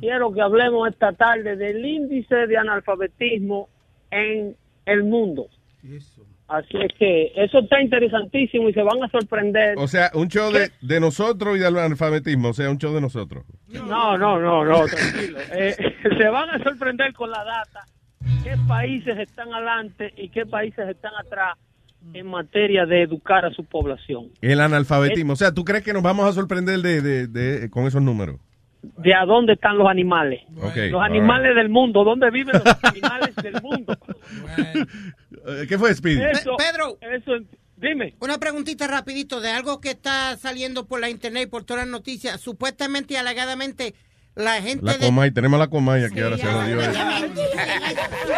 Quiero 0.00 0.32
que 0.32 0.40
hablemos 0.40 0.88
esta 0.88 1.12
tarde 1.12 1.54
del 1.56 1.84
índice 1.84 2.46
de 2.46 2.56
analfabetismo 2.56 3.68
en 4.10 4.56
el 4.86 5.04
mundo. 5.04 5.46
Así 6.48 6.76
es 6.78 6.92
que 6.98 7.32
eso 7.36 7.58
está 7.58 7.80
interesantísimo 7.82 8.68
y 8.68 8.72
se 8.72 8.82
van 8.82 9.02
a 9.02 9.08
sorprender. 9.08 9.74
O 9.78 9.86
sea, 9.88 10.10
un 10.14 10.28
show 10.28 10.50
de, 10.52 10.70
de 10.80 11.00
nosotros 11.00 11.56
y 11.56 11.60
del 11.60 11.76
analfabetismo. 11.76 12.48
O 12.50 12.52
sea, 12.54 12.70
un 12.70 12.78
show 12.78 12.94
de 12.94 13.00
nosotros. 13.00 13.44
No, 13.68 14.16
no, 14.16 14.38
no, 14.40 14.64
no, 14.64 14.86
tranquilo. 14.86 15.38
Eh, 15.52 15.74
se 16.18 16.28
van 16.28 16.50
a 16.50 16.62
sorprender 16.62 17.12
con 17.12 17.30
la 17.30 17.44
data 17.44 17.84
qué 18.44 18.54
países 18.68 19.18
están 19.18 19.52
adelante 19.52 20.12
y 20.16 20.28
qué 20.30 20.46
países 20.46 20.88
están 20.88 21.12
atrás 21.18 21.56
en 22.14 22.26
materia 22.26 22.86
de 22.86 23.02
educar 23.02 23.44
a 23.44 23.50
su 23.52 23.64
población. 23.64 24.28
El 24.40 24.60
analfabetismo. 24.60 25.32
O 25.34 25.36
sea, 25.36 25.52
¿tú 25.52 25.64
crees 25.64 25.82
que 25.84 25.92
nos 25.92 26.02
vamos 26.02 26.26
a 26.28 26.32
sorprender 26.32 26.80
de, 26.80 27.00
de- 27.02 27.26
de- 27.26 27.70
con 27.70 27.86
esos 27.86 28.02
números? 28.02 28.36
De 28.98 29.14
a 29.14 29.24
dónde 29.24 29.54
están 29.54 29.76
los 29.78 29.88
animales. 29.88 30.42
Los 30.90 31.02
animales 31.02 31.54
del 31.56 31.68
mundo, 31.68 32.04
¿dónde 32.04 32.30
viven 32.30 32.54
los 32.64 32.84
animales 32.84 33.34
del 33.36 33.60
mundo? 33.62 33.98
¿Qué 35.68 35.78
fue, 35.78 35.94
Speedy? 35.94 36.22
Eso, 36.22 36.56
Pedro. 36.56 36.98
Eso, 37.00 37.32
dime. 37.76 38.14
Una 38.20 38.38
preguntita 38.38 38.86
rapidito 38.86 39.40
de 39.40 39.50
algo 39.50 39.80
que 39.80 39.90
está 39.90 40.36
saliendo 40.36 40.86
por 40.86 41.00
la 41.00 41.10
internet 41.10 41.44
y 41.46 41.50
por 41.50 41.64
todas 41.64 41.84
las 41.84 41.90
noticias. 41.92 42.40
Supuestamente 42.40 43.14
y 43.14 43.16
alegadamente 43.16 43.94
la 44.36 44.62
gente 44.62 44.84
La 44.84 44.92
de... 44.92 45.06
Comay, 45.06 45.30
tenemos 45.32 45.58
la 45.58 45.66
Comay 45.66 46.04
aquí, 46.04 46.20
ahora 46.20 46.36
se 46.38 46.46
jodió. 46.46 46.80
eso. 46.80 47.00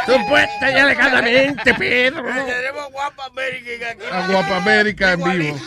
Supuesta 0.07 0.71
y 0.71 0.75
alegadamente, 0.75 1.75
Pedro. 1.75 2.23
Tenemos 2.25 2.91
Guapa 2.93 3.27
América 3.27 3.91
aquí. 3.91 4.03
A 4.11 4.27
Guapa 4.29 4.57
América 4.59 5.13
en 5.13 5.23
vivo. 5.25 5.61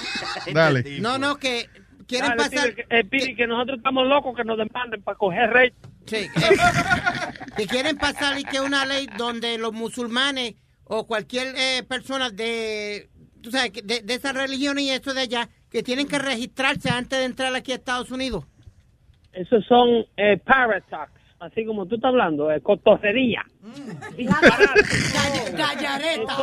Dale. 0.53 0.99
No, 0.99 1.17
no, 1.17 1.37
que 1.37 1.69
quieren 2.07 2.35
Dale, 2.35 2.49
pasar... 2.49 2.73
Que- 2.75 2.85
eh, 2.89 3.35
que 3.35 3.47
nosotros 3.47 3.77
estamos 3.77 4.07
locos 4.07 4.35
que 4.35 4.43
nos 4.43 4.57
demanden 4.57 5.01
para 5.03 5.17
coger 5.17 5.49
rey. 5.51 5.73
Sí, 6.07 6.15
eh, 6.17 6.29
que 7.55 7.67
quieren 7.67 7.97
pasar 7.97 8.39
y 8.39 8.43
que 8.43 8.59
una 8.59 8.85
ley 8.85 9.07
donde 9.17 9.57
los 9.57 9.71
musulmanes 9.73 10.55
o 10.85 11.05
cualquier 11.05 11.53
eh, 11.55 11.83
persona 11.83 12.29
de, 12.31 13.09
tú 13.41 13.51
sabes, 13.51 13.71
que 13.71 13.81
de, 13.83 14.01
de 14.01 14.13
esa 14.15 14.33
religión 14.33 14.79
y 14.79 14.89
eso 14.89 15.13
de 15.13 15.21
allá, 15.21 15.49
que 15.69 15.83
tienen 15.83 16.07
que 16.07 16.17
registrarse 16.19 16.89
antes 16.89 17.19
de 17.19 17.25
entrar 17.25 17.55
aquí 17.55 17.71
a 17.71 17.75
Estados 17.75 18.11
Unidos. 18.11 18.45
Esos 19.33 19.65
son 19.65 20.05
eh, 20.17 20.37
paratax. 20.43 21.11
así 21.39 21.65
como 21.65 21.85
tú 21.85 21.95
estás 21.95 22.09
hablando, 22.09 22.51
es 22.51 22.61
cotorrería. 22.61 23.43
Gallareta. 25.53 26.35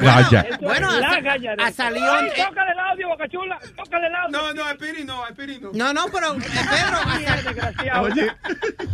Galla. 0.00 0.46
Bueno, 0.60 0.98
la 0.98 1.20
gallareta. 1.20 1.66
a 1.66 1.72
Salión- 1.72 2.24
Ay, 2.24 2.30
tócale 2.44 2.72
el 2.72 2.78
audio, 2.78 3.08
Bocachula, 3.08 3.58
tócale 3.76 4.06
el 4.08 4.14
audio. 4.14 4.38
No, 4.38 4.54
no, 4.54 4.70
Espiri 4.70 5.04
no, 5.04 5.26
Espiri 5.28 5.58
no. 5.60 5.70
No, 5.72 5.92
no, 5.92 6.04
pero 6.12 6.34
eh, 6.34 6.38
Pedro, 6.40 6.98
ha, 7.04 7.36
Desgraciado. 7.36 8.08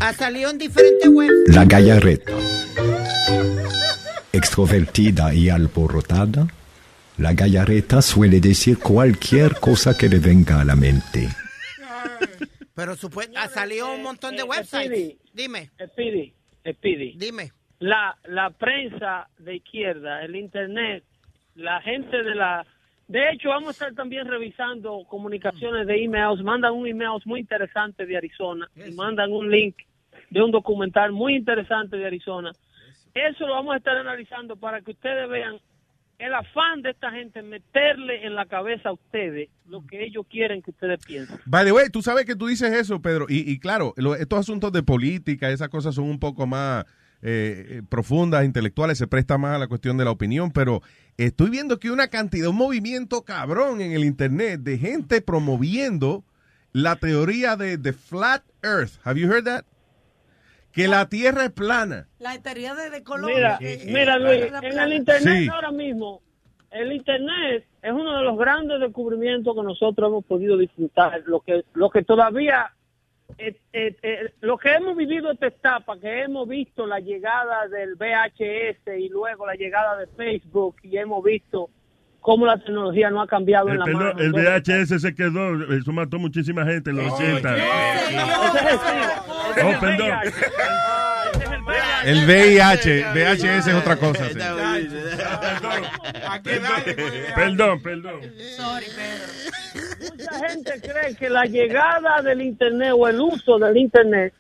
ha 0.01 0.13
salido 0.13 0.51
en 0.51 0.59
diferentes 0.59 1.09
webs. 1.09 1.33
La 1.55 1.65
gallareta. 1.65 2.33
Extrovertida 4.33 5.33
y 5.35 5.49
alborotada, 5.49 6.47
la 7.17 7.33
gallareta 7.33 8.03
suele 8.03 8.41
decir 8.41 8.79
cualquier 8.79 9.59
cosa 9.59 9.97
que 9.97 10.09
le 10.09 10.19
venga 10.19 10.61
a 10.61 10.65
la 10.65 10.77
mente. 10.77 11.29
Pero 12.79 12.95
supue- 12.95 13.29
ha 13.37 13.49
salido 13.49 13.93
un 13.93 14.05
montón 14.05 14.37
de 14.37 14.43
eh, 14.43 14.45
websites. 14.45 14.87
Speedy. 14.87 15.19
Dime. 15.33 15.71
Speedy, 15.85 16.33
Speedy. 16.65 17.13
Dime. 17.17 17.51
La, 17.81 18.17
la 18.27 18.51
prensa 18.51 19.29
de 19.37 19.57
izquierda, 19.57 20.23
el 20.23 20.37
internet, 20.37 21.03
la 21.57 21.81
gente 21.83 22.23
de 22.23 22.37
la... 22.37 22.65
De 23.09 23.31
hecho, 23.33 23.49
vamos 23.49 23.71
a 23.71 23.73
estar 23.73 23.95
también 23.95 24.29
revisando 24.29 25.03
comunicaciones 25.09 25.89
de 25.89 26.05
emails. 26.05 26.41
Mandan 26.45 26.73
un 26.73 26.87
email 26.87 27.21
muy 27.25 27.41
interesante 27.41 28.07
de 28.07 28.17
Arizona 28.17 28.71
y 28.77 28.93
mandan 28.93 29.33
un 29.33 29.51
link 29.51 29.75
de 30.31 30.41
un 30.41 30.53
documental 30.53 31.11
muy 31.11 31.35
interesante 31.35 31.97
de 31.97 32.07
Arizona. 32.07 32.53
Eso 33.13 33.45
lo 33.45 33.55
vamos 33.55 33.75
a 33.75 33.79
estar 33.79 33.97
analizando 33.97 34.55
para 34.55 34.83
que 34.83 34.93
ustedes 34.93 35.29
vean 35.29 35.59
el 36.19 36.35
afán 36.35 36.83
de 36.83 36.91
esta 36.91 37.11
gente 37.11 37.41
en 37.41 37.49
meterle 37.49 38.27
en 38.27 38.35
la 38.35 38.47
cabeza 38.47 38.89
a 38.89 38.93
ustedes 38.93 39.49
lo 39.69 39.87
que 39.87 40.05
ellos 40.05 40.27
quieren 40.29 40.63
que 40.63 40.73
ustedes 40.73 40.99
piensen. 41.05 41.39
By 41.47 41.65
the 41.65 41.73
way, 41.73 41.89
tú 41.91 42.03
sabes 42.03 42.25
que 42.25 42.35
tú 42.35 42.47
dices 42.49 42.73
eso, 42.73 43.01
Pedro, 43.01 43.27
y, 43.29 43.51
y 43.51 43.59
claro, 43.59 43.95
estos 44.19 44.41
asuntos 44.41 44.73
de 44.73 44.83
política, 44.83 45.51
esas 45.51 45.69
cosas 45.69 45.95
son 45.95 46.05
un 46.05 46.19
poco 46.19 46.47
más 46.47 46.85
eh, 47.21 47.67
eh, 47.69 47.83
profundas, 47.89 48.45
intelectuales, 48.45 48.97
se 48.97 49.09
presta 49.09 49.39
más 49.39 49.57
a 49.57 49.59
la 49.59 49.67
cuestión 49.67 49.97
de 49.97 50.05
la 50.05 50.13
opinión, 50.13 50.53
pero 50.53 50.83
estoy 51.17 51.51
viendo 51.51 51.81
que 51.81 51.91
una 51.91 52.09
cantidad, 52.09 52.49
un 52.49 52.57
movimiento 52.57 53.23
cabrón 53.23 53.81
en 53.81 53.93
el 53.93 54.05
internet 54.05 54.61
de 54.61 54.79
gente 54.79 55.21
promoviendo 55.21 56.25
la 56.73 56.95
teoría 56.97 57.57
de 57.57 57.77
the 57.77 57.93
flat 57.93 58.45
earth. 58.63 59.01
Have 59.05 59.19
you 59.19 59.29
heard 59.29 59.45
that? 59.47 59.65
Que 60.79 60.87
la 60.87 61.09
tierra 61.09 61.45
es 61.47 61.51
plana. 61.51 62.07
La 62.21 62.41
teoría 62.41 62.73
de, 62.77 62.89
de 62.91 63.03
color. 63.03 63.33
Mira, 63.35 63.59
que- 63.59 63.83
mira 63.87 64.17
Luis, 64.17 64.49
la 64.53 64.61
en 64.61 64.79
el 64.79 64.93
internet 64.93 65.35
Sí. 65.43 65.49
ahora 65.49 65.73
mismo, 65.73 66.23
el 66.71 66.93
internet 66.93 67.67
es 67.83 67.93
uno 67.93 68.17
de 68.17 68.23
los 68.23 68.39
grandes 68.39 68.79
descubrimientos 68.79 69.57
que 69.57 69.63
nosotros 69.65 70.09
hemos 70.09 70.25
podido 70.25 70.57
disfrutar, 70.57 71.21
lo 71.27 71.41
que, 71.41 71.65
lo 71.75 71.91
que 71.91 72.05
todavía, 72.05 72.71
eh, 73.39 73.57
eh, 73.73 73.97
eh, 74.03 74.33
lo 74.41 74.57
que 74.57 74.71
hemos 74.73 74.97
vivido 74.97 75.33
esta 75.33 75.49
etapa, 75.49 75.99
que 75.99 76.23
hemos 76.23 76.47
visto 76.47 76.87
la 76.87 77.01
llegada 77.01 77.67
del 77.67 77.97
VHS 77.97 79.01
y 79.01 79.09
luego 79.09 79.47
la 79.47 79.55
llegada 79.55 79.97
de 79.97 80.07
Facebook 80.07 80.77
y 80.85 80.97
hemos 80.97 81.25
visto 81.25 81.71
cómo 82.21 82.47
la 82.47 82.59
tecnología 82.59 83.11
no 83.11 83.21
ha 83.23 83.27
cambiado 83.27 83.69
en 83.71 83.79
la 83.79 83.85
perdón, 83.85 84.17
mano. 84.17 84.21
el 84.21 84.33
VHS 84.33 85.01
se 85.01 85.15
quedó, 85.15 85.73
eso 85.75 85.93
mató 85.93 86.19
muchísima 86.19 86.65
gente 86.65 86.91
en 86.91 86.97
los 86.97 87.13
80. 87.13 87.57
ese 87.57 87.65
es 87.65 87.73
el 87.73 88.79
SIDA, 88.79 89.13
ese 89.55 89.65
Oh, 89.65 89.81
perdón. 89.81 90.11
El 92.05 92.25
VIH. 92.27 93.05
VHS 93.13 93.67
es 93.67 93.75
otra 93.75 93.97
cosa. 93.97 94.29
sí. 94.31 94.39
Perdón, 97.35 97.83
perdón. 97.83 98.21
Mucha 100.01 100.49
gente 100.49 100.81
cree 100.81 101.15
que 101.17 101.29
la 101.29 101.45
llegada 101.45 102.23
del 102.23 102.43
Internet 102.43 102.93
o 102.97 103.09
el 103.09 103.21
uso 103.21 103.59
del 103.59 103.77
Internet 103.77 104.33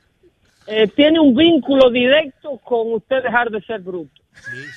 eh, 0.66 0.86
tiene 0.88 1.18
un 1.20 1.34
vínculo 1.34 1.90
directo 1.90 2.58
con 2.58 2.92
usted 2.94 3.22
dejar 3.22 3.50
de 3.50 3.60
ser 3.62 3.80
bruto. 3.80 4.22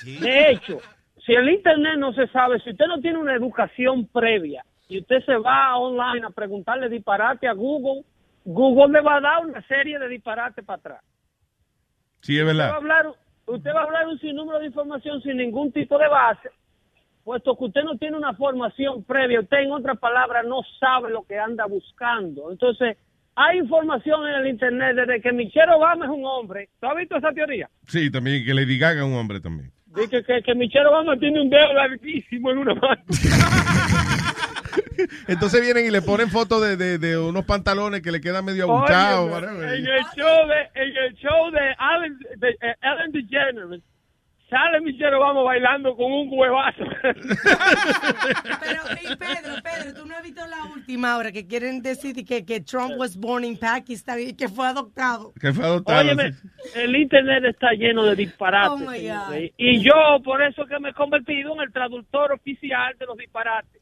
De 0.06 0.52
hecho, 0.52 0.80
si 1.32 1.38
el 1.38 1.50
Internet 1.50 1.98
no 1.98 2.12
se 2.12 2.28
sabe, 2.28 2.60
si 2.60 2.72
usted 2.72 2.88
no 2.88 3.00
tiene 3.00 3.18
una 3.18 3.34
educación 3.34 4.06
previa 4.08 4.66
y 4.90 5.00
usted 5.00 5.24
se 5.26 5.38
va 5.38 5.78
online 5.78 6.26
a 6.28 6.30
preguntarle 6.30 6.90
disparate 6.90 7.48
a 7.48 7.54
Google, 7.54 8.04
Google 8.44 8.92
le 8.92 9.02
va 9.02 9.16
a 9.16 9.22
dar 9.22 9.46
una 9.46 9.62
serie 9.66 9.98
de 9.98 10.10
disparates 10.10 10.66
para 10.66 10.80
atrás. 10.80 11.02
Sí, 12.20 12.38
es 12.38 12.44
Usted 12.44 12.58
va, 12.60 12.64
a 12.64 12.66
verdad. 12.66 12.76
hablar, 12.76 13.06
usted 13.46 13.72
va 13.74 13.80
a 13.80 13.84
hablar 13.84 14.08
un 14.08 14.20
sinnúmero 14.20 14.60
de 14.60 14.66
información 14.66 15.22
sin 15.22 15.38
ningún 15.38 15.72
tipo 15.72 15.98
de 15.98 16.10
base, 16.10 16.50
puesto 17.24 17.56
que 17.56 17.64
usted 17.64 17.84
no 17.84 17.98
tiene 17.98 18.18
una 18.18 18.34
formación 18.34 19.06
previa, 19.06 19.40
usted 19.40 19.60
en 19.60 19.72
otras 19.72 19.98
palabras 20.00 20.46
no 20.46 20.62
sabe 20.82 21.12
lo 21.12 21.24
que 21.24 21.40
anda 21.40 21.66
buscando. 21.66 22.52
Entonces, 22.52 22.98
hay 23.36 23.60
información 23.60 24.28
en 24.28 24.36
el 24.36 24.48
Internet 24.48 24.98
desde 24.98 25.22
que 25.22 25.32
Michelle 25.32 25.72
Obama 25.74 26.04
es 26.04 26.12
un 26.12 26.26
hombre. 26.26 26.68
¿Tú 26.82 26.88
has 26.88 26.98
visto 26.98 27.16
esa 27.16 27.32
teoría? 27.32 27.70
Sí, 27.88 28.12
también 28.12 28.44
que 28.44 28.54
Lady 28.54 28.78
Gaga 28.78 29.00
es 29.00 29.08
un 29.08 29.16
hombre 29.16 29.40
también. 29.40 29.72
Dice 29.96 30.24
que, 30.24 30.42
que 30.42 30.56
Michelle 30.56 30.86
Obama 30.88 31.18
tiene 31.18 31.42
un 31.42 31.50
dedo 31.50 31.74
larguísimo 31.74 32.52
en 32.52 32.58
una 32.60 32.76
mano. 32.76 33.02
Entonces 35.28 35.62
vienen 35.62 35.86
y 35.86 35.90
le 35.90 36.02
ponen 36.02 36.30
fotos 36.30 36.62
de, 36.62 36.78
de- 36.78 36.98
de 36.98 37.18
unos 37.18 37.44
pantalones 37.46 38.02
que 38.02 38.12
le 38.12 38.22
quedan 38.22 38.46
medio 38.46 38.66
abuchados. 38.66 39.30
En 39.44 39.86
el 39.88 40.04
show 40.16 40.48
de, 40.48 40.82
en 40.82 40.98
el 40.98 41.14
show 41.16 41.52
de 41.52 41.60
Ellen, 41.60 42.20
de, 42.38 42.50
eh, 42.50 42.76
Ellen 42.82 43.12
DeGeneres, 43.12 43.82
sale 44.52 44.82
Michelle 44.82 45.16
Obama 45.16 45.42
bailando 45.44 45.96
con 45.96 46.12
un 46.12 46.30
huevazo. 46.30 46.84
Pero, 48.60 48.82
Pedro, 49.18 49.56
Pedro, 49.64 49.94
tú 49.96 50.06
no 50.06 50.18
has 50.18 50.24
visto 50.24 50.46
la 50.46 50.66
última 50.76 51.16
hora 51.16 51.32
que 51.32 51.48
quieren 51.48 51.82
decir 51.82 52.14
que, 52.26 52.46
que 52.46 52.60
Trump 52.60 52.96
was 52.98 53.16
born 53.16 53.46
in 53.46 53.58
Pakistan 53.58 54.20
y 54.20 54.34
que 54.34 54.50
fue 54.50 54.68
adoptado. 54.68 55.32
Que 55.40 55.54
fue 55.54 55.66
adoptado. 55.66 56.02
Óyeme, 56.02 56.34
el 56.76 56.96
internet 56.96 57.46
está 57.46 57.72
lleno 57.72 58.04
de 58.04 58.16
disparates. 58.16 58.72
Oh, 58.72 58.78
my. 58.78 59.08
God. 59.08 59.50
Y 59.58 59.82
yo, 59.82 59.94
por 60.24 60.44
eso 60.44 60.66
que 60.66 60.78
me 60.80 60.90
he 60.90 60.94
convertido 60.94 61.54
en 61.56 61.62
el 61.62 61.72
traductor 61.72 62.34
oficial 62.34 62.94
de 63.00 63.06
los 63.06 63.18
disparates. 63.18 63.82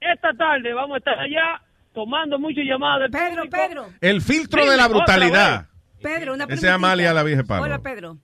Esta 0.00 0.32
tarde 0.34 0.74
vamos 0.74 0.96
a 0.96 0.98
estar 0.98 1.18
allá 1.18 1.62
tomando 1.94 2.38
muchas 2.38 2.64
llamadas 2.64 3.02
del 3.02 3.10
Pedro, 3.12 3.44
público. 3.44 3.56
Pedro. 3.68 3.86
El 4.00 4.20
filtro 4.20 4.68
de 4.68 4.76
la 4.76 4.88
brutalidad. 4.88 5.68
Pedro, 6.02 6.34
una 6.34 6.44
Ese 6.44 6.54
es 6.54 6.60
preguntita. 6.60 6.74
Amalia 6.74 7.14
la 7.14 7.22
vieja 7.22 7.44
palo. 7.44 7.62
Hola, 7.62 7.78
Pedro. 7.78 8.18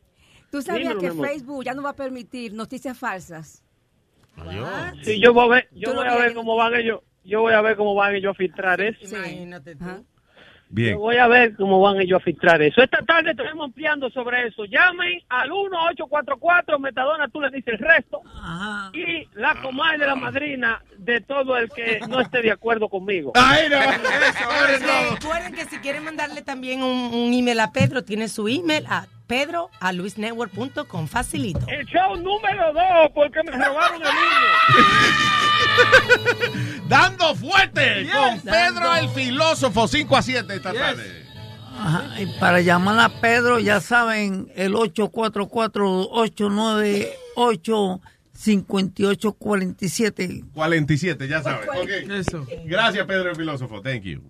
¿Tú 0.50 0.62
sabías 0.62 0.96
Dímelo, 0.96 1.22
que. 1.22 1.28
Facebook 1.28 1.64
ya 1.64 1.74
no 1.74 1.82
va 1.82 1.90
a 1.90 1.96
permitir 1.96 2.52
noticias 2.52 2.98
falsas? 2.98 3.62
Sí, 5.02 5.20
yo 5.20 5.32
voy 5.32 5.44
a 5.44 5.48
ver, 5.48 5.68
yo 5.72 5.94
voy 5.94 6.06
a 6.06 6.16
ver 6.16 6.34
cómo 6.34 6.56
van 6.56 6.74
ellos, 6.74 7.00
yo 7.24 7.42
voy 7.42 7.52
a 7.52 7.60
ver 7.60 7.76
cómo 7.76 7.94
van 7.94 8.14
ellos 8.14 8.32
a 8.32 8.34
filtrar 8.34 8.80
eso. 8.80 9.16
Imagínate 9.16 9.76
tú. 9.76 9.84
Bien. 10.72 10.92
Yo 10.92 11.00
voy 11.00 11.16
a 11.16 11.26
ver 11.26 11.56
cómo 11.56 11.80
van 11.80 12.00
ellos 12.00 12.20
a 12.20 12.24
filtrar 12.24 12.62
eso. 12.62 12.80
Esta 12.80 13.02
tarde 13.04 13.32
estaremos 13.32 13.64
ampliando 13.64 14.08
sobre 14.10 14.46
eso. 14.46 14.64
Llamen 14.66 15.20
al 15.28 15.50
1844, 15.50 16.78
Metadona, 16.78 17.26
tú 17.28 17.40
le 17.40 17.50
dices 17.50 17.74
el 17.74 17.80
resto. 17.80 18.22
Y 18.92 19.28
la 19.34 19.60
comadre 19.60 19.98
de 19.98 20.06
la 20.06 20.14
madrina 20.14 20.80
de 20.96 21.20
todo 21.22 21.56
el 21.56 21.68
que 21.70 21.98
no 22.08 22.20
esté 22.20 22.40
de 22.40 22.52
acuerdo 22.52 22.88
conmigo. 22.88 23.32
Recuerden 25.10 25.54
que 25.54 25.64
si 25.64 25.78
quieren 25.78 26.04
mandarle 26.04 26.42
también 26.42 26.84
un, 26.84 27.14
un 27.14 27.34
email 27.34 27.58
a 27.58 27.72
Pedro, 27.72 28.04
tiene 28.04 28.28
su 28.28 28.46
email 28.46 28.86
a 28.88 29.08
pedro 29.30 29.70
a 29.78 29.92
luisnetwork.com. 29.92 31.06
Facilito. 31.06 31.60
El 31.68 31.86
show 31.86 32.16
número 32.16 32.72
dos, 32.72 33.10
porque 33.14 33.40
me 33.44 33.52
robaron 33.52 34.02
el 34.02 34.08
himno. 34.08 34.48
Dando 36.88 37.36
fuerte 37.36 38.02
Yes. 38.06 38.12
con 38.12 38.40
Pedro 38.40 38.96
el 38.96 39.08
filósofo 39.10 39.86
5 39.86 40.16
a 40.16 40.22
7 40.22 40.52
esta 40.56 40.72
tarde. 40.72 41.24
Ajá, 41.78 42.20
y 42.20 42.26
para 42.40 42.60
llamar 42.60 42.98
a 42.98 43.08
Pedro, 43.20 43.60
ya 43.60 43.80
saben, 43.80 44.50
el 44.56 44.74
844-898-5847. 49.14 50.50
47, 50.52 51.28
ya 51.28 51.42
sabes. 51.42 51.68
Ok. 51.68 51.88
Eso. 52.10 52.46
Gracias, 52.64 53.06
Pedro 53.06 53.30
el 53.30 53.36
filósofo. 53.36 53.80
Thank 53.80 54.02
you. 54.02 54.22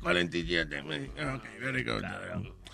47. 0.00 0.80
Ok, 0.80 1.42
very 1.60 1.84
good. 1.84 2.02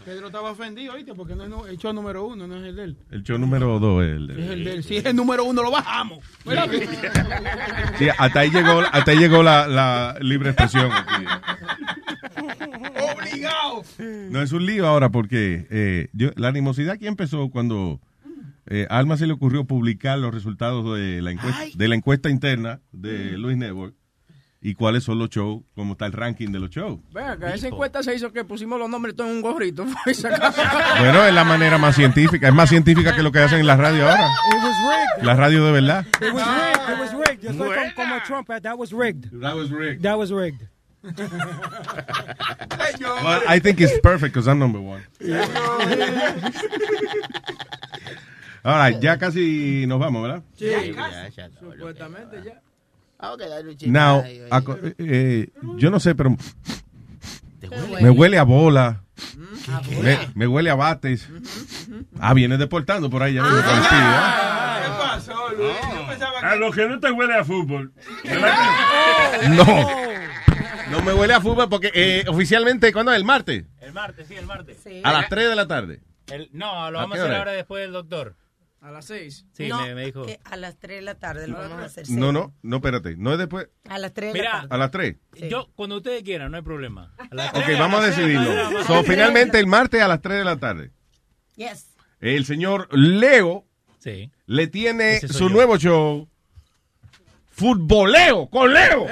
Pedro 0.05 0.27
estaba 0.27 0.51
ofendido, 0.51 0.93
¿oíste? 0.93 1.15
Porque 1.15 1.35
no 1.35 1.65
es 1.65 1.71
el 1.71 1.79
show 1.79 1.93
número 1.95 2.27
uno, 2.27 2.47
no 2.47 2.57
es 2.57 2.65
el 2.65 2.77
de 2.77 2.85
él. 2.85 2.97
El 3.11 3.23
show 3.23 3.39
número 3.39 3.79
2 3.79 4.05
es 4.05 4.11
el 4.11 4.27
de- 4.27 4.45
Es 4.45 4.51
el 4.51 4.65
de 4.65 4.73
él. 4.75 4.85
Si 4.85 4.97
es 4.99 5.05
el 5.07 5.17
número 5.17 5.45
uno, 5.45 5.63
lo 5.63 5.71
bajamos. 5.71 6.19
¿Verdad 6.45 6.69
que- 6.69 6.87
Sí, 7.99 8.09
hasta 8.19 8.41
ahí 8.41 8.51
llegó, 8.51 8.81
hasta 8.93 9.11
ahí 9.13 9.19
llegó 9.19 9.43
la, 9.43 9.67
la 9.67 10.17
libre 10.21 10.51
expresión. 10.51 10.91
aquí. 10.93 11.25
Obligado. 13.17 13.83
No 14.31 14.43
es 14.43 14.53
un 14.53 14.67
lío 14.67 14.87
ahora 14.87 15.09
porque 15.09 15.67
eh, 15.71 16.09
yo, 16.13 16.31
la 16.37 16.49
animosidad 16.49 16.95
aquí 16.95 17.07
empezó 17.07 17.49
cuando 17.49 17.99
eh, 18.67 18.87
a 18.91 18.99
Alma 18.99 19.17
se 19.17 19.27
le 19.27 19.33
ocurrió 19.33 19.65
publicar 19.65 20.19
los 20.19 20.35
resultados 20.35 20.99
de 20.99 21.23
la 21.23 21.31
encuesta, 21.31 21.63
de 21.75 21.89
la 21.89 21.95
encuesta 21.95 22.29
interna 22.29 22.81
de 22.93 23.39
Luis 23.39 23.57
Network 23.57 23.95
y 24.67 24.75
cuáles 24.75 25.05
son 25.05 25.19
los 25.19 25.29
shows, 25.29 25.63
cómo 25.75 25.93
está 25.93 26.07
el 26.07 26.13
ranking 26.13 26.49
de 26.49 26.59
los 26.59 26.71
shows. 26.71 26.99
Ven 27.13 27.25
acá, 27.25 27.53
esa 27.53 27.69
encuesta 27.69 28.03
se 28.03 28.15
hizo 28.15 28.33
que 28.33 28.47
pusimos 28.47 28.79
los 28.79 28.89
nombres 28.89 29.15
todos 29.15 29.29
en 29.29 29.37
un 29.37 29.43
gorrito. 29.43 29.83
Acabó. 30.25 31.01
Bueno, 31.01 31.23
es 31.23 31.35
la 31.35 31.45
manera 31.45 31.77
más 31.77 31.95
científica, 31.95 32.49
es 32.49 32.55
más 32.55 32.71
científica 32.71 33.15
que 33.15 33.23
lo 33.23 33.31
que 33.31 33.41
hacen 33.41 33.61
en 33.61 33.67
la 33.67 33.77
radio 33.77 34.09
ahora. 34.09 34.27
It 34.27 34.55
was 34.65 34.75
rigged. 34.89 35.27
La 35.27 35.35
radio 35.35 35.67
de 35.67 35.73
verdad. 35.73 36.07
It 36.19 36.33
was 36.33 36.47
rigged. 36.47 36.81
It 36.89 36.99
was 36.99 37.13
rigged. 37.13 37.43
Yo 37.43 37.53
soy 37.53 37.77
como, 37.95 37.95
como 37.95 38.23
Trump. 38.27 38.49
That 38.63 38.79
was 38.79 38.91
rigged. 38.91 39.39
That 39.43 39.55
was 39.55 39.71
rigged. 39.71 40.03
That 40.03 40.17
was 40.17 40.31
rigged. 40.33 40.67
Well, 43.01 43.43
I 43.47 43.59
think 43.59 43.81
it's 43.81 43.99
perfect 44.01 44.33
because 44.33 44.49
I'm 44.49 44.59
number 44.59 44.81
one. 44.81 45.03
All 48.65 48.79
right, 48.79 48.99
ya 48.99 49.19
casi 49.19 49.85
nos 49.87 50.01
vamos, 50.01 50.23
¿verdad? 50.23 50.43
Sí, 50.57 50.65
ya, 50.65 51.29
ya, 51.29 51.49
no, 51.49 51.73
supuestamente 51.73 52.43
ya. 52.43 52.63
Vamos 53.25 53.41
a 53.41 53.45
quedar 53.45 53.67
un 53.67 53.93
Now, 53.93 54.23
eh, 54.25 54.95
eh, 54.99 55.49
yo 55.77 55.91
no 55.91 56.01
sé, 56.01 56.15
pero 56.15 56.37
me 58.01 58.11
huele 58.11 58.39
a 58.39 58.43
bola. 58.45 59.03
Me, 60.03 60.19
me 60.35 60.47
huele 60.47 60.71
a 60.71 60.75
bates. 60.75 61.29
Ah, 62.19 62.35
viene 62.35 62.59
deportando 62.59 63.09
por 63.09 63.23
ahí. 63.23 63.35
Ya 63.35 63.43
viene 63.43 63.57
contigo, 63.63 63.81
¿eh? 63.83 64.83
¿Qué 64.83 64.91
pasó, 64.99 65.49
Luis? 65.57 65.73
Yo 65.95 66.07
pensaba 66.09 66.41
que... 66.41 66.47
A 66.47 66.57
lo 66.57 66.71
que 66.73 66.89
no 66.89 67.01
te 67.01 67.11
huele 67.11 67.35
a 67.35 67.45
fútbol. 67.45 67.93
No. 69.51 69.65
No 70.91 71.01
me 71.03 71.13
huele 71.15 71.33
a 71.35 71.41
fútbol 71.41 71.69
porque 71.69 71.91
eh, 71.95 72.25
oficialmente, 72.29 72.93
¿cuándo 72.93 73.11
es? 73.11 73.17
¿El 73.19 73.25
martes? 73.25 73.65
El 73.81 73.93
martes, 73.93 74.29
sí, 74.29 74.35
el 74.37 74.47
martes. 74.47 74.77
A 75.03 75.13
las 75.13 75.29
3 75.29 75.49
de 75.49 75.57
la 75.57 75.67
tarde. 75.67 76.03
El- 76.31 76.51
no, 76.53 76.91
lo 76.91 76.99
¿A 76.99 77.03
vamos 77.03 77.17
a 77.19 77.21
hacer 77.23 77.31
hora? 77.31 77.39
ahora 77.39 77.53
después 77.53 77.83
del 77.83 77.93
doctor. 77.93 78.37
A 78.85 78.91
las 78.91 79.07
seis. 79.07 79.47
Sí, 79.55 79.67
No, 79.67 79.81
me, 79.81 79.95
me 79.95 80.05
dijo. 80.05 80.27
que 80.27 80.39
a 80.45 80.59
las 80.59 80.77
3 80.79 80.97
de 80.99 81.03
la 81.03 81.15
tarde 81.15 81.49
lo 81.49 81.57
vamos 81.57 81.79
a 81.81 81.87
hacer. 81.87 82.05
No, 82.11 82.33
no, 82.33 82.53
no, 82.63 82.77
espérate. 82.77 83.17
No 83.17 83.33
es 83.33 83.39
después. 83.39 83.69
A 83.89 83.97
las 83.99 84.13
3 84.13 84.35
de 84.35 84.39
la 84.39 84.43
Mira, 84.45 84.53
tarde. 84.61 84.69
A 84.75 84.77
las 84.77 84.91
3. 84.91 85.17
yo, 85.49 85.71
cuando 85.75 85.97
ustedes 85.97 86.23
quieran, 86.23 86.51
no 86.51 86.59
hay 86.59 86.63
problema. 86.63 87.15
A 87.17 87.35
las 87.35 87.55
Ok, 87.55 87.63
tres, 87.65 87.79
vamos 87.79 88.01
a 88.05 88.07
decidirlo. 88.09 88.51
a 88.79 88.85
So, 88.85 89.03
finalmente 89.03 89.59
el 89.59 89.67
martes 89.67 90.03
a 90.03 90.07
las 90.09 90.21
3 90.21 90.37
de 90.37 90.45
la 90.45 90.59
tarde. 90.59 90.91
Yes. 91.57 91.95
El 92.21 92.45
señor 92.45 92.89
Leo 92.93 93.65
Sí. 94.01 94.31
le 94.45 94.67
tiene 94.67 95.19
su 95.21 95.49
yo. 95.49 95.49
nuevo 95.49 95.79
show. 95.79 96.29
Futboleo 97.49 98.51
con 98.51 98.71
Leo. 98.75 99.07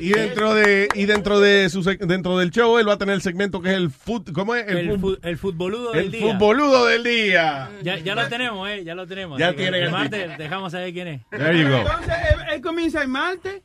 Y 0.00 0.10
dentro 0.10 0.54
de 0.54 0.88
y 0.94 1.06
dentro 1.06 1.40
de 1.40 1.68
su 1.68 1.82
dentro 1.82 2.38
del 2.38 2.50
show 2.50 2.78
él 2.78 2.88
va 2.88 2.94
a 2.94 2.98
tener 2.98 3.14
el 3.14 3.22
segmento 3.22 3.60
que 3.62 3.70
es 3.70 3.76
el 3.76 3.90
fut, 3.90 4.32
¿cómo 4.32 4.54
es? 4.54 4.66
El, 4.68 4.90
fut- 4.90 5.00
fu- 5.00 5.18
el 5.22 5.38
futboludo 5.38 5.92
el 5.94 6.02
del 6.02 6.12
día. 6.12 6.32
futboludo 6.32 6.86
del 6.86 7.02
día. 7.04 7.70
Ya, 7.82 7.98
ya 7.98 8.14
lo 8.14 8.28
tenemos, 8.28 8.68
eh, 8.68 8.84
ya 8.84 8.94
lo 8.94 9.06
tenemos. 9.06 9.38
Ya 9.38 9.52
tienen 9.54 9.74
El 9.74 9.82
el 9.84 9.90
martes 9.90 10.38
dejamos 10.38 10.72
saber 10.72 10.92
quién 10.92 11.08
es. 11.08 11.20
There 11.30 11.58
you 11.58 11.68
go. 11.68 11.76
Entonces, 11.78 12.14
él, 12.32 12.40
él 12.54 12.60
comienza 12.60 13.02
el 13.02 13.08
martes 13.08 13.62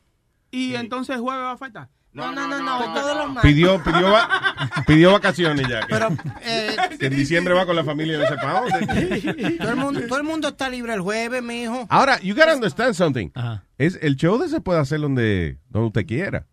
y 0.52 0.76
entonces 0.76 1.16
el 1.16 1.22
jueves 1.22 1.44
va 1.44 1.52
a 1.52 1.58
faltar. 1.58 1.90
No, 2.20 2.32
no, 2.32 2.48
no, 2.48 2.60
no, 2.64 2.94
todos 2.94 3.18
los 3.18 3.34
martes. 3.34 3.52
Pidió 3.52 3.84
pidió 3.84 4.12
va- 4.12 4.30
pidió 4.88 5.12
vacaciones 5.12 5.68
ya. 5.68 5.82
Que, 5.82 5.88
Pero 5.90 6.10
eh, 6.44 6.76
que 7.00 7.06
en 7.08 7.16
diciembre 7.16 7.54
va 7.54 7.66
con 7.66 7.76
la 7.76 7.84
familia 7.84 8.18
no 8.18 8.26
sé 8.28 8.36
para 8.36 8.62
dónde. 8.62 9.58
todo, 9.58 9.70
el 9.70 9.76
mundo, 9.76 10.02
todo 10.08 10.18
el 10.18 10.24
mundo 10.24 10.48
está 10.50 10.70
libre 10.70 10.94
el 10.94 11.02
jueves, 11.02 11.42
mi 11.44 11.64
hijo. 11.64 11.86
Ahora, 11.90 12.20
you 12.22 12.36
gotta 12.36 12.54
understand 12.54 12.94
something. 12.94 13.30
Es 13.78 13.98
el 14.02 14.16
show 14.16 14.38
de 14.38 14.50
se 14.50 14.62
puede 14.62 14.80
hacer 14.80 15.00
donde 15.00 15.58
donde 15.70 15.88
usted 15.88 16.06
quiera. 16.06 16.46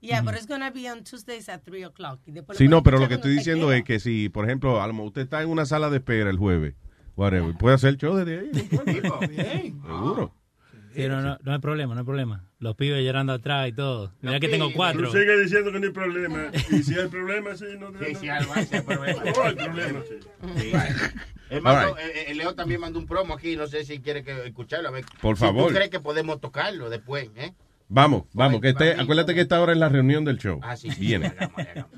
Yeah, 0.00 0.20
but 0.20 0.34
it's 0.34 0.46
gonna 0.46 0.70
be 0.70 0.90
on 0.90 1.02
Tuesdays 1.04 1.48
at 1.48 1.62
3 1.64 1.86
o'clock. 1.86 2.20
Sí, 2.52 2.68
no, 2.68 2.82
pero 2.82 2.98
lo 2.98 3.08
que 3.08 3.14
estoy 3.14 3.34
diciendo 3.36 3.72
es 3.72 3.82
que 3.84 3.98
si, 3.98 4.28
por 4.28 4.44
ejemplo, 4.44 4.82
a 4.82 4.86
lo 4.86 4.92
mejor 4.92 5.06
usted 5.08 5.22
está 5.22 5.40
en 5.42 5.48
una 5.48 5.64
sala 5.64 5.88
de 5.88 5.96
espera 5.96 6.28
el 6.28 6.36
jueves, 6.36 6.74
whatever, 7.16 7.54
puede 7.56 7.74
hacer 7.76 7.88
el 7.90 7.96
show 7.96 8.14
desde 8.14 8.40
ahí. 8.40 8.50
Seguro. 9.86 10.34
Sí, 10.94 11.08
no, 11.08 11.22
no, 11.22 11.38
no 11.42 11.52
hay 11.52 11.58
problema, 11.58 11.94
no 11.94 12.00
hay 12.00 12.04
problema. 12.06 12.44
Los 12.64 12.76
pibes 12.76 13.04
llorando 13.04 13.34
atrás 13.34 13.68
y 13.68 13.72
todo. 13.72 14.10
Mira 14.22 14.40
que 14.40 14.48
tengo 14.48 14.72
cuatro. 14.72 15.02
Tú 15.10 15.18
sigues 15.18 15.38
diciendo 15.42 15.70
que 15.70 15.80
no 15.80 15.84
hay 15.84 15.92
problema. 15.92 16.50
Y 16.70 16.82
si 16.82 16.98
hay 16.98 17.08
problema, 17.08 17.54
sí, 17.54 17.66
no 17.78 17.90
Sí, 17.90 18.14
sí, 18.18 18.28
algo 18.30 18.54
hay, 18.54 18.66
hay 18.72 18.80
problema. 18.80 19.22
No 19.36 19.42
hay 19.42 19.54
problema, 19.54 20.00
sí. 20.08 20.60
Sí. 20.62 20.72
Él 21.50 21.60
mandó- 21.60 21.98
eh, 21.98 22.24
eh, 22.28 22.34
Leo 22.34 22.54
también 22.54 22.80
mandó 22.80 22.98
un 22.98 23.06
promo 23.06 23.34
aquí, 23.34 23.54
no 23.54 23.66
sé 23.66 23.84
si 23.84 23.98
quiere 24.00 24.24
que 24.24 24.46
escucharlo. 24.46 24.88
A 24.88 24.92
ver, 24.92 25.04
Por 25.20 25.36
si 25.36 25.40
favor. 25.44 25.68
¿Tú 25.68 25.74
crees 25.74 25.90
que 25.90 26.00
podemos 26.00 26.40
tocarlo 26.40 26.88
después? 26.88 27.28
¿eh? 27.36 27.52
Vamos, 27.88 28.22
vamos, 28.32 28.62
que 28.62 28.70
este, 28.70 28.92
acuérdate 28.98 29.34
que 29.34 29.42
esta 29.42 29.60
hora 29.60 29.72
es 29.72 29.78
la 29.78 29.90
reunión 29.90 30.24
del 30.24 30.38
show. 30.38 30.58
Ah, 30.62 30.74
sí, 30.74 30.90
sí, 30.90 31.00
Viene. 31.00 31.28
sí, 31.28 31.34
hagamos, 31.38 31.58
hagamos. 31.58 31.90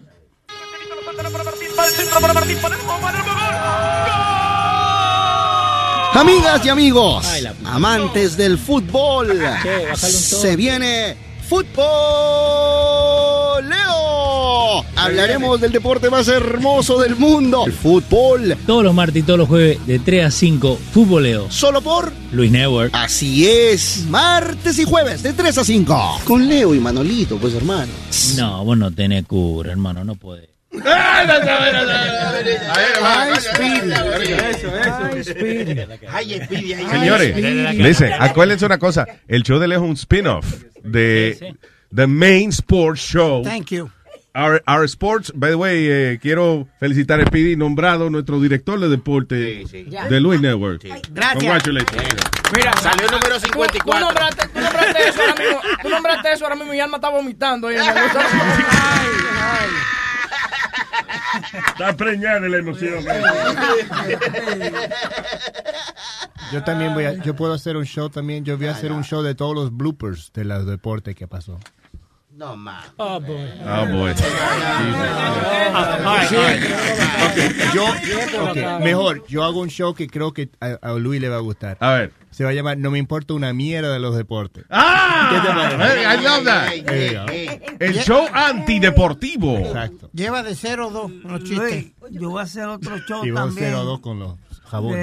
Amigas 6.17 6.65
y 6.65 6.71
amigos, 6.71 7.27
amantes 7.67 8.39
del 8.39 8.57
fútbol, 8.57 9.29
tono. 9.29 9.97
se 9.97 10.57
viene 10.57 11.15
fútbol. 11.47 11.85
Leo, 13.69 14.83
hablaremos 14.97 15.61
del 15.61 15.73
deporte 15.73 16.09
más 16.09 16.27
hermoso 16.29 16.99
del 16.99 17.17
mundo, 17.17 17.67
el 17.67 17.73
fútbol. 17.75 18.57
Todos 18.67 18.83
los 18.83 18.95
martes 18.95 19.23
y 19.23 19.27
todos 19.27 19.41
los 19.41 19.49
jueves 19.49 19.87
de 19.87 19.99
3 19.99 20.25
a 20.25 20.31
5, 20.31 20.79
Futboleo. 20.91 21.51
Solo 21.51 21.83
por 21.83 22.11
Luis 22.33 22.51
Network. 22.51 22.93
Así 22.95 23.47
es, 23.47 24.07
martes 24.09 24.79
y 24.79 24.85
jueves 24.85 25.23
de 25.23 25.35
3 25.35 25.59
a 25.59 25.65
5. 25.65 26.21
Con 26.25 26.49
Leo 26.49 26.75
y 26.75 26.81
Manolito, 26.81 27.37
pues 27.37 27.53
hermano. 27.53 27.93
No, 28.39 28.65
vos 28.65 28.79
no 28.79 28.91
tenés 28.91 29.27
cura, 29.27 29.71
hermano, 29.71 30.03
no 30.03 30.15
podés. 30.15 30.56
Señores, 36.91 37.77
listen, 37.77 38.13
acuérdense 38.19 38.67
una 38.67 38.79
cosa, 38.79 39.07
el 39.29 39.43
show 39.43 39.59
de 39.59 39.69
Leo 39.69 39.79
es 39.83 39.85
un 39.89 39.93
spin-off 39.97 40.47
de 40.83 41.55
The 41.95 42.07
Main 42.07 42.51
Sports 42.51 43.01
Show. 43.01 43.43
Thank 43.43 43.71
you. 43.71 43.91
Our, 44.35 44.63
our 44.67 44.85
Sports, 44.85 45.33
by 45.35 45.49
the 45.51 45.57
way, 45.57 45.87
eh, 45.89 46.19
quiero 46.21 46.69
felicitar 46.79 47.19
a 47.21 47.27
Speedy, 47.27 47.57
nombrado 47.57 48.11
nuestro 48.11 48.39
director 48.39 48.79
de 48.79 48.91
deporte 48.91 49.65
de 49.65 50.21
Luis 50.21 50.43
Network. 50.43 50.83
Gracias. 50.83 51.35
Congratulations. 51.37 52.15
Mira, 52.55 52.73
Salió 52.77 53.07
el 53.07 53.13
número 53.13 53.37
tú- 53.37 53.47
54. 53.47 53.99
Tú, 53.99 54.05
nombraste, 54.05 54.49
tú 54.49 54.61
nombraste 54.61 55.09
eso 55.09 55.21
ahora 55.23 55.35
mismo. 55.43 55.61
Tú 55.83 55.89
nombraste 55.89 56.33
eso 56.33 56.45
ahora 56.45 56.57
mismo 56.57 56.75
y 56.75 56.81
Alma 56.81 56.97
está 56.99 57.09
vomitando. 57.09 57.69
ahí 57.69 57.77
en 57.77 57.81
el- 57.81 57.89
Ay, 57.89 58.05
ay. 59.41 59.69
Está 61.69 61.97
preñada 61.97 62.41
de 62.41 62.49
la 62.49 62.59
emoción. 62.59 63.05
Yo 66.53 66.63
también 66.63 66.95
voy 66.95 67.05
a, 67.05 67.13
yo 67.15 67.35
puedo 67.35 67.53
hacer 67.53 67.77
un 67.77 67.85
show 67.85 68.09
también, 68.09 68.45
yo 68.45 68.57
voy 68.57 68.67
a 68.69 68.73
hacer 68.73 68.93
un 68.93 69.03
show 69.03 69.23
de 69.23 69.35
todos 69.35 69.55
los 69.55 69.77
bloopers 69.77 70.33
de 70.33 70.45
los 70.45 70.67
deportes 70.67 71.15
que 71.15 71.27
pasó. 71.27 71.59
No, 72.37 72.55
más. 72.55 72.85
Oh, 72.99 73.19
boy. 73.19 73.49
Oh, 73.65 73.87
boy. 73.87 74.13
Ah, 75.73 76.27
right. 76.31 76.63
Okay, 77.31 77.51
yo, 77.75 77.87
ok, 78.51 78.83
mejor, 78.85 79.27
yo 79.27 79.43
hago 79.43 79.61
un 79.61 79.71
show 79.71 79.95
que 79.95 80.07
creo 80.07 80.33
que 80.35 80.51
a, 80.61 80.77
a 80.83 80.93
Luis 80.95 81.19
le 81.21 81.31
va 81.31 81.37
a 81.37 81.41
gustar. 81.41 81.79
A 81.81 81.93
ver. 81.93 82.13
Se 82.31 82.45
va 82.45 82.51
a 82.51 82.53
llamar 82.53 82.77
No 82.77 82.91
me 82.91 82.99
importa 82.99 83.33
una 83.33 83.55
mierda 83.55 83.91
de 83.91 83.99
los 83.99 84.15
deportes. 84.15 84.67
¡Ah! 84.69 85.31
¿Qué 85.33 85.49
te 85.49 85.55
parece? 85.55 85.99
Hey, 85.99 86.05
I 86.05 86.23
love 86.23 86.45
that. 86.45 86.75
You 86.75 87.71
go. 87.71 87.77
El 87.81 87.95
show 88.03 88.27
antideportivo. 88.31 89.57
Exacto. 89.57 90.11
Lleva 90.13 90.43
de 90.43 90.55
0 90.55 90.89
a 90.89 90.93
2 90.93 91.11
los 91.25 91.45
chistes. 91.45 91.59
Luis, 91.73 91.93
yo 92.11 92.29
voy 92.31 92.41
a 92.41 92.43
hacer 92.43 92.67
otro 92.67 92.99
show 93.09 93.25
Y 93.25 93.33
también. 93.33 93.69
0 93.71 93.79
a 93.81 93.83
2 93.85 94.01
con 94.01 94.19
los 94.19 94.35
jabones. 94.67 94.99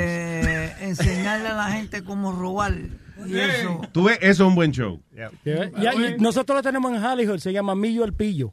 de 0.45 0.65
enseñarle 0.87 1.47
a 1.49 1.55
la 1.55 1.71
gente 1.71 2.03
cómo 2.03 2.31
robar. 2.31 2.73
Y 3.25 3.37
eso. 3.37 3.81
Tú 3.91 4.03
ves, 4.05 4.17
eso 4.21 4.43
es 4.43 4.47
un 4.49 4.55
buen 4.55 4.71
show. 4.71 5.01
Ya, 5.15 5.29
ya, 5.77 5.93
y 5.93 6.15
nosotros 6.19 6.57
lo 6.57 6.61
tenemos 6.63 6.91
en 6.93 7.03
Hollywood, 7.03 7.37
se 7.39 7.53
llama 7.53 7.75
Millo 7.75 8.03
el 8.03 8.13
Pillo. 8.13 8.51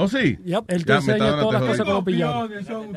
¿Oh, 0.00 0.06
sí? 0.06 0.38
Yep, 0.44 0.64
él 0.68 0.84
te 0.84 0.92
Ya, 0.92 0.96
enseña 0.98 1.40
todas 1.40 1.60
las 1.60 1.70
cosas 1.70 1.86
los 1.88 2.04
pillados. 2.04 2.48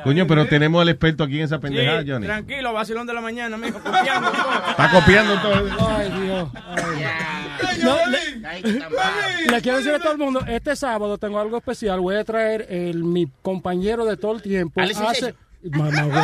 Coño, 0.03 0.27
pero 0.27 0.45
tenemos 0.45 0.81
al 0.83 0.89
experto 0.89 1.23
aquí 1.23 1.37
en 1.39 1.45
esa 1.45 1.55
Sí, 1.55 1.61
pendejada, 1.63 2.03
Johnny. 2.05 2.27
tranquilo, 2.27 2.73
vacilón 2.73 3.07
de 3.07 3.13
la 3.15 3.21
mañana, 3.21 3.57
mijo, 3.57 3.79
copiando 3.79 4.31
todo. 4.31 4.69
Está 4.69 4.91
copiando 4.91 5.41
todo. 5.41 5.87
Ay, 5.89 6.11
Dios. 6.21 6.49
Ay. 6.53 7.79
No, 7.83 7.95
le, 8.07 9.47
le 9.51 9.61
quiero 9.61 9.77
decir 9.79 9.93
a 9.95 9.99
todo 9.99 10.11
el 10.11 10.17
mundo, 10.19 10.41
este 10.47 10.75
sábado 10.75 11.17
tengo 11.17 11.39
algo 11.39 11.57
especial. 11.57 11.99
Voy 12.01 12.15
a 12.17 12.23
traer 12.23 12.67
el, 12.69 13.03
mi 13.03 13.27
compañero 13.41 14.05
de 14.05 14.15
todo 14.17 14.35
el 14.35 14.43
tiempo. 14.43 14.79
Hace, 14.79 15.33
mamá, 15.71 16.03
güey. 16.03 16.23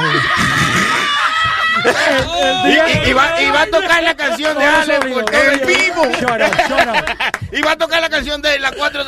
Y, 2.66 3.10
y- 3.10 3.14
va, 3.14 3.42
y 3.42 3.50
va 3.52 3.62
a 3.62 3.68
tocar 3.68 4.04
la 4.04 4.16
canción 4.16 4.58
de 4.58 4.66
sonido, 4.86 5.16
por- 5.16 5.26
todo 5.26 5.68
vivo. 5.68 6.04
Y 7.52 7.62
va 7.62 7.72
a 7.72 7.78
tocar 7.78 8.02
la 8.02 8.10
canción 8.10 8.42
de 8.42 8.60
las 8.60 8.72
cuatro 8.74 9.02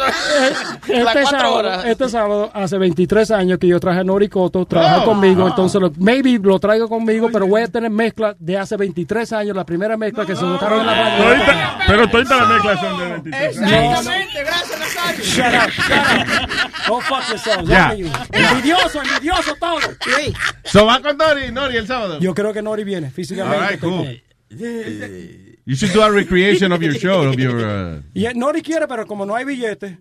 Este 0.87 1.03
cuatro 1.03 1.25
sábado, 1.27 1.53
horas. 1.55 1.85
este 1.85 2.09
sábado, 2.09 2.51
hace 2.53 2.77
23 2.77 3.31
años 3.31 3.59
que 3.59 3.67
yo 3.67 3.79
traje 3.79 3.99
a 3.99 4.03
Noricoto, 4.03 4.65
trabaja 4.65 4.99
Oh. 4.99 5.05
conmigo, 5.05 5.47
entonces 5.47 5.79
lo, 5.81 5.91
maybe 5.97 6.39
lo 6.41 6.59
traigo 6.59 6.87
conmigo, 6.87 7.29
pero 7.31 7.47
voy 7.47 7.61
a 7.63 7.67
tener 7.67 7.89
mezcla 7.91 8.35
de 8.39 8.57
hace 8.57 8.77
23 8.77 9.31
años, 9.33 9.55
la 9.55 9.65
primera 9.65 9.97
mezcla 9.97 10.25
que 10.25 10.35
se 10.35 10.41
tocaron 10.41 10.81
en 10.81 10.85
la 10.87 10.93
radio. 10.93 11.43
Pero 11.87 12.07
todas 12.09 12.29
las 12.29 12.47
mezclas 12.47 12.79
son 12.79 12.99
de 12.99 13.05
23. 13.11 13.57
Exactamente, 13.57 14.43
gracias, 14.43 14.79
Nazario. 14.79 15.23
Shut 15.23 15.45
up, 15.53 15.71
shut 15.71 15.97
up. 15.97 16.68
Go 16.89 17.01
fuck 17.01 17.29
yourself. 17.29 17.67
Ya. 17.67 17.93
Envidioso, 17.93 19.01
envidioso 19.01 19.55
todo. 19.59 19.79
So 20.65 20.85
va 20.85 21.01
con 21.01 21.17
Nori, 21.17 21.51
Nori 21.51 21.77
el 21.77 21.87
sábado. 21.87 22.19
Yo 22.19 22.33
creo 22.33 22.51
que 22.51 22.61
Nori 22.61 22.83
viene 22.83 23.11
físicamente. 23.11 23.57
All 23.57 23.69
right, 23.69 23.79
cool. 23.79 24.21
You 25.65 25.75
should 25.75 25.93
do 25.93 26.01
a 26.01 26.09
recreation 26.09 26.71
of 26.71 26.81
your 26.81 26.95
show, 26.95 27.27
of 27.29 27.35
your. 27.37 27.59
uh, 27.59 28.01
Y 28.13 28.25
eh, 28.25 28.33
Nori 28.33 28.61
quiere, 28.63 28.87
pero 28.87 29.05
como 29.05 29.25
no 29.25 29.35
hay 29.35 29.45
billetes. 29.45 29.97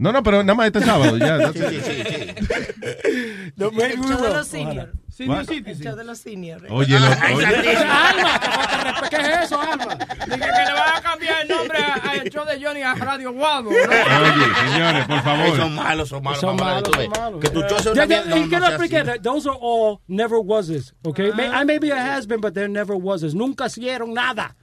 No, 0.00 0.12
no, 0.12 0.22
pero 0.22 0.42
nada 0.42 0.54
más 0.54 0.66
este 0.68 0.80
sábado. 0.80 1.18
Ya, 1.18 1.38
Sí, 1.52 1.58
sí, 1.58 1.80
sí, 1.82 2.02
sí. 2.02 3.52
No, 3.56 3.70
maybe 3.70 3.92
El 3.94 4.00
show 4.00 4.20
de 4.22 4.28
los 4.32 4.48
seniors. 4.48 4.88
Ojalá. 4.88 4.90
What? 5.28 5.50
El 5.50 5.78
show 5.82 5.94
de 5.96 6.04
los 6.04 6.18
seniors. 6.18 6.64
Oye, 6.70 6.98
lo- 6.98 7.06
oye. 7.36 7.46
Alma. 7.76 9.08
¿qué 9.10 9.16
es 9.16 9.28
eso, 9.44 9.60
Alma? 9.60 9.94
Dije 10.24 10.38
que 10.38 10.46
le 10.46 10.72
van 10.72 10.96
a 10.96 11.00
cambiar 11.02 11.42
el 11.42 11.48
nombre 11.48 11.78
a, 11.78 12.14
el 12.14 12.30
show 12.30 12.46
de 12.46 12.64
Johnny 12.64 12.80
a 12.80 12.94
Radio 12.94 13.32
Guado. 13.34 13.68
Oye, 13.68 14.70
señores, 14.72 15.06
por 15.06 15.22
favor. 15.22 15.56
Son 15.58 15.74
malos, 15.74 16.08
son 16.08 16.22
malos. 16.22 16.40
Son 16.40 16.56
malos, 16.56 16.90
son 16.94 17.10
malos. 17.10 17.40
Que 17.42 17.50
tu 17.50 17.60
show 17.60 17.78
sea 17.80 17.92
una 17.92 18.06
mierda. 18.06 18.30
No, 18.30 18.46
no 18.46 19.04
no 19.04 19.20
those 19.22 19.46
are 19.46 19.58
all 19.60 20.00
never 20.08 20.38
wases, 20.38 20.94
okay? 21.04 21.30
May- 21.32 21.48
I 21.50 21.64
maybe 21.66 21.90
a 21.90 21.96
has 21.96 22.26
been, 22.26 22.40
but 22.40 22.54
they're 22.54 22.68
never 22.70 22.96
wases. 22.96 23.34
Nunca 23.34 23.66
hicieron 23.66 24.14
nada. 24.14 24.56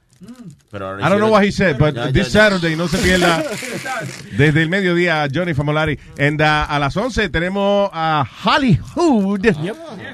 Pero 0.70 0.88
ahora 0.88 1.06
I 1.06 1.10
don't 1.10 1.20
know 1.20 1.30
what 1.30 1.44
he 1.44 1.52
said, 1.52 1.78
but 1.78 1.94
Ya, 1.94 2.12
this 2.12 2.32
ya. 2.32 2.50
Saturday 2.50 2.74
no 2.76 2.88
se 2.88 2.98
pierda 2.98 3.42
desde 4.36 4.62
el 4.62 4.68
mediodía 4.68 5.28
Johnny 5.32 5.54
Famolari. 5.54 5.98
And 6.18 6.40
uh, 6.40 6.44
a 6.68 6.78
las 6.78 6.96
11 6.96 7.28
tenemos 7.28 7.88
a 7.92 8.24
Hollywood 8.44 9.46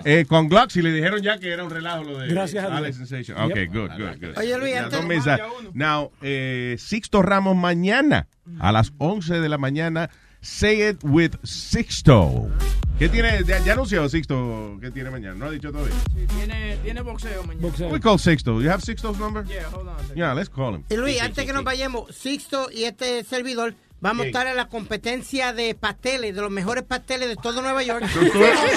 eh, 0.04 0.26
con 0.28 0.48
Glocks 0.48 0.76
y 0.76 0.82
le 0.82 0.92
dijeron 0.92 1.22
ya 1.22 1.38
que 1.38 1.50
era 1.50 1.64
un 1.64 1.70
relajo 1.70 2.04
lo 2.04 2.18
de 2.18 2.28
Gracias 2.28 2.64
a 2.64 2.68
Dios. 2.68 2.78
Alex 2.78 2.96
Sensation. 2.96 3.38
Ok, 3.38 3.56
good, 3.72 3.90
good, 3.96 4.20
good. 4.20 4.38
Oye, 4.38 4.58
Luis. 4.58 5.24
Now, 5.72 6.12
eh, 6.22 6.76
Sixto 6.78 7.22
Ramos 7.22 7.56
mañana 7.56 8.26
a 8.60 8.72
las 8.72 8.92
11 8.98 9.40
de 9.40 9.48
la 9.48 9.58
mañana. 9.58 10.10
Say 10.40 10.82
it 10.86 10.98
with 11.02 11.36
Sixto. 11.42 12.50
¿Qué 12.98 13.08
tiene? 13.08 13.42
Ya, 13.44 13.58
ya 13.58 13.72
anunció 13.72 14.08
Sixto 14.08 14.78
qué 14.80 14.90
tiene 14.90 15.10
mañana. 15.10 15.34
No 15.34 15.46
ha 15.46 15.50
dicho 15.50 15.72
todavía. 15.72 15.94
Sí, 16.14 16.26
tiene, 16.36 16.76
tiene 16.82 17.00
boxeo 17.02 17.42
mañana. 17.42 17.88
We 17.90 18.00
call 18.00 18.18
Sixto. 18.18 18.60
You 18.62 18.70
have 18.70 18.82
Sixto's 18.82 19.18
number? 19.18 19.44
Yeah, 19.46 19.68
hold 19.72 19.88
on. 19.88 19.96
Yeah, 20.14 20.32
let's 20.32 20.48
call 20.48 20.76
him. 20.76 20.84
Y 20.88 20.96
Luis, 20.96 21.20
antes 21.20 21.44
que 21.44 21.52
nos 21.52 21.64
vayamos, 21.64 22.14
Sixto 22.14 22.70
y 22.70 22.84
este 22.84 23.24
servidor 23.24 23.74
vamos 24.00 24.24
a 24.24 24.26
estar 24.28 24.46
en 24.46 24.56
la 24.56 24.68
competencia 24.68 25.52
de 25.52 25.74
pasteles, 25.74 26.36
de 26.36 26.40
los 26.40 26.50
mejores 26.50 26.84
pasteles 26.84 27.28
de 27.28 27.36
todo 27.36 27.62
Nueva 27.62 27.82
York. 27.82 28.06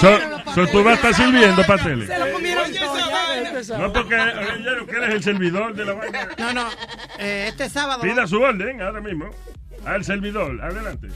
So, 0.00 0.18
so 0.54 0.66
tú 0.66 0.82
vas 0.82 0.92
a 1.04 1.08
estar 1.08 1.14
sirviendo 1.14 1.62
pasteles. 1.64 2.08
Se 2.08 2.18
lo 2.18 2.32
comieron 2.32 2.72
todo, 2.72 2.98
ya. 2.98 3.78
No, 3.78 3.92
porque 3.92 4.14
eh, 4.16 4.64
ya 4.64 4.86
que 4.86 4.96
eres 4.96 5.14
el 5.14 5.22
servidor 5.22 5.74
de 5.74 5.84
la 5.84 5.92
vaina. 5.92 6.28
No, 6.38 6.52
no, 6.54 6.68
eh, 7.18 7.46
este 7.48 7.68
sábado 7.68 8.02
Pida 8.02 8.26
su 8.26 8.40
orden 8.40 8.80
ahora 8.82 9.00
mismo. 9.00 9.30
Al 9.84 10.04
servidor, 10.04 10.60
adelante. 10.60 11.08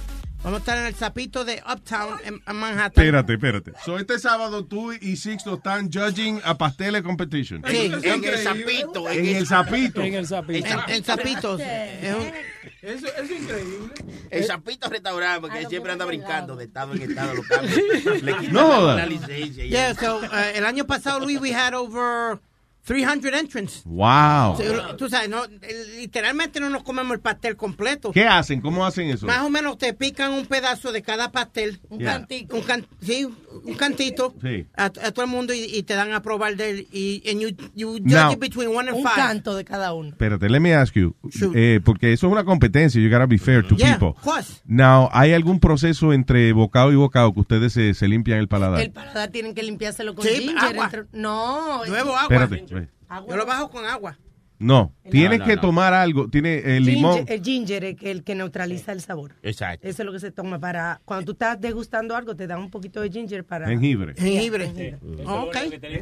Vamos 0.42 0.58
a 0.58 0.60
estar 0.60 0.78
en 0.78 0.86
el 0.86 0.94
zapito 0.94 1.44
de 1.44 1.62
Uptown 1.70 2.18
en, 2.24 2.42
en 2.46 2.56
Manhattan. 2.56 3.04
Espérate, 3.04 3.32
espérate. 3.34 3.72
So, 3.84 3.98
este 3.98 4.18
sábado 4.18 4.64
tú 4.64 4.92
y 4.92 5.16
Sixto 5.16 5.54
están 5.54 5.90
judging 5.90 6.40
a 6.44 6.56
Pasteles 6.58 7.02
Competition. 7.02 7.62
Sí. 7.68 7.92
En 8.02 8.24
el 8.24 8.38
sapito. 8.38 9.08
En 9.10 9.26
el 9.26 9.46
sapito. 9.46 10.00
En 10.02 10.14
el 10.14 10.26
sapito. 10.26 10.68
En, 10.68 10.78
en 10.94 11.04
zapitos. 11.04 11.60
Eso, 11.60 13.06
eso 13.06 13.06
es 13.22 13.30
increíble. 13.30 13.92
El 14.30 14.44
sapito 14.44 14.88
restaurante, 14.88 15.40
porque 15.40 15.66
siempre 15.66 15.92
anda 15.92 16.04
brincando 16.04 16.56
de 16.56 16.64
estado 16.64 16.94
en 16.94 17.02
estado 17.02 17.34
local. 17.34 17.66
Le 18.22 18.36
quitan 18.38 18.52
No 18.52 18.94
la- 18.96 19.06
licencia. 19.06 19.64
Yeah, 19.64 19.94
so, 19.94 20.18
uh, 20.18 20.24
el 20.54 20.64
año 20.64 20.84
pasado, 20.86 21.20
Luis, 21.20 21.40
we 21.40 21.52
had 21.54 21.74
over 21.74 22.40
300 22.84 23.32
entrants. 23.34 23.82
Wow. 23.84 24.56
Tú 24.98 25.08
sabes, 25.08 25.28
no, 25.28 25.42
literalmente 25.98 26.58
no 26.60 26.68
nos 26.68 26.82
comemos 26.82 27.12
el 27.12 27.20
pastel 27.20 27.56
completo. 27.56 28.10
¿Qué 28.12 28.26
hacen? 28.26 28.60
¿Cómo 28.60 28.84
hacen 28.84 29.08
eso? 29.08 29.26
Más 29.26 29.42
o 29.42 29.50
menos 29.50 29.78
te 29.78 29.92
pican 29.94 30.32
un 30.32 30.46
pedazo 30.46 30.90
de 30.92 31.02
cada 31.02 31.30
pastel. 31.30 31.80
Un 31.90 32.00
Yeah. 32.00 32.12
cantito. 32.14 32.56
Un 32.56 32.62
can- 32.62 32.86
sí, 33.00 33.24
un 33.24 33.74
cantito. 33.74 34.34
Sí. 34.42 34.66
A, 34.76 34.86
a 34.86 34.90
todo 35.12 35.24
el 35.24 35.30
mundo 35.30 35.54
y, 35.54 35.60
y 35.64 35.82
te 35.84 35.94
dan 35.94 36.12
a 36.12 36.22
probar 36.22 36.56
de 36.56 36.70
él. 36.70 36.88
Y 36.92 37.22
and 37.30 37.40
you, 37.40 37.48
you 37.74 37.92
judge 37.98 38.04
Now- 38.14 38.32
it 38.32 38.40
between 38.40 38.68
one 38.74 38.88
and 38.88 38.98
Un 38.98 39.04
five. 39.04 39.14
canto 39.14 39.54
de 39.54 39.64
cada 39.64 39.92
uno. 39.94 40.08
Espérate, 40.08 40.48
let 40.48 40.58
me 40.60 40.74
ask 40.74 40.94
you. 40.94 41.14
Eh, 41.54 41.80
porque 41.84 42.12
eso 42.12 42.26
es 42.26 42.32
una 42.32 42.44
competencia. 42.44 43.00
You 43.00 43.08
gotta 43.10 43.26
be 43.26 43.38
fair 43.38 43.66
to 43.66 43.76
Yeah, 43.76 43.92
people. 43.98 44.08
of 44.08 44.20
course. 44.22 44.60
Now, 44.66 45.08
¿hay 45.12 45.32
algún 45.32 45.60
proceso 45.60 46.12
entre 46.12 46.52
bocado 46.52 46.90
y 46.92 46.96
bocado 46.96 47.32
que 47.32 47.40
ustedes 47.40 47.72
se, 47.72 47.94
se 47.94 48.08
limpian 48.08 48.38
el 48.38 48.48
paladar? 48.48 48.80
El 48.80 48.90
paladar 48.90 49.28
tienen 49.30 49.54
que 49.54 49.62
limpiárselo 49.62 50.14
con 50.16 50.26
Sí, 50.26 50.34
ginger. 50.48 50.58
agua. 50.58 50.84
entre- 50.86 51.04
No. 51.12 51.84
Nuevo 51.86 52.16
agua. 52.16 52.22
Espérate. 52.44 52.81
Yo 53.28 53.36
lo 53.36 53.46
bajo 53.46 53.70
con 53.70 53.84
agua. 53.84 54.18
No, 54.62 54.94
tienes 55.10 55.40
no, 55.40 55.44
que 55.44 55.56
no. 55.56 55.60
tomar 55.60 55.92
algo. 55.92 56.28
Tiene 56.28 56.76
el 56.76 56.84
limón. 56.84 57.16
Ginger, 57.16 57.32
el 57.32 57.42
ginger 57.42 57.84
es 57.84 57.96
el 58.02 58.22
que 58.24 58.34
neutraliza 58.34 58.92
el 58.92 59.00
sabor. 59.00 59.34
Exacto. 59.42 59.86
Eso 59.86 60.02
es 60.02 60.06
lo 60.06 60.12
que 60.12 60.20
se 60.20 60.30
toma 60.30 60.58
para... 60.58 61.00
Cuando 61.04 61.26
tú 61.26 61.32
estás 61.32 61.60
degustando 61.60 62.16
algo, 62.16 62.36
te 62.36 62.46
dan 62.46 62.60
un 62.60 62.70
poquito 62.70 63.00
de 63.00 63.10
ginger 63.10 63.44
para... 63.44 63.68
Jengibre. 63.68 64.14
Jengibre. 64.16 64.98
Oh, 65.26 65.48
ok. 65.48 65.56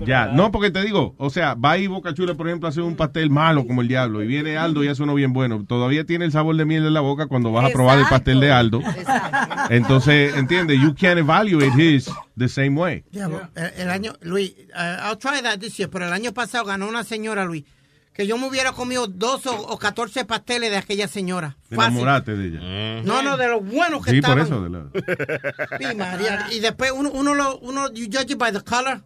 Ya, 0.06 0.26
no, 0.26 0.50
porque 0.50 0.70
te 0.70 0.82
digo, 0.82 1.14
o 1.18 1.30
sea, 1.30 1.54
va 1.54 1.78
y 1.78 1.86
Boca 1.86 2.14
Chula, 2.14 2.34
por 2.34 2.46
ejemplo, 2.48 2.66
a 2.66 2.70
hacer 2.70 2.82
un 2.82 2.96
pastel 2.96 3.30
malo 3.30 3.66
como 3.66 3.80
el 3.80 3.88
diablo, 3.88 4.22
y 4.22 4.26
viene 4.26 4.56
Aldo 4.56 4.84
y 4.84 4.88
hace 4.88 5.02
uno 5.02 5.14
bien 5.14 5.32
bueno. 5.32 5.64
Todavía 5.66 6.04
tiene 6.04 6.26
el 6.26 6.32
sabor 6.32 6.56
de 6.56 6.64
miel 6.64 6.86
en 6.86 6.94
la 6.94 7.00
boca 7.00 7.26
cuando 7.26 7.50
vas 7.52 7.64
a 7.64 7.72
probar 7.72 7.98
el 7.98 8.06
pastel 8.06 8.40
de 8.40 8.52
Aldo. 8.52 8.80
Exacto. 8.80 9.74
Entonces, 9.74 10.36
entiende, 10.36 10.78
you 10.78 10.94
can't 10.94 11.18
evaluate 11.18 11.72
his 11.76 12.10
the 12.36 12.48
same 12.48 12.78
way. 12.78 13.04
Ya, 13.10 13.26
el, 13.54 13.82
el 13.82 13.90
año, 13.90 14.12
Luis, 14.20 14.54
uh, 14.74 15.08
I'll 15.08 15.18
try 15.18 15.40
that 15.42 15.58
this 15.58 15.76
year, 15.76 15.88
pero 15.88 16.06
el 16.06 16.12
año 16.12 16.32
pasado 16.32 16.64
ganó 16.64 16.88
una 16.88 17.04
señora, 17.04 17.44
Luis, 17.44 17.64
que 18.12 18.26
yo 18.26 18.36
me 18.36 18.46
hubiera 18.48 18.72
comido 18.72 19.06
dos 19.06 19.46
o, 19.46 19.54
o 19.54 19.78
14 19.78 20.24
pasteles 20.24 20.70
de 20.70 20.76
aquella 20.76 21.08
señora. 21.08 21.56
Te 21.68 21.74
enamoraste 21.76 22.36
de 22.36 22.46
ella. 22.48 23.02
No, 23.04 23.22
no, 23.22 23.36
de 23.36 23.48
los 23.48 23.64
buenos 23.64 24.04
que 24.04 24.10
Sí, 24.10 24.20
por 24.20 24.38
estaban. 24.38 24.46
eso. 24.46 24.62
De 24.62 24.70
la... 24.70 25.78
Sí, 25.90 25.96
María. 25.96 26.46
Y 26.52 26.60
después 26.60 26.92
uno, 26.94 27.10
uno, 27.12 27.34
lo, 27.34 27.58
uno, 27.60 27.92
you 27.92 28.06
judge 28.06 28.32
it 28.32 28.38
by 28.38 28.52
the 28.52 28.60
color, 28.62 29.02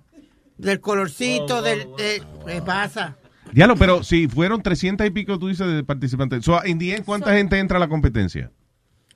del 0.58 0.80
colorcito, 0.80 1.62
del, 1.62 1.86
de, 1.96 2.22
¿qué 2.46 2.62
pasa? 2.62 3.16
Diablo, 3.52 3.76
pero 3.76 4.02
si 4.02 4.26
fueron 4.26 4.62
300 4.62 5.06
y 5.06 5.10
pico, 5.10 5.38
tú 5.38 5.48
dices, 5.48 5.66
de 5.66 5.84
participantes. 5.84 6.44
So, 6.44 6.64
in 6.64 6.78
the 6.78 6.96
end, 6.96 7.04
¿cuánta 7.04 7.34
gente 7.36 7.58
entra 7.58 7.76
a 7.76 7.80
la 7.80 7.88
competencia? 7.88 8.50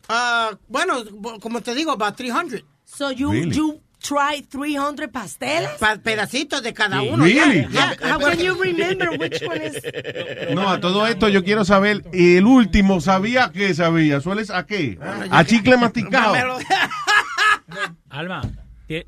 Ah, 0.08 0.50
bueno, 0.68 0.94
como 1.40 1.60
te 1.60 1.74
digo, 1.74 1.90
about 1.92 2.14
300. 2.16 2.64
So 2.84 3.10
you, 3.10 3.30
Really? 3.32 3.54
you 3.56 3.80
try 4.00 4.42
300 4.42 5.08
pasteles? 5.08 5.70
Pa- 5.78 5.96
pedacitos 5.96 6.62
de 6.62 6.72
cada 6.72 7.02
uno. 7.02 7.24
Really? 7.24 7.66
ya. 7.70 7.96
How 8.02 8.18
can 8.18 8.38
you 8.38 8.54
remember 8.54 9.10
which 9.18 9.42
one 9.42 9.64
is... 9.66 9.74
No, 10.54 10.68
a 10.68 10.80
todo 10.80 11.06
esto 11.06 11.28
yo 11.28 11.44
quiero 11.44 11.64
saber, 11.64 12.04
el 12.12 12.44
último, 12.46 13.00
¿sabía 13.00 13.50
qué 13.52 13.74
sabía? 13.74 14.20
¿Sueles 14.20 14.50
a 14.50 14.64
qué? 14.66 14.98
A 15.30 15.44
chicle 15.44 15.76
masticado. 15.76 16.34
Alma. 18.10 18.42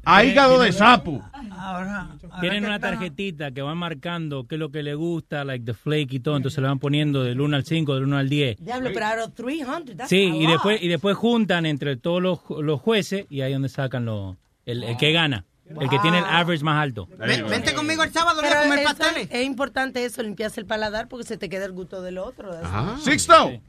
A 0.05 0.25
hígado 0.25 0.61
de 0.61 0.73
sapo. 0.73 1.23
Ahora, 1.59 2.01
ahora 2.11 2.41
Tienen 2.43 2.67
una 2.67 2.79
tarjetita 2.79 3.51
que 3.53 3.63
van 3.63 3.79
marcando 3.79 4.47
qué 4.47 4.57
es 4.57 4.59
lo 4.59 4.71
que 4.71 4.83
le 4.83 4.95
gusta, 4.95 5.43
like 5.43 5.65
the 5.65 5.73
flake 5.73 6.13
y 6.17 6.21
todo, 6.21 6.37
entonces 6.37 6.61
le 6.61 6.69
van 6.69 6.79
poniendo 6.79 7.25
del 7.25 7.41
1 7.41 7.57
al 7.57 7.65
5, 7.65 7.95
del 7.95 8.05
1 8.05 8.19
al 8.19 8.29
10. 8.29 8.59
Diablo, 8.63 8.91
pero 8.93 9.07
ahora 9.07 9.29
300, 9.31 9.97
that's 9.97 10.11
Sí, 10.11 10.17
a 10.17 10.37
y 10.37 10.43
lot. 10.43 10.53
después 10.53 10.83
y 10.83 10.89
después 10.89 11.17
juntan 11.17 11.65
entre 11.65 11.97
todos 11.97 12.21
los, 12.21 12.41
los 12.63 12.79
jueces 12.79 13.25
y 13.31 13.41
ahí 13.41 13.53
es 13.53 13.55
donde 13.57 13.71
sacan 13.71 14.05
lo, 14.05 14.37
el, 14.67 14.85
el 14.85 14.97
que 14.97 15.13
gana, 15.13 15.45
el 15.69 15.89
que 15.89 15.99
tiene 16.01 16.19
el 16.19 16.25
average 16.25 16.63
más 16.65 16.83
alto. 16.83 17.09
Ven- 17.19 17.47
vente 17.49 17.75
conmigo 17.75 18.03
el 18.03 18.13
sábado, 18.13 18.41
voy 18.43 18.51
a 18.51 18.63
comer 18.63 18.85
pasteles. 18.85 19.29
es 19.31 19.45
importante 19.45 20.05
eso, 20.05 20.23
limpiarse 20.23 20.61
el 20.61 20.67
paladar 20.67 21.09
porque 21.09 21.27
se 21.27 21.37
te 21.37 21.49
queda 21.49 21.65
el 21.65 21.73
gusto 21.73 22.03
del 22.03 22.19
otro. 22.19 22.51
Sixto. 22.99 23.61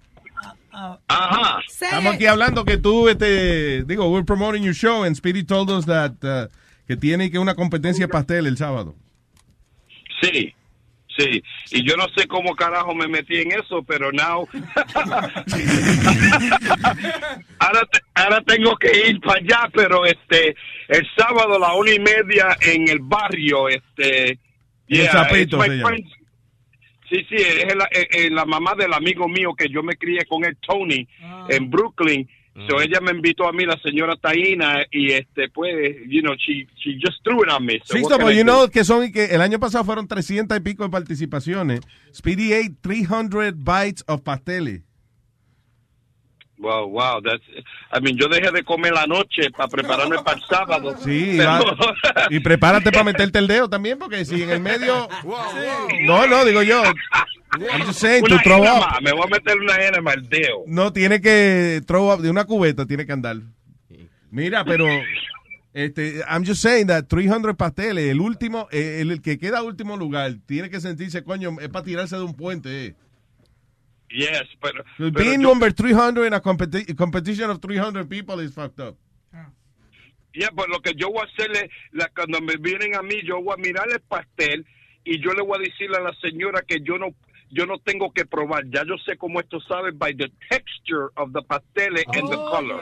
Ajá. 1.08 1.60
Estamos 1.68 2.16
aquí 2.16 2.26
hablando 2.26 2.66
que 2.66 2.78
tú, 2.78 3.10
este, 3.10 3.84
digo, 3.84 4.10
we're 4.10 4.26
promoting 4.26 4.64
your 4.64 4.74
show 4.74 5.04
and 5.04 5.16
Speedy 5.16 5.44
told 5.44 5.70
us 5.70 5.86
that, 5.86 6.14
uh, 6.24 6.48
que 6.88 6.96
tiene 6.98 7.30
que 7.30 7.38
una 7.38 7.54
competencia 7.56 8.06
de 8.08 8.12
pastel 8.12 8.48
el 8.48 8.58
sábado. 8.58 8.96
Sí, 10.22 10.54
sí. 11.24 11.44
Y 11.72 11.84
yo 11.88 11.96
no 11.98 12.06
sé 12.16 12.28
cómo 12.28 12.56
carajo 12.56 12.94
me 12.96 13.08
metí 13.08 13.38
en 13.42 13.52
eso, 13.52 13.84
pero 13.84 14.12
now. 14.12 14.48
ahora, 17.60 17.82
te- 17.92 18.02
ahora 18.16 18.42
tengo 18.46 18.76
que 18.78 19.10
ir 19.10 19.20
para 19.22 19.40
allá, 19.40 19.70
pero 19.74 20.06
este, 20.06 20.56
el 20.88 21.08
sábado 21.18 21.56
a 21.56 21.60
la 21.60 21.74
una 21.74 21.92
y 21.92 22.00
media 22.00 22.58
en 22.62 22.88
el 22.90 23.00
barrio, 23.00 23.70
este. 23.70 24.38
El 25.66 25.82
friend. 25.88 26.06
Sí, 27.10 27.26
sí, 27.30 27.36
es 27.36 27.76
la, 27.76 27.86
eh, 27.92 28.08
eh, 28.12 28.30
la 28.30 28.46
mamá 28.46 28.74
del 28.76 28.94
amigo 28.94 29.28
mío 29.28 29.54
que 29.54 29.68
yo 29.68 29.84
me 29.84 29.98
crié 29.98 30.24
con 30.26 30.46
él, 30.46 30.58
Tony, 30.66 31.06
en 31.50 31.70
Brooklyn. 31.70 32.28
So 32.68 32.82
ella 32.82 33.00
me 33.02 33.12
invitó 33.12 33.48
a 33.48 33.54
mí, 33.54 33.66
la 33.66 33.78
señora 33.82 34.18
Taina, 34.18 34.84
y 34.92 35.14
este, 35.14 35.48
pues, 35.50 35.74
you 36.10 36.22
know, 36.22 36.34
she, 36.36 36.68
she 36.76 37.00
just 37.02 37.24
threw 37.24 37.42
it 37.44 37.50
on 37.50 37.66
me. 37.66 37.80
So 37.86 37.96
but 38.02 38.22
I 38.30 38.38
you 38.38 38.44
know 38.44 38.68
que 38.70 38.84
son 38.84 39.10
que 39.12 39.26
el 39.26 39.42
año 39.42 39.58
pasado 39.58 39.86
fueron 39.86 40.06
300 40.08 40.58
y 40.58 40.60
pico 40.62 40.84
de 40.84 40.90
participaciones. 40.90 41.80
Speedy 42.14 42.54
ate 42.54 42.76
300 42.82 43.54
bites 43.56 44.04
of 44.08 44.22
pasteles. 44.22 44.82
Wow, 46.58 46.90
wow, 46.90 47.22
that's, 47.24 47.42
I 47.92 48.00
mean, 48.02 48.18
yo 48.18 48.28
dejé 48.28 48.52
de 48.52 48.64
comer 48.64 48.94
la 48.94 49.08
noche 49.08 49.50
para 49.50 49.68
prepararme 49.68 50.18
para 50.22 50.38
el 50.38 50.44
sábado. 50.44 50.96
Sí, 51.04 51.36
Pero- 51.38 51.48
va- 51.76 52.28
y 52.30 52.40
prepárate 52.40 52.92
para 52.92 53.04
meterte 53.06 53.40
el 53.40 53.48
dedo 53.48 53.68
también, 53.70 53.98
porque 53.98 54.26
si 54.26 54.44
en 54.44 54.52
el 54.52 54.60
medio... 54.60 55.08
No, 56.06 56.28
no, 56.28 56.46
digo 56.46 56.62
yo. 56.62 56.84
I'm 57.54 57.82
just 57.86 58.00
saying, 58.00 58.24
una 58.26 58.38
to 58.38 58.44
throw 58.44 58.58
enema, 58.64 58.98
up. 58.98 59.02
me 59.04 59.12
voy 59.12 59.24
a 59.26 59.28
meter 59.28 59.58
una 59.58 59.76
enema 59.76 60.12
al 60.12 60.28
dedo. 60.30 60.64
No, 60.68 60.94
tiene 60.94 61.20
que 61.22 61.82
throw 61.86 62.12
up 62.14 62.22
de 62.22 62.30
una 62.30 62.46
cubeta, 62.46 62.86
tiene 62.86 63.06
que 63.06 63.12
andar. 63.12 63.38
Mira, 64.30 64.64
pero... 64.64 64.86
Este, 65.74 66.22
I'm 66.28 66.44
just 66.46 66.62
saying 66.62 66.88
that 66.88 67.06
300 67.08 67.56
pasteles, 67.56 68.10
el 68.12 68.20
último, 68.20 68.68
eh, 68.72 69.00
el, 69.02 69.12
el 69.12 69.22
que 69.22 69.38
queda 69.38 69.64
último 69.64 69.96
lugar, 69.96 70.36
tiene 70.46 70.70
que 70.70 70.82
sentirse, 70.82 71.24
coño, 71.24 71.56
es 71.62 71.70
para 71.70 71.86
tirarse 71.86 72.18
de 72.18 72.24
un 72.24 72.34
puente. 72.36 72.88
Eh. 72.88 72.96
Yes, 74.10 74.44
pero... 74.62 74.84
pero 74.98 75.12
Being 75.12 75.42
yo- 75.42 75.48
number 75.50 75.74
300 75.74 76.28
in 76.28 76.34
a 76.34 76.42
competi- 76.42 76.94
competition 76.96 77.50
of 77.50 77.60
300 77.62 78.06
people 78.08 78.44
is 78.44 78.54
fucked 78.54 78.80
up. 78.86 78.98
Yeah, 80.34 80.50
pues 80.56 80.68
lo 80.70 80.82
que 80.82 80.94
yo 80.96 81.10
voy 81.10 81.22
a 81.22 81.30
hacerle, 81.30 81.70
la, 81.92 82.08
cuando 82.16 82.40
me 82.42 82.56
vienen 82.58 82.96
a 82.96 83.02
mí, 83.02 83.16
yo 83.26 83.42
voy 83.42 83.54
a 83.54 83.62
mirar 83.62 83.86
el 83.92 84.00
pastel 84.00 84.66
y 85.04 85.20
yo 85.22 85.34
le 85.34 85.42
voy 85.42 85.58
a 85.60 85.70
decirle 85.70 85.98
a 85.98 86.02
la 86.02 86.14
señora 86.22 86.62
que 86.66 86.80
yo 86.82 86.98
no, 86.98 87.08
yo 87.52 87.66
no 87.66 87.78
tengo 87.80 88.12
que 88.12 88.26
probar. 88.26 88.64
Ya 88.70 88.84
yo 88.86 88.96
sé 89.06 89.18
cómo 89.18 89.40
esto 89.40 89.60
sabe 89.68 89.92
by 89.92 90.14
the 90.14 90.30
texture 90.50 91.12
of 91.18 91.32
the 91.34 91.42
pasteles 91.42 92.06
and 92.14 92.30
the 92.30 92.38
color. 92.38 92.82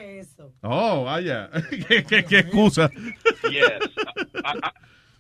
Oh, 0.64 1.04
vaya. 1.06 1.50
¿Qué, 1.88 2.04
qué, 2.04 2.24
qué 2.24 2.40
excusa? 2.40 2.90
Yes. 3.52 3.82
I, 4.46 4.54
I, 4.64 4.72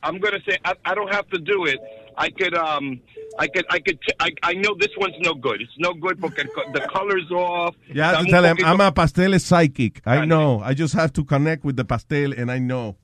I'm 0.04 0.20
going 0.20 0.34
to 0.34 0.42
say 0.50 0.58
I, 0.64 0.74
I 0.86 0.96
don't 0.96 1.14
have 1.14 1.28
to 1.30 1.40
do 1.40 1.66
it. 1.66 1.80
I 2.18 2.30
could 2.30 2.54
um 2.54 3.00
I 3.38 3.48
could 3.48 3.66
I 3.70 3.80
could 3.80 3.98
I, 4.20 4.30
I 4.44 4.54
know 4.54 4.76
this 4.78 4.90
one's 4.98 5.16
no 5.20 5.34
good. 5.34 5.62
It's 5.62 5.72
no 5.78 5.94
good 5.94 6.22
co- 6.22 6.72
the 6.74 6.82
color's 6.92 7.30
off. 7.32 7.76
Un 7.96 8.26
tell 8.28 8.44
him, 8.44 8.58
I'm 8.64 8.82
a 8.82 8.92
pastel 8.92 9.40
psychic. 9.40 10.02
I 10.06 10.26
know. 10.26 10.62
I 10.62 10.74
just 10.74 10.94
have 10.94 11.14
to 11.14 11.24
connect 11.24 11.64
with 11.64 11.78
the 11.78 11.86
pastel 11.86 12.34
and 12.34 12.52
I 12.52 12.60
know. 12.60 12.98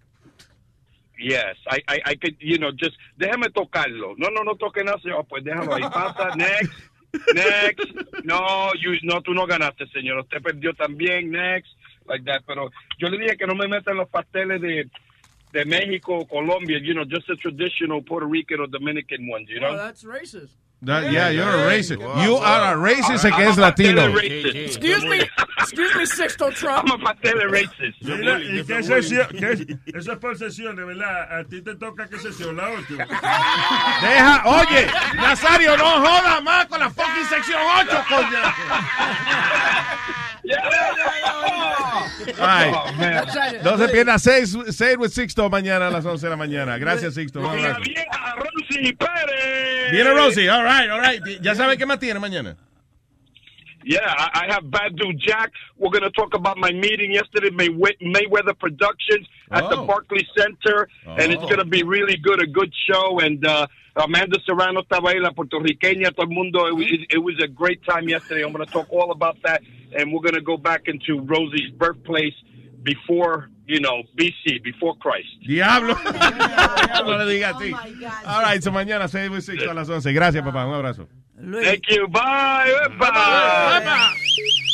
Yes, 1.25 1.55
I, 1.67 1.81
I, 1.87 2.01
I 2.11 2.15
could, 2.15 2.35
you 2.39 2.59
know, 2.59 2.71
just 2.71 2.95
déjame 3.19 3.49
tocarlo. 3.49 4.13
No, 4.17 4.29
no, 4.29 4.43
no 4.43 4.53
toque 4.55 4.83
nada, 4.83 4.99
señor. 5.01 5.25
Pues 5.27 5.43
déjalo 5.43 5.73
ahí. 5.73 5.81
Pasa, 5.81 6.35
next, 6.35 6.71
next. 7.33 8.23
No, 8.23 8.71
you, 8.75 8.91
no, 9.01 9.21
tú 9.21 9.33
no 9.33 9.47
ganaste, 9.47 9.87
señor. 9.87 10.19
Usted 10.19 10.41
perdió 10.43 10.73
también, 10.75 11.31
next, 11.31 11.71
like 12.07 12.23
that. 12.25 12.43
Pero 12.45 12.69
yo 12.99 13.09
le 13.09 13.17
dije 13.17 13.37
que 13.37 13.47
no 13.47 13.55
me 13.55 13.67
metan 13.67 13.97
los 13.97 14.07
pasteles 14.07 14.61
de, 14.61 14.87
de 15.51 15.65
México 15.65 16.15
o 16.19 16.27
Colombia, 16.27 16.77
you 16.79 16.93
know, 16.93 17.05
just 17.05 17.25
the 17.27 17.35
traditional 17.37 18.03
Puerto 18.03 18.27
Rican 18.27 18.59
or 18.59 18.67
Dominican 18.67 19.27
ones, 19.27 19.49
you 19.49 19.57
Oh, 19.57 19.71
know. 19.71 19.77
that's 19.77 20.03
racist. 20.03 20.53
That- 20.85 21.11
yeah, 21.11 21.29
you're 21.29 21.49
a 21.49 21.67
racist. 21.67 21.99
You 22.23 22.37
are 22.37 22.73
a 22.73 22.75
racist 22.77 23.23
que 23.35 23.43
es 23.47 23.57
latino. 23.57 24.07
Excuse 24.19 25.03
me, 25.05 25.21
excuse 25.59 25.95
me, 25.95 26.05
Sixto 26.05 26.51
Trump. 26.53 26.89
I'm 26.89 27.05
a 27.05 27.13
racist. 27.47 28.01
Mira, 28.01 28.39
¿y 28.39 28.63
qué 28.63 28.83
sesión? 28.83 29.27
qué? 29.29 29.77
Eso 29.97 30.11
es 30.13 30.17
por 30.19 30.37
sesiones, 30.37 30.85
¿verdad? 30.85 31.39
A 31.39 31.43
ti 31.43 31.61
te 31.61 31.75
toca 31.75 32.07
qué 32.07 32.19
sesión, 32.19 32.55
la 32.55 32.69
8. 32.69 32.85
Deja, 34.01 34.43
oye, 34.45 34.87
Nazario, 35.15 35.75
no 35.77 35.85
joda 35.85 36.41
más 36.41 36.65
con 36.67 36.79
la 36.79 36.89
fucking 36.89 37.25
sección 37.29 37.59
8, 37.79 38.03
coño. 38.07 38.39
Ay, 42.39 42.71
no 43.63 43.77
se 43.77 43.87
pierda 43.89 44.19
6 44.19 44.55
with 44.97 45.09
Sixto 45.11 45.49
mañana 45.49 45.87
a 45.87 45.89
las 45.89 46.05
11 46.05 46.25
de 46.25 46.29
la 46.29 46.37
mañana. 46.37 46.77
Gracias, 46.77 47.15
Sixto. 47.15 47.39
Un 47.39 47.45
abrazo. 47.47 47.81
Viene 49.91 50.11
Rosie, 50.11 50.49
all 50.49 50.63
right, 50.63 50.74
all 50.91 50.99
right. 50.99 51.21
Ya 51.41 51.53
sabe 51.55 51.77
qué 51.77 51.85
más 51.85 51.99
tiene 51.99 52.19
mañana. 52.19 52.55
Yeah, 53.87 53.99
I, 54.03 54.45
I 54.47 54.53
have 54.53 54.63
Badu 54.63 55.15
Jack. 55.19 55.51
We're 55.77 55.91
going 55.91 56.01
to 56.03 56.09
talk 56.11 56.33
about 56.33 56.57
my 56.57 56.71
meeting 56.71 57.11
yesterday, 57.11 57.51
May, 57.51 57.69
Mayweather 57.69 58.57
Productions 58.57 59.27
at 59.51 59.69
the 59.69 59.77
Oh. 59.77 59.85
Barclays 59.85 60.25
Center, 60.35 60.87
and 61.05 61.31
it's 61.31 61.43
Oh. 61.43 61.47
going 61.47 61.59
to 61.59 61.65
be 61.65 61.83
really 61.83 62.17
good, 62.17 62.41
a 62.41 62.47
good 62.47 62.73
show. 62.89 63.19
And 63.19 63.45
uh, 63.45 63.67
Amanda 63.95 64.39
Serrano 64.43 64.81
estaba 64.81 65.11
ahí, 65.13 65.21
la 65.21 65.31
puertorriqueña, 65.31 66.15
todo 66.15 66.23
el 66.27 66.29
mundo. 66.33 66.65
It, 66.65 66.73
was- 66.75 67.05
it 67.11 67.17
was 67.19 67.35
a 67.43 67.47
great 67.47 67.83
time 67.85 68.09
yesterday. 68.09 68.43
I'm 68.43 68.51
going 68.53 68.65
to 68.65 68.71
talk 68.71 68.87
all 68.91 69.11
about 69.11 69.37
that, 69.43 69.61
and 69.95 70.11
we're 70.11 70.21
going 70.21 70.33
to 70.33 70.41
go 70.41 70.57
back 70.57 70.87
into 70.87 71.19
Rosie's 71.21 71.69
birthplace 71.77 72.33
before, 72.85 73.49
you 73.65 73.79
know, 73.81 74.03
BC, 74.15 74.63
before 74.63 74.95
Christ. 74.99 75.27
Diablo. 75.47 75.95
no 75.95 77.17
le 77.17 77.25
diga 77.33 77.49
a 77.49 77.57
ti. 77.57 77.73
All 78.25 78.41
right, 78.41 78.63
so 78.63 78.71
mañana 78.71 79.09
6 79.09 79.29
with 79.31 79.43
Sixto 79.43 79.69
a 79.69 79.73
las 79.73 79.89
11. 79.89 80.13
Gracias, 80.13 80.43
papá. 80.43 80.65
Un 80.65 80.75
abrazo. 80.75 81.07
Thank 81.35 81.89
you. 81.89 82.07
Bye. 82.07 82.71
Bye. 82.97 84.15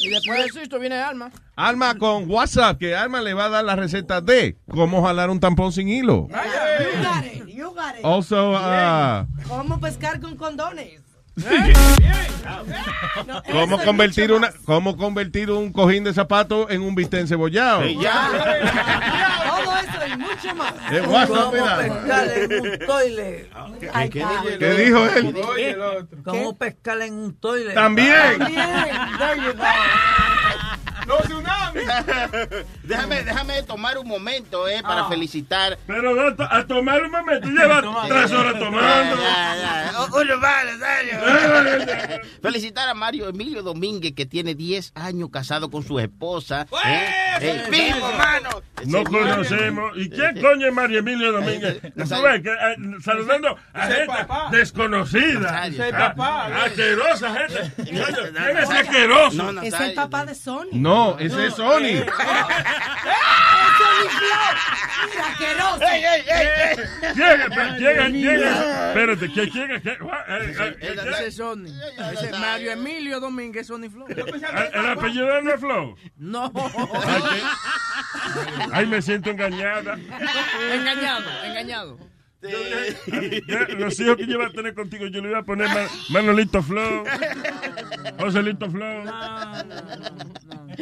Y 0.03 0.09
después 0.09 0.43
de 0.43 0.49
Sixto 0.59 0.80
viene 0.80 0.95
Alma. 0.95 1.31
Alma 1.56 1.95
con 1.95 2.30
WhatsApp, 2.30 2.77
que 2.77 2.95
Alma 2.95 3.22
le 3.22 3.33
va 3.33 3.45
a 3.45 3.49
dar 3.49 3.64
la 3.64 3.75
receta 3.75 4.22
de 4.22 4.57
cómo 4.69 5.03
jalar 5.03 5.30
un 5.30 5.40
tampón 5.40 5.72
sin 5.72 5.90
hilo. 5.90 6.27
You 6.27 7.03
got 7.03 7.25
it, 7.25 7.48
you 7.48 7.69
got 7.72 7.98
it. 7.98 8.03
Also, 8.03 8.51
uh, 8.51 9.25
¿Cómo 9.48 9.80
pescar 9.80 10.19
con 10.19 10.35
condones? 10.35 11.01
cómo 13.51 13.77
convertir 13.84 14.32
una, 14.32 14.53
cómo 14.66 14.95
convertir 14.98 15.50
un 15.50 15.72
cojín 15.72 16.03
de 16.03 16.14
zapato 16.14 16.69
en 16.69 16.82
un 16.82 16.93
bistec 16.95 17.22
encebollado. 17.22 17.82
Todo 17.82 17.90
eso 17.90 18.00
y 20.08 20.18
mucho 20.18 20.56
más. 20.56 20.74
¿Cómo 21.27 21.51
pescar 21.51 22.30
en 22.30 22.53
un 22.53 22.80
toile? 22.85 23.50
¿Qué, 23.80 23.88
Carlos. 23.88 24.58
¿Qué 24.60 24.74
dijo 24.74 25.06
él? 25.06 25.34
¿Cómo 26.24 26.58
pescar 26.58 27.01
en 27.01 27.14
un 27.14 27.34
toile? 27.35 27.74
También. 27.74 28.40
Go. 28.40 28.45
¡No 31.07 31.17
tsunami! 31.17 31.80
déjame, 32.83 33.23
déjame 33.23 33.63
tomar 33.63 33.97
un 33.97 34.07
momento, 34.07 34.67
eh, 34.67 34.81
para 34.83 35.07
felicitar. 35.07 35.77
Pero 35.88 36.13
no, 36.15 36.35
to- 36.35 36.47
a 36.49 36.65
tomar 36.65 37.01
un 37.03 37.11
momento, 37.11 37.47
lleva 37.47 37.81
tres 38.07 38.31
horas 38.31 38.53
tomando. 38.59 39.15
Ya, 39.15 39.55
ya, 39.55 39.91
ya. 39.91 40.05
Uno 40.13 40.38
más, 40.38 40.65
Nazario. 40.65 42.21
Felicitar 42.41 42.89
a 42.89 42.93
Mario 42.93 43.30
Emilio 43.30 43.63
Domínguez, 43.63 44.13
que 44.13 44.25
tiene 44.25 44.55
10 44.55 44.91
años 44.95 45.30
casado 45.31 45.69
con 45.69 45.83
su 45.83 45.99
esposa. 45.99 46.65
¿eh? 46.85 47.09
¡Eh, 47.41 47.63
vivo, 47.69 48.09
hermano! 48.09 48.49
No 48.85 49.03
Señor. 49.03 49.09
conocemos. 49.09 49.91
¿Y 49.95 50.09
quién 50.09 50.41
coño 50.41 50.67
es 50.67 50.73
Mario 50.73 50.99
Emilio 50.99 51.31
Domínguez? 51.31 51.80
Eh, 51.83 51.91
saludando 53.03 53.55
a 53.73 53.88
gente 53.88 54.05
papá. 54.07 54.49
desconocida. 54.51 55.67
Ese 55.67 55.83
Ah, 55.93 56.13
papá. 56.15 56.47
Asquerosa 56.65 57.35
gente. 57.35 57.71
¿Quién 57.83 58.57
es 58.57 58.69
asqueroso? 58.69 59.61
Es 59.61 59.73
el 59.80 59.93
papá 59.93 60.25
de 60.25 60.35
Sony. 60.35 60.69
No, 60.73 60.90
ese 61.19 61.47
es 61.47 61.53
Sony. 61.55 61.79
¡Eh. 61.85 62.05
¡Ey, 65.81 66.03
ey, 66.03 66.23
ey! 66.27 67.13
Llega, 67.15 67.45
pero 67.49 67.77
llega, 67.77 68.07
llega. 68.09 68.87
Espérate, 68.89 69.33
¿qué 69.33 69.45
llega? 69.47 69.79
¿Qué? 69.81 69.89
Eh, 69.91 69.97
eh, 70.59 70.77
eh, 70.81 70.95
Ese 71.11 71.27
es 71.27 71.35
Sony. 71.35 71.65
Ese 72.13 72.25
es 72.29 72.39
Mario 72.39 72.71
Emilio 72.71 73.19
Domínguez 73.19 73.67
Sony 73.67 73.89
Flow. 73.91 74.07
¿El 74.07 74.79
el 74.79 74.85
apellido 74.89 75.41
no 75.41 75.53
es 75.53 75.59
Flow? 75.59 75.95
No. 76.17 76.51
Ay, 78.71 78.85
me 78.85 79.01
siento 79.01 79.29
engañada. 79.31 79.97
engañado, 80.73 81.25
engañado. 81.43 81.97
Ya, 82.41 83.59
Los 83.77 83.99
hijos 83.99 84.17
que 84.17 84.25
yo 84.25 84.33
iba 84.33 84.47
a 84.47 84.51
tener 84.51 84.73
contigo, 84.73 85.05
yo 85.07 85.21
le 85.21 85.29
iba 85.29 85.39
a 85.39 85.43
poner 85.43 85.67
Ma- 85.69 85.87
Manolito 86.09 86.63
Flow, 86.63 87.03
Joselito 88.19 88.69
Flow. 88.71 89.03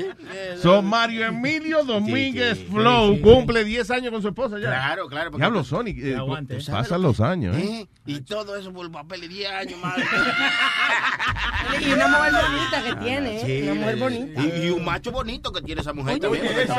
Son 0.61 0.85
Mario 0.85 1.25
Emilio 1.27 1.83
Domínguez 1.83 2.57
Sí, 2.57 2.65
sí, 2.65 2.71
Flow. 2.73 3.09
sí, 3.11 3.15
sí. 3.17 3.21
Cumple 3.21 3.63
10 3.63 3.91
años 3.91 4.11
con 4.11 4.21
su 4.21 4.27
esposa 4.29 4.57
ya. 4.59 4.67
Claro, 4.67 5.07
claro. 5.07 5.31
porque- 5.31 5.41
Diablo, 5.41 5.63
Sony. 5.63 5.87
eh, 5.97 6.15
aguante. 6.17 6.55
pues, 6.55 6.69
pasan 6.69 7.01
los 7.01 7.19
años, 7.21 7.55
¿eh? 7.57 7.81
¿Eh? 7.81 7.87
Y 8.05 8.21
todo 8.21 8.55
eso 8.55 8.71
por 8.73 8.85
el 8.85 8.91
papel 8.91 9.21
de 9.21 9.27
10 9.27 9.51
años, 9.51 9.79
madre. 9.81 10.03
Y 11.81 11.91
una 11.91 12.07
mujer 12.07 12.31
bonita 12.33 12.83
que 12.83 12.95
tiene, 13.05 13.37
¿eh? 13.37 13.43
Sí, 13.45 13.61
Una 13.69 13.73
mujer 13.81 13.95
bonita. 13.97 14.41
Y, 14.41 14.65
y 14.65 14.69
un 14.71 14.83
macho 14.85 15.11
bonito 15.11 15.51
que 15.51 15.61
tiene 15.61 15.81
esa 15.81 15.93
mujer 15.93 16.13
Oye, 16.25 16.39
también. 16.39 16.45
eso, 16.59 16.75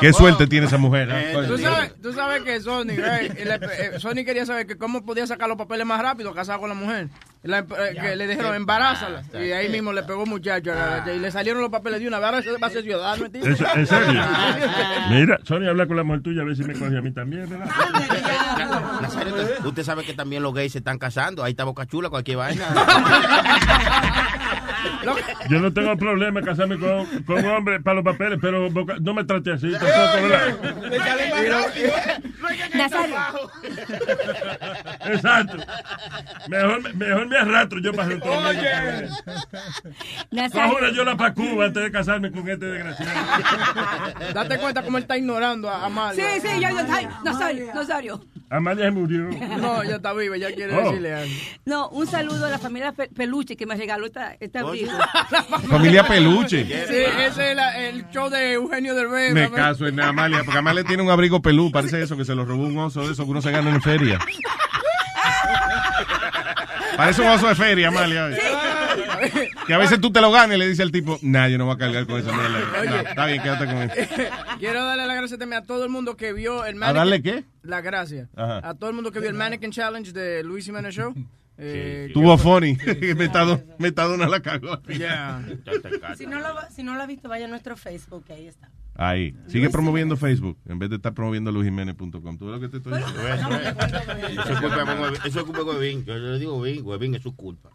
Qué 0.00 0.12
suerte 0.12 0.46
tiene 0.46 0.66
esa 0.66 0.78
mujer. 0.78 1.08
¿eh? 1.10 1.32
Eh. 1.32 1.44
Tú 1.46 1.58
sabes, 1.58 1.94
tú 2.02 2.12
sabes 2.12 2.42
que 2.42 2.56
eh, 2.56 2.60
Sony 3.98 4.24
quería 4.24 4.44
saber 4.46 4.66
que 4.66 4.76
cómo 4.76 5.04
podía 5.04 5.26
sacar 5.26 5.48
los 5.48 5.56
papeles 5.56 5.86
más 5.86 6.00
rápido 6.02 6.34
casado 6.34 6.60
con 6.60 6.68
la 6.68 6.74
mujer. 6.74 7.08
La- 7.44 7.58
eh, 7.58 7.96
que 8.00 8.14
le 8.16 8.28
dijeron 8.28 8.54
embarázala. 8.54 9.22
Y 9.34 9.50
ahí 9.50 9.68
mismo 9.68 9.92
le 9.92 10.02
pegó 10.04 10.24
muchacho. 10.26 10.70
Y 11.14 11.18
le 11.18 11.30
salieron 11.32 11.60
los 11.60 11.70
papeles 11.70 12.00
de 12.00 12.06
una 12.08 12.18
vez. 12.18 12.46
Ahora 12.46 12.58
va 12.62 12.66
a 12.68 12.70
ser 12.70 12.82
ciudadano. 12.82 13.26
¿entiendes? 13.26 13.60
¿En 13.60 13.66
se- 13.66 13.80
en 13.80 13.86
serio? 13.86 14.22
Mira, 15.10 15.38
Sonia, 15.44 15.70
habla 15.70 15.86
con 15.86 15.96
la 15.96 16.04
mujer 16.04 16.22
tuya 16.22 16.42
a 16.42 16.44
ver 16.44 16.56
si 16.56 16.62
me 16.62 16.74
coge 16.74 16.96
a 16.96 17.02
mí 17.02 17.12
también, 17.12 17.48
¿verdad? 17.50 17.66
Nazario, 19.00 19.34
usted 19.64 19.82
sabe 19.82 20.04
que 20.04 20.14
también 20.14 20.42
los 20.42 20.54
gays 20.54 20.70
se 20.72 20.78
están 20.78 20.98
casando. 20.98 21.42
Ahí 21.42 21.50
está 21.50 21.64
Boca 21.64 21.84
Chula, 21.86 22.10
cualquier 22.10 22.36
vaina. 22.36 22.64
Yo 25.48 25.60
no 25.60 25.72
tengo 25.72 25.96
problema 25.96 26.40
en 26.40 26.46
casarme 26.46 26.78
con, 26.78 27.06
con 27.24 27.38
un 27.44 27.46
hombre 27.50 27.80
para 27.80 27.96
los 27.96 28.04
papeles, 28.04 28.38
pero 28.40 28.70
Boca- 28.70 28.96
no 29.00 29.14
me 29.14 29.24
trate 29.24 29.52
así 29.52 29.70
tampoco, 29.72 30.28
¿verdad? 30.28 32.22
Nazario. 32.74 33.16
Exacto. 35.06 35.56
Mejor, 36.48 36.94
mejor 36.94 37.26
me 37.28 37.36
arrastro 37.38 37.78
yo 37.80 37.92
para 37.92 38.12
el 38.12 38.18
mundo. 38.18 38.52
Nazario. 40.30 40.62
Ahora 40.72 40.90
yo 40.92 41.04
la 41.04 41.16
pa' 41.16 41.32
Cuba 41.34 41.66
antes 41.66 41.82
de 41.82 41.90
casarme 41.90 42.30
con 42.30 42.48
este 42.48 42.66
desgraciado. 42.66 43.12
Date 44.34 44.58
cuenta 44.58 44.82
cómo 44.82 44.96
él 44.98 45.02
está 45.04 45.16
ignorando 45.16 45.68
a 45.70 45.86
Amalia. 45.86 46.24
Sí, 46.34 46.40
sí, 46.40 46.60
ya, 46.60 46.70
ya, 46.70 46.86
ay, 46.90 47.08
Nazario, 47.24 47.66
Nazario. 47.74 48.24
Amalia 48.50 48.84
se 48.86 48.90
murió. 48.90 49.30
No, 49.58 49.82
ya 49.84 49.96
está 49.96 50.12
viva, 50.12 50.36
ya 50.36 50.52
quiere 50.54 50.74
Oh. 50.76 50.82
decirle 50.84 51.14
algo. 51.14 51.32
No, 51.64 51.88
un 51.88 52.06
saludo 52.06 52.46
a 52.46 52.50
la 52.50 52.58
familia 52.58 52.92
Pe- 52.92 53.08
Peluche 53.08 53.56
que 53.56 53.64
me 53.66 53.74
regaló 53.76 54.04
esta, 54.06 54.34
este 54.40 54.58
Familia 55.68 56.06
Peluche. 56.06 56.64
Sí, 56.66 56.72
ese 56.94 57.50
es 57.50 57.56
la- 57.56 57.78
el 57.78 58.08
show 58.10 58.28
de 58.30 58.52
Eugenio 58.54 58.94
Derbez. 58.94 59.32
Me 59.32 59.48
¿no? 59.48 59.52
caso 59.54 59.86
en 59.86 60.00
Amalia, 60.00 60.42
porque 60.44 60.58
Amalia 60.58 60.84
tiene 60.84 61.02
un 61.02 61.10
abrigo 61.10 61.40
pelú, 61.42 61.70
parece 61.70 62.02
eso, 62.02 62.16
que 62.16 62.24
se 62.24 62.34
lo 62.34 62.44
robó 62.44 62.64
un 62.66 62.78
oso 62.78 63.06
de 63.06 63.12
eso 63.12 63.24
que 63.24 63.30
uno 63.30 63.42
se 63.42 63.50
gana 63.50 63.70
en 63.70 63.82
feria. 63.82 64.18
Parece 66.96 67.22
un 67.22 67.28
oso 67.28 67.48
de 67.48 67.54
feria, 67.54 67.88
Amalia. 67.88 68.30
Que 69.66 69.74
a 69.74 69.78
veces 69.78 70.00
tú 70.00 70.12
te 70.12 70.20
lo 70.20 70.30
ganas 70.32 70.56
y 70.56 70.58
le 70.58 70.68
dice 70.68 70.82
al 70.82 70.90
tipo, 70.90 71.18
nah, 71.22 71.46
yo 71.48 71.56
no 71.56 71.66
voy 71.66 71.74
a 71.74 71.78
cargar 71.78 72.06
con 72.06 72.18
esa 72.20 72.32
mierda. 72.32 72.58
No, 72.84 72.96
está 73.08 73.26
bien, 73.26 73.42
quédate 73.42 73.66
con 73.66 73.76
eso. 73.82 73.94
Quiero 74.58 74.84
darle 74.84 75.06
las 75.06 75.16
gracias 75.16 75.38
también 75.38 75.62
a 75.62 75.66
todo 75.66 75.84
el 75.84 75.90
mundo 75.90 76.16
que 76.16 76.32
vio 76.32 76.64
el 76.64 76.82
¿A 76.82 76.92
darle 76.92 77.22
qué? 77.22 77.44
La 77.62 77.80
gracia. 77.80 78.28
Ajá. 78.36 78.60
A 78.68 78.74
todo 78.74 78.90
el 78.90 78.96
mundo 78.96 79.12
que 79.12 79.20
vio 79.20 79.28
el 79.30 79.34
Mannequin 79.36 79.70
Challenge 79.70 80.12
de 80.12 80.42
Luis 80.42 80.64
Jiménez 80.64 80.94
Show. 80.94 81.14
Eh, 81.58 82.10
Tuvo 82.14 82.36
funny. 82.38 82.76
Metadona, 83.16 83.62
Metadona 83.78 84.28
la 84.28 84.40
cagó. 84.40 84.80
Si 86.16 86.26
no, 86.26 86.40
lo, 86.40 86.48
si 86.70 86.82
no 86.82 86.94
lo 86.94 87.02
ha 87.02 87.06
visto, 87.06 87.28
vaya 87.28 87.46
a 87.46 87.48
nuestro 87.48 87.76
Facebook, 87.76 88.24
que 88.24 88.32
ahí 88.32 88.46
está. 88.46 88.70
Ahí. 88.94 89.34
Sigue 89.46 89.70
promoviendo 89.70 90.16
Facebook 90.18 90.58
en 90.68 90.78
vez 90.78 90.90
de 90.90 90.96
estar 90.96 91.14
promoviendo 91.14 91.50
luisjiménez.com. 91.50 92.38
¿Tú 92.38 92.46
ves 92.46 92.54
lo 92.54 92.60
que 92.60 92.68
te 92.68 92.76
estoy 92.76 92.98
diciendo? 92.98 93.22
Eso 93.22 94.52
es 94.52 94.60
culpa 94.60 94.84
de 94.84 95.00
Huevín. 95.00 95.20
Eso 95.24 95.38
es 95.40 95.44
culpa 95.44 95.58
de 95.58 95.64
Huevín. 95.64 96.04
Yo 96.04 96.14
le 96.14 96.38
digo 96.38 96.56
Huevín. 96.58 96.84
Huevín 96.84 97.14
es 97.14 97.22
su 97.22 97.34
culpa. 97.34 97.70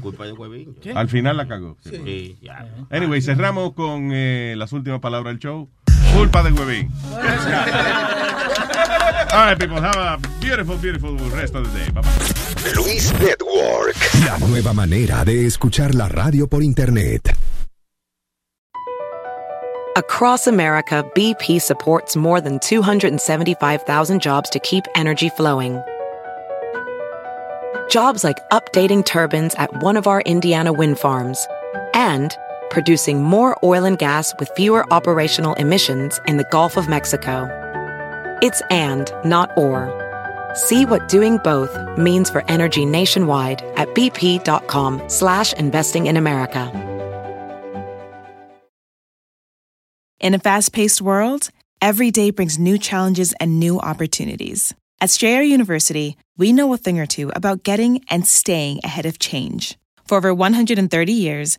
Culpa 0.00 0.26
de 0.26 0.32
Huevín. 0.32 0.76
Al 0.94 1.08
final 1.08 1.36
la 1.36 1.48
cagó. 1.48 1.76
Sí, 1.82 2.38
ya. 2.40 2.68
Anyway, 2.90 3.20
cerramos 3.20 3.72
con 3.74 4.10
eh, 4.12 4.54
las 4.56 4.72
últimas 4.72 5.00
palabras 5.00 5.32
del 5.34 5.40
show. 5.40 5.68
Culpa 6.12 6.42
de 6.42 6.50
Huevín. 6.50 6.90
All 9.32 9.46
right, 9.46 9.58
people. 9.58 9.80
Have 9.80 9.96
a 9.96 10.18
beautiful, 10.40 10.76
beautiful 10.76 11.16
rest 11.30 11.54
of 11.54 11.72
the 11.72 11.78
day. 11.78 11.90
Bye 11.92 12.02
bye. 12.02 12.72
Luis 12.76 13.12
Network. 13.20 13.96
La 14.26 14.38
nueva 14.38 14.72
manera 14.72 15.24
de 15.24 15.46
escuchar 15.46 15.94
la 15.94 16.08
radio 16.08 16.46
por 16.48 16.62
internet. 16.62 17.36
Across 19.96 20.46
America, 20.46 21.04
BP 21.14 21.60
supports 21.60 22.16
more 22.16 22.40
than 22.40 22.58
275,000 22.60 24.20
jobs 24.20 24.50
to 24.50 24.58
keep 24.60 24.84
energy 24.94 25.28
flowing. 25.30 25.80
Jobs 27.88 28.24
like 28.24 28.38
updating 28.50 29.04
turbines 29.04 29.54
at 29.56 29.82
one 29.82 29.96
of 29.96 30.06
our 30.06 30.22
Indiana 30.22 30.72
wind 30.72 30.98
farms 30.98 31.46
and 31.92 32.36
producing 32.70 33.22
more 33.22 33.58
oil 33.64 33.84
and 33.84 33.98
gas 33.98 34.32
with 34.38 34.50
fewer 34.56 34.90
operational 34.92 35.54
emissions 35.54 36.20
in 36.26 36.36
the 36.36 36.48
Gulf 36.50 36.76
of 36.76 36.88
Mexico. 36.88 37.48
It's 38.42 38.62
and, 38.70 39.12
not 39.24 39.50
or. 39.56 39.90
See 40.54 40.84
what 40.84 41.08
doing 41.08 41.38
both 41.38 41.76
means 41.98 42.30
for 42.30 42.44
energy 42.48 42.86
nationwide 42.86 43.62
at 43.76 43.88
bp.com 43.94 45.02
slash 45.08 45.52
investing 45.52 46.06
in 46.06 46.16
America. 46.16 46.70
In 50.20 50.34
a 50.34 50.38
fast 50.38 50.72
paced 50.72 51.00
world, 51.00 51.48
every 51.80 52.10
day 52.10 52.30
brings 52.30 52.58
new 52.58 52.76
challenges 52.76 53.32
and 53.40 53.58
new 53.58 53.78
opportunities. 53.78 54.74
At 55.00 55.08
Strayer 55.08 55.40
University, 55.40 56.18
we 56.36 56.52
know 56.52 56.74
a 56.74 56.76
thing 56.76 57.00
or 57.00 57.06
two 57.06 57.30
about 57.34 57.62
getting 57.62 58.04
and 58.10 58.26
staying 58.26 58.80
ahead 58.84 59.06
of 59.06 59.18
change. 59.18 59.78
For 60.06 60.18
over 60.18 60.34
130 60.34 61.12
years, 61.12 61.58